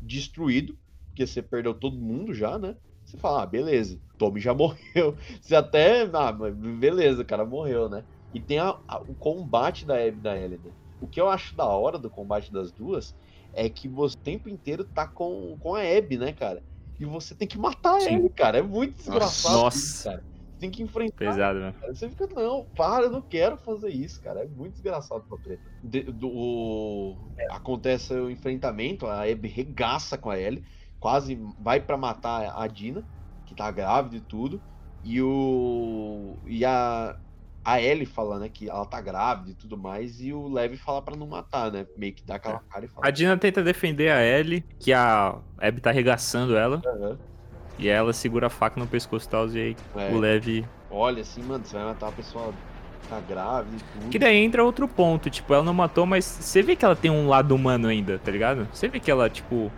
destruído, 0.00 0.76
porque 1.10 1.26
você 1.26 1.42
perdeu 1.42 1.74
todo 1.74 1.98
mundo 1.98 2.34
já, 2.34 2.58
né? 2.58 2.76
Você 3.04 3.16
fala, 3.18 3.42
ah, 3.42 3.46
beleza, 3.46 4.00
Tommy 4.18 4.40
já 4.40 4.54
morreu. 4.54 5.16
Você 5.40 5.54
até, 5.56 6.02
ah, 6.12 6.32
beleza, 6.32 7.22
o 7.22 7.26
cara 7.26 7.44
morreu, 7.44 7.88
né? 7.88 8.04
E 8.32 8.40
tem 8.40 8.58
a- 8.58 8.78
a- 8.86 9.02
o 9.06 9.14
combate 9.14 9.84
da 9.86 9.94
Abby 9.94 10.18
e 10.18 10.20
da 10.20 10.36
Ellie. 10.38 10.58
né? 10.58 10.72
O 11.00 11.08
que 11.08 11.20
eu 11.20 11.28
acho 11.28 11.56
da 11.56 11.64
hora 11.64 11.98
do 11.98 12.10
combate 12.10 12.52
das 12.52 12.72
duas 12.72 13.14
é 13.52 13.68
que 13.68 13.88
você 13.88 14.14
o 14.14 14.18
tempo 14.22 14.48
inteiro 14.48 14.84
tá 14.84 15.06
com, 15.06 15.56
com 15.60 15.74
a 15.74 15.80
Abby, 15.80 16.18
né, 16.18 16.32
cara? 16.32 16.62
E 16.98 17.04
você 17.04 17.34
tem 17.34 17.46
que 17.46 17.56
matar 17.58 17.96
a 17.96 18.00
Sim. 18.00 18.16
Abby, 18.16 18.30
cara. 18.30 18.58
É 18.58 18.62
muito 18.62 18.96
desgraçado 18.96 19.54
Nossa. 19.54 19.78
isso, 19.78 20.04
cara. 20.04 20.18
Você 20.18 20.58
tem 20.58 20.70
que 20.70 20.82
enfrentar 20.82 21.14
Pesado, 21.16 21.60
né? 21.60 21.74
Você 21.88 22.08
fica, 22.10 22.26
não, 22.34 22.66
para, 22.76 23.04
eu 23.04 23.10
não 23.10 23.22
quero 23.22 23.56
fazer 23.56 23.90
isso, 23.90 24.20
cara. 24.20 24.40
É 24.42 24.46
muito 24.48 24.72
desgraçado 24.72 25.24
pra 25.28 25.38
treta. 25.38 25.62
De- 25.82 26.02
do- 26.02 26.28
o- 26.28 27.16
Acontece 27.50 28.12
o 28.12 28.28
enfrentamento, 28.28 29.06
a 29.06 29.22
Abby 29.22 29.48
regaça 29.48 30.18
com 30.18 30.30
a 30.30 30.38
Ellie, 30.38 30.64
quase 30.98 31.38
vai 31.58 31.80
pra 31.80 31.96
matar 31.96 32.52
a 32.60 32.66
Dina, 32.66 33.06
que 33.46 33.54
tá 33.54 33.70
grávida 33.70 34.16
e 34.16 34.20
tudo. 34.20 34.60
E 35.02 35.22
o. 35.22 36.42
E 36.46 36.64
a. 36.64 37.16
A 37.70 37.82
Ellie 37.82 38.06
fala, 38.06 38.38
né, 38.38 38.48
que 38.48 38.68
ela 38.70 38.86
tá 38.86 38.98
grávida 39.00 39.50
e 39.50 39.54
tudo 39.54 39.76
mais, 39.76 40.20
e 40.22 40.32
o 40.32 40.48
Levi 40.48 40.76
fala 40.78 41.02
pra 41.02 41.14
não 41.14 41.26
matar, 41.26 41.70
né? 41.70 41.86
Meio 41.98 42.14
que 42.14 42.22
dá 42.24 42.36
aquela 42.36 42.60
cara 42.60 42.86
e 42.86 42.88
fala. 42.88 43.06
A 43.06 43.10
Dina 43.10 43.36
tenta 43.36 43.62
defender 43.62 44.10
a 44.10 44.24
Ellie, 44.24 44.64
que 44.78 44.90
a 44.92 45.34
Abby 45.60 45.80
tá 45.80 45.90
arregaçando 45.90 46.56
ela. 46.56 46.80
"Aham." 46.86 47.18
E 47.78 47.86
ela 47.86 48.12
segura 48.14 48.46
a 48.46 48.50
faca 48.50 48.80
no 48.80 48.86
pescoço 48.86 49.26
e 49.26 49.28
tal, 49.30 49.48
e 49.50 49.58
aí 49.60 49.76
É. 49.96 50.12
o 50.14 50.18
Levi. 50.18 50.66
Olha 50.90 51.20
assim, 51.20 51.42
mano, 51.42 51.62
você 51.64 51.76
vai 51.76 51.84
matar 51.84 52.08
a 52.08 52.12
pessoa 52.12 52.54
que 53.02 53.08
tá 53.08 53.20
grávida 53.20 53.76
e 53.76 54.00
tudo. 54.00 54.10
Que 54.10 54.18
daí 54.18 54.36
entra 54.38 54.64
outro 54.64 54.88
ponto, 54.88 55.28
tipo, 55.28 55.52
ela 55.52 55.62
não 55.62 55.74
matou, 55.74 56.06
mas 56.06 56.24
você 56.24 56.62
vê 56.62 56.74
que 56.74 56.84
ela 56.86 56.96
tem 56.96 57.10
um 57.10 57.28
lado 57.28 57.54
humano 57.54 57.86
ainda, 57.88 58.18
tá 58.18 58.30
ligado? 58.32 58.66
Você 58.72 58.88
vê 58.88 58.98
que 58.98 59.10
ela, 59.10 59.28
tipo. 59.28 59.70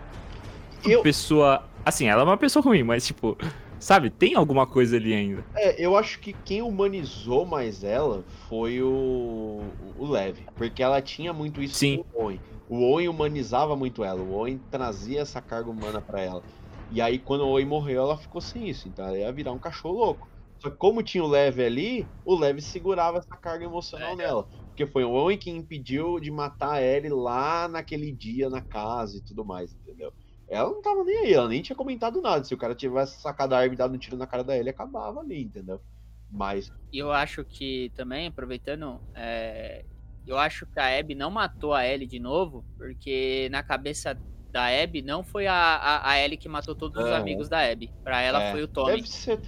Eu- 0.85 1.01
Pessoa. 1.03 1.65
Assim, 1.85 2.07
ela 2.07 2.21
é 2.21 2.25
uma 2.25 2.37
pessoa 2.37 2.63
ruim, 2.63 2.83
mas, 2.83 3.05
tipo, 3.05 3.37
sabe, 3.81 4.09
tem 4.09 4.35
alguma 4.35 4.65
coisa 4.65 4.95
ali 4.95 5.13
ainda. 5.13 5.45
É, 5.55 5.83
eu 5.83 5.97
acho 5.97 6.19
que 6.21 6.33
quem 6.33 6.61
humanizou 6.61 7.45
mais 7.45 7.83
ela 7.83 8.23
foi 8.47 8.81
o, 8.81 9.75
o 9.77 10.05
Levi. 10.07 10.45
Porque 10.55 10.81
ela 10.81 11.01
tinha 11.01 11.33
muito 11.33 11.61
isso 11.61 11.75
Sim. 11.75 11.97
com 11.97 12.19
o 12.19 12.23
Owen. 12.25 12.41
O 12.67 12.83
Owen 12.83 13.09
humanizava 13.09 13.75
muito 13.75 14.03
ela. 14.03 14.21
O 14.21 14.31
Owen 14.31 14.59
trazia 14.69 15.21
essa 15.21 15.41
carga 15.41 15.69
humana 15.69 16.01
pra 16.01 16.21
ela. 16.21 16.43
E 16.89 17.01
aí, 17.01 17.19
quando 17.19 17.41
o 17.41 17.49
Owen 17.49 17.65
morreu, 17.65 18.01
ela 18.03 18.17
ficou 18.17 18.41
sem 18.41 18.69
isso. 18.69 18.87
Então 18.87 19.05
ela 19.05 19.17
ia 19.17 19.31
virar 19.31 19.51
um 19.51 19.59
cachorro 19.59 19.95
louco. 19.95 20.29
Só 20.61 20.69
que 20.69 20.77
como 20.77 21.01
tinha 21.03 21.23
o 21.23 21.27
Levi 21.27 21.63
ali, 21.63 22.11
o 22.23 22.35
Levi 22.35 22.61
segurava 22.61 23.17
essa 23.17 23.35
carga 23.41 23.65
emocional 23.65 24.15
nela. 24.15 24.47
Porque 24.69 24.85
foi 24.87 25.03
o 25.03 25.11
Owen 25.11 25.37
que 25.37 25.49
impediu 25.49 26.19
de 26.19 26.31
matar 26.31 26.73
a 26.73 26.81
Ellie 26.81 27.09
lá 27.09 27.67
naquele 27.67 28.11
dia 28.11 28.49
na 28.49 28.61
casa 28.61 29.17
e 29.17 29.21
tudo 29.21 29.43
mais, 29.43 29.73
entendeu? 29.73 30.13
Ela 30.51 30.69
não 30.71 30.81
tava 30.81 31.03
nem 31.05 31.17
aí, 31.19 31.33
ela 31.33 31.47
nem 31.49 31.61
tinha 31.63 31.75
comentado 31.75 32.21
nada. 32.21 32.43
Se 32.43 32.53
o 32.53 32.57
cara 32.59 32.75
tivesse 32.75 33.21
sacado 33.21 33.53
a 33.55 33.59
arma 33.59 33.73
e 33.73 33.77
dado 33.77 33.95
um 33.95 33.99
tiro 33.99 34.17
na 34.17 34.27
cara 34.27 34.43
da 34.43 34.57
Ellie, 34.57 34.69
acabava 34.71 35.21
ali, 35.21 35.41
entendeu? 35.43 35.81
Mas 36.29 36.71
E 36.91 36.97
eu 36.99 37.11
acho 37.11 37.45
que 37.45 37.89
também, 37.95 38.27
aproveitando, 38.27 39.01
é, 39.15 39.85
eu 40.25 40.37
acho 40.37 40.65
que 40.67 40.79
a 40.79 40.97
Abby 40.99 41.15
não 41.15 41.31
matou 41.31 41.73
a 41.73 41.85
Ellie 41.87 42.07
de 42.07 42.19
novo, 42.19 42.65
porque 42.77 43.47
na 43.51 43.63
cabeça 43.63 44.19
da 44.51 44.65
Abby 44.67 45.01
não 45.01 45.23
foi 45.23 45.47
a, 45.47 45.53
a, 45.55 46.11
a 46.11 46.19
Ellie 46.19 46.37
que 46.37 46.49
matou 46.49 46.75
todos 46.75 46.99
os 46.99 47.11
Aham. 47.11 47.11
amigos 47.11 47.47
da 47.49 47.59
Abby. 47.71 47.93
Pra 48.03 48.21
ela 48.21 48.41
É, 48.41 48.41
foi 48.41 48.61
o 48.63 48.67
Tommy. 48.67 49.01
Deve 49.01 49.07
ser. 49.07 49.41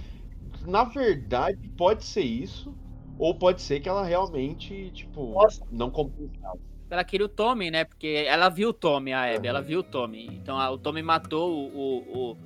Na 0.62 0.84
verdade, 0.84 1.70
pode 1.76 2.04
ser 2.04 2.22
isso. 2.22 2.78
Ou 3.18 3.38
pode 3.38 3.62
ser 3.62 3.80
que 3.80 3.88
ela 3.88 4.04
realmente, 4.04 4.92
tipo, 4.92 5.52
não 5.70 5.90
compensava. 5.90 6.60
Ela 6.94 7.02
queria 7.04 7.26
o 7.26 7.28
Tommy, 7.28 7.70
né? 7.72 7.84
Porque 7.84 8.24
ela 8.26 8.48
viu 8.48 8.68
o 8.68 8.72
Tommy, 8.72 9.12
a 9.12 9.34
Abby, 9.34 9.48
ela 9.48 9.60
viu 9.60 9.80
o 9.80 9.82
Tommy. 9.82 10.26
Então 10.26 10.58
a- 10.60 10.70
o 10.70 10.78
Tommy 10.78 11.02
matou 11.02 11.52
o, 11.52 11.98
o, 12.06 12.36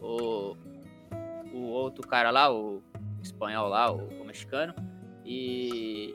o, 0.00 0.56
o, 1.52 1.58
outro 1.70 2.06
cara 2.06 2.30
lá, 2.30 2.52
o 2.52 2.80
espanhol 3.20 3.68
lá, 3.68 3.90
o, 3.90 4.06
o 4.20 4.24
mexicano. 4.24 4.72
E, 5.24 6.14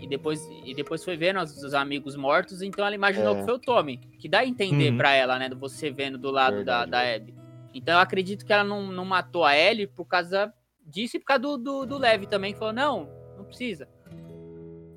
e, 0.00 0.06
depois, 0.08 0.40
e 0.64 0.74
depois 0.74 1.04
foi 1.04 1.16
vendo 1.16 1.38
os, 1.40 1.62
os 1.62 1.74
amigos 1.74 2.16
mortos, 2.16 2.60
então 2.60 2.84
ela 2.84 2.94
imaginou 2.94 3.36
É. 3.36 3.38
que 3.38 3.44
foi 3.44 3.54
o 3.54 3.58
Tommy. 3.60 3.98
Que 4.18 4.28
dá 4.28 4.40
a 4.40 4.44
entender 4.46 4.90
Uhum. 4.90 4.96
pra 4.96 5.12
ela, 5.14 5.38
né? 5.38 5.48
Você 5.60 5.90
vendo 5.90 6.18
do 6.18 6.30
lado 6.32 6.64
da, 6.64 6.80
Verdade, 6.80 6.90
da 6.90 7.14
Abby. 7.16 7.34
Então 7.72 7.94
eu 7.94 8.00
acredito 8.00 8.44
que 8.44 8.52
ela 8.52 8.64
não, 8.64 8.90
não 8.90 9.04
matou 9.04 9.44
a 9.44 9.56
Ellie 9.56 9.86
por 9.86 10.06
causa 10.06 10.52
disso 10.84 11.16
e 11.16 11.20
por 11.20 11.26
causa 11.26 11.42
do, 11.42 11.56
do, 11.56 11.86
do 11.86 11.98
Levi 11.98 12.26
também, 12.26 12.52
que 12.52 12.58
falou, 12.58 12.74
não, 12.74 13.08
não 13.36 13.44
precisa. 13.44 13.88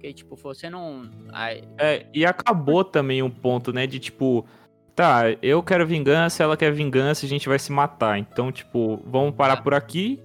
Porque, 0.01 0.13
tipo, 0.13 0.35
você 0.35 0.67
não. 0.67 1.07
Ai, 1.31 1.63
É, 1.77 2.07
e 2.11 2.25
acabou 2.25 2.83
também 2.83 3.21
um 3.21 3.29
ponto, 3.29 3.71
né, 3.71 3.85
de 3.85 3.99
tipo. 3.99 4.43
Tá, 4.95 5.23
eu 5.41 5.61
quero 5.63 5.85
vingança, 5.85 6.43
ela 6.43 6.57
quer 6.57 6.71
vingança, 6.71 7.25
a 7.25 7.29
gente 7.29 7.47
vai 7.47 7.59
se 7.59 7.71
matar. 7.71 8.17
Então, 8.17 8.51
tipo, 8.51 8.99
vamos 9.05 9.35
parar 9.35 9.61
por 9.61 9.73
aqui. 9.75 10.19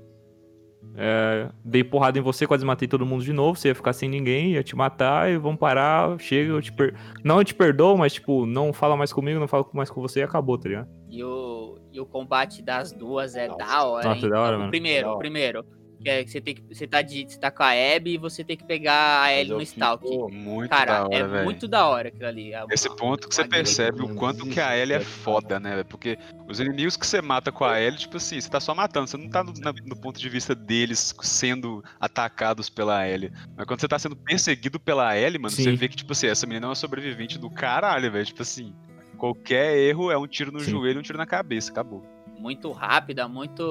É, 0.96 1.50
dei 1.62 1.84
porrada 1.84 2.18
em 2.18 2.22
você, 2.22 2.46
quase 2.46 2.64
matei 2.64 2.88
todo 2.88 3.04
mundo 3.04 3.22
de 3.22 3.32
novo. 3.32 3.58
Você 3.58 3.68
ia 3.68 3.74
ficar 3.74 3.92
sem 3.92 4.08
ninguém, 4.08 4.52
ia 4.52 4.62
te 4.64 4.74
matar 4.74 5.30
e 5.30 5.36
vamos 5.36 5.60
parar. 5.60 6.18
Chega, 6.18 6.50
eu 6.50 6.62
te 6.62 6.72
per... 6.72 6.94
Não 7.22 7.38
eu 7.38 7.44
te 7.44 7.54
perdoo, 7.54 7.96
mas, 7.96 8.14
tipo, 8.14 8.46
não 8.46 8.72
fala 8.72 8.96
mais 8.96 9.12
comigo, 9.12 9.38
não 9.38 9.46
fala 9.46 9.66
mais 9.74 9.90
com 9.90 10.00
você 10.00 10.20
e 10.20 10.22
acabou, 10.22 10.58
tá 10.58 10.68
ligado? 10.68 10.88
E 11.08 11.22
o, 11.22 11.78
e 11.92 12.00
o 12.00 12.06
combate 12.06 12.62
das 12.62 12.92
duas 12.92 13.36
é 13.36 13.46
Nossa. 13.46 13.58
da 13.58 13.84
hora. 13.84 14.08
Nossa, 14.08 14.24
hein? 14.24 14.30
da 14.30 14.40
hora, 14.40 14.56
o 14.56 14.58
mano. 14.60 14.70
primeiro, 14.70 15.08
Da 15.08 15.14
o 15.14 15.18
primeiro. 15.18 15.75
Que 16.02 16.10
é 16.10 16.24
que 16.24 16.30
você 16.30 16.40
tem 16.40 16.54
que. 16.54 16.62
Você 16.74 16.86
tá, 16.86 17.00
de, 17.00 17.24
você 17.26 17.38
tá 17.38 17.50
com 17.50 17.62
a 17.62 17.70
Abby 17.70 18.14
e 18.14 18.18
você 18.18 18.44
tem 18.44 18.56
que 18.56 18.64
pegar 18.64 19.22
a 19.22 19.32
Ellie 19.32 19.52
no 19.54 19.62
Stalk. 19.62 20.04
Muito 20.30 20.68
Cara, 20.68 20.92
da 21.00 21.04
hora, 21.06 21.14
é 21.16 21.26
velho. 21.26 21.44
muito 21.44 21.66
da 21.66 21.86
hora 21.86 22.08
aquilo 22.08 22.26
ali. 22.26 22.54
A- 22.54 22.66
Esse 22.70 22.94
ponto 22.94 23.26
que 23.28 23.34
você 23.34 23.44
percebe 23.48 24.02
o 24.02 24.14
quanto 24.14 24.46
que 24.46 24.60
a 24.60 24.76
Ellie 24.76 24.94
é 24.94 25.00
foda, 25.00 25.58
né? 25.58 25.70
velho? 25.70 25.84
Porque 25.86 26.18
os 26.46 26.60
inimigos 26.60 26.96
que 26.96 27.06
você 27.06 27.22
mata 27.22 27.50
com 27.50 27.64
a 27.64 27.80
Ellie, 27.80 27.98
tipo 27.98 28.18
assim, 28.18 28.38
você 28.40 28.48
tá 28.48 28.60
só 28.60 28.74
matando, 28.74 29.06
você 29.08 29.16
não 29.16 29.28
tá 29.30 29.42
no, 29.42 29.52
na- 29.54 29.72
no 29.86 29.96
ponto 29.96 30.20
de 30.20 30.28
vista 30.28 30.54
deles 30.54 31.14
sendo 31.22 31.82
atacados 31.98 32.68
pela 32.68 33.08
Ellie. 33.08 33.32
Mas 33.56 33.66
quando 33.66 33.80
você 33.80 33.88
tá 33.88 33.98
sendo 33.98 34.14
perseguido 34.16 34.78
pela 34.78 35.16
Ellie, 35.16 35.38
mano, 35.38 35.50
você 35.50 35.62
Sim. 35.62 35.74
vê 35.76 35.88
que, 35.88 35.96
tipo 35.96 36.12
assim, 36.12 36.26
essa 36.28 36.46
menina 36.46 36.66
é 36.66 36.68
uma 36.68 36.74
sobrevivente 36.74 37.38
do 37.38 37.48
caralho, 37.50 38.12
velho. 38.12 38.26
Tipo 38.26 38.42
assim, 38.42 38.74
qualquer 39.16 39.76
erro 39.78 40.10
é 40.10 40.18
um 40.18 40.26
tiro 40.26 40.52
no 40.52 40.60
Sim. 40.60 40.70
joelho 40.72 40.98
e 40.98 41.00
um 41.00 41.02
tiro 41.02 41.16
na 41.18 41.26
cabeça, 41.26 41.70
acabou. 41.72 42.04
Muito 42.38 42.70
rápida, 42.70 43.26
muito 43.26 43.64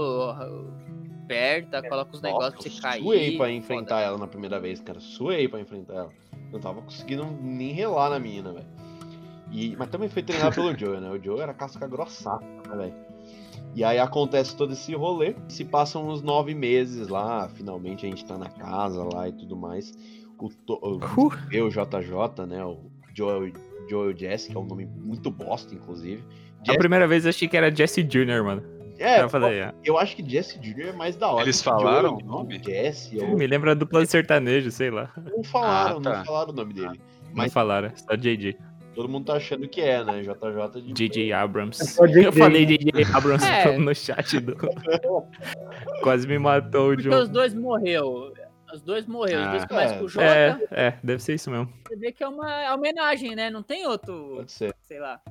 uh, 1.26 1.28
perto, 1.28 1.90
coloca 1.90 2.16
os 2.16 2.22
negócios 2.22 2.54
pra 2.54 2.62
você 2.72 2.78
eu 2.78 2.82
cair. 2.82 3.04
suei 3.04 3.30
pra 3.32 3.38
foda. 3.46 3.52
enfrentar 3.52 4.02
ela 4.02 4.18
na 4.18 4.28
primeira 4.28 4.60
vez, 4.60 4.80
cara. 4.80 5.00
Suei 5.00 5.48
pra 5.48 5.60
enfrentar 5.60 5.94
ela. 5.94 6.10
Eu 6.54 6.60
tava 6.60 6.82
conseguindo 6.82 7.26
nem 7.42 7.74
relar 7.74 8.10
na 8.10 8.20
mina, 8.20 8.54
velho. 8.54 8.68
E- 9.52 9.76
Mas 9.78 9.90
também 9.90 10.10
foi 10.10 10.24
treinado 10.24 10.56
pelo 10.56 10.74
Joe, 10.78 11.00
né? 11.00 11.10
O 11.10 11.22
Joe 11.24 11.40
era 11.40 11.54
casca 11.54 11.88
grossa, 11.88 12.38
né, 12.70 12.76
velho? 12.76 12.94
E 13.76 13.84
aí 13.84 14.00
acontece 14.00 14.56
todo 14.56 14.72
esse 14.74 14.94
rolê. 14.96 15.36
Se 15.50 15.66
passam 15.66 16.08
uns 16.08 16.22
nove 16.22 16.54
meses 16.56 17.08
lá, 17.10 17.50
finalmente 17.50 18.06
a 18.06 18.10
gente 18.10 18.24
tá 18.26 18.38
na 18.38 18.50
casa 18.50 19.04
lá 19.14 19.28
e 19.28 19.34
tudo 19.34 19.56
mais. 19.58 19.94
O, 20.40 20.50
to... 20.50 20.76
Uh. 20.82 21.32
eu, 21.52 21.70
JJ, 21.70 22.46
né? 22.48 22.64
O 22.64 22.78
Joel, 23.14 23.52
Joel 23.90 24.18
Jess, 24.18 24.48
que 24.48 24.56
é 24.56 24.60
um 24.60 24.66
nome 24.66 24.86
muito 24.86 25.30
bosta, 25.30 25.74
inclusive. 25.76 26.24
A 26.62 26.66
Jess- 26.66 26.78
primeira 26.78 27.06
vez 27.08 27.26
eu 27.26 27.30
achei 27.30 27.48
que 27.48 27.56
era 27.58 27.74
Jesse 27.74 28.02
Jr., 28.02 28.44
mano. 28.44 28.64
É, 28.98 29.22
eu 29.22 29.30
falei, 29.30 29.60
é. 29.60 29.74
eu 29.84 29.98
acho 29.98 30.16
que 30.16 30.28
Jesse 30.28 30.58
Jr. 30.60 30.88
é 30.88 30.92
mais 30.94 31.16
da 31.16 31.30
hora. 31.32 31.44
Eles 31.44 31.62
Joel, 31.62 31.80
falaram 31.80 32.16
o 32.16 32.20
não, 32.20 32.28
nome? 32.28 32.62
Jesse, 32.64 33.18
ou... 33.20 33.38
Me 33.38 33.46
lembra 33.48 33.72
a 33.72 33.74
dupla 33.74 34.06
sertanejo, 34.06 34.72
sei 34.72 34.90
lá. 34.90 35.12
Não 35.18 35.44
falaram, 35.44 35.98
Ah, 35.98 36.02
tá. 36.02 36.18
não 36.18 36.26
falaram 36.26 36.50
o 36.52 36.56
nome 36.56 36.74
dele. 36.74 36.88
Não 36.88 37.32
Mas 37.34 37.54
falaram, 37.54 37.92
só 37.96 38.16
JJ. 38.16 38.58
todo 38.94 39.10
mundo 39.10 39.26
tá 39.26 39.34
achando 39.34 39.68
que 39.68 39.82
é, 39.82 40.04
né? 40.04 40.22
JJ 40.22 40.82
de 40.94 41.10
JJ 41.10 41.34
Abrams. 41.34 41.82
É 41.82 42.08
JJ. 42.08 42.26
Eu 42.26 42.34
falei 42.34 42.66
JJ 42.66 43.04
Abrams 43.14 43.46
É. 43.46 43.76
no 43.78 43.94
chat 43.94 44.40
do. 44.40 44.56
Quase 46.02 46.28
me 46.28 46.40
matou 46.40 46.92
o 46.92 46.96
Porque 46.96 47.10
os 47.10 47.30
dois 47.30 47.54
morreu. 47.54 48.34
Os 48.74 48.82
dois 48.82 49.06
morreu. 49.06 49.40
Os 49.40 49.52
dois 49.52 49.64
Ah, 49.64 49.68
começam 49.68 49.96
é. 49.96 50.00
com 50.00 50.06
o 50.06 50.10
J. 50.10 50.24
É, 50.24 50.60
é, 50.72 51.00
deve 51.04 51.22
ser 51.22 51.36
isso 51.36 51.52
mesmo. 51.52 51.72
Você 51.88 51.96
vê 51.96 52.12
que 52.12 52.24
é 52.24 52.28
uma 52.28 52.74
homenagem, 52.74 53.36
né? 53.36 53.50
Não 53.50 53.64
tem 53.64 53.86
outro. 53.86 54.36
Pode 54.38 54.52
ser, 54.52 54.76
Sei 54.82 55.00
lá. 55.00 55.22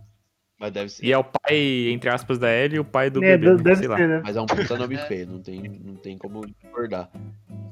Mas 0.59 0.72
deve 0.72 0.89
ser. 0.90 1.05
E 1.05 1.12
é 1.12 1.18
o 1.18 1.24
pai, 1.24 1.89
entre 1.90 2.09
aspas, 2.10 2.39
da 2.39 2.52
Ellie 2.52 2.76
e 2.76 2.81
o 2.81 2.85
pai 2.85 3.10
do 3.10 3.22
É, 3.22 3.36
bebê, 3.36 3.62
deve 3.62 3.76
sei 3.76 3.89
lá. 3.89 3.97
ser, 3.97 4.09
né? 4.09 4.20
Mas 4.24 4.36
é 4.36 4.40
um 4.40 4.47
puta 4.47 4.76
nome 4.76 4.97
feio, 4.98 5.26
não 5.26 5.40
tem, 5.40 5.60
não 5.62 5.94
tem 5.97 6.16
como 6.18 6.47
discordar. 6.47 7.10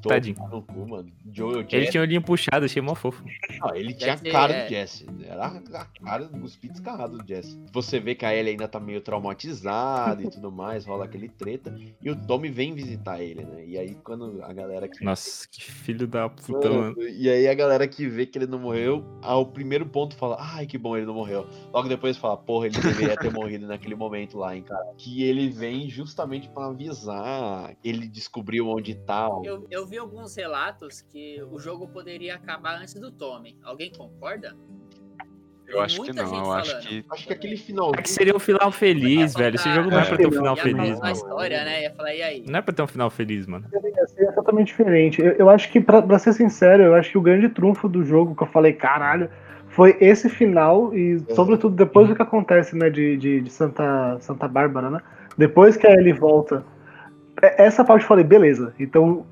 Tadinho. 0.01 0.35
No 0.51 0.61
cu, 0.61 0.85
mano. 0.85 1.09
Joe, 1.31 1.59
Ele 1.59 1.67
Jesse, 1.69 1.91
tinha 1.91 2.01
o 2.01 2.03
olhinho 2.03 2.21
puxado, 2.21 2.65
achei 2.65 2.81
mó 2.81 2.93
fofo. 2.93 3.23
ah, 3.61 3.71
ele 3.73 3.93
tinha 3.93 4.15
a 4.15 4.17
cara 4.17 4.53
é- 4.53 4.65
do 4.65 4.69
Jesse. 4.69 5.05
Era 5.25 5.45
a 5.45 5.85
cara 5.85 6.25
dos 6.25 6.57
pits 6.57 6.73
descarrado 6.75 7.17
do 7.19 7.25
Jesse. 7.25 7.57
Você 7.71 8.01
vê 8.01 8.13
que 8.13 8.25
a 8.25 8.35
Ellie 8.35 8.51
ainda 8.51 8.67
tá 8.67 8.81
meio 8.81 8.99
traumatizada 8.99 10.21
e 10.21 10.29
tudo 10.29 10.51
mais, 10.51 10.85
rola 10.85 11.05
aquele 11.05 11.29
treta. 11.29 11.73
E 12.01 12.09
o 12.11 12.15
Tommy 12.17 12.49
vem 12.49 12.73
visitar 12.73 13.21
ele, 13.21 13.43
né? 13.45 13.63
E 13.65 13.77
aí 13.77 13.95
quando 14.03 14.43
a 14.43 14.51
galera 14.51 14.89
que. 14.89 15.03
Nossa, 15.05 15.47
que 15.49 15.63
filho 15.63 16.05
da 16.05 16.27
puta, 16.27 16.69
Mano, 16.69 16.81
mano. 16.95 17.01
E 17.09 17.29
aí 17.29 17.47
a 17.47 17.53
galera 17.53 17.87
que 17.87 18.05
vê 18.07 18.25
que 18.25 18.37
ele 18.37 18.47
não 18.47 18.59
morreu, 18.59 19.05
ao 19.21 19.45
primeiro 19.45 19.85
ponto 19.85 20.15
fala, 20.17 20.35
ai 20.37 20.65
que 20.65 20.77
bom 20.77 20.97
ele 20.97 21.05
não 21.05 21.13
morreu. 21.13 21.47
Logo 21.73 21.87
depois 21.87 22.17
fala, 22.17 22.35
porra, 22.35 22.67
ele 22.67 22.72
deveria 22.79 23.15
ter 23.17 23.31
morrido 23.31 23.67
naquele 23.67 23.95
momento 23.95 24.37
lá, 24.37 24.55
hein, 24.55 24.63
cara. 24.63 24.83
Que 24.97 25.23
ele 25.23 25.49
vem 25.49 25.89
justamente 25.89 26.49
pra 26.49 26.67
avisar, 26.67 27.75
ele 27.83 28.07
descobriu 28.07 28.67
onde 28.67 28.95
tá. 28.95 29.29
Eu, 29.43 29.65
eu 29.69 29.85
vi 29.85 29.97
alguns 29.97 30.35
relatos 30.35 31.01
que 31.01 31.41
o 31.51 31.59
jogo 31.59 31.87
poderia 31.87 32.35
acabar 32.35 32.79
antes 32.79 32.93
do 32.95 33.11
Tommy. 33.11 33.57
Alguém 33.63 33.91
concorda? 33.91 34.55
Eu 35.67 35.81
acho 35.81 36.01
que 36.03 36.13
não, 36.13 36.45
eu 36.45 36.51
acho 36.51 36.71
falando. 36.71 36.87
que. 36.87 37.05
Acho 37.09 37.27
que 37.27 37.33
aquele 37.33 37.57
final. 37.57 37.91
É 37.97 38.01
que 38.01 38.09
seria 38.09 38.35
um 38.35 38.39
final 38.39 38.71
feliz, 38.71 39.33
velho. 39.33 39.55
Esse 39.55 39.73
jogo 39.73 39.89
não 39.89 39.99
é 39.99 40.05
pra 40.05 40.17
ter 40.17 40.27
um 40.27 40.31
final 40.31 40.55
Ia 40.55 40.61
feliz, 40.61 40.99
mano. 40.99 41.11
história, 41.11 41.63
né? 41.63 41.81
Ia 41.83 41.91
falar, 41.91 42.13
e 42.13 42.21
aí? 42.21 42.45
Não 42.47 42.59
é 42.59 42.61
pra 42.61 42.73
ter 42.73 42.81
um 42.81 42.87
final 42.87 43.09
feliz, 43.09 43.47
mano. 43.47 43.65
Ser 44.07 44.33
totalmente 44.33 44.67
diferente. 44.67 45.21
Eu, 45.21 45.31
eu 45.33 45.49
acho 45.49 45.71
que, 45.71 45.79
pra, 45.79 46.01
pra 46.01 46.19
ser 46.19 46.33
sincero, 46.33 46.83
eu 46.83 46.95
acho 46.95 47.09
que 47.09 47.17
o 47.17 47.21
grande 47.21 47.49
trunfo 47.49 47.87
do 47.87 48.03
jogo, 48.03 48.35
que 48.35 48.43
eu 48.43 48.47
falei, 48.47 48.73
caralho, 48.73 49.29
foi 49.73 49.97
esse 49.99 50.29
final 50.29 50.93
e, 50.93 51.19
sobretudo, 51.33 51.75
depois 51.75 52.07
do 52.07 52.15
que 52.15 52.21
acontece, 52.21 52.75
né, 52.75 52.89
de, 52.89 53.17
de, 53.17 53.41
de 53.41 53.49
Santa, 53.51 54.17
Santa 54.19 54.47
Bárbara, 54.47 54.89
né? 54.89 54.99
Depois 55.37 55.75
que 55.75 55.87
a 55.87 55.93
Ellie 55.93 56.13
volta. 56.13 56.63
é- 57.41 57.65
Essa 57.65 57.83
parte 57.83 58.03
eu 58.03 58.07
falei, 58.07 58.23
beleza. 58.23 58.73
Então, 58.79 59.25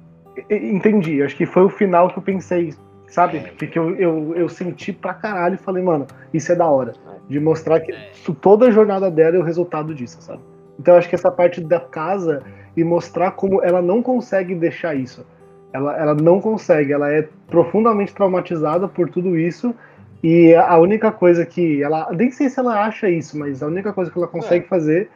entendi. 0.50 1.22
Acho 1.22 1.36
que 1.36 1.46
foi 1.46 1.64
o 1.64 1.70
final 1.70 2.10
que 2.10 2.18
eu 2.18 2.24
pensei, 2.24 2.74
sabe? 3.08 3.40
Porque 3.58 3.78
eu, 3.78 3.96
eu, 3.96 4.34
eu 4.36 4.50
senti 4.50 4.92
pra 4.92 5.14
caralho 5.14 5.56
e 5.56 5.58
falei, 5.58 5.84
mano, 5.84 6.08
isso 6.34 6.52
é 6.52 6.56
da 6.56 6.66
hora. 6.66 6.94
De 7.30 7.40
mostrar 7.40 7.80
que 7.80 7.94
toda 8.42 8.68
a 8.68 8.72
jornada 8.72 9.12
dela 9.12 9.36
é 9.36 9.40
o 9.40 9.44
resultado 9.44 9.94
disso, 9.94 10.22
sabe? 10.22 10.42
Então 10.80 10.96
eu 10.96 10.98
acho 10.98 11.08
que 11.08 11.16
essa 11.16 11.32
parte 11.32 11.62
da 11.62 11.80
casa 11.80 12.42
e 12.76 12.84
mostrar 12.84 13.32
como 13.32 13.62
ela 13.64 13.82
não 13.82 14.02
consegue 14.02 14.56
deixar 14.56 14.96
isso. 14.96 15.24
Ela, 15.72 15.96
ela 15.98 16.16
não 16.16 16.42
consegue, 16.42 16.92
ela 16.92 17.12
é 17.12 17.28
profundamente 17.48 18.14
traumatizada 18.14 18.88
por 18.88 19.08
tudo 19.10 19.38
isso. 19.38 19.76
E 20.24 20.54
a 20.54 20.78
única 20.78 21.12
coisa 21.12 21.46
que 21.46 21.82
ela. 21.82 22.12
Nem 22.12 22.32
sei 22.32 22.50
se 22.50 22.60
ela 22.60 22.86
acha 22.86 23.10
isso, 23.10 23.38
mas 23.38 23.64
a 23.64 23.68
única 23.68 23.92
coisa 23.92 24.12
que 24.12 24.18
ela 24.18 24.28
consegue 24.28 24.68
fazer 24.68 25.10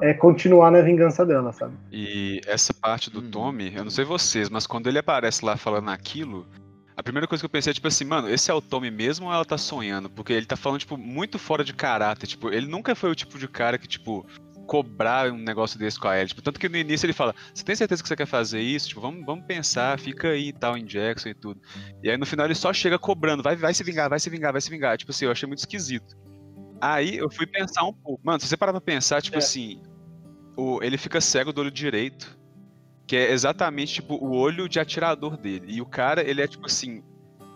é 0.00 0.14
continuar 0.14 0.70
na 0.70 0.80
vingança 0.80 1.24
dela, 1.24 1.52
sabe? 1.52 1.74
E 1.92 2.40
essa 2.46 2.72
parte 2.72 3.10
do 3.10 3.22
Tommy, 3.22 3.72
eu 3.74 3.84
não 3.84 3.90
sei 3.90 4.04
vocês, 4.04 4.48
mas 4.48 4.66
quando 4.66 4.88
ele 4.88 4.98
aparece 4.98 5.44
lá 5.44 5.56
falando 5.56 5.90
aquilo, 5.90 6.46
a 6.96 7.02
primeira 7.02 7.26
coisa 7.26 7.42
que 7.42 7.46
eu 7.46 7.50
pensei 7.50 7.70
é 7.70 7.74
tipo 7.74 7.88
assim, 7.88 8.04
mano, 8.04 8.28
esse 8.28 8.50
é 8.50 8.54
o 8.54 8.60
Tommy 8.60 8.90
mesmo 8.90 9.26
ou 9.26 9.32
ela 9.32 9.44
tá 9.44 9.58
sonhando? 9.58 10.08
Porque 10.08 10.32
ele 10.32 10.46
tá 10.46 10.56
falando, 10.56 10.80
tipo, 10.80 10.96
muito 10.96 11.38
fora 11.38 11.62
de 11.62 11.74
caráter. 11.74 12.26
Tipo, 12.26 12.50
ele 12.50 12.66
nunca 12.66 12.94
foi 12.94 13.10
o 13.10 13.14
tipo 13.14 13.38
de 13.38 13.46
cara 13.46 13.76
que, 13.76 13.86
tipo, 13.86 14.26
cobrar 14.66 15.30
um 15.32 15.38
negócio 15.38 15.78
desse 15.78 15.98
com 15.98 16.08
a 16.08 16.16
Ellie. 16.16 16.28
Tipo, 16.28 16.42
tanto 16.42 16.58
que 16.60 16.68
no 16.68 16.76
início 16.76 17.06
ele 17.06 17.12
fala, 17.12 17.34
você 17.54 17.64
tem 17.64 17.76
certeza 17.76 18.02
que 18.02 18.08
você 18.08 18.16
quer 18.16 18.26
fazer 18.26 18.60
isso? 18.60 18.88
Tipo, 18.88 19.00
vamos, 19.00 19.24
vamos 19.24 19.46
pensar, 19.46 19.98
fica 19.98 20.28
aí 20.28 20.48
e 20.48 20.52
tal, 20.52 20.76
em 20.76 20.84
Jackson 20.84 21.28
e 21.28 21.34
tudo. 21.34 21.60
E 22.02 22.10
aí 22.10 22.16
no 22.16 22.26
final 22.26 22.46
ele 22.46 22.54
só 22.54 22.72
chega 22.72 22.98
cobrando, 22.98 23.42
vai, 23.42 23.56
vai 23.56 23.72
se 23.72 23.84
vingar, 23.84 24.10
vai 24.10 24.18
se 24.20 24.28
vingar, 24.28 24.52
vai 24.52 24.60
se 24.60 24.70
vingar. 24.70 24.98
Tipo 24.98 25.12
assim, 25.12 25.24
eu 25.24 25.30
achei 25.30 25.46
muito 25.46 25.60
esquisito. 25.60 26.16
Aí 26.80 27.16
eu 27.16 27.30
fui 27.30 27.46
pensar 27.46 27.84
um 27.84 27.92
pouco. 27.92 28.20
Mano, 28.24 28.40
se 28.40 28.46
você 28.48 28.56
parar 28.56 28.72
pra 28.72 28.80
pensar, 28.80 29.22
tipo 29.22 29.38
assim, 29.38 29.80
o, 30.56 30.82
ele 30.82 30.98
fica 30.98 31.20
cego 31.20 31.52
do 31.52 31.60
olho 31.60 31.70
direito. 31.70 32.36
Que 33.06 33.14
é 33.14 33.30
exatamente, 33.30 33.94
tipo, 33.94 34.16
o 34.16 34.36
olho 34.36 34.68
de 34.68 34.80
atirador 34.80 35.36
dele. 35.36 35.66
E 35.68 35.80
o 35.80 35.86
cara, 35.86 36.28
ele 36.28 36.42
é, 36.42 36.48
tipo 36.48 36.66
assim. 36.66 37.04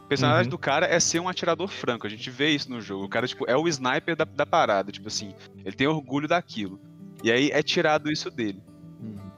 O 0.04 0.06
personagem 0.06 0.44
Uhum. 0.44 0.50
do 0.50 0.58
cara 0.58 0.86
é 0.86 0.98
ser 1.00 1.18
um 1.18 1.28
atirador 1.28 1.66
franco. 1.66 2.06
A 2.06 2.10
gente 2.10 2.30
vê 2.30 2.50
isso 2.50 2.70
no 2.70 2.80
jogo. 2.80 3.04
O 3.04 3.08
cara, 3.08 3.26
tipo, 3.26 3.44
é 3.50 3.56
o 3.56 3.66
sniper 3.66 4.14
da, 4.14 4.24
da 4.24 4.46
parada. 4.46 4.92
Tipo 4.92 5.08
assim, 5.08 5.34
ele 5.64 5.74
tem 5.74 5.88
orgulho 5.88 6.28
daquilo. 6.28 6.80
E 7.22 7.30
aí 7.30 7.50
é 7.52 7.62
tirado 7.62 8.10
isso 8.10 8.30
dele. 8.30 8.60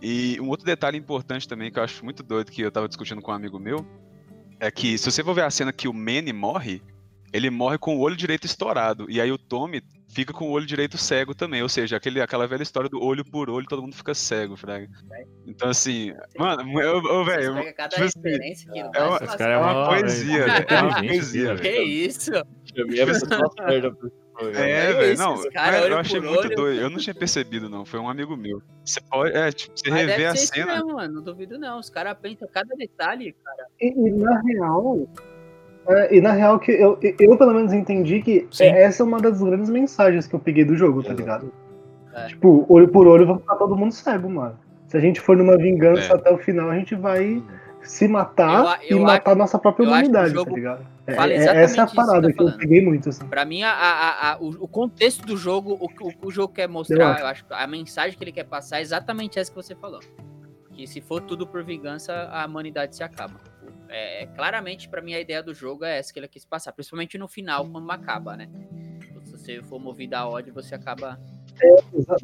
E 0.00 0.40
um 0.40 0.48
outro 0.48 0.66
detalhe 0.66 0.98
importante 0.98 1.46
também, 1.46 1.70
que 1.70 1.78
eu 1.78 1.82
acho 1.82 2.04
muito 2.04 2.22
doido, 2.22 2.50
que 2.50 2.62
eu 2.62 2.72
tava 2.72 2.88
discutindo 2.88 3.22
com 3.22 3.30
um 3.30 3.34
amigo 3.34 3.58
meu, 3.58 3.86
é 4.58 4.70
que 4.70 4.98
se 4.98 5.10
você 5.10 5.22
for 5.22 5.34
ver 5.34 5.44
a 5.44 5.50
cena 5.50 5.72
que 5.72 5.86
o 5.86 5.92
Manny 5.92 6.32
morre, 6.32 6.82
ele 7.32 7.48
morre 7.50 7.78
com 7.78 7.96
o 7.96 8.00
olho 8.00 8.16
direito 8.16 8.44
estourado. 8.44 9.06
E 9.08 9.20
aí 9.20 9.30
o 9.30 9.38
Tommy 9.38 9.80
fica 10.08 10.32
com 10.32 10.46
o 10.46 10.50
olho 10.50 10.66
direito 10.66 10.98
cego 10.98 11.34
também. 11.34 11.62
Ou 11.62 11.68
seja, 11.68 11.96
aquele, 11.96 12.20
aquela 12.20 12.46
velha 12.46 12.62
história 12.62 12.90
do 12.90 13.02
olho 13.02 13.24
por 13.24 13.48
olho, 13.48 13.66
todo 13.66 13.80
mundo 13.80 13.96
fica 13.96 14.12
cego, 14.12 14.56
Fraga. 14.56 14.88
Então, 15.46 15.70
assim, 15.70 16.12
mano, 16.36 16.80
eu, 16.80 17.02
eu, 17.02 17.24
velho. 17.24 17.54
Tipo 17.88 18.04
assim, 18.04 18.20
não 18.66 18.86
é 18.86 18.90
vai 18.90 19.08
uma, 19.08 19.18
é 19.18 19.52
é 19.52 19.56
uma 19.56 19.86
poesia, 19.86 20.46
é. 20.46 20.74
É 20.74 20.82
uma 20.82 20.94
poesia, 20.96 21.54
velho. 21.54 21.60
Que 21.60 21.82
isso? 21.82 22.36
A 22.36 23.06
pessoa 23.06 23.50
certa 23.56 23.96
É, 24.50 24.70
É 24.70 24.92
velho, 24.92 25.18
não, 25.18 25.50
cara, 25.50 25.86
eu 25.88 25.98
achei 25.98 26.20
muito 26.20 26.40
olho. 26.46 26.56
doido. 26.56 26.80
Eu 26.80 26.90
não 26.90 26.98
tinha 26.98 27.14
percebido, 27.14 27.68
não. 27.68 27.84
Foi 27.84 27.98
um 28.00 28.08
amigo 28.08 28.36
meu. 28.36 28.60
Você 28.84 29.00
pode, 29.00 29.36
é, 29.36 29.50
tipo, 29.52 29.72
você 29.76 29.90
Mas 29.90 30.00
rever 30.06 30.28
a 30.30 30.36
cena. 30.36 30.74
mesmo, 30.74 30.94
mano. 30.94 31.14
Não 31.14 31.22
duvido 31.22 31.58
não. 31.58 31.78
Os 31.78 31.88
caras 31.90 32.16
pensam 32.20 32.48
cada 32.52 32.74
detalhe, 32.76 33.34
cara. 33.44 33.66
E, 33.80 33.88
e 33.88 34.10
na 34.12 34.40
real. 34.40 35.06
é, 35.88 36.16
e 36.16 36.20
na 36.20 36.32
real 36.32 36.58
que 36.58 36.72
eu, 36.72 36.98
eu 37.18 37.36
pelo 37.36 37.54
menos 37.54 37.72
entendi 37.72 38.20
que 38.22 38.46
Sim. 38.50 38.64
é- 38.64 38.82
essa 38.82 39.02
é 39.02 39.06
uma 39.06 39.18
das 39.18 39.42
grandes 39.42 39.68
mensagens 39.70 40.26
que 40.26 40.34
eu 40.34 40.40
peguei 40.40 40.64
do 40.64 40.76
jogo, 40.76 41.02
tá 41.02 41.08
Exato. 41.08 41.20
ligado? 41.20 41.52
É. 42.14 42.26
Tipo, 42.26 42.66
olho 42.68 42.88
por 42.88 43.06
olho 43.06 43.26
vai 43.26 43.36
ficar 43.38 43.56
todo 43.56 43.76
mundo 43.76 43.92
cego, 43.92 44.28
mano. 44.28 44.58
Se 44.88 44.96
a 44.96 45.00
gente 45.00 45.20
for 45.20 45.36
numa 45.36 45.56
vingança 45.56 46.12
É. 46.12 46.16
até 46.16 46.30
o 46.30 46.36
final, 46.38 46.68
a 46.70 46.74
gente 46.76 46.94
vai 46.94 47.42
se 47.82 48.06
matar 48.06 48.78
Eu 48.84 48.98
eu 48.98 48.98
e 48.98 49.00
matar 49.00 49.32
a 49.32 49.34
nossa 49.34 49.58
própria 49.58 49.84
acho 49.84 49.92
humanidade, 49.92 50.34
jogo 50.34 50.50
tá 50.50 50.56
ligado? 50.56 50.86
É, 51.06 51.14
fala 51.14 51.32
é- 51.32 51.36
exatamente 51.36 51.64
essa 51.64 51.76
é 51.76 51.80
a 51.80 51.84
isso 51.84 51.90
que 51.90 51.96
parada 51.96 52.28
tá 52.28 52.32
que 52.34 52.42
eu 52.42 52.56
peguei 52.58 52.80
muito, 52.84 53.08
assim. 53.08 53.26
Pra 53.26 53.44
mim, 53.44 53.62
a, 53.62 53.70
a- 53.72 54.32
a- 54.32 54.36
o, 54.38 54.68
contexto 54.68 55.26
do 55.26 55.36
jogo, 55.36 55.76
o, 55.80 55.88
que- 55.88 56.04
o 56.04 56.12
o 56.28 56.30
jogo 56.30 56.52
quer 56.54 56.68
mostrar, 56.68 57.18
eu 57.20 57.26
acho 57.26 57.44
a 57.50 57.66
mensagem 57.66 58.16
que 58.16 58.22
ele 58.22 58.32
quer 58.32 58.44
passar 58.44 58.78
é 58.78 58.82
exatamente 58.82 59.38
essa 59.38 59.50
que 59.50 59.56
você 59.56 59.74
falou. 59.74 60.00
Que 60.72 60.86
se 60.86 61.00
for 61.00 61.20
tudo 61.20 61.46
por 61.46 61.62
vingança, 61.64 62.12
a 62.30 62.46
humanidade 62.46 62.94
se 62.96 63.02
acaba. 63.02 63.40
É, 63.88 64.26
claramente, 64.34 64.88
pra 64.88 65.02
mim, 65.02 65.12
a 65.12 65.20
ideia 65.20 65.42
do 65.42 65.52
jogo 65.52 65.84
é 65.84 65.98
essa 65.98 66.12
que 66.12 66.18
ele 66.18 66.28
quis 66.28 66.44
passar. 66.46 66.72
Principalmente 66.72 67.18
no 67.18 67.28
final, 67.28 67.66
quando 67.68 67.90
acaba, 67.90 68.36
né? 68.36 68.48
Se 69.24 69.32
você 69.32 69.62
for 69.62 69.78
movido 69.78 70.14
a 70.16 70.26
ódio, 70.26 70.54
você 70.54 70.74
acaba. 70.74 71.20
Exa- 71.94 72.16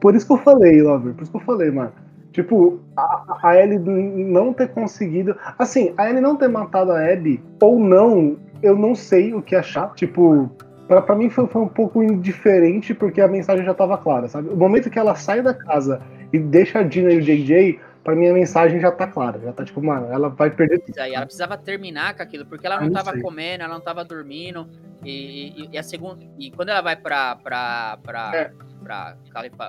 Por 0.00 0.16
isso 0.16 0.26
que 0.26 0.32
eu 0.32 0.38
falei, 0.38 0.82
Lover, 0.82 1.14
por 1.14 1.22
isso 1.22 1.30
que 1.30 1.36
eu 1.38 1.42
falei, 1.42 1.70
mano. 1.70 1.92
Tipo, 2.32 2.80
a, 2.96 3.38
a 3.42 3.56
Ellie 3.56 3.78
não 3.78 4.52
ter 4.52 4.68
conseguido. 4.70 5.36
Assim, 5.58 5.92
a 5.98 6.08
Ellie 6.08 6.20
não 6.22 6.34
ter 6.36 6.48
matado 6.48 6.90
a 6.92 7.12
Abby, 7.12 7.42
ou 7.60 7.78
não, 7.78 8.38
eu 8.62 8.76
não 8.76 8.94
sei 8.94 9.34
o 9.34 9.42
que 9.42 9.54
achar. 9.54 9.92
Tipo, 9.94 10.50
pra, 10.88 11.02
pra 11.02 11.14
mim 11.14 11.28
foi, 11.28 11.46
foi 11.46 11.62
um 11.62 11.68
pouco 11.68 12.02
indiferente, 12.02 12.94
porque 12.94 13.20
a 13.20 13.28
mensagem 13.28 13.64
já 13.64 13.74
tava 13.74 13.98
clara, 13.98 14.28
sabe? 14.28 14.48
O 14.48 14.56
momento 14.56 14.88
que 14.90 14.98
ela 14.98 15.14
sai 15.14 15.42
da 15.42 15.52
casa 15.52 16.00
e 16.32 16.38
deixa 16.38 16.78
a 16.78 16.82
Dina 16.82 17.12
e 17.12 17.18
o 17.18 17.20
JJ, 17.20 17.78
pra 18.02 18.16
mim 18.16 18.26
a 18.28 18.32
mensagem 18.32 18.80
já 18.80 18.90
tá 18.90 19.06
clara. 19.06 19.38
Já 19.38 19.52
tá 19.52 19.64
tipo, 19.64 19.82
mano, 19.82 20.06
ela 20.10 20.30
vai 20.30 20.50
perder 20.50 20.78
tudo. 20.80 20.98
Aí 20.98 21.14
ela 21.14 21.26
precisava 21.26 21.58
terminar 21.58 22.16
com 22.16 22.22
aquilo, 22.22 22.46
porque 22.46 22.66
ela 22.66 22.76
Eu 22.76 22.80
não 22.80 22.86
não 22.88 22.94
tava 22.94 23.12
sei. 23.12 23.20
comendo, 23.20 23.62
ela 23.64 23.74
não 23.74 23.80
tava 23.82 24.04
dormindo. 24.04 24.66
E, 25.04 25.64
e- 25.64 25.68
e 25.72 25.78
a 25.78 25.82
segunda. 25.82 26.24
E 26.38 26.50
quando 26.52 26.68
ela 26.70 26.80
vai 26.80 26.94
pra, 26.96 27.36
pra, 27.36 27.98
pra, 28.02 28.30
É. 28.34 28.50
pra 28.84 29.16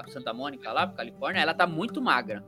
Santa 0.08 0.32
Mônica 0.34 0.72
lá, 0.72 0.86
pra 0.88 0.98
Califórnia, 0.98 1.42
ela 1.42 1.54
tá 1.56 1.66
muito 1.68 2.00
magra. 2.02 2.44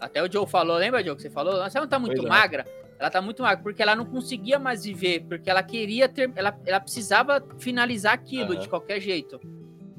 Até 0.00 0.22
o 0.22 0.30
Joe 0.30 0.46
falou, 0.46 0.76
lembra, 0.76 1.02
Joe, 1.02 1.16
que 1.16 1.22
você 1.22 1.30
falou? 1.30 1.54
Ela 1.54 1.70
não 1.74 1.88
tá 1.88 1.98
muito 1.98 2.16
Pois 2.16 2.26
é. 2.26 2.28
magra. 2.28 2.64
Ela 2.98 3.10
tá 3.10 3.20
muito 3.20 3.42
magra, 3.42 3.62
porque 3.62 3.82
ela 3.82 3.94
não 3.94 4.06
conseguia 4.06 4.58
mais 4.58 4.84
viver, 4.84 5.20
porque 5.28 5.50
ela 5.50 5.62
queria 5.62 6.08
ter. 6.08 6.30
Ela, 6.34 6.58
ela 6.64 6.80
precisava 6.80 7.42
finalizar 7.58 8.12
aquilo 8.14 8.52
Aham. 8.52 8.60
de 8.60 8.68
qualquer 8.68 9.00
jeito. 9.00 9.40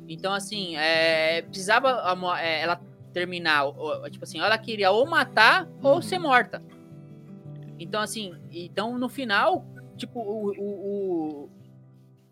Então, 0.07 0.33
assim, 0.33 0.75
é, 0.77 1.41
precisava 1.43 1.89
é, 2.39 2.61
ela 2.61 2.79
terminar, 3.13 3.65
ou- 3.65 4.09
tipo 4.09 4.23
assim, 4.23 4.39
ela 4.39 4.57
queria 4.57 4.89
ou 4.91 5.05
matar 5.07 5.67
ou 5.81 5.95
Uhum. 5.95 6.01
ser 6.01 6.19
morta. 6.19 6.61
Então, 7.79 8.01
assim, 8.01 8.33
então 8.51 8.97
no 8.97 9.09
final, 9.09 9.65
tipo, 9.95 10.19
o, 10.19 10.51
o, 10.57 10.63
o, 11.45 11.49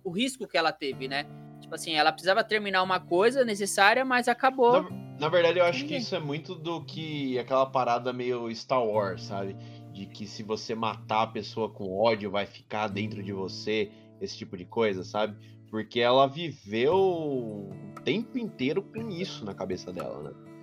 o 0.03 0.09
risco 0.11 0.47
que 0.47 0.57
ela 0.57 0.71
teve, 0.71 1.07
né? 1.07 1.25
Tipo 1.61 1.75
assim, 1.75 1.93
ela 1.93 2.11
precisava 2.11 2.43
terminar 2.43 2.81
uma 2.83 2.99
coisa 2.99 3.43
necessária, 3.43 4.03
mas 4.05 4.27
acabou. 4.27 4.83
Na, 4.83 5.04
na 5.19 5.29
verdade, 5.29 5.59
eu 5.59 5.65
acho 5.65 5.85
que 5.85 5.95
isso 5.95 6.15
é 6.15 6.19
muito 6.19 6.55
do 6.55 6.83
que 6.83 7.39
aquela 7.39 7.65
parada 7.65 8.11
meio 8.11 8.53
Star 8.53 8.85
Wars, 8.85 9.23
sabe? 9.23 9.55
De 9.93 10.05
que 10.05 10.27
se 10.27 10.43
você 10.43 10.75
matar 10.75 11.23
a 11.23 11.27
pessoa 11.27 11.69
com 11.69 11.97
ódio, 11.97 12.29
vai 12.29 12.45
ficar 12.45 12.87
dentro 12.87 13.23
de 13.23 13.31
você, 13.31 13.89
esse 14.19 14.37
tipo 14.37 14.57
de 14.57 14.65
coisa, 14.65 15.03
sabe? 15.03 15.37
Porque 15.69 15.99
ela 15.99 16.27
viveu 16.27 16.95
o 16.95 17.69
tempo 18.03 18.37
inteiro 18.37 18.81
com 18.81 19.09
isso 19.09 19.45
na 19.45 19.53
cabeça 19.53 19.91
dela, 19.91 20.21
né? 20.21 20.54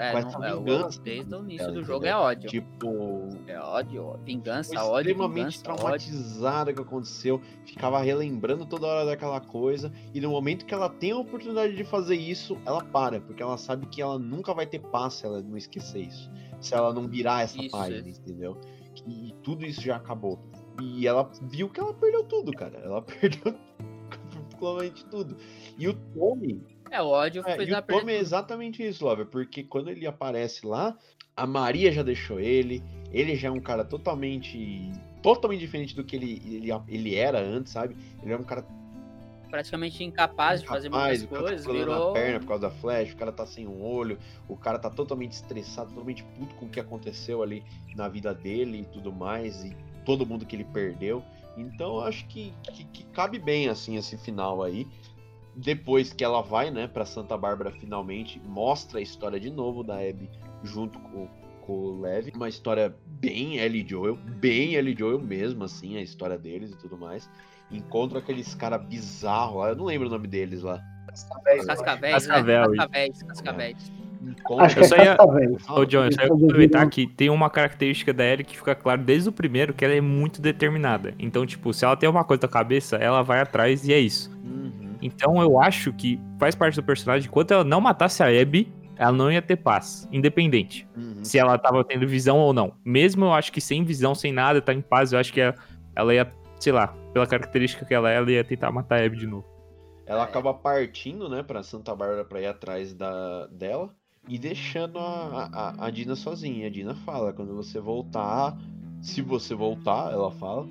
É, 0.00 0.12
com 0.12 0.18
não, 0.20 0.28
essa 0.28 0.38
é, 0.46 0.56
vingança 0.56 1.00
desde 1.02 1.34
o 1.34 1.40
início 1.44 1.58
dela, 1.58 1.72
do 1.72 1.84
jogo 1.84 2.06
entendeu? 2.06 2.16
é 2.16 2.16
ódio. 2.16 2.50
Tipo, 2.50 3.28
É 3.46 3.58
ódio, 3.60 4.18
vingança, 4.24 4.78
foi 4.78 4.82
ódio, 4.82 5.10
extremamente 5.10 5.58
vingança, 5.58 5.58
ódio. 5.58 5.62
traumatizada 5.62 6.72
que 6.72 6.80
aconteceu, 6.80 7.40
ficava 7.66 8.00
relembrando 8.00 8.64
toda 8.66 8.86
hora 8.86 9.04
daquela 9.06 9.40
coisa, 9.40 9.92
e 10.14 10.20
no 10.20 10.30
momento 10.30 10.64
que 10.64 10.74
ela 10.74 10.88
tem 10.88 11.12
a 11.12 11.18
oportunidade 11.18 11.76
de 11.76 11.84
fazer 11.84 12.16
isso, 12.16 12.58
ela 12.64 12.82
para, 12.84 13.20
porque 13.20 13.42
ela 13.42 13.56
sabe 13.58 13.86
que 13.86 14.00
ela 14.02 14.18
nunca 14.18 14.54
vai 14.54 14.66
ter 14.66 14.80
paz 14.80 15.14
se 15.14 15.26
ela 15.26 15.42
não 15.42 15.56
esquecer 15.56 16.00
isso. 16.06 16.30
se 16.60 16.74
ela 16.74 16.92
não 16.92 17.08
virar 17.08 17.42
essa 17.42 17.58
Isso, 17.60 17.70
página, 17.70 18.08
isso. 18.08 18.20
entendeu? 18.20 18.56
E 19.06 19.34
tudo 19.42 19.64
isso 19.64 19.80
já 19.80 19.96
acabou. 19.96 20.38
E 20.80 21.06
ela 21.06 21.30
viu 21.42 21.68
que 21.70 21.80
ela 21.80 21.94
perdeu 21.94 22.24
tudo, 22.24 22.52
cara. 22.52 22.78
Ela 22.78 23.00
perdeu 23.20 23.54
completamente 24.58 25.04
tudo. 25.06 25.36
E 25.78 25.88
o 25.88 25.94
Tommy, 25.94 26.62
É, 26.90 27.00
o 27.00 27.06
ódio 27.06 27.42
é, 27.46 27.56
fez 27.56 27.68
e 27.68 27.72
o 27.72 27.82
Tommy 27.82 28.12
é 28.12 28.18
exatamente 28.18 28.86
isso, 28.86 29.04
Lover, 29.04 29.26
porque 29.26 29.62
quando 29.62 29.90
ele 29.90 30.06
aparece 30.06 30.66
lá, 30.66 30.96
a 31.36 31.46
Maria 31.46 31.92
já 31.92 32.02
deixou 32.02 32.40
ele, 32.40 32.82
ele 33.12 33.36
já 33.36 33.48
é 33.48 33.50
um 33.50 33.60
cara 33.60 33.84
totalmente 33.84 34.90
totalmente 35.22 35.60
diferente 35.60 35.94
do 35.94 36.02
que 36.02 36.16
ele, 36.16 36.42
ele, 36.46 36.70
ele 36.88 37.14
era 37.14 37.38
antes, 37.38 37.72
sabe? 37.72 37.94
Ele 38.22 38.32
era 38.32 38.40
um 38.40 38.44
cara 38.44 38.64
praticamente 39.50 40.02
incapaz 40.04 40.62
de 40.62 40.68
fazer 40.68 40.88
muitas 40.88 41.22
o 41.22 41.28
cara 41.28 41.42
tá 41.42 41.48
coisas, 41.48 41.64
problema 41.64 41.92
virou. 41.92 42.06
na 42.08 42.12
perna 42.14 42.40
por 42.40 42.46
causa 42.46 42.62
da 42.62 42.70
flash, 42.70 43.12
o 43.12 43.16
cara 43.16 43.32
tá 43.32 43.44
sem 43.44 43.66
um 43.66 43.82
olho, 43.82 44.18
o 44.48 44.56
cara 44.56 44.78
tá 44.78 44.88
totalmente 44.88 45.32
estressado, 45.32 45.90
totalmente 45.90 46.22
puto 46.38 46.54
com 46.54 46.66
o 46.66 46.68
que 46.68 46.78
aconteceu 46.78 47.42
ali 47.42 47.64
na 47.96 48.08
vida 48.08 48.32
dele 48.32 48.80
e 48.80 48.84
tudo 48.84 49.12
mais, 49.12 49.64
e 49.64 49.76
todo 50.04 50.24
mundo 50.24 50.46
que 50.46 50.56
ele 50.56 50.64
perdeu. 50.64 51.22
Então 51.56 51.96
eu 51.96 52.02
acho 52.02 52.26
que, 52.26 52.54
que, 52.72 52.84
que 52.84 53.04
cabe 53.06 53.38
bem 53.38 53.68
assim 53.68 53.96
esse 53.96 54.16
final 54.16 54.62
aí. 54.62 54.86
Depois 55.62 56.12
que 56.12 56.24
ela 56.24 56.40
vai, 56.42 56.70
né, 56.70 56.86
pra 56.86 57.04
Santa 57.04 57.36
Bárbara 57.36 57.70
finalmente, 57.70 58.40
mostra 58.46 58.98
a 58.98 59.02
história 59.02 59.38
de 59.38 59.50
novo 59.50 59.82
da 59.82 59.96
Abby 59.96 60.30
junto 60.62 60.98
com, 60.98 61.28
com 61.60 61.72
o 61.72 62.00
Lev. 62.00 62.28
Uma 62.34 62.48
história 62.48 62.94
bem 63.06 63.58
Ellie 63.58 63.86
Joel, 63.86 64.16
bem 64.16 64.74
Ellie 64.74 64.96
Joel 64.98 65.20
mesmo, 65.20 65.64
assim, 65.64 65.96
a 65.96 66.02
história 66.02 66.38
deles 66.38 66.70
e 66.72 66.76
tudo 66.76 66.96
mais. 66.96 67.28
Encontra 67.70 68.18
aqueles 68.18 68.54
cara 68.54 68.78
bizarros 68.78 69.56
lá, 69.58 69.68
eu 69.70 69.76
não 69.76 69.84
lembro 69.84 70.08
o 70.08 70.10
nome 70.10 70.26
deles 70.26 70.62
lá. 70.62 70.80
Cascavéis, 71.06 71.60
né? 71.60 71.66
Cascavel. 71.66 72.70
Cascavéis, 72.76 73.22
cascavéis. 73.22 73.92
Encontra- 74.22 74.66
Acho 74.66 74.74
que 74.76 74.80
é 74.82 74.84
só 74.84 74.96
ia-. 74.96 75.16
Ô, 75.70 75.84
John, 75.84 76.04
eu 76.04 76.12
só 76.12 76.22
ia 76.22 76.28
complementar 76.28 76.88
que 76.90 77.06
tem 77.06 77.30
uma 77.30 77.48
característica 77.48 78.12
da 78.12 78.24
Ellie 78.24 78.44
que 78.44 78.56
fica 78.56 78.74
claro 78.74 79.02
desde 79.02 79.28
o 79.28 79.32
primeiro, 79.32 79.72
que 79.72 79.84
ela 79.84 79.94
é 79.94 80.00
muito 80.00 80.40
determinada. 80.42 81.14
Então, 81.18 81.44
tipo, 81.46 81.72
se 81.72 81.84
ela 81.84 81.96
tem 81.96 82.08
uma 82.08 82.22
coisa 82.24 82.42
na 82.42 82.48
cabeça, 82.48 82.96
ela 82.96 83.22
vai 83.22 83.40
atrás 83.40 83.86
e 83.88 83.92
é 83.92 83.98
isso. 83.98 84.30
Uhum. 84.44 84.79
Então 85.02 85.40
eu 85.40 85.60
acho 85.60 85.92
que 85.92 86.20
faz 86.38 86.54
parte 86.54 86.74
do 86.76 86.82
personagem, 86.82 87.28
enquanto 87.28 87.52
ela 87.52 87.64
não 87.64 87.80
matasse 87.80 88.22
a 88.22 88.26
Abby, 88.26 88.72
ela 88.96 89.12
não 89.12 89.32
ia 89.32 89.40
ter 89.40 89.56
paz, 89.56 90.06
independente. 90.12 90.86
Uhum. 90.96 91.24
Se 91.24 91.38
ela 91.38 91.56
tava 91.56 91.82
tendo 91.84 92.06
visão 92.06 92.38
ou 92.38 92.52
não. 92.52 92.72
Mesmo 92.84 93.24
eu 93.24 93.32
acho 93.32 93.50
que 93.50 93.60
sem 93.60 93.82
visão, 93.82 94.14
sem 94.14 94.30
nada, 94.32 94.60
tá 94.60 94.74
em 94.74 94.82
paz, 94.82 95.12
eu 95.12 95.18
acho 95.18 95.32
que 95.32 95.40
ela, 95.40 95.54
ela 95.96 96.14
ia, 96.14 96.30
sei 96.58 96.72
lá, 96.72 96.88
pela 97.12 97.26
característica 97.26 97.84
que 97.86 97.94
ela 97.94 98.10
é, 98.10 98.16
ela 98.16 98.30
ia 98.30 98.44
tentar 98.44 98.70
matar 98.70 99.00
a 99.00 99.06
Abby 99.06 99.16
de 99.16 99.26
novo. 99.26 99.46
Ela 100.04 100.24
acaba 100.24 100.52
partindo, 100.52 101.28
né, 101.28 101.42
pra 101.42 101.62
Santa 101.62 101.94
Bárbara 101.94 102.24
pra 102.24 102.40
ir 102.40 102.46
atrás 102.46 102.92
da, 102.92 103.46
dela 103.46 103.90
e 104.28 104.38
deixando 104.38 104.98
a, 104.98 105.48
a, 105.52 105.86
a 105.86 105.90
Dina 105.90 106.14
sozinha. 106.14 106.66
A 106.66 106.70
Dina 106.70 106.94
fala: 106.94 107.32
quando 107.32 107.54
você 107.54 107.80
voltar, 107.80 108.56
se 109.00 109.22
você 109.22 109.54
voltar, 109.54 110.12
ela 110.12 110.30
fala, 110.32 110.66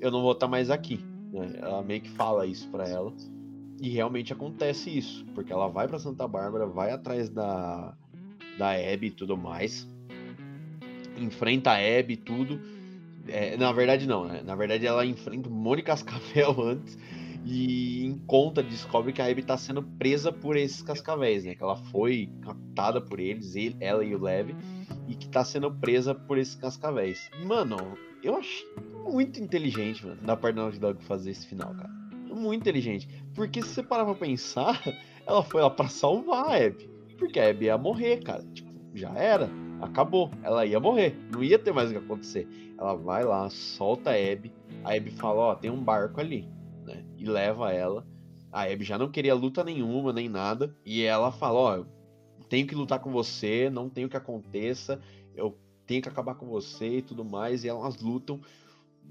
eu 0.00 0.10
não 0.10 0.22
vou 0.22 0.32
estar 0.32 0.48
mais 0.48 0.70
aqui. 0.70 1.04
né? 1.32 1.58
Ela 1.60 1.82
meio 1.82 2.00
que 2.00 2.08
fala 2.10 2.46
isso 2.46 2.68
pra 2.70 2.88
ela. 2.88 3.12
E 3.80 3.88
realmente 3.90 4.32
acontece 4.32 4.96
isso, 4.96 5.24
porque 5.34 5.52
ela 5.52 5.68
vai 5.68 5.86
pra 5.86 5.98
Santa 5.98 6.26
Bárbara, 6.26 6.66
vai 6.66 6.90
atrás 6.90 7.28
da, 7.28 7.94
da 8.58 8.72
Abby 8.72 9.06
e 9.06 9.10
tudo 9.10 9.36
mais, 9.36 9.88
enfrenta 11.16 11.70
a 11.70 11.76
Abby 11.76 12.14
e 12.14 12.16
tudo. 12.16 12.60
É, 13.28 13.56
na 13.56 13.70
verdade, 13.72 14.06
não, 14.06 14.26
né? 14.26 14.42
Na 14.44 14.56
verdade, 14.56 14.86
ela 14.86 15.04
enfrenta 15.04 15.48
Mônica 15.48 15.92
Cascavel 15.92 16.56
antes 16.60 16.98
e 17.44 18.04
encontra, 18.04 18.62
descobre 18.62 19.12
que 19.12 19.22
a 19.22 19.26
Abby 19.26 19.42
tá 19.42 19.56
sendo 19.56 19.82
presa 19.82 20.32
por 20.32 20.56
esses 20.56 20.82
cascavéis, 20.82 21.44
né? 21.44 21.54
Que 21.54 21.62
ela 21.62 21.76
foi 21.76 22.30
captada 22.42 23.00
por 23.00 23.20
eles, 23.20 23.54
ele, 23.54 23.76
ela 23.80 24.04
e 24.04 24.14
o 24.14 24.20
Lev, 24.20 24.50
e 25.06 25.14
que 25.14 25.28
tá 25.28 25.44
sendo 25.44 25.70
presa 25.70 26.14
por 26.14 26.36
esses 26.36 26.54
cascavéis. 26.54 27.30
Mano, 27.44 27.76
eu 28.22 28.36
achei 28.36 28.66
muito 29.06 29.40
inteligente, 29.40 30.04
mano, 30.04 30.20
da 30.22 30.36
parte 30.36 30.56
Naughty 30.56 30.78
Dog 30.78 31.02
fazer 31.04 31.30
esse 31.30 31.46
final, 31.46 31.74
cara. 31.74 32.07
Muito 32.38 32.60
inteligente. 32.60 33.08
Porque 33.34 33.62
se 33.62 33.68
você 33.68 33.82
parar 33.82 34.04
pra 34.04 34.14
pensar, 34.14 34.80
ela 35.26 35.42
foi 35.42 35.62
lá 35.62 35.70
pra 35.70 35.88
salvar 35.88 36.46
a 36.46 36.66
Abby. 36.66 36.88
Porque 37.18 37.40
a 37.40 37.50
Abby 37.50 37.66
ia 37.66 37.78
morrer, 37.78 38.22
cara. 38.22 38.44
Tipo, 38.54 38.70
já 38.94 39.12
era. 39.14 39.48
Acabou. 39.80 40.30
Ela 40.42 40.64
ia 40.64 40.78
morrer. 40.78 41.18
Não 41.32 41.42
ia 41.42 41.58
ter 41.58 41.72
mais 41.72 41.90
o 41.90 41.92
que 41.92 41.98
acontecer. 41.98 42.46
Ela 42.78 42.94
vai 42.94 43.24
lá, 43.24 43.48
solta 43.50 44.10
a 44.10 44.14
Abby. 44.14 44.52
A 44.84 44.94
Abby 44.94 45.10
fala, 45.10 45.40
ó, 45.40 45.54
tem 45.54 45.70
um 45.70 45.82
barco 45.82 46.20
ali 46.20 46.48
né? 46.88 47.04
E 47.16 47.26
leva 47.26 47.72
ela. 47.72 48.06
A 48.50 48.62
Abby 48.62 48.84
já 48.84 48.98
não 48.98 49.10
queria 49.10 49.34
luta 49.34 49.62
nenhuma, 49.62 50.12
nem 50.12 50.28
nada. 50.28 50.74
E 50.84 51.02
ela 51.02 51.30
fala, 51.30 51.58
ó, 51.58 51.76
eu 51.76 51.86
tenho 52.48 52.66
que 52.66 52.74
lutar 52.74 52.98
com 52.98 53.12
você, 53.12 53.68
não 53.70 53.90
tenho 53.90 54.08
que 54.08 54.16
aconteça, 54.16 55.00
eu 55.36 55.56
tenho 55.86 56.02
que 56.02 56.08
acabar 56.08 56.34
com 56.34 56.46
você 56.46 56.98
e 56.98 57.02
tudo 57.02 57.24
mais. 57.24 57.62
E 57.62 57.68
elas 57.68 58.00
lutam 58.00 58.40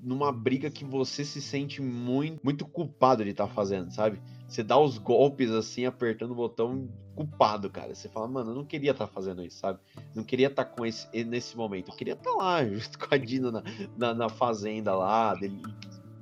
numa 0.01 0.31
briga 0.31 0.69
que 0.69 0.85
você 0.85 1.25
se 1.25 1.41
sente 1.41 1.81
muito, 1.81 2.39
muito 2.43 2.65
culpado 2.65 3.23
de 3.23 3.31
estar 3.31 3.47
fazendo, 3.47 3.91
sabe? 3.91 4.21
Você 4.47 4.63
dá 4.63 4.77
os 4.77 4.97
golpes 4.97 5.51
assim, 5.51 5.85
apertando 5.85 6.31
o 6.31 6.35
botão 6.35 6.87
culpado, 7.15 7.69
cara. 7.69 7.93
Você 7.93 8.07
fala, 8.07 8.27
mano, 8.27 8.51
eu 8.51 8.55
não 8.55 8.63
queria 8.63 8.91
estar 8.91 9.07
fazendo 9.07 9.43
isso, 9.43 9.59
sabe? 9.59 9.79
Não 10.15 10.23
queria 10.23 10.47
estar 10.47 10.65
com 10.65 10.85
esse 10.85 11.07
nesse 11.25 11.57
momento. 11.57 11.91
Eu 11.91 11.95
queria 11.95 12.13
estar 12.13 12.31
lá, 12.31 12.63
junto 12.65 12.99
com 12.99 13.13
a 13.13 13.17
Dina 13.17 13.51
na, 13.51 13.63
na, 13.97 14.13
na 14.13 14.29
fazenda 14.29 14.95
lá, 14.95 15.33
dele, 15.33 15.61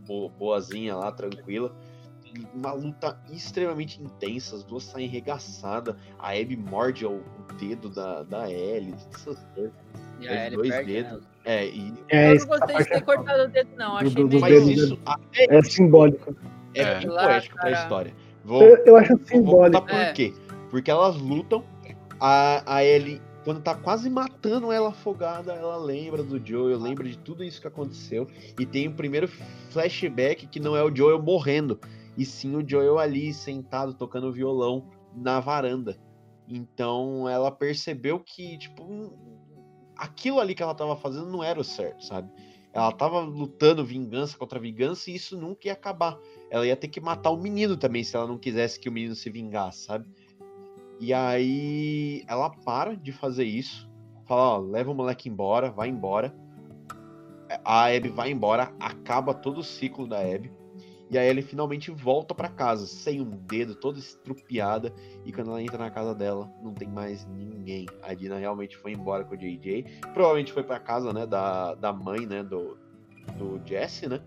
bo- 0.08 0.30
boazinha 0.30 0.96
lá, 0.96 1.12
tranquila. 1.12 1.76
Uma 2.54 2.74
luta 2.74 3.18
extremamente 3.32 4.02
intensa, 4.02 4.56
as 4.56 4.64
duas 4.64 4.84
saem 4.84 5.08
arregaçadas. 5.08 5.96
A 6.18 6.32
Abby 6.32 6.58
morde 6.58 7.06
o 7.06 7.22
dedo 7.60 7.90
da, 7.90 8.24
da 8.24 8.52
Ellie, 8.52 8.96
essas 9.14 9.40
coisas. 9.54 9.74
Ellie 10.22 10.56
dois 10.56 10.70
perde, 10.70 10.94
dedos. 10.94 11.12
né? 11.22 11.28
É, 11.46 11.66
e 11.68 11.94
É, 12.10 12.32
Eu 12.32 12.40
não 12.40 12.46
gostei 12.48 12.78
de 12.78 12.86
ter 12.86 12.94
é 12.96 13.02
cortado 13.02 13.44
o 13.44 13.48
dedo, 13.48 13.70
não. 13.78 13.98
Achei 13.98 14.10
Do- 14.10 14.28
do- 14.28 14.40
meio. 14.40 14.42
mas 14.42 14.68
isso 14.68 15.00
É 15.38 15.62
simbólico. 15.64 16.36
é, 16.74 16.82
É. 16.82 17.00
bem 17.00 17.08
Lá, 17.10 17.24
poético 17.28 17.56
pra 17.56 17.64
cara. 17.72 17.76
história. 17.84 18.14
Vou, 18.44 18.62
Eu, 18.64 18.78
eu 18.86 18.98
acho 18.98 19.16
vou 19.18 19.26
simbólico. 19.28 19.82
por 19.86 19.96
É. 19.96 20.12
quê. 20.14 20.34
Porque 20.72 20.90
elas 20.92 21.16
lutam, 21.18 21.64
a, 22.20 22.76
a 22.78 22.84
Ellie, 22.84 23.22
quando 23.44 23.62
tá 23.62 23.76
quase 23.76 24.10
matando 24.10 24.72
ela 24.72 24.90
afogada, 24.90 25.54
ela 25.54 25.78
lembra 25.78 26.24
do 26.24 26.44
Joel, 26.44 26.80
lembra 26.80 27.08
de 27.08 27.18
tudo 27.18 27.44
isso 27.44 27.62
que 27.62 27.68
aconteceu. 27.68 28.28
E 28.60 28.66
tem 28.66 28.88
o 28.88 28.94
primeiro 28.94 29.28
flashback 29.70 30.48
que 30.48 30.60
não 30.60 30.76
é 30.76 30.84
o 30.84 30.94
Joel 30.96 31.22
morrendo, 31.22 31.80
e 32.18 32.26
sim 32.26 32.56
o 32.56 32.68
Joel 32.68 32.98
ali 32.98 33.34
sentado 33.34 33.94
tocando 33.94 34.32
violão 34.32 34.86
na 35.16 35.40
varanda. 35.40 35.96
Então 36.48 37.28
ela 37.28 37.52
percebeu 37.52 38.20
que, 38.20 38.58
tipo, 38.58 39.14
aquilo 39.98 40.40
ali 40.40 40.56
que 40.56 40.64
ela 40.64 40.76
tava 40.76 40.96
fazendo 40.96 41.28
não 41.28 41.44
era 41.44 41.60
o 41.60 41.64
certo, 41.64 42.06
sabe? 42.06 42.30
Ela 42.74 42.92
tava 42.92 43.22
lutando 43.22 43.86
vingança 43.86 44.38
contra 44.38 44.60
vingança 44.60 45.10
e 45.10 45.16
isso 45.16 45.38
nunca 45.38 45.68
ia 45.68 45.74
acabar. 45.74 46.20
Ela 46.50 46.68
ia 46.68 46.76
ter 46.76 46.90
que 46.90 47.00
matar 47.00 47.30
o 47.30 47.38
menino 47.38 47.78
também 47.78 48.04
se 48.04 48.16
ela 48.16 48.28
não 48.28 48.38
quisesse 48.38 48.80
que 48.80 48.90
o 48.90 48.92
menino 48.92 49.16
se 49.16 49.30
vingasse, 49.30 49.86
sabe? 49.86 50.10
E 51.00 51.14
aí 51.14 52.24
ela 52.28 52.50
para 52.50 52.96
de 52.96 53.12
fazer 53.12 53.46
isso, 53.46 53.90
fala, 54.26 54.56
ó, 54.56 54.58
leva 54.58 54.92
o 54.92 54.96
moleque 54.96 55.30
embora, 55.30 55.72
vai 55.72 55.88
embora. 55.88 56.36
A 57.64 57.86
Abby 57.86 58.10
vai 58.10 58.32
embora, 58.32 58.74
acaba 58.80 59.34
todo 59.34 59.60
o 59.60 59.64
ciclo 59.64 60.08
da 60.08 60.20
Abby. 60.20 60.52
E 61.10 61.18
aí 61.18 61.28
ele 61.28 61.42
finalmente 61.42 61.92
volta 61.92 62.34
pra 62.34 62.50
casa, 62.50 62.88
sem 62.88 63.22
um 63.22 63.30
dedo, 63.30 63.76
toda 63.76 64.00
estrupiada. 64.00 64.92
E 65.24 65.32
quando 65.32 65.52
ela 65.52 65.62
entra 65.62 65.78
na 65.78 65.92
casa 65.92 66.16
dela, 66.16 66.50
não 66.64 66.74
tem 66.74 66.88
mais 66.88 67.26
ninguém. 67.28 67.86
A 68.02 68.14
Dina 68.14 68.38
realmente 68.38 68.76
foi 68.78 68.94
embora 68.94 69.24
com 69.24 69.36
o 69.36 69.38
JJ. 69.38 69.86
Provavelmente 70.14 70.52
foi 70.52 70.64
pra 70.64 70.80
casa, 70.80 71.14
né, 71.14 71.26
da, 71.26 71.76
da 71.76 71.94
mãe, 71.94 72.26
né, 72.26 72.44
do, 72.44 72.78
do 73.38 73.62
Jesse, 73.66 74.08
né? 74.08 74.20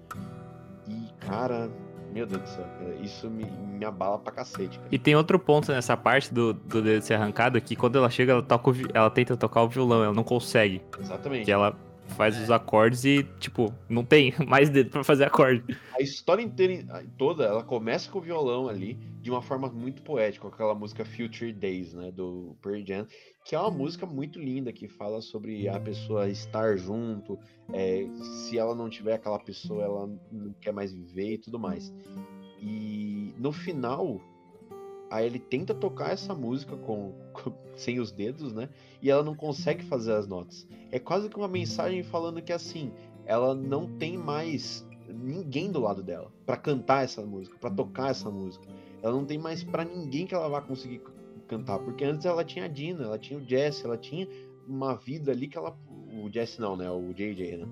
E, 0.87 1.13
cara, 1.27 1.71
meu 2.13 2.27
Deus 2.27 2.43
do 2.43 2.49
céu, 2.49 2.67
isso 3.03 3.29
me, 3.29 3.45
me 3.45 3.85
abala 3.85 4.19
pra 4.19 4.33
cacete, 4.33 4.79
cara. 4.79 4.89
E 4.91 4.99
tem 4.99 5.15
outro 5.15 5.39
ponto 5.39 5.71
nessa 5.73 5.97
parte 5.97 6.33
do, 6.33 6.55
do 6.55 6.81
dedo 6.81 7.03
ser 7.03 7.15
arrancado, 7.15 7.61
que 7.61 7.77
quando 7.77 7.99
ela 7.99 8.09
chega, 8.09 8.33
ela, 8.33 8.43
toca 8.43 8.71
o 8.71 8.75
ela 8.95 9.11
tenta 9.11 9.37
tocar 9.37 9.63
o 9.63 9.69
violão, 9.69 10.05
ela 10.05 10.15
não 10.15 10.25
consegue. 10.25 10.81
Exatamente. 10.99 11.45
Que 11.45 11.53
ela 11.53 11.77
faz 12.09 12.40
os 12.40 12.51
acordes 12.51 13.05
e, 13.05 13.22
tipo, 13.39 13.72
não 13.89 14.05
tem 14.05 14.35
mais 14.47 14.70
dedo 14.70 14.90
pra 14.90 15.05
fazer 15.05 15.24
acorde. 15.24 15.62
A 15.94 16.02
história 16.02 16.43
inteira, 16.43 17.05
toda, 17.16 17.44
ela 17.44 17.62
começa 17.62 18.10
com 18.10 18.18
o 18.18 18.22
violão 18.22 18.68
ali, 18.68 18.94
de 19.20 19.30
uma 19.30 19.43
forma 19.43 19.68
muito 19.68 20.02
poética, 20.02 20.48
com 20.48 20.55
aquela 20.55 20.74
música 20.74 21.05
Future 21.05 21.52
Days, 21.52 21.94
né, 21.94 22.10
do 22.10 22.56
Pearl 22.62 22.82
Jam, 22.85 23.06
que 23.44 23.55
é 23.55 23.59
uma 23.60 23.70
música 23.70 24.06
muito 24.06 24.39
linda, 24.39 24.72
que 24.72 24.89
fala 24.89 25.20
sobre 25.20 25.68
a 25.68 25.78
pessoa 25.78 26.28
estar 26.28 26.76
junto, 26.76 27.39
é, 27.72 28.06
se 28.20 28.59
ela 28.59 28.74
não 28.74 28.89
tiver 28.89 29.14
aquela 29.14 29.39
pessoa, 29.39 29.82
ela 29.82 30.06
não 30.30 30.52
quer 30.60 30.72
mais 30.72 30.93
viver 30.93 31.35
e 31.35 31.39
tudo 31.39 31.59
mais. 31.59 31.93
E 32.60 33.35
no 33.39 33.52
final, 33.52 34.20
aí 35.10 35.26
ele 35.26 35.39
tenta 35.39 35.74
tocar 35.74 36.10
essa 36.12 36.35
música 36.35 36.76
com, 36.76 37.12
com- 37.32 37.52
sem 37.76 38.01
os 38.01 38.10
dedos, 38.10 38.52
né, 38.52 38.68
e 39.01 39.10
ela 39.10 39.22
não 39.22 39.35
consegue 39.35 39.85
fazer 39.85 40.12
as 40.12 40.26
notas. 40.26 40.66
É 40.90 40.98
quase 40.98 41.28
que 41.28 41.36
uma 41.36 41.48
mensagem 41.48 42.02
falando 42.02 42.43
que 42.43 42.52
assim, 42.52 42.90
ela 43.24 43.55
não 43.55 43.86
tem 43.98 44.16
mais 44.16 44.86
ninguém 45.09 45.70
do 45.70 45.80
lado 45.80 46.02
dela 46.02 46.30
pra 46.44 46.56
cantar 46.56 47.05
essa 47.05 47.22
música, 47.22 47.56
pra 47.59 47.70
tocar 47.70 48.10
essa 48.10 48.30
música. 48.30 48.66
Ela 49.02 49.12
não 49.12 49.24
tem 49.24 49.39
mais 49.39 49.62
pra 49.62 49.85
ninguém 49.85 50.26
que 50.26 50.35
ela 50.35 50.48
vá 50.48 50.60
conseguir 50.60 51.01
cantar, 51.47 51.78
porque 51.78 52.05
antes 52.05 52.26
ela 52.26 52.44
tinha 52.44 52.64
a 52.64 52.68
Dina, 52.68 53.05
ela 53.05 53.18
tinha 53.18 53.39
o 53.39 53.44
Jesse, 53.44 53.85
ela 53.85 53.97
tinha 53.97 54.28
uma 54.66 54.94
vida 54.94 55.32
ali 55.32 55.48
que 55.48 55.56
ela. 55.56 55.76
O 56.22 56.30
Jesse 56.30 56.60
não, 56.60 56.76
né? 56.76 56.90
O 56.90 57.12
JJ, 57.14 57.59
né? 57.59 57.66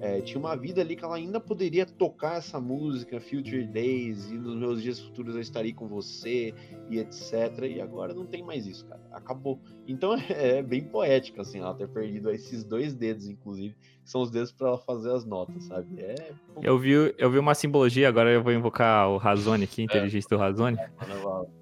É, 0.00 0.20
tinha 0.22 0.38
uma 0.38 0.56
vida 0.56 0.80
ali 0.80 0.96
que 0.96 1.04
ela 1.04 1.16
ainda 1.16 1.38
poderia 1.38 1.84
tocar 1.84 2.38
essa 2.38 2.58
música, 2.58 3.20
Future 3.20 3.66
Days, 3.66 4.30
e 4.30 4.34
nos 4.34 4.56
meus 4.56 4.82
dias 4.82 4.98
futuros 4.98 5.34
eu 5.34 5.40
estarei 5.40 5.74
com 5.74 5.86
você, 5.86 6.54
e 6.88 6.98
etc. 6.98 7.66
E 7.68 7.80
agora 7.80 8.14
não 8.14 8.24
tem 8.24 8.42
mais 8.42 8.66
isso, 8.66 8.86
cara. 8.86 9.00
Acabou. 9.12 9.60
Então 9.86 10.14
é, 10.30 10.62
bem 10.62 10.82
poético, 10.82 11.40
assim, 11.40 11.58
ela 11.58 11.74
ter 11.74 11.88
perdido 11.88 12.30
esses 12.30 12.64
dois 12.64 12.94
dedos, 12.94 13.28
inclusive, 13.28 13.74
que 14.02 14.10
são 14.10 14.22
os 14.22 14.30
dedos 14.30 14.50
para 14.50 14.68
ela 14.68 14.78
fazer 14.78 15.12
as 15.12 15.24
notas, 15.24 15.64
sabe? 15.64 16.00
É. 16.00 16.32
Eu 16.62 16.78
vi, 16.78 16.92
eu 17.18 17.30
vi 17.30 17.38
uma 17.38 17.54
simbologia, 17.54 18.08
agora 18.08 18.30
eu 18.30 18.42
vou 18.42 18.52
invocar 18.52 19.08
o 19.10 19.18
Razone 19.18 19.64
aqui, 19.64 19.82
inteligência 19.84 20.28
do 20.30 20.38
Razone, 20.38 20.78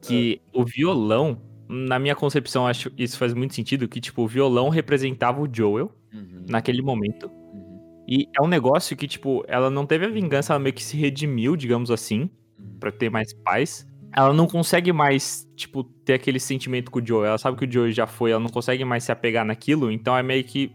que 0.00 0.40
o 0.54 0.64
violão, 0.64 1.40
na 1.68 1.98
minha 1.98 2.14
concepção, 2.14 2.66
acho 2.66 2.90
isso 2.96 3.18
faz 3.18 3.34
muito 3.34 3.54
sentido, 3.54 3.88
que 3.88 4.00
tipo, 4.00 4.22
o 4.22 4.28
violão 4.28 4.68
representava 4.68 5.40
o 5.40 5.48
Joel 5.52 5.92
Uhum, 6.12 6.44
naquele 6.48 6.82
momento. 6.82 7.30
E 8.08 8.26
é 8.34 8.42
um 8.42 8.48
negócio 8.48 8.96
que, 8.96 9.06
tipo, 9.06 9.44
ela 9.46 9.68
não 9.68 9.84
teve 9.84 10.06
a 10.06 10.08
vingança, 10.08 10.54
ela 10.54 10.58
meio 10.58 10.74
que 10.74 10.82
se 10.82 10.96
redimiu, 10.96 11.54
digamos 11.56 11.90
assim, 11.90 12.22
uhum. 12.58 12.78
pra 12.80 12.90
ter 12.90 13.10
mais 13.10 13.34
paz. 13.34 13.86
Ela 14.16 14.32
não 14.32 14.46
consegue 14.46 14.90
mais, 14.92 15.46
tipo, 15.54 15.84
ter 15.84 16.14
aquele 16.14 16.40
sentimento 16.40 16.90
com 16.90 17.00
o 17.00 17.06
Joel. 17.06 17.26
Ela 17.26 17.38
sabe 17.38 17.58
que 17.58 17.66
o 17.66 17.70
Joel 17.70 17.92
já 17.92 18.06
foi, 18.06 18.30
ela 18.30 18.40
não 18.40 18.48
consegue 18.48 18.82
mais 18.82 19.04
se 19.04 19.12
apegar 19.12 19.44
naquilo, 19.44 19.90
então 19.90 20.16
é 20.16 20.22
meio 20.22 20.42
que, 20.42 20.72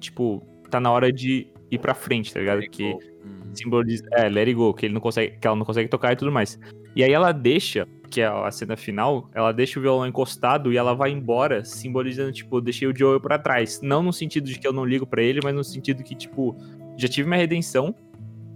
tipo, 0.00 0.42
tá 0.68 0.80
na 0.80 0.90
hora 0.90 1.12
de 1.12 1.46
ir 1.70 1.78
pra 1.78 1.94
frente, 1.94 2.34
tá 2.34 2.40
ligado? 2.40 2.60
Que 2.62 2.82
Uhum. 2.82 3.54
simboliza. 3.54 4.04
É, 4.12 4.28
let 4.28 4.48
it 4.48 4.54
go, 4.54 4.74
que, 4.74 4.86
ele 4.86 4.94
não 4.94 5.00
consegue, 5.00 5.38
que 5.38 5.46
ela 5.46 5.56
não 5.56 5.64
consegue 5.64 5.88
tocar 5.88 6.12
e 6.12 6.16
tudo 6.16 6.32
mais. 6.32 6.58
E 6.96 7.04
aí 7.04 7.12
ela 7.12 7.30
deixa, 7.30 7.86
que 8.06 8.20
é 8.20 8.26
a 8.26 8.50
cena 8.50 8.76
final, 8.76 9.28
ela 9.34 9.52
deixa 9.52 9.78
o 9.78 9.82
violão 9.82 10.06
encostado 10.06 10.72
e 10.72 10.76
ela 10.76 10.94
vai 10.94 11.10
embora, 11.10 11.64
simbolizando, 11.64 12.32
tipo, 12.32 12.56
eu 12.56 12.60
deixei 12.60 12.86
o 12.88 12.96
Joel 12.96 13.20
pra 13.20 13.38
trás. 13.38 13.80
Não 13.82 14.02
no 14.02 14.12
sentido 14.12 14.46
de 14.46 14.58
que 14.58 14.66
eu 14.66 14.72
não 14.72 14.84
ligo 14.84 15.06
pra 15.06 15.22
ele, 15.22 15.40
mas 15.42 15.54
no 15.54 15.64
sentido 15.64 16.02
que, 16.02 16.14
tipo, 16.14 16.56
já 16.96 17.08
tive 17.08 17.28
minha 17.28 17.40
redenção, 17.40 17.94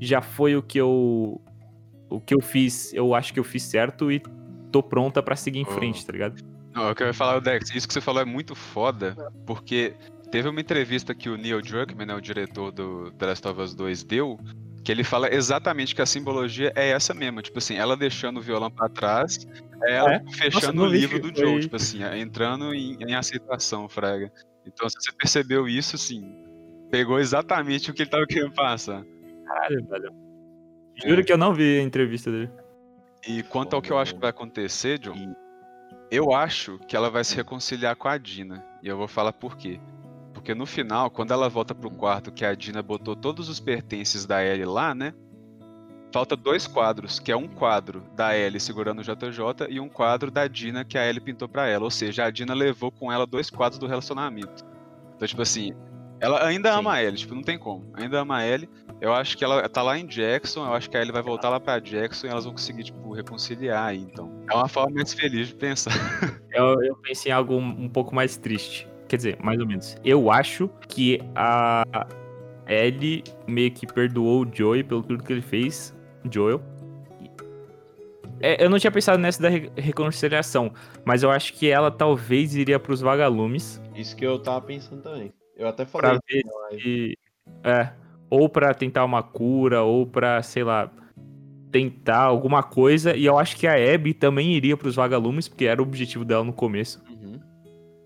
já 0.00 0.22
foi 0.22 0.56
o 0.56 0.62
que 0.62 0.78
eu. 0.78 1.40
O 2.08 2.20
que 2.20 2.34
eu 2.34 2.40
fiz, 2.40 2.92
eu 2.94 3.14
acho 3.14 3.32
que 3.32 3.38
eu 3.38 3.44
fiz 3.44 3.62
certo 3.62 4.10
e 4.10 4.20
tô 4.72 4.82
pronta 4.82 5.22
pra 5.22 5.36
seguir 5.36 5.60
em 5.60 5.66
Oh. 5.68 5.72
frente, 5.72 6.04
tá 6.04 6.12
ligado? 6.12 6.42
Não, 6.74 6.88
eu 6.88 6.94
quero 6.94 7.12
falar, 7.14 7.38
Dex, 7.40 7.74
isso 7.74 7.86
que 7.86 7.92
você 7.94 8.00
falou 8.00 8.22
é 8.22 8.24
muito 8.24 8.54
foda, 8.54 9.16
porque 9.46 9.94
teve 10.30 10.48
uma 10.48 10.60
entrevista 10.60 11.14
que 11.14 11.28
o 11.28 11.36
Neil 11.36 11.60
Druckmann, 11.60 12.06
né, 12.06 12.14
o 12.14 12.20
diretor 12.20 12.70
do 12.72 13.10
The 13.12 13.26
Last 13.26 13.46
of 13.48 13.60
Us 13.60 13.74
2, 13.74 14.04
deu, 14.04 14.38
que 14.82 14.90
ele 14.90 15.04
fala 15.04 15.32
exatamente 15.32 15.94
que 15.94 16.00
a 16.02 16.06
simbologia 16.06 16.72
é 16.74 16.90
essa 16.90 17.12
mesmo, 17.14 17.42
tipo 17.42 17.58
assim, 17.58 17.76
ela 17.76 17.96
deixando 17.96 18.38
o 18.38 18.42
violão 18.42 18.70
pra 18.70 18.88
trás, 18.88 19.46
é 19.84 19.94
ela 19.96 20.14
É? 20.14 20.22
fechando 20.32 20.72
Nossa, 20.82 20.88
o 20.88 20.92
livro 20.92 21.20
do 21.20 21.28
foi- 21.34 21.44
Joe, 21.46 21.60
tipo 21.60 21.76
assim, 21.76 22.02
entrando 22.18 22.74
em, 22.74 22.96
em 23.02 23.14
aceitação, 23.14 23.88
Fraga. 23.88 24.32
Então, 24.66 24.88
se 24.88 24.96
você 25.00 25.12
percebeu 25.12 25.68
isso, 25.68 25.96
assim, 25.96 26.22
pegou 26.90 27.18
exatamente 27.18 27.90
o 27.90 27.94
que 27.94 28.02
ele 28.02 28.10
tava 28.10 28.26
querendo 28.26 28.52
passar. 28.54 29.04
Caralho, 29.46 29.86
velho. 29.86 30.12
Juro 31.04 31.24
que 31.24 31.32
eu 31.32 31.38
não 31.38 31.54
vi 31.54 31.78
a 31.78 31.82
entrevista 31.82 32.30
dele. 32.30 32.50
E 33.26 33.42
quanto 33.42 33.74
ao 33.74 33.82
que 33.82 33.90
eu 33.90 33.98
acho 33.98 34.14
que 34.14 34.20
vai 34.20 34.30
acontecer, 34.30 34.98
John, 34.98 35.34
eu 36.10 36.32
acho 36.32 36.78
que 36.88 36.94
ela 36.96 37.10
vai 37.10 37.22
se 37.24 37.34
reconciliar 37.36 37.96
com 37.96 38.08
a 38.08 38.16
Dina. 38.18 38.64
E 38.82 38.88
eu 38.88 38.96
vou 38.96 39.08
falar 39.08 39.32
por 39.32 39.56
quê. 39.56 39.80
Porque 40.40 40.54
no 40.54 40.64
final, 40.64 41.10
quando 41.10 41.32
ela 41.32 41.50
volta 41.50 41.74
pro 41.74 41.90
quarto 41.90 42.32
que 42.32 42.46
a 42.46 42.54
Dina 42.54 42.82
botou 42.82 43.14
todos 43.14 43.50
os 43.50 43.60
pertences 43.60 44.24
da 44.24 44.42
Ellie 44.42 44.64
lá, 44.64 44.94
né? 44.94 45.12
Falta 46.10 46.34
dois 46.34 46.66
quadros, 46.66 47.20
que 47.20 47.30
é 47.30 47.36
um 47.36 47.46
quadro 47.46 48.02
da 48.16 48.34
Ellie 48.34 48.58
segurando 48.58 49.00
o 49.00 49.02
JJ 49.02 49.68
e 49.68 49.78
um 49.78 49.88
quadro 49.88 50.30
da 50.30 50.48
Dina 50.48 50.82
que 50.82 50.96
a 50.96 51.06
Ellie 51.06 51.20
pintou 51.20 51.46
pra 51.46 51.68
ela. 51.68 51.84
Ou 51.84 51.90
seja, 51.90 52.24
a 52.24 52.30
Dina 52.30 52.54
levou 52.54 52.90
com 52.90 53.12
ela 53.12 53.26
dois 53.26 53.50
quadros 53.50 53.78
do 53.78 53.86
relacionamento. 53.86 54.64
Então, 55.14 55.28
tipo 55.28 55.42
assim, 55.42 55.72
ela 56.18 56.42
ainda 56.42 56.72
ama 56.72 56.94
a 56.94 57.04
Ellie, 57.04 57.18
tipo, 57.18 57.34
não 57.34 57.42
tem 57.42 57.58
como. 57.58 57.92
Ainda 57.92 58.20
ama 58.20 58.38
a 58.38 58.46
Ellie. 58.46 58.68
Eu 58.98 59.12
acho 59.12 59.36
que 59.36 59.44
ela 59.44 59.68
tá 59.68 59.82
lá 59.82 59.98
em 59.98 60.06
Jackson, 60.06 60.64
eu 60.64 60.72
acho 60.72 60.88
que 60.88 60.96
a 60.96 61.02
Ellie 61.02 61.12
vai 61.12 61.22
voltar 61.22 61.50
lá 61.50 61.60
pra 61.60 61.78
Jackson 61.78 62.28
e 62.28 62.30
elas 62.30 62.44
vão 62.44 62.54
conseguir, 62.54 62.84
tipo, 62.84 63.12
reconciliar 63.12 63.88
aí, 63.88 63.98
então. 63.98 64.42
É 64.50 64.56
uma 64.56 64.68
forma 64.68 64.96
mais 64.96 65.12
feliz 65.12 65.48
de 65.48 65.54
pensar. 65.54 65.92
Eu, 66.50 66.82
eu 66.82 66.96
pensei 66.96 67.30
em 67.30 67.34
algo 67.34 67.54
um 67.54 67.88
pouco 67.88 68.12
mais 68.12 68.36
triste. 68.36 68.89
Quer 69.10 69.16
dizer, 69.16 69.38
mais 69.42 69.58
ou 69.58 69.66
menos. 69.66 69.96
Eu 70.04 70.30
acho 70.30 70.70
que 70.88 71.18
a 71.34 71.84
Ellie 72.68 73.24
meio 73.44 73.72
que 73.72 73.84
perdoou 73.84 74.44
o 74.44 74.48
Joey 74.54 74.84
pelo 74.84 75.02
tudo 75.02 75.24
que 75.24 75.32
ele 75.32 75.42
fez. 75.42 75.92
Joel. 76.30 76.62
É, 78.38 78.64
eu 78.64 78.70
não 78.70 78.78
tinha 78.78 78.90
pensado 78.92 79.18
nessa 79.18 79.42
da 79.42 79.48
re- 79.48 79.68
reconciliação, 79.76 80.72
mas 81.04 81.24
eu 81.24 81.30
acho 81.32 81.54
que 81.54 81.68
ela 81.68 81.90
talvez 81.90 82.54
iria 82.54 82.78
pros 82.78 83.00
vagalumes 83.00 83.82
Isso 83.96 84.14
que 84.16 84.24
eu 84.24 84.38
tava 84.38 84.60
pensando 84.62 85.02
também. 85.02 85.32
Eu 85.56 85.66
até 85.66 85.84
falei. 85.84 86.12
pra 86.12 86.20
ver 86.28 86.80
se. 86.80 87.18
É. 87.64 87.90
Ou 88.30 88.48
pra 88.48 88.72
tentar 88.72 89.04
uma 89.04 89.24
cura, 89.24 89.82
ou 89.82 90.06
pra, 90.06 90.40
sei 90.40 90.62
lá, 90.62 90.88
tentar 91.72 92.20
alguma 92.20 92.62
coisa. 92.62 93.16
E 93.16 93.24
eu 93.24 93.36
acho 93.36 93.56
que 93.56 93.66
a 93.66 93.74
Abby 93.74 94.14
também 94.14 94.52
iria 94.54 94.76
pros 94.76 94.94
vagalumes, 94.94 95.48
porque 95.48 95.64
era 95.64 95.82
o 95.82 95.84
objetivo 95.84 96.24
dela 96.24 96.44
no 96.44 96.52
começo. 96.52 97.02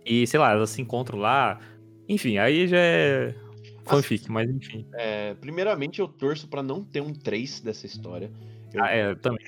E, 0.04 0.26
sei 0.26 0.38
lá, 0.40 0.52
elas 0.52 0.70
se 0.70 0.82
encontram 0.82 1.18
lá. 1.18 1.60
Enfim, 2.08 2.38
aí 2.38 2.66
já 2.68 2.76
é 2.78 3.34
fanfic, 3.84 4.30
mas 4.30 4.48
enfim. 4.50 4.86
É, 4.94 5.34
primeiramente, 5.34 6.00
eu 6.00 6.08
torço 6.08 6.46
pra 6.48 6.62
não 6.62 6.82
ter 6.84 7.00
um 7.00 7.12
3 7.12 7.60
dessa 7.60 7.86
história. 7.86 8.30
Eu- 8.72 8.82
Ah, 8.84 8.90
é, 8.90 9.14
também. 9.14 9.46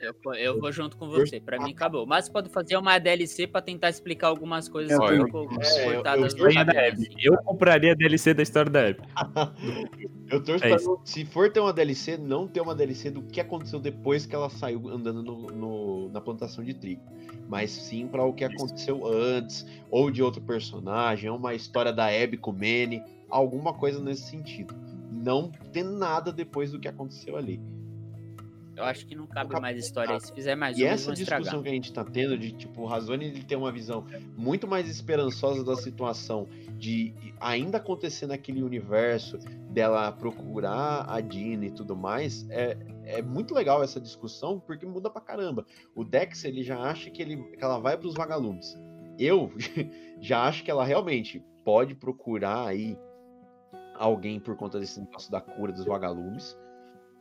Eu, 0.00 0.34
eu 0.34 0.60
vou 0.60 0.70
junto 0.70 0.96
com 0.96 1.08
você, 1.08 1.40
pra 1.40 1.58
mim 1.58 1.72
acabou. 1.72 2.06
Mas 2.06 2.28
pode 2.28 2.48
fazer 2.50 2.76
uma 2.76 2.98
DLC 2.98 3.46
pra 3.46 3.60
tentar 3.62 3.88
explicar 3.90 4.28
algumas 4.28 4.68
coisas 4.68 4.90
Eu 4.92 5.24
um 5.24 5.28
pouco 5.30 5.54
É, 5.62 5.88
eu- 5.88 5.92
cortadas 5.94 6.34
eu- 6.34 6.38
eu- 6.46 6.52
Sonho 6.52 6.66
da 6.66 6.72
Abby. 6.72 7.06
assim. 7.06 7.16
Eu 7.20 7.36
compraria 7.38 7.92
a 7.92 7.94
DLC 7.94 8.34
da 8.34 8.42
história 8.42 8.70
da 8.70 8.86
Abby. 8.88 9.00
Eu 10.30 10.42
torço 10.44 10.62
É 10.64 10.68
pra 10.76 10.84
não, 10.84 11.00
se 11.04 11.24
for 11.24 11.50
ter 11.50 11.58
uma 11.60 11.72
DLC, 11.72 12.18
não 12.18 12.46
ter 12.46 12.60
uma 12.60 12.74
DLC 12.74 13.10
do 13.10 13.22
que 13.22 13.40
aconteceu 13.40 13.80
depois 13.80 14.26
que 14.26 14.34
ela 14.34 14.50
saiu 14.50 14.86
andando 14.90 15.22
no, 15.22 15.46
no- 15.46 16.08
na 16.10 16.20
plantação 16.20 16.62
de 16.62 16.74
trigo. 16.74 17.02
Mas 17.48 17.70
sim 17.70 18.06
pra 18.06 18.22
o 18.24 18.32
que 18.34 18.44
aconteceu 18.44 19.06
antes, 19.06 19.66
ou 19.90 20.10
de 20.10 20.22
outro 20.22 20.42
personagem, 20.42 21.30
ou 21.30 21.38
uma 21.38 21.54
história 21.54 21.92
da 21.94 22.06
Abby 22.08 22.36
com 22.36 22.50
o 22.50 22.54
Manny, 22.54 23.02
alguma 23.30 23.72
coisa 23.72 24.02
nesse 24.02 24.28
sentido. 24.28 24.74
Não 25.10 25.50
ter 25.72 25.82
nada 25.82 26.30
depois 26.30 26.70
do 26.72 26.78
que 26.78 26.86
aconteceu 26.88 27.34
ali. 27.36 27.58
Eu 28.78 28.84
acho 28.84 29.04
que 29.06 29.16
não 29.16 29.26
cabe 29.26 29.58
mais 29.60 29.76
história. 29.76 30.18
Se 30.20 30.32
fizer 30.32 30.54
mais 30.54 30.78
E 30.78 30.82
uma, 30.82 30.90
eles 30.90 31.00
essa 31.00 31.06
vão 31.06 31.14
estragar. 31.14 31.40
discussão 31.42 31.62
que 31.64 31.68
a 31.68 31.72
gente 31.72 31.92
tá 31.92 32.04
tendo 32.04 32.38
de, 32.38 32.52
tipo, 32.52 32.82
o 32.82 32.86
Razone 32.86 33.24
ele 33.26 33.42
ter 33.42 33.56
uma 33.56 33.72
visão 33.72 34.06
muito 34.36 34.68
mais 34.68 34.88
esperançosa 34.88 35.64
da 35.64 35.74
situação, 35.74 36.46
de 36.76 37.12
ainda 37.40 37.78
acontecer 37.78 38.26
naquele 38.26 38.62
universo, 38.62 39.36
dela 39.70 40.12
procurar 40.12 41.04
a 41.08 41.20
Dina 41.20 41.66
e 41.66 41.70
tudo 41.72 41.96
mais, 41.96 42.48
é, 42.50 42.76
é 43.04 43.20
muito 43.20 43.52
legal 43.52 43.82
essa 43.82 44.00
discussão, 44.00 44.60
porque 44.60 44.86
muda 44.86 45.10
pra 45.10 45.20
caramba. 45.20 45.66
O 45.92 46.04
Dex, 46.04 46.44
ele 46.44 46.62
já 46.62 46.78
acha 46.78 47.10
que, 47.10 47.20
ele, 47.20 47.36
que 47.36 47.64
ela 47.64 47.78
vai 47.80 47.96
pros 47.96 48.14
vagalumes. 48.14 48.78
Eu 49.18 49.52
já 50.20 50.44
acho 50.44 50.62
que 50.62 50.70
ela 50.70 50.84
realmente 50.84 51.42
pode 51.64 51.96
procurar 51.96 52.68
aí 52.68 52.96
alguém 53.96 54.38
por 54.38 54.56
conta 54.56 54.78
desse 54.78 55.00
negócio 55.00 55.32
da 55.32 55.40
cura 55.40 55.72
dos 55.72 55.84
vagalumes 55.84 56.56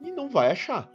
e 0.01 0.11
não 0.11 0.29
vai 0.29 0.51
achar, 0.51 0.87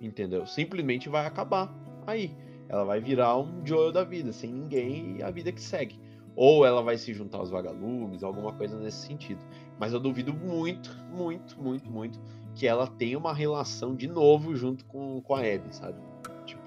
entendeu? 0.00 0.46
Simplesmente 0.46 1.08
vai 1.08 1.26
acabar 1.26 1.72
aí. 2.06 2.34
Ela 2.68 2.84
vai 2.84 3.00
virar 3.00 3.38
um 3.38 3.64
Joel 3.64 3.92
da 3.92 4.02
vida, 4.04 4.32
sem 4.32 4.52
ninguém 4.52 5.18
e 5.18 5.22
a 5.22 5.30
vida 5.30 5.52
que 5.52 5.60
segue. 5.62 5.98
Ou 6.34 6.66
ela 6.66 6.82
vai 6.82 6.98
se 6.98 7.14
juntar 7.14 7.38
aos 7.38 7.50
vagalumes, 7.50 8.22
alguma 8.22 8.52
coisa 8.52 8.78
nesse 8.78 9.06
sentido. 9.06 9.40
Mas 9.78 9.92
eu 9.92 10.00
duvido 10.00 10.34
muito, 10.34 10.94
muito, 11.10 11.60
muito, 11.62 11.90
muito 11.90 12.20
que 12.54 12.66
ela 12.66 12.86
tenha 12.86 13.16
uma 13.16 13.32
relação 13.32 13.94
de 13.94 14.06
novo 14.08 14.54
junto 14.56 14.84
com, 14.86 15.20
com 15.22 15.34
a 15.34 15.40
Abby, 15.40 15.74
sabe? 15.74 15.98
Tipo, 16.44 16.62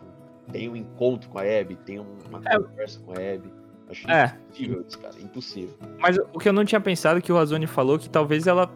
tem 0.52 0.70
um 0.70 0.76
encontro 0.76 1.30
com 1.30 1.38
a 1.38 1.42
Abby, 1.44 1.76
tem 1.86 2.00
uma 2.00 2.42
É. 2.46 2.58
conversa 2.60 3.00
com 3.02 3.12
a 3.12 3.16
Abby. 3.16 3.52
Acho 3.90 4.10
É. 4.10 4.26
impossível 4.48 4.86
isso, 4.88 5.00
cara. 5.00 5.20
Impossível. 5.20 5.76
Mas 6.00 6.18
o 6.18 6.40
que 6.40 6.48
eu 6.48 6.54
não 6.54 6.64
tinha 6.64 6.80
pensado 6.80 7.22
que 7.22 7.32
o 7.32 7.36
Razone 7.36 7.68
falou 7.68 7.98
que 8.00 8.10
talvez 8.10 8.48
ela. 8.48 8.72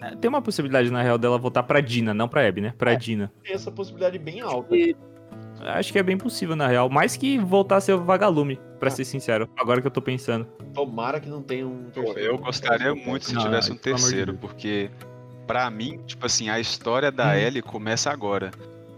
É, 0.00 0.16
Tem 0.16 0.28
uma 0.28 0.42
possibilidade, 0.42 0.90
na 0.90 1.02
real, 1.02 1.18
dela 1.18 1.38
voltar 1.38 1.62
pra 1.62 1.80
Dina, 1.80 2.12
não 2.14 2.28
pra 2.28 2.46
Abby, 2.46 2.60
né? 2.60 2.74
Pra 2.78 2.94
Dina. 2.94 3.32
Tem 3.44 3.54
essa 3.54 3.70
possibilidade 3.70 4.18
bem 4.18 4.40
alta. 4.40 4.76
E- 4.76 4.96
Acho 5.62 5.92
que 5.92 5.98
é 5.98 6.02
bem 6.02 6.16
possível, 6.16 6.56
na 6.56 6.66
real. 6.66 6.88
Mais 6.88 7.16
que 7.18 7.36
voltar 7.38 7.76
a 7.76 7.80
ser 7.80 7.92
o 7.92 8.02
vagalume, 8.02 8.58
pra 8.78 8.88
ser 8.88 9.04
sincero. 9.04 9.48
Agora 9.58 9.80
que 9.80 9.86
eu 9.86 9.90
tô 9.90 10.00
pensando. 10.00 10.46
Tomara 10.72 11.20
que 11.20 11.28
não 11.28 11.42
tenha 11.42 11.66
um 11.66 11.90
Pô, 11.90 12.12
eu 12.14 12.38
gostaria 12.38 12.94
muito 12.94 13.26
se 13.26 13.34
Não, 13.34 13.42
tivesse 13.42 13.70
um 13.70 13.76
terceiro, 13.76 14.34
porque 14.38 14.90
pra 15.46 15.70
mim, 15.70 15.98
tipo 16.06 16.24
assim, 16.24 16.48
a 16.48 16.58
história 16.58 17.12
da 17.12 17.28
Hum. 17.32 17.34
Ellie 17.34 17.60
começa 17.62 18.10
agora. 18.10 18.50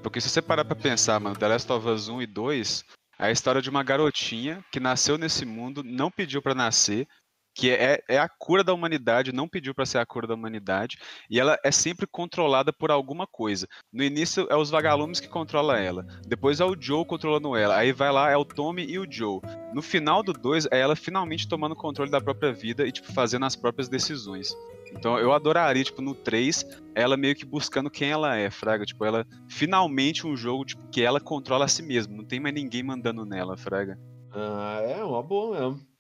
Porque 0.05 0.21
se 0.21 0.29
você 0.29 0.41
parar 0.41 0.65
pra 0.65 0.77
pensar, 0.77 1.19
mano, 1.19 1.35
The 1.37 1.49
Last 1.49 1.73
of 1.73 1.89
Us 1.89 2.09
1 2.09 2.23
e 2.23 2.27
2, 2.27 2.85
é 3.19 3.27
a 3.27 3.31
história 3.33 3.61
de 3.61 3.69
uma 3.71 3.83
garotinha 3.83 4.65
que 4.71 4.79
nasceu 4.79 5.19
nesse 5.19 5.45
mundo, 5.45 5.83
não 5.85 6.11
pediu 6.13 6.41
pra 6.41 6.55
nascer, 6.55 7.07
que 7.55 7.71
é, 7.71 8.03
é 8.09 8.19
a 8.19 8.29
cura 8.29 8.65
da 8.65 8.73
humanidade, 8.73 9.33
não 9.33 9.49
pediu 9.49 9.75
pra 9.75 9.87
ser 9.87 9.99
a 9.99 10.07
cura 10.07 10.27
da 10.27 10.35
humanidade, 10.35 10.99
e 11.29 11.39
ela 11.39 11.59
é 11.65 11.71
sempre 11.71 12.07
controlada 12.07 12.73
por 12.73 12.91
alguma 12.91 13.27
coisa. 13.27 13.67
No 13.93 14.03
início 14.03 14.47
é 14.51 14.57
os 14.57 14.71
vagalumes 14.71 15.21
que 15.21 15.29
controlam 15.29 15.77
ela, 15.77 16.07
depois 16.27 16.61
é 16.61 16.65
o 16.65 16.77
Joe 16.79 17.05
controlando 17.05 17.57
ela, 17.57 17.77
aí 17.77 17.93
vai 17.93 18.13
lá 18.13 18.31
é 18.31 18.37
o 18.37 18.45
Tommy 18.45 18.85
e 18.85 18.99
o 18.99 19.07
Joe. 19.11 19.41
No 19.73 19.83
final 19.83 20.23
do 20.23 20.33
2 20.33 20.67
é 20.71 20.81
ela 20.81 20.97
finalmente 20.97 21.49
tomando 21.49 21.77
controle 21.77 22.11
da 22.11 22.21
própria 22.21 22.53
vida 22.53 22.87
e 22.87 22.93
tipo 22.93 23.13
fazendo 23.13 23.45
as 23.45 23.57
próprias 23.57 23.89
decisões. 23.89 24.55
Então 24.97 25.19
eu 25.19 25.33
adoraria, 25.33 25.83
tipo, 25.83 26.03
no 26.03 26.15
3, 26.15 26.65
ela 26.95 27.17
meio 27.17 27.35
que 27.35 27.45
buscando 27.45 27.91
quem 27.91 28.11
ela 28.11 28.37
é, 28.37 28.51
Fraga. 28.51 28.85
Tipo, 28.85 29.05
ela 29.05 29.27
finalmente 29.49 30.27
um 30.27 30.37
jogo 30.37 30.65
tipo, 30.65 30.87
que 30.91 31.03
ela 31.03 31.21
controla 31.21 31.65
a 31.65 31.69
si 31.69 31.83
mesma. 31.83 32.15
Não 32.15 32.25
tem 32.25 32.39
mais 32.39 32.55
ninguém 32.55 32.83
mandando 32.83 33.25
nela, 33.25 33.57
Fraga. 33.57 33.99
Ah, 34.31 34.81
é 34.83 35.03
uma 35.03 35.23
boa 35.23 35.59
mesmo. 35.59 35.92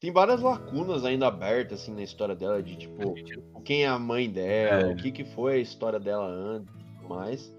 Tem 0.00 0.10
várias 0.10 0.40
lacunas 0.40 1.04
ainda 1.04 1.26
abertas, 1.26 1.82
assim, 1.82 1.94
na 1.94 2.02
história 2.02 2.34
dela, 2.34 2.62
de 2.62 2.74
tipo, 2.74 3.14
quem 3.62 3.84
é 3.84 3.86
a 3.86 3.98
mãe 3.98 4.30
dela, 4.30 4.88
É. 4.88 4.92
o 4.92 4.96
que, 4.96 5.12
que 5.12 5.24
foi 5.24 5.56
a 5.56 5.58
história 5.58 6.00
dela 6.00 6.26
antes 6.26 6.74
e 6.74 6.94
tudo 6.94 7.08
mais. 7.08 7.54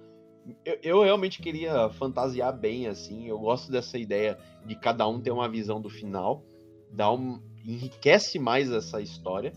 Eu, 0.65 0.79
eu 0.81 1.03
realmente 1.03 1.39
queria 1.39 1.87
fantasiar 1.89 2.51
bem, 2.57 2.87
assim. 2.87 3.27
Eu 3.27 3.37
gosto 3.37 3.71
dessa 3.71 3.95
ideia 3.95 4.39
de 4.65 4.75
cada 4.75 5.07
um 5.07 5.21
ter 5.21 5.29
uma 5.29 5.47
visão 5.47 5.79
do 5.79 5.87
final, 5.87 6.43
dá 6.91 7.13
um, 7.13 7.39
enriquece 7.63 8.39
mais 8.39 8.71
essa 8.71 8.99
história, 8.99 9.53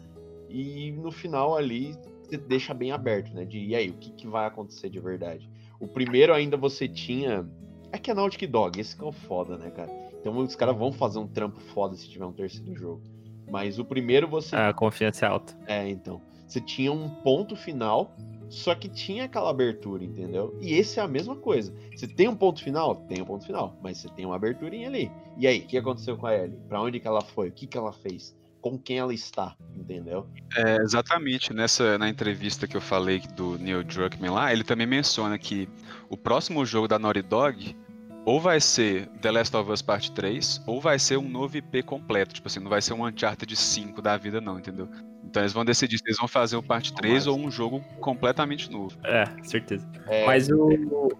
e 0.50 0.92
no 0.92 1.10
final 1.10 1.56
ali 1.56 1.96
você 2.22 2.36
deixa 2.36 2.74
bem 2.74 2.92
aberto, 2.92 3.32
né? 3.32 3.46
De 3.46 3.58
e 3.64 3.74
aí, 3.74 3.88
o 3.88 3.94
que, 3.94 4.10
que 4.10 4.26
vai 4.26 4.46
acontecer 4.46 4.90
de 4.90 5.00
verdade? 5.00 5.48
O 5.80 5.88
primeiro 5.88 6.34
ainda 6.34 6.58
você 6.58 6.86
tinha. 6.86 7.48
É 7.90 7.96
que 7.96 8.10
é 8.10 8.14
Nautic 8.14 8.46
Dog, 8.46 8.78
esse 8.78 8.94
que 8.94 9.02
é 9.02 9.06
o 9.06 9.12
foda, 9.12 9.56
né, 9.56 9.70
cara? 9.70 10.03
Então 10.24 10.38
os 10.38 10.56
caras 10.56 10.74
vão 10.74 10.90
fazer 10.90 11.18
um 11.18 11.26
trampo 11.26 11.60
foda 11.60 11.94
se 11.94 12.08
tiver 12.08 12.24
um 12.24 12.32
terceiro 12.32 12.74
jogo. 12.74 13.02
Mas 13.50 13.78
o 13.78 13.84
primeiro 13.84 14.26
você. 14.26 14.56
A 14.56 14.72
confiança 14.72 15.26
é 15.26 15.28
alta. 15.28 15.54
É, 15.66 15.86
então. 15.86 16.18
Você 16.48 16.62
tinha 16.62 16.90
um 16.90 17.10
ponto 17.10 17.54
final, 17.54 18.16
só 18.48 18.74
que 18.74 18.88
tinha 18.88 19.24
aquela 19.24 19.50
abertura, 19.50 20.02
entendeu? 20.02 20.56
E 20.62 20.72
esse 20.72 20.98
é 20.98 21.02
a 21.02 21.08
mesma 21.08 21.36
coisa. 21.36 21.74
Você 21.94 22.08
tem 22.08 22.26
um 22.26 22.34
ponto 22.34 22.62
final? 22.62 22.96
Tem 22.96 23.20
um 23.20 23.26
ponto 23.26 23.44
final, 23.44 23.76
mas 23.82 23.98
você 23.98 24.08
tem 24.08 24.24
uma 24.24 24.36
aberturinha 24.36 24.88
ali. 24.88 25.10
E 25.36 25.46
aí, 25.46 25.58
o 25.58 25.66
que 25.66 25.76
aconteceu 25.76 26.16
com 26.16 26.26
a 26.26 26.34
Ellie? 26.34 26.58
Pra 26.68 26.80
onde 26.80 26.98
que 26.98 27.06
ela 27.06 27.20
foi? 27.20 27.48
O 27.48 27.52
que 27.52 27.66
que 27.66 27.76
ela 27.76 27.92
fez? 27.92 28.34
Com 28.62 28.78
quem 28.78 28.98
ela 28.98 29.12
está, 29.12 29.54
entendeu? 29.76 30.26
É, 30.56 30.76
exatamente, 30.76 31.52
nessa 31.52 31.98
na 31.98 32.08
entrevista 32.08 32.66
que 32.66 32.74
eu 32.74 32.80
falei 32.80 33.20
do 33.36 33.58
Neil 33.58 33.84
Druckmann 33.84 34.32
lá, 34.32 34.50
ele 34.50 34.64
também 34.64 34.86
menciona 34.86 35.36
que 35.38 35.68
o 36.08 36.16
próximo 36.16 36.64
jogo 36.64 36.88
da 36.88 36.98
Naughty 36.98 37.20
Dog 37.20 37.76
ou 38.24 38.40
vai 38.40 38.60
ser 38.60 39.06
The 39.20 39.30
Last 39.30 39.56
of 39.56 39.70
Us 39.70 39.82
Part 39.82 40.12
3, 40.12 40.62
ou 40.66 40.80
vai 40.80 40.98
ser 40.98 41.16
um 41.16 41.28
novo 41.28 41.56
IP 41.56 41.82
completo. 41.82 42.34
Tipo 42.34 42.48
assim, 42.48 42.60
não 42.60 42.70
vai 42.70 42.80
ser 42.80 42.94
um 42.94 43.06
Uncharted 43.06 43.54
5 43.54 44.00
da 44.00 44.16
vida, 44.16 44.40
não, 44.40 44.58
entendeu? 44.58 44.88
Então 45.24 45.42
eles 45.42 45.52
vão 45.52 45.64
decidir 45.64 45.98
se 45.98 46.04
eles 46.06 46.16
vão 46.18 46.28
fazer 46.28 46.56
o 46.56 46.62
Parte 46.62 46.94
3 46.94 47.26
ou 47.26 47.36
um 47.36 47.50
jogo 47.50 47.80
completamente 48.00 48.70
novo. 48.70 48.96
É, 49.04 49.24
certeza. 49.42 49.84
É, 50.06 50.24
Mas 50.26 50.48
o. 50.48 50.70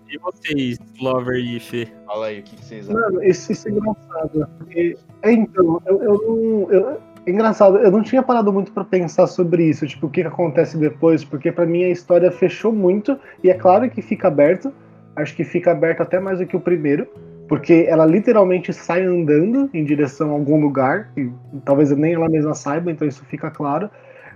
E 0.08 0.18
vocês, 0.18 0.78
Lover 1.00 1.36
e 1.36 1.58
Fê? 1.58 1.88
Fala 2.06 2.26
aí, 2.26 2.38
o 2.38 2.42
que, 2.44 2.54
que 2.56 2.64
vocês 2.64 2.88
acham? 2.88 3.00
Mano, 3.00 3.24
isso, 3.24 3.50
isso 3.50 3.66
é 3.68 3.72
engraçado. 3.72 4.48
Porque, 4.58 4.96
é, 5.22 5.32
então, 5.32 5.82
eu, 5.86 6.02
eu 6.02 6.12
não. 6.14 6.70
eu- 6.70 7.14
é 7.26 7.30
engraçado, 7.30 7.78
eu 7.78 7.90
não 7.90 8.02
tinha 8.02 8.22
parado 8.22 8.52
muito 8.52 8.70
pra 8.70 8.84
pensar 8.84 9.26
sobre 9.26 9.64
isso, 9.66 9.86
tipo, 9.86 10.08
o 10.08 10.10
que, 10.10 10.20
que 10.20 10.28
acontece 10.28 10.76
depois, 10.76 11.24
porque 11.24 11.50
pra 11.50 11.64
mim 11.64 11.82
a 11.82 11.88
história 11.88 12.30
fechou 12.30 12.70
muito, 12.70 13.18
e 13.42 13.48
é 13.48 13.54
claro 13.54 13.88
que 13.90 14.02
fica 14.02 14.28
aberto, 14.28 14.70
acho 15.16 15.34
que 15.34 15.44
fica 15.44 15.72
aberto 15.72 16.02
até 16.02 16.18
mais 16.18 16.38
do 16.38 16.46
que 16.46 16.56
o 16.56 16.60
primeiro, 16.60 17.06
porque 17.48 17.86
ela 17.88 18.06
literalmente 18.06 18.72
sai 18.72 19.02
andando 19.02 19.68
em 19.72 19.84
direção 19.84 20.30
a 20.30 20.32
algum 20.32 20.60
lugar, 20.60 21.10
e 21.16 21.30
talvez 21.64 21.90
nem 21.90 22.14
ela 22.14 22.28
mesma 22.28 22.54
saiba, 22.54 22.90
então 22.90 23.06
isso 23.06 23.24
fica 23.26 23.50
claro. 23.50 23.90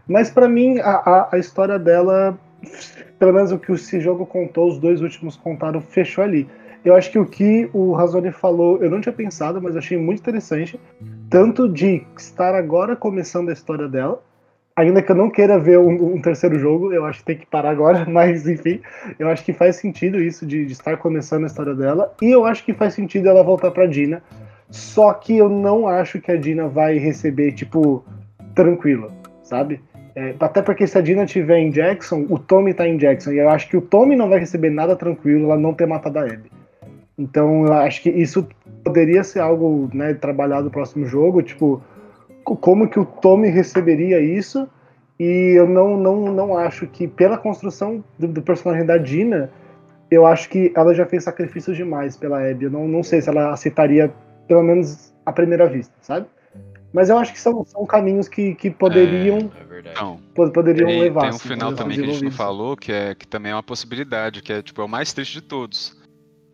Mas 0.07 0.31
pra 0.31 0.49
mim, 0.49 0.79
a, 0.81 0.91
a, 0.91 1.29
a 1.33 1.39
história 1.39 1.79
dela, 1.79 2.39
pelo 3.19 3.33
menos 3.33 3.53
o 3.53 3.59
que 3.59 3.73
esse 3.73 4.01
jogo 4.01 4.27
contou, 4.27 4.69
os 4.69 4.79
dois 4.79 5.01
últimos 5.01 5.37
contaram, 5.37 5.81
fechou 5.81 6.25
ali. 6.25 6.49
Eu 6.85 6.95
acho 6.95 7.11
que 7.11 7.19
o 7.19 7.27
que 7.27 7.69
o 7.73 7.93
Razoni 7.93 8.31
falou, 8.31 8.83
eu 8.83 8.91
não 8.91 9.01
tinha 9.01 9.13
pensado, 9.13 9.61
mas 9.61 9.77
achei 9.77 9.99
muito 9.99 10.21
interessante. 10.21 10.81
Tanto 11.29 11.69
de 11.69 12.07
estar 12.17 12.55
agora 12.55 12.95
começando 12.97 13.51
a 13.51 13.53
história 13.53 13.89
dela, 13.89 14.23
ainda 14.79 15.03
que 15.03 15.11
eu 15.11 15.17
não 15.17 15.29
queira 15.29 15.59
ver 15.59 15.79
um, 15.79 16.15
um 16.15 16.23
terceiro 16.23 16.57
jogo, 16.59 16.93
eu 16.93 17.05
acho 17.05 17.19
que 17.19 17.25
tem 17.25 17.37
que 17.37 17.47
parar 17.47 17.71
agora, 17.71 18.07
mas 18.09 18.49
enfim, 18.49 18.81
eu 19.19 19.29
acho 19.29 19.45
que 19.45 19.53
faz 19.53 19.77
sentido 19.77 20.23
isso 20.23 20.47
de, 20.47 20.65
de 20.65 20.73
estar 20.73 20.97
começando 20.97 21.45
a 21.45 21.47
história 21.49 21.75
dela, 21.75 22.15
e 22.23 22.31
eu 22.31 22.45
acho 22.45 22.65
que 22.65 22.73
faz 22.73 22.95
sentido 22.95 23.29
ela 23.29 23.43
voltar 23.43 23.71
pra 23.73 23.87
Dina. 23.87 24.23
Só 24.71 25.15
que 25.15 25.37
eu 25.37 25.49
não 25.49 25.89
acho 25.89 26.21
que 26.21 26.31
a 26.31 26.37
Dina 26.37 26.69
vai 26.69 26.99
receber, 26.99 27.53
tipo, 27.53 28.05
tranquila, 28.55 29.11
sabe? 29.43 29.81
É, 30.15 30.35
até 30.39 30.61
porque 30.61 30.87
se 30.87 30.99
a 30.99 31.01
Dina 31.01 31.25
estiver 31.25 31.59
em 31.59 31.71
Jackson, 31.71 32.27
o 32.29 32.39
Tommy 32.39 32.75
tá 32.75 32.87
em 32.87 32.99
Jackson. 32.99 33.33
E 33.33 33.39
eu 33.39 33.49
acho 33.49 33.67
que 33.69 33.79
o 33.79 33.81
Tommy 33.81 34.15
não 34.15 34.29
vai 34.29 34.39
receber 34.41 34.69
nada 34.69 34.95
tranquilo 34.95 35.45
ela 35.45 35.57
não 35.57 35.73
ter 35.73 35.87
matado 35.87 36.19
a 36.19 36.23
Abby. 36.23 36.51
Então 37.17 37.65
eu 37.67 37.73
acho 37.73 38.03
que 38.03 38.11
isso 38.11 38.47
poderia 38.85 39.25
ser 39.25 39.41
algo 39.41 39.89
né, 39.95 40.13
trabalhado 40.13 40.65
no 40.65 40.71
próximo 40.71 41.07
jogo. 41.07 41.43
Tipo, 41.43 41.83
como 42.57 42.89
que 42.89 42.99
o 42.99 43.05
Tommy 43.05 43.49
receberia 43.49 44.21
isso? 44.21 44.69
E 45.19 45.55
eu 45.57 45.69
não, 45.69 45.97
não, 45.97 46.33
não 46.33 46.57
acho 46.57 46.87
que, 46.87 47.09
pela 47.09 47.37
construção 47.37 48.05
do, 48.19 48.29
do 48.29 48.41
personagem 48.43 48.87
da 48.87 48.97
Dina, 48.97 49.51
eu 50.11 50.25
acho 50.27 50.49
que 50.49 50.73
ela 50.77 50.95
já 50.95 51.05
fez 51.05 51.25
sacrifícios 51.25 51.77
demais 51.77 52.17
pela 52.17 52.39
Abby. 52.49 52.67
Eu 52.67 52.71
não, 52.71 52.87
não 52.87 53.03
sei 53.03 53.21
se 53.21 53.29
ela 53.29 53.51
aceitaria, 53.53 54.13
pelo 54.47 54.63
menos 54.63 55.13
à 55.27 55.33
primeira 55.33 55.67
vista, 55.69 55.93
sabe? 56.01 56.27
Mas 56.93 57.11
eu 57.11 57.19
acho 57.19 57.33
que 57.35 57.41
são, 57.41 57.65
são 57.67 57.85
caminhos 57.85 58.29
que, 58.29 58.55
que 58.55 58.71
poderiam, 58.71 59.51
É 59.61 59.65
verdade. 59.65 59.95
Então, 59.97 60.19
po- 60.35 60.51
poderiam 60.51 60.89
tem, 60.89 61.01
levar. 61.01 61.21
tem 61.23 61.31
um 61.31 61.35
assim, 61.35 61.49
final 61.49 61.73
também 61.75 61.99
que 61.99 62.05
a 62.05 62.13
gente 62.13 62.25
não 62.25 62.31
falou, 62.31 62.77
que, 62.77 62.91
é, 62.91 63.15
que 63.15 63.27
também 63.27 63.53
é 63.53 63.55
uma 63.55 63.63
possibilidade, 63.63 64.41
que 64.41 64.53
é 64.53 64.63
tipo, 64.63 64.81
é 64.81 64.85
o 64.85 64.89
mais 64.89 65.13
triste 65.13 65.35
de 65.35 65.43
todos. 65.43 65.98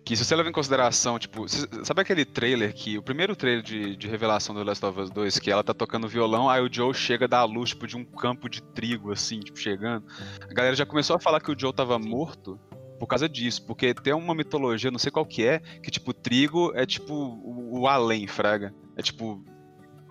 Que 0.05 0.15
se 0.17 0.25
você 0.25 0.37
leva 0.37 0.49
em 0.51 0.53
consideração, 0.53 1.19
tipo, 1.19 1.47
sabe 1.49 2.03
aquele 2.03 2.25
trailer 2.27 2.75
que. 2.75 2.99
O 2.99 3.03
primeiro 3.03 3.35
trailer 3.35 3.63
de, 3.63 3.97
de 3.97 4.07
revelação 4.07 4.55
do 4.55 4.63
Last 4.63 4.85
of 4.85 5.01
Us 5.01 5.11
2, 5.11 5.39
que 5.39 5.51
ela 5.51 5.65
tá 5.65 5.73
tocando 5.73 6.07
violão, 6.07 6.49
aí 6.51 6.61
o 6.61 6.71
Joe 6.71 6.93
chega 6.93 7.27
da 7.27 7.43
luz, 7.45 7.71
tipo, 7.71 7.87
de 7.87 7.97
um 7.97 8.05
campo 8.05 8.49
de 8.49 8.63
trigo, 8.63 9.11
assim, 9.13 9.41
tipo, 9.41 9.59
chegando. 9.59 10.05
A 10.43 10.53
galera 10.53 10.77
já 10.77 10.85
começou 10.85 11.17
a 11.17 11.19
falar 11.21 11.41
que 11.41 11.51
o 11.51 11.59
Joe 11.59 11.73
tava 11.73 11.99
morto 11.99 12.61
por 12.99 13.07
causa 13.07 13.27
disso, 13.29 13.65
porque 13.67 13.95
tem 13.95 14.13
uma 14.13 14.35
mitologia, 14.35 14.91
não 14.91 14.99
sei 14.99 15.11
qual 15.11 15.25
que 15.25 15.45
é, 15.47 15.59
que, 15.83 15.91
tipo, 15.91 16.13
trigo 16.13 16.71
é 16.75 16.85
tipo 16.87 17.15
o, 17.15 17.81
o 17.81 17.89
além, 17.89 18.27
fraga. 18.27 18.75
É 18.97 19.03
tipo 19.03 19.43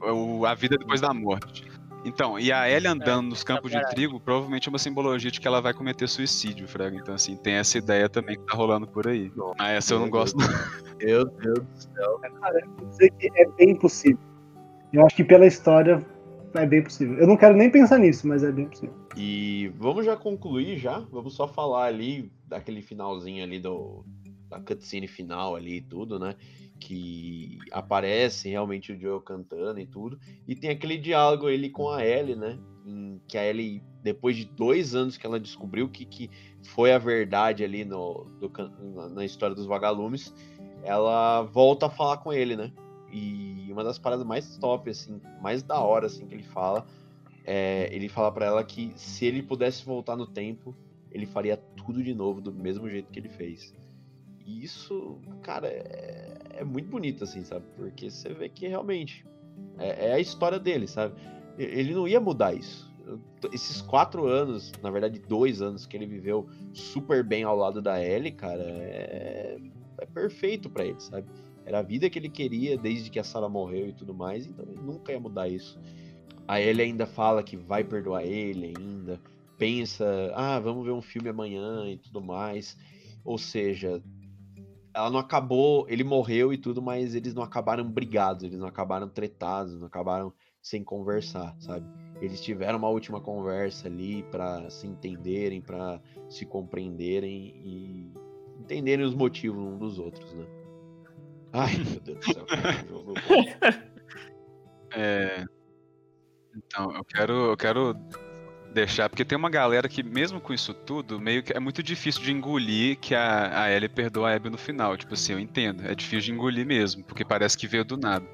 o- 0.02 0.46
a 0.46 0.54
vida 0.56 0.76
depois 0.78 1.00
da 1.02 1.14
morte. 1.14 1.66
Então, 2.06 2.38
e 2.38 2.52
a 2.52 2.70
Ellie 2.70 2.88
andando 2.88 3.30
nos 3.30 3.44
campos 3.44 3.72
de 3.72 3.82
trigo, 3.90 4.20
provavelmente 4.20 4.68
é 4.68 4.70
uma 4.70 4.80
simbologia 4.80 5.32
de 5.32 5.40
que 5.40 5.48
ela 5.48 5.62
vai 5.62 5.74
cometer 5.74 6.08
suicídio, 6.08 6.68
Fraga. 6.68 6.98
Então, 6.98 7.16
assim, 7.16 7.36
tem 7.38 7.54
essa 7.54 7.78
ideia 7.78 8.10
também 8.10 8.38
que 8.38 8.46
tá 8.46 8.58
rolando 8.58 8.88
por 8.88 9.08
aí. 9.08 9.32
Ah, 9.58 9.72
essa 9.72 9.94
eu 9.94 10.00
não 10.00 10.10
gosto. 10.10 10.38
Meu 11.00 11.26
Deus 11.26 11.60
do 11.60 11.76
céu. 11.76 12.20
Cara, 12.42 12.60
eu 12.60 12.72
vou 12.78 12.88
dizer 12.88 13.10
que 13.20 13.30
é 13.36 13.46
bem 13.58 13.76
possível. 13.76 14.20
Eu 14.92 15.06
acho 15.06 15.16
que 15.16 15.24
pela 15.24 15.46
história 15.46 16.06
é 16.54 16.66
bem 16.66 16.84
possível. 16.84 17.18
Eu 17.18 17.28
não 17.28 17.38
quero 17.38 17.56
nem 17.56 17.70
pensar 17.70 17.98
nisso, 17.98 18.28
mas 18.28 18.44
é 18.44 18.52
bem 18.52 18.68
possível. 18.68 18.96
E 19.18 19.72
vamos 19.78 20.06
já 20.06 20.16
concluir 20.16 20.78
já. 20.78 21.00
Vamos 21.12 21.34
só 21.36 21.48
falar 21.48 21.86
ali 21.86 22.32
daquele 22.48 22.82
finalzinho 22.82 23.44
ali 23.44 23.60
do 23.60 24.06
da 24.50 24.60
cutscene 24.60 25.08
final 25.08 25.56
ali 25.56 25.78
e 25.78 25.82
tudo, 25.82 26.20
né? 26.20 26.36
Que 26.80 27.60
aparece 27.72 28.50
realmente 28.50 28.92
o 28.92 29.00
Joel 29.00 29.22
cantando 29.22 29.80
e 29.80 29.86
tudo. 29.86 30.20
E 30.48 30.56
tem 30.56 30.70
aquele 30.70 30.98
diálogo 30.98 31.50
ele 31.50 31.70
com 31.70 31.90
a 31.90 32.06
Ellie, 32.06 32.36
né? 32.36 32.60
Em 32.86 33.22
que 33.28 33.38
a 33.38 33.46
Ellie, 33.46 33.82
depois 34.02 34.36
de 34.36 34.46
dois 34.46 34.94
anos 34.94 35.18
que 35.18 35.26
ela 35.26 35.40
descobriu 35.40 35.88
que, 35.88 36.06
que 36.06 36.30
foi 36.62 36.92
a 36.92 36.98
verdade 36.98 37.64
ali 37.64 37.86
no, 37.86 38.26
do 38.40 38.52
na, 39.10 39.24
história 39.24 39.56
dos 39.56 39.66
vagalumes, 39.66 40.34
ela 40.84 41.44
volta 41.44 41.86
a 41.86 41.90
falar 41.90 42.18
com 42.18 42.34
ele, 42.34 42.56
né? 42.56 42.72
E 43.12 43.70
uma 43.72 43.84
das 43.84 43.98
paradas 43.98 44.26
mais 44.26 44.58
top, 44.58 44.90
assim, 44.90 45.22
mais 45.42 45.64
da 45.64 45.80
hora, 45.80 46.08
assim, 46.08 46.26
que 46.26 46.34
ele 46.34 46.44
fala, 46.44 46.86
é, 47.46 47.90
ele 47.92 48.10
fala 48.10 48.32
pra 48.32 48.46
ela 48.46 48.64
que 48.64 48.92
se 48.96 49.26
ele 49.26 49.42
pudesse 49.42 49.86
voltar 49.86 50.16
no 50.16 50.28
tempo, 50.28 50.76
ele 51.12 51.26
faria 51.26 51.56
tudo 51.56 52.04
de 52.04 52.14
novo 52.14 52.42
do 52.42 52.52
mesmo 52.52 52.90
jeito 52.90 53.12
que 53.12 53.20
ele 53.20 53.30
fez. 53.30 53.74
E 54.46 54.64
isso, 54.64 55.20
cara, 55.42 55.68
é, 55.68 56.38
é 56.58 56.64
muito 56.64 56.90
bonito, 56.90 57.24
assim, 57.24 57.44
sabe? 57.44 57.66
Porque 57.76 58.10
você 58.10 58.34
vê 58.34 58.50
que 58.50 58.68
realmente 58.68 59.26
é, 59.78 60.10
é 60.10 60.14
a 60.14 60.20
história 60.20 60.60
dele, 60.60 60.88
sabe? 60.88 61.16
Ele 61.58 61.94
não 61.94 62.08
ia 62.08 62.20
mudar 62.20 62.54
isso. 62.54 62.92
Esses 63.52 63.82
quatro 63.82 64.26
anos, 64.26 64.72
na 64.82 64.90
verdade, 64.90 65.20
dois 65.20 65.62
anos 65.62 65.86
que 65.86 65.96
ele 65.96 66.06
viveu 66.06 66.48
super 66.74 67.24
bem 67.24 67.44
ao 67.44 67.56
lado 67.56 67.82
da 67.82 68.02
Ellie, 68.04 68.32
cara, 68.32 68.64
é, 68.64 69.58
é 70.00 70.06
perfeito 70.06 70.70
pra 70.70 70.86
ele, 70.86 71.00
sabe? 71.00 71.28
Era 71.66 71.80
a 71.80 71.84
vida 71.84 72.10
que 72.10 72.20
ele 72.20 72.30
queria 72.30 72.78
desde 72.78 73.10
que 73.10 73.20
a 73.20 73.24
Sarah 73.24 73.50
morreu 73.50 73.88
e 73.88 73.94
tudo 73.94 74.14
mais, 74.14 74.46
então 74.46 74.66
ele 74.66 74.82
nunca 74.82 75.12
ia 75.12 75.20
mudar 75.20 75.48
isso. 75.48 75.80
A 76.48 76.60
Ellie 76.60 76.84
ainda 76.84 77.06
fala 77.06 77.44
que 77.44 77.56
vai 77.56 77.84
perdoar 77.84 78.26
ele 78.26 78.74
ainda. 78.78 79.20
Pensa, 79.58 80.32
ah, 80.36 80.60
vamos 80.60 80.86
ver 80.86 80.92
um 80.92 81.02
filme 81.02 81.30
amanhã 81.30 81.90
e 81.90 81.98
tudo 81.98 82.22
mais. 82.22 82.78
Ou 83.24 83.38
seja, 83.38 84.04
ela 84.94 85.10
não 85.10 85.20
acabou, 85.20 85.86
ele 85.90 86.04
morreu 86.04 86.54
e 86.54 86.58
tudo, 86.58 86.82
mas 86.82 87.16
eles 87.16 87.34
não 87.34 87.44
acabaram 87.44 87.84
brigados, 87.90 88.44
eles 88.44 88.60
não 88.60 88.68
acabaram 88.68 89.10
tretados, 89.10 89.80
não 89.80 89.88
acabaram 89.88 90.34
sem 90.62 90.84
conversar, 90.84 91.56
sabe? 91.60 91.86
Eles 92.22 92.40
tiveram 92.40 92.78
uma 92.78 92.90
última 92.90 93.20
conversa 93.20 93.88
ali 93.88 94.24
pra 94.24 94.70
se 94.70 94.88
entenderem, 94.88 95.62
pra 95.62 96.00
se 96.30 96.46
compreenderem 96.46 97.54
e 97.64 98.14
entenderem 98.60 99.06
os 99.06 99.16
motivos 99.16 99.62
um 99.62 99.78
dos 99.78 100.00
outros, 100.00 100.34
né? 100.34 100.46
Ai, 101.52 101.72
meu 101.78 102.00
Deus 102.00 102.20
do 102.20 102.34
céu. 102.34 102.46
É. 104.96 105.44
Então, 106.56 106.96
eu 106.96 107.04
quero, 107.04 107.34
eu 107.34 107.58
quero 107.58 107.96
deixar, 108.74 109.10
porque 109.10 109.24
tem 109.24 109.38
uma 109.38 109.50
galera 109.50 109.88
que, 109.88 110.04
mesmo 110.04 110.42
com 110.42 110.54
isso 110.54 110.74
tudo, 110.74 111.20
meio 111.20 111.44
que 111.44 111.56
é 111.56 111.60
muito 111.60 111.82
difícil 111.82 112.22
de 112.22 112.32
engolir 112.32 112.98
que 113.00 113.16
a, 113.16 113.64
a 113.64 113.72
Ellie 113.72 113.88
perdoa 113.88 114.32
a 114.32 114.36
Abby 114.36 114.50
no 114.50 114.58
final. 114.58 114.98
Tipo 114.98 115.14
assim, 115.14 115.34
eu 115.34 115.40
entendo, 115.40 115.86
é 115.86 115.96
difícil 115.96 116.20
de 116.22 116.32
engolir 116.32 116.66
mesmo, 116.66 117.04
porque 117.04 117.24
parece 117.24 117.58
que 117.58 117.68
veio 117.68 117.86
do 117.86 117.96
nada. 117.96 118.26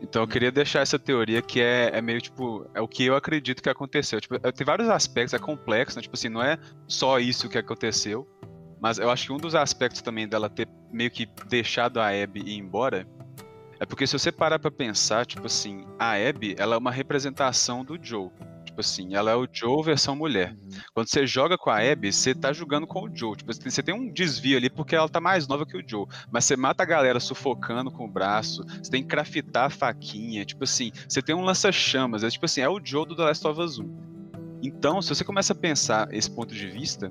Então 0.00 0.22
eu 0.22 0.28
queria 0.28 0.52
deixar 0.52 0.80
essa 0.80 0.98
teoria 0.98 1.40
que 1.42 1.60
é, 1.60 1.90
é 1.92 2.02
meio 2.02 2.20
tipo, 2.20 2.68
é 2.74 2.80
o 2.80 2.86
que 2.86 3.04
eu 3.04 3.16
acredito 3.16 3.62
que 3.62 3.68
aconteceu. 3.68 4.20
Tipo, 4.20 4.36
é- 4.36 4.52
tem 4.52 4.64
vários 4.64 4.88
aspectos, 4.88 5.34
é 5.34 5.38
complexo, 5.38 5.96
né? 5.96 6.02
Tipo 6.02 6.14
assim, 6.14 6.28
não 6.28 6.42
é 6.42 6.58
só 6.86 7.18
isso 7.18 7.48
que 7.48 7.58
aconteceu, 7.58 8.28
mas 8.80 8.98
eu 8.98 9.10
acho 9.10 9.26
que 9.26 9.32
um 9.32 9.38
dos 9.38 9.54
aspectos 9.54 10.02
também 10.02 10.28
dela 10.28 10.50
ter 10.50 10.68
meio 10.92 11.10
que 11.10 11.26
deixado 11.48 11.98
a 11.98 12.08
Abby 12.08 12.40
ir 12.40 12.58
embora 12.58 13.06
é 13.78 13.84
porque 13.84 14.06
se 14.06 14.18
você 14.18 14.32
parar 14.32 14.58
pra 14.58 14.70
pensar, 14.70 15.26
tipo 15.26 15.46
assim, 15.46 15.84
a 15.98 16.12
Abby, 16.12 16.54
ela 16.58 16.76
é 16.76 16.78
uma 16.78 16.90
representação 16.90 17.84
do 17.84 17.98
Joe. 18.00 18.30
Tipo 18.76 18.82
assim, 18.82 19.14
ela 19.14 19.30
é 19.30 19.34
o 19.34 19.48
Joe 19.50 19.82
versão 19.82 20.14
mulher. 20.14 20.54
Quando 20.92 21.08
você 21.08 21.26
joga 21.26 21.56
com 21.56 21.70
a 21.70 21.78
Abby, 21.78 22.12
você 22.12 22.34
tá 22.34 22.52
jogando 22.52 22.86
com 22.86 23.04
o 23.04 23.10
Joe. 23.10 23.34
Tipo, 23.34 23.50
você 23.54 23.82
tem 23.82 23.94
um 23.94 24.12
desvio 24.12 24.58
ali 24.58 24.68
porque 24.68 24.94
ela 24.94 25.08
tá 25.08 25.18
mais 25.18 25.48
nova 25.48 25.64
que 25.64 25.78
o 25.78 25.82
Joe. 25.82 26.04
Mas 26.30 26.44
você 26.44 26.58
mata 26.58 26.82
a 26.82 26.86
galera 26.86 27.18
sufocando 27.18 27.90
com 27.90 28.04
o 28.04 28.08
braço, 28.08 28.62
você 28.66 28.90
tem 28.90 29.00
que 29.02 29.08
craftar 29.08 29.64
a 29.64 29.70
faquinha. 29.70 30.44
Tipo 30.44 30.64
assim, 30.64 30.92
você 31.08 31.22
tem 31.22 31.34
um 31.34 31.40
lança-chamas. 31.40 32.22
É 32.22 32.28
tipo 32.28 32.44
assim, 32.44 32.60
é 32.60 32.68
o 32.68 32.78
Joe 32.84 33.06
do 33.06 33.16
The 33.16 33.22
Last 33.22 33.46
of 33.46 33.58
Us 33.58 33.78
1. 33.78 33.90
Então, 34.62 35.00
se 35.00 35.08
você 35.08 35.24
começa 35.24 35.54
a 35.54 35.56
pensar 35.56 36.12
esse 36.12 36.30
ponto 36.30 36.54
de 36.54 36.66
vista, 36.66 37.10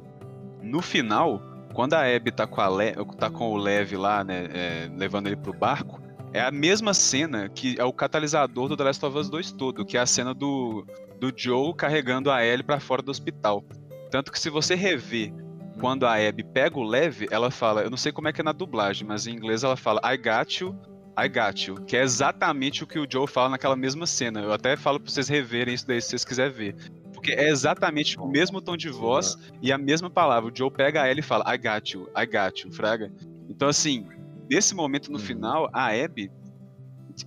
no 0.61 0.83
final, 0.83 1.41
quando 1.73 1.95
a 1.95 2.01
Abby 2.15 2.31
tá 2.31 2.45
com, 2.45 2.61
a 2.61 2.69
Le- 2.69 2.93
tá 3.17 3.31
com 3.31 3.51
o 3.51 3.57
Lev 3.57 3.93
lá, 3.93 4.23
né, 4.23 4.49
é, 4.53 4.91
levando 4.95 5.25
ele 5.25 5.35
pro 5.35 5.51
barco, 5.51 5.99
é 6.31 6.41
a 6.41 6.51
mesma 6.51 6.93
cena 6.93 7.49
que 7.49 7.75
é 7.79 7.83
o 7.83 7.93
catalisador 7.93 8.67
do 8.67 8.77
The 8.77 8.83
Last 8.83 9.03
of 9.03 9.17
Us 9.17 9.29
2 9.29 9.53
todo, 9.53 9.85
que 9.85 9.97
é 9.97 10.01
a 10.01 10.05
cena 10.05 10.33
do, 10.33 10.85
do 11.19 11.31
Joe 11.35 11.73
carregando 11.73 12.31
a 12.31 12.45
Ellie 12.45 12.63
pra 12.63 12.79
fora 12.79 13.01
do 13.01 13.11
hospital. 13.11 13.63
Tanto 14.11 14.31
que 14.31 14.39
se 14.39 14.49
você 14.49 14.75
rever 14.75 15.33
quando 15.79 16.05
a 16.05 16.15
Abby 16.15 16.43
pega 16.43 16.79
o 16.79 16.83
Lev, 16.83 17.27
ela 17.29 17.51
fala, 17.51 17.81
eu 17.81 17.89
não 17.89 17.97
sei 17.97 18.11
como 18.11 18.27
é 18.27 18.33
que 18.33 18.41
é 18.41 18.43
na 18.43 18.51
dublagem, 18.51 19.05
mas 19.05 19.27
em 19.27 19.35
inglês 19.35 19.63
ela 19.63 19.75
fala 19.75 20.01
I 20.05 20.17
got 20.17 20.61
you, 20.61 20.75
I 21.17 21.27
got 21.27 21.67
you, 21.67 21.75
que 21.85 21.97
é 21.97 22.01
exatamente 22.01 22.83
o 22.83 22.87
que 22.87 22.99
o 22.99 23.07
Joe 23.09 23.27
fala 23.27 23.49
naquela 23.49 23.75
mesma 23.75 24.05
cena. 24.05 24.41
Eu 24.41 24.53
até 24.53 24.75
falo 24.75 24.99
pra 24.99 25.11
vocês 25.11 25.27
reverem 25.27 25.73
isso 25.73 25.87
daí 25.87 26.01
se 26.01 26.09
vocês 26.09 26.25
quiserem 26.25 26.53
ver. 26.53 26.75
Porque 27.13 27.31
é 27.31 27.49
exatamente 27.49 28.19
o 28.19 28.27
mesmo 28.27 28.61
tom 28.61 28.77
de 28.77 28.89
voz 28.89 29.35
e 29.61 29.71
a 29.71 29.77
mesma 29.77 30.09
palavra. 30.09 30.51
O 30.51 30.55
Joe 30.55 30.69
pega 30.69 31.01
a 31.01 31.09
Ellie 31.09 31.21
e 31.21 31.23
fala 31.23 31.43
I 31.53 31.57
got 31.57 31.89
you, 31.91 32.09
I 32.15 32.25
got 32.25 32.61
you, 32.61 32.71
fraga. 32.71 33.11
Então 33.49 33.67
assim, 33.67 34.05
nesse 34.49 34.75
momento 34.75 35.11
no 35.11 35.19
final, 35.19 35.69
a 35.73 35.87
Abby 35.87 36.31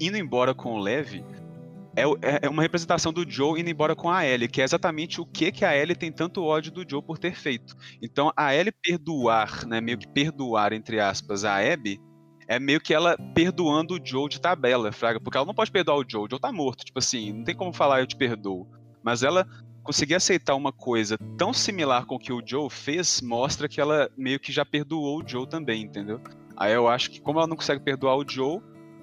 indo 0.01 0.17
embora 0.17 0.55
com 0.55 0.75
o 0.75 0.79
Lev 0.79 1.23
é, 2.01 2.05
é- 2.23 2.39
é 2.43 2.49
uma 2.49 2.63
representação 2.63 3.13
do 3.13 3.29
Joe 3.29 3.61
indo 3.61 3.71
embora 3.71 3.95
com 3.97 4.11
a 4.11 4.27
Ellie, 4.27 4.49
que 4.49 4.61
é 4.61 4.65
exatamente 4.65 5.21
o 5.21 5.27
que 5.27 5.51
que 5.53 5.65
a 5.65 5.77
Ellie 5.77 5.97
tem 5.97 6.13
tanto 6.13 6.43
ódio 6.45 6.73
do 6.73 6.85
Joe 6.89 7.03
por 7.03 7.19
ter 7.19 7.35
feito. 7.35 7.75
Então 8.03 8.33
a 8.37 8.55
Ellie 8.55 8.73
perdoar, 8.73 9.67
né, 9.67 9.81
meio 9.81 9.99
que 9.99 10.09
perdoar 10.09 10.73
entre 10.73 11.01
aspas 11.01 11.45
a 11.45 11.57
Abby, 11.57 12.01
é 12.47 12.59
meio 12.59 12.81
que 12.81 12.95
ela 12.95 13.17
perdoando 13.35 13.95
o 13.95 14.01
Joe 14.03 14.29
de 14.29 14.41
tabela, 14.41 14.91
fraga, 14.91 15.21
porque 15.21 15.37
ela 15.37 15.47
não 15.47 15.55
pode 15.55 15.71
perdoar 15.71 15.99
o 15.99 16.05
Joe, 16.09 16.25
o 16.27 16.29
Joe 16.31 16.41
tá 16.41 16.51
morto, 16.53 16.85
tipo 16.85 16.99
assim, 16.99 17.33
não 17.33 17.45
tem 17.45 17.55
como 17.55 17.73
falar 17.73 18.01
eu 18.01 18.07
te 18.07 18.17
perdoo. 18.17 18.67
Mas 19.03 19.23
ela 19.23 19.47
conseguir 19.83 20.15
aceitar 20.15 20.55
uma 20.55 20.73
coisa 20.73 21.17
tão 21.37 21.53
similar 21.53 22.05
com 22.07 22.17
o 22.17 22.19
que 22.19 22.33
o 22.33 22.43
Joe 22.45 22.69
fez, 22.71 23.21
mostra 23.23 23.69
que 23.69 23.81
ela 23.81 24.11
meio 24.17 24.41
que 24.41 24.53
já 24.53 24.65
perdoou 24.65 25.23
o 25.23 25.27
Joe 25.29 25.49
também, 25.49 25.83
entendeu? 25.83 26.21
Aí 26.57 26.73
eu 26.73 26.89
acho 26.89 27.11
que 27.11 27.21
como 27.21 27.39
ela 27.39 27.47
não 27.47 27.57
consegue 27.57 27.83
perdoar 27.85 28.17
o 28.17 28.29
Joe, 28.29 28.61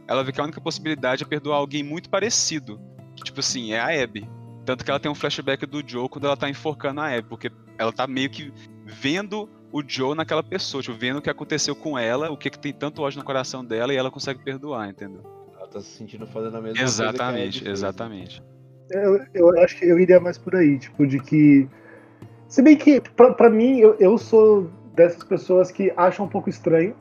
ela 0.08 0.24
vê 0.24 0.32
que 0.32 0.40
a 0.40 0.44
única 0.44 0.62
possibilidade 0.62 1.24
é 1.24 1.28
perdoar 1.28 1.58
alguém 1.58 1.84
muito 1.84 2.10
parecido. 2.10 2.80
Que, 3.16 3.24
tipo 3.24 3.40
assim, 3.40 3.74
é 3.74 3.80
a 3.80 4.04
Abby. 4.04 4.30
Tanto 4.66 4.84
que 4.84 4.90
ela 4.90 5.00
tem 5.00 5.12
um 5.12 5.16
flashback 5.16 5.66
do 5.66 5.84
Joe 5.86 6.10
quando 6.10 6.26
ela 6.26 6.36
tá 6.36 6.50
enforcando 6.50 7.02
a 7.02 7.08
Abby, 7.08 7.30
porque 7.30 7.52
ela 7.78 7.92
tá 7.92 8.08
meio 8.08 8.30
que 8.30 8.52
vendo 8.86 9.50
o 9.72 9.84
Joe 9.86 10.16
naquela 10.16 10.42
pessoa, 10.42 10.82
tipo, 10.82 10.98
vendo 10.98 11.18
o 11.18 11.22
que 11.22 11.30
aconteceu 11.30 11.76
com 11.76 11.98
ela, 11.98 12.32
o 12.32 12.38
que, 12.38 12.50
que 12.50 12.60
tem 12.60 12.74
tanto 12.74 13.02
ódio 13.02 13.20
no 13.20 13.26
coração 13.26 13.64
dela 13.64 13.94
e 13.94 13.98
ela 13.98 14.10
consegue 14.10 14.44
perdoar, 14.44 14.90
entendeu? 14.90 15.22
Ela 15.58 15.68
tá 15.68 15.82
se 15.82 15.92
sentindo 15.92 16.26
fazendo 16.26 16.58
a 16.58 16.62
mesma 16.62 16.78
coisa. 16.80 16.96
que 16.96 17.02
a 17.04 17.10
Abby 17.10 17.18
Exatamente, 17.18 17.70
exatamente. 17.70 18.44
Eu, 18.90 19.26
eu 19.34 19.64
acho 19.64 19.78
que 19.78 19.86
eu 19.86 20.00
iria 20.00 20.20
mais 20.20 20.38
por 20.38 20.56
aí, 20.56 20.78
tipo, 20.80 21.06
de 21.06 21.20
que. 21.20 21.68
Se 22.48 22.62
bem 22.62 22.78
que, 22.78 23.02
pra, 23.02 23.34
pra 23.34 23.50
mim, 23.50 23.80
eu, 23.80 23.96
eu 24.00 24.18
sou 24.18 24.70
dessas 24.94 25.24
pessoas 25.24 25.72
que 25.72 25.92
acham 25.98 26.26
um 26.26 26.30
pouco 26.30 26.50
estranho. 26.50 26.96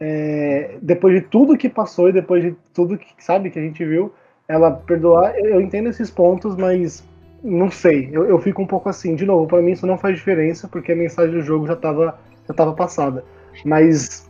É, 0.00 0.76
depois 0.82 1.14
de 1.14 1.20
tudo 1.22 1.56
que 1.56 1.68
passou 1.68 2.08
e 2.08 2.12
depois 2.12 2.42
de 2.42 2.54
tudo 2.74 2.98
que, 2.98 3.06
sabe, 3.18 3.50
que 3.50 3.58
a 3.58 3.62
gente 3.62 3.84
viu, 3.84 4.12
ela 4.48 4.70
perdoar. 4.70 5.34
Eu, 5.38 5.60
entendo 5.60 5.88
esses 5.88 6.10
pontos, 6.10 6.56
mas 6.56 7.04
não 7.42 7.70
sei. 7.70 8.08
Eu, 8.12 8.26
eu 8.26 8.38
fico 8.40 8.62
um 8.62 8.66
pouco 8.66 8.88
assim. 8.88 9.14
De 9.14 9.24
novo, 9.24 9.46
pra 9.46 9.62
mim 9.62 9.72
isso 9.72 9.86
não 9.86 9.98
faz 9.98 10.16
diferença, 10.16 10.68
porque 10.68 10.92
a 10.92 10.96
mensagem 10.96 11.32
do 11.34 11.42
jogo 11.42 11.66
já 11.66 11.76
tava, 11.76 12.18
já 12.46 12.54
tava 12.54 12.72
passada. 12.74 13.24
Mas. 13.64 14.28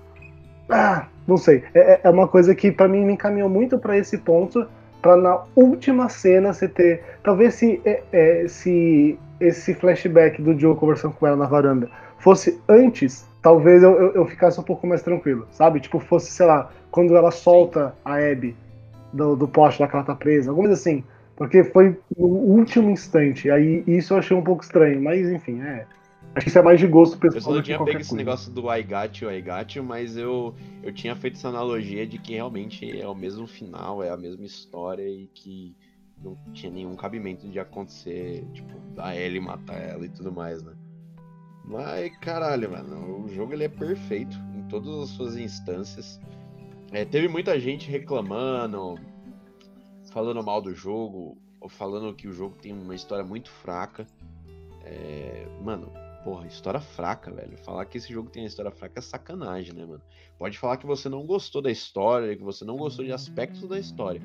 Ah, 0.68 1.06
não 1.26 1.36
sei. 1.36 1.62
É, 1.74 1.80
é- 1.94 2.00
é 2.04 2.10
uma 2.10 2.28
coisa 2.28 2.54
que 2.54 2.70
pra 2.72 2.88
mim 2.88 3.04
me 3.04 3.12
encaminhou 3.12 3.48
muito 3.48 3.78
pra 3.78 3.96
esse 3.96 4.18
ponto 4.18 4.66
pra 5.02 5.16
na 5.16 5.42
última 5.54 6.08
cena 6.08 6.52
você 6.52 6.68
ter. 6.68 7.02
Talvez 7.22 7.54
se, 7.54 7.80
é, 7.84 8.02
é, 8.12 8.48
se 8.48 9.18
esse 9.40 9.74
flashback 9.74 10.40
do 10.40 10.58
Joe 10.58 10.74
conversando 10.76 11.14
com 11.14 11.26
ela 11.26 11.36
na 11.36 11.46
varanda 11.46 11.88
fosse 12.18 12.60
antes, 12.68 13.26
talvez 13.46 13.80
eu, 13.80 13.92
eu, 13.92 14.12
eu 14.12 14.26
ficasse 14.26 14.58
um 14.58 14.62
pouco 14.64 14.88
mais 14.88 15.02
tranquilo, 15.02 15.46
sabe? 15.52 15.78
Tipo, 15.78 16.00
fosse, 16.00 16.32
sei 16.32 16.46
lá, 16.46 16.68
quando 16.90 17.14
ela 17.14 17.30
solta 17.30 17.94
a 18.04 18.16
Abby 18.16 18.56
do, 19.12 19.36
do 19.36 19.46
poste 19.46 19.80
lá 19.80 19.86
que 19.86 19.94
ela 19.94 20.04
tá 20.04 20.16
presa, 20.16 20.50
alguma 20.50 20.66
coisa 20.66 20.80
assim. 20.80 21.04
Porque 21.36 21.62
foi 21.62 21.96
no 22.18 22.26
último 22.26 22.90
instante. 22.90 23.48
Aí 23.48 23.84
isso 23.86 24.14
eu 24.14 24.18
achei 24.18 24.36
um 24.36 24.42
pouco 24.42 24.64
estranho, 24.64 25.00
mas 25.00 25.30
enfim, 25.30 25.60
é. 25.60 25.86
Acho 26.34 26.42
que 26.42 26.48
isso 26.48 26.58
é 26.58 26.62
mais 26.62 26.80
de 26.80 26.88
gosto 26.88 27.14
Eu 27.24 27.30
só 27.30 27.34
pessoal 27.36 27.54
não 27.54 27.62
tinha 27.62 27.84
pego 27.84 28.00
esse 28.00 28.16
negócio 28.16 28.50
do 28.50 28.62
I 28.68 28.82
got 28.82 29.22
you, 29.22 29.30
I 29.30 29.40
got 29.40 29.76
you, 29.76 29.84
mas 29.84 30.16
eu, 30.16 30.52
eu 30.82 30.92
tinha 30.92 31.14
feito 31.14 31.36
essa 31.36 31.48
analogia 31.48 32.04
de 32.04 32.18
que 32.18 32.34
realmente 32.34 33.00
é 33.00 33.06
o 33.06 33.14
mesmo 33.14 33.46
final, 33.46 34.02
é 34.02 34.10
a 34.10 34.16
mesma 34.16 34.44
história 34.44 35.08
e 35.08 35.30
que 35.32 35.72
não 36.20 36.36
tinha 36.52 36.72
nenhum 36.72 36.96
cabimento 36.96 37.46
de 37.46 37.60
acontecer, 37.60 38.44
tipo, 38.52 38.74
a 38.98 39.14
Ellie 39.14 39.40
matar 39.40 39.80
ela 39.80 40.04
e 40.04 40.08
tudo 40.08 40.32
mais, 40.32 40.64
né? 40.64 40.72
Mas, 41.66 42.16
caralho, 42.18 42.70
mano, 42.70 43.24
o 43.24 43.28
jogo 43.28 43.52
ele 43.52 43.64
é 43.64 43.68
perfeito 43.68 44.36
em 44.54 44.62
todas 44.68 44.94
as 45.00 45.08
suas 45.10 45.36
instâncias. 45.36 46.20
É, 46.92 47.04
teve 47.04 47.26
muita 47.26 47.58
gente 47.58 47.90
reclamando, 47.90 48.94
falando 50.12 50.42
mal 50.44 50.62
do 50.62 50.72
jogo, 50.72 51.36
ou 51.60 51.68
falando 51.68 52.14
que 52.14 52.28
o 52.28 52.32
jogo 52.32 52.56
tem 52.62 52.72
uma 52.72 52.94
história 52.94 53.24
muito 53.24 53.50
fraca. 53.50 54.06
É, 54.84 55.48
mano, 55.64 55.92
porra, 56.22 56.46
história 56.46 56.80
fraca, 56.80 57.32
velho. 57.32 57.58
Falar 57.58 57.84
que 57.86 57.98
esse 57.98 58.12
jogo 58.12 58.30
tem 58.30 58.44
uma 58.44 58.48
história 58.48 58.70
fraca 58.70 59.00
é 59.00 59.02
sacanagem, 59.02 59.74
né, 59.74 59.84
mano? 59.84 60.02
Pode 60.38 60.56
falar 60.58 60.76
que 60.76 60.86
você 60.86 61.08
não 61.08 61.26
gostou 61.26 61.60
da 61.60 61.70
história, 61.70 62.36
que 62.36 62.44
você 62.44 62.64
não 62.64 62.76
gostou 62.76 63.04
de 63.04 63.12
aspectos 63.12 63.68
da 63.68 63.78
história. 63.78 64.22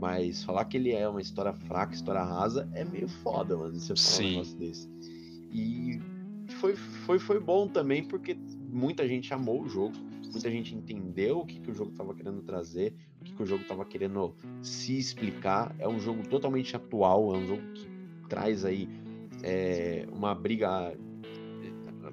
Mas 0.00 0.42
falar 0.42 0.64
que 0.64 0.76
ele 0.76 0.92
é 0.92 1.08
uma 1.08 1.20
história 1.20 1.52
fraca, 1.52 1.94
história 1.94 2.22
rasa, 2.22 2.68
é 2.72 2.84
meio 2.84 3.06
foda, 3.06 3.56
mano. 3.56 3.78
Você 3.78 3.94
falar 3.94 4.26
um 4.26 4.30
negócio 4.30 4.58
desse. 4.58 4.88
E 5.52 6.00
foi, 6.60 6.76
foi, 6.76 7.18
foi 7.18 7.40
bom 7.40 7.66
também, 7.66 8.04
porque 8.04 8.36
muita 8.68 9.06
gente 9.08 9.32
amou 9.32 9.62
o 9.62 9.68
jogo. 9.68 9.94
Muita 10.32 10.48
gente 10.48 10.74
entendeu 10.76 11.40
o 11.40 11.46
que, 11.46 11.58
que 11.58 11.70
o 11.70 11.74
jogo 11.74 11.90
tava 11.90 12.14
querendo 12.14 12.40
trazer, 12.42 12.94
o 13.20 13.24
que, 13.24 13.32
que 13.32 13.42
o 13.42 13.46
jogo 13.46 13.64
tava 13.64 13.84
querendo 13.84 14.32
se 14.62 14.96
explicar. 14.96 15.74
É 15.78 15.88
um 15.88 15.98
jogo 15.98 16.22
totalmente 16.28 16.76
atual, 16.76 17.34
é 17.34 17.38
um 17.38 17.46
jogo 17.46 17.62
que 17.74 17.88
traz 18.28 18.64
aí 18.64 18.88
é, 19.42 20.06
uma 20.12 20.32
briga 20.32 20.96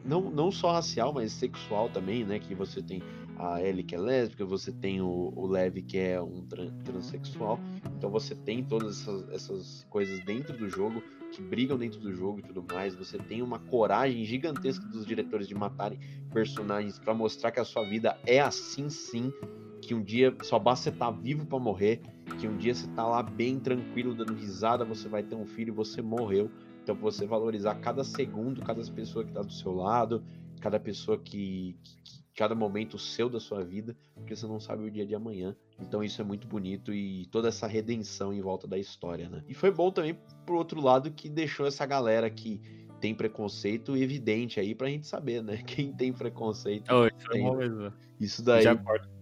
não, 0.04 0.22
não 0.32 0.52
só 0.52 0.72
racial, 0.72 1.14
mas 1.14 1.32
sexual 1.32 1.90
também, 1.90 2.24
né? 2.26 2.40
Que 2.40 2.56
você 2.56 2.82
tem 2.82 3.02
a 3.38 3.62
Ellie 3.62 3.84
que 3.84 3.94
é 3.94 4.00
lésbica, 4.00 4.46
você 4.46 4.72
tem 4.72 5.02
o, 5.02 5.32
o 5.36 5.46
Lev 5.46 5.78
que 5.82 5.98
é 5.98 6.22
um 6.22 6.46
tran- 6.46 6.72
transexual. 6.84 7.60
Então 7.98 8.10
você 8.10 8.34
tem 8.34 8.64
todas 8.64 9.02
essas, 9.02 9.30
essas 9.30 9.88
coisas 9.90 10.20
dentro 10.26 10.58
do 10.58 10.70
jogo, 10.70 11.04
que 11.38 11.44
brigam 11.44 11.78
dentro 11.78 12.00
do 12.00 12.12
jogo 12.12 12.40
e 12.40 12.42
tudo 12.42 12.66
mais. 12.74 12.96
Você 12.96 13.20
tem 13.20 13.44
uma 13.44 13.60
coragem 13.60 14.26
gigantesca 14.26 14.84
dos 14.88 15.06
diretores 15.06 15.48
de 15.48 15.54
matarem 15.54 16.00
personagens 16.34 16.98
pra 16.98 17.14
mostrar 17.14 17.52
que 17.52 17.60
a 17.60 17.64
sua 17.64 17.88
vida 17.88 18.18
é 18.26 18.40
assim 18.40 18.90
sim. 18.90 19.32
Que 19.80 19.94
um 19.94 20.02
dia 20.02 20.36
só 20.42 20.58
basta 20.58 20.86
você 20.86 20.90
estar 20.90 21.12
vivo 21.12 21.46
pra 21.46 21.60
morrer. 21.60 22.02
Que 22.40 22.48
um 22.48 22.58
dia 22.58 22.74
você 22.74 22.88
tá 22.88 23.06
lá 23.06 23.22
bem 23.22 23.60
tranquilo, 23.60 24.16
dando 24.16 24.34
risada, 24.34 24.84
você 24.84 25.08
vai 25.08 25.22
ter 25.22 25.36
um 25.36 25.46
filho 25.46 25.70
e 25.70 25.76
você 25.76 26.02
morreu. 26.02 26.50
Então 26.82 26.96
você 26.96 27.28
valorizar 27.28 27.76
cada 27.76 28.04
segundo, 28.04 28.62
cada 28.64 28.82
pessoa 28.92 29.24
que 29.24 29.32
tá 29.32 29.42
do 29.44 29.54
seu 29.54 29.74
lado, 29.74 30.24
cada 30.60 30.80
pessoa 30.80 31.20
que- 31.20 31.78
que 32.04 32.24
cada 32.36 32.56
momento 32.56 32.98
seu 32.98 33.30
da 33.30 33.40
sua 33.40 33.64
vida, 33.64 33.96
porque 34.16 34.36
você 34.36 34.48
não 34.48 34.60
sabe 34.60 34.84
o 34.84 34.92
dia 34.92 35.06
de 35.06 35.14
amanhã. 35.14 35.56
Então 35.80 36.04
isso 36.04 36.22
é 36.22 36.24
muito 36.24 36.48
bonito 36.48 36.94
e 36.94 37.26
toda 37.28 37.50
essa 37.50 37.68
redenção 37.68 38.34
em 38.34 38.42
volta 38.42 38.68
da 38.68 38.78
história, 38.78 39.30
né? 39.30 39.44
E 39.48 39.54
foi 39.54 39.72
bom 39.72 39.92
também 39.92 40.18
pro 40.46 40.58
outro 40.58 40.82
lado 40.82 41.12
que 41.12 41.30
deixou 41.30 41.68
essa 41.68 41.86
galera 41.86 42.30
que 42.30 42.60
tem 43.00 43.14
preconceito 43.14 43.96
evidente 43.96 44.60
aí 44.60 44.74
pra 44.74 44.88
gente 44.88 45.08
saber, 45.08 45.44
né? 45.44 45.58
Quem 45.66 45.94
tem 45.94 46.12
preconceito. 46.12 46.92
Oh, 46.92 47.06
isso 47.06 47.28
é 47.28 47.34
tem, 47.34 47.44
bom 47.44 47.56
né? 47.56 47.68
mesmo. 47.68 47.94
Isso 48.20 48.44
daí, 48.44 48.64
Já 48.64 48.76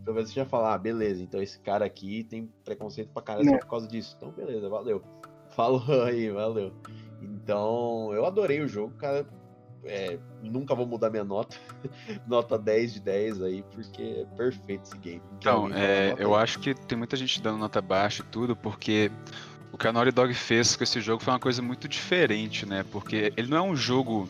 talvez 0.05 0.29
você 0.29 0.35
já 0.35 0.45
falar, 0.45 0.75
ah, 0.75 0.77
beleza, 0.77 1.21
então 1.21 1.41
esse 1.41 1.59
cara 1.59 1.83
aqui 1.83 2.23
tem 2.23 2.47
preconceito 2.63 3.09
pra 3.09 3.21
caralho 3.21 3.49
só 3.49 3.57
por 3.57 3.67
causa 3.67 3.87
disso. 3.87 4.15
Então, 4.17 4.31
beleza, 4.31 4.69
valeu. 4.69 5.01
Falou 5.55 6.03
aí, 6.03 6.29
valeu. 6.29 6.73
Então, 7.21 8.13
eu 8.13 8.25
adorei 8.25 8.61
o 8.61 8.67
jogo, 8.67 8.93
cara. 8.95 9.25
É, 9.85 10.17
nunca 10.41 10.73
vou 10.73 10.85
mudar 10.85 11.09
minha 11.09 11.23
nota. 11.23 11.57
nota 12.27 12.57
10 12.57 12.93
de 12.95 12.99
10 13.01 13.41
aí, 13.41 13.63
porque 13.71 14.01
é 14.01 14.25
perfeito 14.35 14.83
esse 14.83 14.97
game. 14.97 15.21
Então, 15.37 15.69
falar 15.69 15.79
é, 15.79 16.09
nota 16.09 16.21
eu 16.23 16.35
aí? 16.35 16.43
acho 16.43 16.59
que 16.59 16.73
tem 16.73 16.97
muita 16.97 17.15
gente 17.15 17.41
dando 17.41 17.57
nota 17.57 17.81
baixa 17.81 18.23
e 18.23 18.25
tudo, 18.25 18.55
porque 18.55 19.11
o 19.71 19.77
que 19.77 19.87
a 19.87 19.93
Naughty 19.93 20.11
Dog 20.11 20.33
fez 20.33 20.75
com 20.75 20.83
esse 20.83 21.01
jogo 21.01 21.23
foi 21.23 21.33
uma 21.33 21.39
coisa 21.39 21.61
muito 21.61 21.87
diferente, 21.87 22.65
né? 22.65 22.83
Porque 22.91 23.33
ele 23.35 23.49
não 23.49 23.57
é 23.57 23.61
um 23.61 23.75
jogo 23.75 24.27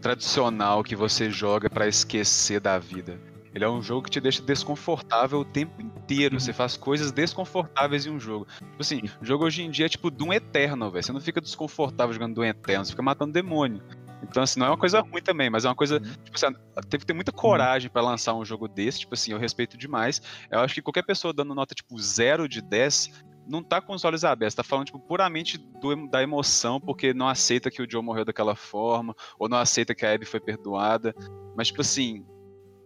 tradicional 0.00 0.84
que 0.84 0.94
você 0.94 1.30
joga 1.30 1.68
pra 1.68 1.88
esquecer 1.88 2.60
da 2.60 2.78
vida. 2.78 3.18
Ele 3.56 3.64
é 3.64 3.68
um 3.70 3.82
jogo 3.82 4.02
que 4.02 4.10
te 4.10 4.20
deixa 4.20 4.42
desconfortável 4.42 5.40
o 5.40 5.44
tempo 5.44 5.80
inteiro. 5.80 6.38
Você 6.38 6.52
faz 6.52 6.76
coisas 6.76 7.10
desconfortáveis 7.10 8.04
em 8.04 8.10
um 8.10 8.20
jogo. 8.20 8.46
Tipo 8.58 8.82
assim, 8.82 9.00
o 9.18 9.24
jogo 9.24 9.46
hoje 9.46 9.62
em 9.62 9.70
dia 9.70 9.86
é 9.86 9.88
tipo 9.88 10.10
Doom 10.10 10.34
Eterno, 10.34 10.90
velho. 10.90 11.02
Você 11.02 11.10
não 11.10 11.22
fica 11.22 11.40
desconfortável 11.40 12.12
jogando 12.12 12.34
Doom 12.34 12.44
Eterno, 12.44 12.84
você 12.84 12.90
fica 12.90 13.02
matando 13.02 13.32
demônio. 13.32 13.82
Então, 14.28 14.42
assim, 14.42 14.58
não 14.60 14.66
é 14.66 14.70
uma 14.70 14.78
coisa 14.78 15.00
ruim 15.00 15.22
também, 15.22 15.48
mas 15.50 15.64
é 15.64 15.68
uma 15.68 15.74
coisa. 15.74 16.00
Tipo 16.00 16.34
assim, 16.34 16.46
teve 16.88 16.98
que 17.02 17.06
ter 17.06 17.12
muita 17.14 17.32
coragem 17.32 17.90
pra 17.90 18.02
lançar 18.02 18.34
um 18.34 18.44
jogo 18.44 18.68
desse. 18.68 19.00
Tipo 19.00 19.14
assim, 19.14 19.32
eu 19.32 19.38
respeito 19.38 19.76
demais. 19.76 20.20
Eu 20.50 20.60
acho 20.60 20.74
que 20.74 20.82
qualquer 20.82 21.02
pessoa 21.04 21.32
dando 21.32 21.54
nota, 21.54 21.74
tipo, 21.74 21.98
0 21.98 22.48
de 22.48 22.60
10, 22.60 23.10
não 23.46 23.62
tá 23.62 23.80
com 23.80 23.94
os 23.94 24.04
olhos 24.04 24.24
abertos. 24.24 24.54
Tá 24.54 24.62
falando, 24.62 24.86
tipo, 24.86 24.98
puramente 24.98 25.56
do- 25.58 26.08
da 26.08 26.22
emoção, 26.22 26.80
porque 26.80 27.14
não 27.14 27.28
aceita 27.28 27.70
que 27.70 27.80
o 27.82 27.86
Joe 27.90 28.02
morreu 28.02 28.24
daquela 28.24 28.56
forma, 28.56 29.14
ou 29.38 29.48
não 29.48 29.58
aceita 29.58 29.94
que 29.94 30.04
a 30.04 30.12
Abby 30.12 30.24
foi 30.26 30.40
perdoada. 30.40 31.14
Mas, 31.56 31.68
tipo 31.68 31.80
assim, 31.80 32.24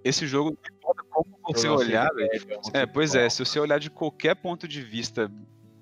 esse 0.04 0.26
jogo, 0.26 0.56
como 1.10 1.26
você 1.46 1.68
olhar, 1.68 2.08
é, 2.18 2.36
é 2.36 2.82
É, 2.82 2.86
pois 2.86 3.14
é, 3.14 3.28
se 3.28 3.44
você 3.44 3.58
olhar 3.58 3.78
de 3.80 3.90
qualquer 3.90 4.34
ponto 4.36 4.68
de 4.68 4.82
vista 4.82 5.30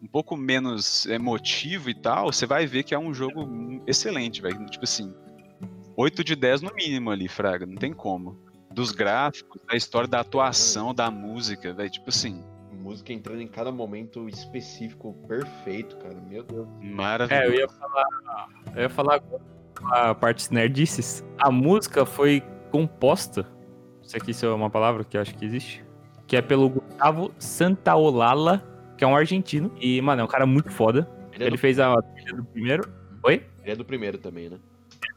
um 0.00 0.06
pouco 0.06 0.36
menos 0.36 1.06
emotivo 1.06 1.90
e 1.90 1.94
tal, 1.94 2.32
você 2.32 2.46
vai 2.46 2.66
ver 2.66 2.84
que 2.84 2.94
é 2.94 2.98
um 2.98 3.12
jogo 3.12 3.82
excelente, 3.86 4.40
velho. 4.40 4.64
Tipo 4.66 4.84
assim, 4.84 5.12
8 5.98 6.22
de 6.22 6.36
10 6.36 6.62
no 6.62 6.72
mínimo 6.76 7.10
ali, 7.10 7.26
Fraga, 7.26 7.66
não 7.66 7.74
tem 7.74 7.92
como. 7.92 8.38
Dos 8.72 8.92
gráficos, 8.92 9.60
da 9.68 9.76
história, 9.76 10.06
da 10.06 10.20
atuação, 10.20 10.94
da 10.94 11.10
música, 11.10 11.74
velho, 11.74 11.90
tipo 11.90 12.08
assim, 12.08 12.40
Música 12.72 13.12
entrando 13.12 13.42
em 13.42 13.48
cada 13.48 13.72
momento 13.72 14.28
específico 14.28 15.12
perfeito, 15.26 15.96
cara. 15.96 16.14
Meu 16.14 16.44
Deus. 16.44 16.68
maravilhoso. 16.80 17.42
É, 17.42 17.46
eu 17.46 17.54
ia 17.54 17.68
falar. 17.68 18.06
Eu 18.74 18.82
ia 18.82 18.88
falar 18.88 19.14
agora 19.16 19.42
a 19.90 20.14
parte 20.14 20.52
nerdices. 20.54 21.24
A 21.38 21.50
música 21.50 22.06
foi 22.06 22.42
composta. 22.70 23.46
Isso 24.02 24.16
aqui 24.16 24.30
isso 24.30 24.46
é 24.46 24.54
uma 24.54 24.70
palavra 24.70 25.04
que 25.04 25.16
eu 25.16 25.20
acho 25.20 25.34
que 25.34 25.44
existe. 25.44 25.84
Que 26.26 26.36
é 26.36 26.42
pelo 26.42 26.70
Gustavo 26.70 27.32
Santaolalla, 27.38 28.64
que 28.96 29.04
é 29.04 29.06
um 29.06 29.16
argentino. 29.16 29.72
E, 29.80 30.00
mano, 30.00 30.22
é 30.22 30.24
um 30.24 30.28
cara 30.28 30.46
muito 30.46 30.70
foda. 30.70 31.08
Ele 31.32 31.44
é, 31.44 31.46
Ele 31.48 31.56
do, 31.56 31.60
fez 31.60 31.78
a 31.78 32.00
trilha 32.00 32.36
do 32.36 32.44
primeiro. 32.44 32.90
Oi? 33.24 33.44
ele 33.62 33.72
é 33.72 33.76
do 33.76 33.84
primeiro 33.84 34.16
também, 34.18 34.48
né? 34.48 34.58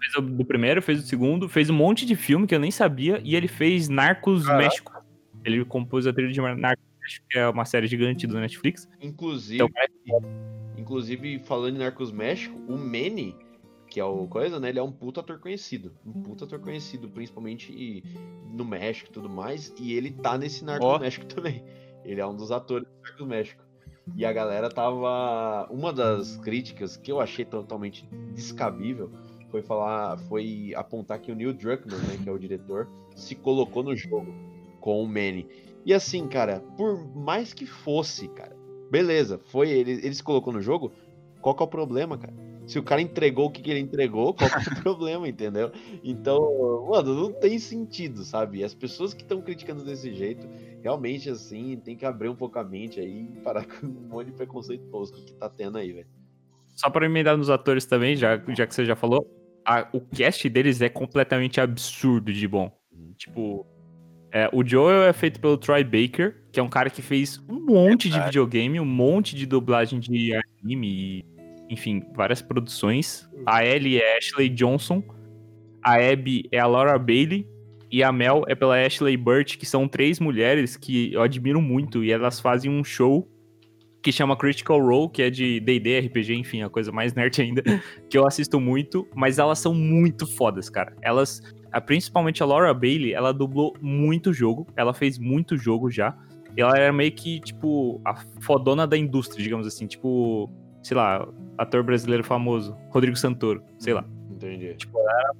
Fez 0.01 0.15
o 0.15 0.21
do 0.21 0.43
primeiro, 0.43 0.81
fez 0.81 1.03
o 1.03 1.05
segundo, 1.05 1.47
fez 1.47 1.69
um 1.69 1.75
monte 1.75 2.05
de 2.05 2.15
filme 2.15 2.47
que 2.47 2.55
eu 2.55 2.59
nem 2.59 2.71
sabia, 2.71 3.21
e 3.23 3.35
ele 3.35 3.47
fez 3.47 3.87
Narcos 3.87 4.45
Caraca. 4.45 4.63
México. 4.63 5.05
Ele 5.45 5.63
compôs 5.63 6.07
a 6.07 6.13
trilha 6.13 6.31
de 6.31 6.41
Narcos 6.41 6.85
México, 6.99 7.25
que 7.29 7.37
é 7.37 7.47
uma 7.47 7.65
série 7.65 7.87
gigante 7.87 8.25
do 8.25 8.39
Netflix. 8.39 8.89
Inclusive, 8.99 9.63
Então, 9.63 10.21
inclusive 10.77 11.39
falando 11.39 11.75
em 11.75 11.79
Narcos 11.79 12.11
México, 12.11 12.57
o 12.67 12.77
Manny, 12.77 13.35
que 13.87 13.99
é 13.99 14.05
o 14.05 14.27
coisa, 14.27 14.59
né? 14.59 14.69
Ele 14.69 14.79
é 14.79 14.83
um 14.83 14.91
puta 14.91 15.19
ator 15.19 15.39
conhecido. 15.39 15.93
Um 16.05 16.13
puta 16.13 16.45
ator 16.45 16.59
conhecido, 16.59 17.09
principalmente 17.09 18.03
no 18.53 18.63
México 18.63 19.09
e 19.09 19.13
tudo 19.13 19.29
mais. 19.29 19.73
E 19.77 19.93
ele 19.93 20.11
tá 20.11 20.37
nesse 20.37 20.63
Narcos 20.63 20.87
Ó. 20.87 20.97
México 20.99 21.25
também. 21.27 21.63
Ele 22.05 22.21
é 22.21 22.25
um 22.25 22.35
dos 22.35 22.51
atores 22.51 22.87
do 22.87 23.01
Narcos 23.03 23.27
México. 23.27 23.63
E 24.15 24.25
a 24.25 24.31
galera 24.31 24.69
tava. 24.69 25.67
Uma 25.69 25.91
das 25.91 26.37
críticas 26.37 26.97
que 26.97 27.11
eu 27.11 27.19
achei 27.19 27.45
totalmente 27.45 28.07
descabível 28.33 29.11
foi 29.51 29.61
falar. 29.61 30.17
Foi 30.17 30.73
apontar 30.75 31.19
que 31.19 31.31
o 31.31 31.35
Neil 31.35 31.53
Druckmann, 31.53 31.99
né, 31.99 32.19
que 32.23 32.29
é 32.29 32.31
o 32.31 32.39
diretor, 32.39 32.87
se 33.15 33.35
colocou 33.35 33.83
no 33.83 33.95
jogo 33.95 34.33
com 34.79 35.03
o 35.03 35.07
Manny. 35.07 35.45
E 35.85 35.93
assim, 35.93 36.27
cara, 36.27 36.61
por 36.77 36.97
mais 37.15 37.53
que 37.53 37.65
fosse, 37.65 38.27
cara, 38.29 38.55
beleza, 38.89 39.39
foi 39.45 39.69
ele, 39.69 39.91
ele 39.91 40.13
se 40.13 40.23
colocou 40.23 40.53
no 40.53 40.61
jogo, 40.61 40.91
qual 41.41 41.55
que 41.55 41.63
é 41.63 41.65
o 41.65 41.69
problema, 41.69 42.17
cara? 42.17 42.33
Se 42.67 42.77
o 42.77 42.83
cara 42.83 43.01
entregou 43.01 43.47
o 43.47 43.51
que, 43.51 43.61
que 43.61 43.71
ele 43.71 43.79
entregou, 43.79 44.33
qual 44.33 44.49
que 44.49 44.55
é 44.55 44.73
o 44.73 44.75
problema, 44.81 45.27
entendeu? 45.27 45.71
Então, 46.03 46.39
mano, 46.87 47.15
não 47.15 47.33
tem 47.33 47.57
sentido, 47.57 48.23
sabe? 48.23 48.63
As 48.63 48.73
pessoas 48.73 49.13
que 49.13 49.23
estão 49.23 49.41
criticando 49.41 49.83
desse 49.83 50.13
jeito, 50.13 50.47
realmente, 50.81 51.29
assim, 51.29 51.75
tem 51.83 51.95
que 51.95 52.05
abrir 52.05 52.29
um 52.29 52.35
pouco 52.35 52.59
a 52.59 52.63
mente 52.63 52.99
aí 52.99 53.27
e 53.35 53.39
parar 53.39 53.65
com 53.65 53.87
um 53.87 54.07
monte 54.07 54.27
de 54.27 54.33
preconceito 54.33 54.85
tosco 54.91 55.17
que 55.25 55.33
tá 55.33 55.49
tendo 55.49 55.79
aí, 55.79 55.91
velho. 55.91 56.07
Só 56.75 56.89
pra 56.89 57.05
emendar 57.05 57.35
nos 57.35 57.49
atores 57.49 57.85
também, 57.85 58.15
já, 58.15 58.37
já 58.55 58.65
que 58.65 58.73
você 58.73 58.85
já 58.85 58.95
falou, 58.95 59.27
a- 59.65 59.87
o 59.93 60.01
cast 60.01 60.47
deles 60.49 60.81
é 60.81 60.89
completamente 60.89 61.59
absurdo 61.61 62.31
de 62.33 62.47
bom. 62.47 62.71
Tipo, 63.17 63.65
é, 64.31 64.49
o 64.51 64.65
Joel 64.65 65.03
é 65.03 65.13
feito 65.13 65.39
pelo 65.39 65.57
Troy 65.57 65.83
Baker, 65.83 66.43
que 66.51 66.59
é 66.59 66.63
um 66.63 66.69
cara 66.69 66.89
que 66.89 67.01
fez 67.01 67.37
um 67.49 67.59
monte 67.65 68.09
de 68.09 68.19
videogame, 68.25 68.79
um 68.79 68.85
monte 68.85 69.35
de 69.35 69.45
dublagem 69.45 69.99
de 69.99 70.33
anime, 70.33 70.87
e, 70.87 71.25
enfim, 71.69 72.03
várias 72.15 72.41
produções. 72.41 73.29
A 73.45 73.65
Ellie 73.65 73.99
é 73.99 74.17
Ashley 74.17 74.49
Johnson, 74.49 75.03
a 75.83 75.95
Abby 75.95 76.47
é 76.51 76.59
a 76.59 76.65
Laura 76.67 76.97
Bailey, 76.97 77.47
e 77.91 78.01
a 78.03 78.11
Mel 78.11 78.43
é 78.47 78.55
pela 78.55 78.81
Ashley 78.81 79.17
Burt, 79.17 79.57
que 79.57 79.65
são 79.65 79.87
três 79.87 80.19
mulheres 80.19 80.77
que 80.77 81.11
eu 81.13 81.21
admiro 81.21 81.61
muito, 81.61 82.03
e 82.03 82.11
elas 82.11 82.39
fazem 82.39 82.71
um 82.71 82.83
show 82.83 83.27
que 84.01 84.11
chama 84.11 84.35
Critical 84.35 84.79
Role, 84.79 85.09
que 85.09 85.21
é 85.21 85.29
de 85.29 85.59
D&D, 85.59 85.99
RPG, 85.99 86.35
enfim, 86.35 86.63
a 86.63 86.69
coisa 86.69 86.91
mais 86.91 87.13
nerd 87.13 87.41
ainda, 87.41 87.61
que 88.09 88.17
eu 88.17 88.25
assisto 88.25 88.59
muito, 88.59 89.07
mas 89.15 89.37
elas 89.37 89.59
são 89.59 89.73
muito 89.73 90.25
fodas, 90.25 90.69
cara. 90.69 90.95
Elas, 91.01 91.41
principalmente 91.85 92.41
a 92.41 92.45
Laura 92.45 92.73
Bailey, 92.73 93.13
ela 93.13 93.31
dublou 93.31 93.75
muito 93.79 94.33
jogo, 94.33 94.67
ela 94.75 94.93
fez 94.93 95.19
muito 95.19 95.55
jogo 95.57 95.89
já, 95.89 96.17
ela 96.57 96.77
era 96.77 96.91
meio 96.91 97.11
que, 97.11 97.39
tipo, 97.39 98.01
a 98.03 98.15
fodona 98.41 98.85
da 98.85 98.97
indústria, 98.97 99.41
digamos 99.41 99.67
assim, 99.67 99.87
tipo, 99.87 100.49
sei 100.83 100.97
lá, 100.97 101.27
ator 101.57 101.83
brasileiro 101.83 102.23
famoso, 102.23 102.75
Rodrigo 102.89 103.15
Santoro, 103.15 103.63
sei 103.77 103.93
lá. 103.93 104.03
Entendi. 104.29 104.73
Tipo, 104.75 104.97
ela, 104.99 105.35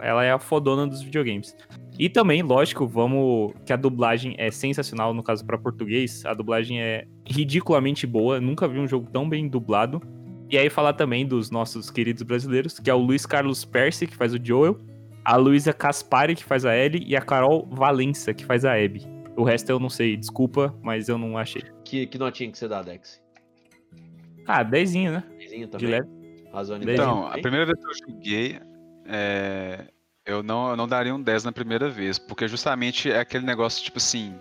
ela 0.00 0.24
é 0.24 0.30
a 0.30 0.38
fodona 0.38 0.86
dos 0.86 1.02
videogames. 1.02 1.56
E 1.98 2.08
também, 2.08 2.42
lógico, 2.42 2.86
vamos. 2.86 3.52
Que 3.64 3.72
a 3.72 3.76
dublagem 3.76 4.34
é 4.38 4.50
sensacional, 4.50 5.14
no 5.14 5.22
caso 5.22 5.44
para 5.44 5.56
português. 5.58 6.24
A 6.24 6.34
dublagem 6.34 6.80
é 6.80 7.06
ridiculamente 7.24 8.06
boa. 8.06 8.40
Nunca 8.40 8.66
vi 8.66 8.78
um 8.78 8.86
jogo 8.88 9.08
tão 9.10 9.28
bem 9.28 9.48
dublado. 9.48 10.02
E 10.50 10.58
aí, 10.58 10.68
falar 10.68 10.92
também 10.92 11.26
dos 11.26 11.50
nossos 11.50 11.90
queridos 11.90 12.22
brasileiros, 12.22 12.78
que 12.78 12.90
é 12.90 12.94
o 12.94 12.98
Luiz 12.98 13.24
Carlos 13.26 13.64
Percy, 13.64 14.06
que 14.06 14.14
faz 14.16 14.34
o 14.34 14.38
Joel, 14.42 14.78
a 15.24 15.36
Luísa 15.36 15.72
Caspari, 15.72 16.34
que 16.34 16.44
faz 16.44 16.64
a 16.64 16.76
Ellie, 16.76 17.02
e 17.06 17.16
a 17.16 17.20
Carol 17.22 17.66
Valença, 17.70 18.34
que 18.34 18.44
faz 18.44 18.64
a 18.64 18.74
Abby. 18.74 19.02
O 19.36 19.42
resto 19.42 19.70
eu 19.70 19.80
não 19.80 19.88
sei, 19.88 20.16
desculpa, 20.16 20.74
mas 20.82 21.08
eu 21.08 21.18
não 21.18 21.36
achei. 21.38 21.62
Que, 21.84 22.06
que 22.06 22.18
notinha 22.18 22.50
que 22.50 22.58
você 22.58 22.68
dá, 22.68 22.82
Dex? 22.82 23.20
Ah, 24.46 24.62
dezinho, 24.62 25.12
né? 25.12 25.24
Dezinho 25.38 25.66
De 25.66 25.72
também? 25.72 25.88
leve. 25.88 26.08
Razone 26.52 26.84
Dezinho. 26.84 27.02
Então, 27.02 27.26
a 27.26 27.38
primeira 27.38 27.66
vez 27.66 27.78
que 27.78 27.86
eu 27.86 28.12
joguei, 28.12 28.60
é, 29.06 29.86
eu, 30.24 30.42
não, 30.42 30.70
eu 30.70 30.76
não 30.76 30.88
daria 30.88 31.14
um 31.14 31.22
10 31.22 31.44
na 31.44 31.52
primeira 31.52 31.88
vez, 31.88 32.18
porque 32.18 32.48
justamente 32.48 33.10
é 33.10 33.20
aquele 33.20 33.44
negócio, 33.44 33.82
tipo 33.82 33.98
assim, 33.98 34.34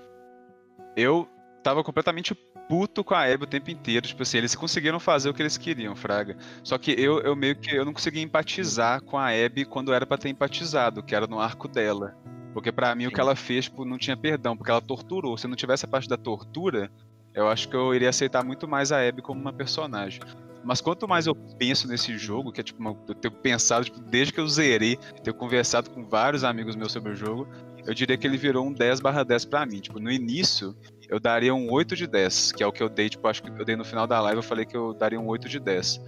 eu 0.95 1.27
tava 1.63 1.83
completamente 1.83 2.35
puto 2.67 3.03
com 3.03 3.13
a 3.13 3.23
Abby 3.23 3.43
o 3.43 3.47
tempo 3.47 3.69
inteiro, 3.69 4.07
tipo 4.07 4.23
assim, 4.23 4.37
eles 4.37 4.55
conseguiram 4.55 4.99
fazer 4.99 5.29
o 5.29 5.33
que 5.33 5.41
eles 5.41 5.57
queriam, 5.57 5.95
fraga. 5.95 6.37
Só 6.63 6.77
que 6.77 6.91
eu, 6.91 7.19
eu 7.21 7.35
meio 7.35 7.55
que, 7.55 7.75
eu 7.75 7.85
não 7.85 7.93
conseguia 7.93 8.21
empatizar 8.21 9.01
com 9.01 9.17
a 9.17 9.27
Abby 9.27 9.65
quando 9.65 9.93
era 9.93 10.05
pra 10.05 10.17
ter 10.17 10.29
empatizado, 10.29 11.03
que 11.03 11.15
era 11.15 11.27
no 11.27 11.39
arco 11.39 11.67
dela. 11.67 12.15
Porque 12.53 12.71
pra 12.71 12.93
mim 12.93 13.07
o 13.07 13.11
que 13.11 13.19
ela 13.19 13.35
fez, 13.35 13.65
tipo, 13.65 13.83
não 13.83 13.97
tinha 13.97 14.15
perdão, 14.15 14.55
porque 14.55 14.71
ela 14.71 14.81
torturou. 14.81 15.37
Se 15.37 15.47
não 15.47 15.55
tivesse 15.55 15.85
a 15.85 15.87
parte 15.87 16.07
da 16.07 16.17
tortura, 16.17 16.89
eu 17.33 17.47
acho 17.47 17.67
que 17.67 17.75
eu 17.75 17.93
iria 17.93 18.09
aceitar 18.09 18.43
muito 18.43 18.67
mais 18.67 18.91
a 18.91 19.05
Abby 19.07 19.21
como 19.21 19.41
uma 19.41 19.51
personagem. 19.51 20.21
Mas 20.63 20.79
quanto 20.79 21.07
mais 21.07 21.27
eu 21.27 21.35
penso 21.35 21.87
nesse 21.87 22.17
jogo, 22.17 22.51
que 22.51 22.61
é 22.61 22.63
tipo, 22.63 22.79
uma- 22.79 22.95
eu 23.07 23.15
tenho 23.15 23.33
pensado, 23.33 23.85
tipo, 23.85 23.99
desde 23.99 24.33
que 24.33 24.39
eu 24.39 24.47
zerei, 24.47 24.97
tenho 25.23 25.35
conversado 25.35 25.89
com 25.89 26.05
vários 26.05 26.43
amigos 26.43 26.75
meus 26.75 26.91
sobre 26.91 27.11
o 27.11 27.15
jogo, 27.15 27.47
eu 27.85 27.93
diria 27.93 28.17
que 28.17 28.25
ele 28.25 28.37
virou 28.37 28.65
um 28.65 28.71
10 28.71 29.01
barra 29.01 29.23
10 29.23 29.43
pra 29.43 29.65
mim. 29.65 29.79
Tipo, 29.81 29.99
no 29.99 30.09
início, 30.09 30.73
eu 31.09 31.19
daria 31.19 31.53
um 31.53 31.69
8 31.69 31.95
de 31.95 32.07
10, 32.07 32.53
que 32.53 32.63
é 32.63 32.67
o 32.67 32.71
que 32.71 32.81
eu 32.81 32.87
dei, 32.87 33.09
tipo, 33.09 33.27
acho 33.27 33.43
que 33.43 33.49
eu 33.49 33.65
dei 33.65 33.75
no 33.75 33.83
final 33.83 34.07
da 34.07 34.21
live, 34.21 34.37
eu 34.37 34.43
falei 34.43 34.65
que 34.65 34.75
eu 34.75 34.93
daria 34.93 35.19
um 35.19 35.27
8 35.27 35.49
de 35.49 35.59
10. 35.59 35.99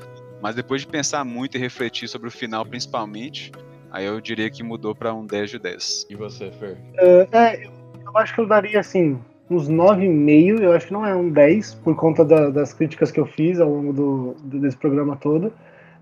Mas 0.41 0.55
depois 0.55 0.81
de 0.81 0.87
pensar 0.87 1.25
muito 1.25 1.57
e 1.57 1.59
refletir 1.59 2.07
sobre 2.07 2.27
o 2.27 2.31
final, 2.31 2.65
principalmente, 2.65 3.51
aí 3.91 4.05
eu 4.05 4.21
diria 4.21 4.49
que 4.49 4.63
mudou 4.63 4.95
pra 4.95 5.13
um 5.13 5.25
10 5.25 5.49
de 5.49 5.59
10. 5.59 6.05
E 6.09 6.15
você, 6.15 6.49
Fer? 6.51 6.77
É, 6.97 7.27
é, 7.31 7.65
eu 7.65 8.17
acho 8.17 8.33
que 8.33 8.39
eu 8.41 8.47
daria 8.47 8.79
assim 8.79 9.19
uns 9.49 9.69
9,5. 9.69 10.61
Eu 10.61 10.71
acho 10.73 10.87
que 10.87 10.93
não 10.93 11.05
é 11.05 11.15
um 11.15 11.29
10 11.29 11.75
por 11.75 11.95
conta 11.95 12.23
da- 12.25 12.49
das 12.49 12.73
críticas 12.73 13.11
que 13.11 13.19
eu 13.19 13.25
fiz 13.25 13.59
ao 13.59 13.69
longo 13.69 13.93
do, 13.93 14.35
do- 14.43 14.59
desse 14.59 14.77
programa 14.77 15.15
todo. 15.15 15.51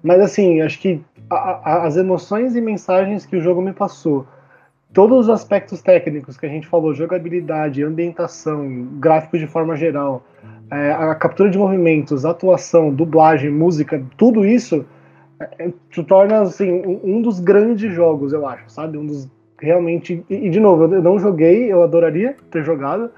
Mas 0.02 0.20
assim, 0.22 0.62
acho 0.62 0.80
que 0.80 1.02
a- 1.30 1.60
a- 1.64 1.84
as 1.88 1.96
emoções 1.98 2.56
e 2.56 2.62
mensagens 2.62 3.26
que 3.26 3.36
o 3.36 3.42
jogo 3.42 3.62
me 3.62 3.74
passou, 3.74 4.26
todos 4.94 5.20
os 5.22 5.30
aspectos 5.30 5.82
técnicos 5.82 6.38
que 6.38 6.46
a 6.46 6.50
gente 6.50 6.68
falou, 6.68 6.94
jogabilidade, 6.94 7.84
ambientação, 7.84 8.88
gráfico 9.00 9.38
de 9.38 9.48
forma 9.48 9.76
geral, 9.76 10.24
é, 10.72 10.92
a 10.92 11.16
captura 11.16 11.50
de 11.50 11.58
movimentos, 11.58 12.26
atuação, 12.26 12.94
dublagem, 12.94 13.50
música, 13.50 14.02
tudo 14.18 14.46
isso 14.46 14.86
é, 15.40 15.70
te 15.90 16.04
torna 16.04 16.42
assim 16.42 16.72
um, 16.72 17.00
um 17.04 17.22
dos 17.22 17.40
grandes 17.40 17.92
jogos, 17.94 18.34
eu 18.34 18.46
acho, 18.48 18.64
sabe? 18.70 18.98
Um 18.98 19.06
dos 19.06 19.30
realmente 19.60 20.24
e, 20.30 20.50
de 20.50 20.60
novo, 20.60 20.84
eu 20.94 21.02
não 21.02 21.18
joguei, 21.18 21.72
eu 21.72 21.82
adoraria 21.84 22.36
ter 22.52 22.64
jogado. 22.64 23.10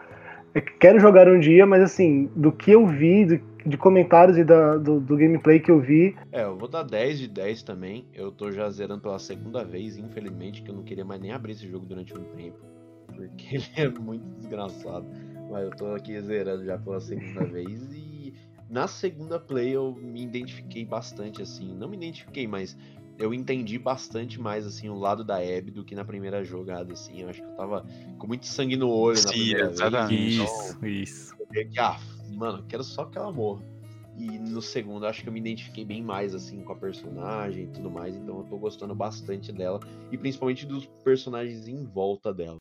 Eu 0.55 0.61
quero 0.79 0.99
jogar 0.99 1.27
um 1.27 1.37
dia, 1.39 1.65
mas 1.65 1.81
assim, 1.83 2.29
do 2.35 2.49
que 2.51 2.71
eu 2.71 2.87
vi, 2.87 3.25
do- 3.25 3.41
de 3.65 3.77
comentários 3.77 4.37
e 4.37 4.43
da- 4.43 4.77
do, 4.77 5.01
do 5.01 5.17
gameplay 5.17 5.59
que 5.59 5.69
eu 5.69 5.81
vi, 5.81 6.15
É, 6.31 6.43
eu 6.43 6.55
vou 6.57 6.69
dar 6.69 6.83
10 6.83 7.19
de 7.19 7.27
10 7.27 7.61
também. 7.61 8.05
Eu 8.13 8.31
tô 8.31 8.51
já 8.51 8.69
zerando 8.69 9.01
pela 9.01 9.19
segunda 9.19 9.65
vez, 9.65 9.97
infelizmente, 9.97 10.61
que 10.61 10.71
eu 10.71 10.75
não 10.75 10.83
queria 10.83 11.03
mais 11.03 11.19
nem 11.19 11.31
abrir 11.33 11.51
esse 11.51 11.67
jogo 11.67 11.85
durante 11.85 12.13
um 12.17 12.23
tempo. 12.35 12.57
Porque 13.13 13.57
ele 13.57 13.65
é 13.75 13.89
muito 13.89 14.23
desgraçado. 14.37 15.05
Mas 15.51 15.63
eu 15.65 15.71
tô 15.71 15.87
aqui 15.93 16.19
zerando 16.21 16.63
já 16.63 16.77
pela 16.77 16.99
segunda 17.01 17.43
vez 17.45 17.81
e 17.93 18.33
na 18.69 18.87
segunda 18.87 19.39
play 19.39 19.75
eu 19.75 19.93
me 19.93 20.23
identifiquei 20.23 20.85
bastante, 20.85 21.41
assim. 21.41 21.75
Não 21.75 21.89
me 21.89 21.97
identifiquei, 21.97 22.47
mas 22.47 22.77
eu 23.17 23.33
entendi 23.33 23.77
bastante 23.79 24.39
mais, 24.39 24.65
assim, 24.65 24.89
o 24.89 24.97
lado 24.97 25.23
da 25.23 25.37
Abby 25.37 25.71
do 25.71 25.83
que 25.83 25.95
na 25.95 26.03
primeira 26.03 26.43
jogada, 26.43 26.93
assim. 26.93 27.21
Eu 27.21 27.29
acho 27.29 27.41
que 27.41 27.47
eu 27.47 27.55
tava 27.55 27.85
com 28.17 28.27
muito 28.27 28.45
sangue 28.45 28.75
no 28.75 28.89
olho 28.89 29.21
na 29.23 29.29
Sim, 29.29 29.37
primeira 29.37 29.69
exatamente. 29.69 30.37
vez. 30.37 30.77
então 30.77 30.87
Isso, 30.87 31.33
isso. 31.33 31.35
eu 31.39 31.69
que, 31.69 31.79
ah, 31.79 31.99
mano, 32.29 32.63
quero 32.67 32.83
só 32.83 33.05
que 33.05 33.17
ela 33.17 33.31
morra. 33.31 33.63
E 34.17 34.39
no 34.39 34.61
segundo, 34.61 35.05
acho 35.05 35.23
que 35.23 35.29
eu 35.29 35.33
me 35.33 35.39
identifiquei 35.39 35.83
bem 35.83 36.01
mais, 36.01 36.33
assim, 36.33 36.61
com 36.61 36.71
a 36.71 36.75
personagem 36.75 37.65
e 37.65 37.67
tudo 37.67 37.91
mais. 37.91 38.15
Então 38.15 38.39
eu 38.39 38.45
tô 38.45 38.57
gostando 38.57 38.95
bastante 38.95 39.51
dela. 39.51 39.79
E 40.11 40.17
principalmente 40.17 40.65
dos 40.65 40.85
personagens 41.03 41.67
em 41.67 41.83
volta 41.83 42.33
dela. 42.33 42.57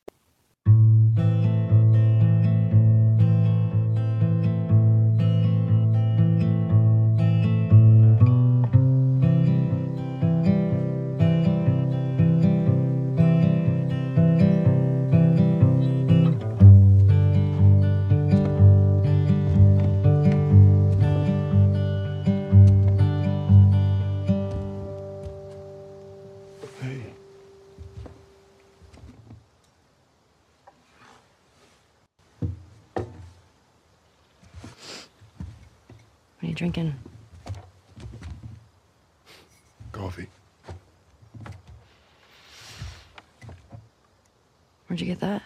Where'd 45.19 45.21
you 45.21 45.39
get 45.39 45.41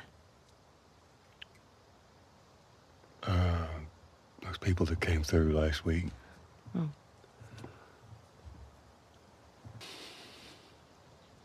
that? 3.24 3.32
Uh, 3.32 3.68
those 4.44 4.58
people 4.58 4.86
that 4.88 5.00
came 5.00 5.24
through 5.24 5.54
last 5.54 5.86
week. 5.86 6.06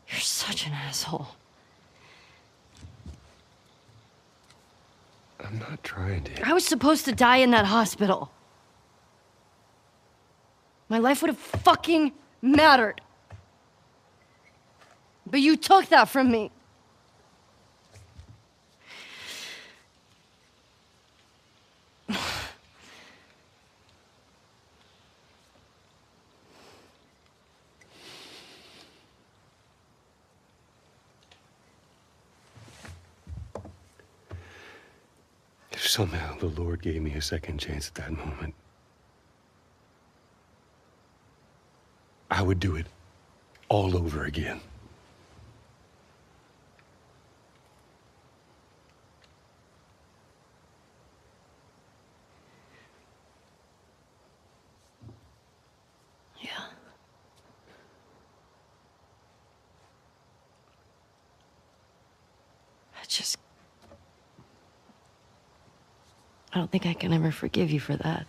You're 0.09 0.21
such 0.21 0.67
an 0.67 0.73
asshole. 0.73 1.29
I'm 5.45 5.59
not 5.59 5.83
trying 5.83 6.23
to. 6.25 6.49
I 6.49 6.53
was 6.53 6.65
supposed 6.65 7.05
to 7.07 7.13
die 7.13 7.39
in 7.39 7.51
that 7.51 7.65
hospital. 7.67 8.31
My 10.89 10.99
life 10.99 11.21
would 11.23 11.31
have 11.31 11.39
fucking 11.39 12.13
mattered. 12.41 13.01
But 15.27 15.41
you 15.41 15.57
took 15.57 15.87
that 15.87 16.09
from 16.09 16.31
me. 16.31 16.53
Somehow 35.95 36.37
the 36.39 36.47
Lord 36.47 36.83
gave 36.83 37.01
me 37.01 37.13
a 37.13 37.23
second 37.23 37.59
chance 37.59 37.87
at 37.87 37.95
that 37.95 38.11
moment, 38.11 38.53
I 42.29 42.43
would 42.43 42.59
do 42.59 42.75
it 42.75 42.87
all 43.69 43.97
over 43.97 44.25
again. 44.25 44.61
Think 66.75 66.87
I 66.87 66.95
can 66.95 67.13
ever 67.13 67.31
forgive 67.31 67.71
you 67.71 67.79
for 67.79 67.95
that. 67.95 68.27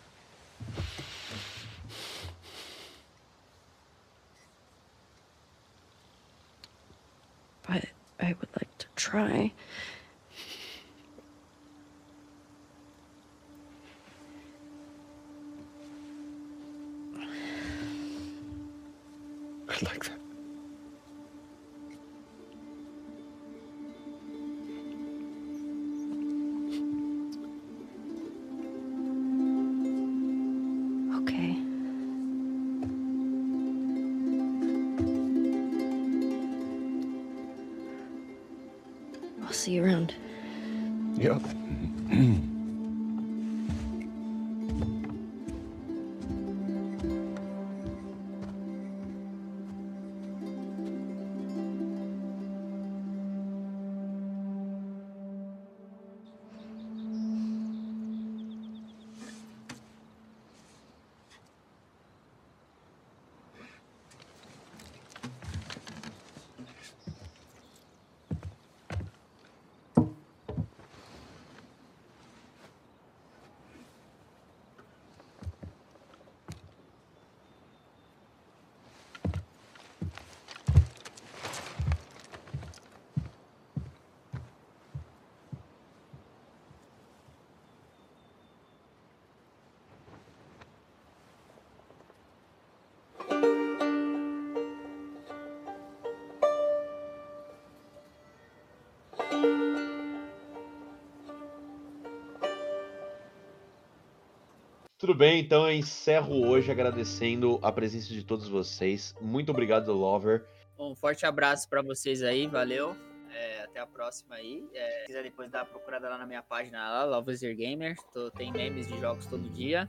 Tudo 105.06 105.20
bem, 105.20 105.40
então 105.40 105.70
eu 105.70 105.78
encerro 105.78 106.48
hoje 106.48 106.72
agradecendo 106.72 107.60
a 107.62 107.72
presença 107.72 108.12
de 108.12 108.24
todos 108.24 108.50
vocês. 108.50 109.14
Muito 109.22 109.52
obrigado, 109.52 109.94
Lover. 109.94 110.44
Um 110.80 110.96
forte 110.96 111.28
abraço 111.28 111.70
pra 111.70 111.84
vocês 111.84 112.24
aí, 112.24 112.48
valeu. 112.48 112.96
É, 113.32 113.66
até 113.66 113.80
a 113.80 113.86
próxima 113.86 114.34
aí. 114.34 114.68
É, 114.74 115.02
se 115.02 115.06
quiser 115.06 115.22
depois 115.22 115.52
dar 115.52 115.60
uma 115.60 115.66
procurada 115.66 116.10
lá 116.10 116.18
na 116.18 116.26
minha 116.26 116.42
página 116.42 117.06
lá, 117.06 117.24
Gamer. 117.56 117.96
Tô, 118.12 118.32
tem 118.32 118.52
memes 118.52 118.88
de 118.88 119.00
jogos 119.00 119.28
todo 119.28 119.48
dia. 119.48 119.88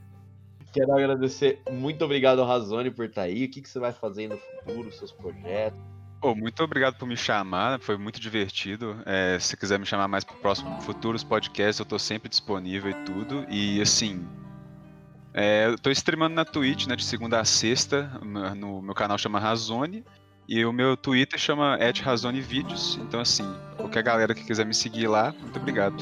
Quero 0.71 0.93
agradecer, 0.93 1.63
muito 1.71 2.05
obrigado, 2.05 2.43
Razone, 2.43 2.91
por 2.91 3.05
estar 3.05 3.23
aí. 3.23 3.45
O 3.45 3.49
que, 3.49 3.63
que 3.63 3.69
você 3.69 3.79
vai 3.79 3.93
fazer 3.93 4.27
no 4.27 4.37
futuro, 4.37 4.91
seus 4.91 5.11
projetos? 5.11 5.79
Pô, 6.21 6.35
muito 6.35 6.61
obrigado 6.61 6.95
por 6.95 7.07
me 7.07 7.17
chamar, 7.17 7.79
foi 7.79 7.97
muito 7.97 8.19
divertido. 8.19 9.01
É, 9.03 9.39
se 9.39 9.57
quiser 9.57 9.79
me 9.79 9.85
chamar 9.87 10.07
mais 10.07 10.23
para 10.23 10.35
próximo 10.35 10.79
futuros 10.81 11.23
podcasts, 11.23 11.79
eu 11.79 11.85
tô 11.87 11.97
sempre 11.97 12.29
disponível 12.29 12.91
e 12.91 13.03
tudo. 13.03 13.47
E 13.49 13.81
assim, 13.81 14.23
é, 15.39 15.67
eu 15.67 15.77
tô 15.77 15.91
streamando 15.91 16.33
na 16.33 16.43
Twitch, 16.43 16.87
né, 16.87 16.95
de 16.95 17.05
segunda 17.05 17.39
a 17.39 17.45
sexta, 17.45 18.09
no, 18.55 18.81
meu 18.81 18.95
canal 18.95 19.19
chama 19.19 19.39
Razone. 19.39 20.03
E 20.49 20.65
o 20.65 20.73
meu 20.73 20.97
Twitter 20.97 21.37
chama 21.37 21.77
@razonevídeos. 22.03 22.97
Então 23.03 23.19
assim, 23.19 23.43
qualquer 23.75 24.01
galera 24.01 24.33
que 24.33 24.43
quiser 24.43 24.65
me 24.65 24.73
seguir 24.73 25.07
lá, 25.07 25.35
muito 25.39 25.59
obrigado. 25.59 26.01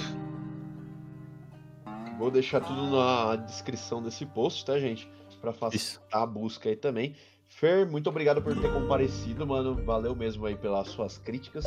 Vou 2.18 2.32
deixar 2.32 2.62
tudo 2.62 2.92
na 2.92 3.36
descrição 3.36 4.02
desse 4.02 4.26
post, 4.26 4.64
tá, 4.64 4.80
gente? 4.80 5.10
Pra 5.42 5.52
facilitar 5.52 6.22
a 6.22 6.26
busca 6.26 6.70
aí 6.70 6.78
também. 6.78 7.14
Fer, 7.50 7.86
muito 7.86 8.08
obrigado 8.08 8.42
por 8.42 8.56
ter 8.56 8.72
comparecido, 8.72 9.46
mano. 9.46 9.76
Valeu 9.84 10.16
mesmo 10.16 10.46
aí 10.46 10.56
pelas 10.56 10.88
suas 10.88 11.18
críticas. 11.18 11.66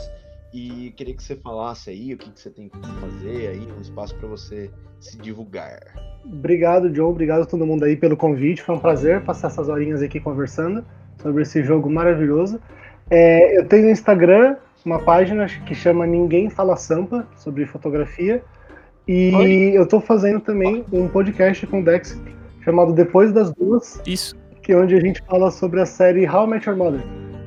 E 0.54 0.92
queria 0.92 1.14
que 1.14 1.22
você 1.22 1.36
falasse 1.36 1.90
aí 1.90 2.14
o 2.14 2.18
que, 2.18 2.30
que 2.30 2.40
você 2.40 2.50
tem 2.50 2.70
que 2.70 2.78
fazer 2.78 3.48
aí, 3.48 3.70
um 3.70 3.80
espaço 3.82 4.14
para 4.16 4.26
você 4.26 4.72
se 4.98 5.18
divulgar. 5.18 6.07
Obrigado, 6.24 6.90
John. 6.90 7.10
Obrigado 7.10 7.42
a 7.42 7.46
todo 7.46 7.66
mundo 7.66 7.84
aí 7.84 7.96
pelo 7.96 8.16
convite. 8.16 8.62
Foi 8.62 8.74
um 8.74 8.78
prazer 8.78 9.22
passar 9.22 9.48
essas 9.48 9.68
horinhas 9.68 10.02
aqui 10.02 10.20
conversando 10.20 10.84
sobre 11.22 11.42
esse 11.42 11.62
jogo 11.62 11.90
maravilhoso. 11.90 12.60
É, 13.10 13.58
eu 13.58 13.66
tenho 13.66 13.84
no 13.84 13.90
Instagram 13.90 14.56
uma 14.84 14.98
página 15.00 15.46
que 15.46 15.74
chama 15.74 16.06
Ninguém 16.06 16.48
Fala 16.48 16.76
Sampa, 16.76 17.26
sobre 17.36 17.66
fotografia. 17.66 18.42
E 19.06 19.34
Oi. 19.34 19.72
eu 19.74 19.86
tô 19.86 20.00
fazendo 20.00 20.40
também 20.40 20.84
um 20.92 21.08
podcast 21.08 21.66
com 21.66 21.80
o 21.80 21.84
Dex 21.84 22.20
chamado 22.62 22.92
Depois 22.92 23.32
das 23.32 23.52
Duas. 23.52 24.00
Isso. 24.06 24.36
Que 24.62 24.72
é 24.72 24.76
onde 24.76 24.94
a 24.94 25.00
gente 25.00 25.22
fala 25.22 25.50
sobre 25.50 25.80
a 25.80 25.86
série 25.86 26.28
How 26.28 26.46
I 26.46 26.50
Met 26.50 26.68
Your 26.68 26.76
Mother. 26.76 27.00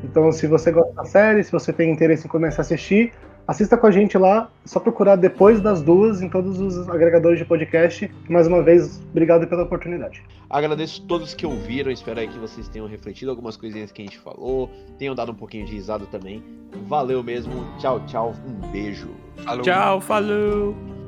Então, 0.04 0.32
se 0.32 0.48
você 0.48 0.72
gosta 0.72 0.94
da 0.94 1.06
série, 1.06 1.44
se 1.44 1.52
você 1.52 1.72
tem 1.72 1.92
interesse 1.92 2.26
em 2.26 2.30
começar 2.30 2.62
a 2.62 2.64
assistir, 2.64 3.14
assista 3.48 3.78
com 3.78 3.88
a 3.88 3.92
gente 3.92 4.18
lá. 4.18 4.50
É 4.64 4.68
só 4.68 4.80
procurar 4.80 5.16
Depois 5.16 5.62
das 5.62 5.82
Duas 5.82 6.22
em 6.22 6.30
todos 6.30 6.60
os 6.60 6.90
agregadores 6.90 7.40
de 7.40 7.46
podcast. 7.46 8.10
Mais 8.30 8.48
uma 8.48 8.62
vez, 8.62 9.02
obrigado 9.12 9.48
pela 9.48 9.64
oportunidade. 9.64 10.24
Agradeço 10.50 11.06
todos 11.08 11.34
que 11.34 11.46
ouviram, 11.46 11.92
espero 11.92 12.20
aí 12.20 12.28
que 12.28 12.38
vocês 12.38 12.68
tenham 12.68 12.88
refletido 12.88 13.32
algumas 13.32 13.56
coisinhas 13.56 13.92
que 13.92 14.02
a 14.02 14.06
gente 14.06 14.20
falou, 14.20 14.70
tenham 14.98 15.16
dado 15.16 15.32
um 15.32 15.36
pouquinho 15.36 15.66
de 15.66 15.74
risada 15.74 16.06
também. 16.08 16.44
Valeu 16.88 17.24
mesmo, 17.24 17.66
tchau, 17.80 18.02
tchau, 18.06 18.34
um 18.46 18.72
beijo. 18.72 19.10
Falou. 19.38 19.62
Tchau, 19.62 20.02
falou! 20.02 21.01